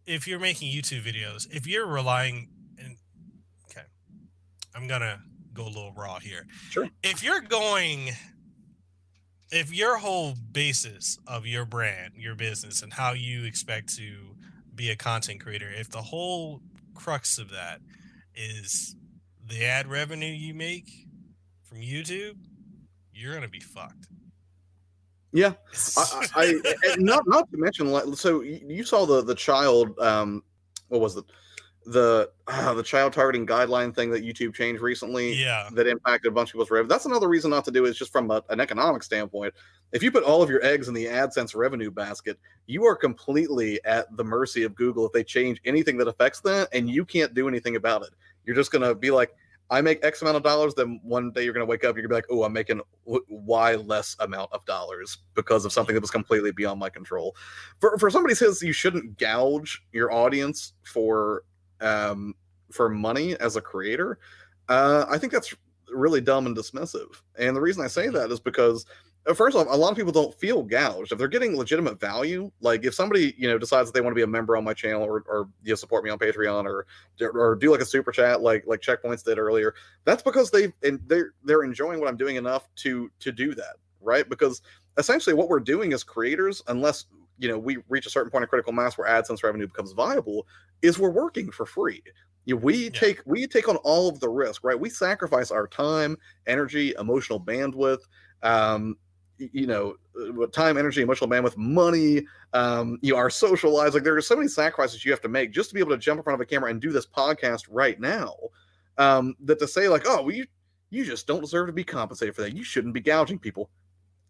if 0.05 0.27
you're 0.27 0.39
making 0.39 0.71
YouTube 0.71 1.03
videos, 1.03 1.47
if 1.51 1.67
you're 1.67 1.87
relying, 1.87 2.49
and 2.77 2.95
okay, 3.69 3.85
I'm 4.73 4.87
gonna 4.87 5.21
go 5.53 5.63
a 5.63 5.67
little 5.67 5.93
raw 5.95 6.19
here. 6.19 6.45
Sure. 6.69 6.87
If 7.03 7.23
you're 7.23 7.41
going, 7.41 8.11
if 9.51 9.73
your 9.73 9.97
whole 9.97 10.35
basis 10.51 11.17
of 11.27 11.45
your 11.45 11.65
brand, 11.65 12.13
your 12.17 12.35
business, 12.35 12.81
and 12.81 12.93
how 12.93 13.13
you 13.13 13.45
expect 13.45 13.95
to 13.97 14.34
be 14.75 14.89
a 14.89 14.95
content 14.95 15.41
creator, 15.41 15.69
if 15.69 15.89
the 15.89 16.01
whole 16.01 16.61
crux 16.93 17.37
of 17.37 17.51
that 17.51 17.79
is 18.35 18.95
the 19.47 19.65
ad 19.65 19.87
revenue 19.87 20.31
you 20.31 20.53
make 20.53 20.89
from 21.63 21.79
YouTube, 21.79 22.35
you're 23.13 23.33
gonna 23.33 23.47
be 23.47 23.59
fucked. 23.59 24.07
Yeah, 25.31 25.53
I, 25.97 26.29
I, 26.35 26.95
not 26.97 27.23
not 27.27 27.49
to 27.51 27.57
mention 27.57 27.91
like 27.91 28.05
so 28.15 28.41
you 28.41 28.61
you 28.67 28.83
saw 28.83 29.05
the 29.05 29.21
the 29.21 29.35
child 29.35 29.97
um 29.99 30.43
what 30.87 31.01
was 31.01 31.17
it 31.17 31.25
the 31.85 32.31
uh, 32.47 32.73
the 32.73 32.83
child 32.83 33.13
targeting 33.13 33.45
guideline 33.45 33.93
thing 33.93 34.09
that 34.11 34.23
YouTube 34.23 34.53
changed 34.53 34.81
recently 34.81 35.33
yeah, 35.33 35.69
that 35.73 35.87
impacted 35.87 36.31
a 36.31 36.35
bunch 36.35 36.49
of 36.49 36.53
people's 36.53 36.71
revenue. 36.71 36.89
That's 36.89 37.05
another 37.05 37.27
reason 37.27 37.51
not 37.51 37.65
to 37.65 37.71
do 37.71 37.85
it, 37.85 37.89
is 37.89 37.97
just 37.97 38.11
from 38.11 38.31
a, 38.31 38.43
an 38.49 38.59
economic 38.59 39.03
standpoint. 39.03 39.53
If 39.91 40.01
you 40.01 40.11
put 40.11 40.23
all 40.23 40.41
of 40.41 40.49
your 40.49 40.63
eggs 40.63 40.87
in 40.87 40.93
the 40.93 41.05
AdSense 41.05 41.55
revenue 41.55 41.91
basket, 41.91 42.39
you 42.65 42.85
are 42.85 42.95
completely 42.95 43.79
at 43.85 44.15
the 44.17 44.23
mercy 44.23 44.63
of 44.63 44.75
Google 44.75 45.05
if 45.05 45.13
they 45.13 45.23
change 45.23 45.61
anything 45.65 45.97
that 45.97 46.07
affects 46.07 46.41
that, 46.41 46.69
and 46.73 46.89
you 46.89 47.05
can't 47.05 47.33
do 47.33 47.47
anything 47.47 47.75
about 47.75 48.01
it. 48.01 48.09
You're 48.45 48.55
just 48.55 48.71
gonna 48.71 48.95
be 48.95 49.11
like, 49.11 49.35
I 49.69 49.81
make 49.81 50.03
X 50.03 50.21
amount 50.21 50.37
of 50.37 50.43
dollars, 50.43 50.73
then 50.75 50.99
one 51.03 51.31
day 51.31 51.43
you're 51.43 51.53
gonna 51.53 51.65
wake 51.65 51.83
up, 51.83 51.95
you're 51.95 52.03
gonna 52.03 52.09
be 52.09 52.15
like, 52.15 52.27
oh, 52.29 52.43
I'm 52.43 52.53
making 52.53 52.81
Y 53.05 53.75
less 53.75 54.15
amount 54.19 54.51
of 54.53 54.65
dollars 54.65 55.19
because 55.35 55.65
of 55.65 55.73
something 55.73 55.93
that 55.93 56.01
was 56.01 56.11
completely 56.11 56.51
beyond 56.51 56.79
my 56.79 56.89
control. 56.89 57.35
For 57.79 57.97
for 57.99 58.09
somebody 58.09 58.33
says 58.33 58.61
you 58.61 58.73
shouldn't 58.73 59.17
gouge 59.17 59.83
your 59.91 60.11
audience 60.11 60.73
for 60.83 61.43
um 61.81 62.33
for 62.71 62.89
money 62.89 63.35
as 63.37 63.55
a 63.55 63.61
creator, 63.61 64.19
uh, 64.69 65.05
I 65.09 65.17
think 65.17 65.31
that's 65.31 65.53
really 65.89 66.21
dumb 66.21 66.45
and 66.45 66.57
dismissive. 66.57 67.21
And 67.37 67.55
the 67.55 67.61
reason 67.61 67.83
I 67.83 67.87
say 67.87 68.09
that 68.09 68.31
is 68.31 68.39
because 68.39 68.85
uh, 69.27 69.33
first 69.33 69.57
off, 69.57 69.67
a 69.69 69.75
lot 69.75 69.91
of 69.91 69.97
people 69.97 70.11
don't 70.11 70.33
feel 70.35 70.61
gouged 70.61 71.11
if 71.11 71.17
they're 71.17 71.27
getting 71.27 71.57
legitimate 71.57 71.99
value. 71.99 72.51
Like 72.61 72.85
if 72.85 72.93
somebody 72.93 73.33
you 73.37 73.47
know 73.47 73.57
decides 73.57 73.89
that 73.89 73.93
they 73.93 74.01
want 74.01 74.11
to 74.11 74.15
be 74.15 74.23
a 74.23 74.27
member 74.27 74.55
on 74.55 74.63
my 74.63 74.73
channel 74.73 75.03
or, 75.03 75.23
or 75.27 75.49
you 75.63 75.71
know, 75.71 75.75
support 75.75 76.03
me 76.03 76.09
on 76.09 76.19
Patreon 76.19 76.65
or 76.65 76.85
or 77.21 77.55
do 77.55 77.71
like 77.71 77.81
a 77.81 77.85
super 77.85 78.11
chat 78.11 78.41
like 78.41 78.63
like 78.67 78.81
checkpoints 78.81 79.23
did 79.23 79.37
earlier, 79.37 79.73
that's 80.03 80.23
because 80.23 80.51
they 80.51 80.73
and 80.83 80.99
they're 81.07 81.31
they're 81.43 81.63
enjoying 81.63 81.99
what 81.99 82.09
I'm 82.09 82.17
doing 82.17 82.35
enough 82.35 82.67
to 82.77 83.09
to 83.19 83.31
do 83.31 83.55
that, 83.55 83.75
right? 84.01 84.27
Because 84.27 84.61
essentially 84.97 85.33
what 85.33 85.49
we're 85.49 85.59
doing 85.59 85.93
as 85.93 86.03
creators, 86.03 86.61
unless 86.67 87.05
you 87.37 87.47
know 87.47 87.57
we 87.57 87.77
reach 87.89 88.05
a 88.05 88.09
certain 88.09 88.31
point 88.31 88.43
of 88.43 88.49
critical 88.49 88.73
mass 88.73 88.97
where 88.97 89.07
AdSense 89.07 89.43
revenue 89.43 89.67
becomes 89.67 89.91
viable, 89.91 90.47
is 90.81 90.99
we're 90.99 91.09
working 91.09 91.51
for 91.51 91.65
free. 91.65 92.01
You 92.45 92.55
know, 92.55 92.61
we 92.61 92.85
Yeah. 92.85 92.89
take 92.91 93.21
we 93.25 93.47
take 93.47 93.67
on 93.67 93.77
all 93.77 94.07
of 94.07 94.19
the 94.19 94.29
risk, 94.29 94.63
right? 94.63 94.79
We 94.79 94.89
sacrifice 94.89 95.51
our 95.51 95.67
time, 95.67 96.17
energy, 96.47 96.93
emotional 96.99 97.39
bandwidth, 97.39 98.01
um, 98.43 98.97
you 99.37 99.67
know, 99.67 99.95
uh, 100.19 100.47
time, 100.47 100.77
energy, 100.77 101.01
emotional 101.01 101.29
bandwidth, 101.29 101.57
money, 101.57 102.25
um, 102.53 102.97
you 103.01 103.11
know, 103.13 103.17
our 103.17 103.29
social 103.29 103.73
lives. 103.73 103.95
Like 103.95 104.03
there 104.03 104.15
are 104.15 104.21
so 104.21 104.35
many 104.35 104.47
sacrifices 104.47 105.03
you 105.03 105.11
have 105.11 105.21
to 105.21 105.27
make 105.27 105.51
just 105.51 105.69
to 105.69 105.73
be 105.73 105.79
able 105.81 105.91
to 105.91 105.97
jump 105.97 106.19
in 106.19 106.23
front 106.23 106.35
of 106.35 106.41
a 106.41 106.45
camera 106.45 106.69
and 106.69 106.79
do 106.79 106.91
this 106.91 107.05
podcast 107.05 107.63
right 107.69 107.99
now. 107.99 108.35
Um, 108.97 109.35
that 109.41 109.59
to 109.59 109.67
say 109.67 109.89
like, 109.89 110.03
oh, 110.05 110.21
well, 110.21 110.31
you 110.35 110.45
you 110.91 111.03
just 111.03 111.27
don't 111.27 111.41
deserve 111.41 111.67
to 111.67 111.73
be 111.73 111.83
compensated 111.83 112.35
for 112.35 112.43
that. 112.43 112.55
You 112.55 112.63
shouldn't 112.63 112.93
be 112.93 113.01
gouging 113.01 113.39
people. 113.39 113.69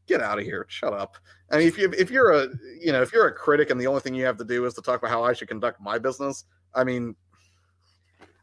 Get 0.07 0.22
out 0.22 0.40
of 0.40 0.45
here. 0.45 0.65
Shut 0.69 0.94
up. 0.94 1.18
I 1.52 1.57
mean, 1.57 1.68
if 1.68 1.77
you 1.77 1.91
if 1.98 2.11
you're 2.11 2.32
a 2.32 2.48
you 2.80 2.91
know 2.91 3.02
if 3.02 3.11
you're 3.11 3.27
a 3.27 3.34
critic 3.34 3.69
and 3.69 3.80
the 3.80 3.88
only 3.88 4.02
thing 4.02 4.15
you 4.15 4.26
have 4.26 4.38
to 4.38 4.45
do 4.45 4.65
is 4.65 4.73
to 4.76 4.82
talk 4.82 4.99
about 4.99 5.11
how 5.11 5.23
I 5.23 5.34
should 5.34 5.48
conduct 5.48 5.82
my 5.82 5.98
business, 5.98 6.45
I 6.73 6.84
mean, 6.84 7.15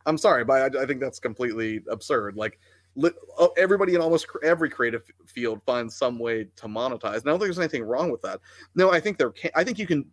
I'm 0.06 0.18
sorry, 0.18 0.44
but 0.44 0.76
I, 0.76 0.82
I 0.82 0.86
think 0.86 1.00
that's 1.00 1.18
completely 1.18 1.82
absurd. 1.88 2.36
Like 2.36 2.58
li- 2.96 3.10
uh, 3.38 3.48
everybody 3.56 3.94
in 3.94 4.00
almost 4.00 4.26
every 4.42 4.70
creative 4.70 5.02
field 5.26 5.60
finds 5.64 5.96
some 5.96 6.18
way 6.18 6.44
to 6.56 6.66
monetize. 6.66 7.20
And 7.20 7.28
I 7.28 7.30
don't 7.30 7.38
think 7.38 7.40
there's 7.40 7.58
anything 7.58 7.84
wrong 7.84 8.10
with 8.10 8.22
that. 8.22 8.40
No, 8.74 8.90
I 8.90 9.00
think 9.00 9.18
there 9.18 9.30
can. 9.30 9.50
I 9.54 9.64
think 9.64 9.78
you 9.78 9.86
can 9.86 10.04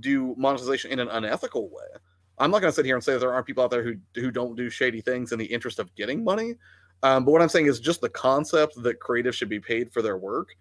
do 0.00 0.34
monetization 0.36 0.90
in 0.90 0.98
an 0.98 1.08
unethical 1.08 1.68
way. 1.68 2.00
I'm 2.38 2.50
not 2.50 2.60
going 2.60 2.70
to 2.72 2.74
sit 2.74 2.84
here 2.84 2.96
and 2.96 3.04
say 3.04 3.12
that 3.12 3.20
there 3.20 3.32
aren't 3.32 3.46
people 3.46 3.62
out 3.62 3.70
there 3.70 3.84
who 3.84 3.94
who 4.14 4.30
don't 4.30 4.56
do 4.56 4.70
shady 4.70 5.00
things 5.00 5.32
in 5.32 5.38
the 5.38 5.44
interest 5.44 5.78
of 5.78 5.94
getting 5.94 6.24
money. 6.24 6.54
Um, 7.02 7.24
but 7.24 7.32
what 7.32 7.42
I'm 7.42 7.48
saying 7.48 7.66
is 7.66 7.80
just 7.80 8.00
the 8.00 8.08
concept 8.08 8.82
that 8.82 8.98
creatives 8.98 9.34
should 9.34 9.48
be 9.48 9.60
paid 9.60 9.92
for 9.92 10.00
their 10.00 10.16
work. 10.16 10.56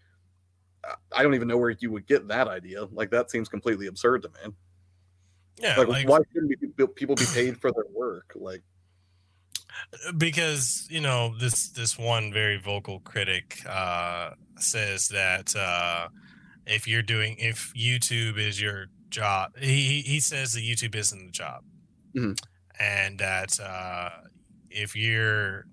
Uh, 0.87 0.95
I 1.11 1.23
don't 1.23 1.35
even 1.35 1.47
know 1.47 1.57
where 1.57 1.75
you 1.79 1.91
would 1.91 2.07
get 2.07 2.27
that 2.27 2.47
idea. 2.47 2.85
Like 2.85 3.11
that 3.11 3.31
seems 3.31 3.49
completely 3.49 3.87
absurd 3.87 4.23
to 4.23 4.29
me. 4.29 4.55
yeah, 5.59 5.77
Like, 5.77 5.87
like 5.87 6.07
why 6.07 6.19
shouldn't 6.33 6.95
people 6.95 7.15
be 7.15 7.25
paid 7.33 7.59
for 7.59 7.71
their 7.71 7.85
work? 7.93 8.31
Like 8.35 8.63
because 10.17 10.87
you 10.89 11.01
know 11.01 11.35
this 11.39 11.69
this 11.69 11.97
one 11.97 12.31
very 12.31 12.57
vocal 12.57 12.99
critic 12.99 13.59
uh 13.67 14.31
says 14.57 15.07
that 15.09 15.55
uh 15.55 16.07
if 16.65 16.87
you're 16.87 17.01
doing 17.01 17.35
if 17.39 17.73
youtube 17.75 18.37
is 18.37 18.61
your 18.61 18.87
job 19.09 19.51
he 19.57 20.01
he 20.01 20.19
says 20.19 20.53
that 20.53 20.61
youtube 20.61 20.95
isn't 20.95 21.25
the 21.25 21.31
job 21.31 21.63
Mhm. 22.15 22.37
and 22.79 23.19
that 23.19 23.59
uh 23.59 24.09
if 24.69 24.95
you're 24.95 25.65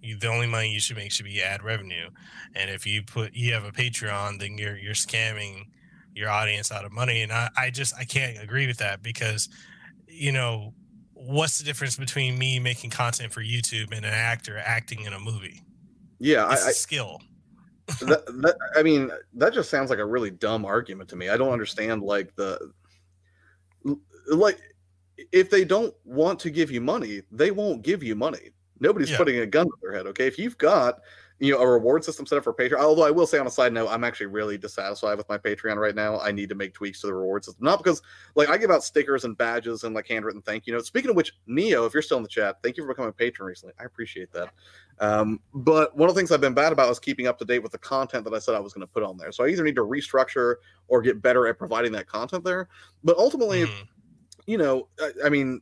you, 0.00 0.16
the 0.16 0.28
only 0.28 0.46
money 0.46 0.72
you 0.72 0.80
should 0.80 0.96
make 0.96 1.10
should 1.10 1.26
be 1.26 1.42
ad 1.42 1.62
revenue 1.62 2.08
and 2.54 2.70
if 2.70 2.86
you 2.86 3.02
put 3.02 3.34
you 3.34 3.52
have 3.52 3.64
a 3.64 3.72
patreon 3.72 4.38
then 4.38 4.56
you're 4.56 4.76
you're 4.76 4.94
scamming 4.94 5.64
your 6.18 6.28
audience 6.28 6.72
out 6.72 6.84
of 6.84 6.92
money. 6.92 7.22
And 7.22 7.32
I, 7.32 7.48
I 7.56 7.70
just 7.70 7.94
I 7.96 8.04
can't 8.04 8.42
agree 8.42 8.66
with 8.66 8.78
that 8.78 9.02
because, 9.02 9.48
you 10.06 10.32
know, 10.32 10.74
what's 11.14 11.58
the 11.58 11.64
difference 11.64 11.96
between 11.96 12.38
me 12.38 12.58
making 12.58 12.90
content 12.90 13.32
for 13.32 13.40
YouTube 13.40 13.96
and 13.96 14.04
an 14.04 14.12
actor 14.12 14.58
acting 14.58 15.02
in 15.02 15.12
a 15.12 15.20
movie? 15.20 15.62
Yeah, 16.18 16.52
It's 16.52 16.66
I, 16.66 16.70
a 16.70 16.72
skill. 16.72 17.20
That, 18.00 18.26
that, 18.42 18.54
I 18.76 18.82
mean, 18.82 19.10
that 19.32 19.54
just 19.54 19.70
sounds 19.70 19.88
like 19.88 19.98
a 19.98 20.04
really 20.04 20.30
dumb 20.30 20.66
argument 20.66 21.08
to 21.08 21.16
me. 21.16 21.30
I 21.30 21.38
don't 21.38 21.52
understand 21.52 22.02
like 22.02 22.36
the 22.36 22.70
like 24.30 24.60
if 25.32 25.48
they 25.48 25.64
don't 25.64 25.94
want 26.04 26.38
to 26.40 26.50
give 26.50 26.70
you 26.70 26.82
money, 26.82 27.22
they 27.32 27.50
won't 27.50 27.80
give 27.80 28.02
you 28.02 28.14
money. 28.14 28.50
Nobody's 28.80 29.10
Yeah. 29.10 29.16
putting 29.16 29.38
a 29.38 29.46
gun 29.46 29.66
to 29.66 29.72
their 29.82 29.92
head. 29.92 30.06
Okay, 30.08 30.26
if 30.26 30.38
you've 30.38 30.58
got 30.58 31.00
you 31.40 31.52
know 31.52 31.60
a 31.60 31.66
reward 31.68 32.02
system 32.02 32.26
set 32.26 32.36
up 32.36 32.42
for 32.42 32.52
Patreon, 32.52 32.80
although 32.80 33.04
I 33.04 33.12
will 33.12 33.26
say 33.26 33.38
on 33.38 33.46
a 33.46 33.50
side 33.50 33.72
note, 33.72 33.88
I'm 33.90 34.02
actually 34.02 34.26
really 34.26 34.58
dissatisfied 34.58 35.16
with 35.16 35.28
my 35.28 35.38
Patreon 35.38 35.76
right 35.76 35.94
now. 35.94 36.18
I 36.18 36.32
need 36.32 36.48
to 36.48 36.56
make 36.56 36.74
tweaks 36.74 37.00
to 37.02 37.06
the 37.06 37.14
reward 37.14 37.44
system, 37.44 37.64
not 37.64 37.78
because 37.78 38.02
like 38.34 38.48
I 38.48 38.56
give 38.58 38.72
out 38.72 38.82
stickers 38.82 39.24
and 39.24 39.38
badges 39.38 39.84
and 39.84 39.94
like 39.94 40.08
handwritten 40.08 40.42
thank 40.42 40.66
you 40.66 40.72
notes. 40.72 40.88
Speaking 40.88 41.10
of 41.10 41.16
which, 41.16 41.32
Neo, 41.46 41.86
if 41.86 41.94
you're 41.94 42.02
still 42.02 42.16
in 42.16 42.24
the 42.24 42.28
chat, 42.28 42.56
thank 42.62 42.76
you 42.76 42.82
for 42.82 42.88
becoming 42.88 43.10
a 43.10 43.12
patron 43.12 43.46
recently. 43.46 43.72
I 43.78 43.84
appreciate 43.84 44.32
that. 44.32 44.52
Um, 44.98 45.38
but 45.54 45.96
one 45.96 46.08
of 46.08 46.14
the 46.16 46.18
things 46.20 46.32
I've 46.32 46.40
been 46.40 46.54
bad 46.54 46.72
about 46.72 46.90
is 46.90 46.98
keeping 46.98 47.28
up 47.28 47.38
to 47.38 47.44
date 47.44 47.60
with 47.60 47.70
the 47.70 47.78
content 47.78 48.24
that 48.24 48.34
I 48.34 48.40
said 48.40 48.56
I 48.56 48.60
was 48.60 48.72
going 48.72 48.84
to 48.84 48.92
put 48.92 49.04
on 49.04 49.16
there. 49.16 49.30
So 49.30 49.44
I 49.44 49.48
either 49.48 49.62
need 49.62 49.76
to 49.76 49.84
restructure 49.84 50.56
or 50.88 51.00
get 51.02 51.22
better 51.22 51.46
at 51.46 51.56
providing 51.56 51.92
that 51.92 52.08
content 52.08 52.42
there. 52.42 52.68
But 53.04 53.16
ultimately, 53.16 53.62
Mm. 53.66 53.86
you 54.46 54.58
know, 54.58 54.88
I, 55.00 55.12
I 55.26 55.28
mean, 55.28 55.60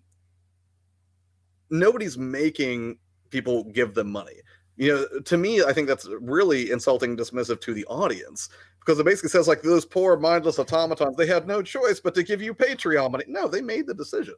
nobody's 1.69 2.17
making 2.17 2.99
people 3.31 3.65
give 3.65 3.95
them 3.95 4.11
money. 4.11 4.41
You 4.77 4.95
know, 4.95 5.21
to 5.21 5.37
me, 5.39 5.63
I 5.63 5.73
think 5.73 5.89
that's 5.89 6.09
really 6.21 6.71
insulting, 6.71 7.17
dismissive 7.17 7.61
to 7.63 7.75
the 7.75 7.87
audience 7.87 8.51
because 8.87 9.01
it 9.01 9.05
basically 9.05 9.31
says 9.31 9.49
like 9.49 9.63
those 9.63 9.85
poor 9.85 10.17
mindless 10.17 10.59
automatons, 10.59 11.17
they 11.17 11.27
had 11.27 11.47
no 11.47 11.63
choice 11.63 11.99
but 11.99 12.15
to 12.15 12.23
give 12.23 12.41
you 12.41 12.55
Patreon 12.55 13.11
money. 13.11 13.25
No, 13.27 13.49
they 13.49 13.61
made 13.61 13.87
the 13.87 13.95
decision. 13.95 14.35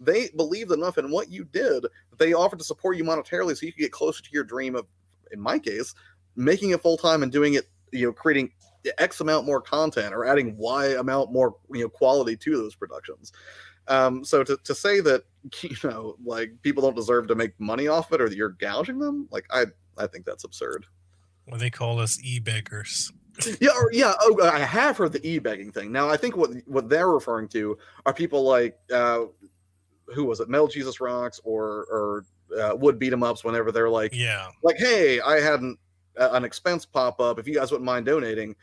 They 0.00 0.30
believed 0.36 0.72
enough 0.72 0.98
in 0.98 1.10
what 1.10 1.30
you 1.30 1.44
did 1.44 1.82
that 1.82 2.18
they 2.18 2.32
offered 2.32 2.58
to 2.58 2.64
support 2.64 2.96
you 2.96 3.04
monetarily 3.04 3.56
so 3.56 3.66
you 3.66 3.72
could 3.72 3.82
get 3.82 3.92
closer 3.92 4.22
to 4.22 4.30
your 4.32 4.42
dream 4.42 4.74
of, 4.74 4.86
in 5.30 5.40
my 5.40 5.58
case, 5.58 5.94
making 6.34 6.70
it 6.70 6.82
full 6.82 6.96
time 6.96 7.22
and 7.22 7.30
doing 7.30 7.54
it, 7.54 7.68
you 7.92 8.06
know, 8.06 8.12
creating 8.12 8.50
X 8.98 9.20
amount 9.20 9.46
more 9.46 9.60
content 9.60 10.12
or 10.12 10.24
adding 10.24 10.56
Y 10.56 10.86
amount 10.86 11.32
more, 11.32 11.56
you 11.72 11.82
know, 11.82 11.88
quality 11.88 12.36
to 12.36 12.56
those 12.56 12.74
productions. 12.74 13.32
Um, 13.88 14.24
so 14.24 14.42
to, 14.42 14.56
to 14.64 14.74
say 14.74 15.00
that 15.00 15.24
you 15.62 15.76
know, 15.84 16.16
like 16.24 16.50
people 16.62 16.82
don't 16.82 16.96
deserve 16.96 17.28
to 17.28 17.34
make 17.34 17.58
money 17.60 17.88
off 17.88 18.12
it 18.12 18.20
or 18.20 18.28
that 18.28 18.36
you're 18.36 18.50
gouging 18.50 18.98
them, 18.98 19.28
like 19.30 19.46
I 19.50 19.66
I 19.98 20.06
think 20.06 20.24
that's 20.24 20.44
absurd. 20.44 20.86
Well, 21.46 21.58
they 21.60 21.70
call 21.70 22.00
us 22.00 22.18
e-beggars. 22.22 23.12
Yeah, 23.60 23.70
or, 23.76 23.92
yeah. 23.92 24.14
Oh, 24.20 24.40
I 24.48 24.60
have 24.60 24.96
heard 24.96 25.12
the 25.12 25.26
e-begging 25.28 25.72
thing. 25.72 25.90
Now 25.92 26.08
I 26.08 26.16
think 26.16 26.36
what 26.36 26.50
what 26.66 26.88
they're 26.88 27.10
referring 27.10 27.48
to 27.48 27.76
are 28.06 28.14
people 28.14 28.44
like 28.44 28.78
uh, 28.92 29.24
who 30.06 30.24
was 30.24 30.40
it, 30.40 30.48
Metal 30.48 30.68
Jesus 30.68 31.00
Rocks 31.00 31.40
or 31.44 31.86
or 31.90 32.24
uh, 32.58 32.76
would 32.76 32.98
beat 32.98 33.10
them 33.10 33.22
Ups 33.22 33.44
whenever 33.44 33.72
they're 33.72 33.90
like 33.90 34.12
Yeah. 34.14 34.48
like, 34.62 34.76
hey, 34.78 35.20
I 35.20 35.40
had 35.40 35.60
an, 35.60 35.76
uh, 36.18 36.30
an 36.32 36.44
expense 36.44 36.86
pop 36.86 37.20
up. 37.20 37.38
If 37.38 37.48
you 37.48 37.54
guys 37.54 37.70
wouldn't 37.72 37.86
mind 37.86 38.06
donating, 38.06 38.54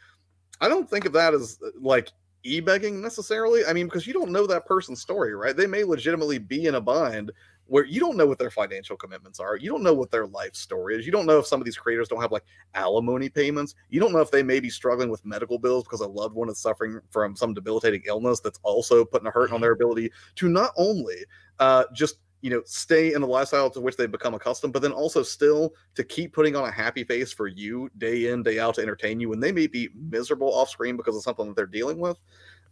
I 0.61 0.69
don't 0.69 0.89
think 0.89 1.05
of 1.05 1.13
that 1.13 1.33
as 1.33 1.59
like 1.79 2.11
e-begging 2.43 3.01
necessarily. 3.01 3.65
I 3.65 3.73
mean, 3.73 3.87
because 3.87 4.07
you 4.07 4.13
don't 4.13 4.31
know 4.31 4.47
that 4.47 4.65
person's 4.65 5.01
story, 5.01 5.35
right? 5.35 5.55
They 5.55 5.67
may 5.67 5.83
legitimately 5.83 6.39
be 6.39 6.65
in 6.65 6.75
a 6.75 6.81
bind 6.81 7.31
where 7.71 7.85
you 7.85 8.01
don't 8.01 8.17
know 8.17 8.25
what 8.25 8.37
their 8.37 8.51
financial 8.51 8.97
commitments 8.97 9.39
are. 9.39 9.55
You 9.55 9.69
don't 9.69 9.83
know 9.83 9.93
what 9.93 10.11
their 10.11 10.27
life 10.27 10.55
story 10.55 10.99
is. 10.99 11.05
You 11.05 11.11
don't 11.13 11.25
know 11.25 11.39
if 11.39 11.47
some 11.47 11.61
of 11.61 11.65
these 11.65 11.77
creators 11.77 12.09
don't 12.09 12.21
have 12.21 12.31
like 12.31 12.43
alimony 12.73 13.29
payments. 13.29 13.75
You 13.89 14.01
don't 14.01 14.11
know 14.11 14.19
if 14.19 14.29
they 14.29 14.43
may 14.43 14.59
be 14.59 14.69
struggling 14.69 15.09
with 15.09 15.25
medical 15.25 15.57
bills 15.57 15.85
because 15.85 16.01
a 16.01 16.07
loved 16.07 16.35
one 16.35 16.49
is 16.49 16.57
suffering 16.57 16.99
from 17.11 17.33
some 17.35 17.53
debilitating 17.53 18.01
illness 18.05 18.41
that's 18.41 18.59
also 18.63 19.05
putting 19.05 19.27
a 19.27 19.31
hurt 19.31 19.53
on 19.53 19.61
their 19.61 19.71
ability 19.71 20.11
to 20.35 20.49
not 20.49 20.71
only 20.75 21.23
uh, 21.59 21.85
just 21.93 22.17
you 22.41 22.49
know 22.49 22.61
stay 22.65 23.13
in 23.13 23.21
the 23.21 23.27
lifestyle 23.27 23.69
to 23.69 23.79
which 23.79 23.95
they've 23.95 24.11
become 24.11 24.33
accustomed 24.33 24.73
but 24.73 24.81
then 24.81 24.91
also 24.91 25.23
still 25.23 25.73
to 25.95 26.03
keep 26.03 26.33
putting 26.33 26.55
on 26.55 26.67
a 26.67 26.71
happy 26.71 27.03
face 27.03 27.31
for 27.31 27.47
you 27.47 27.89
day 27.97 28.29
in 28.29 28.43
day 28.43 28.59
out 28.59 28.75
to 28.75 28.81
entertain 28.81 29.19
you 29.19 29.29
when 29.29 29.39
they 29.39 29.51
may 29.51 29.67
be 29.67 29.89
miserable 29.95 30.53
off 30.53 30.69
screen 30.69 30.97
because 30.97 31.15
of 31.15 31.23
something 31.23 31.47
that 31.47 31.55
they're 31.55 31.65
dealing 31.65 31.99
with 31.99 32.17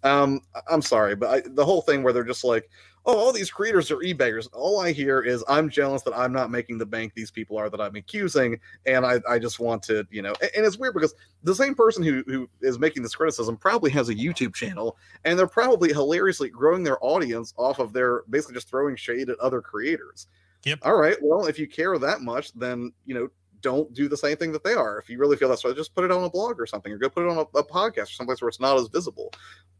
um 0.04 0.42
i'm 0.70 0.82
sorry 0.82 1.16
but 1.16 1.30
I, 1.30 1.50
the 1.50 1.66
whole 1.66 1.82
thing 1.82 2.04
where 2.04 2.14
they're 2.14 2.24
just 2.24 2.44
like 2.44 2.70
oh 3.06 3.18
all 3.18 3.32
these 3.34 3.50
creators 3.50 3.92
are 3.92 4.02
e-beggars 4.02 4.48
all 4.48 4.80
i 4.80 4.92
hear 4.92 5.22
is 5.22 5.44
i'm 5.48 5.70
jealous 5.70 6.02
that 6.04 6.18
i'm 6.18 6.32
not 6.32 6.52
making 6.52 6.78
the 6.78 6.86
bank 6.86 7.14
these 7.16 7.32
people 7.32 7.58
are 7.58 7.70
that 7.70 7.82
i'm 7.82 7.96
accusing 7.96 8.60
and 8.86 9.06
i, 9.06 9.20
I 9.28 9.40
just 9.40 9.60
want 9.60 9.84
to 9.84 10.06
you 10.10 10.22
know 10.22 10.34
a- 10.42 10.56
and 10.56 10.66
it's 10.66 10.78
weird 10.78 10.94
because 10.94 11.14
the 11.44 11.56
same 11.56 11.76
person 11.76 12.04
who 12.04 12.24
who 12.28 12.50
is 12.62 12.80
making 12.80 13.04
this 13.04 13.16
criticism 13.16 13.58
probably 13.58 13.92
has 13.92 14.10
a 14.10 14.16
youtube 14.16 14.54
channel 14.54 14.98
and 15.26 15.38
they're 15.38 15.48
probably 15.48 15.90
hilariously 15.90 16.50
growing 16.50 16.84
their 16.84 17.04
audience 17.04 17.54
off 17.58 17.80
of 17.80 17.94
their 17.94 18.24
basically 18.30 18.56
just 18.56 18.70
throwing 18.70 18.96
shade 18.96 19.30
at 19.30 19.40
other 19.40 19.62
creators. 19.62 20.28
Yep. 20.66 20.80
All 20.84 20.96
right. 20.98 21.18
Well, 21.22 21.46
if 21.46 21.58
you 21.58 21.68
care 21.68 21.98
that 21.98 22.22
much, 22.22 22.52
then 22.54 22.92
you 23.06 23.16
know, 23.16 23.30
don't 23.62 23.94
do 23.94 24.08
the 24.08 24.18
same 24.18 24.38
thing 24.38 24.52
that 24.54 24.64
they 24.64 24.74
are. 24.74 25.00
If 25.00 25.10
you 25.10 25.18
really 25.18 25.38
feel 25.38 25.50
that's 25.50 25.66
right, 25.66 25.76
just 25.76 25.96
put 25.96 26.04
it 26.06 26.12
on 26.12 26.24
a 26.24 26.30
blog 26.30 26.60
or 26.60 26.66
something, 26.66 26.92
or 26.92 26.98
go 26.98 27.10
put 27.10 27.24
it 27.26 27.30
on 27.30 27.38
a, 27.38 27.58
a 27.58 27.64
podcast 27.64 28.04
or 28.04 28.14
someplace 28.14 28.42
where 28.42 28.50
it's 28.50 28.60
not 28.60 28.78
as 28.78 28.88
visible. 28.88 29.32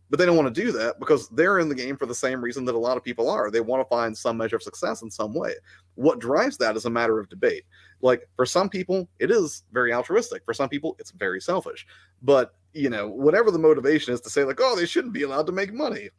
But 0.10 0.18
they 0.18 0.26
don't 0.26 0.36
want 0.36 0.54
to 0.54 0.62
do 0.62 0.72
that 0.72 1.00
because 1.00 1.30
they're 1.30 1.60
in 1.60 1.70
the 1.70 1.76
game 1.76 1.96
for 1.96 2.08
the 2.08 2.16
same 2.16 2.44
reason 2.44 2.66
that 2.66 2.76
a 2.76 2.80
lot 2.80 2.98
of 2.98 3.04
people 3.04 3.30
are. 3.30 3.52
They 3.52 3.62
want 3.62 3.82
to 3.82 3.90
find 3.90 4.18
some 4.18 4.38
measure 4.38 4.56
of 4.56 4.64
success 4.64 5.04
in 5.04 5.12
some 5.12 5.34
way. 5.34 5.54
What 5.96 6.20
drives 6.20 6.58
that 6.58 6.76
is 6.76 6.86
a 6.86 6.90
matter 6.90 7.20
of 7.20 7.30
debate. 7.30 7.66
Like 8.02 8.28
for 8.36 8.46
some 8.46 8.70
people, 8.70 9.08
it 9.20 9.30
is 9.30 9.64
very 9.72 9.94
altruistic. 9.94 10.44
For 10.46 10.54
some 10.54 10.70
people, 10.70 10.96
it's 11.00 11.12
very 11.12 11.40
selfish. 11.40 11.86
But 12.24 12.56
you 12.74 12.90
know, 12.90 13.08
whatever 13.08 13.52
the 13.52 13.60
motivation 13.60 14.14
is 14.14 14.22
to 14.22 14.30
say, 14.30 14.44
like, 14.44 14.60
oh, 14.62 14.76
they 14.76 14.86
shouldn't 14.86 15.14
be 15.14 15.24
allowed 15.24 15.48
to 15.48 15.52
make 15.52 15.74
money. 15.74 16.10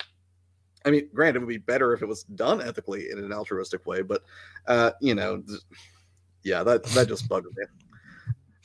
I 0.84 0.90
mean, 0.90 1.08
granted, 1.14 1.36
it 1.36 1.40
would 1.40 1.48
be 1.48 1.58
better 1.58 1.92
if 1.92 2.02
it 2.02 2.06
was 2.06 2.24
done 2.24 2.60
ethically 2.60 3.10
in 3.10 3.18
an 3.18 3.32
altruistic 3.32 3.86
way, 3.86 4.02
but 4.02 4.22
uh, 4.66 4.92
you 5.00 5.14
know, 5.14 5.42
yeah, 6.42 6.62
that 6.62 6.84
that 6.84 7.08
just 7.08 7.28
bugged 7.28 7.46
me. 7.56 7.64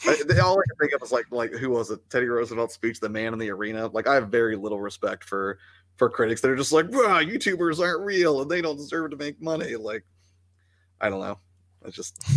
I, 0.06 0.22
they- 0.28 0.40
all 0.40 0.60
I 0.60 0.64
can 0.68 0.78
think 0.80 0.94
of 0.94 1.02
is 1.04 1.12
like 1.12 1.26
like 1.32 1.52
who 1.52 1.70
was 1.70 1.92
it? 1.92 2.00
Teddy 2.10 2.26
Roosevelt's 2.28 2.74
speech, 2.74 3.00
"The 3.00 3.10
Man 3.10 3.34
in 3.34 3.40
the 3.40 3.50
Arena." 3.52 3.88
Like, 3.88 4.08
I 4.08 4.16
have 4.16 4.30
very 4.30 4.56
little 4.56 4.80
respect 4.82 5.24
for 5.24 5.58
for 5.98 6.10
critics 6.10 6.42
that 6.42 6.52
are 6.52 6.56
just 6.56 6.72
like, 6.74 6.92
"Wow, 6.92 7.22
YouTubers 7.22 7.80
aren't 7.80 8.02
real 8.06 8.42
and 8.42 8.52
they 8.52 8.62
don't 8.62 8.76
deserve 8.78 9.12
to 9.12 9.18
make 9.18 9.42
money." 9.42 9.76
Like, 9.76 10.04
I 11.00 11.10
don't 11.10 11.22
know. 11.22 11.40
It's 11.86 11.96
just 11.96 12.22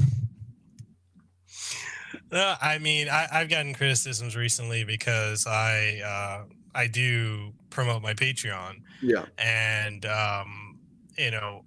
Uh, 2.31 2.57
I 2.61 2.79
mean, 2.79 3.09
I, 3.09 3.27
I've 3.33 3.49
gotten 3.49 3.73
criticisms 3.75 4.37
recently 4.37 4.85
because 4.85 5.47
I 5.47 6.01
uh, 6.05 6.53
I 6.75 6.87
do 6.87 7.53
promote 7.71 8.03
my 8.03 8.13
Patreon, 8.13 8.83
yeah, 9.03 9.25
and 9.39 10.05
um, 10.05 10.79
you 11.17 11.31
know, 11.31 11.65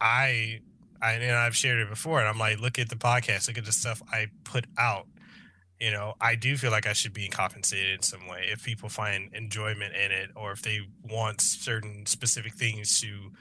I 0.00 0.60
I 1.02 1.12
and 1.14 1.36
I've 1.36 1.56
shared 1.56 1.80
it 1.80 1.88
before, 1.88 2.20
and 2.20 2.28
I'm 2.28 2.38
like, 2.38 2.60
look 2.60 2.78
at 2.78 2.88
the 2.88 2.94
podcast, 2.96 3.48
look 3.48 3.58
at 3.58 3.64
the 3.64 3.72
stuff 3.72 4.00
I 4.12 4.28
put 4.44 4.66
out. 4.78 5.06
You 5.80 5.90
know, 5.90 6.14
I 6.20 6.36
do 6.36 6.56
feel 6.56 6.70
like 6.70 6.86
I 6.86 6.94
should 6.94 7.12
be 7.12 7.28
compensated 7.28 7.94
in 7.94 8.02
some 8.02 8.26
way 8.26 8.48
if 8.50 8.64
people 8.64 8.88
find 8.88 9.30
enjoyment 9.34 9.94
in 9.94 10.10
it, 10.10 10.30
or 10.34 10.52
if 10.52 10.62
they 10.62 10.80
want 11.02 11.40
certain 11.42 12.06
specific 12.06 12.54
things 12.54 13.00
to, 13.02 13.32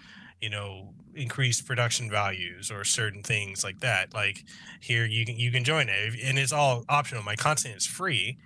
you 0.42 0.50
know, 0.50 0.94
increase 1.14 1.62
production 1.62 2.10
values 2.10 2.70
or 2.72 2.84
certain 2.84 3.24
things 3.24 3.64
like 3.64 3.80
that. 3.80 4.14
Like 4.14 4.44
here, 4.82 5.06
you 5.06 5.26
can 5.26 5.38
you 5.38 5.50
can 5.52 5.64
join 5.64 5.88
it, 5.88 6.16
and 6.24 6.38
it's 6.38 6.52
all 6.52 6.84
optional. 6.90 7.24
My 7.24 7.36
content 7.36 7.78
is 7.78 7.86
free, 7.86 8.38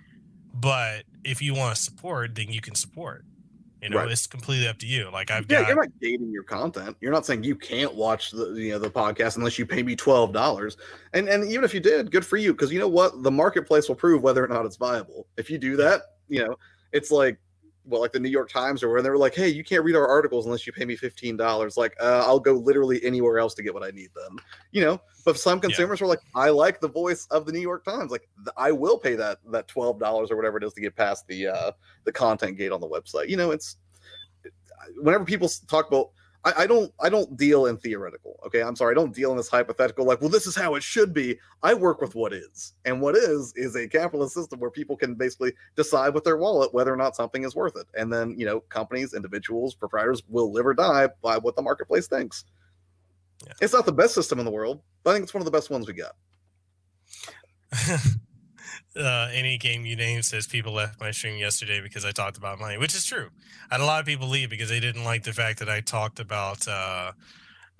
but 0.54 1.04
if 1.24 1.42
you 1.42 1.54
want 1.54 1.74
to 1.74 1.82
support, 1.82 2.36
then 2.36 2.50
you 2.50 2.60
can 2.60 2.76
support. 2.76 3.24
You 3.82 3.88
know, 3.88 3.96
Right. 3.96 4.10
it's 4.10 4.26
completely 4.26 4.68
up 4.68 4.78
to 4.78 4.86
you. 4.86 5.10
Like 5.10 5.30
I've 5.30 5.50
yeah. 5.50 5.60
got 5.60 5.68
You're 5.68 5.76
not 5.76 6.00
gating 6.00 6.30
your 6.30 6.42
content. 6.42 6.96
You're 7.00 7.12
not 7.12 7.24
saying 7.24 7.44
you 7.44 7.56
can't 7.56 7.94
watch 7.94 8.30
the 8.30 8.52
you 8.52 8.72
know 8.72 8.78
the 8.78 8.90
podcast 8.90 9.36
unless 9.36 9.58
you 9.58 9.64
pay 9.64 9.82
me 9.82 9.96
twelve 9.96 10.32
dollars. 10.32 10.76
And 11.14 11.28
and 11.28 11.44
even 11.50 11.64
if 11.64 11.72
you 11.72 11.80
did, 11.80 12.10
good 12.10 12.26
for 12.26 12.36
you, 12.36 12.52
because 12.52 12.72
you 12.72 12.78
know 12.78 12.88
what, 12.88 13.22
the 13.22 13.30
marketplace 13.30 13.88
will 13.88 13.96
prove 13.96 14.22
whether 14.22 14.44
or 14.44 14.48
not 14.48 14.66
it's 14.66 14.76
viable. 14.76 15.26
If 15.36 15.48
you 15.50 15.56
do 15.58 15.76
that, 15.76 16.02
you 16.28 16.44
know, 16.44 16.56
it's 16.92 17.10
like 17.10 17.38
well, 17.90 18.00
like 18.00 18.12
the 18.12 18.20
New 18.20 18.30
York 18.30 18.48
Times 18.48 18.82
or 18.82 18.88
where 18.88 19.02
they 19.02 19.10
were 19.10 19.18
like, 19.18 19.34
hey, 19.34 19.48
you 19.48 19.64
can't 19.64 19.84
read 19.84 19.96
our 19.96 20.08
articles 20.08 20.46
unless 20.46 20.66
you 20.66 20.72
pay 20.72 20.84
me 20.84 20.96
fifteen 20.96 21.36
dollars. 21.36 21.76
Like, 21.76 21.94
uh, 22.00 22.22
I'll 22.24 22.40
go 22.40 22.54
literally 22.54 23.04
anywhere 23.04 23.38
else 23.38 23.52
to 23.54 23.62
get 23.62 23.74
what 23.74 23.82
I 23.82 23.90
need. 23.90 24.10
Then, 24.14 24.38
you 24.70 24.82
know, 24.82 25.00
but 25.24 25.38
some 25.38 25.60
consumers 25.60 26.00
were 26.00 26.06
like, 26.06 26.20
I 26.34 26.50
like 26.50 26.80
the 26.80 26.88
voice 26.88 27.26
of 27.26 27.44
the 27.44 27.52
New 27.52 27.60
York 27.60 27.84
Times. 27.84 28.10
Like, 28.10 28.28
th- 28.44 28.54
I 28.56 28.72
will 28.72 28.96
pay 28.96 29.16
that 29.16 29.38
that 29.50 29.68
twelve 29.68 29.98
dollars 29.98 30.30
or 30.30 30.36
whatever 30.36 30.56
it 30.56 30.64
is 30.64 30.72
to 30.74 30.80
get 30.80 30.96
past 30.96 31.26
the 31.26 31.48
uh 31.48 31.72
the 32.04 32.12
content 32.12 32.56
gate 32.56 32.72
on 32.72 32.80
the 32.80 32.88
website. 32.88 33.28
You 33.28 33.36
know, 33.36 33.50
it's 33.50 33.76
whenever 34.96 35.24
people 35.24 35.50
talk 35.68 35.88
about 35.88 36.10
I, 36.44 36.52
I 36.58 36.66
don't 36.66 36.92
I 37.00 37.08
don't 37.08 37.36
deal 37.36 37.66
in 37.66 37.76
theoretical. 37.76 38.40
Okay, 38.46 38.62
I'm 38.62 38.76
sorry, 38.76 38.92
I 38.92 38.94
don't 38.94 39.14
deal 39.14 39.30
in 39.30 39.36
this 39.36 39.48
hypothetical 39.48 40.06
like, 40.06 40.20
well, 40.20 40.30
this 40.30 40.46
is 40.46 40.56
how 40.56 40.74
it 40.74 40.82
should 40.82 41.12
be. 41.12 41.38
I 41.62 41.74
work 41.74 42.00
with 42.00 42.14
what 42.14 42.32
is, 42.32 42.74
and 42.84 43.00
what 43.00 43.16
is 43.16 43.52
is 43.56 43.76
a 43.76 43.86
capitalist 43.86 44.34
system 44.34 44.58
where 44.58 44.70
people 44.70 44.96
can 44.96 45.14
basically 45.14 45.52
decide 45.76 46.14
with 46.14 46.24
their 46.24 46.38
wallet 46.38 46.72
whether 46.72 46.92
or 46.92 46.96
not 46.96 47.16
something 47.16 47.44
is 47.44 47.54
worth 47.54 47.76
it, 47.76 47.86
and 47.94 48.12
then 48.12 48.34
you 48.38 48.46
know 48.46 48.60
companies, 48.60 49.14
individuals, 49.14 49.74
proprietors 49.74 50.22
will 50.28 50.52
live 50.52 50.66
or 50.66 50.74
die 50.74 51.08
by 51.22 51.36
what 51.36 51.56
the 51.56 51.62
marketplace 51.62 52.06
thinks. 52.06 52.44
Yeah. 53.46 53.52
It's 53.60 53.72
not 53.72 53.86
the 53.86 53.92
best 53.92 54.14
system 54.14 54.38
in 54.38 54.44
the 54.44 54.50
world, 54.50 54.82
but 55.02 55.10
I 55.10 55.14
think 55.14 55.24
it's 55.24 55.34
one 55.34 55.40
of 55.40 55.46
the 55.46 55.50
best 55.50 55.70
ones 55.70 55.86
we 55.86 55.94
got. 55.94 56.16
uh, 58.96 59.28
any 59.32 59.56
game 59.56 59.84
you 59.84 59.96
name 59.96 60.22
says 60.22 60.46
people 60.46 60.72
left 60.72 61.00
my 61.00 61.10
stream 61.10 61.38
yesterday 61.38 61.80
because 61.80 62.04
I 62.04 62.10
talked 62.10 62.36
about 62.36 62.58
money, 62.58 62.78
which 62.78 62.94
is 62.94 63.04
true. 63.04 63.28
I 63.70 63.74
had 63.74 63.80
a 63.80 63.84
lot 63.84 64.00
of 64.00 64.06
people 64.06 64.28
leave 64.28 64.50
because 64.50 64.68
they 64.68 64.80
didn't 64.80 65.04
like 65.04 65.22
the 65.22 65.32
fact 65.32 65.58
that 65.60 65.68
I 65.68 65.80
talked 65.80 66.18
about 66.18 66.66
uh, 66.66 67.12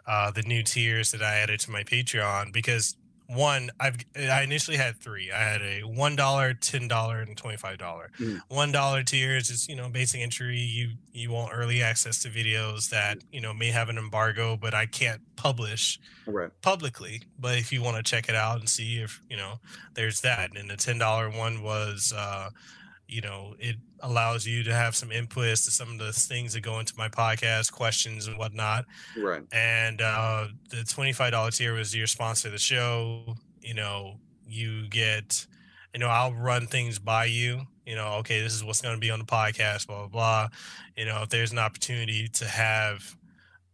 uh, 0.06 0.30
the 0.30 0.42
new 0.42 0.62
tiers 0.62 1.10
that 1.12 1.22
I 1.22 1.36
added 1.38 1.60
to 1.60 1.70
my 1.70 1.82
Patreon 1.82 2.52
because 2.52 2.96
one 3.32 3.70
i've 3.78 3.97
i 4.16 4.43
initially 4.43 4.77
had 4.77 4.98
three. 5.01 5.31
I 5.31 5.39
had 5.39 5.62
a 5.62 5.81
one 5.82 6.16
dollar 6.16 6.52
ten 6.55 6.89
dollar 6.89 7.20
and 7.20 7.36
twenty 7.36 7.57
five 7.57 7.78
dollar. 7.78 8.11
Mm. 8.19 8.40
one 8.48 8.73
dollar 8.73 9.02
tiers 9.02 9.51
is 9.51 9.69
you 9.69 9.77
know 9.77 9.89
basic 9.89 10.20
entry. 10.20 10.59
You 10.59 10.90
you 11.12 11.31
want 11.31 11.52
early 11.55 11.82
access 11.82 12.23
to 12.23 12.28
videos 12.28 12.90
that 12.90 13.19
you 13.32 13.40
know 13.40 13.52
may 13.55 13.69
have 13.70 13.89
an 13.89 13.98
embargo 13.98 14.57
but 14.57 14.74
i 14.74 14.86
can't 14.86 15.20
publish 15.36 15.98
Right. 16.27 16.51
publicly. 16.62 17.23
But 17.39 17.59
if 17.59 17.73
you 17.73 17.82
want 17.82 17.97
to 17.97 18.02
check 18.09 18.28
it 18.28 18.35
out 18.36 18.61
and 18.61 18.69
see 18.69 18.98
if 18.98 19.20
you 19.28 19.36
know 19.36 19.59
there's 19.94 20.20
that. 20.20 20.57
And 20.57 20.70
the 20.70 20.77
ten 20.77 20.98
dollar 20.98 21.28
one 21.31 21.62
was 21.62 22.12
uh 22.16 22.51
you 23.10 23.20
know 23.20 23.54
it 23.58 23.76
allows 24.00 24.46
you 24.46 24.62
to 24.62 24.72
have 24.72 24.96
some 24.96 25.10
inputs 25.10 25.64
to 25.64 25.70
some 25.70 25.90
of 25.90 25.98
the 25.98 26.12
things 26.12 26.54
that 26.54 26.62
go 26.62 26.78
into 26.78 26.94
my 26.96 27.08
podcast 27.08 27.72
questions 27.72 28.26
and 28.26 28.38
whatnot. 28.38 28.86
Right. 29.16 29.42
and 29.52 30.00
uh, 30.00 30.46
the 30.70 30.78
$25 30.78 31.56
tier 31.56 31.74
was 31.74 31.94
your 31.94 32.06
sponsor 32.06 32.48
of 32.48 32.52
the 32.52 32.58
show. 32.58 33.36
You 33.60 33.74
know 33.74 34.16
you 34.46 34.88
get 34.88 35.46
you 35.94 36.00
know 36.00 36.08
i'll 36.08 36.32
run 36.32 36.66
things 36.66 36.98
by 36.98 37.26
you. 37.26 37.62
You 37.84 37.96
know 37.96 38.14
okay 38.20 38.40
this 38.42 38.54
is 38.54 38.64
what's 38.64 38.80
going 38.80 38.94
to 38.94 39.00
be 39.00 39.10
on 39.10 39.18
the 39.18 39.24
podcast 39.24 39.86
blah 39.86 40.06
blah 40.06 40.08
blah. 40.08 40.48
You 40.96 41.06
know 41.06 41.22
if 41.22 41.28
there's 41.28 41.52
an 41.52 41.58
opportunity 41.58 42.28
to 42.28 42.46
have 42.46 43.16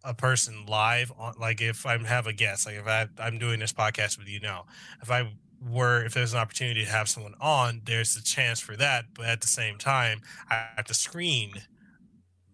a 0.06 0.14
person 0.14 0.64
live 0.66 1.12
on 1.18 1.34
like 1.40 1.60
if 1.60 1.84
i 1.84 1.98
have 1.98 2.28
a 2.28 2.32
guest 2.32 2.64
like 2.64 2.76
if 2.76 2.86
I, 2.86 3.08
i'm 3.18 3.38
doing 3.38 3.58
this 3.58 3.72
podcast 3.72 4.18
with 4.18 4.28
you 4.28 4.38
now 4.38 4.66
if 5.02 5.10
i 5.10 5.28
were 5.60 6.04
if 6.04 6.14
there's 6.14 6.34
an 6.34 6.38
opportunity 6.40 6.84
to 6.84 6.90
have 6.90 7.08
someone 7.08 7.34
on 7.40 7.80
there's 7.84 8.16
a 8.16 8.22
chance 8.22 8.60
for 8.60 8.76
that 8.76 9.06
but 9.14 9.26
at 9.26 9.40
the 9.40 9.46
same 9.46 9.78
time 9.78 10.20
i 10.50 10.68
have 10.76 10.84
to 10.86 10.94
screen 10.94 11.52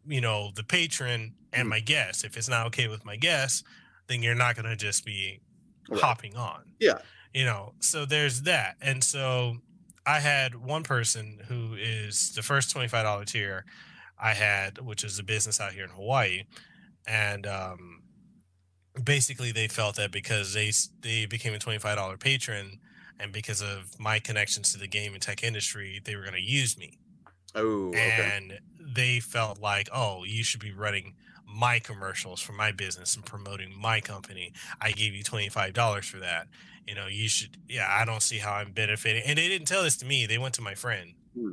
you 0.07 0.21
know 0.21 0.51
the 0.55 0.65
patron 0.65 1.35
and 1.53 1.67
Mhm. 1.67 1.71
my 1.71 1.81
guest 1.81 2.25
if 2.25 2.37
it's 2.37 2.49
not 2.49 2.67
okay 2.67 2.89
with 2.89 3.05
my 3.05 3.17
guest 3.17 3.65
then 4.09 4.23
you're 4.23 4.35
not 4.35 4.57
going 4.57 4.67
to 4.67 4.77
just 4.77 5.05
be 5.05 5.41
Right. 5.89 6.01
hopping 6.03 6.37
on 6.37 6.75
Yeah. 6.79 7.03
you 7.35 7.45
know 7.45 7.75
so 7.81 8.07
there's 8.07 8.43
that 8.43 8.77
and 8.81 9.03
so 9.05 9.59
i 10.07 10.21
had 10.21 10.55
one 10.57 10.83
person 10.85 11.41
who 11.49 11.75
is 11.75 12.33
the 12.35 12.43
first 12.43 12.71
$25 12.75 13.27
tier 13.27 13.65
i 14.19 14.35
had 14.35 14.79
which 14.79 15.05
is 15.05 15.19
a 15.19 15.25
business 15.25 15.61
out 15.61 15.73
here 15.73 15.85
in 15.85 15.91
hawaii 15.91 16.45
and 17.07 17.47
um 17.47 18.03
basically 19.05 19.53
they 19.53 19.69
felt 19.69 19.97
that 19.97 20.11
because 20.13 20.53
they 20.53 20.71
they 21.01 21.27
became 21.27 21.55
a 21.55 21.59
$25 21.59 22.19
patron 22.21 22.79
and 23.21 23.33
because 23.33 23.63
of 23.63 23.99
my 23.99 24.19
connections 24.19 24.73
to 24.73 24.79
the 24.79 24.89
game 24.89 25.13
and 25.15 25.23
tech 25.23 25.43
industry 25.43 26.01
they 26.05 26.15
were 26.17 26.23
going 26.23 26.35
to 26.35 26.41
use 26.43 26.77
me 26.79 26.99
Oh. 27.55 27.89
Okay. 27.89 28.31
and 28.35 28.59
they 28.81 29.21
felt 29.21 29.61
like 29.61 29.89
oh 29.95 30.25
you 30.25 30.43
should 30.43 30.61
be 30.61 30.73
running 30.73 31.15
my 31.47 31.79
commercials 31.79 32.41
for 32.41 32.53
my 32.53 32.73
business 32.73 33.15
and 33.15 33.25
promoting 33.27 33.73
my 33.79 34.01
company 34.01 34.53
i 34.81 34.91
gave 34.91 35.15
you 35.15 35.23
$25 35.23 36.05
for 36.05 36.19
that 36.19 36.47
you 36.87 36.95
know 36.95 37.07
you 37.09 37.29
should 37.29 37.59
yeah 37.69 37.87
i 37.91 38.05
don't 38.07 38.23
see 38.23 38.39
how 38.39 38.53
i'm 38.55 38.73
benefiting 38.73 39.23
and 39.27 39.37
they 39.39 39.49
didn't 39.49 39.69
tell 39.69 39.83
this 39.83 39.97
to 39.99 40.07
me 40.07 40.25
they 40.27 40.39
went 40.39 40.55
to 40.55 40.63
my 40.63 40.75
friend 40.75 41.13
Hmm. 41.37 41.51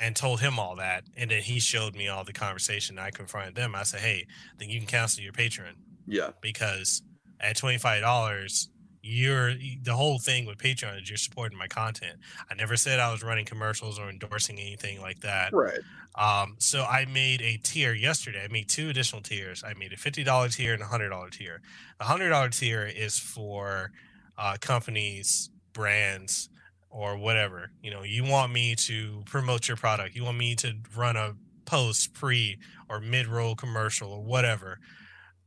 and 0.00 0.14
told 0.16 0.40
him 0.40 0.58
all 0.58 0.76
that 0.76 1.04
and 1.16 1.30
then 1.30 1.42
he 1.42 1.60
showed 1.60 1.94
me 1.94 2.08
all 2.08 2.24
the 2.24 2.32
conversation 2.32 2.98
i 2.98 3.10
confronted 3.10 3.54
them 3.54 3.74
i 3.74 3.82
said 3.82 4.00
hey 4.00 4.26
then 4.58 4.68
you 4.70 4.78
can 4.78 4.86
cancel 4.86 5.22
your 5.22 5.32
patron 5.34 5.76
Yeah. 6.06 6.30
because 6.40 7.02
at 7.40 7.56
$25 7.56 8.68
you're 9.02 9.54
the 9.82 9.94
whole 9.94 10.18
thing 10.18 10.44
with 10.46 10.58
patreon 10.58 11.00
is 11.00 11.08
you're 11.08 11.16
supporting 11.16 11.56
my 11.56 11.66
content 11.68 12.16
i 12.50 12.54
never 12.54 12.76
said 12.76 12.98
i 12.98 13.10
was 13.12 13.22
running 13.22 13.44
commercials 13.44 13.98
or 13.98 14.08
endorsing 14.08 14.58
anything 14.58 15.00
like 15.00 15.20
that 15.20 15.52
Right. 15.52 15.78
um, 16.16 16.56
so 16.58 16.82
I 16.84 17.04
made 17.04 17.40
a 17.42 17.58
tier 17.58 17.92
yesterday. 17.94 18.42
I 18.44 18.48
made 18.48 18.68
two 18.68 18.88
additional 18.88 19.22
tiers. 19.22 19.62
I 19.62 19.74
made 19.74 19.92
a 19.92 19.96
fifty 19.96 20.24
dollar 20.24 20.48
tier 20.48 20.72
and 20.74 20.82
a 20.82 20.86
hundred 20.86 21.10
dollar 21.10 21.30
tier. 21.30 21.60
The 21.98 22.04
hundred 22.04 22.30
dollar 22.30 22.48
tier 22.48 22.84
is 22.86 23.18
for 23.18 23.92
uh, 24.36 24.56
companies, 24.60 25.50
brands, 25.72 26.48
or 26.90 27.16
whatever. 27.16 27.70
You 27.82 27.90
know, 27.92 28.02
you 28.02 28.24
want 28.24 28.52
me 28.52 28.74
to 28.76 29.22
promote 29.26 29.68
your 29.68 29.76
product. 29.76 30.16
You 30.16 30.24
want 30.24 30.38
me 30.38 30.54
to 30.56 30.74
run 30.96 31.16
a 31.16 31.34
post, 31.66 32.14
pre, 32.14 32.58
or 32.88 33.00
mid 33.00 33.26
roll 33.28 33.54
commercial, 33.54 34.10
or 34.12 34.22
whatever. 34.22 34.80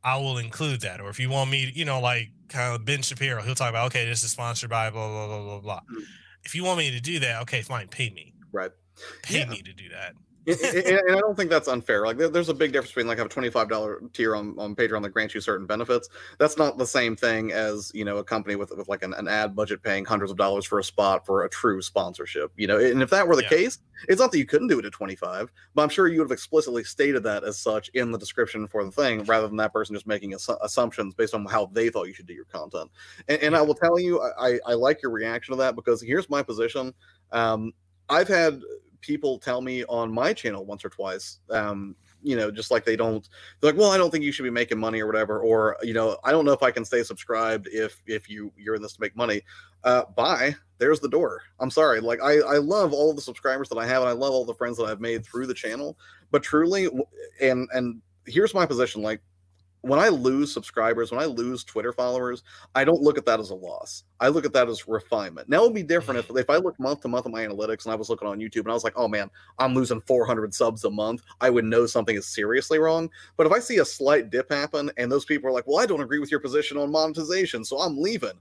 I 0.03 0.17
will 0.17 0.37
include 0.37 0.81
that. 0.81 0.99
Or 1.01 1.09
if 1.09 1.19
you 1.19 1.29
want 1.29 1.49
me, 1.51 1.71
you 1.75 1.85
know, 1.85 1.99
like 1.99 2.29
kind 2.49 2.75
of 2.75 2.85
Ben 2.85 3.01
Shapiro, 3.01 3.41
he'll 3.43 3.55
talk 3.55 3.69
about, 3.69 3.87
okay, 3.87 4.05
this 4.05 4.23
is 4.23 4.31
sponsored 4.31 4.69
by 4.69 4.89
blah 4.89 5.07
blah 5.07 5.27
blah 5.27 5.43
blah 5.43 5.59
blah. 5.59 5.79
Mm. 5.81 6.03
If 6.43 6.55
you 6.55 6.63
want 6.63 6.79
me 6.79 6.91
to 6.91 6.99
do 6.99 7.19
that, 7.19 7.41
okay, 7.43 7.61
fine, 7.61 7.87
pay 7.87 8.09
me. 8.09 8.33
Right. 8.51 8.71
Pay 9.23 9.39
Yeah. 9.39 9.49
me 9.49 9.61
to 9.61 9.73
do 9.73 9.89
that. 9.89 10.13
And, 10.47 11.01
I 11.11 11.19
don't 11.19 11.37
think 11.37 11.49
that's 11.49 11.67
unfair. 11.67 12.05
Like, 12.05 12.17
there, 12.17 12.29
there's 12.29 12.49
a 12.49 12.53
big 12.53 12.71
difference 12.71 12.91
between 12.91 13.07
like 13.07 13.17
have 13.19 13.27
a 13.27 13.29
twenty-five 13.29 13.69
dollar 13.69 14.01
tier 14.13 14.35
on, 14.35 14.55
on 14.57 14.75
Patreon 14.75 15.03
that 15.03 15.09
grants 15.09 15.35
you 15.35 15.41
certain 15.41 15.67
benefits. 15.67 16.09
That's 16.39 16.57
not 16.57 16.77
the 16.77 16.85
same 16.85 17.15
thing 17.15 17.51
as 17.51 17.91
you 17.93 18.05
know 18.05 18.17
a 18.17 18.23
company 18.23 18.55
with 18.55 18.71
with 18.75 18.87
like 18.87 19.03
an, 19.03 19.13
an 19.13 19.27
ad 19.27 19.55
budget 19.55 19.83
paying 19.83 20.03
hundreds 20.03 20.31
of 20.31 20.37
dollars 20.37 20.65
for 20.65 20.79
a 20.79 20.83
spot 20.83 21.25
for 21.25 21.43
a 21.43 21.49
true 21.49 21.81
sponsorship. 21.81 22.51
You 22.55 22.67
know, 22.67 22.79
and 22.79 23.03
if 23.03 23.09
that 23.11 23.27
were 23.27 23.35
the 23.35 23.43
Yeah. 23.43 23.49
case, 23.49 23.79
it's 24.07 24.19
not 24.19 24.31
that 24.31 24.39
you 24.39 24.45
couldn't 24.45 24.67
do 24.67 24.79
it 24.79 24.85
at 24.85 24.93
twenty-five, 24.93 25.51
but 25.75 25.83
I'm 25.83 25.89
sure 25.89 26.07
you 26.07 26.19
would 26.19 26.25
have 26.25 26.31
explicitly 26.31 26.83
stated 26.83 27.21
that 27.23 27.43
as 27.43 27.59
such 27.59 27.89
in 27.89 28.11
the 28.11 28.17
description 28.17 28.67
for 28.67 28.83
the 28.83 28.91
thing, 28.91 29.23
rather 29.25 29.47
than 29.47 29.57
that 29.57 29.73
person 29.73 29.93
just 29.95 30.07
making 30.07 30.31
assu- 30.31 30.57
assumptions 30.61 31.13
based 31.13 31.35
on 31.35 31.45
how 31.45 31.67
they 31.67 31.89
thought 31.89 32.07
you 32.07 32.13
should 32.13 32.27
do 32.27 32.33
your 32.33 32.45
content. 32.45 32.89
And, 33.27 33.41
and 33.41 33.55
I 33.55 33.61
will 33.61 33.75
tell 33.75 33.99
you, 33.99 34.21
I, 34.21 34.53
I 34.53 34.59
I 34.65 34.73
like 34.73 35.03
your 35.03 35.11
reaction 35.11 35.53
to 35.53 35.57
that 35.59 35.75
because 35.75 36.01
here's 36.01 36.29
my 36.31 36.41
position. 36.41 36.93
Um, 37.31 37.73
I've 38.09 38.27
had 38.27 38.61
people 39.01 39.37
tell 39.37 39.61
me 39.61 39.83
on 39.85 40.11
my 40.11 40.33
channel 40.33 40.65
once 40.65 40.85
or 40.85 40.89
twice 40.89 41.39
um 41.49 41.95
you 42.23 42.35
know 42.35 42.51
just 42.51 42.71
like 42.71 42.85
they 42.85 42.95
don't 42.95 43.29
they're 43.59 43.71
like 43.71 43.79
well 43.79 43.91
i 43.91 43.97
don't 43.97 44.11
think 44.11 44.23
you 44.23 44.31
should 44.31 44.43
be 44.43 44.49
making 44.49 44.79
money 44.79 45.01
or 45.01 45.07
whatever 45.07 45.39
or 45.39 45.75
you 45.81 45.93
know 45.93 46.17
i 46.23 46.31
don't 46.31 46.45
know 46.45 46.51
if 46.51 46.63
i 46.63 46.71
can 46.71 46.85
stay 46.85 47.03
subscribed 47.03 47.67
if 47.71 48.01
if 48.05 48.29
you 48.29 48.51
you're 48.57 48.75
in 48.75 48.81
this 48.81 48.93
to 48.93 49.01
make 49.01 49.15
money. 49.15 49.41
Uh 49.83 50.03
bye. 50.15 50.55
There's 50.77 50.99
the 50.99 51.09
door. 51.09 51.41
I'm 51.59 51.71
sorry. 51.71 51.99
Like 51.99 52.21
i 52.21 52.37
i 52.39 52.57
love 52.57 52.93
all 52.93 53.13
the 53.13 53.21
subscribers 53.21 53.69
that 53.69 53.77
i 53.77 53.85
have 53.85 54.01
and 54.01 54.09
i 54.09 54.13
love 54.13 54.31
all 54.33 54.45
the 54.45 54.53
friends 54.53 54.77
that 54.77 54.85
i've 54.85 55.01
made 55.01 55.25
through 55.25 55.47
the 55.47 55.53
channel 55.53 55.97
but 56.29 56.43
truly 56.43 56.87
and 57.41 57.67
and 57.73 58.01
here's 58.27 58.53
my 58.53 58.65
position 58.65 59.01
like 59.01 59.21
when 59.81 59.99
I 59.99 60.09
lose 60.09 60.53
subscribers, 60.53 61.11
when 61.11 61.19
I 61.19 61.25
lose 61.25 61.63
Twitter 61.63 61.91
followers, 61.91 62.43
I 62.75 62.83
don't 62.83 63.01
look 63.01 63.17
at 63.17 63.25
that 63.25 63.39
as 63.39 63.49
a 63.49 63.55
loss. 63.55 64.03
I 64.19 64.27
look 64.27 64.45
at 64.45 64.53
that 64.53 64.69
as 64.69 64.87
refinement. 64.87 65.49
Now 65.49 65.63
it 65.63 65.67
would 65.67 65.73
be 65.73 65.83
different 65.83 66.19
if, 66.19 66.27
mm. 66.27 66.39
if 66.39 66.49
I 66.49 66.57
look 66.57 66.79
month 66.79 67.01
to 67.01 67.07
month 67.07 67.25
at 67.25 67.31
my 67.31 67.43
analytics 67.43 67.85
and 67.85 67.91
I 67.91 67.95
was 67.95 68.09
looking 68.09 68.27
on 68.27 68.39
YouTube 68.39 68.61
and 68.61 68.69
I 68.69 68.73
was 68.73 68.83
like, 68.83 68.93
oh 68.95 69.07
man, 69.07 69.29
I'm 69.57 69.73
losing 69.73 70.01
400 70.01 70.53
subs 70.53 70.83
a 70.83 70.89
month. 70.89 71.23
I 71.41 71.49
would 71.49 71.65
know 71.65 71.85
something 71.87 72.15
is 72.15 72.27
seriously 72.27 72.77
wrong. 72.77 73.09
But 73.37 73.47
if 73.47 73.53
I 73.53 73.59
see 73.59 73.79
a 73.79 73.85
slight 73.85 74.29
dip 74.29 74.51
happen 74.51 74.91
and 74.97 75.11
those 75.11 75.25
people 75.25 75.49
are 75.49 75.53
like, 75.53 75.65
well, 75.67 75.79
I 75.79 75.87
don't 75.87 76.01
agree 76.01 76.19
with 76.19 76.31
your 76.31 76.39
position 76.39 76.77
on 76.77 76.91
monetization, 76.91 77.65
so 77.65 77.79
I'm 77.79 77.97
leaving. 77.97 78.39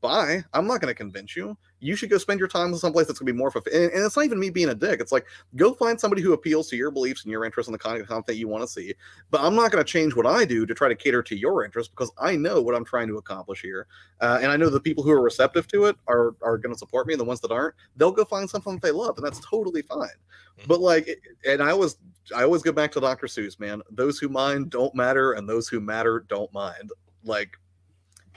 Bye. 0.00 0.44
I'm 0.52 0.66
not 0.66 0.80
going 0.80 0.92
to 0.92 0.94
convince 0.94 1.34
you. 1.34 1.56
You 1.80 1.96
should 1.96 2.10
go 2.10 2.18
spend 2.18 2.38
your 2.38 2.48
time 2.48 2.70
with 2.70 2.80
someplace 2.80 3.06
that's 3.06 3.18
going 3.18 3.26
to 3.26 3.32
be 3.32 3.38
more 3.38 3.50
fulfilling. 3.50 3.84
And, 3.84 3.92
and 3.92 4.04
it's 4.04 4.16
not 4.16 4.24
even 4.24 4.38
me 4.38 4.50
being 4.50 4.68
a 4.68 4.74
dick. 4.74 5.00
It's 5.00 5.12
like, 5.12 5.26
go 5.56 5.74
find 5.74 6.00
somebody 6.00 6.22
who 6.22 6.32
appeals 6.32 6.68
to 6.70 6.76
your 6.76 6.90
beliefs 6.90 7.24
and 7.24 7.32
your 7.32 7.44
interests 7.44 7.68
and 7.68 7.74
the 7.74 7.78
kind 7.78 8.00
of 8.00 8.06
content 8.06 8.38
you 8.38 8.48
want 8.48 8.62
to 8.62 8.68
see 8.68 8.94
but 9.30 9.40
I'm 9.40 9.54
not 9.54 9.70
going 9.70 9.84
to 9.84 9.90
change 9.90 10.14
what 10.14 10.26
I 10.26 10.44
do 10.44 10.66
to 10.66 10.74
try 10.74 10.88
to 10.88 10.94
cater 10.94 11.22
to 11.22 11.36
your 11.36 11.64
interests 11.64 11.90
because 11.90 12.10
I 12.18 12.36
know 12.36 12.62
what 12.62 12.74
I'm 12.74 12.84
trying 12.84 13.08
to 13.08 13.18
accomplish 13.18 13.60
here, 13.60 13.86
uh, 14.20 14.38
and 14.40 14.50
I 14.50 14.56
know 14.56 14.70
the 14.70 14.80
people 14.80 15.02
who 15.02 15.10
are 15.10 15.22
receptive 15.22 15.66
to 15.68 15.86
it 15.86 15.96
are 16.06 16.34
are 16.42 16.58
going 16.58 16.72
to 16.72 16.78
support 16.78 17.06
me, 17.06 17.14
and 17.14 17.20
the 17.20 17.24
ones 17.24 17.40
that 17.40 17.50
aren't, 17.50 17.74
they'll 17.96 18.12
go 18.12 18.24
find 18.24 18.48
something 18.48 18.74
that 18.74 18.82
they 18.82 18.90
love, 18.90 19.16
and 19.16 19.26
that's 19.26 19.40
totally 19.40 19.82
fine. 19.82 20.08
But 20.66 20.80
like, 20.80 21.20
and 21.46 21.62
I 21.62 21.70
always 21.70 21.96
I 22.34 22.42
always 22.42 22.62
go 22.62 22.72
back 22.72 22.92
to 22.92 23.00
Dr. 23.00 23.26
Seuss, 23.26 23.58
man. 23.58 23.82
Those 23.90 24.18
who 24.18 24.28
mind 24.28 24.70
don't 24.70 24.94
matter, 24.94 25.32
and 25.32 25.48
those 25.48 25.68
who 25.68 25.80
matter 25.80 26.24
don't 26.28 26.52
mind. 26.52 26.90
Like. 27.24 27.58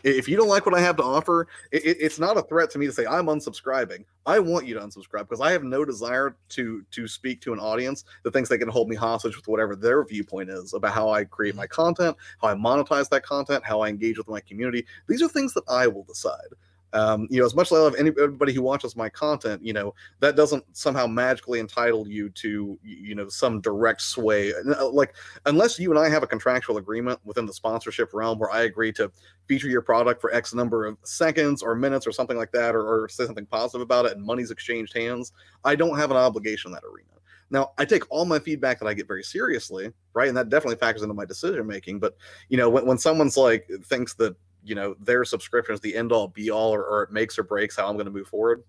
If 0.04 0.28
you 0.28 0.38
don't 0.38 0.48
like 0.48 0.66
what 0.66 0.76
I 0.76 0.80
have 0.82 0.98
to 0.98 1.04
offer, 1.04 1.48
it, 1.72 1.86
it- 1.86 1.98
it's 2.00 2.20
not 2.20 2.38
a 2.38 2.42
threat 2.44 2.70
to 2.72 2.80
me 2.80 2.86
to 2.86 2.92
say 2.92 3.06
I'm 3.06 3.26
unsubscribing. 3.28 4.06
I 4.26 4.40
want 4.40 4.66
you 4.68 4.76
to 4.76 4.82
unsubscribe 4.82 5.22
because 5.22 5.42
I 5.42 5.52
have 5.52 5.64
no 5.64 5.84
desire 5.86 6.36
to 6.50 6.86
to 6.92 7.08
speak 7.08 7.42
to 7.42 7.54
an 7.54 7.60
audience 7.60 8.04
that 8.24 8.32
thinks 8.32 8.50
they 8.50 8.58
can 8.58 8.70
hold 8.70 8.90
me 8.90 8.96
hostage 8.96 9.36
with 9.36 9.48
whatever 9.48 9.76
their 9.76 10.04
viewpoint 10.04 10.50
is 10.50 10.74
about 10.74 10.94
how 10.94 11.10
I 11.10 11.26
create 11.26 11.56
my 11.56 11.66
mm-hmm. 11.66 11.82
content, 11.82 12.18
how 12.42 12.50
I 12.50 12.54
monetize 12.54 13.10
that 13.10 13.24
content, 13.24 13.64
how 13.64 13.82
I 13.82 13.90
engage 13.90 14.18
with 14.18 14.28
my 14.28 14.40
community. 14.40 14.86
These 15.08 15.22
are 15.22 15.30
things 15.30 15.54
that 15.54 15.64
I 15.68 15.88
will 15.88 16.04
decide. 16.04 16.54
Um, 16.94 17.28
you 17.30 17.40
know, 17.40 17.46
as 17.46 17.56
much 17.56 17.72
as 17.72 17.78
I 17.78 17.82
love 17.82 17.96
anybody 18.00 18.52
who 18.52 18.62
watches 18.62 18.96
my 18.96 19.10
content, 19.10 19.64
you 19.64 19.74
know, 19.74 19.94
that 20.22 20.36
doesn't 20.36 20.64
somehow 20.76 21.06
magically 21.06 21.60
entitle 21.60 22.08
you 22.08 22.30
to, 22.30 22.80
you 22.84 23.16
know, 23.16 23.30
some 23.30 23.62
direct 23.62 24.02
sway. 24.02 24.54
Uh, 24.54 24.90
Like, 24.90 25.16
unless 25.46 25.80
you 25.80 25.92
and 25.92 26.00
I 26.00 26.10
have 26.10 26.24
a 26.24 26.28
contractual 26.28 26.78
agreement 26.78 27.20
within 27.24 27.46
the 27.46 27.54
sponsorship 27.54 28.14
realm 28.14 28.40
where 28.40 28.52
I 28.52 28.62
agree 28.64 28.92
to 28.94 29.12
feature 29.48 29.70
your 29.70 29.82
product 29.82 30.20
for 30.20 30.34
X 30.34 30.54
number 30.54 30.86
of 30.86 30.98
seconds 31.04 31.62
or 31.62 31.76
minutes 31.76 32.08
or 32.08 32.12
something 32.12 32.38
like 32.38 32.52
that, 32.54 32.76
or, 32.76 32.82
or 32.82 33.08
say 33.08 33.26
something 33.26 33.46
positive 33.46 33.82
about 33.82 34.06
it 34.06 34.14
and 34.14 34.26
money's 34.26 34.52
exchanged 34.52 34.96
hands, 34.96 35.32
I 35.64 35.76
don't 35.76 35.98
have 35.98 36.12
an 36.12 36.18
obligation 36.18 36.70
in 36.70 36.74
that 36.74 36.84
arena. 36.84 37.06
Now, 37.52 37.72
I 37.78 37.86
take 37.86 38.04
all 38.12 38.26
my 38.26 38.40
feedback 38.40 38.80
that 38.80 38.88
I 38.88 38.94
get 38.94 39.08
very 39.08 39.24
seriously, 39.24 39.92
right? 40.14 40.28
And 40.28 40.38
that 40.38 40.50
definitely 40.50 40.78
factors 40.78 41.02
into 41.02 41.16
my 41.16 41.26
decision 41.26 41.66
making. 41.66 42.00
But 42.00 42.16
you 42.50 42.58
know, 42.58 42.70
when, 42.70 42.86
when 42.86 42.98
someone's 42.98 43.38
like 43.38 43.68
thinks 43.86 44.14
that 44.16 44.36
you 44.64 44.76
know 44.76 44.96
their 45.00 45.26
subscription 45.26 45.74
is 45.74 45.82
the 45.82 45.96
end 45.96 46.12
all 46.12 46.28
be 46.28 46.50
all, 46.52 46.72
or, 46.74 46.84
or 46.86 47.04
it 47.04 47.12
makes 47.12 47.38
or 47.40 47.44
breaks 47.44 47.76
how 47.78 47.88
I'm 47.88 47.96
going 47.96 48.06
to 48.06 48.12
move 48.12 48.28
forward, 48.28 48.64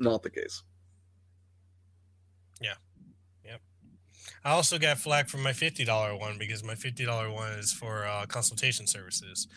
not 0.00 0.22
the 0.22 0.30
case. 0.30 0.62
Yeah 2.60 2.74
yep 3.44 3.60
i 4.44 4.50
also 4.50 4.78
got 4.78 4.98
flack 4.98 5.28
from 5.28 5.42
my 5.42 5.52
fifty 5.52 5.84
dollar 5.84 6.16
one 6.16 6.38
because 6.38 6.64
my 6.64 6.74
fifty 6.74 7.04
dollar 7.04 7.30
one 7.30 7.52
is 7.52 7.72
for 7.72 8.06
uh, 8.06 8.26
consultation 8.26 8.86
services. 8.86 9.48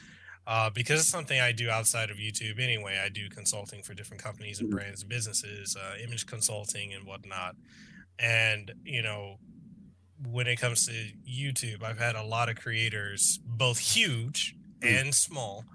Uh, 0.48 0.70
because 0.72 1.02
it's 1.02 1.10
something 1.10 1.40
I 1.40 1.52
do 1.52 1.70
outside 1.70 2.10
of 2.10 2.18
YouTube 2.18 2.60
anyway. 2.60 3.00
I 3.04 3.10
do 3.10 3.30
consulting 3.30 3.84
for 3.84 3.94
different 3.94 4.24
companies 4.24 4.60
and 4.60 4.70
Mhm. 4.70 4.72
brands 4.72 5.02
and 5.02 5.10
businesses, 5.10 5.76
uh, 5.76 5.96
image 6.04 6.26
consulting 6.26 6.94
and 6.94 7.06
whatnot. 7.06 7.56
And 8.20 8.74
you 8.84 9.04
know, 9.04 9.40
when 10.26 10.48
it 10.48 10.58
comes 10.58 10.88
to 10.88 10.94
YouTube, 11.30 11.84
I've 11.84 12.00
had 12.00 12.16
a 12.16 12.24
lot 12.24 12.50
of 12.50 12.58
creators, 12.58 13.40
both 13.46 13.80
huge. 13.80 14.56
And 14.82 15.14
small, 15.14 15.66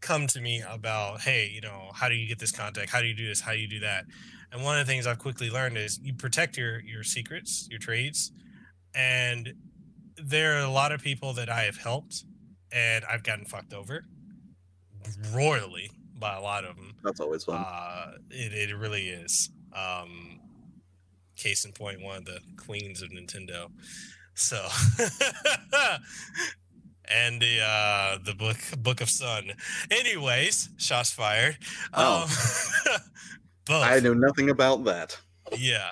come 0.00 0.26
to 0.28 0.40
me 0.40 0.62
about, 0.68 1.20
hey, 1.22 1.50
you 1.52 1.60
know, 1.60 1.90
how 1.94 2.08
do 2.08 2.14
you 2.14 2.26
get 2.26 2.38
this 2.38 2.52
contact? 2.52 2.90
How 2.90 3.00
do 3.00 3.06
you 3.06 3.14
do 3.14 3.26
this? 3.26 3.40
How 3.40 3.52
do 3.52 3.58
you 3.58 3.68
do 3.68 3.80
that? 3.80 4.04
And 4.52 4.62
one 4.62 4.78
of 4.78 4.86
the 4.86 4.92
things 4.92 5.06
I've 5.06 5.18
quickly 5.18 5.48
learned 5.48 5.78
is 5.78 5.98
you 6.02 6.12
protect 6.12 6.56
your 6.56 6.80
your 6.80 7.02
secrets, 7.02 7.66
your 7.70 7.78
trades, 7.78 8.32
and 8.94 9.54
there 10.16 10.58
are 10.58 10.64
a 10.64 10.70
lot 10.70 10.92
of 10.92 11.02
people 11.02 11.32
that 11.34 11.48
I 11.48 11.62
have 11.62 11.78
helped, 11.78 12.24
and 12.70 13.04
I've 13.04 13.22
gotten 13.22 13.44
fucked 13.46 13.72
over 13.72 14.04
royally 15.32 15.90
by 16.18 16.36
a 16.36 16.40
lot 16.40 16.64
of 16.64 16.76
them. 16.76 16.94
That's 17.02 17.20
always 17.20 17.44
fun. 17.44 17.64
Uh, 17.66 18.12
it, 18.30 18.70
it 18.70 18.76
really 18.76 19.08
is. 19.08 19.50
Um, 19.74 20.40
case 21.36 21.64
in 21.64 21.72
point, 21.72 22.00
one 22.00 22.18
of 22.18 22.24
the 22.24 22.40
queens 22.56 23.02
of 23.02 23.10
Nintendo. 23.10 23.70
So, 24.34 24.56
and 27.06 27.40
the 27.40 27.60
uh, 27.62 28.18
the 28.24 28.34
book 28.34 28.58
Book 28.78 29.00
of 29.00 29.08
Sun. 29.08 29.52
Anyways, 29.90 30.70
shots 30.76 31.10
fired. 31.10 31.58
Oh. 31.94 32.22
Um, 32.22 33.00
both. 33.66 33.84
I 33.84 34.00
know 34.00 34.14
nothing 34.14 34.50
about 34.50 34.84
that. 34.84 35.18
Yeah. 35.56 35.90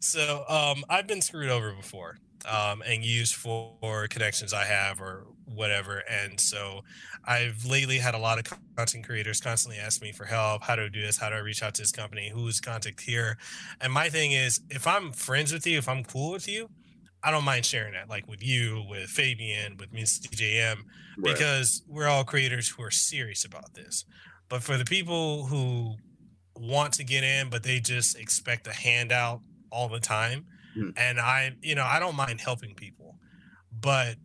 So 0.00 0.44
um, 0.48 0.84
I've 0.88 1.06
been 1.06 1.20
screwed 1.20 1.50
over 1.50 1.72
before 1.72 2.16
um, 2.48 2.82
and 2.86 3.04
used 3.04 3.34
for, 3.34 3.74
for 3.80 4.08
connections 4.08 4.54
I 4.54 4.64
have 4.64 5.00
or 5.00 5.26
whatever. 5.44 6.02
And 6.08 6.40
so 6.40 6.82
I've 7.24 7.64
lately 7.64 7.98
had 7.98 8.14
a 8.14 8.18
lot 8.18 8.38
of 8.38 8.58
content 8.76 9.04
creators 9.04 9.40
constantly 9.40 9.78
ask 9.78 10.00
me 10.00 10.12
for 10.12 10.24
help. 10.24 10.62
How 10.62 10.76
do 10.76 10.84
I 10.84 10.88
do 10.88 11.02
this? 11.02 11.18
How 11.18 11.28
do 11.28 11.36
I 11.36 11.40
reach 11.40 11.62
out 11.62 11.74
to 11.74 11.82
this 11.82 11.92
company? 11.92 12.30
Who's 12.32 12.60
contact 12.60 13.00
here? 13.00 13.36
And 13.80 13.92
my 13.92 14.08
thing 14.08 14.32
is, 14.32 14.60
if 14.70 14.86
I'm 14.86 15.12
friends 15.12 15.52
with 15.52 15.66
you, 15.66 15.78
if 15.78 15.88
I'm 15.88 16.04
cool 16.04 16.32
with 16.32 16.48
you, 16.48 16.70
I 17.22 17.30
don't 17.30 17.44
mind 17.44 17.64
sharing 17.66 17.92
that, 17.94 18.08
like 18.08 18.26
with 18.28 18.42
you, 18.42 18.84
with 18.88 19.08
Fabian, 19.10 19.76
with 19.76 19.92
Miss 19.92 20.18
DJM, 20.18 20.76
Right. 21.18 21.34
because 21.34 21.82
we're 21.86 22.06
all 22.08 22.24
creators 22.24 22.68
who 22.68 22.82
are 22.82 22.90
serious 22.90 23.44
about 23.44 23.74
this. 23.74 24.04
But 24.48 24.62
for 24.62 24.76
the 24.78 24.84
people 24.84 25.46
who 25.46 25.96
want 26.56 26.94
to 26.94 27.04
get 27.04 27.22
in, 27.24 27.50
but 27.50 27.62
they 27.62 27.78
just 27.80 28.18
expect 28.18 28.66
a 28.66 28.72
handout 28.72 29.40
all 29.70 29.88
the 29.88 30.00
time, 30.00 30.46
Hmm. 30.74 30.90
and 30.96 31.20
I, 31.20 31.56
you 31.62 31.74
know, 31.74 31.84
I 31.84 31.98
don't 31.98 32.16
mind 32.16 32.40
helping 32.40 32.74
people, 32.74 33.18
but 33.72 34.16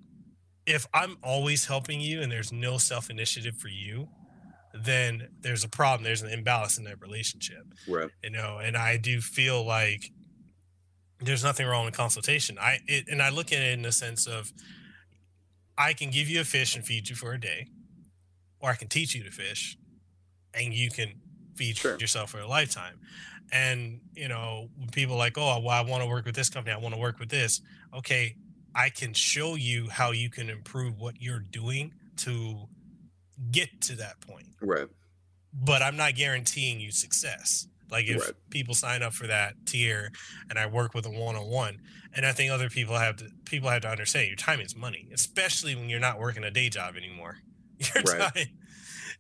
if 0.66 0.86
I'm 0.94 1.18
always 1.22 1.66
helping 1.66 2.02
you 2.02 2.22
and 2.22 2.32
there's 2.32 2.52
no 2.52 2.78
self 2.78 3.10
initiative 3.10 3.58
for 3.58 3.68
you, 3.68 4.10
then 4.74 5.30
there's 5.42 5.64
a 5.64 5.70
problem. 5.70 6.04
There's 6.04 6.22
an 6.24 6.30
imbalance 6.30 6.78
in 6.78 6.84
that 6.86 7.00
relationship 7.02 7.64
right. 7.88 8.10
you 8.24 8.30
know 8.32 8.58
and 8.62 8.76
i 8.76 8.98
do 8.98 9.22
feel 9.22 9.64
like 9.66 10.12
there's 11.22 11.44
nothing 11.44 11.66
wrong 11.68 11.86
with 11.86 11.94
consultation 11.96 12.58
i 12.60 12.80
it, 12.88 13.08
and 13.10 13.22
i 13.22 13.30
look 13.30 13.52
at 13.52 13.60
it 13.60 13.74
in 13.74 13.82
the 13.82 13.92
sense 13.92 14.28
of 14.28 14.52
i 15.78 15.94
can 15.94 16.10
give 16.10 16.28
you 16.28 16.42
a 16.42 16.44
fish 16.44 16.76
and 16.76 16.86
feed 16.86 17.08
you 17.10 17.16
for 17.16 17.34
a 17.34 17.40
day 17.40 17.68
or 18.60 18.70
i 18.70 18.76
can 18.76 18.88
teach 18.88 19.16
you 19.16 19.24
to 19.24 19.32
fish 19.32 19.78
and 20.54 20.74
you 20.74 20.90
can 20.90 21.14
feed 21.56 21.78
Sure. 21.78 21.98
yourself 21.98 22.32
for 22.32 22.40
a 22.40 22.48
lifetime 22.48 23.00
and 23.52 24.02
you 24.16 24.28
know 24.28 24.70
when 24.78 24.90
people 24.90 25.16
are 25.16 25.20
like 25.20 25.38
oh 25.38 25.60
well 25.60 25.70
i 25.70 25.82
want 25.82 26.04
to 26.04 26.10
work 26.10 26.26
with 26.26 26.36
this 26.36 26.50
company 26.50 26.74
i 26.76 26.78
want 26.78 26.94
to 26.94 27.00
work 27.00 27.20
with 27.20 27.30
this 27.30 27.62
okay 27.94 28.36
i 28.74 28.90
can 28.90 29.14
show 29.14 29.56
you 29.56 29.88
how 29.90 30.12
you 30.12 30.30
can 30.30 30.50
improve 30.50 31.00
what 31.00 31.22
you're 31.22 31.40
doing 31.40 31.94
to 32.18 32.68
get 33.52 33.70
to 33.82 33.96
that 33.96 34.20
point 34.22 34.48
Right. 34.62 34.88
but 35.54 35.82
I'm 35.82 35.96
not 35.98 36.16
guaranteeing 36.16 36.80
you 36.80 36.92
success. 36.92 37.68
Like 37.92 38.08
if 38.08 38.22
Right. 38.22 38.36
people 38.50 38.74
sign 38.76 39.04
up 39.04 39.14
for 39.14 39.28
that 39.28 39.56
tier 39.66 40.12
and 40.50 40.58
I 40.60 40.68
work 40.68 40.94
with 40.94 41.06
a 41.06 41.12
one 41.12 41.36
on 41.36 41.48
one, 41.48 41.80
and 42.14 42.26
I 42.26 42.32
think 42.34 42.52
other 42.52 42.70
people 42.70 42.98
have 42.98 43.18
to 43.18 43.30
people 43.46 43.70
have 43.70 43.82
to 43.84 43.90
understand 43.90 44.28
your 44.28 44.36
time 44.38 44.62
is 44.62 44.76
money, 44.76 45.10
especially 45.14 45.76
when 45.76 45.90
you're 45.90 46.00
not 46.00 46.20
working 46.20 46.44
a 46.44 46.52
day 46.52 46.70
job 46.70 46.96
anymore. 46.96 47.38
Your 47.96 48.04
Right. 48.04 48.30
time. 48.34 48.48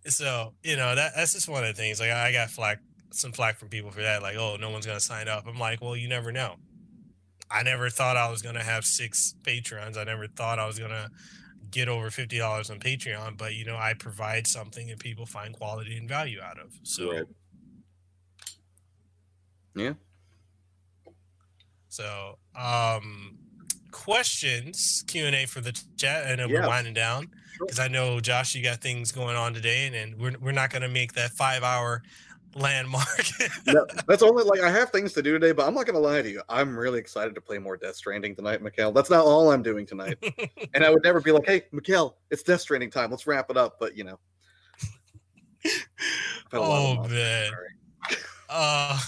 So 0.08 0.56
you 0.64 0.76
know 0.76 0.96
that 0.96 1.14
that's 1.16 1.34
just 1.34 1.50
one 1.50 1.64
of 1.64 1.76
the 1.76 1.82
things. 1.82 2.00
Like 2.00 2.12
I 2.12 2.32
got 2.32 2.50
flack 2.52 2.80
some 3.14 3.32
flack 3.34 3.58
from 3.58 3.70
people 3.70 3.92
for 3.92 4.02
that. 4.02 4.22
Like 4.22 4.36
oh 4.38 4.58
no 4.58 4.70
one's 4.70 4.86
gonna 4.86 5.00
sign 5.00 5.28
up. 5.28 5.46
I'm 5.48 5.60
like 5.60 5.82
well 5.82 5.96
you 5.96 6.08
never 6.10 6.32
know. 6.32 6.58
I 7.50 7.64
never 7.64 7.90
thought 7.90 8.18
I 8.18 8.30
was 8.30 8.42
gonna 8.42 8.64
have 8.64 8.86
six 8.86 9.36
patrons. 9.44 9.98
I 9.98 10.04
never 10.04 10.28
thought 10.28 10.60
I 10.60 10.66
was 10.68 10.80
gonna 10.80 11.10
get 11.70 11.90
over 11.90 12.12
fifty 12.12 12.40
dollars 12.40 12.70
on 12.72 12.80
Patreon, 12.80 13.38
but 13.38 13.56
you 13.56 13.66
know, 13.66 13.78
I 13.78 13.96
provide 13.96 14.48
something 14.48 14.88
that 14.88 15.00
people 15.00 15.26
find 15.28 15.56
quality 15.56 15.98
and 15.98 16.10
value 16.10 16.42
out 16.42 16.60
of. 16.60 16.74
So 16.84 17.12
Right. 17.12 17.26
Yeah. 19.76 19.94
So 21.90 22.38
um 22.60 23.38
questions, 23.92 25.04
Q 25.08 25.26
and 25.26 25.36
A 25.36 25.46
for 25.46 25.62
the 25.62 25.72
chat. 25.98 26.28
I 26.28 26.36
know 26.36 26.48
Yeah. 26.48 26.62
we're 26.62 26.68
winding 26.68 26.94
down 26.94 27.30
because 27.60 27.80
I 27.80 27.88
know 27.88 28.20
Josh, 28.20 28.54
you 28.56 28.64
got 28.64 28.82
things 28.82 29.12
going 29.12 29.36
on 29.36 29.54
today, 29.54 29.88
and, 29.88 29.96
and 29.96 30.20
we're 30.20 30.36
we're 30.40 30.52
not 30.52 30.70
gonna 30.72 30.90
make 30.90 31.14
that 31.14 31.32
five 31.32 31.64
hour 31.64 32.04
landmark. 32.56 33.06
No, 33.68 33.86
that's 34.08 34.22
only 34.22 34.44
like 34.44 34.62
I 34.62 34.70
have 34.70 34.92
things 34.92 35.12
to 35.14 35.22
do 35.22 35.34
today, 35.34 35.52
but 35.52 35.68
I'm 35.68 35.74
not 35.74 35.86
gonna 35.86 36.00
lie 36.00 36.22
to 36.22 36.30
you. 36.30 36.42
I'm 36.50 36.78
really 36.78 37.00
excited 37.00 37.34
to 37.36 37.42
play 37.42 37.58
more 37.58 37.78
Death 37.78 37.96
Stranding 37.96 38.36
tonight, 38.36 38.62
Mekel. 38.62 38.94
That's 38.94 39.10
not 39.10 39.26
all 39.26 39.52
I'm 39.52 39.64
doing 39.64 39.86
tonight. 39.86 40.18
and 40.74 40.84
I 40.84 40.90
would 40.90 41.04
never 41.04 41.20
be 41.20 41.32
like, 41.32 41.46
"Hey, 41.46 41.64
Mekel, 41.74 42.14
it's 42.30 42.44
Death 42.44 42.62
Stranding 42.62 42.92
time. 42.92 43.10
Let's 43.12 43.26
wrap 43.28 43.50
it 43.50 43.58
up." 43.58 43.78
But 43.80 43.98
you 43.98 44.04
know, 44.04 44.20
I've 45.66 45.72
had 46.52 46.60
a 46.60 46.62
lot 46.62 47.00
of 47.00 47.06
oh 47.06 47.08
man. 47.14 47.52
Uh, 48.50 49.00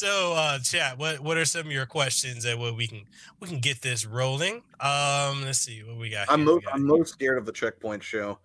so 0.00 0.32
uh 0.32 0.58
chat, 0.60 0.96
what 0.98 1.20
what 1.20 1.36
are 1.36 1.44
some 1.44 1.66
of 1.66 1.72
your 1.72 1.84
questions 1.86 2.44
that 2.44 2.58
what 2.58 2.74
we 2.74 2.86
can 2.86 3.02
we 3.38 3.48
can 3.48 3.60
get 3.60 3.82
this 3.82 4.06
rolling? 4.06 4.62
Um 4.80 5.44
let's 5.44 5.58
see 5.58 5.82
what 5.82 5.96
we 5.98 6.08
got. 6.08 6.30
I'm 6.30 6.40
here. 6.40 6.46
Most 6.46 6.64
got- 6.64 6.74
I'm 6.74 6.86
most 6.86 7.12
scared 7.12 7.36
of 7.38 7.44
the 7.44 7.52
checkpoint 7.52 8.02
show. 8.02 8.38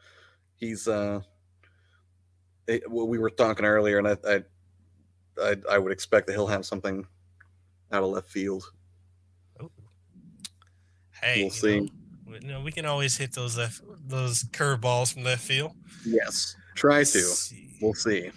He's 0.58 0.88
uh, 0.88 1.22
it, 2.68 2.90
well, 2.92 3.08
we 3.08 3.20
were 3.20 3.30
talking 3.30 3.66
earlier, 3.66 4.00
and 4.00 4.08
I, 4.08 4.18
I 4.28 4.44
I 5.42 5.56
I 5.72 5.78
would 5.78 5.92
expect 5.92 6.28
that 6.28 6.34
he'll 6.34 6.48
have 6.48 6.66
something 6.66 7.06
out 7.92 8.04
of 8.04 8.10
left 8.10 8.30
field. 8.30 8.64
hey, 11.22 11.44
we'll 11.44 11.52
see. 11.52 11.80
know, 11.82 11.88
we- 12.28 12.40
know, 12.40 12.62
we 12.62 12.72
can 12.72 12.86
always 12.86 13.16
hit 13.18 13.34
those 13.34 13.58
left 13.58 13.82
those 14.08 14.44
curveballs 14.46 15.14
from 15.14 15.24
left 15.24 15.44
field. 15.44 15.74
Yes, 16.06 16.56
try 16.76 16.98
Let's 17.00 17.14
to. 17.14 17.20
see. 17.20 17.78
We'll 17.82 17.94
see. 17.94 18.32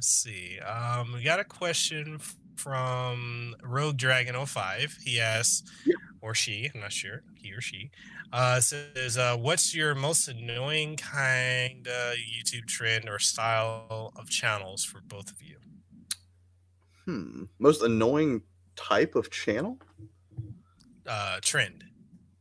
Let's 0.00 0.08
see. 0.08 0.58
Um, 0.60 1.12
we 1.12 1.22
got 1.22 1.40
a 1.40 1.44
question 1.44 2.18
from 2.56 3.54
Rogue 3.62 3.98
Dragon 3.98 4.34
05. 4.46 4.96
He 5.04 5.20
asks, 5.20 5.62
Yep. 5.84 5.96
or 6.22 6.34
she, 6.34 6.70
I'm 6.74 6.80
not 6.80 6.90
sure, 6.90 7.22
he 7.34 7.52
or 7.52 7.60
she, 7.60 7.90
uh, 8.32 8.60
says, 8.60 9.18
uh, 9.18 9.36
"What's 9.36 9.74
your 9.74 9.94
most 9.94 10.26
annoying 10.26 10.96
kind 10.96 11.86
of 11.86 12.14
YouTube 12.16 12.66
trend 12.66 13.10
or 13.10 13.18
style 13.18 14.14
of 14.16 14.30
channels 14.30 14.82
for 14.86 15.02
both 15.02 15.30
of 15.30 15.42
you?" 15.42 15.58
Hmm. 17.04 17.44
Most 17.58 17.82
annoying 17.82 18.40
type 18.76 19.16
of 19.16 19.30
channel 19.30 19.78
Uh, 21.04 21.40
trend, 21.42 21.84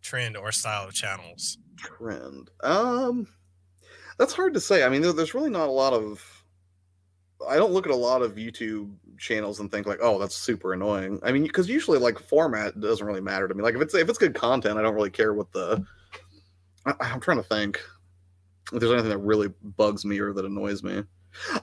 trend 0.01 0.37
or 0.37 0.53
style 0.53 0.87
of 0.87 0.93
channels. 0.93 1.57
trend. 1.75 2.51
Um, 2.63 3.27
that's 4.17 4.31
hard 4.31 4.53
to 4.53 4.61
say. 4.61 4.83
I 4.85 4.87
mean, 4.89 5.01
there's 5.01 5.33
really 5.33 5.49
not 5.49 5.67
a 5.67 5.71
lot 5.73 5.91
of. 5.91 6.37
I 7.47 7.55
don't 7.55 7.71
look 7.71 7.85
at 7.85 7.91
a 7.91 7.95
lot 7.95 8.21
of 8.21 8.35
YouTube 8.35 8.91
channels 9.17 9.59
and 9.59 9.71
think 9.71 9.87
like, 9.87 9.99
"Oh, 10.01 10.19
that's 10.19 10.35
super 10.35 10.73
annoying." 10.73 11.19
I 11.23 11.31
mean, 11.31 11.43
because 11.43 11.69
usually 11.69 11.99
like 11.99 12.19
format 12.19 12.79
doesn't 12.79 13.05
really 13.05 13.21
matter 13.21 13.47
to 13.47 13.53
me. 13.53 13.63
Like 13.63 13.75
if 13.75 13.81
it's 13.81 13.93
if 13.93 14.09
it's 14.09 14.17
good 14.17 14.35
content, 14.35 14.77
I 14.77 14.81
don't 14.81 14.95
really 14.95 15.09
care 15.09 15.33
what 15.33 15.51
the. 15.51 15.85
I, 16.85 16.93
I'm 16.99 17.19
trying 17.19 17.37
to 17.37 17.43
think 17.43 17.81
if 18.73 18.79
there's 18.79 18.91
anything 18.91 19.09
that 19.09 19.17
really 19.19 19.49
bugs 19.77 20.05
me 20.05 20.19
or 20.19 20.33
that 20.33 20.45
annoys 20.45 20.83
me. 20.83 21.03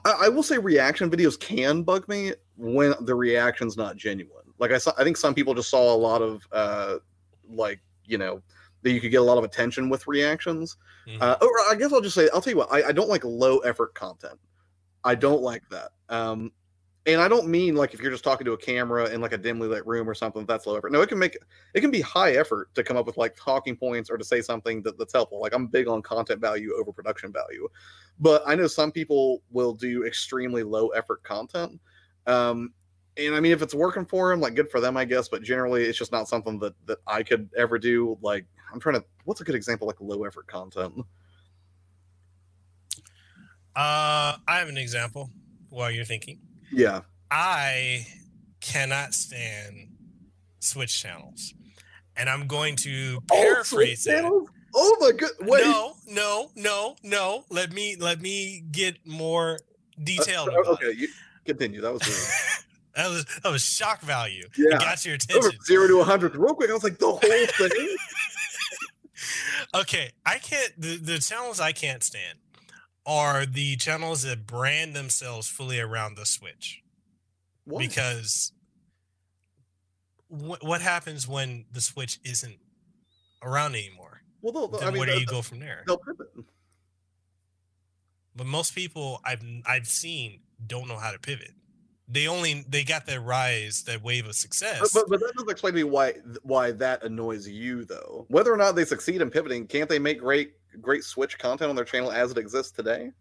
I, 0.05 0.25
I 0.25 0.29
will 0.29 0.43
say 0.43 0.57
reaction 0.57 1.09
videos 1.09 1.39
can 1.39 1.83
bug 1.83 2.07
me 2.07 2.33
when 2.55 2.93
the 3.01 3.15
reaction's 3.15 3.77
not 3.77 3.97
genuine. 3.97 4.45
Like 4.59 4.71
I 4.71 4.77
saw, 4.77 4.93
I 4.97 5.03
think 5.03 5.17
some 5.17 5.33
people 5.33 5.53
just 5.53 5.69
saw 5.69 5.93
a 5.93 5.95
lot 5.95 6.21
of 6.21 6.47
uh, 6.51 6.97
like 7.49 7.79
you 8.05 8.17
know 8.17 8.41
that 8.83 8.91
you 8.91 9.01
could 9.01 9.11
get 9.11 9.21
a 9.21 9.23
lot 9.23 9.37
of 9.37 9.43
attention 9.43 9.89
with 9.89 10.07
reactions. 10.07 10.77
Mhm. 11.07 11.21
Uh, 11.21 11.37
or 11.41 11.49
I 11.69 11.75
guess 11.77 11.93
I'll 11.93 12.01
just 12.01 12.15
say 12.15 12.29
I'll 12.33 12.41
tell 12.41 12.51
you 12.51 12.57
what 12.57 12.71
I, 12.71 12.89
I 12.89 12.91
don't 12.91 13.09
like 13.09 13.23
low 13.23 13.59
effort 13.59 13.93
content. 13.93 14.39
I 15.07 15.15
don't 15.15 15.41
like 15.41 15.63
that. 15.69 15.91
Um, 16.09 16.51
and 17.05 17.21
I 17.21 17.29
don't 17.29 17.47
mean 17.47 17.75
like 17.75 17.93
if 17.93 18.01
you're 18.01 18.11
just 18.11 18.25
talking 18.25 18.43
to 18.43 18.51
a 18.51 18.57
camera 18.57 19.09
in 19.09 19.21
like 19.21 19.31
a 19.31 19.37
dimly 19.37 19.69
lit 19.69 19.87
room 19.87 20.09
or 20.09 20.13
something, 20.13 20.45
that's 20.45 20.67
low 20.67 20.75
effort. 20.75 20.91
No, 20.91 20.99
it 21.01 21.07
can 21.07 21.17
make 21.17 21.37
it 21.73 21.79
can 21.79 21.89
be 21.89 22.01
high 22.01 22.33
effort 22.33 22.75
to 22.75 22.83
come 22.83 22.97
up 22.97 23.05
with 23.05 23.15
like 23.15 23.33
talking 23.37 23.77
points 23.77 24.09
or 24.09 24.17
to 24.17 24.25
say 24.25 24.41
something 24.41 24.83
that, 24.83 24.97
that's 24.99 25.13
helpful. 25.13 25.39
Like 25.39 25.53
I'm 25.55 25.67
big 25.67 25.87
on 25.87 26.01
content 26.01 26.41
value 26.41 26.73
over 26.77 26.91
production 26.91 27.31
value, 27.31 27.69
but 28.19 28.43
I 28.45 28.55
know 28.55 28.67
some 28.67 28.91
people 28.91 29.41
will 29.49 29.73
do 29.73 30.05
extremely 30.05 30.63
low 30.63 30.89
effort 30.89 31.23
content. 31.23 31.79
Um, 32.25 32.73
and 33.15 33.33
I 33.33 33.39
mean, 33.39 33.53
if 33.53 33.61
it's 33.61 33.73
working 33.73 34.05
for 34.05 34.29
them, 34.29 34.41
like 34.41 34.55
good 34.55 34.69
for 34.69 34.81
them, 34.81 34.97
I 34.97 35.05
guess. 35.05 35.29
But 35.29 35.41
generally, 35.41 35.85
it's 35.85 35.97
just 35.97 36.11
not 36.11 36.27
something 36.27 36.59
that 36.59 36.73
that 36.87 36.97
I 37.07 37.23
could 37.23 37.49
ever 37.55 37.79
do. 37.79 38.17
Like 38.21 38.45
I'm 38.73 38.81
trying 38.81 38.95
to. 38.95 39.05
What's 39.23 39.39
a 39.39 39.45
good 39.45 39.55
example 39.55 39.87
like 39.87 40.01
low 40.01 40.25
effort 40.25 40.47
content? 40.47 41.05
Uh, 43.77 44.35
I 44.47 44.57
have 44.57 44.69
an 44.69 44.77
example 44.77 45.29
while 45.69 45.91
you're 45.91 46.03
thinking. 46.03 46.39
Yeah. 46.71 47.01
I 47.29 48.07
cannot 48.59 49.13
stand 49.13 49.89
switch 50.59 50.99
channels. 50.99 51.53
And 52.15 52.27
I'm 52.27 52.47
going 52.47 52.75
to 52.77 53.21
paraphrase 53.31 54.07
it. 54.07 54.25
Oh 54.73 54.97
my 54.99 55.11
god. 55.11 55.29
Wait. 55.41 55.63
No, 55.63 55.93
no, 56.07 56.49
no, 56.55 56.95
no. 57.03 57.45
Let 57.51 57.71
me 57.71 57.95
let 57.99 58.19
me 58.19 58.63
get 58.71 58.97
more 59.05 59.59
detailed. 60.03 60.49
Uh, 60.49 60.71
okay, 60.71 60.93
you 60.97 61.07
continue. 61.45 61.79
That 61.79 61.93
was 61.93 62.01
that 62.95 63.09
was 63.09 63.25
that 63.43 63.51
was 63.51 63.63
shock 63.63 64.01
value. 64.01 64.47
Yeah. 64.57 64.75
It 64.75 64.79
got 64.79 65.05
your 65.05 65.13
attention. 65.13 65.51
Over 65.53 65.63
zero 65.67 65.87
to 65.87 66.03
hundred 66.03 66.35
real 66.35 66.55
quick. 66.55 66.71
I 66.71 66.73
was 66.73 66.83
like 66.83 66.97
the 66.97 67.05
whole 67.05 67.19
thing. 67.19 67.95
okay. 69.75 70.11
I 70.25 70.39
can't 70.39 70.73
the, 70.81 70.97
the 70.97 71.19
channels 71.19 71.59
I 71.59 71.73
can't 71.73 72.01
stand 72.03 72.39
are 73.07 73.45
the 73.45 73.77
channels 73.77 74.23
that 74.23 74.45
brand 74.45 74.93
themselves 74.93 75.47
fully 75.47 75.79
around 75.79 76.15
the 76.15 76.25
Switch. 76.25 76.83
What? 77.63 77.79
Because 77.79 78.51
what 80.27 80.63
what 80.63 80.81
happens 80.81 81.27
when 81.27 81.65
the 81.71 81.81
Switch 81.81 82.19
isn't 82.23 82.57
around 83.41 83.75
anymore? 83.75 84.21
Well, 84.41 84.67
Then 84.67 84.83
I 84.83 84.91
mean, 84.91 84.99
where 84.99 85.07
do 85.07 85.19
you 85.19 85.25
go 85.25 85.41
from 85.41 85.59
there? 85.59 85.83
They'll 85.87 85.97
pivot. 85.97 86.27
But 88.35 88.45
most 88.45 88.75
people 88.75 89.21
I've 89.25 89.43
I've 89.65 89.87
seen 89.87 90.41
don't 90.67 90.87
know 90.87 90.97
how 90.97 91.11
to 91.11 91.19
pivot. 91.19 91.51
They 92.09 92.27
only 92.27 92.65
they 92.69 92.83
got 92.83 93.05
their 93.05 93.19
rise, 93.21 93.83
that 93.83 94.03
wave 94.03 94.25
of 94.25 94.29
But, 94.29 94.35
success. 94.35 94.93
but, 94.93 95.09
but 95.09 95.19
that 95.19 95.33
doesn't 95.35 95.49
explain 95.49 95.73
to 95.73 95.77
me 95.77 95.83
why 95.83 96.13
why 96.43 96.71
that 96.73 97.03
annoys 97.03 97.47
you 97.47 97.85
though. 97.85 98.25
Whether 98.29 98.53
or 98.53 98.57
not 98.57 98.73
they 98.75 98.85
succeed 98.85 99.21
in 99.21 99.29
pivoting, 99.29 99.65
can't 99.67 99.89
they 99.89 99.99
make 99.99 100.19
great 100.19 100.53
great 100.81 101.03
Switch 101.03 101.37
content 101.37 101.69
on 101.69 101.75
their 101.75 101.85
channel 101.85 102.11
as 102.11 102.31
it 102.31 102.37
exists 102.37 102.71
today? 102.71 103.11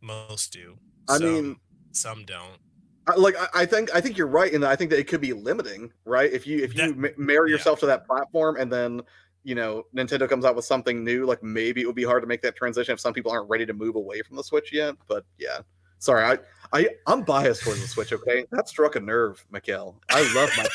most 0.00 0.52
do. 0.52 0.76
I 1.08 1.18
Some- 1.18 1.26
mean, 1.26 1.56
some 1.92 2.24
don't. 2.24 2.58
I, 3.06 3.16
like 3.16 3.36
I, 3.38 3.48
I 3.62 3.66
think 3.66 3.94
I 3.94 4.00
think 4.00 4.16
you're 4.16 4.26
right, 4.26 4.52
and 4.52 4.64
I 4.64 4.76
think 4.76 4.90
that 4.90 4.98
it 4.98 5.04
could 5.06 5.20
be 5.20 5.32
limiting, 5.34 5.92
right? 6.06 6.32
If 6.32 6.46
you 6.46 6.62
if 6.62 6.74
you 6.74 6.88
That- 6.88 6.96
ma- 6.96 7.08
marry 7.18 7.50
yeah. 7.50 7.56
yourself 7.56 7.78
to 7.80 7.86
that 7.86 8.06
platform, 8.06 8.56
and 8.58 8.72
then 8.72 9.02
you 9.42 9.54
know 9.54 9.84
Nintendo 9.94 10.26
comes 10.28 10.44
out 10.46 10.56
with 10.56 10.64
something 10.64 11.04
new, 11.04 11.26
like 11.26 11.42
maybe 11.42 11.82
it 11.82 11.86
would 11.86 11.94
be 11.96 12.04
hard 12.04 12.22
to 12.22 12.26
make 12.26 12.40
that 12.42 12.56
transition 12.56 12.92
if 12.94 13.00
some 13.00 13.12
people 13.12 13.30
aren't 13.30 13.48
ready 13.50 13.66
to 13.66 13.74
move 13.74 13.96
away 13.96 14.22
from 14.22 14.36
the 14.36 14.44
Switch 14.44 14.72
yet. 14.72 14.94
But 15.06 15.24
yeah, 15.38 15.58
sorry, 15.98 16.24
I 16.24 16.38
I 16.78 16.88
I'm 17.06 17.22
biased 17.22 17.62
towards 17.62 17.82
the 17.82 17.88
Switch. 17.88 18.10
Okay, 18.12 18.46
that 18.52 18.68
struck 18.68 18.96
a 18.96 19.00
nerve, 19.00 19.44
Mekel. 19.52 19.96
I 20.10 20.22
love 20.34 20.50
my. 20.56 20.66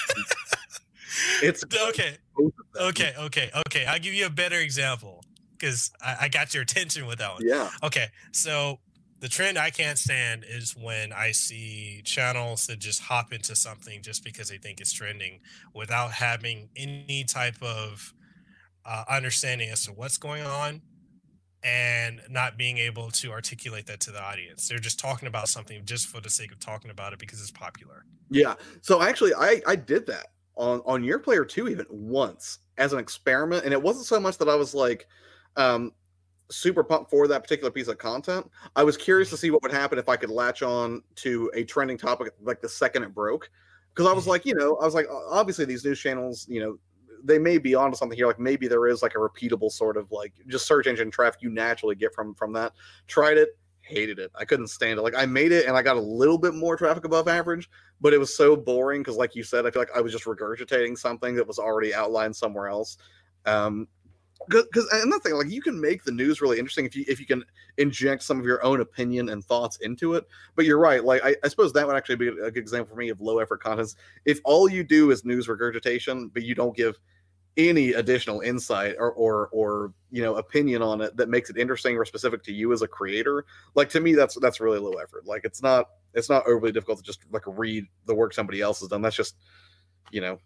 It's 1.42 1.64
okay. 1.90 2.18
both 2.36 2.54
of 2.60 2.74
them. 2.74 2.88
Okay, 2.88 3.14
okay, 3.18 3.50
okay. 3.68 3.86
I'll 3.86 4.00
give 4.00 4.14
you 4.14 4.26
a 4.26 4.30
better 4.30 4.58
example 4.58 5.24
because 5.58 5.92
I, 6.02 6.18
I 6.22 6.28
got 6.30 6.54
your 6.54 6.64
attention 6.70 7.06
with 7.06 7.20
that 7.20 7.34
one. 7.34 7.42
Yeah. 7.46 7.70
Okay, 7.84 8.08
so 8.32 8.80
the 9.20 9.28
trend 9.28 9.58
I 9.58 9.70
can't 9.70 9.98
stand 9.98 10.46
is 10.48 10.76
when 10.76 11.12
I 11.12 11.32
see 11.32 12.02
channels 12.06 12.68
that 12.68 12.80
just 12.80 13.02
hop 13.02 13.34
into 13.34 13.56
something 13.56 14.02
just 14.02 14.24
because 14.24 14.50
they 14.50 14.58
think 14.58 14.80
it's 14.80 14.94
trending 14.94 15.42
without 15.74 16.12
having 16.12 16.70
any 16.76 17.26
type 17.26 17.62
of 17.62 18.14
uh, 18.86 19.04
understanding 19.10 19.70
as 19.70 19.86
to 19.86 19.92
what's 19.92 20.18
going 20.18 20.46
on 20.46 20.82
and 21.64 22.22
not 22.30 22.58
being 22.58 22.78
able 22.78 23.12
to 23.12 23.32
articulate 23.32 23.86
that 23.88 24.00
to 24.00 24.12
the 24.12 24.22
audience. 24.22 24.70
They're 24.70 24.80
just 24.80 25.00
talking 25.00 25.28
about 25.28 25.50
something 25.50 25.84
just 25.84 26.08
for 26.08 26.22
the 26.22 26.30
sake 26.30 26.54
of 26.54 26.60
talking 26.60 26.90
about 26.90 27.12
it 27.12 27.20
because 27.20 27.42
it's 27.42 27.52
popular. 27.52 28.06
Yeah. 28.30 28.56
So 28.82 29.02
actually, 29.02 29.34
I 29.34 29.62
I 29.68 29.76
did 29.76 30.06
that 30.08 30.28
on 30.60 30.82
on 30.86 31.04
your 31.04 31.20
player 31.20 31.46
two 31.46 31.68
even 31.68 31.86
once 31.90 32.60
as 32.78 32.94
an 32.94 33.00
experiment, 33.00 33.66
and 33.66 33.74
it 33.74 33.82
wasn't 33.82 34.06
so 34.06 34.20
much 34.20 34.38
that 34.38 34.50
I 34.50 34.56
was 34.56 34.74
like 34.76 35.08
um 35.56 35.94
super 36.52 36.84
pumped 36.84 37.10
for 37.12 37.28
that 37.28 37.44
particular 37.44 37.72
piece 37.72 37.88
of 37.88 37.98
content. 37.98 38.50
I 38.76 38.84
was 38.84 38.98
curious 38.98 39.30
to 39.32 39.38
see 39.38 39.52
what 39.52 39.62
would 39.64 39.72
happen 39.72 40.00
if 40.00 40.10
I 40.10 40.18
could 40.18 40.30
latch 40.32 40.62
on 40.64 41.04
to 41.16 41.52
a 41.54 41.64
trending 41.64 41.98
topic 41.98 42.34
like 42.42 42.62
the 42.62 42.70
second 42.70 43.04
it 43.04 43.14
broke, 43.14 43.50
because 43.94 44.10
I 44.10 44.14
was 44.14 44.26
Mhm. 44.26 44.28
like, 44.28 44.46
you 44.46 44.56
know, 44.56 44.76
I 44.78 44.86
was 44.86 44.96
like, 44.96 45.08
obviously 45.10 45.66
these 45.66 45.86
news 45.86 46.00
channels, 46.00 46.48
you 46.50 46.60
know. 46.62 46.80
They 47.22 47.38
may 47.38 47.58
be 47.58 47.76
onto 47.76 47.98
something 47.98 48.18
here, 48.18 48.28
like 48.28 48.40
maybe 48.40 48.70
there 48.70 48.88
is 48.88 49.02
like 49.04 49.14
a 49.16 49.18
repeatable 49.18 49.70
sort 49.72 49.98
of 49.98 50.10
like 50.12 50.34
just 50.48 50.66
search 50.66 50.88
engine 50.88 51.12
traffic 51.12 51.42
you 51.42 51.50
naturally 51.50 51.96
get 51.96 52.16
from 52.16 52.34
from 52.34 52.54
that. 52.54 52.74
Tried 53.08 53.38
it, 53.38 53.58
hated 53.90 54.20
it. 54.20 54.32
I 54.36 54.46
couldn't 54.46 54.68
stand 54.68 55.00
it. 55.00 55.02
Like 55.02 55.16
I 55.16 55.26
made 55.26 55.52
it 55.52 55.66
and 55.66 55.76
I 55.76 55.82
got 55.82 55.98
a 55.98 56.02
little 56.02 56.38
bit 56.38 56.54
more 56.54 56.78
traffic 56.78 57.06
above 57.06 57.28
average, 57.28 57.70
but 58.00 58.14
it 58.14 58.20
was 58.20 58.36
so 58.36 58.56
boring 58.56 59.02
because, 59.02 59.18
like 59.18 59.36
you 59.36 59.44
said, 59.44 59.66
I 59.66 59.72
feel 59.72 59.82
like 59.82 59.96
I 59.96 60.02
was 60.02 60.12
just 60.12 60.26
regurgitating 60.26 60.98
something 60.98 61.36
that 61.36 61.48
was 61.48 61.60
already 61.60 61.94
outlined 61.94 62.36
somewhere 62.36 62.68
else. 62.68 62.98
Um, 63.46 63.88
because 64.48 64.88
another 64.92 65.20
thing, 65.20 65.34
like 65.34 65.50
you 65.50 65.62
can 65.62 65.80
make 65.80 66.04
the 66.04 66.12
news 66.12 66.42
really 66.42 66.60
interesting 66.60 66.86
if 66.86 66.96
you 66.96 67.04
if 67.08 67.20
you 67.20 67.26
can 67.26 67.44
inject 67.78 68.24
some 68.24 68.40
of 68.40 68.46
your 68.46 68.64
own 68.64 68.80
opinion 68.82 69.30
and 69.30 69.44
thoughts 69.44 69.78
into 69.78 70.14
it. 70.14 70.26
But 70.56 70.66
you're 70.66 70.80
right. 70.80 71.04
Like 71.04 71.24
I, 71.24 71.36
I 71.44 71.48
suppose 71.50 71.74
that 71.74 71.86
would 71.86 71.96
actually 71.96 72.16
be 72.16 72.28
a 72.30 72.50
good 72.50 72.58
example 72.58 72.96
for 72.96 73.00
me 73.00 73.10
of 73.10 73.20
low 73.20 73.40
effort 73.40 73.62
content. 73.62 73.96
If 74.26 74.40
all 74.46 74.70
you 74.70 74.84
do 74.84 75.12
is 75.12 75.26
news 75.26 75.48
regurgitation, 75.48 76.30
but 76.30 76.44
you 76.44 76.56
don't 76.56 76.76
give 76.76 76.98
any 77.68 77.94
additional 77.94 78.40
insight 78.42 78.96
or 78.98 79.12
or 79.12 79.50
or 79.52 79.94
you 80.12 80.22
know 80.22 80.36
opinion 80.36 80.82
on 80.82 81.02
it 81.02 81.16
that 81.18 81.30
makes 81.30 81.50
it 81.50 81.58
interesting 81.58 81.98
or 81.98 82.06
specific 82.06 82.42
to 82.44 82.54
you 82.54 82.72
as 82.72 82.82
a 82.82 82.88
creator 82.88 83.46
like 83.76 83.90
to 83.90 84.00
me 84.00 84.14
that's 84.14 84.40
that's 84.40 84.60
really 84.60 84.80
low 84.80 84.94
effort 84.94 85.26
like 85.26 85.44
it's 85.44 85.62
not 85.62 85.88
it's 86.14 86.30
not 86.30 86.48
overly 86.48 86.72
difficult 86.72 86.98
to 86.98 87.04
just 87.04 87.20
like 87.32 87.44
read 87.46 87.86
the 88.06 88.16
work 88.16 88.34
somebody 88.34 88.62
else 88.62 88.80
has 88.80 88.88
done 88.88 89.02
that's 89.02 89.16
just 89.16 89.36
you 90.12 90.22
know 90.22 90.40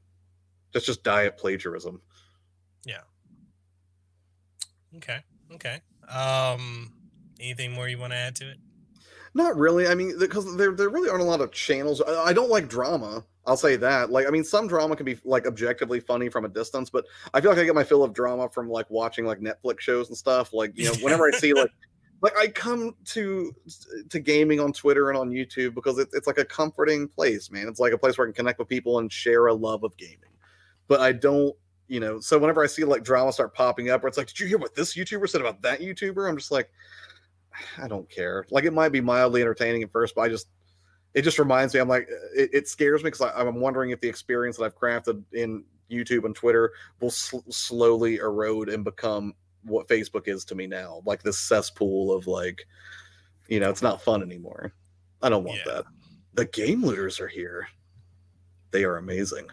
that's 0.73 0.85
just 0.85 1.03
diet 1.03 1.37
plagiarism 1.37 2.01
Yeah. 2.85 3.01
Okay. 4.97 5.19
Okay. 5.53 5.81
Um, 6.09 6.91
anything 7.39 7.71
more 7.71 7.87
you 7.87 7.97
want 7.97 8.13
to 8.13 8.17
add 8.17 8.35
to 8.37 8.49
it? 8.51 8.57
Not 9.33 9.55
really 9.57 9.87
i 9.87 9.95
mean 9.95 10.17
because 10.19 10.55
there, 10.57 10.71
there 10.71 10.89
really 10.89 11.09
aren't 11.09 11.21
a 11.21 11.25
lot 11.25 11.41
of 11.41 11.51
channels 11.51 12.01
I, 12.01 12.25
I 12.25 12.33
don't 12.33 12.49
like 12.49 12.67
drama 12.67 13.23
i'll 13.45 13.57
say 13.57 13.75
that 13.77 14.09
like 14.11 14.27
i 14.27 14.29
mean 14.29 14.43
some 14.43 14.67
drama 14.67 14.95
can 14.95 15.05
be 15.05 15.17
like 15.25 15.47
objectively 15.47 15.99
funny 15.99 16.29
from 16.29 16.45
a 16.45 16.49
distance 16.49 16.89
but 16.89 17.05
i 17.33 17.41
feel 17.41 17.51
like 17.51 17.59
i 17.59 17.65
get 17.65 17.75
my 17.75 17.83
fill 17.83 18.03
of 18.03 18.13
drama 18.13 18.49
from 18.49 18.69
like 18.69 18.89
watching 18.89 19.25
like 19.25 19.39
netflix 19.39 19.81
shows 19.81 20.09
and 20.09 20.17
stuff 20.17 20.53
like 20.53 20.71
you 20.75 20.85
know 20.85 20.93
whenever 21.01 21.27
i 21.27 21.31
see 21.37 21.53
like 21.53 21.71
like 22.23 22.37
I 22.37 22.47
come 22.47 22.95
to 23.07 23.53
to 24.09 24.19
gaming 24.19 24.61
on 24.61 24.71
Twitter 24.71 25.09
and 25.09 25.19
on 25.19 25.29
YouTube 25.29 25.75
because 25.75 25.99
it's 25.99 26.13
it's 26.15 26.25
like 26.25 26.37
a 26.37 26.45
comforting 26.45 27.07
place, 27.07 27.51
man. 27.51 27.67
It's 27.67 27.81
like 27.81 27.91
a 27.91 27.97
place 27.97 28.17
where 28.17 28.25
I 28.25 28.29
can 28.29 28.33
connect 28.33 28.59
with 28.59 28.69
people 28.69 28.99
and 28.99 29.11
share 29.11 29.47
a 29.47 29.53
love 29.53 29.83
of 29.83 29.95
gaming. 29.97 30.31
But 30.87 31.01
I 31.01 31.11
don't, 31.11 31.53
you 31.89 31.99
know. 31.99 32.21
So 32.21 32.39
whenever 32.39 32.63
I 32.63 32.67
see 32.67 32.85
like 32.85 33.03
drama 33.03 33.33
start 33.33 33.53
popping 33.53 33.89
up, 33.89 34.01
where 34.01 34.07
it's 34.07 34.17
like, 34.17 34.27
did 34.27 34.39
you 34.39 34.47
hear 34.47 34.57
what 34.57 34.73
this 34.73 34.95
YouTuber 34.95 35.27
said 35.27 35.41
about 35.41 35.61
that 35.63 35.81
YouTuber? 35.81 36.27
I'm 36.27 36.37
just 36.37 36.51
like, 36.51 36.71
I 37.81 37.87
don't 37.87 38.09
care. 38.09 38.45
Like 38.49 38.63
it 38.65 38.73
might 38.73 38.89
be 38.89 39.01
mildly 39.01 39.41
entertaining 39.41 39.83
at 39.83 39.91
first, 39.91 40.15
but 40.15 40.21
I 40.21 40.29
just 40.29 40.47
it 41.13 41.21
just 41.21 41.37
reminds 41.39 41.73
me. 41.73 41.79
I'm 41.79 41.87
like, 41.87 42.07
it, 42.35 42.49
it 42.53 42.67
scares 42.67 43.03
me 43.03 43.11
because 43.11 43.31
I'm 43.35 43.59
wondering 43.59 43.91
if 43.91 44.01
the 44.01 44.09
experience 44.09 44.57
that 44.57 44.63
I've 44.65 44.77
crafted 44.77 45.23
in 45.33 45.63
YouTube 45.91 46.25
and 46.25 46.35
Twitter 46.35 46.71
will 46.99 47.11
sl- 47.11 47.39
slowly 47.49 48.15
erode 48.17 48.69
and 48.69 48.83
become 48.83 49.33
what 49.63 49.87
Facebook 49.87 50.27
is 50.27 50.43
to 50.45 50.55
me 50.55 50.65
now, 50.67 51.01
like 51.05 51.21
this 51.21 51.37
cesspool 51.37 52.11
of 52.11 52.25
like, 52.27 52.65
you 53.47 53.59
know, 53.59 53.69
it's 53.69 53.83
not 53.83 54.01
fun 54.01 54.21
anymore. 54.23 54.73
I 55.21 55.29
don't 55.29 55.43
want 55.43 55.59
Yeah. 55.65 55.73
that. 55.73 55.85
The 56.33 56.45
game 56.45 56.83
looters 56.83 57.19
are 57.19 57.27
here. 57.27 57.67
They 58.71 58.83
are 58.83 58.97
amazing. 58.97 59.47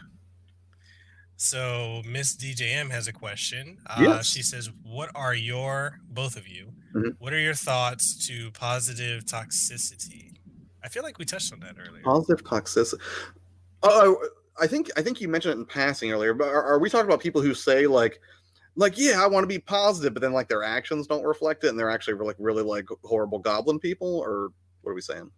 So 1.43 2.03
Miss 2.05 2.37
DJM 2.37 2.91
has 2.91 3.09
a 3.09 3.15
question. 3.15 3.79
Uh, 3.87 3.97
Yes. 4.03 4.27
She 4.27 4.43
says, 4.43 4.69
"What 4.83 5.11
are 5.15 5.35
your 5.35 5.99
both 6.11 6.37
of 6.37 6.47
you? 6.47 6.75
Mhm. 6.95 7.17
What 7.19 7.33
are 7.33 7.39
your 7.39 7.55
thoughts 7.55 8.27
to 8.27 8.51
positive 8.51 9.25
toxicity?" 9.25 10.37
I 10.85 10.91
feel 10.91 11.03
like 11.03 11.17
we 11.19 11.25
touched 11.25 11.51
on 11.55 11.61
that 11.61 11.77
earlier. 11.79 12.03
Positive 12.03 12.45
toxicity. 12.45 13.01
Oh, 13.83 14.23
I 14.61 14.67
think 14.67 14.91
I 14.99 15.03
think 15.03 15.19
you 15.23 15.29
mentioned 15.29 15.55
it 15.55 15.59
in 15.61 15.65
passing 15.65 16.13
earlier, 16.13 16.35
but 16.35 16.49
are, 16.49 16.63
are 16.63 16.79
we 16.79 16.91
talking 16.91 17.07
about 17.07 17.21
people 17.21 17.41
who 17.41 17.55
say 17.55 17.87
like, 17.87 18.21
like 18.77 18.99
yeah, 18.99 19.23
I 19.25 19.27
want 19.27 19.43
to 19.45 19.49
be 19.49 19.59
positive, 19.59 20.13
but 20.13 20.21
then 20.21 20.35
like 20.35 20.49
their 20.49 20.63
actions 20.63 21.07
don't 21.07 21.25
reflect 21.25 21.65
it, 21.65 21.69
and 21.69 21.79
they're 21.79 21.89
actually 21.89 22.23
like 22.23 22.37
really 22.39 22.63
like 22.63 22.87
horrible 23.03 23.39
goblin 23.39 23.79
people, 23.79 24.19
or 24.19 24.51
what 24.83 24.91
are 24.91 24.95
we 24.95 25.01
saying? 25.01 25.31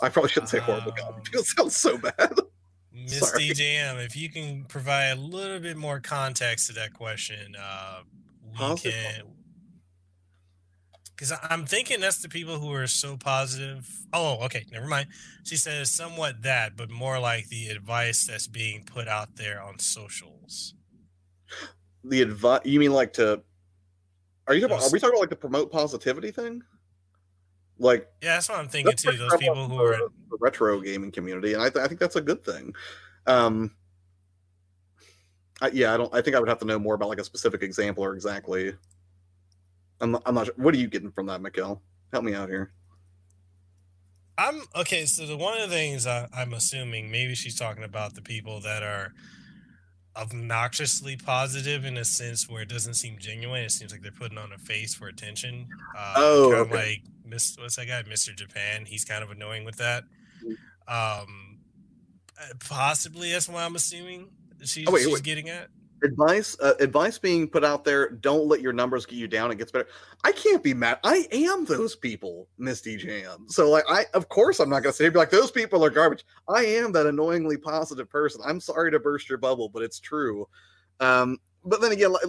I 0.00 0.10
probably 0.10 0.30
shouldn't 0.30 0.50
say 0.50 0.60
horrible 0.60 0.92
goblin 0.92 1.16
Um, 1.16 1.22
people. 1.22 1.40
It 1.40 1.46
sounds 1.46 1.74
so 1.76 1.98
bad. 1.98 2.38
Miss 2.94 3.18
sorry. 3.18 3.42
DJM, 3.50 4.04
if 4.04 4.16
you 4.16 4.30
can 4.30 4.64
provide 4.64 5.16
a 5.16 5.20
little 5.20 5.58
bit 5.58 5.76
more 5.76 6.00
context 6.00 6.68
to 6.68 6.72
that 6.74 6.94
question, 6.94 7.56
uh, 7.60 8.02
we 8.52 8.76
can. 8.76 9.24
because 11.10 11.32
I'm 11.42 11.66
thinking 11.66 12.00
that's 12.00 12.22
the 12.22 12.28
people 12.28 12.58
who 12.58 12.72
are 12.72 12.86
so 12.86 13.16
positive. 13.16 13.88
Oh, 14.12 14.38
okay, 14.44 14.64
never 14.70 14.86
mind. 14.86 15.08
She 15.42 15.56
says 15.56 15.90
somewhat 15.90 16.42
that, 16.42 16.76
but 16.76 16.90
more 16.90 17.18
like 17.18 17.48
the 17.48 17.68
advice 17.68 18.26
that's 18.26 18.46
being 18.46 18.84
put 18.84 19.08
out 19.08 19.34
there 19.36 19.60
on 19.60 19.80
socials. 19.80 20.74
The 22.04 22.22
advice 22.22 22.60
you 22.64 22.78
mean 22.78 22.92
like 22.92 23.12
to? 23.14 23.42
Are 24.46 24.54
you 24.54 24.60
talking? 24.60 24.76
About, 24.76 24.88
are 24.88 24.92
we 24.92 25.00
talking 25.00 25.14
about 25.14 25.20
like 25.20 25.30
the 25.30 25.36
promote 25.36 25.72
positivity 25.72 26.30
thing? 26.30 26.62
Like 27.78 28.08
Yeah, 28.22 28.34
that's 28.34 28.48
what 28.48 28.58
I'm 28.58 28.68
thinking 28.68 28.96
too. 28.96 29.16
Those 29.16 29.36
people 29.36 29.68
who 29.68 29.82
are 29.82 29.96
the, 29.96 30.08
the 30.30 30.36
retro 30.40 30.80
gaming 30.80 31.10
community, 31.10 31.54
and 31.54 31.62
I, 31.62 31.70
th- 31.70 31.84
I 31.84 31.88
think 31.88 32.00
that's 32.00 32.16
a 32.16 32.20
good 32.20 32.44
thing. 32.44 32.74
Um, 33.26 33.74
I, 35.60 35.68
yeah, 35.68 35.94
I 35.94 35.96
don't. 35.96 36.14
I 36.14 36.20
think 36.20 36.36
I 36.36 36.40
would 36.40 36.48
have 36.48 36.58
to 36.58 36.64
know 36.64 36.78
more 36.78 36.94
about 36.94 37.08
like 37.08 37.20
a 37.20 37.24
specific 37.24 37.62
example 37.62 38.04
or 38.04 38.14
exactly. 38.14 38.74
I'm 40.00 40.12
not, 40.12 40.22
I'm 40.26 40.34
not 40.34 40.46
sure. 40.46 40.54
What 40.56 40.74
are 40.74 40.78
you 40.78 40.88
getting 40.88 41.10
from 41.12 41.26
that, 41.26 41.40
Mekel? 41.40 41.80
Help 42.12 42.24
me 42.24 42.34
out 42.34 42.48
here. 42.48 42.72
I'm 44.36 44.62
okay. 44.76 45.06
So 45.06 45.26
the 45.26 45.36
one 45.36 45.54
of 45.60 45.68
the 45.68 45.74
things 45.74 46.06
I, 46.06 46.28
I'm 46.34 46.52
assuming 46.54 47.10
maybe 47.10 47.34
she's 47.34 47.56
talking 47.56 47.84
about 47.84 48.14
the 48.14 48.22
people 48.22 48.60
that 48.60 48.82
are 48.82 49.14
obnoxiously 50.16 51.16
positive 51.16 51.84
in 51.84 51.96
a 51.96 52.04
sense 52.04 52.48
where 52.48 52.62
it 52.62 52.68
doesn't 52.68 52.94
seem 52.94 53.18
genuine. 53.18 53.62
It 53.64 53.72
seems 53.72 53.92
like 53.92 54.02
they're 54.02 54.12
putting 54.12 54.38
on 54.38 54.52
a 54.52 54.58
face 54.58 54.94
for 54.94 55.08
attention. 55.08 55.66
Uh, 55.96 56.14
Oh, 56.16 56.48
kind 56.50 56.60
of 56.62 56.72
okay. 56.72 56.76
like 56.90 57.02
Miss 57.26 57.56
what's 57.58 57.76
that 57.76 57.86
guy, 57.86 58.02
Mr. 58.04 58.34
Japan? 58.34 58.84
He's 58.86 59.04
kind 59.04 59.22
of 59.24 59.30
annoying 59.30 59.64
with 59.64 59.76
that. 59.76 60.04
Um, 60.86 61.58
uh, 62.40 62.54
possibly 62.68 63.32
that's 63.32 63.48
why 63.48 63.64
I'm 63.64 63.74
assuming 63.74 64.28
she's, 64.64 64.86
Oh, 64.88 64.92
wait, 64.92 65.04
she's 65.04 65.12
wait. 65.14 65.22
getting 65.22 65.48
at. 65.48 65.68
Advice, 66.04 66.54
uh, 66.60 66.74
advice 66.80 67.18
being 67.18 67.48
put 67.48 67.64
out 67.64 67.82
there. 67.82 68.10
Don't 68.10 68.46
let 68.46 68.60
your 68.60 68.74
numbers 68.74 69.06
get 69.06 69.16
you 69.16 69.26
down. 69.26 69.50
It 69.50 69.56
gets 69.56 69.72
better. 69.72 69.88
I 70.22 70.32
can't 70.32 70.62
be 70.62 70.74
mad. 70.74 70.98
I 71.02 71.26
am 71.32 71.64
those 71.64 71.96
people, 71.96 72.46
Miss 72.58 72.82
DJM. 72.82 73.50
So 73.50 73.70
like, 73.70 73.84
I 73.88 74.04
of 74.12 74.28
course 74.28 74.60
I'm 74.60 74.68
not 74.68 74.82
gonna 74.82 74.92
say 74.92 75.08
be 75.08 75.18
like 75.18 75.30
those 75.30 75.50
people 75.50 75.82
are 75.82 75.88
garbage. 75.90 76.24
I 76.48 76.66
am 76.66 76.92
that 76.92 77.06
annoyingly 77.06 77.56
positive 77.56 78.10
person. 78.10 78.42
I'm 78.44 78.60
sorry 78.60 78.90
to 78.90 79.00
burst 79.00 79.30
your 79.30 79.38
bubble, 79.38 79.70
but 79.70 79.82
it's 79.82 79.98
true. 79.98 80.46
Um, 81.00 81.38
but 81.64 81.80
then 81.80 81.92
again, 81.92 82.12
like, 82.12 82.24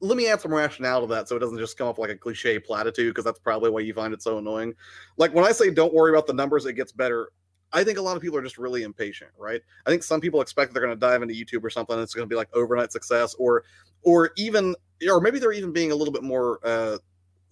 let 0.00 0.16
me 0.18 0.28
add 0.28 0.40
some 0.42 0.52
rationale 0.52 1.00
to 1.00 1.06
that 1.06 1.28
so 1.28 1.36
it 1.36 1.38
doesn't 1.40 1.58
just 1.58 1.78
come 1.78 1.88
off 1.88 1.98
like 1.98 2.10
a 2.10 2.16
cliche 2.16 2.58
platitude 2.58 3.12
because 3.14 3.24
that's 3.24 3.38
probably 3.38 3.70
why 3.70 3.80
you 3.80 3.94
find 3.94 4.12
it 4.12 4.22
so 4.22 4.36
annoying. 4.36 4.74
Like 5.16 5.32
when 5.34 5.46
I 5.46 5.52
say 5.52 5.70
don't 5.70 5.94
worry 5.94 6.10
about 6.12 6.26
the 6.26 6.34
numbers, 6.34 6.66
it 6.66 6.74
gets 6.74 6.92
better. 6.92 7.30
I 7.74 7.84
think 7.84 7.98
a 7.98 8.02
lot 8.02 8.16
of 8.16 8.22
people 8.22 8.38
are 8.38 8.42
just 8.42 8.56
really 8.56 8.84
impatient, 8.84 9.30
right? 9.36 9.60
I 9.84 9.90
think 9.90 10.02
some 10.02 10.20
people 10.20 10.40
expect 10.40 10.72
they're 10.72 10.82
going 10.82 10.94
to 10.94 10.98
dive 10.98 11.22
into 11.22 11.34
YouTube 11.34 11.64
or 11.64 11.70
something. 11.70 11.98
It's 11.98 12.14
going 12.14 12.26
to 12.26 12.32
be 12.32 12.36
like 12.36 12.48
overnight 12.54 12.92
success, 12.92 13.34
or, 13.34 13.64
or 14.02 14.30
even, 14.36 14.74
or 15.08 15.20
maybe 15.20 15.38
they're 15.38 15.52
even 15.52 15.72
being 15.72 15.90
a 15.92 15.94
little 15.94 16.12
bit 16.12 16.22
more 16.22 16.60
uh, 16.64 16.98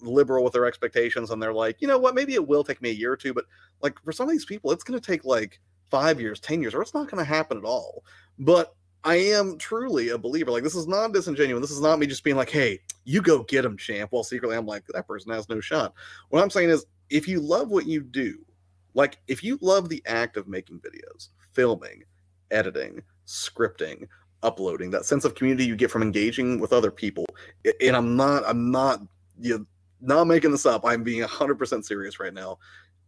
liberal 0.00 0.44
with 0.44 0.52
their 0.52 0.64
expectations, 0.64 1.30
and 1.30 1.42
they're 1.42 1.52
like, 1.52 1.82
you 1.82 1.88
know 1.88 1.98
what, 1.98 2.14
maybe 2.14 2.34
it 2.34 2.46
will 2.46 2.64
take 2.64 2.80
me 2.80 2.90
a 2.90 2.94
year 2.94 3.12
or 3.12 3.16
two, 3.16 3.34
but 3.34 3.44
like 3.82 4.00
for 4.04 4.12
some 4.12 4.28
of 4.28 4.32
these 4.32 4.44
people, 4.44 4.70
it's 4.70 4.84
going 4.84 4.98
to 4.98 5.04
take 5.04 5.24
like 5.24 5.60
five 5.90 6.20
years, 6.20 6.40
ten 6.40 6.62
years, 6.62 6.74
or 6.74 6.82
it's 6.82 6.94
not 6.94 7.10
going 7.10 7.22
to 7.22 7.28
happen 7.28 7.58
at 7.58 7.64
all. 7.64 8.04
But 8.38 8.74
I 9.04 9.16
am 9.16 9.58
truly 9.58 10.10
a 10.10 10.18
believer. 10.18 10.50
Like 10.50 10.62
this 10.62 10.76
is 10.76 10.86
not 10.86 11.12
disingenuous. 11.12 11.60
This 11.60 11.72
is 11.72 11.80
not 11.80 11.98
me 11.98 12.06
just 12.06 12.24
being 12.24 12.36
like, 12.36 12.50
"Hey, 12.50 12.80
you 13.04 13.20
go 13.20 13.42
get 13.42 13.64
him, 13.64 13.76
champ." 13.76 14.12
While 14.12 14.24
secretly 14.24 14.56
I'm 14.56 14.66
like, 14.66 14.84
that 14.88 15.08
person 15.08 15.32
has 15.32 15.48
no 15.48 15.60
shot. 15.60 15.94
What 16.28 16.42
I'm 16.42 16.50
saying 16.50 16.70
is, 16.70 16.86
if 17.10 17.26
you 17.26 17.40
love 17.40 17.70
what 17.70 17.86
you 17.86 18.02
do, 18.02 18.38
like 18.94 19.18
if 19.28 19.42
you 19.42 19.58
love 19.60 19.88
the 19.88 20.02
act 20.06 20.36
of 20.36 20.48
making 20.48 20.80
videos, 20.80 21.28
filming, 21.52 22.02
editing, 22.50 23.02
scripting, 23.26 24.06
uploading, 24.42 24.90
that 24.90 25.06
sense 25.06 25.24
of 25.24 25.34
community 25.34 25.64
you 25.64 25.76
get 25.76 25.90
from 25.90 26.02
engaging 26.02 26.60
with 26.60 26.72
other 26.72 26.90
people, 26.90 27.26
and 27.80 27.96
I'm 27.96 28.16
not, 28.16 28.42
I'm 28.46 28.70
not, 28.70 29.00
you 29.40 29.58
know, 29.58 29.66
not 30.00 30.26
making 30.26 30.50
this 30.50 30.66
up. 30.66 30.84
I'm 30.84 31.02
being 31.02 31.22
100% 31.22 31.84
serious 31.84 32.20
right 32.20 32.34
now. 32.34 32.58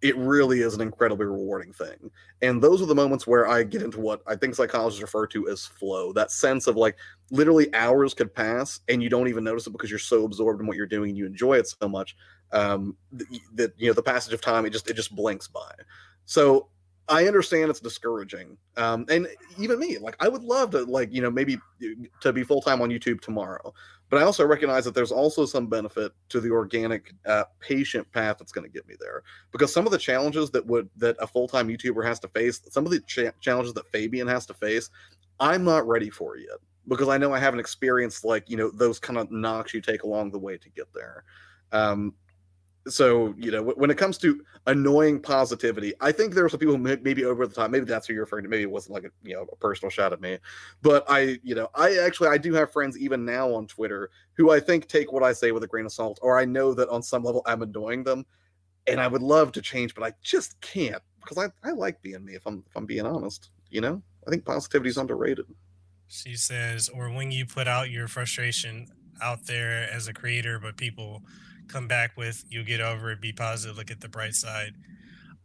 It 0.00 0.16
really 0.16 0.60
is 0.60 0.74
an 0.74 0.80
incredibly 0.80 1.26
rewarding 1.26 1.72
thing. 1.72 2.10
And 2.42 2.62
those 2.62 2.82
are 2.82 2.86
the 2.86 2.94
moments 2.94 3.26
where 3.26 3.48
I 3.48 3.62
get 3.62 3.82
into 3.82 4.00
what 4.00 4.22
I 4.26 4.36
think 4.36 4.54
psychologists 4.54 5.02
refer 5.02 5.26
to 5.28 5.48
as 5.48 5.64
flow 5.64 6.12
that 6.12 6.30
sense 6.30 6.66
of 6.66 6.76
like 6.76 6.96
literally 7.30 7.74
hours 7.74 8.12
could 8.12 8.34
pass 8.34 8.80
and 8.88 9.02
you 9.02 9.08
don't 9.08 9.28
even 9.28 9.44
notice 9.44 9.66
it 9.66 9.70
because 9.70 9.90
you're 9.90 9.98
so 9.98 10.24
absorbed 10.24 10.60
in 10.60 10.66
what 10.66 10.76
you're 10.76 10.86
doing 10.86 11.10
and 11.10 11.18
you 11.18 11.26
enjoy 11.26 11.54
it 11.54 11.68
so 11.68 11.88
much 11.88 12.16
um, 12.52 12.96
that, 13.54 13.72
you 13.76 13.88
know, 13.88 13.92
the 13.92 14.02
passage 14.02 14.32
of 14.32 14.40
time, 14.40 14.64
it 14.66 14.70
just, 14.70 14.88
it 14.88 14.94
just 14.94 15.14
blinks 15.14 15.48
by. 15.48 15.72
So 16.24 16.68
I 17.08 17.26
understand 17.26 17.70
it's 17.70 17.80
discouraging. 17.80 18.56
Um, 18.76 19.04
and 19.10 19.28
even 19.58 19.78
me, 19.78 19.98
like 19.98 20.16
I 20.20 20.28
would 20.28 20.42
love 20.42 20.70
to 20.70 20.84
like, 20.84 21.12
you 21.12 21.20
know, 21.20 21.30
maybe 21.30 21.58
to 22.20 22.32
be 22.32 22.42
full-time 22.42 22.80
on 22.80 22.88
YouTube 22.88 23.20
tomorrow, 23.20 23.74
but 24.08 24.22
I 24.22 24.24
also 24.24 24.46
recognize 24.46 24.84
that 24.84 24.94
there's 24.94 25.12
also 25.12 25.44
some 25.44 25.66
benefit 25.66 26.12
to 26.30 26.40
the 26.40 26.50
organic, 26.50 27.12
uh, 27.26 27.44
patient 27.60 28.10
path 28.12 28.38
that's 28.38 28.52
going 28.52 28.66
to 28.66 28.72
get 28.72 28.86
me 28.88 28.94
there 28.98 29.22
because 29.52 29.72
some 29.72 29.86
of 29.86 29.92
the 29.92 29.98
challenges 29.98 30.50
that 30.52 30.66
would 30.66 30.88
that 30.96 31.16
a 31.18 31.26
full-time 31.26 31.68
youtuber 31.68 32.06
has 32.06 32.18
to 32.20 32.28
face 32.28 32.60
some 32.70 32.86
of 32.86 32.90
the 32.90 33.00
cha- 33.00 33.32
challenges 33.40 33.74
that 33.74 33.90
fabian 33.90 34.28
has 34.28 34.46
to 34.46 34.54
face 34.54 34.90
i'm 35.40 35.64
not 35.64 35.86
ready 35.86 36.10
for 36.10 36.36
yet 36.36 36.58
because 36.86 37.08
i 37.08 37.18
know 37.18 37.32
i 37.32 37.38
haven't 37.38 37.60
experienced 37.60 38.24
like 38.24 38.48
you 38.48 38.56
know 38.56 38.70
those 38.70 38.98
kind 38.98 39.18
of 39.18 39.30
knocks 39.30 39.74
you 39.74 39.80
take 39.80 40.04
along 40.04 40.30
the 40.30 40.38
way 40.38 40.56
to 40.56 40.68
get 40.70 40.86
there 40.94 41.24
um 41.72 42.14
so 42.86 43.34
you 43.38 43.50
know 43.50 43.62
when 43.62 43.90
it 43.90 43.96
comes 43.96 44.18
to 44.18 44.44
annoying 44.66 45.18
positivity 45.18 45.94
i 46.00 46.12
think 46.12 46.34
there 46.34 46.44
are 46.44 46.48
some 46.50 46.60
people 46.60 46.76
maybe 46.76 47.24
over 47.24 47.46
the 47.46 47.54
top 47.54 47.70
maybe 47.70 47.86
that's 47.86 48.06
who 48.06 48.12
you're 48.12 48.24
referring 48.24 48.44
to 48.44 48.50
maybe 48.50 48.62
it 48.62 48.70
wasn't 48.70 48.92
like 48.92 49.04
a 49.04 49.10
you 49.22 49.34
know 49.34 49.46
a 49.50 49.56
personal 49.56 49.88
shot 49.88 50.12
at 50.12 50.20
me 50.20 50.36
but 50.82 51.02
i 51.08 51.38
you 51.42 51.54
know 51.54 51.68
i 51.74 51.96
actually 51.98 52.28
i 52.28 52.36
do 52.36 52.52
have 52.52 52.70
friends 52.70 52.98
even 52.98 53.24
now 53.24 53.52
on 53.54 53.66
twitter 53.66 54.10
who 54.34 54.50
i 54.50 54.60
think 54.60 54.86
take 54.86 55.12
what 55.12 55.22
i 55.22 55.32
say 55.32 55.50
with 55.50 55.62
a 55.62 55.66
grain 55.66 55.86
of 55.86 55.92
salt 55.92 56.18
or 56.20 56.38
i 56.38 56.44
know 56.44 56.74
that 56.74 56.88
on 56.90 57.02
some 57.02 57.22
level 57.22 57.42
i'm 57.46 57.62
annoying 57.62 58.04
them 58.04 58.26
and 58.86 59.00
I 59.00 59.08
would 59.08 59.22
love 59.22 59.52
to 59.52 59.62
change, 59.62 59.94
but 59.94 60.04
I 60.04 60.12
just 60.22 60.60
can't 60.60 61.02
because 61.20 61.38
I, 61.38 61.68
I 61.68 61.72
like 61.72 62.02
being 62.02 62.24
me. 62.24 62.34
If 62.34 62.46
I'm 62.46 62.62
if 62.68 62.76
I'm 62.76 62.86
being 62.86 63.06
honest, 63.06 63.50
you 63.70 63.80
know, 63.80 64.02
I 64.26 64.30
think 64.30 64.44
positivity 64.44 64.90
is 64.90 64.98
underrated. 64.98 65.46
She 66.08 66.36
says, 66.36 66.88
or 66.88 67.10
when 67.10 67.30
you 67.30 67.46
put 67.46 67.66
out 67.66 67.90
your 67.90 68.08
frustration 68.08 68.88
out 69.22 69.46
there 69.46 69.88
as 69.90 70.06
a 70.06 70.12
creator, 70.12 70.58
but 70.58 70.76
people 70.76 71.22
come 71.68 71.88
back 71.88 72.16
with, 72.16 72.44
you 72.48 72.64
get 72.64 72.80
over 72.80 73.10
it, 73.10 73.20
be 73.20 73.32
positive, 73.32 73.76
look 73.76 73.90
at 73.90 74.00
the 74.00 74.08
bright 74.08 74.34
side. 74.34 74.74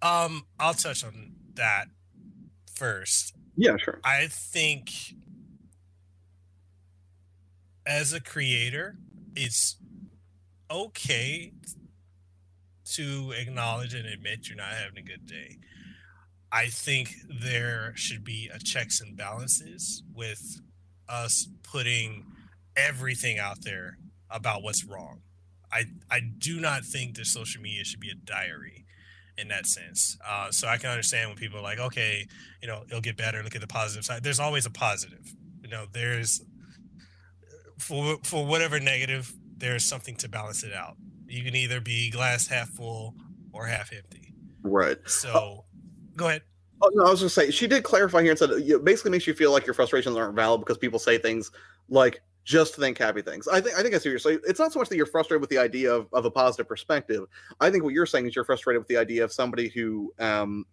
Um, 0.01 0.43
I'll 0.59 0.73
touch 0.73 1.03
on 1.03 1.33
that 1.56 1.85
first. 2.75 3.33
Yeah, 3.56 3.77
sure. 3.77 3.99
I 4.03 4.27
think 4.30 4.91
as 7.85 8.14
a 8.14 8.22
creator, 8.22 8.98
it's 9.35 9.77
okay 10.72 11.53
to 12.93 13.33
acknowledge 13.38 13.93
and 13.93 14.06
admit 14.06 14.48
you're 14.48 14.57
not 14.57 14.72
having 14.72 14.98
a 14.98 15.01
good 15.01 15.25
day. 15.25 15.57
I 16.51 16.67
think 16.67 17.14
there 17.41 17.93
should 17.95 18.23
be 18.23 18.49
a 18.53 18.59
checks 18.59 19.01
and 19.01 19.15
balances 19.15 20.03
with 20.14 20.61
us 21.07 21.48
putting 21.64 22.25
everything 22.75 23.38
out 23.38 23.61
there 23.61 23.98
about 24.30 24.64
what's 24.64 24.85
wrong. 24.85 25.22
I 25.72 25.85
I 26.09 26.22
do 26.38 26.59
not 26.59 26.83
think 26.83 27.15
that 27.17 27.25
social 27.25 27.61
media 27.61 27.83
should 27.83 27.99
be 27.99 28.09
a 28.09 28.15
diary 28.15 28.85
in 29.38 29.48
that 29.48 29.65
sense. 29.65 30.17
Uh, 30.27 30.51
so 30.51 30.67
I 30.67 30.77
can 30.77 30.89
understand 30.89 31.30
when 31.30 31.38
people 31.38 31.59
are 31.59 31.64
like, 31.64 31.80
okay, 31.80 32.27
you 32.61 32.67
know, 32.67 32.83
it'll 32.88 33.01
get 33.01 33.17
better. 33.17 33.41
Look 33.41 33.56
at 33.56 33.61
the 33.61 33.67
positive 33.67 34.03
side. 34.06 34.23
There's 34.23 34.39
always 34.39 34.65
a 34.65 34.69
positive. 34.69 35.33
You 35.61 35.69
know, 35.69 35.85
there's 35.91 36.41
for 37.77 38.17
for 38.23 38.45
whatever 38.45 38.80
negative, 38.80 39.33
there's 39.57 39.85
something 39.85 40.15
to 40.17 40.30
balance 40.30 40.64
it 40.64 40.73
out. 40.73 40.98
You 41.27 41.43
can 41.43 41.56
either 41.56 41.80
be 41.80 42.09
glass 42.09 42.48
half 42.48 42.69
full 42.69 43.15
or 43.53 43.65
half 43.65 43.91
empty. 43.93 44.33
Right. 44.61 44.98
So, 45.06 45.65
go 46.15 46.27
ahead. 46.27 46.41
Oh, 46.81 46.89
no, 46.93 47.06
I 47.06 47.11
was 47.11 47.19
just 47.19 47.35
saying 47.35 47.51
she 47.51 47.67
did 47.67 47.83
clarify 47.83 48.22
here 48.22 48.31
and 48.31 48.39
said 48.39 48.51
it 48.51 48.83
basically 48.85 49.11
makes 49.11 49.27
you 49.27 49.33
feel 49.33 49.51
like 49.51 49.65
your 49.65 49.73
frustrations 49.73 50.15
aren't 50.15 50.35
valid 50.35 50.61
because 50.61 50.77
people 50.77 50.98
say 50.98 51.17
things 51.17 51.51
like 51.89 52.22
just 52.43 52.76
think 52.76 52.98
happy 52.98 53.22
things. 53.22 53.48
I 53.48 53.61
think 53.61 53.77
I 53.77 53.84
think 53.84 53.93
I 53.95 53.98
see 54.00 54.09
what 54.09 54.14
you're 54.14 54.19
saying. 54.19 54.40
It's 54.48 54.59
not 54.59 54.74
so 54.74 54.80
much 54.80 54.90
that 54.90 54.98
you're 54.98 55.06
frustrated 55.06 55.42
with 55.42 55.50
the 55.50 55.58
idea 55.58 55.93
of, 55.93 56.08
of 56.14 56.26
a 56.26 56.32
positive 56.32 56.68
perspective. 56.68 57.26
I 57.59 57.69
think 57.69 57.84
what 57.84 57.93
you're 57.93 58.06
saying 58.06 58.27
is 58.27 58.35
you're 58.35 58.45
frustrated 58.45 58.80
with 58.80 58.88
the 58.88 58.98
idea 58.98 59.24
of 59.24 59.32
somebody 59.32 59.69
who 59.69 60.14
um 60.19 60.66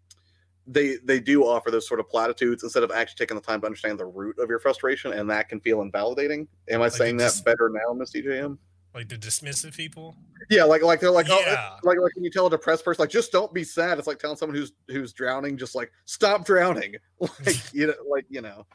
they 0.67 0.97
they 1.05 1.21
do 1.21 1.45
offer 1.45 1.71
those 1.71 1.87
sort 1.87 2.01
of 2.01 2.09
platitudes 2.09 2.63
instead 2.65 2.83
of 2.83 2.91
actually 2.91 3.17
taking 3.19 3.37
the 3.37 3.41
time 3.43 3.61
to 3.61 3.67
understand 3.67 3.99
the 3.99 4.07
root 4.07 4.37
of 4.39 4.49
your 4.49 4.59
frustration, 4.59 5.13
and 5.13 5.31
that 5.31 5.49
can 5.49 5.61
feel 5.61 5.81
invalidating. 5.83 6.49
Am 6.69 6.81
I 6.81 6.85
Like 6.85 6.93
saying 6.93 7.17
it 7.17 7.19
that 7.19 7.43
better 7.45 7.71
now, 7.71 7.93
Miss 7.95 8.13
DJM? 8.13 8.59
Like 8.95 9.09
the 9.11 9.17
dismissive 9.17 9.77
people. 9.77 10.17
Yeah, 10.49 10.65
like 10.65 10.83
like 10.83 11.01
they're 11.01 11.11
like, 11.11 11.27
oh, 11.29 11.39
Yeah. 11.47 11.77
like 11.83 11.99
like 12.01 12.15
when 12.17 12.25
you 12.25 12.31
tell 12.31 12.47
a 12.47 12.51
depressed 12.51 12.85
person, 12.85 13.03
like 13.03 13.11
just 13.11 13.31
don't 13.31 13.53
be 13.53 13.63
sad. 13.63 13.99
It's 13.99 14.07
like 14.07 14.19
telling 14.19 14.39
someone 14.39 14.57
who's 14.57 14.73
who's 14.89 15.13
drowning, 15.13 15.59
just 15.59 15.75
like 15.75 15.93
stop 16.07 16.45
drowning. 16.47 16.95
Like 17.21 17.57
you 17.75 17.89
know, 17.89 17.95
like 18.11 18.25
you 18.31 18.41
know, 18.41 18.67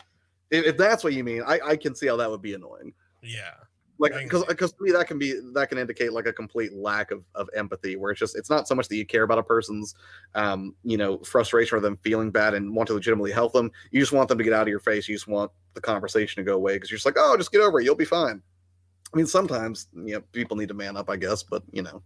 if, 0.51 0.65
if 0.65 0.77
that's 0.77 1.03
what 1.03 1.13
you 1.13 1.23
mean, 1.23 1.41
I 1.45 1.59
I 1.63 1.75
can 1.75 1.95
see 1.95 2.07
how 2.07 2.17
that 2.17 2.29
would 2.29 2.41
be 2.41 2.53
annoying. 2.53 2.93
Yeah. 3.23 3.53
Like 4.01 4.13
because 4.13 4.43
because 4.45 4.71
to 4.73 4.83
me 4.83 4.91
that 4.93 5.07
can 5.07 5.19
be 5.19 5.39
that 5.53 5.69
can 5.69 5.77
indicate 5.77 6.11
like 6.11 6.25
a 6.25 6.33
complete 6.33 6.73
lack 6.73 7.11
of 7.11 7.23
of 7.35 7.47
empathy, 7.55 7.95
where 7.95 8.09
it's 8.09 8.19
just 8.19 8.35
it's 8.35 8.49
not 8.49 8.67
so 8.67 8.73
much 8.73 8.87
that 8.87 8.95
you 8.95 9.05
care 9.05 9.21
about 9.21 9.37
a 9.37 9.43
person's 9.43 9.93
um 10.33 10.73
you 10.83 10.97
know 10.97 11.19
frustration 11.19 11.77
or 11.77 11.81
them 11.81 11.97
feeling 11.97 12.31
bad 12.31 12.55
and 12.55 12.75
want 12.75 12.87
to 12.87 12.95
legitimately 12.95 13.31
help 13.31 13.53
them. 13.53 13.71
You 13.91 13.99
just 13.99 14.11
want 14.11 14.27
them 14.27 14.39
to 14.39 14.43
get 14.43 14.53
out 14.53 14.63
of 14.63 14.69
your 14.69 14.79
face. 14.79 15.07
You 15.07 15.13
just 15.13 15.27
want 15.27 15.51
the 15.75 15.81
conversation 15.81 16.43
to 16.43 16.49
go 16.49 16.55
away 16.55 16.73
because 16.73 16.89
you're 16.89 16.97
just 16.97 17.05
like, 17.05 17.17
oh, 17.17 17.37
just 17.37 17.51
get 17.51 17.61
over 17.61 17.79
it. 17.79 17.83
You'll 17.83 17.93
be 17.93 18.05
fine. 18.05 18.41
I 19.13 19.17
mean, 19.17 19.27
sometimes 19.27 19.87
you 19.93 20.15
know 20.15 20.21
people 20.31 20.57
need 20.57 20.69
to 20.69 20.73
man 20.73 20.97
up, 20.97 21.07
I 21.07 21.15
guess, 21.17 21.43
but 21.43 21.61
you 21.71 21.83
know. 21.83 22.01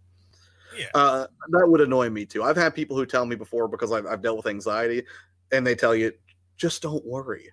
Yeah. 0.78 0.88
Uh, 0.94 1.26
that 1.48 1.66
would 1.66 1.80
annoy 1.80 2.10
me 2.10 2.26
too. 2.26 2.42
I've 2.42 2.58
had 2.58 2.74
people 2.74 2.98
who 2.98 3.06
tell 3.06 3.24
me 3.24 3.36
before 3.36 3.68
because 3.68 3.90
I've, 3.90 4.04
I've 4.04 4.20
dealt 4.20 4.36
with 4.36 4.46
anxiety, 4.46 5.02
and 5.50 5.66
they 5.66 5.74
tell 5.74 5.94
you, 5.94 6.12
just 6.58 6.82
don't 6.82 7.04
worry. 7.06 7.48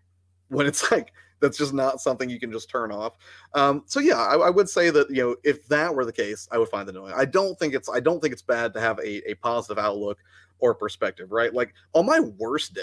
When 0.54 0.68
it's 0.68 0.92
like 0.92 1.14
that's 1.44 1.58
just 1.58 1.74
not 1.74 2.00
something 2.00 2.30
you 2.30 2.40
can 2.40 2.52
just 2.52 2.70
turn 2.70 2.92
off. 2.92 3.18
Um, 3.54 3.84
so 3.86 4.00
yeah, 4.00 4.16
I, 4.16 4.36
I, 4.36 4.50
would 4.50 4.70
say 4.70 4.90
that 4.90 5.10
you 5.10 5.22
know 5.22 5.36
if 5.44 5.68
that 5.68 5.94
were 5.94 6.06
the 6.06 6.14
case, 6.14 6.48
I 6.52 6.58
would 6.58 6.70
find 6.70 6.88
it 6.88 6.96
annoying. 6.96 7.14
I 7.16 7.26
don't 7.26 7.60
think 7.60 7.74
it's 7.74 7.90
I 7.90 8.00
don't 8.00 8.22
think 8.22 8.32
it's 8.32 8.42
bad 8.42 8.74
to 8.74 8.80
have 8.80 8.98
a, 9.00 9.30
a 9.30 9.36
positive 9.36 9.78
outlook 9.78 10.20
or 10.60 10.74
perspective, 10.74 11.32
right? 11.32 11.54
Like 11.54 11.74
on 11.94 12.06
my 12.06 12.22
worst 12.22 12.74
day, 12.74 12.82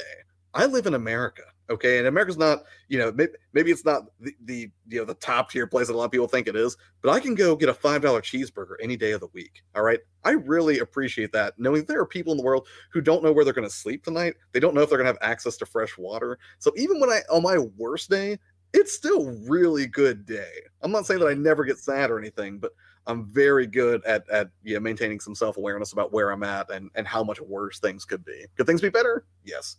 I 0.53 0.67
live 0.67 0.87
in 0.87 0.95
America, 0.95 1.45
okay, 1.71 1.99
and 1.99 2.07
America's 2.07 2.37
not, 2.37 2.65
you 2.89 2.99
know, 2.99 3.13
maybe, 3.13 3.33
maybe 3.53 3.71
it's 3.71 3.85
not 3.85 4.07
the, 4.21 4.35
the 4.45 4.71
you 4.89 4.99
know 4.99 5.05
the 5.05 5.15
top 5.15 5.51
tier 5.51 5.67
place 5.67 5.87
that 5.87 5.95
a 5.95 5.97
lot 5.97 6.05
of 6.05 6.11
people 6.11 6.29
think 6.29 6.49
it 6.49 6.57
is, 6.57 6.77
but 7.01 7.11
I 7.11 7.21
can 7.21 7.35
go 7.35 7.57
get 7.57 7.69
a 7.69 7.75
five 7.75 8.03
dollar 8.03 8.21
cheeseburger 8.21 8.75
any 8.83 8.97
day 8.97 9.13
of 9.13 9.21
the 9.21 9.29
week. 9.29 9.63
All 9.75 9.83
right, 9.83 10.01
I 10.25 10.33
really 10.33 10.81
appreciate 10.81 11.33
that, 11.33 11.55
knowing 11.59 11.85
there 11.85 12.01
are 12.01 12.07
people 12.07 12.33
in 12.33 12.37
the 12.37 12.45
world 12.45 12.67
who 12.93 13.01
don't 13.01 13.23
know 13.23 13.33
where 13.33 13.45
they're 13.45 13.55
going 13.55 13.69
to 13.69 13.75
sleep 13.75 14.05
tonight. 14.05 14.35
They 14.53 14.61
don't 14.61 14.75
know 14.75 14.83
if 14.83 14.89
they're 14.91 14.99
going 14.99 15.07
to 15.07 15.13
have 15.13 15.31
access 15.31 15.57
to 15.59 15.67
fresh 15.67 15.97
water. 15.97 16.39
So 16.59 16.73
even 16.77 17.01
when 17.01 17.11
I 17.11 17.21
on 17.31 17.43
my 17.43 17.59
worst 17.59 18.11
day, 18.11 18.39
it's 18.75 18.93
still 18.93 19.31
really 19.49 19.87
good 19.87 20.27
day. 20.27 20.53
I'm 20.83 20.93
not 20.93 21.07
saying 21.07 21.21
that 21.21 21.29
I 21.29 21.35
never 21.35 21.65
get 21.65 21.79
sad 21.79 22.11
or 22.11 22.19
anything, 22.19 22.59
but 22.59 22.73
I'm 23.07 23.27
very 23.27 23.67
good 23.67 24.05
at 24.05 24.29
at 24.29 24.51
yeah 24.65 24.79
maintaining 24.81 25.21
some 25.21 25.35
self 25.35 25.57
awareness 25.57 25.93
about 25.93 26.13
where 26.13 26.31
I'm 26.31 26.43
at 26.43 26.71
and 26.71 26.91
and 26.97 27.07
how 27.07 27.23
much 27.23 27.41
worse 27.41 27.79
things 27.79 28.05
could 28.05 28.25
be. 28.25 28.45
Could 28.57 28.67
things 28.67 28.81
be 28.81 28.91
better? 28.91 29.25
Yes 29.45 29.77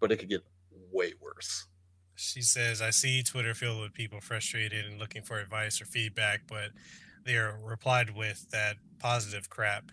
but 0.00 0.12
it 0.12 0.16
could 0.18 0.28
get 0.28 0.42
way 0.92 1.12
worse. 1.20 1.66
She 2.14 2.40
says, 2.40 2.80
I 2.80 2.90
see 2.90 3.22
Twitter 3.22 3.54
filled 3.54 3.82
with 3.82 3.92
people 3.92 4.20
frustrated 4.20 4.86
and 4.86 4.98
looking 4.98 5.22
for 5.22 5.38
advice 5.38 5.80
or 5.80 5.84
feedback, 5.84 6.42
but 6.48 6.70
they 7.24 7.36
are 7.36 7.58
replied 7.62 8.16
with 8.16 8.48
that 8.50 8.76
positive 8.98 9.50
crap. 9.50 9.90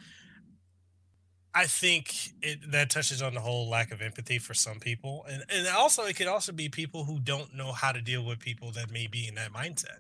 I 1.56 1.66
think 1.66 2.34
it 2.42 2.72
that 2.72 2.90
touches 2.90 3.22
on 3.22 3.34
the 3.34 3.40
whole 3.40 3.70
lack 3.70 3.92
of 3.92 4.02
empathy 4.02 4.40
for 4.40 4.54
some 4.54 4.80
people. 4.80 5.26
And 5.30 5.44
and 5.50 5.68
also 5.68 6.04
it 6.04 6.16
could 6.16 6.28
also 6.28 6.52
be 6.52 6.70
people 6.70 7.04
who 7.04 7.20
don't 7.20 7.54
know 7.54 7.72
how 7.72 7.92
to 7.92 8.02
deal 8.02 8.26
with 8.26 8.40
people 8.40 8.72
that 8.72 8.90
may 8.90 9.08
be 9.08 9.28
in 9.28 9.36
that 9.36 9.54
mindset. 9.54 10.00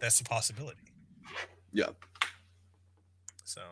That's 0.00 0.20
a 0.20 0.24
possibility. 0.24 0.92
Yeah. 1.72 1.90
So 3.44 3.62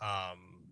um 0.00 0.62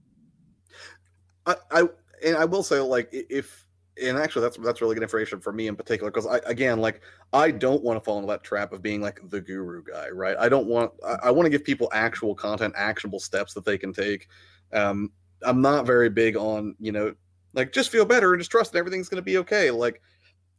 I 1.46 1.56
I 1.70 1.88
and 2.24 2.36
I 2.36 2.44
will 2.44 2.62
say 2.62 2.78
like 2.80 3.08
if 3.12 3.66
and 4.02 4.18
actually 4.18 4.42
that's 4.42 4.56
that's 4.58 4.80
really 4.80 4.94
good 4.94 5.02
information 5.02 5.40
for 5.40 5.52
me 5.52 5.66
in 5.66 5.76
particular 5.76 6.10
because 6.10 6.26
i 6.26 6.38
again 6.46 6.80
like 6.80 7.00
i 7.32 7.50
don't 7.50 7.82
want 7.82 7.98
to 7.98 8.04
fall 8.04 8.16
into 8.18 8.28
that 8.28 8.42
trap 8.42 8.72
of 8.72 8.82
being 8.82 9.00
like 9.00 9.20
the 9.30 9.40
guru 9.40 9.82
guy 9.82 10.08
right? 10.10 10.36
I 10.38 10.48
don't 10.48 10.66
want 10.66 10.92
i, 11.04 11.16
I 11.24 11.30
want 11.30 11.46
to 11.46 11.50
give 11.50 11.64
people 11.64 11.88
actual 11.92 12.34
content 12.34 12.74
actionable 12.76 13.20
steps 13.20 13.54
that 13.54 13.64
they 13.64 13.78
can 13.78 13.92
take. 13.92 14.28
Um 14.72 15.10
i'm 15.44 15.60
not 15.60 15.86
very 15.86 16.10
big 16.10 16.36
on 16.36 16.74
you 16.80 16.92
know 16.92 17.14
like 17.54 17.72
just 17.72 17.90
feel 17.90 18.04
better 18.04 18.32
and 18.32 18.40
just 18.40 18.50
trust 18.50 18.72
that 18.72 18.78
everything's 18.78 19.08
going 19.08 19.22
to 19.22 19.24
be 19.24 19.38
okay. 19.38 19.70
Like 19.70 20.02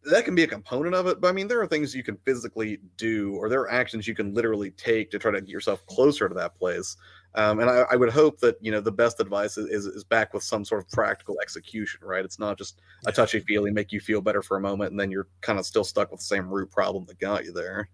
that 0.06 0.26
can 0.26 0.34
be 0.36 0.44
a 0.44 0.48
component 0.48 0.96
of 0.96 1.08
it 1.08 1.20
but 1.20 1.28
i 1.28 1.32
mean 1.32 1.48
there 1.48 1.62
are 1.62 1.68
things 1.68 1.94
you 1.94 2.04
can 2.04 2.18
physically 2.26 2.80
do 2.96 3.36
or 3.36 3.50
there 3.50 3.60
are 3.62 3.72
actions 3.72 4.08
you 4.08 4.16
can 4.16 4.34
literally 4.34 4.72
take 4.72 5.12
to 5.12 5.20
try 5.20 5.30
to 5.30 5.42
get 5.42 5.50
yourself 5.50 5.86
closer 5.88 6.30
to 6.30 6.34
that 6.34 6.56
place 6.56 6.96
um, 7.36 7.60
and 7.60 7.70
I, 7.70 7.86
I, 7.92 7.96
would 7.96 8.10
hope 8.10 8.40
that 8.40 8.58
you 8.60 8.72
know 8.72 8.82
the 8.82 8.92
best 8.92 9.20
advice 9.20 9.58
is, 9.58 9.86
is, 9.86 10.04
back 10.04 10.34
with 10.34 10.42
some 10.42 10.66
sort 10.66 10.82
of 10.82 10.90
practical 10.90 11.40
execution, 11.42 12.02
right? 12.04 12.26
It's 12.26 12.40
not 12.40 12.58
just 12.58 12.82
a 13.06 13.12
touchy 13.12 13.40
feely 13.42 13.72
make 13.72 13.92
you 13.92 14.00
feel 14.00 14.20
better 14.20 14.42
for 14.42 14.58
a 14.58 14.60
moment, 14.60 14.92
and 14.92 15.00
then 15.00 15.12
you're 15.12 15.28
kind 15.42 15.60
of 15.60 15.66
still 15.66 15.84
stuck 15.84 16.10
with 16.10 16.22
the 16.22 16.26
same 16.26 16.50
root 16.50 16.72
problem 16.72 17.06
that 17.06 17.20
got 17.20 17.46
you 17.46 17.54
there. 17.54 17.88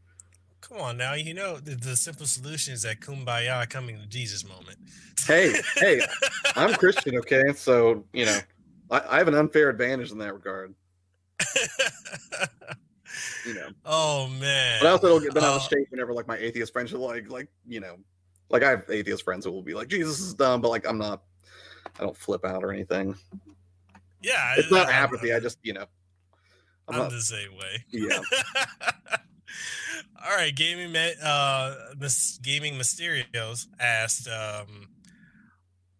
Come 0.62 0.80
on 0.80 0.98
now, 0.98 1.14
you 1.14 1.34
know 1.34 1.58
the, 1.58 1.76
the 1.76 1.98
simple 1.98 2.26
solution 2.26 2.74
is 2.74 2.84
that 2.84 3.02
kumbaya 3.02 3.70
coming 3.70 4.00
to 4.00 4.08
Jesus 4.08 4.48
moment. 4.48 4.78
Hey, 5.28 5.54
hey, 5.76 6.02
I'm 6.56 6.74
Christian, 6.74 7.18
okay? 7.18 7.44
So 7.56 8.06
you 8.14 8.26
know, 8.26 8.40
I, 8.90 9.02
I 9.10 9.18
have 9.18 9.28
an 9.28 9.36
unfair 9.36 9.70
advantage 9.70 10.12
in 10.12 10.18
that 10.20 10.34
regard. 10.34 10.74
you 13.46 13.54
know. 13.54 13.68
Oh 13.86 14.28
man. 14.28 14.80
But 14.82 14.88
I 14.88 14.92
also 14.92 15.08
don't 15.08 15.24
get 15.24 15.34
bent 15.34 15.46
out 15.46 15.56
of 15.58 15.62
uh, 15.62 15.68
shape 15.68 15.88
whenever 15.90 16.14
like 16.14 16.28
my 16.28 16.38
atheist 16.38 16.74
friends 16.74 16.92
are 16.94 16.98
like 16.98 17.30
like 17.30 17.48
you 17.68 17.80
know 17.80 17.98
like 18.50 18.64
I 18.64 18.72
have 18.72 18.86
atheist 18.90 19.24
friends 19.24 19.46
who 19.46 19.52
will 19.52 19.64
be 19.64 19.74
like, 19.74 19.88
Jesus 19.88 20.20
is 20.20 20.34
dumb, 20.34 20.62
but 20.62 20.70
like 20.70 20.88
I'm 20.88 20.98
not 20.98 21.24
I 22.00 22.04
don't 22.04 22.18
flip 22.18 22.46
out 22.46 22.64
or 22.64 22.72
anything. 22.72 23.16
Yeah. 24.22 24.56
It's 24.58 24.72
not 24.72 24.88
I, 24.88 24.94
apathy. 24.94 25.34
I, 25.34 25.38
I 25.38 25.40
just, 25.40 25.60
you 25.64 25.74
know. 25.74 25.86
I'm, 26.88 26.96
I'm 26.96 27.02
not, 27.02 27.12
the 27.12 27.22
same 27.22 27.56
way. 27.56 27.86
Yeah. 27.92 28.20
All 30.26 30.36
right, 30.36 30.56
gaming 30.56 30.96
uh 30.96 31.76
Miss 32.00 32.40
Gaming 32.42 32.76
Mysterios 32.76 33.68
asked 33.80 34.28
um 34.28 34.90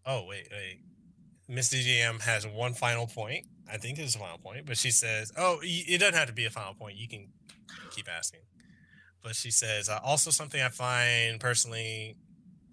Oh 0.06 0.26
wait, 0.28 0.48
wait. 0.52 0.82
Miss 1.48 1.74
DJM 1.74 2.22
has 2.22 2.46
one 2.48 2.74
final 2.74 3.08
point. 3.08 3.46
I 3.72 3.78
think 3.78 4.00
it's 4.00 4.16
a 4.16 4.20
final 4.20 4.38
point, 4.38 4.66
but 4.66 4.78
she 4.78 4.92
says, 4.92 5.32
"Oh, 5.38 5.60
it 5.62 6.00
doesn't 6.00 6.16
have 6.16 6.28
to 6.28 6.34
be 6.34 6.46
a 6.46 6.50
final 6.50 6.74
point. 6.74 6.98
You 6.98 7.08
can 7.08 7.30
keep 7.92 8.08
asking." 8.10 8.42
But 9.24 9.36
she 9.36 9.52
says, 9.52 9.90
uh, 9.90 10.00
"Also, 10.04 10.30
something 10.32 10.62
I 10.62 10.70
find 10.70 11.40
personally 11.40 12.16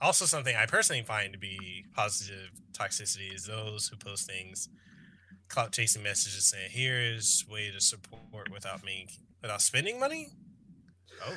also, 0.03 0.27
something 0.27 0.57
I 0.57 0.67
personally 0.67 1.03
find 1.03 1.33
to 1.33 1.39
be 1.39 1.87
positive 1.95 2.51
toxicity 2.73 3.33
is 3.35 3.47
those 3.47 3.87
who 3.89 3.97
post 3.97 4.27
things, 4.27 4.69
clout 5.49 5.73
chasing 5.73 6.03
messages 6.03 6.47
saying, 6.47 6.71
"Here's 6.73 7.47
way 7.49 7.71
to 7.71 7.81
support 7.81 8.51
without 8.51 8.85
me 8.85 9.09
without 9.41 9.63
spending 9.63 10.01
money." 10.01 10.31
Oh. 11.25 11.37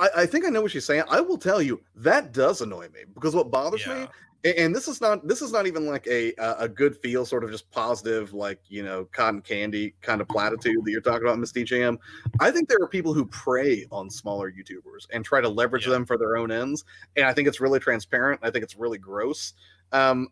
I, 0.00 0.08
I, 0.22 0.26
think 0.26 0.46
I 0.46 0.48
know 0.48 0.62
what 0.62 0.70
she's 0.70 0.86
saying. 0.86 1.04
I 1.08 1.20
will 1.20 1.38
tell 1.38 1.60
you 1.60 1.80
that 1.96 2.32
does 2.32 2.60
annoy 2.60 2.88
me 2.88 3.00
because 3.14 3.34
what 3.34 3.50
bothers 3.50 3.86
yeah. 3.86 4.02
me 4.02 4.08
and 4.44 4.74
this 4.74 4.88
is 4.88 5.00
not 5.00 5.26
this 5.26 5.40
is 5.40 5.52
not 5.52 5.66
even 5.66 5.86
like 5.86 6.06
a 6.08 6.32
a 6.58 6.68
good 6.68 6.96
feel 6.96 7.24
sort 7.24 7.44
of 7.44 7.50
just 7.50 7.70
positive 7.70 8.32
like 8.34 8.58
you 8.68 8.82
know 8.82 9.06
cotton 9.12 9.40
candy 9.40 9.94
kind 10.00 10.20
of 10.20 10.28
platitude 10.28 10.84
that 10.84 10.90
you're 10.90 11.00
talking 11.00 11.22
about 11.26 11.38
miss 11.38 11.52
djm 11.52 11.96
i 12.40 12.50
think 12.50 12.68
there 12.68 12.78
are 12.80 12.88
people 12.88 13.14
who 13.14 13.24
prey 13.26 13.86
on 13.92 14.10
smaller 14.10 14.50
youtubers 14.50 15.06
and 15.12 15.24
try 15.24 15.40
to 15.40 15.48
leverage 15.48 15.86
yeah. 15.86 15.92
them 15.92 16.04
for 16.04 16.18
their 16.18 16.36
own 16.36 16.50
ends 16.50 16.84
and 17.16 17.26
i 17.26 17.32
think 17.32 17.46
it's 17.46 17.60
really 17.60 17.78
transparent 17.78 18.40
i 18.42 18.50
think 18.50 18.64
it's 18.64 18.76
really 18.76 18.98
gross 18.98 19.54
um 19.92 20.28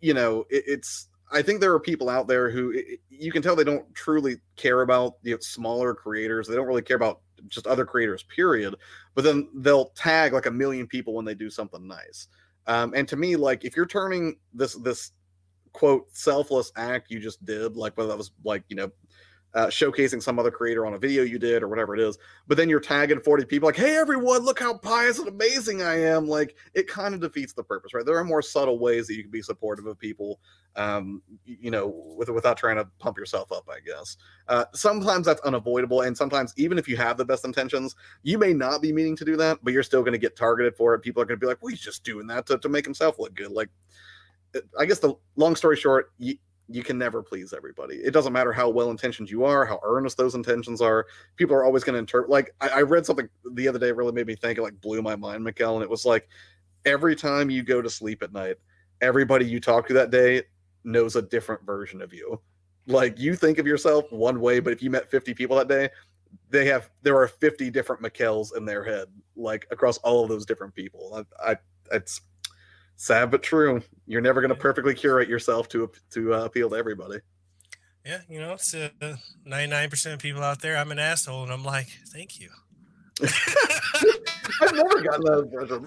you 0.00 0.14
know 0.14 0.44
it, 0.50 0.64
it's 0.66 1.08
i 1.30 1.40
think 1.40 1.60
there 1.60 1.72
are 1.72 1.80
people 1.80 2.08
out 2.08 2.26
there 2.26 2.50
who 2.50 2.70
it, 2.72 3.00
you 3.10 3.30
can 3.30 3.42
tell 3.42 3.54
they 3.54 3.64
don't 3.64 3.92
truly 3.94 4.36
care 4.56 4.82
about 4.82 5.22
the 5.22 5.30
you 5.30 5.36
know, 5.36 5.40
smaller 5.40 5.94
creators 5.94 6.48
they 6.48 6.56
don't 6.56 6.66
really 6.66 6.82
care 6.82 6.96
about 6.96 7.20
just 7.48 7.66
other 7.66 7.84
creators 7.84 8.22
period. 8.24 8.74
But 9.14 9.24
then 9.24 9.48
they'll 9.54 9.90
tag 9.90 10.32
like 10.32 10.46
a 10.46 10.50
million 10.50 10.86
people 10.86 11.14
when 11.14 11.24
they 11.24 11.34
do 11.34 11.50
something 11.50 11.86
nice. 11.86 12.28
Um, 12.66 12.92
and 12.94 13.08
to 13.08 13.16
me, 13.16 13.36
like 13.36 13.64
if 13.64 13.76
you're 13.76 13.86
turning 13.86 14.36
this 14.54 14.74
this 14.74 15.12
quote 15.72 16.06
selfless 16.14 16.70
act 16.76 17.10
you 17.10 17.18
just 17.18 17.44
did, 17.44 17.76
like 17.76 17.96
whether 17.96 18.08
that 18.08 18.18
was 18.18 18.30
like 18.44 18.62
you 18.68 18.76
know 18.76 18.90
uh, 19.54 19.66
showcasing 19.66 20.22
some 20.22 20.38
other 20.38 20.50
creator 20.50 20.86
on 20.86 20.94
a 20.94 20.98
video 20.98 21.22
you 21.22 21.38
did 21.38 21.62
or 21.62 21.68
whatever 21.68 21.94
it 21.94 22.00
is, 22.00 22.18
but 22.46 22.56
then 22.56 22.68
you're 22.68 22.80
tagging 22.80 23.20
40 23.20 23.44
people 23.44 23.66
like, 23.66 23.76
hey 23.76 23.96
everyone, 23.96 24.42
look 24.42 24.58
how 24.58 24.76
pious 24.76 25.18
and 25.18 25.28
amazing 25.28 25.82
I 25.82 26.00
am. 26.00 26.26
Like 26.26 26.56
it 26.74 26.86
kind 26.88 27.14
of 27.14 27.20
defeats 27.20 27.52
the 27.52 27.62
purpose, 27.62 27.92
right? 27.94 28.04
There 28.04 28.16
are 28.16 28.24
more 28.24 28.42
subtle 28.42 28.78
ways 28.78 29.06
that 29.06 29.14
you 29.14 29.22
can 29.22 29.30
be 29.30 29.42
supportive 29.42 29.86
of 29.86 29.98
people, 29.98 30.40
um, 30.76 31.22
you 31.44 31.70
know, 31.70 32.14
with, 32.16 32.30
without 32.30 32.56
trying 32.56 32.76
to 32.76 32.86
pump 32.98 33.18
yourself 33.18 33.52
up, 33.52 33.68
I 33.70 33.80
guess. 33.80 34.16
Uh, 34.48 34.64
sometimes 34.72 35.26
that's 35.26 35.40
unavoidable, 35.42 36.02
and 36.02 36.16
sometimes 36.16 36.54
even 36.56 36.78
if 36.78 36.88
you 36.88 36.96
have 36.96 37.16
the 37.16 37.24
best 37.24 37.44
intentions, 37.44 37.94
you 38.22 38.38
may 38.38 38.52
not 38.54 38.80
be 38.80 38.92
meaning 38.92 39.16
to 39.16 39.24
do 39.24 39.36
that, 39.36 39.58
but 39.62 39.72
you're 39.72 39.82
still 39.82 40.02
going 40.02 40.12
to 40.12 40.18
get 40.18 40.36
targeted 40.36 40.76
for 40.76 40.94
it. 40.94 41.00
People 41.00 41.22
are 41.22 41.26
going 41.26 41.38
to 41.38 41.44
be 41.44 41.46
like, 41.46 41.62
well, 41.62 41.70
he's 41.70 41.80
just 41.80 42.04
doing 42.04 42.26
that 42.28 42.46
to, 42.46 42.58
to 42.58 42.68
make 42.68 42.84
himself 42.84 43.18
look 43.18 43.34
good. 43.34 43.50
Like, 43.50 43.68
I 44.78 44.84
guess 44.84 44.98
the 44.98 45.14
long 45.36 45.56
story 45.56 45.76
short, 45.76 46.12
you, 46.18 46.36
you 46.74 46.82
can 46.82 46.98
never 46.98 47.22
please 47.22 47.52
everybody. 47.52 47.96
It 47.96 48.12
doesn't 48.12 48.32
matter 48.32 48.52
how 48.52 48.68
well 48.68 48.90
intentioned 48.90 49.30
you 49.30 49.44
are, 49.44 49.64
how 49.64 49.80
earnest 49.84 50.16
those 50.16 50.34
intentions 50.34 50.80
are. 50.80 51.06
People 51.36 51.54
are 51.54 51.64
always 51.64 51.84
going 51.84 51.94
to 51.94 51.98
interpret. 51.98 52.30
Like 52.30 52.54
I, 52.60 52.68
I, 52.68 52.80
read 52.82 53.06
something 53.06 53.28
the 53.52 53.68
other 53.68 53.78
day, 53.78 53.92
really 53.92 54.12
made 54.12 54.26
me 54.26 54.34
think. 54.34 54.58
It 54.58 54.62
like 54.62 54.80
blew 54.80 55.02
my 55.02 55.16
mind, 55.16 55.44
Mekel, 55.44 55.74
and 55.74 55.82
it 55.82 55.90
was 55.90 56.04
like 56.04 56.28
every 56.84 57.16
time 57.16 57.50
you 57.50 57.62
go 57.62 57.82
to 57.82 57.90
sleep 57.90 58.22
at 58.22 58.32
night, 58.32 58.56
everybody 59.00 59.44
you 59.44 59.60
talk 59.60 59.86
to 59.88 59.94
that 59.94 60.10
day 60.10 60.42
knows 60.84 61.16
a 61.16 61.22
different 61.22 61.64
version 61.64 62.02
of 62.02 62.12
you. 62.12 62.40
Like 62.86 63.18
you 63.18 63.36
think 63.36 63.58
of 63.58 63.66
yourself 63.66 64.10
one 64.10 64.40
way, 64.40 64.60
but 64.60 64.72
if 64.72 64.82
you 64.82 64.90
met 64.90 65.10
50 65.10 65.34
people 65.34 65.56
that 65.56 65.68
day, 65.68 65.88
they 66.50 66.66
have 66.66 66.90
there 67.02 67.16
are 67.16 67.28
50 67.28 67.70
different 67.70 68.02
Mekels 68.02 68.56
in 68.56 68.64
their 68.64 68.84
head, 68.84 69.06
like 69.36 69.66
across 69.70 69.98
all 69.98 70.22
of 70.22 70.28
those 70.28 70.46
different 70.46 70.74
people. 70.74 71.24
I, 71.42 71.52
I 71.52 71.56
it's 71.92 72.22
sad 73.02 73.30
but 73.32 73.42
true. 73.42 73.82
You're 74.06 74.20
never 74.20 74.40
going 74.40 74.50
to 74.50 74.54
perfectly 74.54 74.94
curate 74.94 75.28
yourself 75.28 75.68
to 75.70 75.90
to 76.10 76.34
uh, 76.34 76.44
appeal 76.44 76.70
to 76.70 76.76
everybody. 76.76 77.18
Yeah, 78.06 78.20
you 78.28 78.40
know, 78.40 78.54
it's 78.54 78.74
uh, 78.74 78.90
99% 79.46 80.14
of 80.14 80.18
people 80.18 80.42
out 80.42 80.60
there. 80.60 80.76
I'm 80.76 80.90
an 80.90 80.98
asshole, 80.98 81.44
and 81.44 81.52
I'm 81.52 81.64
like, 81.64 81.86
thank 82.08 82.40
you. 82.40 82.48
I've 83.22 84.74
never 84.74 85.00
gotten 85.02 85.24
that 85.24 85.48
impression. 85.52 85.86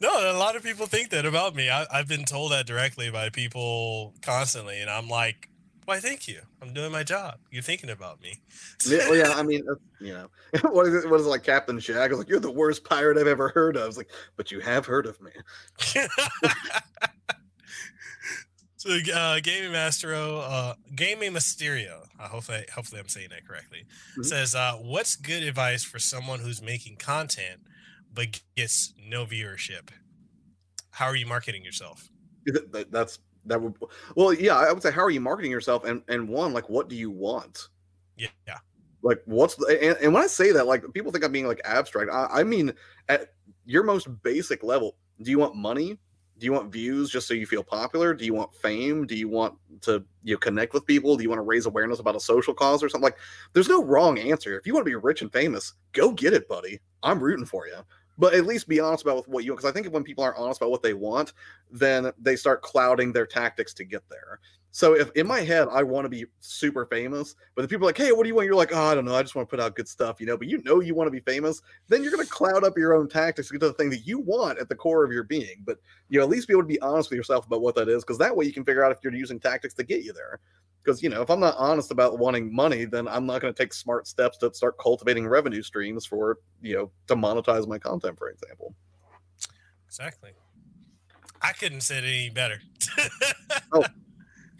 no, 0.00 0.32
a 0.32 0.38
lot 0.38 0.54
of 0.54 0.62
people 0.62 0.86
think 0.86 1.10
that 1.10 1.26
about 1.26 1.56
me. 1.56 1.68
I, 1.68 1.84
have 1.90 2.06
been 2.06 2.24
told 2.24 2.52
that 2.52 2.66
directly 2.66 3.10
by 3.10 3.28
people 3.30 4.14
constantly, 4.22 4.80
and 4.80 4.88
I'm 4.88 5.08
like, 5.08 5.49
Why, 5.90 5.98
thank 5.98 6.28
you. 6.28 6.42
I'm 6.62 6.72
doing 6.72 6.92
my 6.92 7.02
job. 7.02 7.40
You're 7.50 7.64
thinking 7.64 7.90
about 7.90 8.20
me. 8.22 8.38
Yeah, 8.86 9.08
well, 9.08 9.16
yeah, 9.16 9.30
I 9.34 9.42
mean, 9.42 9.64
you 10.00 10.12
know, 10.12 10.28
what 10.70 10.86
is 10.86 10.94
it? 11.04 11.10
What 11.10 11.18
is 11.18 11.26
it 11.26 11.30
like, 11.30 11.42
Captain 11.42 11.80
Shag? 11.80 11.96
I 11.96 12.06
was 12.06 12.18
like, 12.18 12.28
"You're 12.28 12.38
the 12.38 12.48
worst 12.48 12.84
pirate 12.84 13.18
I've 13.18 13.26
ever 13.26 13.48
heard 13.48 13.74
of." 13.76 13.82
I 13.82 13.86
was 13.88 13.96
like, 13.96 14.08
"But 14.36 14.52
you 14.52 14.60
have 14.60 14.86
heard 14.86 15.06
of 15.06 15.20
me." 15.20 15.32
so, 18.76 18.98
uh, 19.12 19.40
Gaming 19.40 19.72
Mastero, 19.72 20.38
uh, 20.38 20.74
Gaming 20.94 21.32
Mysterio, 21.32 22.06
uh, 22.20 22.28
hopefully, 22.28 22.64
hopefully 22.72 23.00
I'm 23.00 23.08
saying 23.08 23.30
that 23.30 23.44
correctly, 23.44 23.84
Mhm. 24.16 24.26
says, 24.26 24.54
uh, 24.54 24.74
"What's 24.74 25.16
good 25.16 25.42
advice 25.42 25.82
for 25.82 25.98
someone 25.98 26.38
who's 26.38 26.62
making 26.62 26.98
content 26.98 27.62
but 28.14 28.40
gets 28.56 28.94
no 28.96 29.26
viewership? 29.26 29.88
How 30.92 31.06
are 31.06 31.16
you 31.16 31.26
marketing 31.26 31.64
yourself?" 31.64 32.10
That- 32.46 32.70
that- 32.70 32.92
That's 32.92 33.18
that 33.50 33.60
would. 33.60 33.74
Well, 34.16 34.32
yeah, 34.32 34.56
I 34.56 34.72
would 34.72 34.82
say, 34.82 34.90
how 34.90 35.02
are 35.02 35.10
you 35.10 35.20
marketing 35.20 35.50
yourself? 35.50 35.84
And 35.84 36.02
and 36.08 36.28
one, 36.28 36.52
like, 36.52 36.68
what 36.68 36.88
do 36.88 36.96
you 36.96 37.10
want? 37.10 37.68
Yeah, 38.16 38.28
yeah, 38.46 38.58
like 39.02 39.22
what's 39.24 39.54
the 39.54 39.78
and, 39.82 39.96
and 40.02 40.12
when 40.12 40.22
i 40.22 40.26
say 40.26 40.52
that 40.52 40.66
like 40.66 40.84
people 40.92 41.10
think 41.10 41.24
i'm 41.24 41.32
being 41.32 41.46
like 41.46 41.60
abstract. 41.64 42.10
I, 42.12 42.40
I 42.40 42.44
mean 42.44 42.72
at 43.08 43.32
your 43.64 43.82
most 43.82 44.08
basic 44.22 44.62
level 44.62 44.96
do 45.22 45.30
you 45.30 45.38
want 45.38 45.54
money? 45.54 45.98
Do 46.38 46.46
you 46.46 46.52
want 46.52 46.72
views 46.72 47.10
just 47.10 47.28
so 47.28 47.34
you 47.34 47.44
feel 47.44 47.62
popular? 47.62 48.14
Do 48.14 48.24
you 48.24 48.32
want 48.32 48.54
fame? 48.54 49.06
Do 49.06 49.14
you 49.14 49.28
want 49.28 49.56
to 49.82 50.02
you 50.22 50.34
know, 50.34 50.38
connect 50.38 50.72
with 50.72 50.86
people? 50.86 51.14
Do 51.14 51.22
you 51.22 51.28
want 51.28 51.38
to 51.38 51.44
raise 51.44 51.66
awareness 51.66 51.98
about 51.98 52.16
a 52.16 52.20
social 52.20 52.54
cause 52.54 52.82
or 52.82 52.88
something? 52.88 53.04
Like 53.04 53.18
there's 53.52 53.68
no 53.68 53.84
wrong 53.84 54.18
answer. 54.18 54.58
If 54.58 54.66
you 54.66 54.72
want 54.72 54.86
to 54.86 54.90
be 54.90 54.96
rich 54.96 55.20
and 55.20 55.30
famous 55.32 55.74
go 55.92 56.12
get 56.12 56.32
it 56.32 56.48
buddy. 56.48 56.80
I'm 57.02 57.22
rooting 57.22 57.46
for 57.46 57.66
you 57.66 57.78
but 58.20 58.34
at 58.34 58.46
least 58.46 58.68
be 58.68 58.78
honest 58.78 59.02
about 59.02 59.26
what 59.26 59.42
you 59.42 59.50
want. 59.50 59.60
because 59.60 59.70
i 59.70 59.72
think 59.72 59.92
when 59.92 60.04
people 60.04 60.22
aren't 60.22 60.36
honest 60.36 60.60
about 60.60 60.70
what 60.70 60.82
they 60.82 60.94
want 60.94 61.32
then 61.72 62.12
they 62.20 62.36
start 62.36 62.62
clouding 62.62 63.12
their 63.12 63.26
tactics 63.26 63.74
to 63.74 63.84
get 63.84 64.08
there 64.08 64.38
so 64.72 64.94
if 64.94 65.10
in 65.12 65.26
my 65.26 65.40
head 65.40 65.68
I 65.70 65.82
want 65.82 66.04
to 66.04 66.08
be 66.08 66.26
super 66.38 66.86
famous, 66.86 67.34
but 67.54 67.62
the 67.62 67.68
people 67.68 67.86
are 67.86 67.88
like, 67.88 67.98
hey, 67.98 68.12
what 68.12 68.22
do 68.22 68.28
you 68.28 68.34
want? 68.34 68.46
You're 68.46 68.54
like, 68.54 68.72
oh, 68.72 68.82
I 68.82 68.94
don't 68.94 69.04
know. 69.04 69.14
I 69.16 69.22
just 69.22 69.34
want 69.34 69.48
to 69.48 69.50
put 69.50 69.60
out 69.60 69.74
good 69.74 69.88
stuff, 69.88 70.20
you 70.20 70.26
know. 70.26 70.36
But 70.36 70.46
you 70.46 70.62
know 70.62 70.80
you 70.80 70.94
want 70.94 71.08
to 71.08 71.10
be 71.10 71.20
famous, 71.20 71.60
then 71.88 72.02
you're 72.02 72.12
gonna 72.12 72.26
cloud 72.26 72.62
up 72.62 72.78
your 72.78 72.94
own 72.94 73.08
tactics 73.08 73.48
to 73.48 73.54
get 73.54 73.60
to 73.60 73.68
the 73.68 73.74
thing 73.74 73.90
that 73.90 74.06
you 74.06 74.20
want 74.20 74.58
at 74.58 74.68
the 74.68 74.76
core 74.76 75.04
of 75.04 75.12
your 75.12 75.24
being. 75.24 75.62
But 75.64 75.78
you 76.08 76.18
know, 76.18 76.24
at 76.24 76.30
least 76.30 76.46
be 76.46 76.54
able 76.54 76.62
to 76.62 76.68
be 76.68 76.80
honest 76.80 77.10
with 77.10 77.16
yourself 77.16 77.46
about 77.46 77.62
what 77.62 77.74
that 77.74 77.88
is, 77.88 78.04
because 78.04 78.18
that 78.18 78.34
way 78.34 78.44
you 78.44 78.52
can 78.52 78.64
figure 78.64 78.84
out 78.84 78.92
if 78.92 78.98
you're 79.02 79.12
using 79.12 79.40
tactics 79.40 79.74
to 79.74 79.82
get 79.82 80.04
you 80.04 80.12
there. 80.12 80.38
Because 80.84 81.02
you 81.02 81.08
know, 81.08 81.20
if 81.20 81.30
I'm 81.30 81.40
not 81.40 81.56
honest 81.58 81.90
about 81.90 82.18
wanting 82.18 82.54
money, 82.54 82.84
then 82.84 83.08
I'm 83.08 83.26
not 83.26 83.40
going 83.40 83.52
to 83.52 83.58
take 83.62 83.74
smart 83.74 84.06
steps 84.06 84.38
to 84.38 84.54
start 84.54 84.78
cultivating 84.78 85.26
revenue 85.26 85.62
streams 85.62 86.06
for 86.06 86.38
you 86.62 86.76
know 86.76 86.90
to 87.08 87.16
monetize 87.16 87.66
my 87.66 87.78
content, 87.78 88.16
for 88.16 88.30
example. 88.30 88.74
exactly. 89.86 90.30
I 91.42 91.52
couldn't 91.52 91.80
say 91.80 91.98
it 91.98 92.04
any 92.04 92.30
better. 92.30 92.60
Oh, 93.72 93.84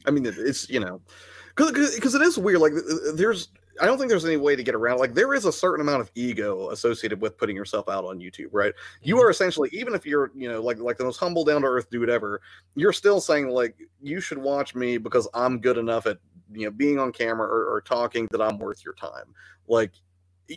I 0.06 0.10
mean, 0.10 0.26
it's 0.26 0.68
you 0.68 0.80
know, 0.80 1.00
because 1.56 2.14
it 2.14 2.22
is 2.22 2.38
weird. 2.38 2.60
Like, 2.60 2.72
there's 3.14 3.48
I 3.80 3.86
don't 3.86 3.98
think 3.98 4.10
there's 4.10 4.24
any 4.24 4.36
way 4.36 4.56
to 4.56 4.62
get 4.62 4.74
around. 4.74 4.98
Like, 4.98 5.14
there 5.14 5.32
is 5.32 5.46
a 5.46 5.52
certain 5.52 5.80
amount 5.80 6.02
of 6.02 6.10
ego 6.14 6.70
associated 6.70 7.20
with 7.20 7.38
putting 7.38 7.56
yourself 7.56 7.88
out 7.88 8.04
on 8.04 8.18
YouTube, 8.18 8.48
right? 8.52 8.74
You 9.02 9.16
mm-hmm. 9.16 9.24
are 9.24 9.30
essentially, 9.30 9.70
even 9.72 9.94
if 9.94 10.04
you're, 10.04 10.30
you 10.34 10.50
know, 10.50 10.60
like 10.60 10.78
like 10.78 10.98
the 10.98 11.04
most 11.04 11.18
humble, 11.18 11.44
down 11.44 11.62
to 11.62 11.66
earth 11.66 11.88
dude 11.90 12.10
ever, 12.10 12.40
you're 12.74 12.92
still 12.92 13.20
saying 13.20 13.48
like 13.48 13.76
you 14.02 14.20
should 14.20 14.38
watch 14.38 14.74
me 14.74 14.98
because 14.98 15.28
I'm 15.34 15.60
good 15.60 15.78
enough 15.78 16.06
at 16.06 16.18
you 16.52 16.66
know 16.66 16.70
being 16.70 16.98
on 16.98 17.12
camera 17.12 17.46
or, 17.46 17.74
or 17.74 17.80
talking 17.80 18.28
that 18.32 18.42
I'm 18.42 18.58
worth 18.58 18.84
your 18.84 18.94
time. 18.94 19.34
Like, 19.66 19.92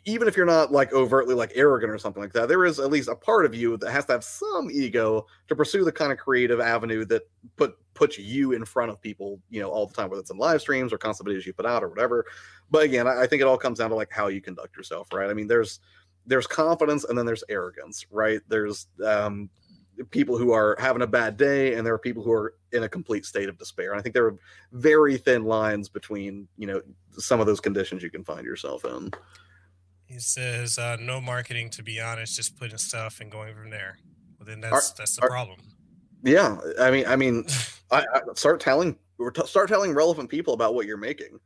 even 0.05 0.27
if 0.27 0.35
you're 0.35 0.45
not 0.45 0.71
like 0.71 0.91
overtly 0.91 1.35
like 1.35 1.51
arrogant 1.55 1.91
or 1.91 1.97
something 1.97 2.21
like 2.21 2.33
that, 2.33 2.47
there 2.47 2.65
is 2.65 2.79
at 2.79 2.89
least 2.89 3.09
a 3.09 3.15
part 3.15 3.45
of 3.45 3.53
you 3.53 3.77
that 3.77 3.91
has 3.91 4.05
to 4.05 4.13
have 4.13 4.23
some 4.23 4.69
ego 4.71 5.25
to 5.47 5.55
pursue 5.55 5.83
the 5.83 5.91
kind 5.91 6.11
of 6.11 6.17
creative 6.17 6.59
avenue 6.59 7.05
that 7.05 7.23
put 7.55 7.75
puts 7.93 8.17
you 8.17 8.53
in 8.53 8.65
front 8.65 8.89
of 8.89 8.99
people, 9.01 9.39
you 9.49 9.61
know, 9.61 9.69
all 9.69 9.85
the 9.85 9.93
time, 9.93 10.09
whether 10.09 10.21
it's 10.21 10.31
in 10.31 10.37
live 10.37 10.61
streams 10.61 10.91
or 10.91 10.97
constant 10.97 11.29
videos 11.29 11.45
you 11.45 11.53
put 11.53 11.65
out 11.65 11.83
or 11.83 11.89
whatever. 11.89 12.25
But 12.71 12.83
again, 12.83 13.07
I, 13.07 13.21
I 13.21 13.27
think 13.27 13.41
it 13.41 13.45
all 13.45 13.57
comes 13.57 13.79
down 13.79 13.91
to 13.91 13.95
like 13.95 14.11
how 14.11 14.27
you 14.27 14.41
conduct 14.41 14.75
yourself, 14.75 15.13
right? 15.13 15.29
I 15.29 15.33
mean, 15.33 15.47
there's 15.47 15.79
there's 16.25 16.47
confidence 16.47 17.03
and 17.03 17.17
then 17.17 17.25
there's 17.25 17.43
arrogance, 17.49 18.05
right? 18.09 18.41
There's 18.47 18.87
um 19.05 19.49
people 20.09 20.39
who 20.39 20.51
are 20.51 20.75
having 20.79 21.03
a 21.03 21.07
bad 21.07 21.37
day 21.37 21.75
and 21.75 21.85
there 21.85 21.93
are 21.93 21.99
people 21.99 22.23
who 22.23 22.31
are 22.31 22.55
in 22.71 22.81
a 22.81 22.89
complete 22.89 23.25
state 23.25 23.47
of 23.47 23.59
despair. 23.59 23.91
And 23.91 23.99
I 23.99 24.01
think 24.01 24.15
there 24.15 24.25
are 24.25 24.37
very 24.71 25.17
thin 25.17 25.43
lines 25.43 25.87
between, 25.87 26.47
you 26.57 26.65
know, 26.65 26.81
some 27.11 27.39
of 27.39 27.45
those 27.45 27.59
conditions 27.59 28.01
you 28.01 28.09
can 28.09 28.23
find 28.23 28.43
yourself 28.43 28.85
in. 28.85 29.11
He 30.13 30.19
says, 30.19 30.77
uh, 30.77 30.97
"No 30.99 31.19
marketing, 31.19 31.71
to 31.71 31.81
be 31.83 31.99
honest, 31.99 32.35
just 32.35 32.55
putting 32.55 32.77
stuff 32.77 33.19
and 33.19 33.31
going 33.31 33.55
from 33.55 33.71
there." 33.71 33.97
Well, 34.37 34.45
then 34.45 34.61
that's 34.61 34.91
that's 34.91 35.15
the 35.15 35.23
are- 35.23 35.29
problem. 35.29 35.59
Yeah, 36.23 36.57
I 36.79 36.91
mean, 36.91 37.05
I 37.07 37.15
mean, 37.15 37.45
I, 37.91 38.05
I 38.13 38.21
start 38.35 38.59
telling 38.59 38.95
start 39.45 39.69
telling 39.69 39.93
relevant 39.93 40.29
people 40.29 40.53
about 40.53 40.75
what 40.75 40.85
you're 40.85 40.97
making. 40.97 41.39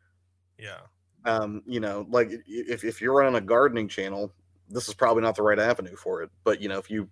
yeah, 0.59 0.79
um, 1.23 1.63
you 1.65 1.79
know, 1.79 2.05
like 2.09 2.29
if, 2.45 2.83
if 2.83 3.01
you're 3.01 3.15
running 3.15 3.35
a 3.35 3.41
gardening 3.41 3.87
channel, 3.87 4.33
this 4.69 4.89
is 4.89 4.93
probably 4.93 5.23
not 5.23 5.35
the 5.35 5.43
right 5.43 5.59
avenue 5.59 5.95
for 5.95 6.21
it. 6.21 6.29
But 6.43 6.61
you 6.61 6.67
know, 6.67 6.77
if 6.77 6.89
you 6.89 7.09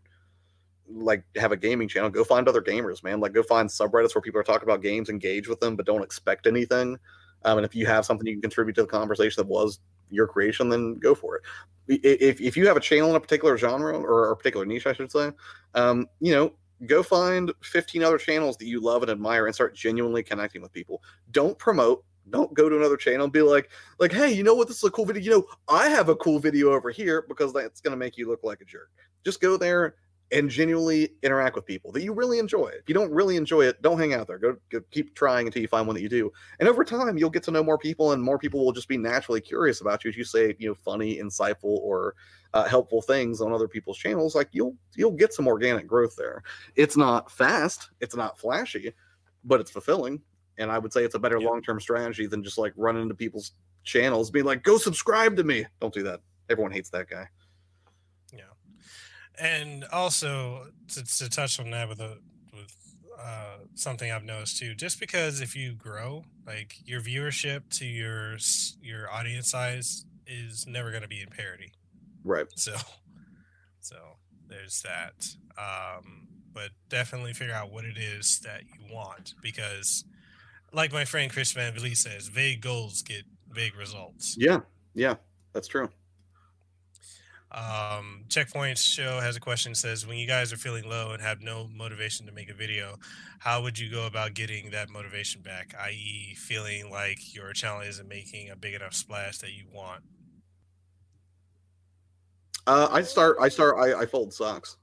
like 0.90 1.24
have 1.38 1.54
a 1.54 1.58
gaming 1.58 1.88
channel, 1.88 2.10
go 2.10 2.26
find 2.26 2.50
other 2.50 2.62
gamers, 2.62 3.02
man. 3.02 3.22
Like 3.22 3.34
go 3.34 3.44
find 3.44 3.70
subreddits 3.70 4.14
where 4.14 4.22
people 4.22 4.42
are 4.42 4.44
talking 4.44 4.68
about 4.68 4.82
games, 4.82 5.10
engage 5.10 5.48
with 5.48 5.62
them, 5.62 5.78
but 5.78 5.86
don't 5.86 6.04
expect 6.04 6.48
anything. 6.48 6.98
Um, 7.46 7.60
and 7.60 7.66
if 7.66 7.76
you 7.76 7.86
have 7.86 8.06
something 8.06 8.28
you 8.28 8.34
can 8.34 8.42
contribute 8.42 8.74
to 8.76 8.82
the 8.82 8.88
conversation 8.88 9.42
that 9.42 9.48
was 9.48 9.80
your 10.10 10.28
creation, 10.28 10.70
then 10.70 10.96
go 11.00 11.16
for 11.16 11.38
it. 11.38 11.42
If, 11.88 12.42
if 12.42 12.58
you 12.58 12.68
have 12.68 12.78
a 12.78 12.82
channel 12.82 13.12
in 13.12 13.16
a 13.16 13.20
particular 13.20 13.58
genre 13.58 13.98
or 13.98 14.32
a 14.32 14.36
particular 14.36 14.66
niche, 14.66 14.88
I 14.88 14.94
should 14.94 15.12
say, 15.12 15.32
um, 15.76 16.08
you 16.20 16.34
know, 16.34 16.54
go 16.88 17.04
find 17.04 17.52
15 17.62 18.04
other 18.04 18.18
channels 18.18 18.58
that 18.58 18.66
you 18.66 18.82
love 18.82 19.04
and 19.04 19.12
admire 19.12 19.46
and 19.46 19.54
start 19.54 19.76
genuinely 19.76 20.24
connecting 20.24 20.62
with 20.62 20.74
people. 20.74 21.04
Don't 21.32 21.58
promote. 21.58 22.04
Don't 22.32 22.54
go 22.56 22.70
to 22.70 22.78
another 22.78 22.98
channel 22.98 23.26
and 23.26 23.34
be 23.34 23.44
like, 23.44 23.70
like, 24.00 24.12
hey, 24.12 24.32
you 24.32 24.44
know 24.44 24.56
what? 24.56 24.68
This 24.68 24.78
is 24.78 24.84
a 24.84 24.90
cool 24.90 25.06
video. 25.06 25.22
You 25.24 25.32
know, 25.32 25.46
I 25.68 25.90
have 25.90 26.10
a 26.10 26.16
cool 26.16 26.40
video 26.40 26.72
over 26.72 26.90
here 26.90 27.24
because 27.28 27.54
that's 27.54 27.82
going 27.82 27.92
to 27.92 27.98
make 27.98 28.18
you 28.18 28.28
look 28.28 28.44
like 28.44 28.62
a 28.62 28.66
jerk. 28.66 28.90
Just 29.24 29.42
go 29.42 29.58
there 29.58 29.96
and 30.32 30.50
genuinely 30.50 31.10
interact 31.22 31.56
with 31.56 31.66
people 31.66 31.92
that 31.92 32.02
you 32.04 32.12
really 32.14 32.40
enjoy. 32.40 32.68
If 32.68 32.88
you 32.88 32.96
don't 32.96 33.12
really 33.12 33.36
enjoy 33.36 33.62
it, 33.62 33.82
don't 33.82 34.00
hang 34.00 34.14
out 34.14 34.28
there. 34.28 34.40
Go, 34.40 34.56
go 34.70 34.82
keep 34.92 35.16
trying 35.16 35.46
until 35.48 35.62
you 35.62 35.68
find 35.68 35.86
one 35.86 35.96
that 35.96 36.02
you 36.02 36.10
do. 36.10 36.32
And 36.60 36.68
over 36.68 36.84
time, 36.84 37.18
you'll 37.18 37.30
get 37.30 37.44
to 37.44 37.52
know 37.52 37.64
more 37.64 37.78
people, 37.78 38.12
and 38.12 38.24
more 38.24 38.40
people 38.40 38.66
will 38.66 38.72
just 38.72 38.88
be 38.88 38.98
naturally 38.98 39.40
curious 39.40 39.82
about 39.82 40.04
you 40.04 40.10
as 40.10 40.18
you 40.18 40.24
say, 40.24 40.56
you 40.58 40.68
know, 40.68 40.74
funny, 40.76 41.18
insightful, 41.18 41.64
or 41.80 42.16
uh, 42.54 42.64
helpful 42.66 43.02
things 43.02 43.40
on 43.40 43.54
other 43.54 43.68
people's 43.68 43.98
channels. 43.98 44.34
Like 44.34 44.50
you'll 44.52 44.76
you'll 44.96 45.12
get 45.12 45.34
some 45.34 45.48
organic 45.48 45.86
growth 45.88 46.16
there. 46.16 46.42
It's 46.76 46.98
not 46.98 47.30
fast, 47.32 47.90
it's 48.00 48.16
not 48.16 48.40
flashy, 48.40 48.94
but 49.44 49.60
it's 49.62 49.72
fulfilling. 49.72 50.22
And 50.58 50.72
I 50.72 50.80
would 50.80 50.92
say 50.94 51.04
it's 51.04 51.16
a 51.16 51.20
better 51.20 51.40
Yeah. 51.40 51.50
long 51.50 51.62
term 51.62 51.80
strategy 51.80 52.28
than 52.28 52.44
just 52.44 52.58
like 52.58 52.74
running 52.78 53.04
into 53.04 53.16
people's 53.16 53.52
channels, 53.84 54.32
being 54.32 54.46
like, 54.46 54.64
"Go 54.64 54.78
subscribe 54.78 55.36
to 55.36 55.44
me." 55.44 55.66
Don't 55.82 55.94
do 55.94 56.04
that. 56.04 56.22
Everyone 56.50 56.72
hates 56.72 56.90
that 56.92 57.10
guy. 57.10 57.28
And 59.40 59.86
also 59.92 60.68
to, 60.94 61.04
to 61.04 61.30
touch 61.30 61.60
on 61.60 61.72
that 61.72 61.90
with 61.90 62.00
a 62.00 62.18
with 62.54 62.76
uh, 63.20 63.58
something 63.74 64.12
I've 64.12 64.24
noticed 64.24 64.58
too, 64.58 64.76
just 64.76 65.00
because 65.00 65.42
if 65.42 65.56
you 65.56 65.74
grow, 65.74 66.24
like 66.46 66.76
your 66.86 67.02
viewership 67.02 67.70
to 67.78 67.86
your 67.86 68.38
your 68.82 69.12
audience 69.12 69.50
size 69.52 70.06
is 70.28 70.66
never 70.68 70.90
going 70.90 71.04
to 71.04 71.08
be 71.08 71.22
in 71.22 71.30
parity. 71.30 71.74
Right. 72.24 72.48
So, 72.56 72.76
so 73.80 73.96
there's 74.48 74.82
that. 74.84 75.28
Um, 75.58 76.28
but 76.54 76.70
definitely 76.90 77.34
figure 77.34 77.54
out 77.54 77.72
what 77.72 77.86
it 77.86 77.98
is 77.98 78.40
that 78.40 78.64
you 78.64 78.94
want 78.94 79.36
because, 79.42 80.06
like 80.74 80.92
my 80.92 81.06
friend 81.06 81.32
Chris 81.32 81.52
Van 81.52 81.74
Vliet 81.74 81.98
says, 81.98 82.28
vague 82.28 82.62
goals 82.62 83.02
get 83.02 83.24
vague 83.50 83.76
results. 83.76 84.36
Yeah. 84.40 84.62
Yeah. 84.94 85.16
That's 85.54 85.68
true. 85.68 85.90
Um, 87.52 88.26
Checkpoints 88.28 88.86
Show 88.86 89.20
has 89.22 89.36
a 89.36 89.40
question 89.40 89.76
says, 89.76 90.06
when 90.06 90.18
you 90.18 90.28
guys 90.28 90.52
are 90.52 90.58
feeling 90.58 90.90
low 90.90 91.12
and 91.12 91.22
have 91.22 91.42
no 91.42 91.70
motivation 91.74 92.26
to 92.26 92.32
make 92.32 92.50
a 92.50 92.54
video, 92.54 92.98
how 93.40 93.62
would 93.62 93.80
you 93.80 93.90
go 93.90 94.08
about 94.08 94.34
getting 94.34 94.72
that 94.72 94.90
motivation 94.90 95.42
back? 95.42 95.74
I.e., 95.80 96.36
feeling 96.38 96.90
like 96.90 97.34
your 97.34 97.54
channel 97.54 97.82
isn't 97.82 98.08
making 98.08 98.50
a 98.50 98.56
big 98.56 98.74
enough 98.74 98.94
splash 98.94 99.38
that 99.38 99.54
you 99.54 99.66
want. 99.74 100.04
Uh, 102.68 102.90
I 102.92 103.04
start. 103.04 103.38
I 103.40 103.48
start. 103.48 103.78
I, 103.78 104.02
I 104.02 104.06
fold 104.06 104.34
socks. 104.34 104.78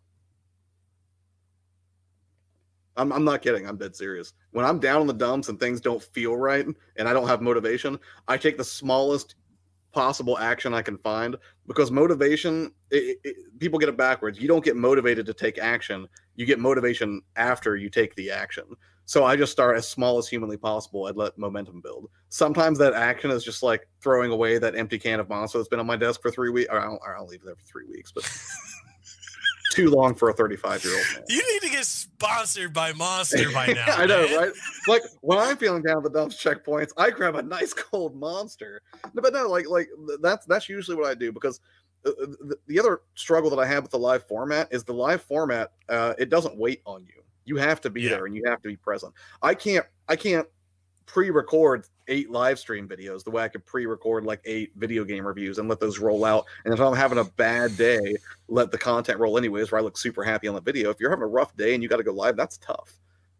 I'm, 2.96 3.12
I'm 3.12 3.24
not 3.24 3.42
kidding. 3.42 3.66
I'm 3.66 3.76
dead 3.76 3.96
serious. 3.96 4.34
When 4.52 4.64
I'm 4.64 4.78
down 4.78 5.00
in 5.00 5.06
the 5.06 5.14
dumps 5.14 5.48
and 5.48 5.58
things 5.58 5.80
don't 5.80 6.02
feel 6.02 6.36
right 6.36 6.66
and 6.96 7.08
I 7.08 7.12
don't 7.12 7.26
have 7.26 7.40
motivation, 7.40 7.98
I 8.28 8.36
take 8.36 8.58
the 8.58 8.64
smallest 8.64 9.34
possible 9.92 10.38
action 10.38 10.74
I 10.74 10.82
can 10.82 10.98
find 10.98 11.36
because 11.66 11.90
motivation, 11.90 12.72
it, 12.90 13.18
it, 13.24 13.36
people 13.58 13.78
get 13.78 13.88
it 13.88 13.96
backwards. 13.96 14.40
You 14.40 14.48
don't 14.48 14.64
get 14.64 14.76
motivated 14.76 15.26
to 15.26 15.34
take 15.34 15.58
action. 15.58 16.08
You 16.36 16.46
get 16.46 16.58
motivation 16.58 17.22
after 17.36 17.76
you 17.76 17.90
take 17.90 18.14
the 18.14 18.30
action. 18.30 18.64
So 19.04 19.24
I 19.24 19.36
just 19.36 19.52
start 19.52 19.76
as 19.76 19.88
small 19.88 20.18
as 20.18 20.28
humanly 20.28 20.56
possible 20.56 21.08
and 21.08 21.16
let 21.16 21.36
momentum 21.36 21.80
build. 21.80 22.08
Sometimes 22.28 22.78
that 22.78 22.94
action 22.94 23.30
is 23.30 23.44
just 23.44 23.62
like 23.62 23.88
throwing 24.00 24.30
away 24.30 24.58
that 24.58 24.76
empty 24.76 24.98
can 24.98 25.20
of 25.20 25.28
Monster 25.28 25.58
that's 25.58 25.68
been 25.68 25.80
on 25.80 25.86
my 25.86 25.96
desk 25.96 26.22
for 26.22 26.30
three 26.30 26.50
weeks. 26.50 26.70
I 26.70 26.80
don't, 26.80 27.00
I 27.06 27.16
don't 27.16 27.28
leave 27.28 27.42
it 27.42 27.46
there 27.46 27.56
for 27.56 27.64
three 27.64 27.86
weeks, 27.86 28.12
but 28.12 28.24
too 29.72 29.90
long 29.90 30.14
for 30.14 30.28
a 30.30 30.32
35 30.32 30.84
year 30.84 30.94
old 30.94 31.04
man. 31.14 31.24
You 31.28 31.52
need 31.52 31.62
to 31.62 31.70
get 31.70 31.84
sponsored 31.84 32.72
by 32.72 32.92
Monster 32.92 33.50
by 33.52 33.66
now. 33.74 33.84
I 33.88 34.06
know, 34.06 34.26
man. 34.28 34.36
right? 34.38 34.52
Like 34.88 35.02
when 35.20 35.38
I'm 35.38 35.56
feeling 35.56 35.82
down 35.82 36.02
the 36.02 36.10
dumps 36.10 36.42
checkpoints, 36.42 36.90
I 36.96 37.10
grab 37.10 37.34
a 37.36 37.42
nice 37.42 37.72
cold 37.72 38.14
monster. 38.16 38.80
No, 39.14 39.22
But 39.22 39.32
no, 39.32 39.48
like 39.48 39.68
like 39.68 39.88
that's 40.20 40.46
that's 40.46 40.68
usually 40.68 40.96
what 40.96 41.06
I 41.06 41.14
do 41.14 41.32
because 41.32 41.60
uh, 42.04 42.10
uh, 42.10 42.26
the, 42.40 42.56
the 42.66 42.78
other 42.80 43.02
struggle 43.14 43.48
that 43.50 43.58
I 43.58 43.66
have 43.66 43.82
with 43.84 43.92
the 43.92 43.98
live 43.98 44.26
format 44.26 44.68
is 44.72 44.84
the 44.84 44.94
live 44.94 45.22
format. 45.22 45.72
Uh, 45.88 46.14
it 46.18 46.28
doesn't 46.30 46.56
wait 46.56 46.82
on 46.84 47.02
you. 47.04 47.22
You 47.44 47.56
have 47.56 47.80
to 47.82 47.90
be 47.90 48.02
Yeah. 48.02 48.10
there 48.10 48.26
and 48.26 48.34
you 48.36 48.42
have 48.46 48.60
to 48.62 48.68
be 48.68 48.76
present. 48.76 49.12
I 49.42 49.54
can't 49.54 49.86
I 50.08 50.16
can't 50.16 50.46
pre-record 51.06 51.86
eight 52.08 52.30
live 52.30 52.58
stream 52.58 52.88
videos 52.88 53.24
the 53.24 53.30
way 53.30 53.42
I 53.42 53.48
could 53.48 53.64
pre-record 53.64 54.24
like 54.24 54.40
eight 54.44 54.72
video 54.76 55.04
game 55.04 55.26
reviews 55.26 55.58
and 55.58 55.68
let 55.68 55.80
those 55.80 55.98
roll 55.98 56.24
out. 56.24 56.46
And 56.64 56.74
if 56.74 56.80
I'm 56.80 56.94
having 56.94 57.18
a 57.18 57.24
bad 57.24 57.76
day, 57.76 58.16
let 58.48 58.70
the 58.70 58.78
content 58.78 59.18
roll 59.18 59.38
anyways, 59.38 59.70
where 59.70 59.80
I 59.80 59.84
look 59.84 59.96
super 59.96 60.24
happy 60.24 60.48
on 60.48 60.54
the 60.54 60.60
video. 60.60 60.90
If 60.90 60.98
you're 61.00 61.10
having 61.10 61.24
a 61.24 61.28
rough 61.28 61.56
day 61.56 61.74
and 61.74 61.82
you 61.82 61.88
got 61.88 61.98
to 61.98 62.02
go 62.02 62.12
live, 62.12 62.36
that's 62.36 62.58
tough. 62.58 62.92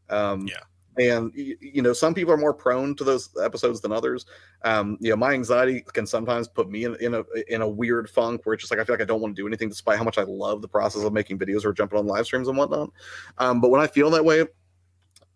Um, 0.09 0.47
Yeah. 0.47 0.61
And 0.99 1.33
you 1.35 1.81
know, 1.81 1.95
some 1.95 2.13
people 2.13 2.35
are 2.35 2.37
more 2.37 2.53
prone 2.53 2.95
to 2.97 3.05
those 3.05 3.31
episodes 3.43 3.81
than 3.81 3.93
others. 3.93 4.27
Um, 4.63 4.99
you 5.01 5.09
know, 5.09 5.17
my 5.17 5.33
anxiety 5.33 5.81
can 5.81 6.07
sometimes 6.07 6.49
put 6.49 6.69
me 6.69 6.85
in, 6.85 6.97
in 6.97 7.15
a 7.15 7.25
in 7.49 7.63
a 7.63 7.69
weird 7.69 8.11
funk 8.11 8.43
where 8.45 8.53
it's 8.53 8.63
just 8.63 8.71
like 8.71 8.79
I 8.79 8.85
feel 8.85 8.93
like 8.93 9.01
I 9.01 9.07
don't 9.07 9.23
want 9.23 9.35
to 9.35 9.41
do 9.41 9.47
anything, 9.47 9.71
despite 9.71 9.97
how 9.97 10.05
much 10.05 10.19
I 10.19 10.25
love 10.25 10.61
the 10.61 10.69
process 10.69 11.03
of 11.03 11.15
making 11.15 11.39
videos 11.39 11.65
or 11.65 11.73
jumping 11.73 11.99
on 11.99 12.07
live 12.07 12.27
streams 12.27 12.47
and 12.47 12.59
whatnot. 12.59 12.91
Um, 13.39 13.59
but 13.63 13.71
when 13.71 13.81
I 13.81 13.87
feel 13.87 14.11
that 14.11 14.23
way, 14.23 14.45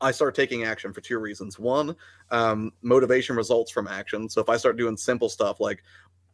I 0.00 0.10
start 0.10 0.34
taking 0.34 0.65
action 0.65 0.92
for 0.92 1.00
two 1.00 1.18
reasons. 1.18 1.58
One, 1.58 1.97
um, 2.31 2.73
motivation 2.83 3.36
results 3.36 3.70
from 3.70 3.89
action. 3.89 4.28
So 4.28 4.41
if 4.41 4.49
I 4.49 4.57
start 4.57 4.76
doing 4.76 4.97
simple 4.97 5.28
stuff 5.28 5.60
like, 5.60 5.83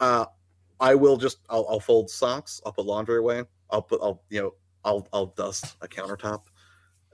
uh, 0.01 0.27
I 0.81 0.97
will 0.97 1.17
just 1.17 1.39
I'll, 1.49 1.67
I'll 1.69 1.81
fold 1.81 2.11
socks, 2.11 2.61
I'll 2.67 2.73
put 2.73 2.87
laundry 2.87 3.19
away, 3.19 3.45
I'll 3.71 3.83
put 3.83 4.01
I'll 4.03 4.23
you 4.31 4.43
know 4.43 4.55
I'll 4.85 5.07
I'll 5.13 5.27
dust 5.27 5.77
a 5.81 5.87
countertop, 5.87 6.43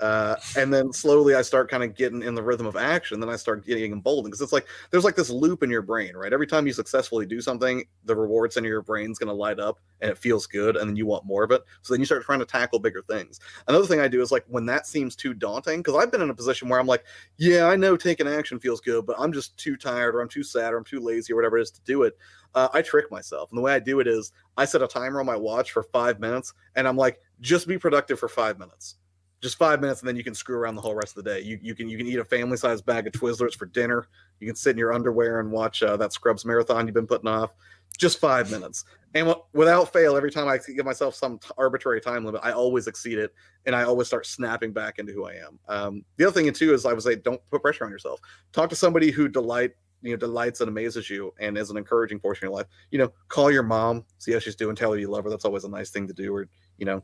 uh, 0.00 0.36
and 0.56 0.72
then 0.72 0.92
slowly 0.92 1.34
I 1.34 1.42
start 1.42 1.70
kind 1.70 1.82
of 1.82 1.94
getting 1.94 2.22
in 2.22 2.34
the 2.34 2.42
rhythm 2.42 2.66
of 2.66 2.76
action. 2.76 3.18
Then 3.20 3.28
I 3.28 3.36
start 3.36 3.66
getting 3.66 3.92
emboldened 3.92 4.30
because 4.30 4.40
it's 4.40 4.52
like 4.52 4.66
there's 4.90 5.04
like 5.04 5.16
this 5.16 5.30
loop 5.30 5.62
in 5.62 5.70
your 5.70 5.82
brain, 5.82 6.16
right? 6.16 6.32
Every 6.32 6.46
time 6.46 6.66
you 6.66 6.72
successfully 6.72 7.26
do 7.26 7.40
something, 7.40 7.84
the 8.04 8.14
reward 8.14 8.52
center 8.52 8.68
of 8.68 8.70
your 8.70 8.82
brain's 8.82 9.18
going 9.18 9.28
to 9.28 9.34
light 9.34 9.58
up 9.58 9.80
and 10.00 10.10
it 10.10 10.18
feels 10.18 10.46
good, 10.46 10.76
and 10.76 10.88
then 10.88 10.96
you 10.96 11.06
want 11.06 11.24
more 11.24 11.42
of 11.42 11.50
it. 11.50 11.62
So 11.82 11.92
then 11.92 12.00
you 12.00 12.06
start 12.06 12.24
trying 12.24 12.38
to 12.38 12.44
tackle 12.44 12.78
bigger 12.78 13.02
things. 13.02 13.40
Another 13.66 13.86
thing 13.86 14.00
I 14.00 14.08
do 14.08 14.22
is 14.22 14.30
like 14.30 14.44
when 14.48 14.66
that 14.66 14.86
seems 14.86 15.16
too 15.16 15.34
daunting, 15.34 15.80
because 15.80 15.96
I've 15.96 16.12
been 16.12 16.22
in 16.22 16.30
a 16.30 16.34
position 16.34 16.68
where 16.68 16.78
I'm 16.78 16.86
like, 16.86 17.04
yeah, 17.36 17.66
I 17.66 17.76
know 17.76 17.96
taking 17.96 18.28
action 18.28 18.60
feels 18.60 18.80
good, 18.80 19.06
but 19.06 19.16
I'm 19.18 19.32
just 19.32 19.56
too 19.56 19.76
tired 19.76 20.14
or 20.14 20.20
I'm 20.20 20.28
too 20.28 20.44
sad 20.44 20.72
or 20.72 20.78
I'm 20.78 20.84
too 20.84 21.00
lazy 21.00 21.32
or 21.32 21.36
whatever 21.36 21.58
it 21.58 21.62
is 21.62 21.70
to 21.72 21.80
do 21.82 22.04
it. 22.04 22.16
Uh, 22.54 22.68
I 22.72 22.82
trick 22.82 23.10
myself. 23.10 23.50
And 23.50 23.58
the 23.58 23.62
way 23.62 23.74
I 23.74 23.78
do 23.78 24.00
it 24.00 24.06
is 24.06 24.32
I 24.56 24.64
set 24.64 24.82
a 24.82 24.86
timer 24.86 25.20
on 25.20 25.26
my 25.26 25.36
watch 25.36 25.72
for 25.72 25.82
five 25.82 26.20
minutes 26.20 26.54
and 26.76 26.86
I'm 26.86 26.96
like, 26.96 27.20
just 27.40 27.68
be 27.68 27.78
productive 27.78 28.18
for 28.18 28.28
five 28.28 28.58
minutes. 28.58 28.96
Just 29.40 29.56
five 29.56 29.80
minutes, 29.80 30.00
and 30.00 30.08
then 30.08 30.16
you 30.16 30.24
can 30.24 30.34
screw 30.34 30.56
around 30.56 30.74
the 30.74 30.82
whole 30.82 30.94
rest 30.94 31.16
of 31.16 31.22
the 31.22 31.30
day. 31.30 31.40
You, 31.40 31.58
you 31.62 31.74
can 31.74 31.88
you 31.88 31.96
can 31.96 32.06
eat 32.06 32.18
a 32.18 32.24
family 32.24 32.56
sized 32.56 32.84
bag 32.84 33.06
of 33.06 33.12
Twizzlers 33.12 33.54
for 33.54 33.66
dinner. 33.66 34.08
You 34.40 34.46
can 34.46 34.56
sit 34.56 34.72
in 34.72 34.78
your 34.78 34.92
underwear 34.92 35.40
and 35.40 35.50
watch 35.50 35.82
uh, 35.82 35.96
that 35.96 36.12
Scrubs 36.12 36.44
marathon 36.44 36.86
you've 36.86 36.94
been 36.94 37.06
putting 37.06 37.28
off. 37.28 37.54
Just 37.98 38.18
five 38.18 38.50
minutes, 38.50 38.84
and 39.14 39.26
w- 39.28 39.44
without 39.54 39.92
fail, 39.92 40.16
every 40.16 40.30
time 40.30 40.48
I 40.48 40.58
give 40.58 40.84
myself 40.84 41.14
some 41.14 41.38
t- 41.38 41.48
arbitrary 41.56 42.00
time 42.00 42.24
limit, 42.24 42.40
I 42.44 42.52
always 42.52 42.86
exceed 42.86 43.18
it, 43.18 43.32
and 43.64 43.74
I 43.74 43.84
always 43.84 44.06
start 44.06 44.26
snapping 44.26 44.72
back 44.72 44.98
into 44.98 45.12
who 45.12 45.24
I 45.24 45.34
am. 45.34 45.58
Um, 45.68 46.04
the 46.16 46.26
other 46.26 46.32
thing 46.32 46.52
too 46.52 46.74
is 46.74 46.84
I 46.84 46.92
would 46.92 47.02
say 47.02 47.16
don't 47.16 47.40
put 47.50 47.62
pressure 47.62 47.84
on 47.84 47.90
yourself. 47.90 48.20
Talk 48.52 48.70
to 48.70 48.76
somebody 48.76 49.10
who 49.10 49.28
delight 49.28 49.72
you 50.02 50.10
know 50.10 50.16
delights 50.16 50.60
and 50.60 50.68
amazes 50.68 51.10
you 51.10 51.32
and 51.40 51.58
is 51.58 51.70
an 51.70 51.76
encouraging 51.76 52.20
portion 52.20 52.46
of 52.46 52.50
your 52.50 52.58
life. 52.58 52.66
You 52.90 52.98
know, 52.98 53.12
call 53.28 53.50
your 53.50 53.62
mom, 53.62 54.04
see 54.18 54.32
how 54.32 54.38
she's 54.38 54.56
doing, 54.56 54.76
tell 54.76 54.92
her 54.92 54.98
you 54.98 55.10
love 55.10 55.24
her. 55.24 55.30
That's 55.30 55.44
always 55.44 55.64
a 55.64 55.68
nice 55.68 55.90
thing 55.90 56.06
to 56.06 56.14
do. 56.14 56.34
Or 56.34 56.48
you 56.76 56.86
know, 56.86 57.02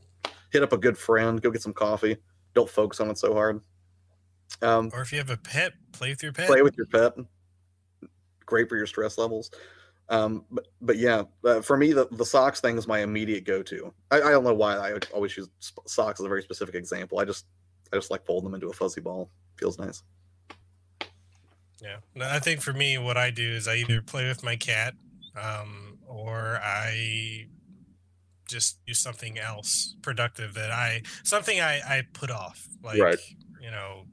hit 0.51 0.63
up 0.63 0.73
a 0.73 0.77
good 0.77 0.97
friend, 0.97 1.41
go 1.41 1.51
get 1.51 1.61
some 1.61 1.73
coffee. 1.73 2.17
Don't 2.53 2.69
focus 2.69 2.99
on 2.99 3.09
it 3.09 3.17
so 3.17 3.33
hard. 3.33 3.61
Um, 4.61 4.89
Or 4.93 5.01
if 5.01 5.11
you 5.11 5.17
have 5.17 5.29
a 5.29 5.37
pet, 5.37 5.73
play 5.91 6.09
with 6.09 6.23
your 6.23 6.31
pet. 6.31 6.47
play 6.47 6.61
with 6.61 6.77
your 6.77 6.85
pet. 6.85 7.13
Great 8.45 8.69
for 8.69 8.77
your 8.77 8.87
stress 8.87 9.17
levels. 9.17 9.51
Um, 10.07 10.45
but 10.51 10.67
but 10.81 10.97
yeah, 10.97 11.23
uh, 11.43 11.61
for 11.61 11.77
me, 11.77 11.91
the, 11.91 12.07
the 12.11 12.25
socks 12.25 12.61
thing 12.61 12.77
is 12.77 12.87
my 12.87 12.99
immediate 12.99 13.43
go 13.43 13.63
to. 13.63 13.91
I, 14.11 14.17
I 14.17 14.31
don't 14.31 14.43
know 14.43 14.53
why 14.53 14.77
I 14.77 14.99
always 15.13 15.35
use 15.35 15.49
socks 15.87 16.19
as 16.19 16.25
a 16.25 16.29
very 16.29 16.43
specific 16.43 16.75
example. 16.75 17.17
I 17.19 17.25
just 17.25 17.47
I 17.91 17.97
just 17.97 18.11
like 18.11 18.23
folding 18.23 18.45
them 18.51 18.53
into 18.53 18.69
a 18.69 18.73
fuzzy 18.73 19.01
ball. 19.01 19.31
Feels 19.57 19.79
nice. 19.79 20.03
Yeah. 21.81 21.97
I 22.21 22.39
think 22.39 22.61
for 22.61 22.73
me, 22.73 22.97
what 22.97 23.17
I 23.17 23.31
do 23.31 23.47
is 23.47 23.67
I 23.67 23.75
either 23.77 24.01
play 24.01 24.27
with 24.27 24.43
my 24.43 24.55
cat 24.55 24.93
um, 25.35 25.97
or 26.07 26.59
I 26.63 27.47
just 28.47 28.79
do 28.85 28.93
something 28.93 29.37
else 29.39 29.95
productive 30.01 30.53
that 30.53 30.71
I, 30.71 31.01
something 31.23 31.59
I, 31.59 31.75
I 31.79 32.03
put 32.13 32.31
off. 32.31 32.67
Like, 32.83 32.99
Right. 32.99 33.19
you 33.61 33.71
know, 33.71 34.03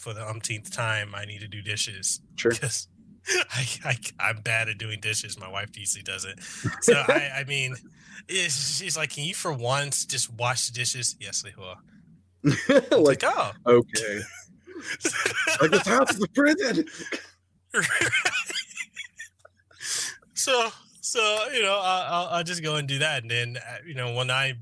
for 0.00 0.12
the 0.14 0.26
umpteenth 0.28 0.72
time, 0.72 1.14
I 1.14 1.24
need 1.24 1.40
to 1.40 1.48
do 1.48 1.62
dishes 1.62 2.20
Sure. 2.36 2.50
because 2.52 2.88
I, 3.28 3.66
I, 3.84 3.96
I'm 4.18 4.40
bad 4.42 4.68
at 4.68 4.78
doing 4.78 5.00
dishes. 5.00 5.38
My 5.38 5.48
wife 5.48 5.70
usually 5.76 6.02
does 6.02 6.24
it. 6.24 6.38
So, 6.82 6.94
I, 6.94 7.30
I 7.38 7.44
mean, 7.44 7.76
she's 8.28 8.96
like, 8.96 9.10
can 9.10 9.24
you 9.24 9.34
for 9.34 9.52
once 9.52 10.04
just 10.04 10.32
wash 10.32 10.66
the 10.66 10.72
dishes? 10.72 11.16
Yes, 11.20 11.44
I 11.46 11.50
like 11.50 11.62
like, 12.90 13.22
oh. 13.24 13.52
okay, 13.66 14.20
like 15.60 15.70
the 15.70 15.82
house 15.86 16.14
is 16.16 16.22
a 16.24 16.28
prison. 16.28 16.84
so 20.34 20.70
so 21.02 21.20
you 21.52 21.62
know 21.62 21.78
I'll, 21.82 22.28
I'll, 22.28 22.44
just 22.44 22.62
go 22.62 22.76
and 22.76 22.86
do 22.86 23.00
that. 23.00 23.22
And 23.22 23.30
then 23.30 23.56
uh, 23.58 23.78
you 23.86 23.94
know 23.94 24.14
when 24.14 24.30
i 24.30 24.54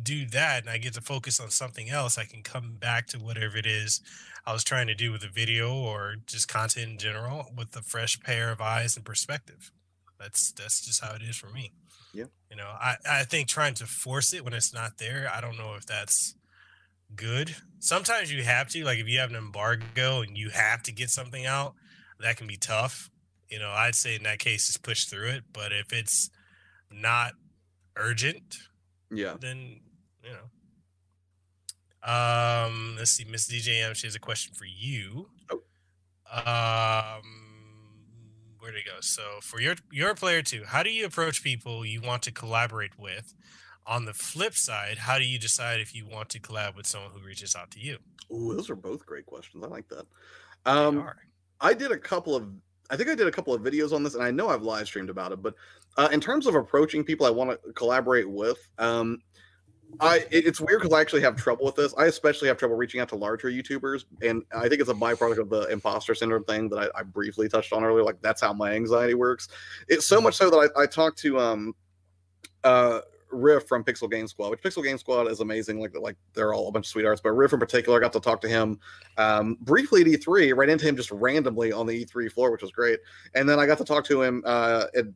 do 0.00 0.26
that 0.26 0.60
and 0.60 0.70
i 0.70 0.76
get 0.76 0.92
to 0.92 1.00
focus 1.00 1.40
on 1.40 1.48
something 1.48 1.88
else 1.88 2.18
i 2.18 2.24
can 2.24 2.42
come 2.42 2.76
back 2.78 3.06
to 3.06 3.18
whatever 3.18 3.56
it 3.56 3.64
is 3.64 4.02
i 4.44 4.52
was 4.52 4.62
trying 4.62 4.86
to 4.86 4.94
do 4.94 5.10
with 5.10 5.22
the 5.22 5.28
video 5.28 5.74
or 5.74 6.16
just 6.26 6.48
content 6.48 6.90
in 6.90 6.98
general 6.98 7.46
with 7.56 7.74
a 7.74 7.80
fresh 7.80 8.20
pair 8.20 8.52
of 8.52 8.60
eyes 8.60 8.94
and 8.96 9.04
perspective. 9.06 9.72
That's 10.20 10.52
that's 10.52 10.84
just 10.84 11.02
how 11.02 11.14
it 11.14 11.22
is 11.22 11.36
for 11.36 11.48
me. 11.48 11.72
Yeah. 12.12 12.26
you 12.50 12.56
know 12.56 12.72
i 12.80 12.96
i 13.08 13.24
think 13.24 13.48
trying 13.48 13.74
to 13.74 13.86
force 13.86 14.32
it 14.32 14.42
when 14.42 14.54
it's 14.54 14.72
not 14.72 14.96
there 14.96 15.30
i 15.34 15.42
don't 15.42 15.58
know 15.58 15.74
if 15.74 15.84
that's 15.84 16.34
good. 17.14 17.54
Sometimes 17.78 18.32
you 18.32 18.42
have 18.42 18.68
to 18.70 18.84
like 18.84 18.98
if 18.98 19.08
you 19.08 19.18
have 19.18 19.30
an 19.30 19.36
embargo 19.36 20.22
and 20.22 20.36
you 20.36 20.50
have 20.50 20.82
to 20.84 20.92
get 20.92 21.10
something 21.10 21.46
out 21.46 21.74
that 22.18 22.36
can 22.36 22.46
be 22.46 22.56
tough 22.56 23.10
you 23.48 23.58
know, 23.58 23.70
I'd 23.70 23.94
say 23.94 24.16
in 24.16 24.22
that 24.24 24.38
case, 24.38 24.66
just 24.66 24.82
push 24.82 25.04
through 25.04 25.28
it. 25.28 25.44
But 25.52 25.72
if 25.72 25.92
it's 25.92 26.30
not 26.90 27.32
urgent, 27.96 28.56
Yeah, 29.10 29.36
then 29.40 29.80
you 30.22 30.30
know. 30.30 30.50
Um, 32.02 32.94
let's 32.98 33.10
see, 33.10 33.24
Miss 33.24 33.50
DJM, 33.50 33.94
she 33.96 34.06
has 34.06 34.14
a 34.14 34.20
question 34.20 34.54
for 34.54 34.64
you. 34.64 35.28
Oh. 35.50 35.60
Um, 36.32 37.22
where 38.60 38.74
it 38.74 38.84
go? 38.84 39.00
So 39.00 39.22
for 39.42 39.60
your 39.60 39.74
your 39.90 40.14
player 40.14 40.42
two, 40.42 40.64
how 40.66 40.82
do 40.82 40.90
you 40.90 41.06
approach 41.06 41.42
people 41.42 41.84
you 41.84 42.00
want 42.00 42.22
to 42.22 42.32
collaborate 42.32 42.98
with? 42.98 43.34
On 43.88 44.04
the 44.04 44.12
flip 44.12 44.54
side, 44.54 44.98
how 44.98 45.16
do 45.16 45.24
you 45.24 45.38
decide 45.38 45.80
if 45.80 45.94
you 45.94 46.06
want 46.06 46.28
to 46.30 46.40
collab 46.40 46.74
with 46.76 46.86
someone 46.88 47.12
who 47.12 47.20
reaches 47.24 47.54
out 47.54 47.70
to 47.70 47.78
you? 47.78 47.98
Ooh, 48.32 48.52
those 48.54 48.68
are 48.68 48.74
both 48.74 49.06
great 49.06 49.26
questions. 49.26 49.62
I 49.64 49.68
like 49.68 49.88
that. 49.88 50.06
Um. 50.64 51.08
I 51.60 51.72
did 51.72 51.90
a 51.90 51.96
couple 51.96 52.36
of 52.36 52.48
I 52.90 52.96
think 52.96 53.08
I 53.08 53.14
did 53.14 53.26
a 53.26 53.32
couple 53.32 53.54
of 53.54 53.62
videos 53.62 53.92
on 53.92 54.02
this, 54.02 54.14
and 54.14 54.22
I 54.22 54.30
know 54.30 54.48
I've 54.48 54.62
live 54.62 54.86
streamed 54.86 55.10
about 55.10 55.32
it. 55.32 55.42
But 55.42 55.54
uh, 55.96 56.08
in 56.12 56.20
terms 56.20 56.46
of 56.46 56.54
approaching 56.54 57.04
people 57.04 57.26
I 57.26 57.30
want 57.30 57.50
to 57.50 57.72
collaborate 57.72 58.28
with, 58.28 58.58
um, 58.78 59.18
I 60.00 60.18
it- 60.30 60.46
it's 60.46 60.60
weird 60.60 60.82
because 60.82 60.96
I 60.96 61.00
actually 61.00 61.22
have 61.22 61.36
trouble 61.36 61.64
with 61.64 61.76
this. 61.76 61.94
I 61.96 62.06
especially 62.06 62.48
have 62.48 62.58
trouble 62.58 62.76
reaching 62.76 63.00
out 63.00 63.08
to 63.10 63.16
larger 63.16 63.48
YouTubers, 63.48 64.04
and 64.22 64.42
I 64.54 64.68
think 64.68 64.80
it's 64.80 64.90
a 64.90 64.94
byproduct 64.94 65.38
of 65.38 65.48
the 65.48 65.62
imposter 65.68 66.14
syndrome 66.14 66.44
thing 66.44 66.68
that 66.70 66.90
I, 66.94 67.00
I 67.00 67.02
briefly 67.02 67.48
touched 67.48 67.72
on 67.72 67.84
earlier. 67.84 68.04
Like 68.04 68.20
that's 68.20 68.40
how 68.40 68.52
my 68.52 68.72
anxiety 68.72 69.14
works. 69.14 69.48
It's 69.88 70.06
so 70.06 70.20
much 70.20 70.34
so 70.34 70.50
that 70.50 70.70
I, 70.76 70.82
I 70.82 70.86
talked 70.86 71.18
to 71.20 71.38
um 71.38 71.74
uh 72.64 73.00
Riff 73.30 73.66
from 73.66 73.84
Pixel 73.84 74.10
Game 74.10 74.26
Squad, 74.26 74.50
which 74.50 74.62
Pixel 74.62 74.82
Game 74.82 74.98
Squad 74.98 75.28
is 75.28 75.40
amazing. 75.40 75.80
Like 75.80 75.96
like 75.98 76.16
they're 76.34 76.54
all 76.54 76.68
a 76.68 76.72
bunch 76.72 76.86
of 76.86 76.90
sweethearts, 76.90 77.20
but 77.20 77.32
Riff 77.32 77.52
in 77.52 77.58
particular, 77.58 77.98
I 77.98 78.00
got 78.00 78.12
to 78.14 78.20
talk 78.20 78.40
to 78.42 78.48
him 78.48 78.78
um, 79.18 79.56
briefly 79.60 80.02
at 80.02 80.06
E3, 80.06 80.56
ran 80.56 80.70
into 80.70 80.86
him 80.86 80.96
just 80.96 81.10
randomly 81.10 81.72
on 81.72 81.86
the 81.86 82.04
E3 82.04 82.30
floor, 82.30 82.50
which 82.50 82.62
was 82.62 82.72
great. 82.72 83.00
And 83.34 83.48
then 83.48 83.58
I 83.58 83.66
got 83.66 83.78
to 83.78 83.84
talk 83.84 84.04
to 84.06 84.22
him 84.22 84.42
uh, 84.46 84.84
at, 84.94 85.06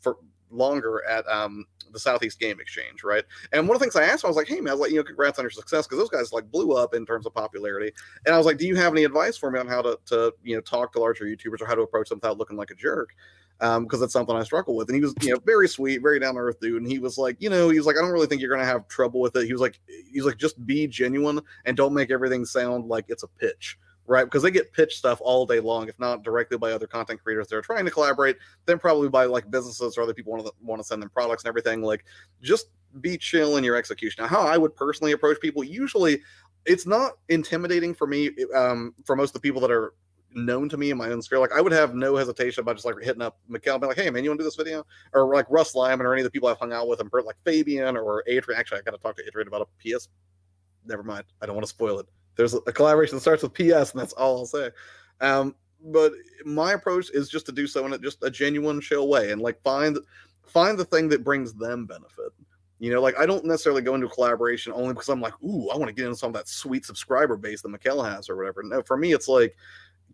for 0.00 0.16
longer 0.50 1.02
at 1.08 1.26
um, 1.28 1.64
the 1.92 1.98
Southeast 1.98 2.38
Game 2.38 2.60
Exchange, 2.60 3.04
right? 3.04 3.24
And 3.52 3.66
one 3.66 3.76
of 3.76 3.80
the 3.80 3.84
things 3.84 3.96
I 3.96 4.04
asked 4.04 4.24
him, 4.24 4.28
I 4.28 4.30
was 4.30 4.36
like, 4.36 4.48
"Hey 4.48 4.60
man, 4.60 4.70
I 4.70 4.74
was 4.74 4.80
like, 4.80 4.90
you 4.90 4.96
know, 4.96 5.04
congrats 5.04 5.38
on 5.38 5.44
your 5.44 5.50
success 5.50 5.86
because 5.86 5.98
those 5.98 6.10
guys 6.10 6.32
like 6.32 6.50
blew 6.50 6.72
up 6.72 6.94
in 6.94 7.06
terms 7.06 7.26
of 7.26 7.34
popularity." 7.34 7.92
And 8.26 8.34
I 8.34 8.38
was 8.38 8.46
like, 8.46 8.58
"Do 8.58 8.66
you 8.66 8.76
have 8.76 8.92
any 8.92 9.04
advice 9.04 9.36
for 9.36 9.50
me 9.50 9.58
on 9.58 9.66
how 9.66 9.82
to, 9.82 9.98
to 10.06 10.32
you 10.42 10.54
know 10.54 10.60
talk 10.60 10.92
to 10.92 11.00
larger 11.00 11.24
YouTubers 11.24 11.60
or 11.60 11.66
how 11.66 11.74
to 11.74 11.82
approach 11.82 12.08
them 12.08 12.18
without 12.18 12.38
looking 12.38 12.56
like 12.56 12.70
a 12.70 12.74
jerk?" 12.74 13.10
Um, 13.62 13.84
because 13.84 14.00
that's 14.00 14.12
something 14.12 14.34
I 14.34 14.42
struggle 14.42 14.74
with. 14.74 14.88
And 14.88 14.96
he 14.96 15.00
was, 15.00 15.14
you 15.22 15.32
know, 15.32 15.40
very 15.46 15.68
sweet, 15.68 16.02
very 16.02 16.18
down 16.18 16.34
to 16.34 16.40
earth 16.40 16.58
dude. 16.60 16.82
And 16.82 16.90
he 16.90 16.98
was 16.98 17.16
like, 17.16 17.36
you 17.38 17.48
know, 17.48 17.68
he 17.68 17.78
was 17.78 17.86
like, 17.86 17.96
I 17.96 18.00
don't 18.00 18.10
really 18.10 18.26
think 18.26 18.40
you're 18.40 18.50
gonna 18.50 18.64
have 18.64 18.88
trouble 18.88 19.20
with 19.20 19.36
it. 19.36 19.46
He 19.46 19.52
was 19.52 19.62
like, 19.62 19.78
he's 20.12 20.24
like, 20.24 20.36
just 20.36 20.66
be 20.66 20.88
genuine 20.88 21.40
and 21.64 21.76
don't 21.76 21.94
make 21.94 22.10
everything 22.10 22.44
sound 22.44 22.88
like 22.88 23.04
it's 23.08 23.22
a 23.22 23.28
pitch 23.28 23.78
right? 24.06 24.24
Because 24.24 24.42
they 24.42 24.50
get 24.50 24.72
pitched 24.72 24.98
stuff 24.98 25.20
all 25.22 25.46
day 25.46 25.60
long, 25.60 25.88
if 25.88 25.98
not 25.98 26.22
directly 26.22 26.58
by 26.58 26.72
other 26.72 26.86
content 26.86 27.22
creators 27.22 27.48
that 27.48 27.56
are 27.56 27.62
trying 27.62 27.84
to 27.84 27.90
collaborate, 27.90 28.36
then 28.66 28.78
probably 28.78 29.08
by 29.08 29.24
like 29.24 29.50
businesses 29.50 29.96
or 29.96 30.02
other 30.02 30.14
people 30.14 30.32
want 30.32 30.44
to 30.44 30.52
want 30.62 30.80
to 30.80 30.84
send 30.84 31.02
them 31.02 31.10
products 31.10 31.44
and 31.44 31.48
everything. 31.48 31.82
Like, 31.82 32.04
just 32.42 32.66
be 33.00 33.16
chill 33.16 33.56
in 33.56 33.64
your 33.64 33.76
execution. 33.76 34.22
Now, 34.22 34.28
how 34.28 34.42
I 34.42 34.58
would 34.58 34.74
personally 34.74 35.12
approach 35.12 35.40
people, 35.40 35.64
usually, 35.64 36.20
it's 36.66 36.86
not 36.86 37.12
intimidating 37.28 37.94
for 37.94 38.06
me. 38.06 38.30
Um, 38.54 38.94
for 39.04 39.16
most 39.16 39.30
of 39.30 39.34
the 39.34 39.40
people 39.40 39.60
that 39.60 39.70
are 39.70 39.94
known 40.34 40.68
to 40.68 40.76
me 40.76 40.90
in 40.90 40.96
my 40.96 41.10
own 41.10 41.22
sphere, 41.22 41.38
like 41.38 41.52
I 41.52 41.60
would 41.60 41.72
have 41.72 41.94
no 41.94 42.16
hesitation 42.16 42.62
about 42.62 42.76
just 42.76 42.84
like 42.84 42.94
hitting 43.02 43.22
up 43.22 43.38
Mekel 43.50 43.72
and 43.72 43.80
be 43.80 43.86
like, 43.86 43.96
hey 43.96 44.10
man, 44.10 44.24
you 44.24 44.30
want 44.30 44.40
to 44.40 44.42
do 44.42 44.46
this 44.46 44.56
video? 44.56 44.84
Or 45.12 45.34
like 45.34 45.46
Russ 45.48 45.74
Lyman 45.74 46.06
or 46.06 46.12
any 46.12 46.22
of 46.22 46.24
the 46.24 46.30
people 46.30 46.48
I've 46.48 46.58
hung 46.58 46.72
out 46.72 46.88
with, 46.88 47.00
and 47.00 47.10
like 47.24 47.36
Fabian 47.44 47.96
or 47.96 48.22
Adrian. 48.26 48.58
Actually, 48.58 48.78
I 48.78 48.82
got 48.82 48.92
to 48.92 48.98
talk 48.98 49.16
to 49.16 49.26
Adrian 49.26 49.48
about 49.48 49.68
a 49.68 49.96
PS. 49.96 50.08
Never 50.84 51.02
mind. 51.02 51.24
I 51.40 51.46
don't 51.46 51.54
want 51.54 51.64
to 51.66 51.70
spoil 51.70 51.98
it. 51.98 52.06
There's 52.36 52.54
a 52.54 52.72
collaboration 52.72 53.16
that 53.16 53.20
starts 53.20 53.42
with 53.42 53.54
PS, 53.54 53.92
and 53.92 54.00
that's 54.00 54.14
all 54.14 54.38
I'll 54.38 54.46
say. 54.46 54.70
Um, 55.20 55.54
but 55.84 56.12
my 56.44 56.72
approach 56.72 57.10
is 57.12 57.28
just 57.28 57.46
to 57.46 57.52
do 57.52 57.66
so 57.66 57.84
in 57.86 57.92
a, 57.92 57.98
just 57.98 58.22
a 58.22 58.30
genuine, 58.30 58.80
chill 58.80 59.08
way, 59.08 59.32
and 59.32 59.40
like 59.40 59.60
find 59.62 59.98
find 60.46 60.78
the 60.78 60.84
thing 60.84 61.08
that 61.08 61.24
brings 61.24 61.54
them 61.54 61.86
benefit. 61.86 62.32
You 62.78 62.92
know, 62.92 63.00
like 63.00 63.18
I 63.18 63.26
don't 63.26 63.44
necessarily 63.44 63.82
go 63.82 63.94
into 63.94 64.08
collaboration 64.08 64.72
only 64.72 64.92
because 64.94 65.08
I'm 65.08 65.20
like, 65.20 65.34
ooh, 65.42 65.68
I 65.70 65.76
want 65.76 65.88
to 65.88 65.92
get 65.92 66.06
into 66.06 66.16
some 66.16 66.28
of 66.28 66.34
that 66.34 66.48
sweet 66.48 66.84
subscriber 66.84 67.36
base 67.36 67.62
that 67.62 67.68
Mekel 67.68 68.04
has 68.04 68.28
or 68.28 68.36
whatever. 68.36 68.62
No, 68.64 68.82
for 68.82 68.96
me, 68.96 69.12
it's 69.12 69.28
like 69.28 69.56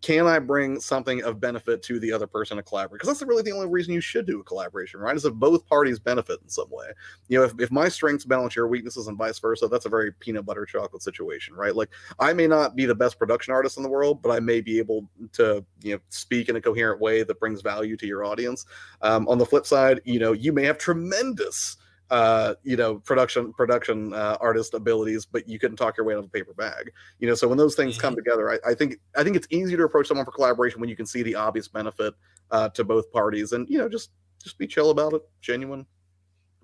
can 0.01 0.27
I 0.27 0.39
bring 0.39 0.79
something 0.79 1.23
of 1.23 1.39
benefit 1.39 1.81
to 1.83 1.99
the 1.99 2.11
other 2.11 2.27
person 2.27 2.57
to 2.57 2.63
collaborate? 2.63 2.99
Because 2.99 3.07
that's 3.07 3.27
really 3.27 3.43
the 3.43 3.51
only 3.51 3.67
reason 3.67 3.93
you 3.93 4.01
should 4.01 4.25
do 4.25 4.39
a 4.39 4.43
collaboration, 4.43 4.99
right? 4.99 5.15
Is 5.15 5.25
if 5.25 5.33
both 5.33 5.65
parties 5.65 5.99
benefit 5.99 6.39
in 6.43 6.49
some 6.49 6.69
way. 6.69 6.87
You 7.27 7.39
know, 7.39 7.45
if, 7.45 7.53
if 7.59 7.71
my 7.71 7.89
strengths 7.89 8.25
balance 8.25 8.55
your 8.55 8.67
weaknesses 8.67 9.07
and 9.07 9.17
vice 9.17 9.39
versa, 9.39 9.67
that's 9.67 9.85
a 9.85 9.89
very 9.89 10.11
peanut 10.13 10.45
butter 10.45 10.65
chocolate 10.65 11.03
situation, 11.03 11.55
right? 11.55 11.75
Like 11.75 11.89
I 12.19 12.33
may 12.33 12.47
not 12.47 12.75
be 12.75 12.85
the 12.85 12.95
best 12.95 13.19
production 13.19 13.53
artist 13.53 13.77
in 13.77 13.83
the 13.83 13.89
world, 13.89 14.21
but 14.21 14.31
I 14.31 14.39
may 14.39 14.61
be 14.61 14.79
able 14.79 15.09
to, 15.33 15.63
you 15.81 15.95
know, 15.95 16.01
speak 16.09 16.49
in 16.49 16.55
a 16.55 16.61
coherent 16.61 17.01
way 17.01 17.23
that 17.23 17.39
brings 17.39 17.61
value 17.61 17.97
to 17.97 18.07
your 18.07 18.23
audience. 18.23 18.65
Um, 19.01 19.27
on 19.27 19.37
the 19.37 19.45
flip 19.45 19.65
side, 19.65 20.01
you 20.05 20.19
know, 20.19 20.33
you 20.33 20.53
may 20.53 20.63
have 20.63 20.77
tremendous 20.77 21.77
uh, 22.09 22.55
you 22.63 22.75
know, 22.75 22.95
production 22.99 23.53
production 23.53 24.13
uh, 24.13 24.37
artist 24.41 24.73
abilities, 24.73 25.25
but 25.25 25.47
you 25.47 25.59
couldn't 25.59 25.77
talk 25.77 25.97
your 25.97 26.05
way 26.05 26.13
out 26.13 26.19
of 26.19 26.25
a 26.25 26.29
paper 26.29 26.53
bag. 26.53 26.91
You 27.19 27.27
know, 27.27 27.35
so 27.35 27.47
when 27.47 27.57
those 27.57 27.75
things 27.75 27.97
come 27.97 28.13
mm-hmm. 28.13 28.19
together, 28.19 28.51
I, 28.51 28.71
I, 28.71 28.73
think 28.73 28.95
I 29.15 29.23
think 29.23 29.35
it's 29.35 29.47
easier 29.49 29.77
to 29.77 29.83
approach 29.83 30.07
someone 30.07 30.25
for 30.25 30.31
collaboration 30.31 30.79
when 30.79 30.89
you 30.89 30.95
can 30.95 31.05
see 31.05 31.23
the 31.23 31.35
obvious 31.35 31.67
benefit 31.67 32.13
uh, 32.51 32.69
to 32.69 32.83
both 32.83 33.11
parties, 33.11 33.51
and 33.51 33.69
you 33.69 33.77
know, 33.77 33.87
just 33.87 34.11
just 34.41 34.57
be 34.57 34.67
chill 34.67 34.89
about 34.89 35.13
it, 35.13 35.21
genuine. 35.41 35.85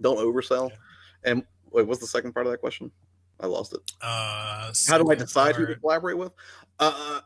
Don't 0.01 0.17
oversell. 0.17 0.71
And 1.23 1.43
wait, 1.71 1.87
what's 1.87 2.01
the 2.01 2.07
second 2.07 2.33
part 2.33 2.45
of 2.45 2.51
that 2.51 2.59
question? 2.59 2.91
I 3.39 3.47
lost 3.47 3.73
it. 3.73 3.79
Uh, 4.01 4.71
How 4.87 4.97
do 4.97 5.11
I 5.11 5.15
decide 5.15 5.55
who 5.55 5.65
to 5.65 5.75
collaborate 5.75 6.17
with? 6.17 6.31
Uh, 6.79 7.19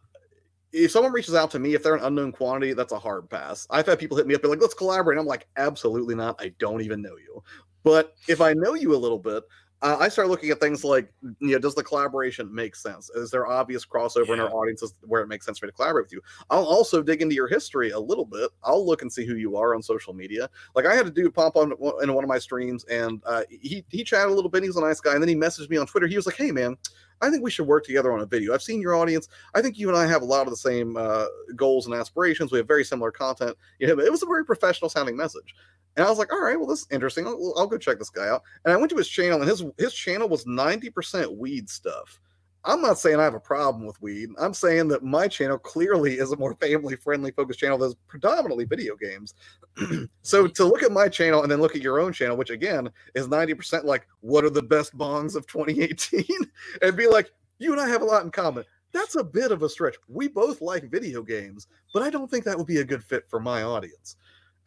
if 0.71 0.91
someone 0.91 1.11
reaches 1.11 1.33
out 1.33 1.51
to 1.51 1.59
me, 1.59 1.73
if 1.73 1.83
they're 1.83 1.95
an 1.95 2.03
unknown 2.03 2.31
quantity, 2.31 2.73
that's 2.73 2.91
a 2.91 2.99
hard 2.99 3.29
pass. 3.29 3.67
I've 3.69 3.87
had 3.87 3.99
people 3.99 4.17
hit 4.17 4.27
me 4.27 4.35
up, 4.35 4.41
be 4.41 4.47
like, 4.47 4.61
let's 4.61 4.73
collaborate. 4.73 5.17
I'm 5.17 5.25
like, 5.25 5.47
absolutely 5.57 6.15
not. 6.15 6.39
I 6.39 6.53
don't 6.59 6.81
even 6.81 7.01
know 7.01 7.15
you. 7.17 7.43
But 7.83 8.15
if 8.27 8.41
I 8.41 8.53
know 8.53 8.73
you 8.73 8.93
a 8.93 8.97
little 8.97 9.19
bit, 9.19 9.43
uh, 9.81 9.95
I 9.97 10.09
start 10.09 10.27
looking 10.27 10.49
at 10.49 10.59
things 10.59 10.83
like, 10.83 11.11
you 11.39 11.51
know, 11.51 11.59
does 11.59 11.73
the 11.73 11.83
collaboration 11.83 12.53
make 12.53 12.75
sense? 12.75 13.09
Is 13.11 13.31
there 13.31 13.47
obvious 13.47 13.85
crossover 13.85 14.27
yeah. 14.27 14.33
in 14.33 14.39
our 14.41 14.53
audiences 14.53 14.93
where 15.03 15.21
it 15.21 15.27
makes 15.27 15.45
sense 15.45 15.59
for 15.59 15.67
me 15.67 15.71
to 15.71 15.75
collaborate 15.75 16.05
with 16.05 16.11
you? 16.11 16.21
I'll 16.49 16.65
also 16.65 17.01
dig 17.01 17.21
into 17.21 17.33
your 17.33 17.47
history 17.47 17.91
a 17.91 17.99
little 17.99 18.25
bit. 18.25 18.49
I'll 18.61 18.85
look 18.85 19.01
and 19.01 19.11
see 19.11 19.25
who 19.25 19.35
you 19.35 19.55
are 19.55 19.73
on 19.73 19.81
social 19.81 20.13
media. 20.13 20.49
Like 20.75 20.85
I 20.85 20.95
had 20.95 21.07
a 21.07 21.11
dude 21.11 21.33
pop 21.33 21.55
on 21.55 21.71
in 22.03 22.13
one 22.13 22.23
of 22.23 22.27
my 22.27 22.39
streams, 22.39 22.83
and 22.85 23.21
uh, 23.25 23.43
he 23.49 23.85
he 23.89 24.03
chatted 24.03 24.31
a 24.31 24.35
little 24.35 24.51
bit. 24.51 24.63
He's 24.63 24.75
a 24.75 24.81
nice 24.81 24.99
guy, 24.99 25.13
and 25.13 25.21
then 25.21 25.29
he 25.29 25.35
messaged 25.35 25.69
me 25.69 25.77
on 25.77 25.87
Twitter. 25.87 26.07
He 26.07 26.15
was 26.15 26.25
like, 26.25 26.35
"Hey, 26.35 26.51
man." 26.51 26.75
I 27.21 27.29
think 27.29 27.43
we 27.43 27.51
should 27.51 27.67
work 27.67 27.83
together 27.83 28.13
on 28.13 28.21
a 28.21 28.25
video. 28.25 28.53
I've 28.53 28.61
seen 28.61 28.79
your 28.79 28.95
audience. 28.95 29.27
I 29.53 29.61
think 29.61 29.77
you 29.77 29.89
and 29.89 29.97
I 29.97 30.07
have 30.07 30.21
a 30.21 30.25
lot 30.25 30.43
of 30.43 30.51
the 30.51 30.57
same 30.57 30.95
uh, 30.95 31.25
goals 31.53 31.85
and 31.85 31.93
aspirations. 31.93 32.49
We 32.49 32.59
have 32.59 32.67
very 32.67 32.85
similar 32.85 33.11
content. 33.11 33.57
You 33.77 33.87
know, 33.87 34.01
it 34.01 34.09
was 34.09 34.23
a 34.23 34.25
very 34.25 34.45
professional 34.45 34.87
sounding 34.87 35.17
message. 35.17 35.53
And 35.97 36.05
I 36.05 36.09
was 36.09 36.19
like, 36.19 36.31
all 36.31 36.41
right, 36.41 36.57
well, 36.57 36.67
this 36.67 36.81
is 36.81 36.87
interesting. 36.91 37.27
I'll, 37.27 37.53
I'll, 37.57 37.67
go 37.67 37.77
check 37.77 37.99
this 37.99 38.09
guy 38.09 38.27
out. 38.29 38.43
And 38.63 38.73
I 38.73 38.77
went 38.77 38.89
to 38.91 38.97
his 38.97 39.09
channel, 39.09 39.41
and 39.41 39.49
his 39.49 39.63
his 39.77 39.93
channel 39.93 40.29
was 40.29 40.45
90% 40.45 41.35
weed 41.35 41.69
stuff. 41.69 42.19
I'm 42.65 42.81
not 42.81 42.99
saying 42.99 43.19
I 43.19 43.23
have 43.23 43.35
a 43.35 43.39
problem 43.39 43.85
with 43.85 44.01
weed. 44.01 44.29
I'm 44.37 44.53
saying 44.53 44.89
that 44.89 45.03
my 45.03 45.27
channel 45.27 45.57
clearly 45.57 46.19
is 46.19 46.31
a 46.31 46.37
more 46.37 46.55
family 46.55 46.95
friendly 46.97 47.31
focused 47.31 47.59
channel 47.59 47.77
that's 47.77 47.95
predominantly 48.07 48.65
video 48.65 48.95
games. 48.97 49.33
so 50.23 50.45
to 50.45 50.65
look 50.65 50.83
at 50.83 50.91
my 50.91 51.07
channel 51.07 51.41
and 51.41 51.51
then 51.51 51.61
look 51.61 51.75
at 51.75 51.81
your 51.81 52.01
own 52.01 52.11
channel, 52.11 52.35
which 52.35 52.49
again 52.49 52.89
is 53.15 53.27
90% 53.27 53.85
like, 53.85 54.07
what 54.19 54.43
are 54.43 54.49
the 54.49 54.61
best 54.61 54.97
bongs 54.97 55.35
of 55.35 55.47
2018? 55.47 56.25
and 56.81 56.97
be 56.97 57.07
like, 57.07 57.31
you 57.59 57.71
and 57.71 57.79
I 57.79 57.87
have 57.87 58.01
a 58.01 58.05
lot 58.05 58.23
in 58.23 58.31
common. 58.31 58.65
That's 58.91 59.15
a 59.15 59.23
bit 59.23 59.51
of 59.51 59.63
a 59.63 59.69
stretch. 59.69 59.95
We 60.07 60.27
both 60.27 60.61
like 60.61 60.89
video 60.89 61.21
games, 61.21 61.67
but 61.93 62.03
I 62.03 62.09
don't 62.09 62.29
think 62.29 62.43
that 62.45 62.57
would 62.57 62.67
be 62.67 62.79
a 62.79 62.85
good 62.85 63.03
fit 63.03 63.29
for 63.29 63.39
my 63.39 63.63
audience. 63.63 64.17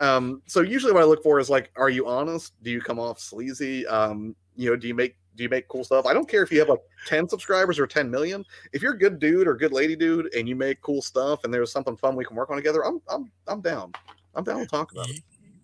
Um, 0.03 0.43
so 0.47 0.63
usually 0.63 0.93
what 0.93 1.03
I 1.03 1.07
look 1.07 1.23
for 1.23 1.39
is 1.39 1.49
like, 1.49 1.71
are 1.77 1.89
you 1.89 2.09
honest? 2.09 2.55
Do 2.63 2.71
you 2.73 2.81
come 2.81 2.99
off 2.99 3.21
sleazy? 3.21 3.87
Um, 3.87 4.35
you 4.57 4.69
know, 4.69 4.77
do 4.77 4.89
you 4.89 4.95
make 4.95 5.17
do 5.37 5.45
you 5.45 5.49
make 5.49 5.69
cool 5.69 5.85
stuff? 5.85 6.05
I 6.07 6.13
don't 6.13 6.29
care 6.29 6.43
if 6.43 6.51
you 6.51 6.59
have 6.59 6.69
like 6.69 6.83
10 7.07 7.29
subscribers 7.29 7.79
or 7.79 7.87
10 7.87 8.11
million. 8.11 8.45
If 8.73 8.83
you're 8.83 8.93
a 8.93 8.99
good 8.99 9.19
dude 9.19 9.49
or 9.49 9.55
good 9.55 9.73
lady 9.73 9.97
dude 9.97 10.35
and 10.35 10.47
you 10.47 10.57
make 10.57 10.81
cool 10.83 11.01
stuff 11.01 11.45
and 11.45 11.55
there's 11.55 11.73
something 11.73 11.97
fun 11.97 12.17
we 12.17 12.25
can 12.25 12.37
work 12.37 12.51
on 12.51 12.57
together, 12.57 12.85
I'm 12.85 13.01
I'm 13.09 13.31
I'm 13.47 13.61
down. 13.61 13.93
I'm 14.35 14.45
down 14.45 14.59
to 14.59 14.67
talk 14.67 14.91
about 14.93 15.09
it. 15.09 15.21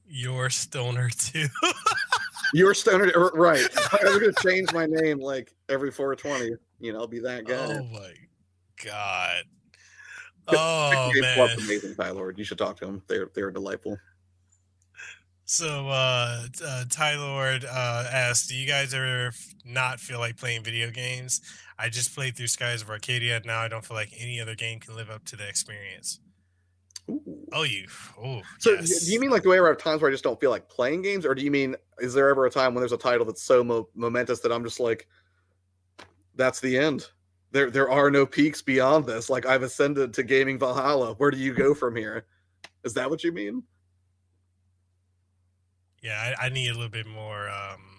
You're 0.07 0.51
stoner 0.51 1.11
too. 1.11 1.47
You're 2.55 2.75
stoner, 2.75 3.11
right? 3.35 3.69
I 3.93 4.05
was 4.05 4.19
gonna 4.21 4.33
change 4.41 4.73
my 4.73 4.87
name 4.87 5.19
like 5.19 5.53
every 5.69 5.91
420. 5.91 6.57
You 6.79 6.93
know, 6.93 7.01
I'll 7.01 7.09
be 7.09 7.19
that 7.21 7.45
guy. 7.45 7.57
Oh 7.57 7.83
my 7.85 8.13
god. 8.85 9.43
Oh 10.47 11.11
man, 11.15 11.59
amazing, 11.59 11.95
Tyler. 11.97 12.33
You 12.35 12.45
should 12.45 12.57
talk 12.57 12.79
to 12.79 12.87
them. 12.87 13.03
They're 13.07 13.31
they're 13.35 13.51
delightful. 13.51 13.99
So 15.51 15.89
uh, 15.89 16.43
uh 16.63 16.85
Tylord 16.91 17.65
uh 17.65 18.05
asked, 18.13 18.51
"Do 18.51 18.55
you 18.55 18.69
guys 18.69 18.93
ever 18.93 19.33
not 19.65 19.99
feel 19.99 20.19
like 20.19 20.37
playing 20.37 20.63
video 20.63 20.91
games? 20.91 21.41
I 21.79 21.89
just 21.89 22.15
played 22.15 22.37
through 22.37 22.49
Skies 22.49 22.83
of 22.83 22.91
Arcadia. 22.91 23.37
And 23.37 23.47
now 23.47 23.61
I 23.61 23.69
don't 23.69 23.83
feel 23.83 23.97
like 23.97 24.11
any 24.19 24.43
other 24.43 24.55
game 24.55 24.79
can 24.79 24.95
live 24.95 25.09
up 25.09 25.25
to 25.25 25.37
the 25.37 25.49
experience." 25.49 26.21
Ooh. 27.09 27.23
Oh, 27.55 27.63
you. 27.63 27.87
Oh, 28.23 28.43
so 28.59 28.73
yes. 28.73 29.07
do 29.07 29.13
you 29.13 29.19
mean 29.19 29.31
like 29.31 29.43
the 29.43 29.49
way 29.49 29.59
I 29.59 29.67
have 29.67 29.79
times 29.79 30.03
where 30.03 30.11
I 30.11 30.13
just 30.13 30.23
don't 30.23 30.39
feel 30.39 30.51
like 30.51 30.69
playing 30.69 31.01
games, 31.01 31.25
or 31.25 31.35
do 31.35 31.43
you 31.43 31.51
mean 31.51 31.77
is 31.99 32.13
there 32.13 32.29
ever 32.29 32.45
a 32.45 32.51
time 32.51 32.75
when 32.75 32.83
there's 32.83 32.93
a 32.93 32.99
title 32.99 33.25
that's 33.25 33.43
so 33.43 33.65
mo- 33.65 33.89
momentous 33.95 34.41
that 34.41 34.53
I'm 34.53 34.63
just 34.63 34.81
like, 34.81 35.09
that's 36.35 36.61
the 36.61 36.77
end? 36.77 37.07
There, 37.53 37.71
there 37.71 37.91
are 37.91 38.11
no 38.11 38.27
peaks 38.27 38.61
beyond 38.61 39.07
this. 39.07 39.31
Like 39.31 39.47
I've 39.47 39.63
ascended 39.63 40.13
to 40.13 40.23
gaming 40.23 40.59
Valhalla. 40.59 41.15
Where 41.15 41.31
do 41.31 41.39
you 41.39 41.55
go 41.55 41.73
from 41.73 41.97
here? 41.97 42.27
Is 42.85 42.93
that 42.93 43.09
what 43.09 43.25
you 43.25 43.33
mean? 43.33 43.63
Yeah, 46.03 46.35
I, 46.39 46.47
I 46.47 46.49
need 46.49 46.69
a 46.69 46.75
little 46.75 46.89
bit 46.89 47.07
more 47.07 47.49
um 47.49 47.99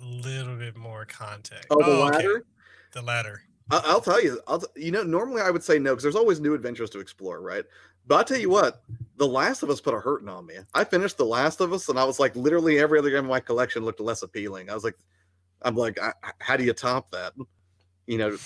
little 0.00 0.56
bit 0.56 0.76
more 0.76 1.04
context. 1.04 1.68
Oh, 1.70 1.78
the 1.78 1.96
oh, 1.96 2.04
ladder? 2.04 2.36
Okay. 2.36 2.46
The 2.92 3.02
ladder. 3.02 3.42
I'll 3.70 4.00
tell 4.00 4.22
you. 4.22 4.40
I'll 4.46 4.60
t- 4.60 4.66
you 4.76 4.90
know 4.90 5.02
normally 5.02 5.40
I 5.40 5.50
would 5.50 5.62
say 5.64 5.78
no 5.78 5.92
because 5.92 6.02
there's 6.02 6.16
always 6.16 6.40
new 6.40 6.54
adventures 6.54 6.90
to 6.90 6.98
explore, 6.98 7.40
right? 7.40 7.64
But 8.06 8.16
I'll 8.16 8.24
tell 8.24 8.38
you 8.38 8.50
what, 8.50 8.82
The 9.16 9.26
Last 9.26 9.62
of 9.62 9.70
Us 9.70 9.80
put 9.80 9.94
a 9.94 10.00
hurting 10.00 10.28
on 10.28 10.44
me. 10.44 10.56
I 10.74 10.84
finished 10.84 11.16
The 11.16 11.24
Last 11.24 11.60
of 11.60 11.72
Us 11.72 11.88
and 11.88 11.98
I 11.98 12.04
was 12.04 12.18
like, 12.18 12.34
literally 12.34 12.80
every 12.80 12.98
other 12.98 13.10
game 13.10 13.20
in 13.20 13.26
my 13.26 13.40
collection 13.40 13.84
looked 13.84 14.00
less 14.00 14.22
appealing. 14.22 14.68
I 14.68 14.74
was 14.74 14.82
like, 14.82 14.96
I'm 15.62 15.76
like, 15.76 16.00
I, 16.00 16.12
how 16.40 16.56
do 16.56 16.64
you 16.64 16.72
top 16.72 17.12
that? 17.12 17.32
You 18.06 18.18
know, 18.18 18.36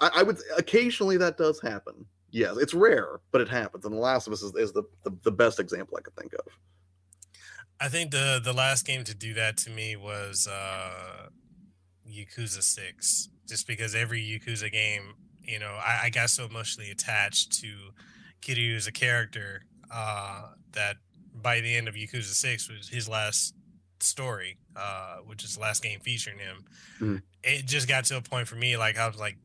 I, 0.00 0.10
I 0.16 0.22
would 0.24 0.38
occasionally 0.58 1.16
that 1.18 1.38
does 1.38 1.60
happen. 1.60 2.04
Yes, 2.30 2.56
it's 2.56 2.74
rare, 2.74 3.20
but 3.32 3.40
it 3.40 3.48
happens. 3.48 3.84
And 3.84 3.94
The 3.94 3.98
Last 3.98 4.26
of 4.26 4.32
Us 4.32 4.42
is, 4.42 4.54
is 4.56 4.72
the, 4.72 4.82
the, 5.04 5.16
the 5.22 5.30
best 5.30 5.60
example 5.60 5.96
I 5.96 6.02
could 6.02 6.16
think 6.16 6.32
of. 6.34 6.52
I 7.80 7.88
think 7.88 8.10
the 8.10 8.40
the 8.42 8.54
last 8.54 8.86
game 8.86 9.04
to 9.04 9.14
do 9.14 9.34
that 9.34 9.58
to 9.58 9.70
me 9.70 9.96
was 9.96 10.48
uh 10.48 11.28
Yakuza 12.08 12.62
Six, 12.62 13.28
just 13.46 13.66
because 13.66 13.94
every 13.94 14.22
Yakuza 14.22 14.72
game, 14.72 15.14
you 15.42 15.58
know, 15.58 15.78
I, 15.84 16.04
I 16.04 16.10
got 16.10 16.30
so 16.30 16.46
emotionally 16.46 16.90
attached 16.90 17.52
to 17.60 17.68
Kiryu 18.42 18.76
as 18.76 18.86
a 18.86 18.92
character 18.92 19.62
uh, 19.92 20.52
that 20.72 20.96
by 21.34 21.60
the 21.60 21.74
end 21.74 21.88
of 21.88 21.94
Yakuza 21.94 22.32
Six 22.32 22.70
was 22.70 22.88
his 22.88 23.08
last 23.08 23.54
story, 24.00 24.58
uh, 24.74 25.16
which 25.26 25.44
is 25.44 25.56
the 25.56 25.60
last 25.60 25.82
game 25.82 26.00
featuring 26.00 26.38
him. 26.38 26.64
Mm. 27.00 27.22
It 27.42 27.66
just 27.66 27.88
got 27.88 28.04
to 28.06 28.16
a 28.16 28.22
point 28.22 28.48
for 28.48 28.56
me, 28.56 28.76
like 28.76 28.98
I 28.98 29.06
was 29.06 29.18
like, 29.18 29.36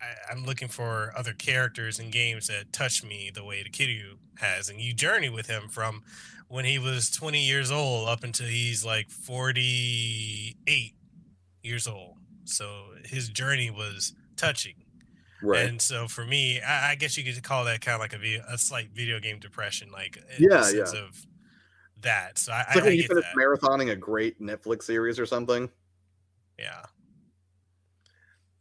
I, 0.00 0.32
am 0.32 0.44
looking 0.44 0.68
for 0.68 1.12
other 1.16 1.32
characters 1.32 1.98
and 1.98 2.12
games 2.12 2.46
that 2.48 2.72
touch 2.72 3.04
me 3.04 3.30
the 3.32 3.44
way 3.44 3.62
the 3.62 3.70
Kiryu 3.70 4.16
has, 4.38 4.68
and 4.68 4.80
you 4.80 4.92
journey 4.94 5.28
with 5.28 5.46
him 5.46 5.68
from 5.68 6.02
when 6.48 6.64
he 6.64 6.78
was 6.78 7.10
20 7.10 7.40
years 7.40 7.70
old 7.70 8.08
up 8.08 8.24
until 8.24 8.46
he's 8.46 8.84
like 8.84 9.08
48 9.10 10.94
years 11.62 11.86
old. 11.86 12.16
So 12.44 12.86
his 13.04 13.28
journey 13.28 13.70
was 13.70 14.14
touching. 14.36 14.74
Right. 15.42 15.68
And 15.68 15.80
so 15.80 16.08
for 16.08 16.24
me, 16.24 16.60
I, 16.60 16.90
I 16.90 16.94
guess 16.96 17.16
you 17.16 17.24
could 17.24 17.42
call 17.42 17.64
that 17.64 17.80
kind 17.80 17.94
of 17.94 18.00
like 18.00 18.12
a, 18.12 18.18
video, 18.18 18.42
a 18.48 18.58
slight 18.58 18.90
video 18.92 19.20
game 19.20 19.38
depression, 19.38 19.90
like 19.90 20.18
yeah, 20.38 20.68
yeah. 20.70 20.82
of 20.82 21.26
that. 22.02 22.38
So 22.38 22.52
I, 22.52 22.60
it's 22.62 22.74
like 22.74 22.84
I, 22.84 22.88
when 22.88 22.96
you 22.96 23.04
finish 23.04 23.24
marathoning 23.38 23.90
a 23.90 23.96
great 23.96 24.40
Netflix 24.40 24.82
series 24.82 25.18
or 25.18 25.26
something. 25.26 25.70
Yeah. 26.58 26.84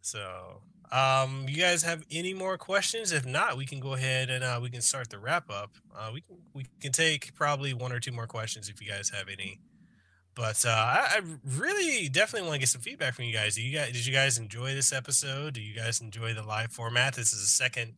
So 0.02 0.62
Um, 0.92 1.46
you 1.48 1.58
guys 1.62 1.84
have 1.84 2.04
any 2.12 2.34
more 2.34 2.58
questions? 2.58 3.12
If 3.12 3.26
not, 3.26 3.58
we 3.58 3.66
can 3.66 3.80
go 3.80 3.94
ahead 3.94 4.30
and 4.30 4.44
uh, 4.44 4.60
we 4.62 4.70
can 4.70 4.82
start 4.82 5.10
the 5.10 5.20
wrap 5.20 5.50
up. 5.50 5.72
Uh, 5.96 6.10
we 6.14 6.22
can 6.22 6.38
we 6.54 6.66
can 6.82 6.92
take 6.92 7.34
probably 7.36 7.74
one 7.74 7.92
or 7.92 8.00
two 8.00 8.12
more 8.12 8.28
questions 8.28 8.70
if 8.70 8.82
you 8.82 8.88
guys 8.88 9.10
have 9.10 9.28
any. 9.30 9.60
But 10.34 10.66
uh, 10.66 10.70
I, 10.70 11.18
I 11.18 11.22
really 11.46 12.10
definitely 12.10 12.48
want 12.48 12.56
to 12.56 12.60
get 12.60 12.70
some 12.70 12.82
feedback 12.82 13.14
from 13.14 13.26
you 13.26 13.34
guys. 13.34 13.56
Do 13.56 13.62
you 13.62 13.78
guys 13.78 13.92
did 13.92 14.06
you 14.06 14.14
guys 14.14 14.38
enjoy 14.38 14.74
this 14.74 14.92
episode? 14.92 15.54
Do 15.54 15.62
you 15.62 15.76
guys 15.76 16.02
enjoy 16.02 16.34
the 16.34 16.44
live 16.44 16.72
format? 16.72 17.14
This 17.14 17.34
is 17.34 17.42
the 17.42 17.48
second 17.48 17.94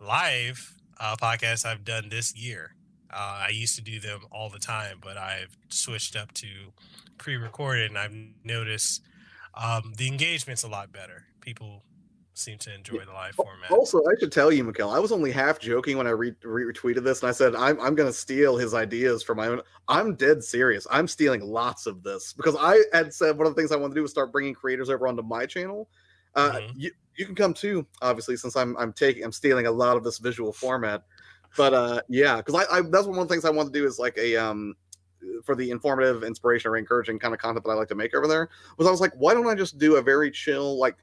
live 0.00 0.74
uh, 0.98 1.16
podcast 1.16 1.64
I've 1.64 1.84
done 1.84 2.08
this 2.08 2.34
year. 2.34 2.74
Uh, 3.12 3.44
I 3.46 3.50
used 3.50 3.76
to 3.76 3.82
do 3.82 4.00
them 4.00 4.20
all 4.32 4.48
the 4.48 4.58
time, 4.58 4.98
but 5.02 5.18
I've 5.18 5.56
switched 5.68 6.16
up 6.16 6.32
to 6.34 6.46
pre-recorded, 7.18 7.90
and 7.90 7.98
I've 7.98 8.14
noticed 8.42 9.02
um, 9.54 9.92
the 9.96 10.08
engagement's 10.08 10.62
a 10.62 10.68
lot 10.68 10.92
better. 10.92 11.24
People 11.40 11.82
seem 12.34 12.58
to 12.58 12.74
enjoy 12.74 13.04
the 13.04 13.12
live 13.12 13.34
format. 13.34 13.70
Also, 13.70 13.98
I 13.98 14.14
should 14.18 14.32
tell 14.32 14.52
you, 14.52 14.64
Mekel, 14.64 14.94
I 14.94 14.98
was 14.98 15.12
only 15.12 15.30
half 15.30 15.58
joking 15.58 15.96
when 15.96 16.06
I 16.06 16.10
re- 16.10 16.32
retweeted 16.44 17.04
this, 17.04 17.20
and 17.20 17.28
I 17.28 17.32
said 17.32 17.54
I'm 17.54 17.80
I'm 17.80 17.94
going 17.94 18.08
to 18.08 18.12
steal 18.12 18.56
his 18.56 18.74
ideas 18.74 19.22
for 19.22 19.34
my 19.34 19.48
own. 19.48 19.60
I'm 19.88 20.14
dead 20.14 20.42
serious. 20.42 20.86
I'm 20.90 21.08
stealing 21.08 21.42
lots 21.42 21.86
of 21.86 22.02
this 22.02 22.32
because 22.32 22.56
I 22.58 22.80
had 22.92 23.12
said 23.12 23.36
one 23.36 23.46
of 23.46 23.54
the 23.54 23.60
things 23.60 23.72
I 23.72 23.76
wanted 23.76 23.94
to 23.94 23.98
do 23.98 24.02
was 24.02 24.10
start 24.10 24.32
bringing 24.32 24.54
creators 24.54 24.90
over 24.90 25.06
onto 25.06 25.22
my 25.22 25.46
channel. 25.46 25.88
Uh, 26.34 26.52
mm-hmm. 26.52 26.80
you, 26.80 26.90
you 27.16 27.26
can 27.26 27.34
come 27.34 27.52
too, 27.52 27.86
obviously, 28.00 28.36
since 28.36 28.56
I'm 28.56 28.76
I'm 28.76 28.92
taking 28.92 29.24
I'm 29.24 29.32
stealing 29.32 29.66
a 29.66 29.72
lot 29.72 29.96
of 29.96 30.04
this 30.04 30.18
visual 30.18 30.52
format. 30.52 31.02
But 31.56 31.74
uh, 31.74 32.00
yeah, 32.08 32.36
because 32.36 32.54
I, 32.54 32.78
I 32.78 32.80
that's 32.82 33.06
one 33.06 33.18
of 33.18 33.28
the 33.28 33.34
things 33.34 33.44
I 33.44 33.50
want 33.50 33.72
to 33.72 33.78
do 33.78 33.86
is 33.86 33.98
like 33.98 34.16
a 34.16 34.36
um 34.36 34.74
for 35.44 35.54
the 35.54 35.70
informative, 35.70 36.24
inspiration, 36.24 36.70
or 36.70 36.76
encouraging 36.76 37.18
kind 37.18 37.34
of 37.34 37.40
content 37.40 37.64
that 37.64 37.70
I 37.70 37.74
like 37.74 37.88
to 37.88 37.94
make 37.94 38.14
over 38.14 38.26
there 38.26 38.48
was 38.78 38.86
I 38.86 38.90
was 38.90 39.00
like, 39.00 39.12
why 39.14 39.34
don't 39.34 39.46
I 39.46 39.54
just 39.54 39.78
do 39.78 39.96
a 39.96 40.02
very 40.02 40.30
chill, 40.30 40.78
like 40.78 40.96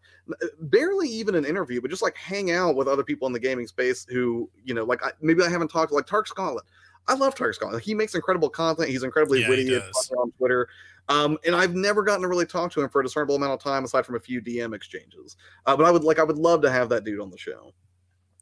barely 0.61 1.09
even 1.09 1.35
an 1.35 1.45
interview, 1.45 1.81
but 1.81 1.89
just 1.89 2.01
like 2.01 2.15
hang 2.17 2.51
out 2.51 2.75
with 2.75 2.87
other 2.87 3.03
people 3.03 3.27
in 3.27 3.33
the 3.33 3.39
gaming 3.39 3.67
space 3.67 4.05
who, 4.09 4.49
you 4.63 4.73
know, 4.73 4.83
like 4.83 5.03
I, 5.03 5.11
maybe 5.21 5.43
I 5.43 5.49
haven't 5.49 5.69
talked 5.69 5.89
to 5.89 5.95
like 5.95 6.05
Tark 6.05 6.27
Scotland. 6.27 6.67
I 7.07 7.15
love 7.15 7.35
Tark 7.35 7.55
Scotland. 7.55 7.81
He 7.81 7.95
makes 7.95 8.13
incredible 8.13 8.49
content. 8.49 8.89
He's 8.89 9.03
incredibly 9.03 9.41
yeah, 9.41 9.49
witty 9.49 9.75
on 9.75 10.31
Twitter. 10.37 10.69
Um, 11.07 11.39
and 11.43 11.55
I've 11.55 11.73
never 11.73 12.03
gotten 12.03 12.21
to 12.21 12.27
really 12.27 12.45
talk 12.45 12.71
to 12.73 12.81
him 12.81 12.89
for 12.89 13.01
a 13.01 13.03
discernible 13.03 13.35
amount 13.35 13.53
of 13.53 13.59
time, 13.59 13.83
aside 13.83 14.05
from 14.05 14.15
a 14.15 14.19
few 14.19 14.41
DM 14.41 14.75
exchanges. 14.75 15.35
Uh, 15.65 15.75
but 15.75 15.85
I 15.85 15.91
would 15.91 16.03
like, 16.03 16.19
I 16.19 16.23
would 16.23 16.37
love 16.37 16.61
to 16.61 16.69
have 16.69 16.87
that 16.89 17.03
dude 17.03 17.19
on 17.19 17.31
the 17.31 17.37
show. 17.37 17.73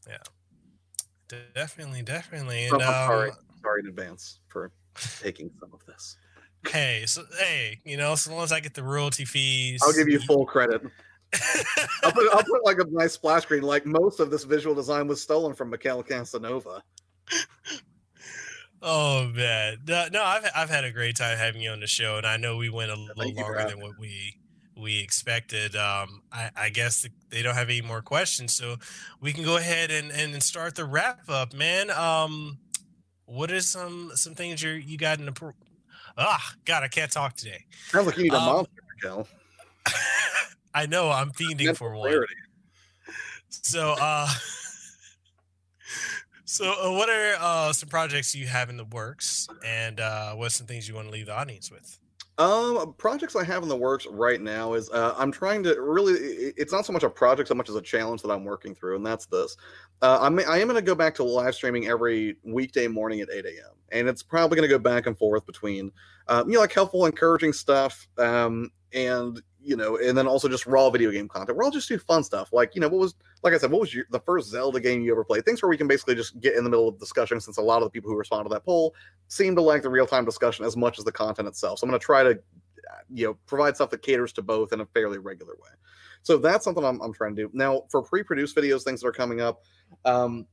Yeah, 0.05 1.37
definitely, 1.53 2.01
definitely. 2.01 2.65
And, 2.65 2.73
um, 2.73 2.81
sorry, 2.81 3.31
sorry 3.61 3.81
in 3.81 3.87
advance 3.87 4.39
for 4.47 4.71
taking 5.21 5.51
some 5.59 5.69
of 5.73 5.85
this. 5.85 6.17
Hey, 6.67 7.03
so 7.05 7.23
hey, 7.39 7.79
you 7.85 7.97
know, 7.97 8.15
so 8.15 8.33
long 8.33 8.43
as 8.43 8.51
I 8.51 8.59
get 8.59 8.73
the 8.73 8.83
royalty 8.83 9.25
fees, 9.25 9.81
I'll 9.83 9.93
give 9.93 10.09
you 10.09 10.19
full 10.19 10.45
credit. 10.45 10.81
I'll, 12.03 12.11
put, 12.11 12.33
I'll 12.33 12.43
put 12.43 12.65
like 12.65 12.79
a 12.79 12.85
nice 12.89 13.13
splash 13.13 13.43
screen. 13.43 13.63
Like 13.63 13.85
most 13.85 14.19
of 14.19 14.31
this 14.31 14.43
visual 14.43 14.75
design 14.75 15.07
was 15.07 15.21
stolen 15.21 15.53
from 15.53 15.71
Mekel 15.71 16.05
Kasanova. 16.07 16.81
Oh 18.81 19.27
man, 19.29 19.79
no, 19.87 20.07
no, 20.11 20.23
I've 20.23 20.47
I've 20.55 20.69
had 20.69 20.83
a 20.83 20.91
great 20.91 21.15
time 21.15 21.35
having 21.37 21.61
you 21.61 21.71
on 21.71 21.79
the 21.79 21.87
show, 21.87 22.17
and 22.17 22.27
I 22.27 22.37
know 22.37 22.57
we 22.57 22.69
went 22.69 22.91
a 22.91 22.95
little 22.95 23.33
longer 23.33 23.65
than 23.67 23.79
what 23.79 23.97
we 23.99 24.37
we 24.75 24.99
expected. 25.01 25.75
Um, 25.75 26.21
I, 26.31 26.51
I, 26.55 26.69
guess 26.69 27.07
they 27.29 27.41
don't 27.41 27.55
have 27.55 27.69
any 27.69 27.81
more 27.81 28.03
questions, 28.03 28.55
so 28.55 28.75
we 29.19 29.33
can 29.33 29.43
go 29.43 29.57
ahead 29.57 29.89
and 29.89 30.11
and 30.11 30.41
start 30.43 30.75
the 30.75 30.85
wrap 30.85 31.21
up, 31.27 31.55
man. 31.55 31.89
Um, 31.89 32.59
what 33.27 33.51
are 33.51 33.61
some 33.61 34.11
some 34.15 34.33
things 34.33 34.63
you 34.63 34.71
you 34.71 34.97
got 34.97 35.19
in 35.19 35.25
the 35.25 35.31
pro- 35.31 35.53
ah 36.17 36.53
God 36.65 36.83
I 36.83 36.87
can't 36.87 37.11
talk 37.11 37.35
today. 37.35 37.65
Sounds 37.89 38.07
like 38.07 38.17
you 38.17 38.23
need 38.23 38.33
a 38.33 38.37
um, 38.37 38.45
monster, 38.45 38.83
Kel. 39.01 39.27
I 40.73 40.85
know 40.85 41.11
I'm 41.11 41.31
fiending 41.31 41.75
for 41.75 41.95
one. 41.95 42.25
So 43.49 43.95
uh 43.99 44.27
so 46.45 46.65
uh, 46.65 46.91
what 46.93 47.09
are 47.09 47.35
uh 47.39 47.73
some 47.73 47.89
projects 47.89 48.33
you 48.33 48.47
have 48.47 48.69
in 48.69 48.77
the 48.77 48.85
works 48.85 49.47
and 49.63 49.99
uh 49.99 50.33
what's 50.33 50.55
some 50.55 50.67
things 50.67 50.87
you 50.87 50.95
want 50.95 51.07
to 51.07 51.11
leave 51.11 51.27
the 51.27 51.37
audience 51.37 51.69
with? 51.69 51.99
Um, 52.39 52.93
projects 52.99 53.35
I 53.35 53.43
have 53.43 53.63
in 53.63 53.69
the 53.69 53.75
works 53.75 54.05
right 54.05 54.39
now 54.39 54.73
is 54.73 54.91
uh, 54.91 55.15
I'm 55.17 55.31
trying 55.31 55.63
to 55.63 55.81
really. 55.81 56.13
It's 56.55 56.71
not 56.71 56.85
so 56.85 56.93
much 56.93 57.01
a 57.01 57.09
project 57.09 57.49
so 57.49 57.55
much 57.55 57.67
as 57.67 57.75
a 57.75 57.81
challenge 57.81 58.21
that 58.21 58.29
I'm 58.29 58.45
working 58.45 58.75
through, 58.75 58.95
and 58.95 59.05
that's 59.05 59.25
this. 59.25 59.57
Uh, 60.03 60.19
I'm 60.21 60.37
I 60.39 60.59
am 60.59 60.67
going 60.67 60.75
to 60.75 60.83
go 60.83 60.93
back 60.93 61.15
to 61.15 61.23
live 61.23 61.55
streaming 61.55 61.87
every 61.87 62.37
weekday 62.43 62.87
morning 62.87 63.21
at 63.21 63.29
8 63.31 63.45
a.m. 63.45 63.71
and 63.91 64.07
it's 64.07 64.21
probably 64.21 64.55
going 64.55 64.69
to 64.69 64.75
go 64.75 64.77
back 64.77 65.07
and 65.07 65.17
forth 65.17 65.47
between, 65.47 65.91
um, 66.27 66.47
you 66.47 66.55
know, 66.55 66.61
like 66.61 66.73
helpful, 66.73 67.07
encouraging 67.07 67.53
stuff, 67.53 68.07
um, 68.19 68.69
and 68.93 69.41
you 69.67 69.75
know, 69.75 69.97
and 69.97 70.17
then 70.17 70.27
also 70.27 70.47
just 70.47 70.65
raw 70.65 70.89
video 70.89 71.11
game 71.11 71.27
content. 71.27 71.57
We're 71.57 71.65
all 71.65 71.71
just 71.71 71.89
do 71.89 71.99
fun 71.99 72.23
stuff, 72.23 72.53
like 72.53 72.73
you 72.73 72.79
know, 72.79 72.87
what 72.87 72.99
was 72.99 73.15
like 73.43 73.53
I 73.53 73.57
said, 73.57 73.69
what 73.69 73.81
was 73.81 73.93
your, 73.93 74.05
the 74.11 74.19
first 74.21 74.49
Zelda 74.49 74.79
game 74.79 75.01
you 75.01 75.11
ever 75.11 75.25
played? 75.25 75.43
Things 75.43 75.61
where 75.61 75.69
we 75.69 75.77
can 75.77 75.87
basically 75.87 76.15
just 76.15 76.39
get 76.39 76.55
in 76.55 76.63
the 76.63 76.69
middle 76.69 76.87
of 76.87 76.97
discussion, 76.99 77.41
since 77.41 77.57
a 77.57 77.61
lot 77.61 77.81
of 77.81 77.83
the 77.83 77.89
people 77.89 78.09
who 78.09 78.15
respond 78.15 78.45
to 78.45 78.49
that 78.53 78.63
poll 78.63 78.95
seem 79.27 79.55
to 79.55 79.61
like 79.61 79.81
the 79.81 79.89
real 79.89 80.07
time 80.07 80.23
discussion 80.23 80.63
as 80.63 80.77
much 80.77 80.97
as 80.97 81.05
the 81.05 81.11
content 81.11 81.49
itself. 81.49 81.79
So 81.79 81.85
I'm 81.85 81.89
going 81.89 81.99
to 81.99 82.05
try 82.05 82.23
to, 82.23 82.39
you 83.13 83.27
know, 83.27 83.37
provide 83.45 83.75
stuff 83.75 83.89
that 83.89 84.01
caters 84.01 84.31
to 84.33 84.41
both 84.41 84.71
in 84.71 84.79
a 84.79 84.85
fairly 84.85 85.17
regular 85.17 85.53
way. 85.55 85.71
So 86.23 86.37
that's 86.37 86.63
something 86.63 86.83
I'm, 86.83 87.01
I'm 87.01 87.13
trying 87.13 87.35
to 87.35 87.43
do 87.43 87.49
now 87.53 87.83
for 87.89 88.01
pre-produced 88.01 88.55
videos, 88.55 88.83
things 88.83 89.01
that 89.01 89.07
are 89.07 89.11
coming 89.11 89.41
up. 89.41 89.63
Um, 90.05 90.45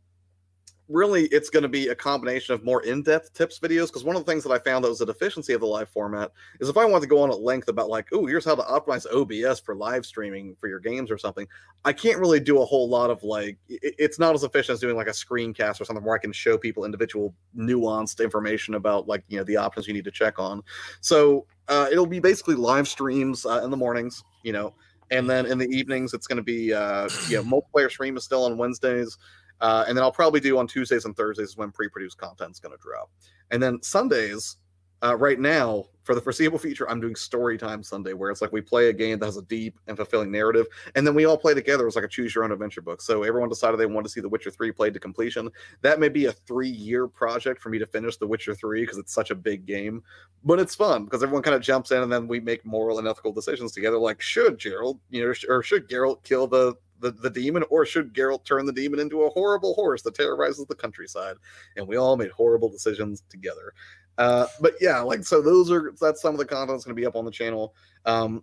really 0.89 1.25
it's 1.27 1.49
going 1.49 1.63
to 1.63 1.69
be 1.69 1.89
a 1.89 1.95
combination 1.95 2.55
of 2.55 2.63
more 2.63 2.83
in-depth 2.85 3.33
tips 3.33 3.59
videos 3.59 3.87
because 3.87 4.05
one 4.05 4.17
of 4.17 4.25
the 4.25 4.31
things 4.31 4.45
that 4.45 4.53
i 4.53 4.59
found 4.59 4.85
that 4.85 4.89
was 4.89 5.01
a 5.01 5.07
deficiency 5.07 5.55
of 5.55 5.61
the 5.61 5.67
live 5.67 5.89
format 5.89 6.31
is 6.61 6.69
if 6.69 6.77
i 6.77 6.85
want 6.85 7.03
to 7.03 7.09
go 7.09 7.23
on 7.23 7.31
at 7.31 7.41
length 7.41 7.69
about 7.69 7.89
like 7.89 8.07
oh 8.13 8.27
here's 8.27 8.45
how 8.45 8.55
to 8.55 8.63
optimize 8.63 9.07
obs 9.15 9.61
for 9.61 9.75
live 9.75 10.05
streaming 10.05 10.55
for 10.61 10.69
your 10.69 10.81
games 10.81 11.11
or 11.11 11.17
something 11.17 11.47
i 11.87 11.93
can't 11.93 12.19
really 12.19 12.39
do 12.39 12.61
a 12.61 12.65
whole 12.65 12.89
lot 12.89 13.11
of 13.11 13.23
like 13.23 13.57
it's 13.69 14.19
not 14.19 14.35
as 14.35 14.45
efficient 14.45 14.75
as 14.75 14.81
doing 14.81 14.97
like 14.97 15.07
a 15.07 15.11
screencast 15.11 15.81
or 15.81 15.87
something 15.87 16.05
where 16.05 16.17
i 16.17 16.19
can 16.19 16.33
show 16.33 16.59
people 16.59 16.85
individual 16.85 17.35
nuanced 17.57 18.23
information 18.23 18.75
about 18.75 19.09
like 19.09 19.25
you 19.29 19.39
know 19.39 19.45
the 19.45 19.57
options 19.57 19.87
you 19.87 19.95
need 19.95 20.05
to 20.05 20.11
check 20.11 20.39
on. 20.39 20.63
So 21.01 21.47
uh, 21.69 21.89
it'll 21.91 22.07
be 22.07 22.21
basically 22.21 22.57
live 22.57 22.87
streams 22.87 23.47
uh, 23.47 23.63
in 23.65 23.71
the 23.71 23.77
mornings 23.77 24.23
you 24.43 24.53
know 24.53 24.75
and 25.11 25.29
then 25.29 25.47
in 25.47 25.59
the 25.59 25.67
evenings 25.67 26.15
it's 26.15 26.27
going 26.27 26.37
to 26.37 26.43
be 26.43 26.73
uh 26.73 27.09
you 27.29 27.37
know 27.37 27.43
multiplayer 27.43 27.91
stream 27.91 28.17
is 28.17 28.25
still 28.25 28.45
on 28.45 28.57
wednesdays 28.57 29.19
uh, 29.61 29.85
and 29.87 29.97
then 29.97 30.03
I'll 30.03 30.13
probably 30.13 30.41
do 30.41 30.59
on 30.59 30.67
Tuesdays 30.67 31.05
and 31.05 31.17
Thursdays 31.17 31.57
when 31.57 31.71
pre-produced 31.71 32.19
content 32.19 32.53
is 32.53 32.61
going 32.61 32.77
to 32.77 32.83
drop. 32.83 33.11
And 33.51 33.63
then 33.63 33.83
Sundays, 33.83 34.57
uh, 35.03 35.17
right 35.17 35.39
now, 35.39 35.85
for 36.03 36.15
the 36.15 36.21
foreseeable 36.21 36.59
future, 36.59 36.89
I'm 36.89 37.01
doing 37.01 37.17
story 37.17 37.57
time 37.57 37.83
Sunday, 37.83 38.13
where 38.13 38.31
it's 38.31 38.43
like 38.43 38.53
we 38.53 38.61
play 38.61 38.91
a 38.91 38.93
game 38.93 39.19
that 39.19 39.25
has 39.25 39.39
a 39.39 39.43
deep 39.43 39.81
and 39.87 39.97
fulfilling 39.97 40.31
narrative, 40.31 40.67
and 40.95 41.07
then 41.07 41.15
we 41.15 41.25
all 41.25 41.39
play 41.39 41.55
together. 41.55 41.87
It's 41.87 41.97
like 41.97 42.05
a 42.05 42.09
choose 42.09 42.35
your 42.35 42.45
own 42.45 42.53
adventure 42.53 42.83
book. 42.83 43.01
So 43.01 43.23
everyone 43.23 43.49
decided 43.49 43.81
they 43.81 43.87
wanted 43.87 44.05
to 44.05 44.09
see 44.11 44.21
The 44.21 44.29
Witcher 44.29 44.51
3 44.51 44.71
played 44.73 44.93
to 44.95 45.01
completion. 45.01 45.51
That 45.81 46.01
may 46.01 46.11
be 46.11 46.27
a 46.27 46.33
three 46.33 46.69
year 46.69 47.09
project 47.09 47.61
for 47.63 47.71
me 47.71 47.79
to 47.79 47.87
finish 47.87 48.19
The 48.19 48.27
Witcher 48.27 48.55
3 48.55 48.83
because 48.83 48.99
it's 48.99 49.15
such 49.15 49.31
a 49.31 49.35
big 49.35 49.65
game, 49.65 50.03
but 50.45 50.59
it's 50.59 50.75
fun 50.75 51.05
because 51.05 51.23
everyone 51.23 51.43
kind 51.43 51.57
of 51.57 51.63
jumps 51.63 51.91
in 51.91 52.03
and 52.03 52.13
then 52.13 52.29
we 52.29 52.39
make 52.39 52.67
moral 52.67 52.99
and 52.99 53.09
ethical 53.09 53.33
decisions 53.33 53.73
together. 53.73 53.99
Like, 53.99 54.21
should 54.21 54.59
Geralt, 54.59 54.99
you 55.09 55.25
know, 55.25 55.33
or 55.49 55.63
should 55.63 55.89
Geralt 55.89 56.23
kill 56.23 56.47
the 56.47 56.75
the, 57.01 57.11
the 57.11 57.31
demon, 57.31 57.65
or 57.69 57.85
should 57.85 58.15
Geralt 58.15 58.45
turn 58.45 58.65
the 58.65 58.73
demon 58.73 58.99
into 58.99 59.23
a 59.23 59.31
horrible 59.31 59.75
horse 59.75 60.01
that 60.03 60.15
terrorizes 60.15 60.65
the 60.67 60.75
countryside? 60.75 61.37
And 61.77 61.87
we 61.87 61.97
all 61.97 62.17
made 62.17 62.31
horrible 62.31 62.71
decisions 62.71 63.23
together. 63.29 63.75
Uh, 64.19 64.47
but 64.61 64.75
yeah, 64.81 65.01
like 65.01 65.25
so, 65.25 65.43
those 65.43 65.71
are 65.71 65.93
that's 66.01 66.23
some 66.23 66.35
of 66.35 66.39
the 66.39 66.45
content 66.45 66.71
that's 66.71 66.85
going 66.85 66.95
to 66.95 67.01
be 67.01 67.07
up 67.07 67.17
on 67.17 67.25
the 67.25 67.31
channel. 67.31 67.75
Um, 68.05 68.43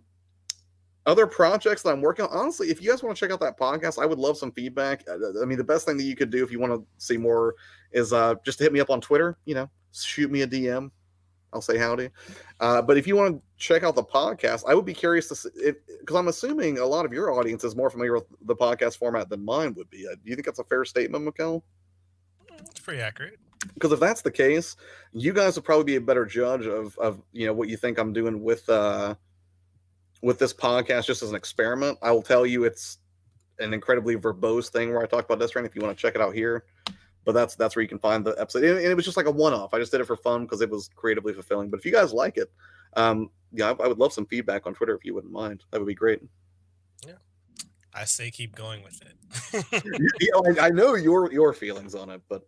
other 1.06 1.26
projects 1.26 1.82
that 1.82 1.90
I'm 1.90 2.00
working 2.00 2.24
on. 2.26 2.30
Honestly, 2.30 2.68
if 2.68 2.80
you 2.80 2.90
guys 2.90 3.02
want 3.02 3.16
to 3.16 3.20
check 3.20 3.32
out 3.32 3.40
that 3.40 3.58
podcast, 3.58 4.00
I 4.00 4.06
would 4.06 4.18
love 4.18 4.38
some 4.38 4.52
feedback. 4.52 5.04
Uh, 5.08 5.42
I 5.42 5.44
mean, 5.44 5.58
the 5.58 5.64
best 5.64 5.86
thing 5.86 5.96
that 5.96 6.04
you 6.04 6.14
could 6.14 6.30
do 6.30 6.44
if 6.44 6.52
you 6.52 6.60
want 6.60 6.72
to 6.72 6.86
see 6.98 7.16
more 7.16 7.56
is 7.90 8.12
uh, 8.12 8.34
just 8.44 8.58
hit 8.58 8.72
me 8.72 8.80
up 8.80 8.90
on 8.90 9.00
Twitter. 9.00 9.36
You 9.44 9.54
know, 9.54 9.70
shoot 9.92 10.30
me 10.30 10.42
a 10.42 10.46
DM. 10.46 10.90
I'll 11.52 11.60
say 11.60 11.76
howdy. 11.76 12.08
Uh, 12.60 12.80
but 12.80 12.96
if 12.96 13.06
you 13.06 13.14
want 13.16 13.36
to 13.36 13.42
check 13.58 13.82
out 13.82 13.94
the 13.94 14.04
podcast, 14.04 14.64
I 14.66 14.74
would 14.74 14.86
be 14.86 14.94
curious 14.94 15.28
to 15.28 15.36
see 15.36 15.50
because 16.00 16.16
I'm 16.16 16.28
assuming 16.28 16.78
a 16.78 16.86
lot 16.86 17.04
of 17.04 17.12
your 17.12 17.32
audience 17.38 17.62
is 17.62 17.76
more 17.76 17.90
familiar 17.90 18.14
with 18.14 18.24
the 18.42 18.56
podcast 18.56 18.96
format 18.96 19.28
than 19.28 19.44
mine 19.44 19.74
would 19.74 19.90
be. 19.90 20.06
Uh, 20.06 20.14
do 20.14 20.30
you 20.30 20.34
think 20.34 20.46
that's 20.46 20.60
a 20.60 20.64
fair 20.64 20.84
statement, 20.84 21.26
Mekel? 21.26 21.62
It's 22.58 22.80
pretty 22.80 23.02
accurate. 23.02 23.38
Because 23.74 23.92
if 23.92 24.00
that's 24.00 24.22
the 24.22 24.30
case, 24.30 24.76
you 25.12 25.32
guys 25.32 25.56
will 25.56 25.62
probably 25.62 25.84
be 25.84 25.96
a 25.96 26.00
better 26.00 26.24
judge 26.24 26.66
of 26.66 26.98
of 26.98 27.20
you 27.32 27.46
know 27.46 27.52
what 27.52 27.68
you 27.68 27.76
think 27.76 27.98
I'm 27.98 28.12
doing 28.12 28.42
with 28.42 28.68
uh 28.68 29.14
with 30.22 30.38
this 30.38 30.52
podcast 30.52 31.06
just 31.06 31.22
as 31.22 31.30
an 31.30 31.36
experiment. 31.36 31.98
I 32.02 32.12
will 32.12 32.22
tell 32.22 32.46
you 32.46 32.64
it's 32.64 32.98
an 33.58 33.74
incredibly 33.74 34.16
verbose 34.16 34.68
thing 34.68 34.90
where 34.90 35.02
I 35.02 35.06
talk 35.06 35.24
about 35.24 35.38
this. 35.38 35.52
If 35.54 35.74
you 35.74 35.82
want 35.82 35.96
to 35.96 36.00
check 36.00 36.14
it 36.14 36.20
out 36.20 36.34
here, 36.34 36.64
but 37.24 37.32
that's 37.32 37.54
that's 37.54 37.76
where 37.76 37.82
you 37.82 37.88
can 37.88 37.98
find 37.98 38.24
the 38.24 38.34
episode. 38.38 38.64
And 38.64 38.80
it 38.80 38.94
was 38.94 39.04
just 39.04 39.16
like 39.16 39.26
a 39.26 39.30
one-off. 39.30 39.74
I 39.74 39.78
just 39.78 39.92
did 39.92 40.00
it 40.00 40.06
for 40.06 40.16
fun 40.16 40.42
because 40.42 40.60
it 40.60 40.70
was 40.70 40.90
creatively 40.94 41.32
fulfilling. 41.32 41.70
But 41.70 41.78
if 41.78 41.86
you 41.86 41.92
guys 41.92 42.12
like 42.12 42.36
it 42.36 42.50
um 42.96 43.30
yeah 43.52 43.70
I, 43.70 43.84
I, 43.84 43.88
would 43.88 43.98
love 43.98 44.12
some 44.12 44.26
feedback 44.26 44.66
on 44.66 44.74
twitter 44.74 44.94
if 44.94 45.04
you 45.04 45.14
wouldn't 45.14 45.32
mind. 45.32 45.64
That 45.70 45.80
would 45.80 45.86
be 45.86 45.94
great. 45.94 46.20
Yeah. 47.06 47.14
I 47.94 48.04
say 48.04 48.30
keep 48.30 48.54
going 48.54 48.82
with 48.82 49.00
it. 49.02 49.84
You 50.20 50.30
know, 50.32 50.62
I, 50.62 50.66
I, 50.66 50.70
know 50.70 50.94
your 50.94 51.32
your 51.32 51.52
feelings 51.52 51.94
on 51.94 52.10
it 52.10 52.20
but 52.28 52.46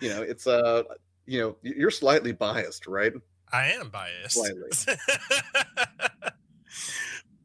you 0.00 0.08
know 0.08 0.22
it's 0.22 0.46
uh 0.46 0.82
you 1.26 1.40
know 1.40 1.56
you're 1.62 1.90
slightly 1.90 2.32
biased 2.32 2.86
right 2.86 3.12
i 3.52 3.66
am 3.66 3.88
biased 3.90 4.34
slightly 4.34 4.68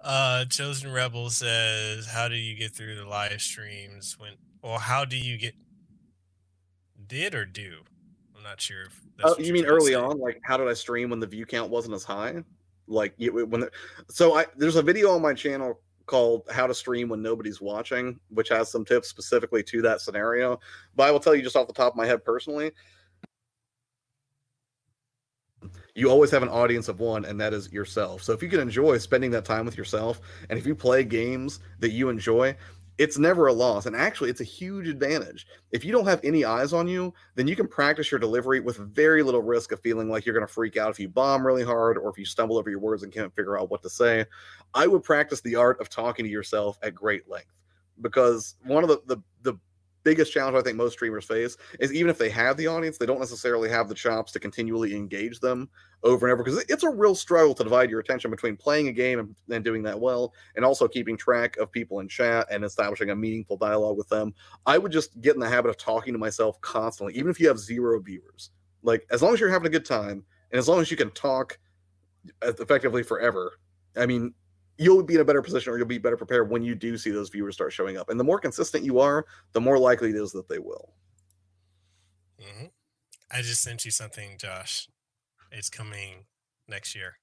Uh, 0.03 0.43
Chosen 0.45 0.91
Rebel 0.91 1.29
says, 1.29 2.05
"How 2.05 2.27
do 2.27 2.35
you 2.35 2.55
get 2.55 2.75
through 2.75 2.95
the 2.95 3.05
live 3.05 3.41
streams 3.41 4.19
when, 4.19 4.33
or 4.61 4.77
how 4.77 5.05
do 5.05 5.15
you 5.15 5.37
get 5.37 5.55
did 7.07 7.33
or 7.33 7.45
do? 7.45 7.77
I'm 8.35 8.43
not 8.43 8.59
sure. 8.59 8.83
If 8.83 9.01
that's 9.17 9.35
oh, 9.37 9.39
you 9.39 9.53
mean 9.53 9.65
early 9.65 9.95
on? 9.95 10.19
Like, 10.19 10.41
how 10.43 10.57
did 10.57 10.67
I 10.67 10.73
stream 10.73 11.09
when 11.09 11.21
the 11.21 11.27
view 11.27 11.45
count 11.45 11.71
wasn't 11.71 11.95
as 11.95 12.03
high? 12.03 12.43
Like, 12.87 13.13
when 13.17 13.61
the, 13.61 13.71
so 14.09 14.35
I 14.35 14.45
there's 14.57 14.75
a 14.75 14.81
video 14.81 15.11
on 15.11 15.21
my 15.21 15.33
channel 15.33 15.79
called 16.05 16.43
"How 16.51 16.67
to 16.67 16.73
Stream 16.73 17.09
When 17.09 17.21
Nobody's 17.21 17.61
Watching," 17.61 18.19
which 18.29 18.49
has 18.49 18.71
some 18.71 18.85
tips 18.85 19.09
specifically 19.09 19.63
to 19.63 19.81
that 19.83 20.01
scenario. 20.01 20.59
But 20.95 21.07
I 21.07 21.11
will 21.11 21.19
tell 21.19 21.35
you 21.35 21.41
just 21.41 21.55
off 21.55 21.67
the 21.67 21.73
top 21.73 21.93
of 21.93 21.97
my 21.97 22.05
head 22.05 22.23
personally, 22.23 22.71
you 25.95 26.09
always 26.09 26.31
have 26.31 26.43
an 26.43 26.49
audience 26.49 26.87
of 26.87 26.99
one, 26.99 27.25
and 27.25 27.39
that 27.39 27.53
is 27.53 27.71
yourself. 27.71 28.23
So 28.23 28.33
if 28.33 28.41
you 28.41 28.49
can 28.49 28.59
enjoy 28.59 28.97
spending 28.97 29.31
that 29.31 29.45
time 29.45 29.65
with 29.65 29.77
yourself, 29.77 30.21
and 30.49 30.57
if 30.57 30.65
you 30.65 30.75
play 30.75 31.03
games 31.03 31.59
that 31.79 31.91
you 31.91 32.09
enjoy, 32.09 32.55
it's 32.97 33.17
never 33.17 33.47
a 33.47 33.53
loss. 33.53 33.85
And 33.85 33.95
actually, 33.95 34.29
it's 34.29 34.41
a 34.41 34.45
huge 34.45 34.87
advantage. 34.87 35.47
If 35.71 35.83
you 35.83 35.91
don't 35.91 36.05
have 36.05 36.21
any 36.23 36.45
eyes 36.45 36.73
on 36.73 36.87
you, 36.87 37.13
then 37.35 37.47
you 37.47 37.55
can 37.55 37.67
practice 37.67 38.11
your 38.11 38.19
delivery 38.19 38.59
with 38.59 38.77
very 38.77 39.23
little 39.23 39.41
risk 39.41 39.71
of 39.71 39.79
feeling 39.79 40.09
like 40.09 40.25
you're 40.25 40.35
going 40.35 40.45
to 40.45 40.53
freak 40.53 40.77
out 40.77 40.91
if 40.91 40.99
you 40.99 41.09
bomb 41.09 41.45
really 41.45 41.63
hard 41.63 41.97
or 41.97 42.09
if 42.09 42.17
you 42.17 42.25
stumble 42.25 42.57
over 42.57 42.69
your 42.69 42.79
words 42.79 43.03
and 43.03 43.11
can't 43.11 43.35
figure 43.35 43.57
out 43.57 43.71
what 43.71 43.81
to 43.83 43.89
say. 43.89 44.25
I 44.73 44.87
would 44.87 45.03
practice 45.03 45.41
the 45.41 45.55
art 45.55 45.79
of 45.81 45.89
talking 45.89 46.25
to 46.25 46.31
yourself 46.31 46.77
at 46.83 46.93
great 46.93 47.29
length 47.29 47.53
because 48.01 48.55
one 48.63 48.83
of 48.83 48.89
the, 48.89 49.01
the, 49.05 49.17
the 49.41 49.57
biggest 50.03 50.33
challenge 50.33 50.55
I 50.57 50.61
think 50.61 50.77
most 50.77 50.93
streamers 50.93 51.25
face 51.25 51.57
is 51.79 51.93
even 51.93 52.09
if 52.09 52.17
they 52.17 52.29
have 52.29 52.57
the 52.57 52.67
audience, 52.67 52.97
they 52.97 53.05
don't 53.05 53.19
necessarily 53.19 53.69
have 53.69 53.89
the 53.89 53.95
chops 53.95 54.31
to 54.33 54.39
continually 54.39 54.95
engage 54.95 55.39
them 55.39 55.69
over 56.03 56.27
and 56.27 56.33
over 56.33 56.43
because 56.43 56.63
it's 56.67 56.83
a 56.83 56.89
real 56.89 57.15
struggle 57.15 57.53
to 57.55 57.63
divide 57.63 57.89
your 57.89 57.99
attention 57.99 58.29
between 58.29 58.57
playing 58.57 58.89
a 58.89 58.91
game 58.91 59.19
and, 59.19 59.35
and, 59.49 59.63
doing 59.63 59.81
that 59.83 59.99
well 59.99 60.33
and 60.55 60.65
also 60.65 60.87
keeping 60.87 61.15
track 61.15 61.55
of 61.57 61.71
people 61.71 61.99
in 61.99 62.07
chat 62.07 62.45
and 62.51 62.65
establishing 62.65 63.11
a 63.11 63.15
meaningful 63.15 63.55
dialogue 63.55 63.97
with 63.97 64.09
them. 64.09 64.33
I 64.65 64.77
would 64.77 64.91
just 64.91 65.19
get 65.21 65.35
in 65.35 65.39
the 65.39 65.49
habit 65.49 65.69
of 65.69 65.77
talking 65.77 66.13
to 66.13 66.19
myself 66.19 66.59
constantly, 66.61 67.13
even 67.15 67.31
if 67.31 67.39
you 67.39 67.47
have 67.47 67.59
zero 67.59 67.99
viewers. 68.01 68.51
Like 68.81 69.05
as 69.11 69.21
long 69.21 69.33
as 69.33 69.39
you're 69.39 69.49
having 69.49 69.67
a 69.67 69.71
good 69.71 69.85
time 69.85 70.25
and 70.51 70.59
as 70.59 70.67
long 70.67 70.81
as 70.81 70.91
you 70.91 70.97
can 70.97 71.11
talk 71.11 71.57
effectively 72.41 73.03
forever, 73.03 73.59
I 73.95 74.05
mean, 74.05 74.33
you'll 74.77 75.03
be 75.03 75.15
in 75.15 75.21
a 75.21 75.25
better 75.25 75.41
position 75.41 75.71
or 75.71 75.77
you'll 75.77 75.87
be 75.87 75.97
better 75.97 76.17
prepared 76.17 76.49
when 76.49 76.63
you 76.63 76.75
do 76.75 76.97
see 76.97 77.11
those 77.11 77.29
viewers 77.29 77.55
start 77.55 77.73
showing 77.73 77.97
up. 77.97 78.09
And 78.09 78.19
the 78.19 78.23
more 78.23 78.39
consistent 78.39 78.83
you 78.83 78.99
are, 78.99 79.25
the 79.53 79.61
more 79.61 79.77
likely 79.77 80.09
it 80.09 80.15
is 80.15 80.31
that 80.31 80.49
they 80.49 80.59
will. 80.59 80.93
Mm-hmm. 82.41 82.65
I 83.31 83.41
just 83.41 83.61
sent 83.61 83.85
you 83.85 83.91
something, 83.91 84.37
Josh. 84.37 84.87
It's 85.51 85.69
coming 85.69 86.25
next 86.67 86.95
year. 86.95 87.17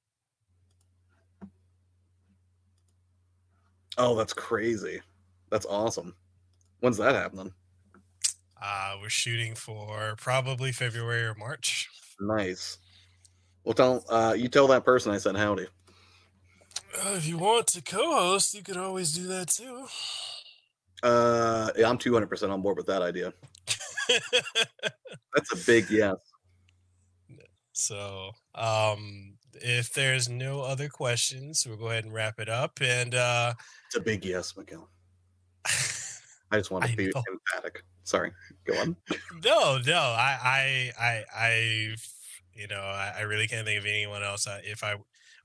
Oh, 3.98 4.16
that's 4.16 4.32
crazy. 4.32 5.00
That's 5.50 5.66
awesome. 5.66 6.14
When's 6.80 6.96
that 6.98 7.14
happening? 7.14 7.52
Uh, 8.62 8.96
we're 9.00 9.08
shooting 9.08 9.54
for 9.54 10.14
probably 10.18 10.70
February 10.72 11.22
or 11.22 11.34
March. 11.34 11.88
Nice. 12.20 12.78
Well, 13.64 13.74
tell 13.74 14.04
uh, 14.08 14.34
you 14.36 14.48
tell 14.48 14.66
that 14.68 14.84
person 14.84 15.12
I 15.12 15.18
said 15.18 15.36
howdy. 15.36 15.66
Uh, 16.94 17.14
if 17.16 17.26
you 17.26 17.38
want 17.38 17.66
to 17.68 17.82
co-host, 17.82 18.54
you 18.54 18.62
could 18.62 18.76
always 18.76 19.12
do 19.12 19.26
that 19.28 19.48
too. 19.48 19.86
Uh, 21.02 21.70
yeah, 21.76 21.88
I'm 21.88 21.98
200 21.98 22.26
percent 22.26 22.52
on 22.52 22.62
board 22.62 22.76
with 22.76 22.86
that 22.86 23.02
idea. 23.02 23.32
That's 25.34 25.52
a 25.52 25.66
big 25.66 25.88
yes. 25.90 26.16
So, 27.72 28.32
um, 28.54 29.36
if 29.54 29.92
there's 29.92 30.28
no 30.28 30.60
other 30.60 30.88
questions, 30.88 31.64
we'll 31.66 31.78
go 31.78 31.88
ahead 31.88 32.04
and 32.04 32.12
wrap 32.12 32.38
it 32.38 32.48
up. 32.48 32.78
And 32.82 33.14
uh, 33.14 33.54
it's 33.86 33.96
a 33.96 34.00
big 34.00 34.24
yes, 34.24 34.52
Mekel. 34.52 34.86
I 36.50 36.56
just 36.58 36.70
want 36.70 36.84
to 36.86 36.96
be 36.96 37.06
know. 37.06 37.22
emphatic. 37.30 37.84
Sorry, 38.04 38.32
go 38.66 38.78
on. 38.78 38.96
no, 39.44 39.78
no, 39.86 39.98
I, 39.98 40.38
I, 40.42 40.92
I, 41.00 41.24
I, 41.34 41.94
you 42.52 42.66
know, 42.66 42.80
I, 42.80 43.14
I 43.18 43.20
really 43.22 43.46
can't 43.46 43.66
think 43.66 43.78
of 43.78 43.86
anyone 43.86 44.22
else. 44.22 44.48
I, 44.48 44.60
if 44.64 44.82
I 44.82 44.96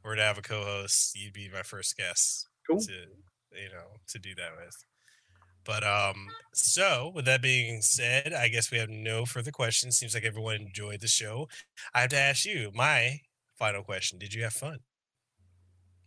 were 0.05 0.15
to 0.15 0.21
have 0.21 0.37
a 0.37 0.41
co-host, 0.41 1.15
you'd 1.15 1.33
be 1.33 1.49
my 1.51 1.63
first 1.63 1.97
guest 1.97 2.47
cool. 2.67 2.79
to 2.79 2.91
you 2.91 3.69
know 3.69 3.97
to 4.07 4.19
do 4.19 4.35
that 4.35 4.51
with. 4.57 4.75
But 5.65 5.83
um, 5.83 6.27
so 6.53 7.11
with 7.15 7.25
that 7.25 7.41
being 7.41 7.81
said, 7.81 8.33
I 8.33 8.49
guess 8.49 8.71
we 8.71 8.77
have 8.77 8.89
no 8.89 9.25
further 9.25 9.51
questions. 9.51 9.97
Seems 9.97 10.13
like 10.13 10.23
everyone 10.23 10.55
enjoyed 10.55 11.01
the 11.01 11.07
show. 11.07 11.47
I 11.93 12.01
have 12.01 12.11
to 12.11 12.19
ask 12.19 12.45
you 12.45 12.71
my 12.73 13.19
final 13.57 13.83
question: 13.83 14.19
Did 14.19 14.33
you 14.33 14.43
have 14.43 14.53
fun? 14.53 14.79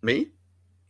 Me? 0.01 0.29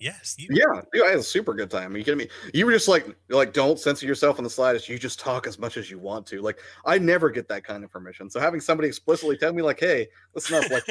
Yes. 0.01 0.37
You. 0.39 0.49
Yeah, 0.51 0.81
dude, 0.93 1.05
I 1.05 1.11
had 1.11 1.19
a 1.19 1.23
super 1.23 1.55
good 1.55 1.70
time. 1.70 1.93
Are 1.93 1.99
you 1.99 2.05
kidding 2.05 2.19
me? 2.19 2.28
You 2.55 2.67
were 2.67 2.73
just 2.73 2.87
like, 2.87 3.17
like, 3.31 3.53
don't 3.53 3.81
censor 3.81 4.07
yourself 4.07 4.39
on 4.39 4.45
the 4.45 4.51
slightest. 4.51 4.89
You 4.89 4.97
just 4.97 5.19
talk 5.19 5.47
as 5.47 5.59
much 5.59 5.77
as 5.77 5.91
you 5.91 5.99
want 5.99 6.25
to. 6.28 6.41
Like, 6.41 6.61
I 6.85 6.99
never 6.99 7.31
get 7.31 7.49
that 7.49 7.65
kind 7.65 7.83
of 7.83 7.91
permission. 7.91 8.31
So 8.31 8.39
having 8.39 8.61
somebody 8.61 8.87
explicitly 8.87 9.37
tell 9.37 9.53
me, 9.53 9.62
like, 9.62 9.81
hey, 9.81 10.07
listen 10.37 10.55
up, 10.55 10.70
like, 10.70 10.85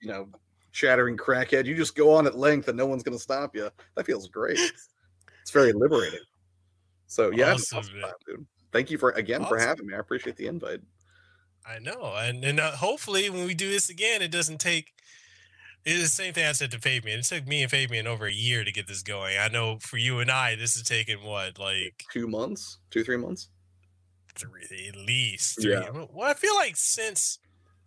you 0.00 0.08
know, 0.08 0.28
chattering 0.72 1.16
crackhead. 1.16 1.66
You 1.66 1.74
just 1.74 1.94
go 1.94 2.12
on 2.12 2.26
at 2.26 2.36
length 2.36 2.68
and 2.68 2.76
no 2.76 2.86
one's 2.86 3.02
going 3.02 3.16
to 3.16 3.22
stop 3.22 3.54
you. 3.54 3.70
That 3.94 4.06
feels 4.06 4.28
great. 4.28 4.58
it's 4.58 5.50
very 5.52 5.72
liberating. 5.74 6.20
So 7.06 7.30
yeah, 7.30 7.52
awesome, 7.52 7.78
awesome 7.78 8.00
time, 8.00 8.12
dude. 8.26 8.46
Thank 8.72 8.90
you 8.90 8.96
for 8.96 9.10
again 9.10 9.42
awesome. 9.42 9.58
for 9.58 9.62
having 9.62 9.86
me. 9.86 9.94
I 9.94 9.98
appreciate 9.98 10.36
the 10.36 10.46
invite. 10.46 10.80
I 11.66 11.78
know, 11.78 12.14
and 12.16 12.42
and 12.44 12.58
uh, 12.58 12.72
hopefully 12.72 13.28
when 13.30 13.46
we 13.46 13.54
do 13.54 13.70
this 13.70 13.90
again, 13.90 14.22
it 14.22 14.30
doesn't 14.30 14.58
take. 14.58 14.92
It's 15.84 16.00
the 16.00 16.08
same 16.08 16.32
thing 16.32 16.46
I 16.46 16.52
said 16.52 16.70
to 16.70 16.78
Fabian. 16.78 17.18
It 17.18 17.24
took 17.24 17.46
me 17.46 17.62
and 17.62 17.70
Fabian 17.70 18.06
over 18.06 18.26
a 18.26 18.32
year 18.32 18.62
to 18.64 18.72
get 18.72 18.86
this 18.86 19.02
going. 19.02 19.36
I 19.36 19.48
know 19.48 19.78
for 19.80 19.98
you 19.98 20.20
and 20.20 20.30
I, 20.30 20.54
this 20.54 20.74
has 20.74 20.84
taken 20.84 21.22
what, 21.24 21.58
like 21.58 22.04
two 22.12 22.28
months, 22.28 22.78
two 22.90 23.02
three 23.02 23.16
months, 23.16 23.48
three, 24.36 24.88
at 24.88 24.96
least. 24.96 25.60
Three. 25.60 25.72
Yeah. 25.72 25.90
Well, 25.90 26.30
I 26.30 26.34
feel 26.34 26.54
like 26.54 26.76
since 26.76 27.40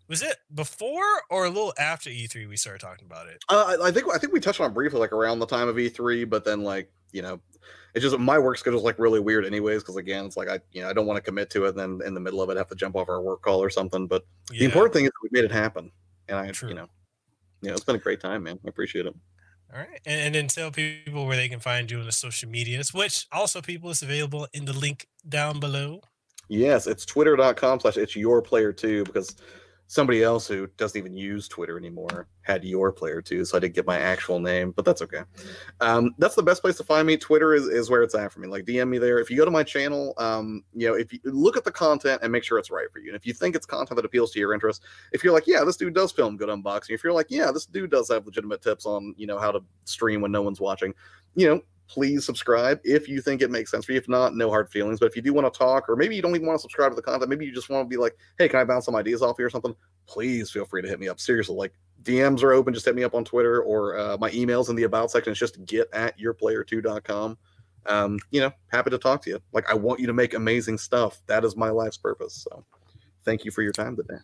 was 0.07 0.21
it 0.21 0.37
before 0.53 1.03
or 1.29 1.45
a 1.45 1.49
little 1.49 1.73
after 1.77 2.09
E3 2.09 2.47
we 2.47 2.57
started 2.57 2.79
talking 2.79 3.05
about 3.05 3.27
it? 3.27 3.43
Uh, 3.49 3.77
I 3.83 3.91
think 3.91 4.07
I 4.13 4.17
think 4.17 4.33
we 4.33 4.39
touched 4.39 4.61
on 4.61 4.73
briefly 4.73 4.99
like 4.99 5.11
around 5.11 5.39
the 5.39 5.45
time 5.45 5.67
of 5.67 5.75
E3, 5.75 6.29
but 6.29 6.45
then 6.45 6.63
like 6.63 6.91
you 7.11 7.21
know, 7.21 7.39
it's 7.93 8.03
just 8.03 8.17
my 8.19 8.37
work 8.37 8.57
schedule 8.57 8.79
is 8.79 8.85
like 8.85 8.99
really 8.99 9.19
weird 9.19 9.45
anyways 9.45 9.81
because 9.81 9.95
again 9.95 10.25
it's 10.25 10.37
like 10.37 10.49
I 10.49 10.59
you 10.71 10.81
know 10.81 10.89
I 10.89 10.93
don't 10.93 11.05
want 11.05 11.17
to 11.17 11.21
commit 11.21 11.49
to 11.51 11.65
it 11.65 11.69
and 11.69 11.79
then 11.79 12.07
in 12.07 12.13
the 12.13 12.19
middle 12.19 12.41
of 12.41 12.49
it 12.49 12.57
have 12.57 12.67
to 12.67 12.75
jump 12.75 12.95
off 12.95 13.09
our 13.09 13.21
work 13.21 13.41
call 13.41 13.63
or 13.63 13.69
something. 13.69 14.07
But 14.07 14.25
yeah. 14.51 14.59
the 14.59 14.65
important 14.65 14.93
thing 14.93 15.05
is 15.05 15.11
we 15.23 15.29
made 15.31 15.45
it 15.45 15.51
happen, 15.51 15.91
and 16.27 16.37
I 16.37 16.51
True. 16.51 16.69
you 16.69 16.75
know, 16.75 16.87
yeah, 17.61 17.71
it's 17.71 17.83
been 17.83 17.95
a 17.95 17.99
great 17.99 18.19
time, 18.19 18.43
man. 18.43 18.59
I 18.65 18.69
appreciate 18.69 19.05
it. 19.05 19.15
All 19.73 19.79
right. 19.79 19.99
And, 20.05 20.21
and, 20.21 20.35
then 20.35 20.47
tell 20.47 20.71
people 20.71 21.25
where 21.25 21.35
they 21.35 21.49
can 21.49 21.59
find 21.59 21.89
you 21.89 21.99
on 21.99 22.05
the 22.05 22.11
social 22.11 22.49
medias, 22.49 22.93
which 22.93 23.27
also 23.31 23.61
people 23.61 23.89
is 23.89 24.01
available 24.01 24.47
in 24.53 24.65
the 24.65 24.73
link 24.73 25.07
down 25.27 25.59
below. 25.59 26.01
Yes, 26.47 26.87
it's 26.87 27.05
twitter.com 27.05 27.79
slash 27.79 27.97
it's 27.97 28.15
your 28.15 28.41
player 28.41 28.71
two, 28.71 29.03
because 29.05 29.35
somebody 29.87 30.23
else 30.23 30.47
who 30.47 30.67
doesn't 30.77 30.97
even 30.97 31.15
use 31.15 31.47
Twitter 31.47 31.77
anymore 31.77 32.27
had 32.41 32.63
your 32.63 32.91
player 32.91 33.21
two, 33.21 33.45
so 33.45 33.57
I 33.57 33.59
didn't 33.59 33.75
get 33.75 33.85
my 33.85 33.99
actual 33.99 34.39
name, 34.39 34.71
but 34.71 34.85
that's 34.85 35.01
okay. 35.01 35.21
Um, 35.81 36.15
that's 36.17 36.35
the 36.35 36.43
best 36.43 36.61
place 36.61 36.77
to 36.77 36.83
find 36.83 37.05
me. 37.07 37.17
Twitter 37.17 37.53
is, 37.53 37.65
is 37.67 37.89
where 37.89 38.03
it's 38.03 38.15
at 38.15 38.31
for 38.31 38.39
me. 38.39 38.47
Like 38.47 38.65
DM 38.65 38.89
me 38.89 38.97
there. 38.97 39.19
If 39.19 39.29
you 39.29 39.37
go 39.37 39.45
to 39.45 39.51
my 39.51 39.63
channel, 39.63 40.13
um, 40.17 40.63
you 40.73 40.87
know, 40.87 40.95
if 40.95 41.13
you 41.13 41.19
look 41.23 41.57
at 41.57 41.63
the 41.63 41.71
content 41.71 42.21
and 42.23 42.31
make 42.31 42.43
sure 42.43 42.57
it's 42.57 42.71
right 42.71 42.91
for 42.91 42.99
you. 42.99 43.09
And 43.09 43.15
if 43.15 43.25
you 43.25 43.33
think 43.33 43.55
it's 43.55 43.65
content 43.65 43.95
that 43.95 44.05
appeals 44.05 44.31
to 44.31 44.39
your 44.39 44.53
interest, 44.53 44.83
if 45.11 45.23
you're 45.23 45.33
like, 45.33 45.47
yeah, 45.47 45.63
this 45.63 45.77
dude 45.77 45.93
does 45.93 46.11
film 46.11 46.37
good 46.37 46.49
unboxing, 46.49 46.91
if 46.91 47.03
you're 47.03 47.13
like, 47.13 47.27
yeah, 47.29 47.51
this 47.51 47.65
dude 47.65 47.91
does 47.91 48.09
have 48.09 48.25
legitimate 48.25 48.61
tips 48.61 48.85
on, 48.85 49.13
you 49.17 49.27
know, 49.27 49.37
how 49.37 49.51
to 49.51 49.61
stream 49.85 50.21
when 50.21 50.31
no 50.31 50.41
one's 50.41 50.59
watching, 50.59 50.93
you 51.35 51.47
know, 51.47 51.61
please 51.87 52.25
subscribe 52.25 52.79
if 52.83 53.07
you 53.07 53.21
think 53.21 53.41
it 53.41 53.51
makes 53.51 53.71
sense 53.71 53.85
for 53.85 53.91
you. 53.91 53.97
If 53.97 54.09
not, 54.09 54.35
no 54.35 54.49
hard 54.49 54.69
feelings. 54.69 54.99
But 54.99 55.07
if 55.07 55.15
you 55.15 55.21
do 55.21 55.33
want 55.33 55.51
to 55.51 55.57
talk, 55.57 55.89
or 55.89 55.95
maybe 55.95 56.15
you 56.15 56.21
don't 56.21 56.35
even 56.35 56.47
want 56.47 56.57
to 56.57 56.61
subscribe 56.61 56.91
to 56.91 56.95
the 56.95 57.01
content, 57.01 57.29
maybe 57.29 57.45
you 57.45 57.53
just 57.53 57.69
want 57.69 57.85
to 57.85 57.89
be 57.89 57.97
like, 57.99 58.15
hey, 58.37 58.47
can 58.47 58.59
I 58.59 58.63
bounce 58.63 58.85
some 58.85 58.95
ideas 58.95 59.21
off 59.21 59.37
you 59.39 59.45
or 59.45 59.49
something? 59.49 59.75
Please 60.07 60.51
feel 60.51 60.65
free 60.65 60.81
to 60.81 60.87
hit 60.87 60.99
me 60.99 61.07
up. 61.07 61.19
Seriously, 61.19 61.55
like 61.55 61.73
DMs 62.03 62.43
are 62.43 62.53
open. 62.53 62.73
Just 62.73 62.85
hit 62.85 62.95
me 62.95 63.03
up 63.03 63.15
on 63.15 63.25
Twitter 63.25 63.61
or 63.61 63.97
uh, 63.97 64.17
my 64.17 64.29
emails 64.31 64.69
in 64.69 64.75
the 64.75 64.83
about 64.83 65.11
section. 65.11 65.31
It's 65.31 65.39
just 65.39 65.63
get 65.65 65.87
at 65.93 66.17
yourplayer2.com. 66.19 67.37
Um, 67.87 68.19
you 68.31 68.41
know, 68.41 68.51
happy 68.71 68.89
to 68.89 68.97
talk 68.97 69.21
to 69.23 69.29
you. 69.29 69.39
Like, 69.53 69.69
I 69.69 69.75
want 69.75 69.99
you 69.99 70.07
to 70.07 70.13
make 70.13 70.33
amazing 70.33 70.77
stuff. 70.77 71.21
That 71.27 71.45
is 71.45 71.55
my 71.55 71.69
life's 71.69 71.97
purpose. 71.97 72.47
So 72.49 72.65
thank 73.23 73.45
you 73.45 73.51
for 73.51 73.61
your 73.61 73.73
time 73.73 73.95
today. 73.95 74.17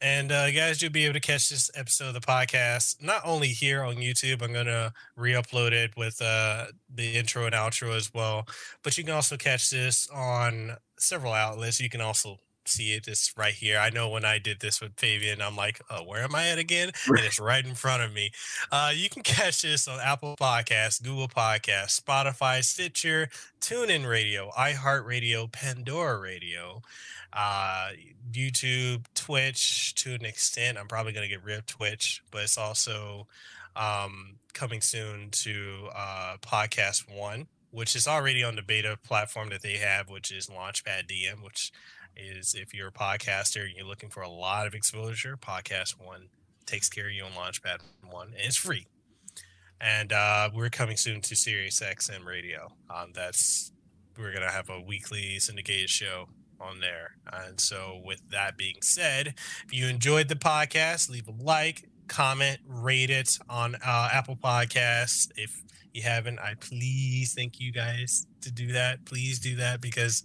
And 0.00 0.30
uh, 0.30 0.50
guys, 0.52 0.80
you'll 0.80 0.92
be 0.92 1.04
able 1.04 1.14
to 1.14 1.20
catch 1.20 1.48
this 1.48 1.70
episode 1.74 2.08
of 2.08 2.14
the 2.14 2.20
podcast 2.20 3.02
not 3.02 3.20
only 3.24 3.48
here 3.48 3.82
on 3.82 3.96
YouTube. 3.96 4.42
I'm 4.42 4.52
gonna 4.52 4.92
re-upload 5.16 5.72
it 5.72 5.96
with 5.96 6.20
uh, 6.22 6.66
the 6.94 7.16
intro 7.16 7.46
and 7.46 7.54
outro 7.54 7.96
as 7.96 8.12
well, 8.14 8.46
but 8.82 8.96
you 8.96 9.04
can 9.04 9.14
also 9.14 9.36
catch 9.36 9.70
this 9.70 10.08
on 10.10 10.76
several 10.98 11.32
outlets. 11.32 11.80
You 11.80 11.90
can 11.90 12.00
also 12.00 12.38
see 12.68 12.92
it 12.92 13.06
this 13.06 13.32
right 13.36 13.54
here. 13.54 13.78
I 13.78 13.90
know 13.90 14.08
when 14.08 14.24
I 14.24 14.38
did 14.38 14.60
this 14.60 14.80
with 14.80 14.92
Fabian, 14.96 15.40
I'm 15.40 15.56
like, 15.56 15.80
oh, 15.90 16.04
where 16.04 16.22
am 16.22 16.34
I 16.34 16.48
at 16.48 16.58
again? 16.58 16.92
And 17.08 17.20
it's 17.20 17.40
right 17.40 17.64
in 17.64 17.74
front 17.74 18.02
of 18.02 18.12
me. 18.12 18.30
Uh, 18.70 18.92
you 18.94 19.08
can 19.08 19.22
catch 19.22 19.62
this 19.62 19.88
on 19.88 19.98
Apple 19.98 20.36
Podcasts, 20.38 21.02
Google 21.02 21.28
Podcasts, 21.28 22.00
Spotify, 22.00 22.62
Stitcher, 22.62 23.28
TuneIn 23.60 24.08
Radio, 24.08 24.50
iHeartRadio, 24.56 25.50
Pandora 25.50 26.20
Radio 26.20 26.82
uh, 27.32 27.90
YouTube, 28.30 29.04
Twitch 29.14 29.94
to 29.96 30.14
an 30.14 30.24
extent. 30.24 30.78
I'm 30.78 30.88
probably 30.88 31.12
going 31.12 31.28
to 31.28 31.34
get 31.34 31.44
rid 31.44 31.58
of 31.58 31.66
Twitch, 31.66 32.22
but 32.30 32.42
it's 32.42 32.58
also 32.58 33.26
um, 33.76 34.36
coming 34.52 34.80
soon 34.80 35.30
to 35.30 35.88
uh, 35.94 36.36
Podcast 36.40 37.04
One, 37.14 37.46
which 37.70 37.94
is 37.94 38.06
already 38.06 38.42
on 38.42 38.56
the 38.56 38.62
beta 38.62 38.98
platform 39.04 39.50
that 39.50 39.62
they 39.62 39.74
have, 39.74 40.08
which 40.08 40.32
is 40.32 40.48
Launchpad 40.48 41.06
DM, 41.08 41.44
which 41.44 41.72
is 42.16 42.54
if 42.54 42.74
you're 42.74 42.88
a 42.88 42.92
podcaster 42.92 43.64
and 43.64 43.76
you're 43.76 43.86
looking 43.86 44.10
for 44.10 44.22
a 44.22 44.28
lot 44.28 44.66
of 44.66 44.74
exposure, 44.74 45.36
Podcast 45.36 45.94
One 46.04 46.28
takes 46.66 46.88
care 46.88 47.06
of 47.06 47.12
you 47.12 47.24
on 47.24 47.32
Launchpad 47.32 47.78
One, 48.10 48.28
and 48.28 48.44
it's 48.44 48.56
free. 48.56 48.86
And 49.80 50.12
uh, 50.12 50.50
we're 50.52 50.70
coming 50.70 50.96
soon 50.96 51.20
to 51.20 51.36
Sirius 51.36 51.80
XM 51.80 52.24
Radio. 52.26 52.72
Um, 52.90 53.12
that's 53.14 53.70
we're 54.18 54.32
gonna 54.32 54.50
have 54.50 54.68
a 54.68 54.80
weekly 54.80 55.38
syndicated 55.38 55.88
show 55.88 56.28
on 56.60 56.80
there. 56.80 57.16
And 57.32 57.60
so, 57.60 58.00
with 58.04 58.20
that 58.30 58.56
being 58.56 58.76
said, 58.82 59.34
if 59.64 59.72
you 59.72 59.86
enjoyed 59.86 60.28
the 60.28 60.36
podcast, 60.36 61.10
leave 61.10 61.28
a 61.28 61.34
like, 61.42 61.88
comment, 62.08 62.58
rate 62.66 63.10
it 63.10 63.38
on 63.48 63.76
uh, 63.76 64.08
Apple 64.12 64.36
Podcasts. 64.36 65.30
If 65.36 65.62
you 65.92 66.02
haven't, 66.02 66.38
I 66.38 66.54
please 66.60 67.34
thank 67.34 67.60
you 67.60 67.72
guys 67.72 68.26
to 68.42 68.50
do 68.50 68.72
that. 68.72 69.04
Please 69.04 69.38
do 69.38 69.56
that 69.56 69.80
because 69.80 70.22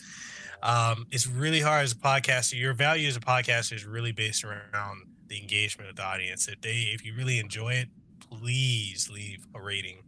um, 0.62 1.08
it's 1.12 1.28
really 1.28 1.60
hard 1.60 1.84
as 1.84 1.92
a 1.92 1.96
podcaster. 1.96 2.60
Your 2.60 2.74
value 2.74 3.08
as 3.08 3.16
a 3.16 3.22
podcaster 3.22 3.74
is 3.74 3.86
really 3.86 4.12
based 4.12 4.44
around 4.44 5.08
the 5.28 5.40
engagement 5.40 5.90
of 5.90 5.96
the 5.96 6.04
audience. 6.04 6.48
If 6.48 6.62
they, 6.62 6.92
if 6.94 7.06
you 7.06 7.14
really 7.16 7.40
enjoy 7.40 7.74
it, 7.74 7.90
please 8.20 9.10
leave 9.10 9.46
a 9.54 9.62
rating. 9.62 10.00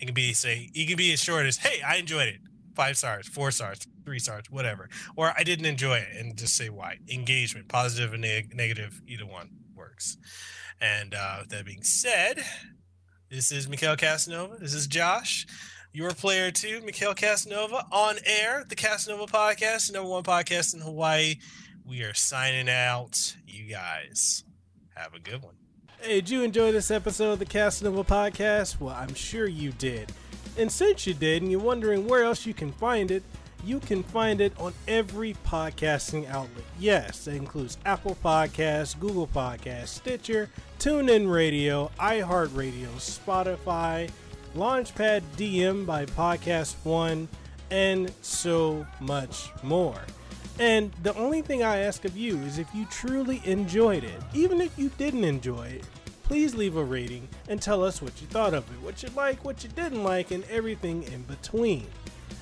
It 0.00 0.06
can 0.06 0.14
be 0.14 0.32
say, 0.32 0.70
it 0.74 0.88
can 0.88 0.96
be 0.96 1.12
as 1.12 1.22
short 1.22 1.46
as, 1.46 1.58
"Hey, 1.58 1.80
I 1.82 1.96
enjoyed 1.96 2.28
it." 2.28 2.40
Five 2.74 2.96
stars, 2.96 3.28
four 3.28 3.50
stars, 3.50 3.80
three 4.04 4.18
stars, 4.18 4.44
whatever. 4.50 4.88
Or 5.16 5.34
I 5.36 5.42
didn't 5.42 5.66
enjoy 5.66 5.98
it, 5.98 6.08
and 6.16 6.36
just 6.36 6.56
say 6.56 6.68
why. 6.70 6.98
Engagement, 7.08 7.68
positive 7.68 8.12
and 8.12 8.22
neg- 8.22 8.54
negative, 8.54 9.02
either 9.06 9.26
one 9.26 9.50
works. 9.74 10.16
And 10.80 11.14
uh, 11.14 11.38
with 11.40 11.50
that 11.50 11.64
being 11.66 11.82
said, 11.82 12.42
this 13.30 13.52
is 13.52 13.66
Mekel 13.66 13.96
Kasanova. 13.96 14.58
This 14.58 14.74
is 14.74 14.86
Josh, 14.86 15.46
your 15.92 16.10
player 16.12 16.50
two, 16.50 16.80
Mekel 16.80 17.14
Kasanova, 17.14 17.84
on 17.92 18.16
air, 18.24 18.64
the 18.68 18.74
Kasanova 18.74 19.28
podcast, 19.28 19.92
number 19.92 20.08
one 20.08 20.22
podcast 20.22 20.74
in 20.74 20.80
Hawaii. 20.80 21.36
We 21.84 22.02
are 22.02 22.14
signing 22.14 22.68
out. 22.68 23.36
You 23.46 23.64
guys 23.70 24.44
have 24.96 25.14
a 25.14 25.18
good 25.18 25.42
one. 25.42 25.54
Hey, 26.00 26.16
did 26.16 26.30
you 26.30 26.42
enjoy 26.42 26.72
this 26.72 26.90
episode 26.90 27.32
of 27.32 27.38
the 27.38 27.46
Kasanova 27.46 28.06
podcast? 28.06 28.80
Well, 28.80 28.94
I'm 28.94 29.14
sure 29.14 29.46
you 29.46 29.72
did. 29.72 30.10
And 30.58 30.70
since 30.70 31.06
you 31.06 31.14
did, 31.14 31.42
and 31.42 31.50
you're 31.50 31.60
wondering 31.60 32.06
where 32.06 32.24
else 32.24 32.44
you 32.44 32.54
can 32.54 32.72
find 32.72 33.10
it, 33.10 33.22
you 33.64 33.78
can 33.80 34.02
find 34.02 34.40
it 34.40 34.52
on 34.58 34.74
every 34.88 35.34
podcasting 35.46 36.28
outlet. 36.28 36.64
Yes, 36.78 37.24
that 37.24 37.34
includes 37.34 37.78
Apple 37.86 38.16
Podcasts, 38.22 38.98
Google 38.98 39.28
Podcasts, 39.28 39.88
Stitcher, 39.88 40.50
TuneIn 40.78 41.32
Radio, 41.32 41.90
iHeartRadio, 41.98 42.88
Spotify, 42.96 44.10
Launchpad 44.56 45.22
DM 45.36 45.86
by 45.86 46.04
Podcast 46.06 46.74
One, 46.82 47.28
and 47.70 48.12
so 48.20 48.86
much 49.00 49.48
more. 49.62 50.00
And 50.58 50.92
the 51.02 51.14
only 51.16 51.40
thing 51.40 51.62
I 51.62 51.78
ask 51.78 52.04
of 52.04 52.16
you 52.16 52.36
is 52.40 52.58
if 52.58 52.72
you 52.74 52.84
truly 52.86 53.40
enjoyed 53.44 54.04
it, 54.04 54.20
even 54.34 54.60
if 54.60 54.76
you 54.78 54.90
didn't 54.98 55.24
enjoy 55.24 55.68
it, 55.68 55.84
please 56.32 56.54
leave 56.54 56.76
a 56.76 56.82
rating 56.82 57.28
and 57.50 57.60
tell 57.60 57.84
us 57.84 58.00
what 58.00 58.18
you 58.22 58.26
thought 58.28 58.54
of 58.54 58.64
it, 58.70 58.82
what 58.82 59.02
you 59.02 59.08
like, 59.14 59.44
what 59.44 59.62
you 59.62 59.68
didn't 59.68 60.02
like, 60.02 60.30
and 60.30 60.42
everything 60.44 61.02
in 61.02 61.20
between. 61.24 61.86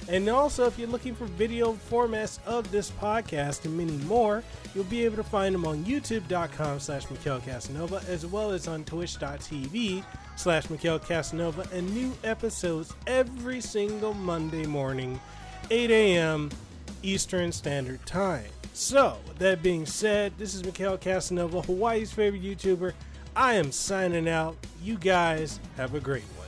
And 0.08 0.28
also, 0.28 0.64
if 0.68 0.78
you're 0.78 0.86
looking 0.86 1.12
for 1.12 1.24
video 1.24 1.72
formats 1.72 2.38
of 2.46 2.70
this 2.70 2.92
podcast 2.92 3.64
and 3.64 3.76
many 3.76 3.96
more, 4.04 4.44
you'll 4.76 4.84
be 4.84 5.04
able 5.04 5.16
to 5.16 5.24
find 5.24 5.52
them 5.52 5.66
on 5.66 5.84
youtube.com 5.84 6.78
slash 6.78 7.06
Mekel 7.06 7.40
Kasanova, 7.40 8.08
as 8.08 8.24
well 8.24 8.52
as 8.52 8.68
on 8.68 8.84
twitch.tv 8.84 10.04
slash 10.36 10.68
Mekel 10.68 11.04
Kasanova, 11.04 11.68
and 11.72 11.92
new 11.92 12.12
episodes 12.22 12.94
every 13.08 13.60
single 13.60 14.14
Monday 14.14 14.66
morning, 14.66 15.20
8 15.72 15.90
a.m. 15.90 16.48
Eastern 17.02 17.50
Standard 17.50 18.06
Time. 18.06 18.46
So, 18.72 19.16
that 19.38 19.64
being 19.64 19.84
said, 19.84 20.32
this 20.38 20.54
is 20.54 20.62
Mekel 20.62 20.96
Kasanova, 20.96 21.64
Hawaii's 21.66 22.12
favorite 22.12 22.44
YouTuber. 22.44 22.92
I 23.36 23.54
am 23.54 23.70
signing 23.72 24.28
out. 24.28 24.56
You 24.82 24.96
guys 24.96 25.60
have 25.76 25.94
a 25.94 26.00
great 26.00 26.24
one. 26.36 26.39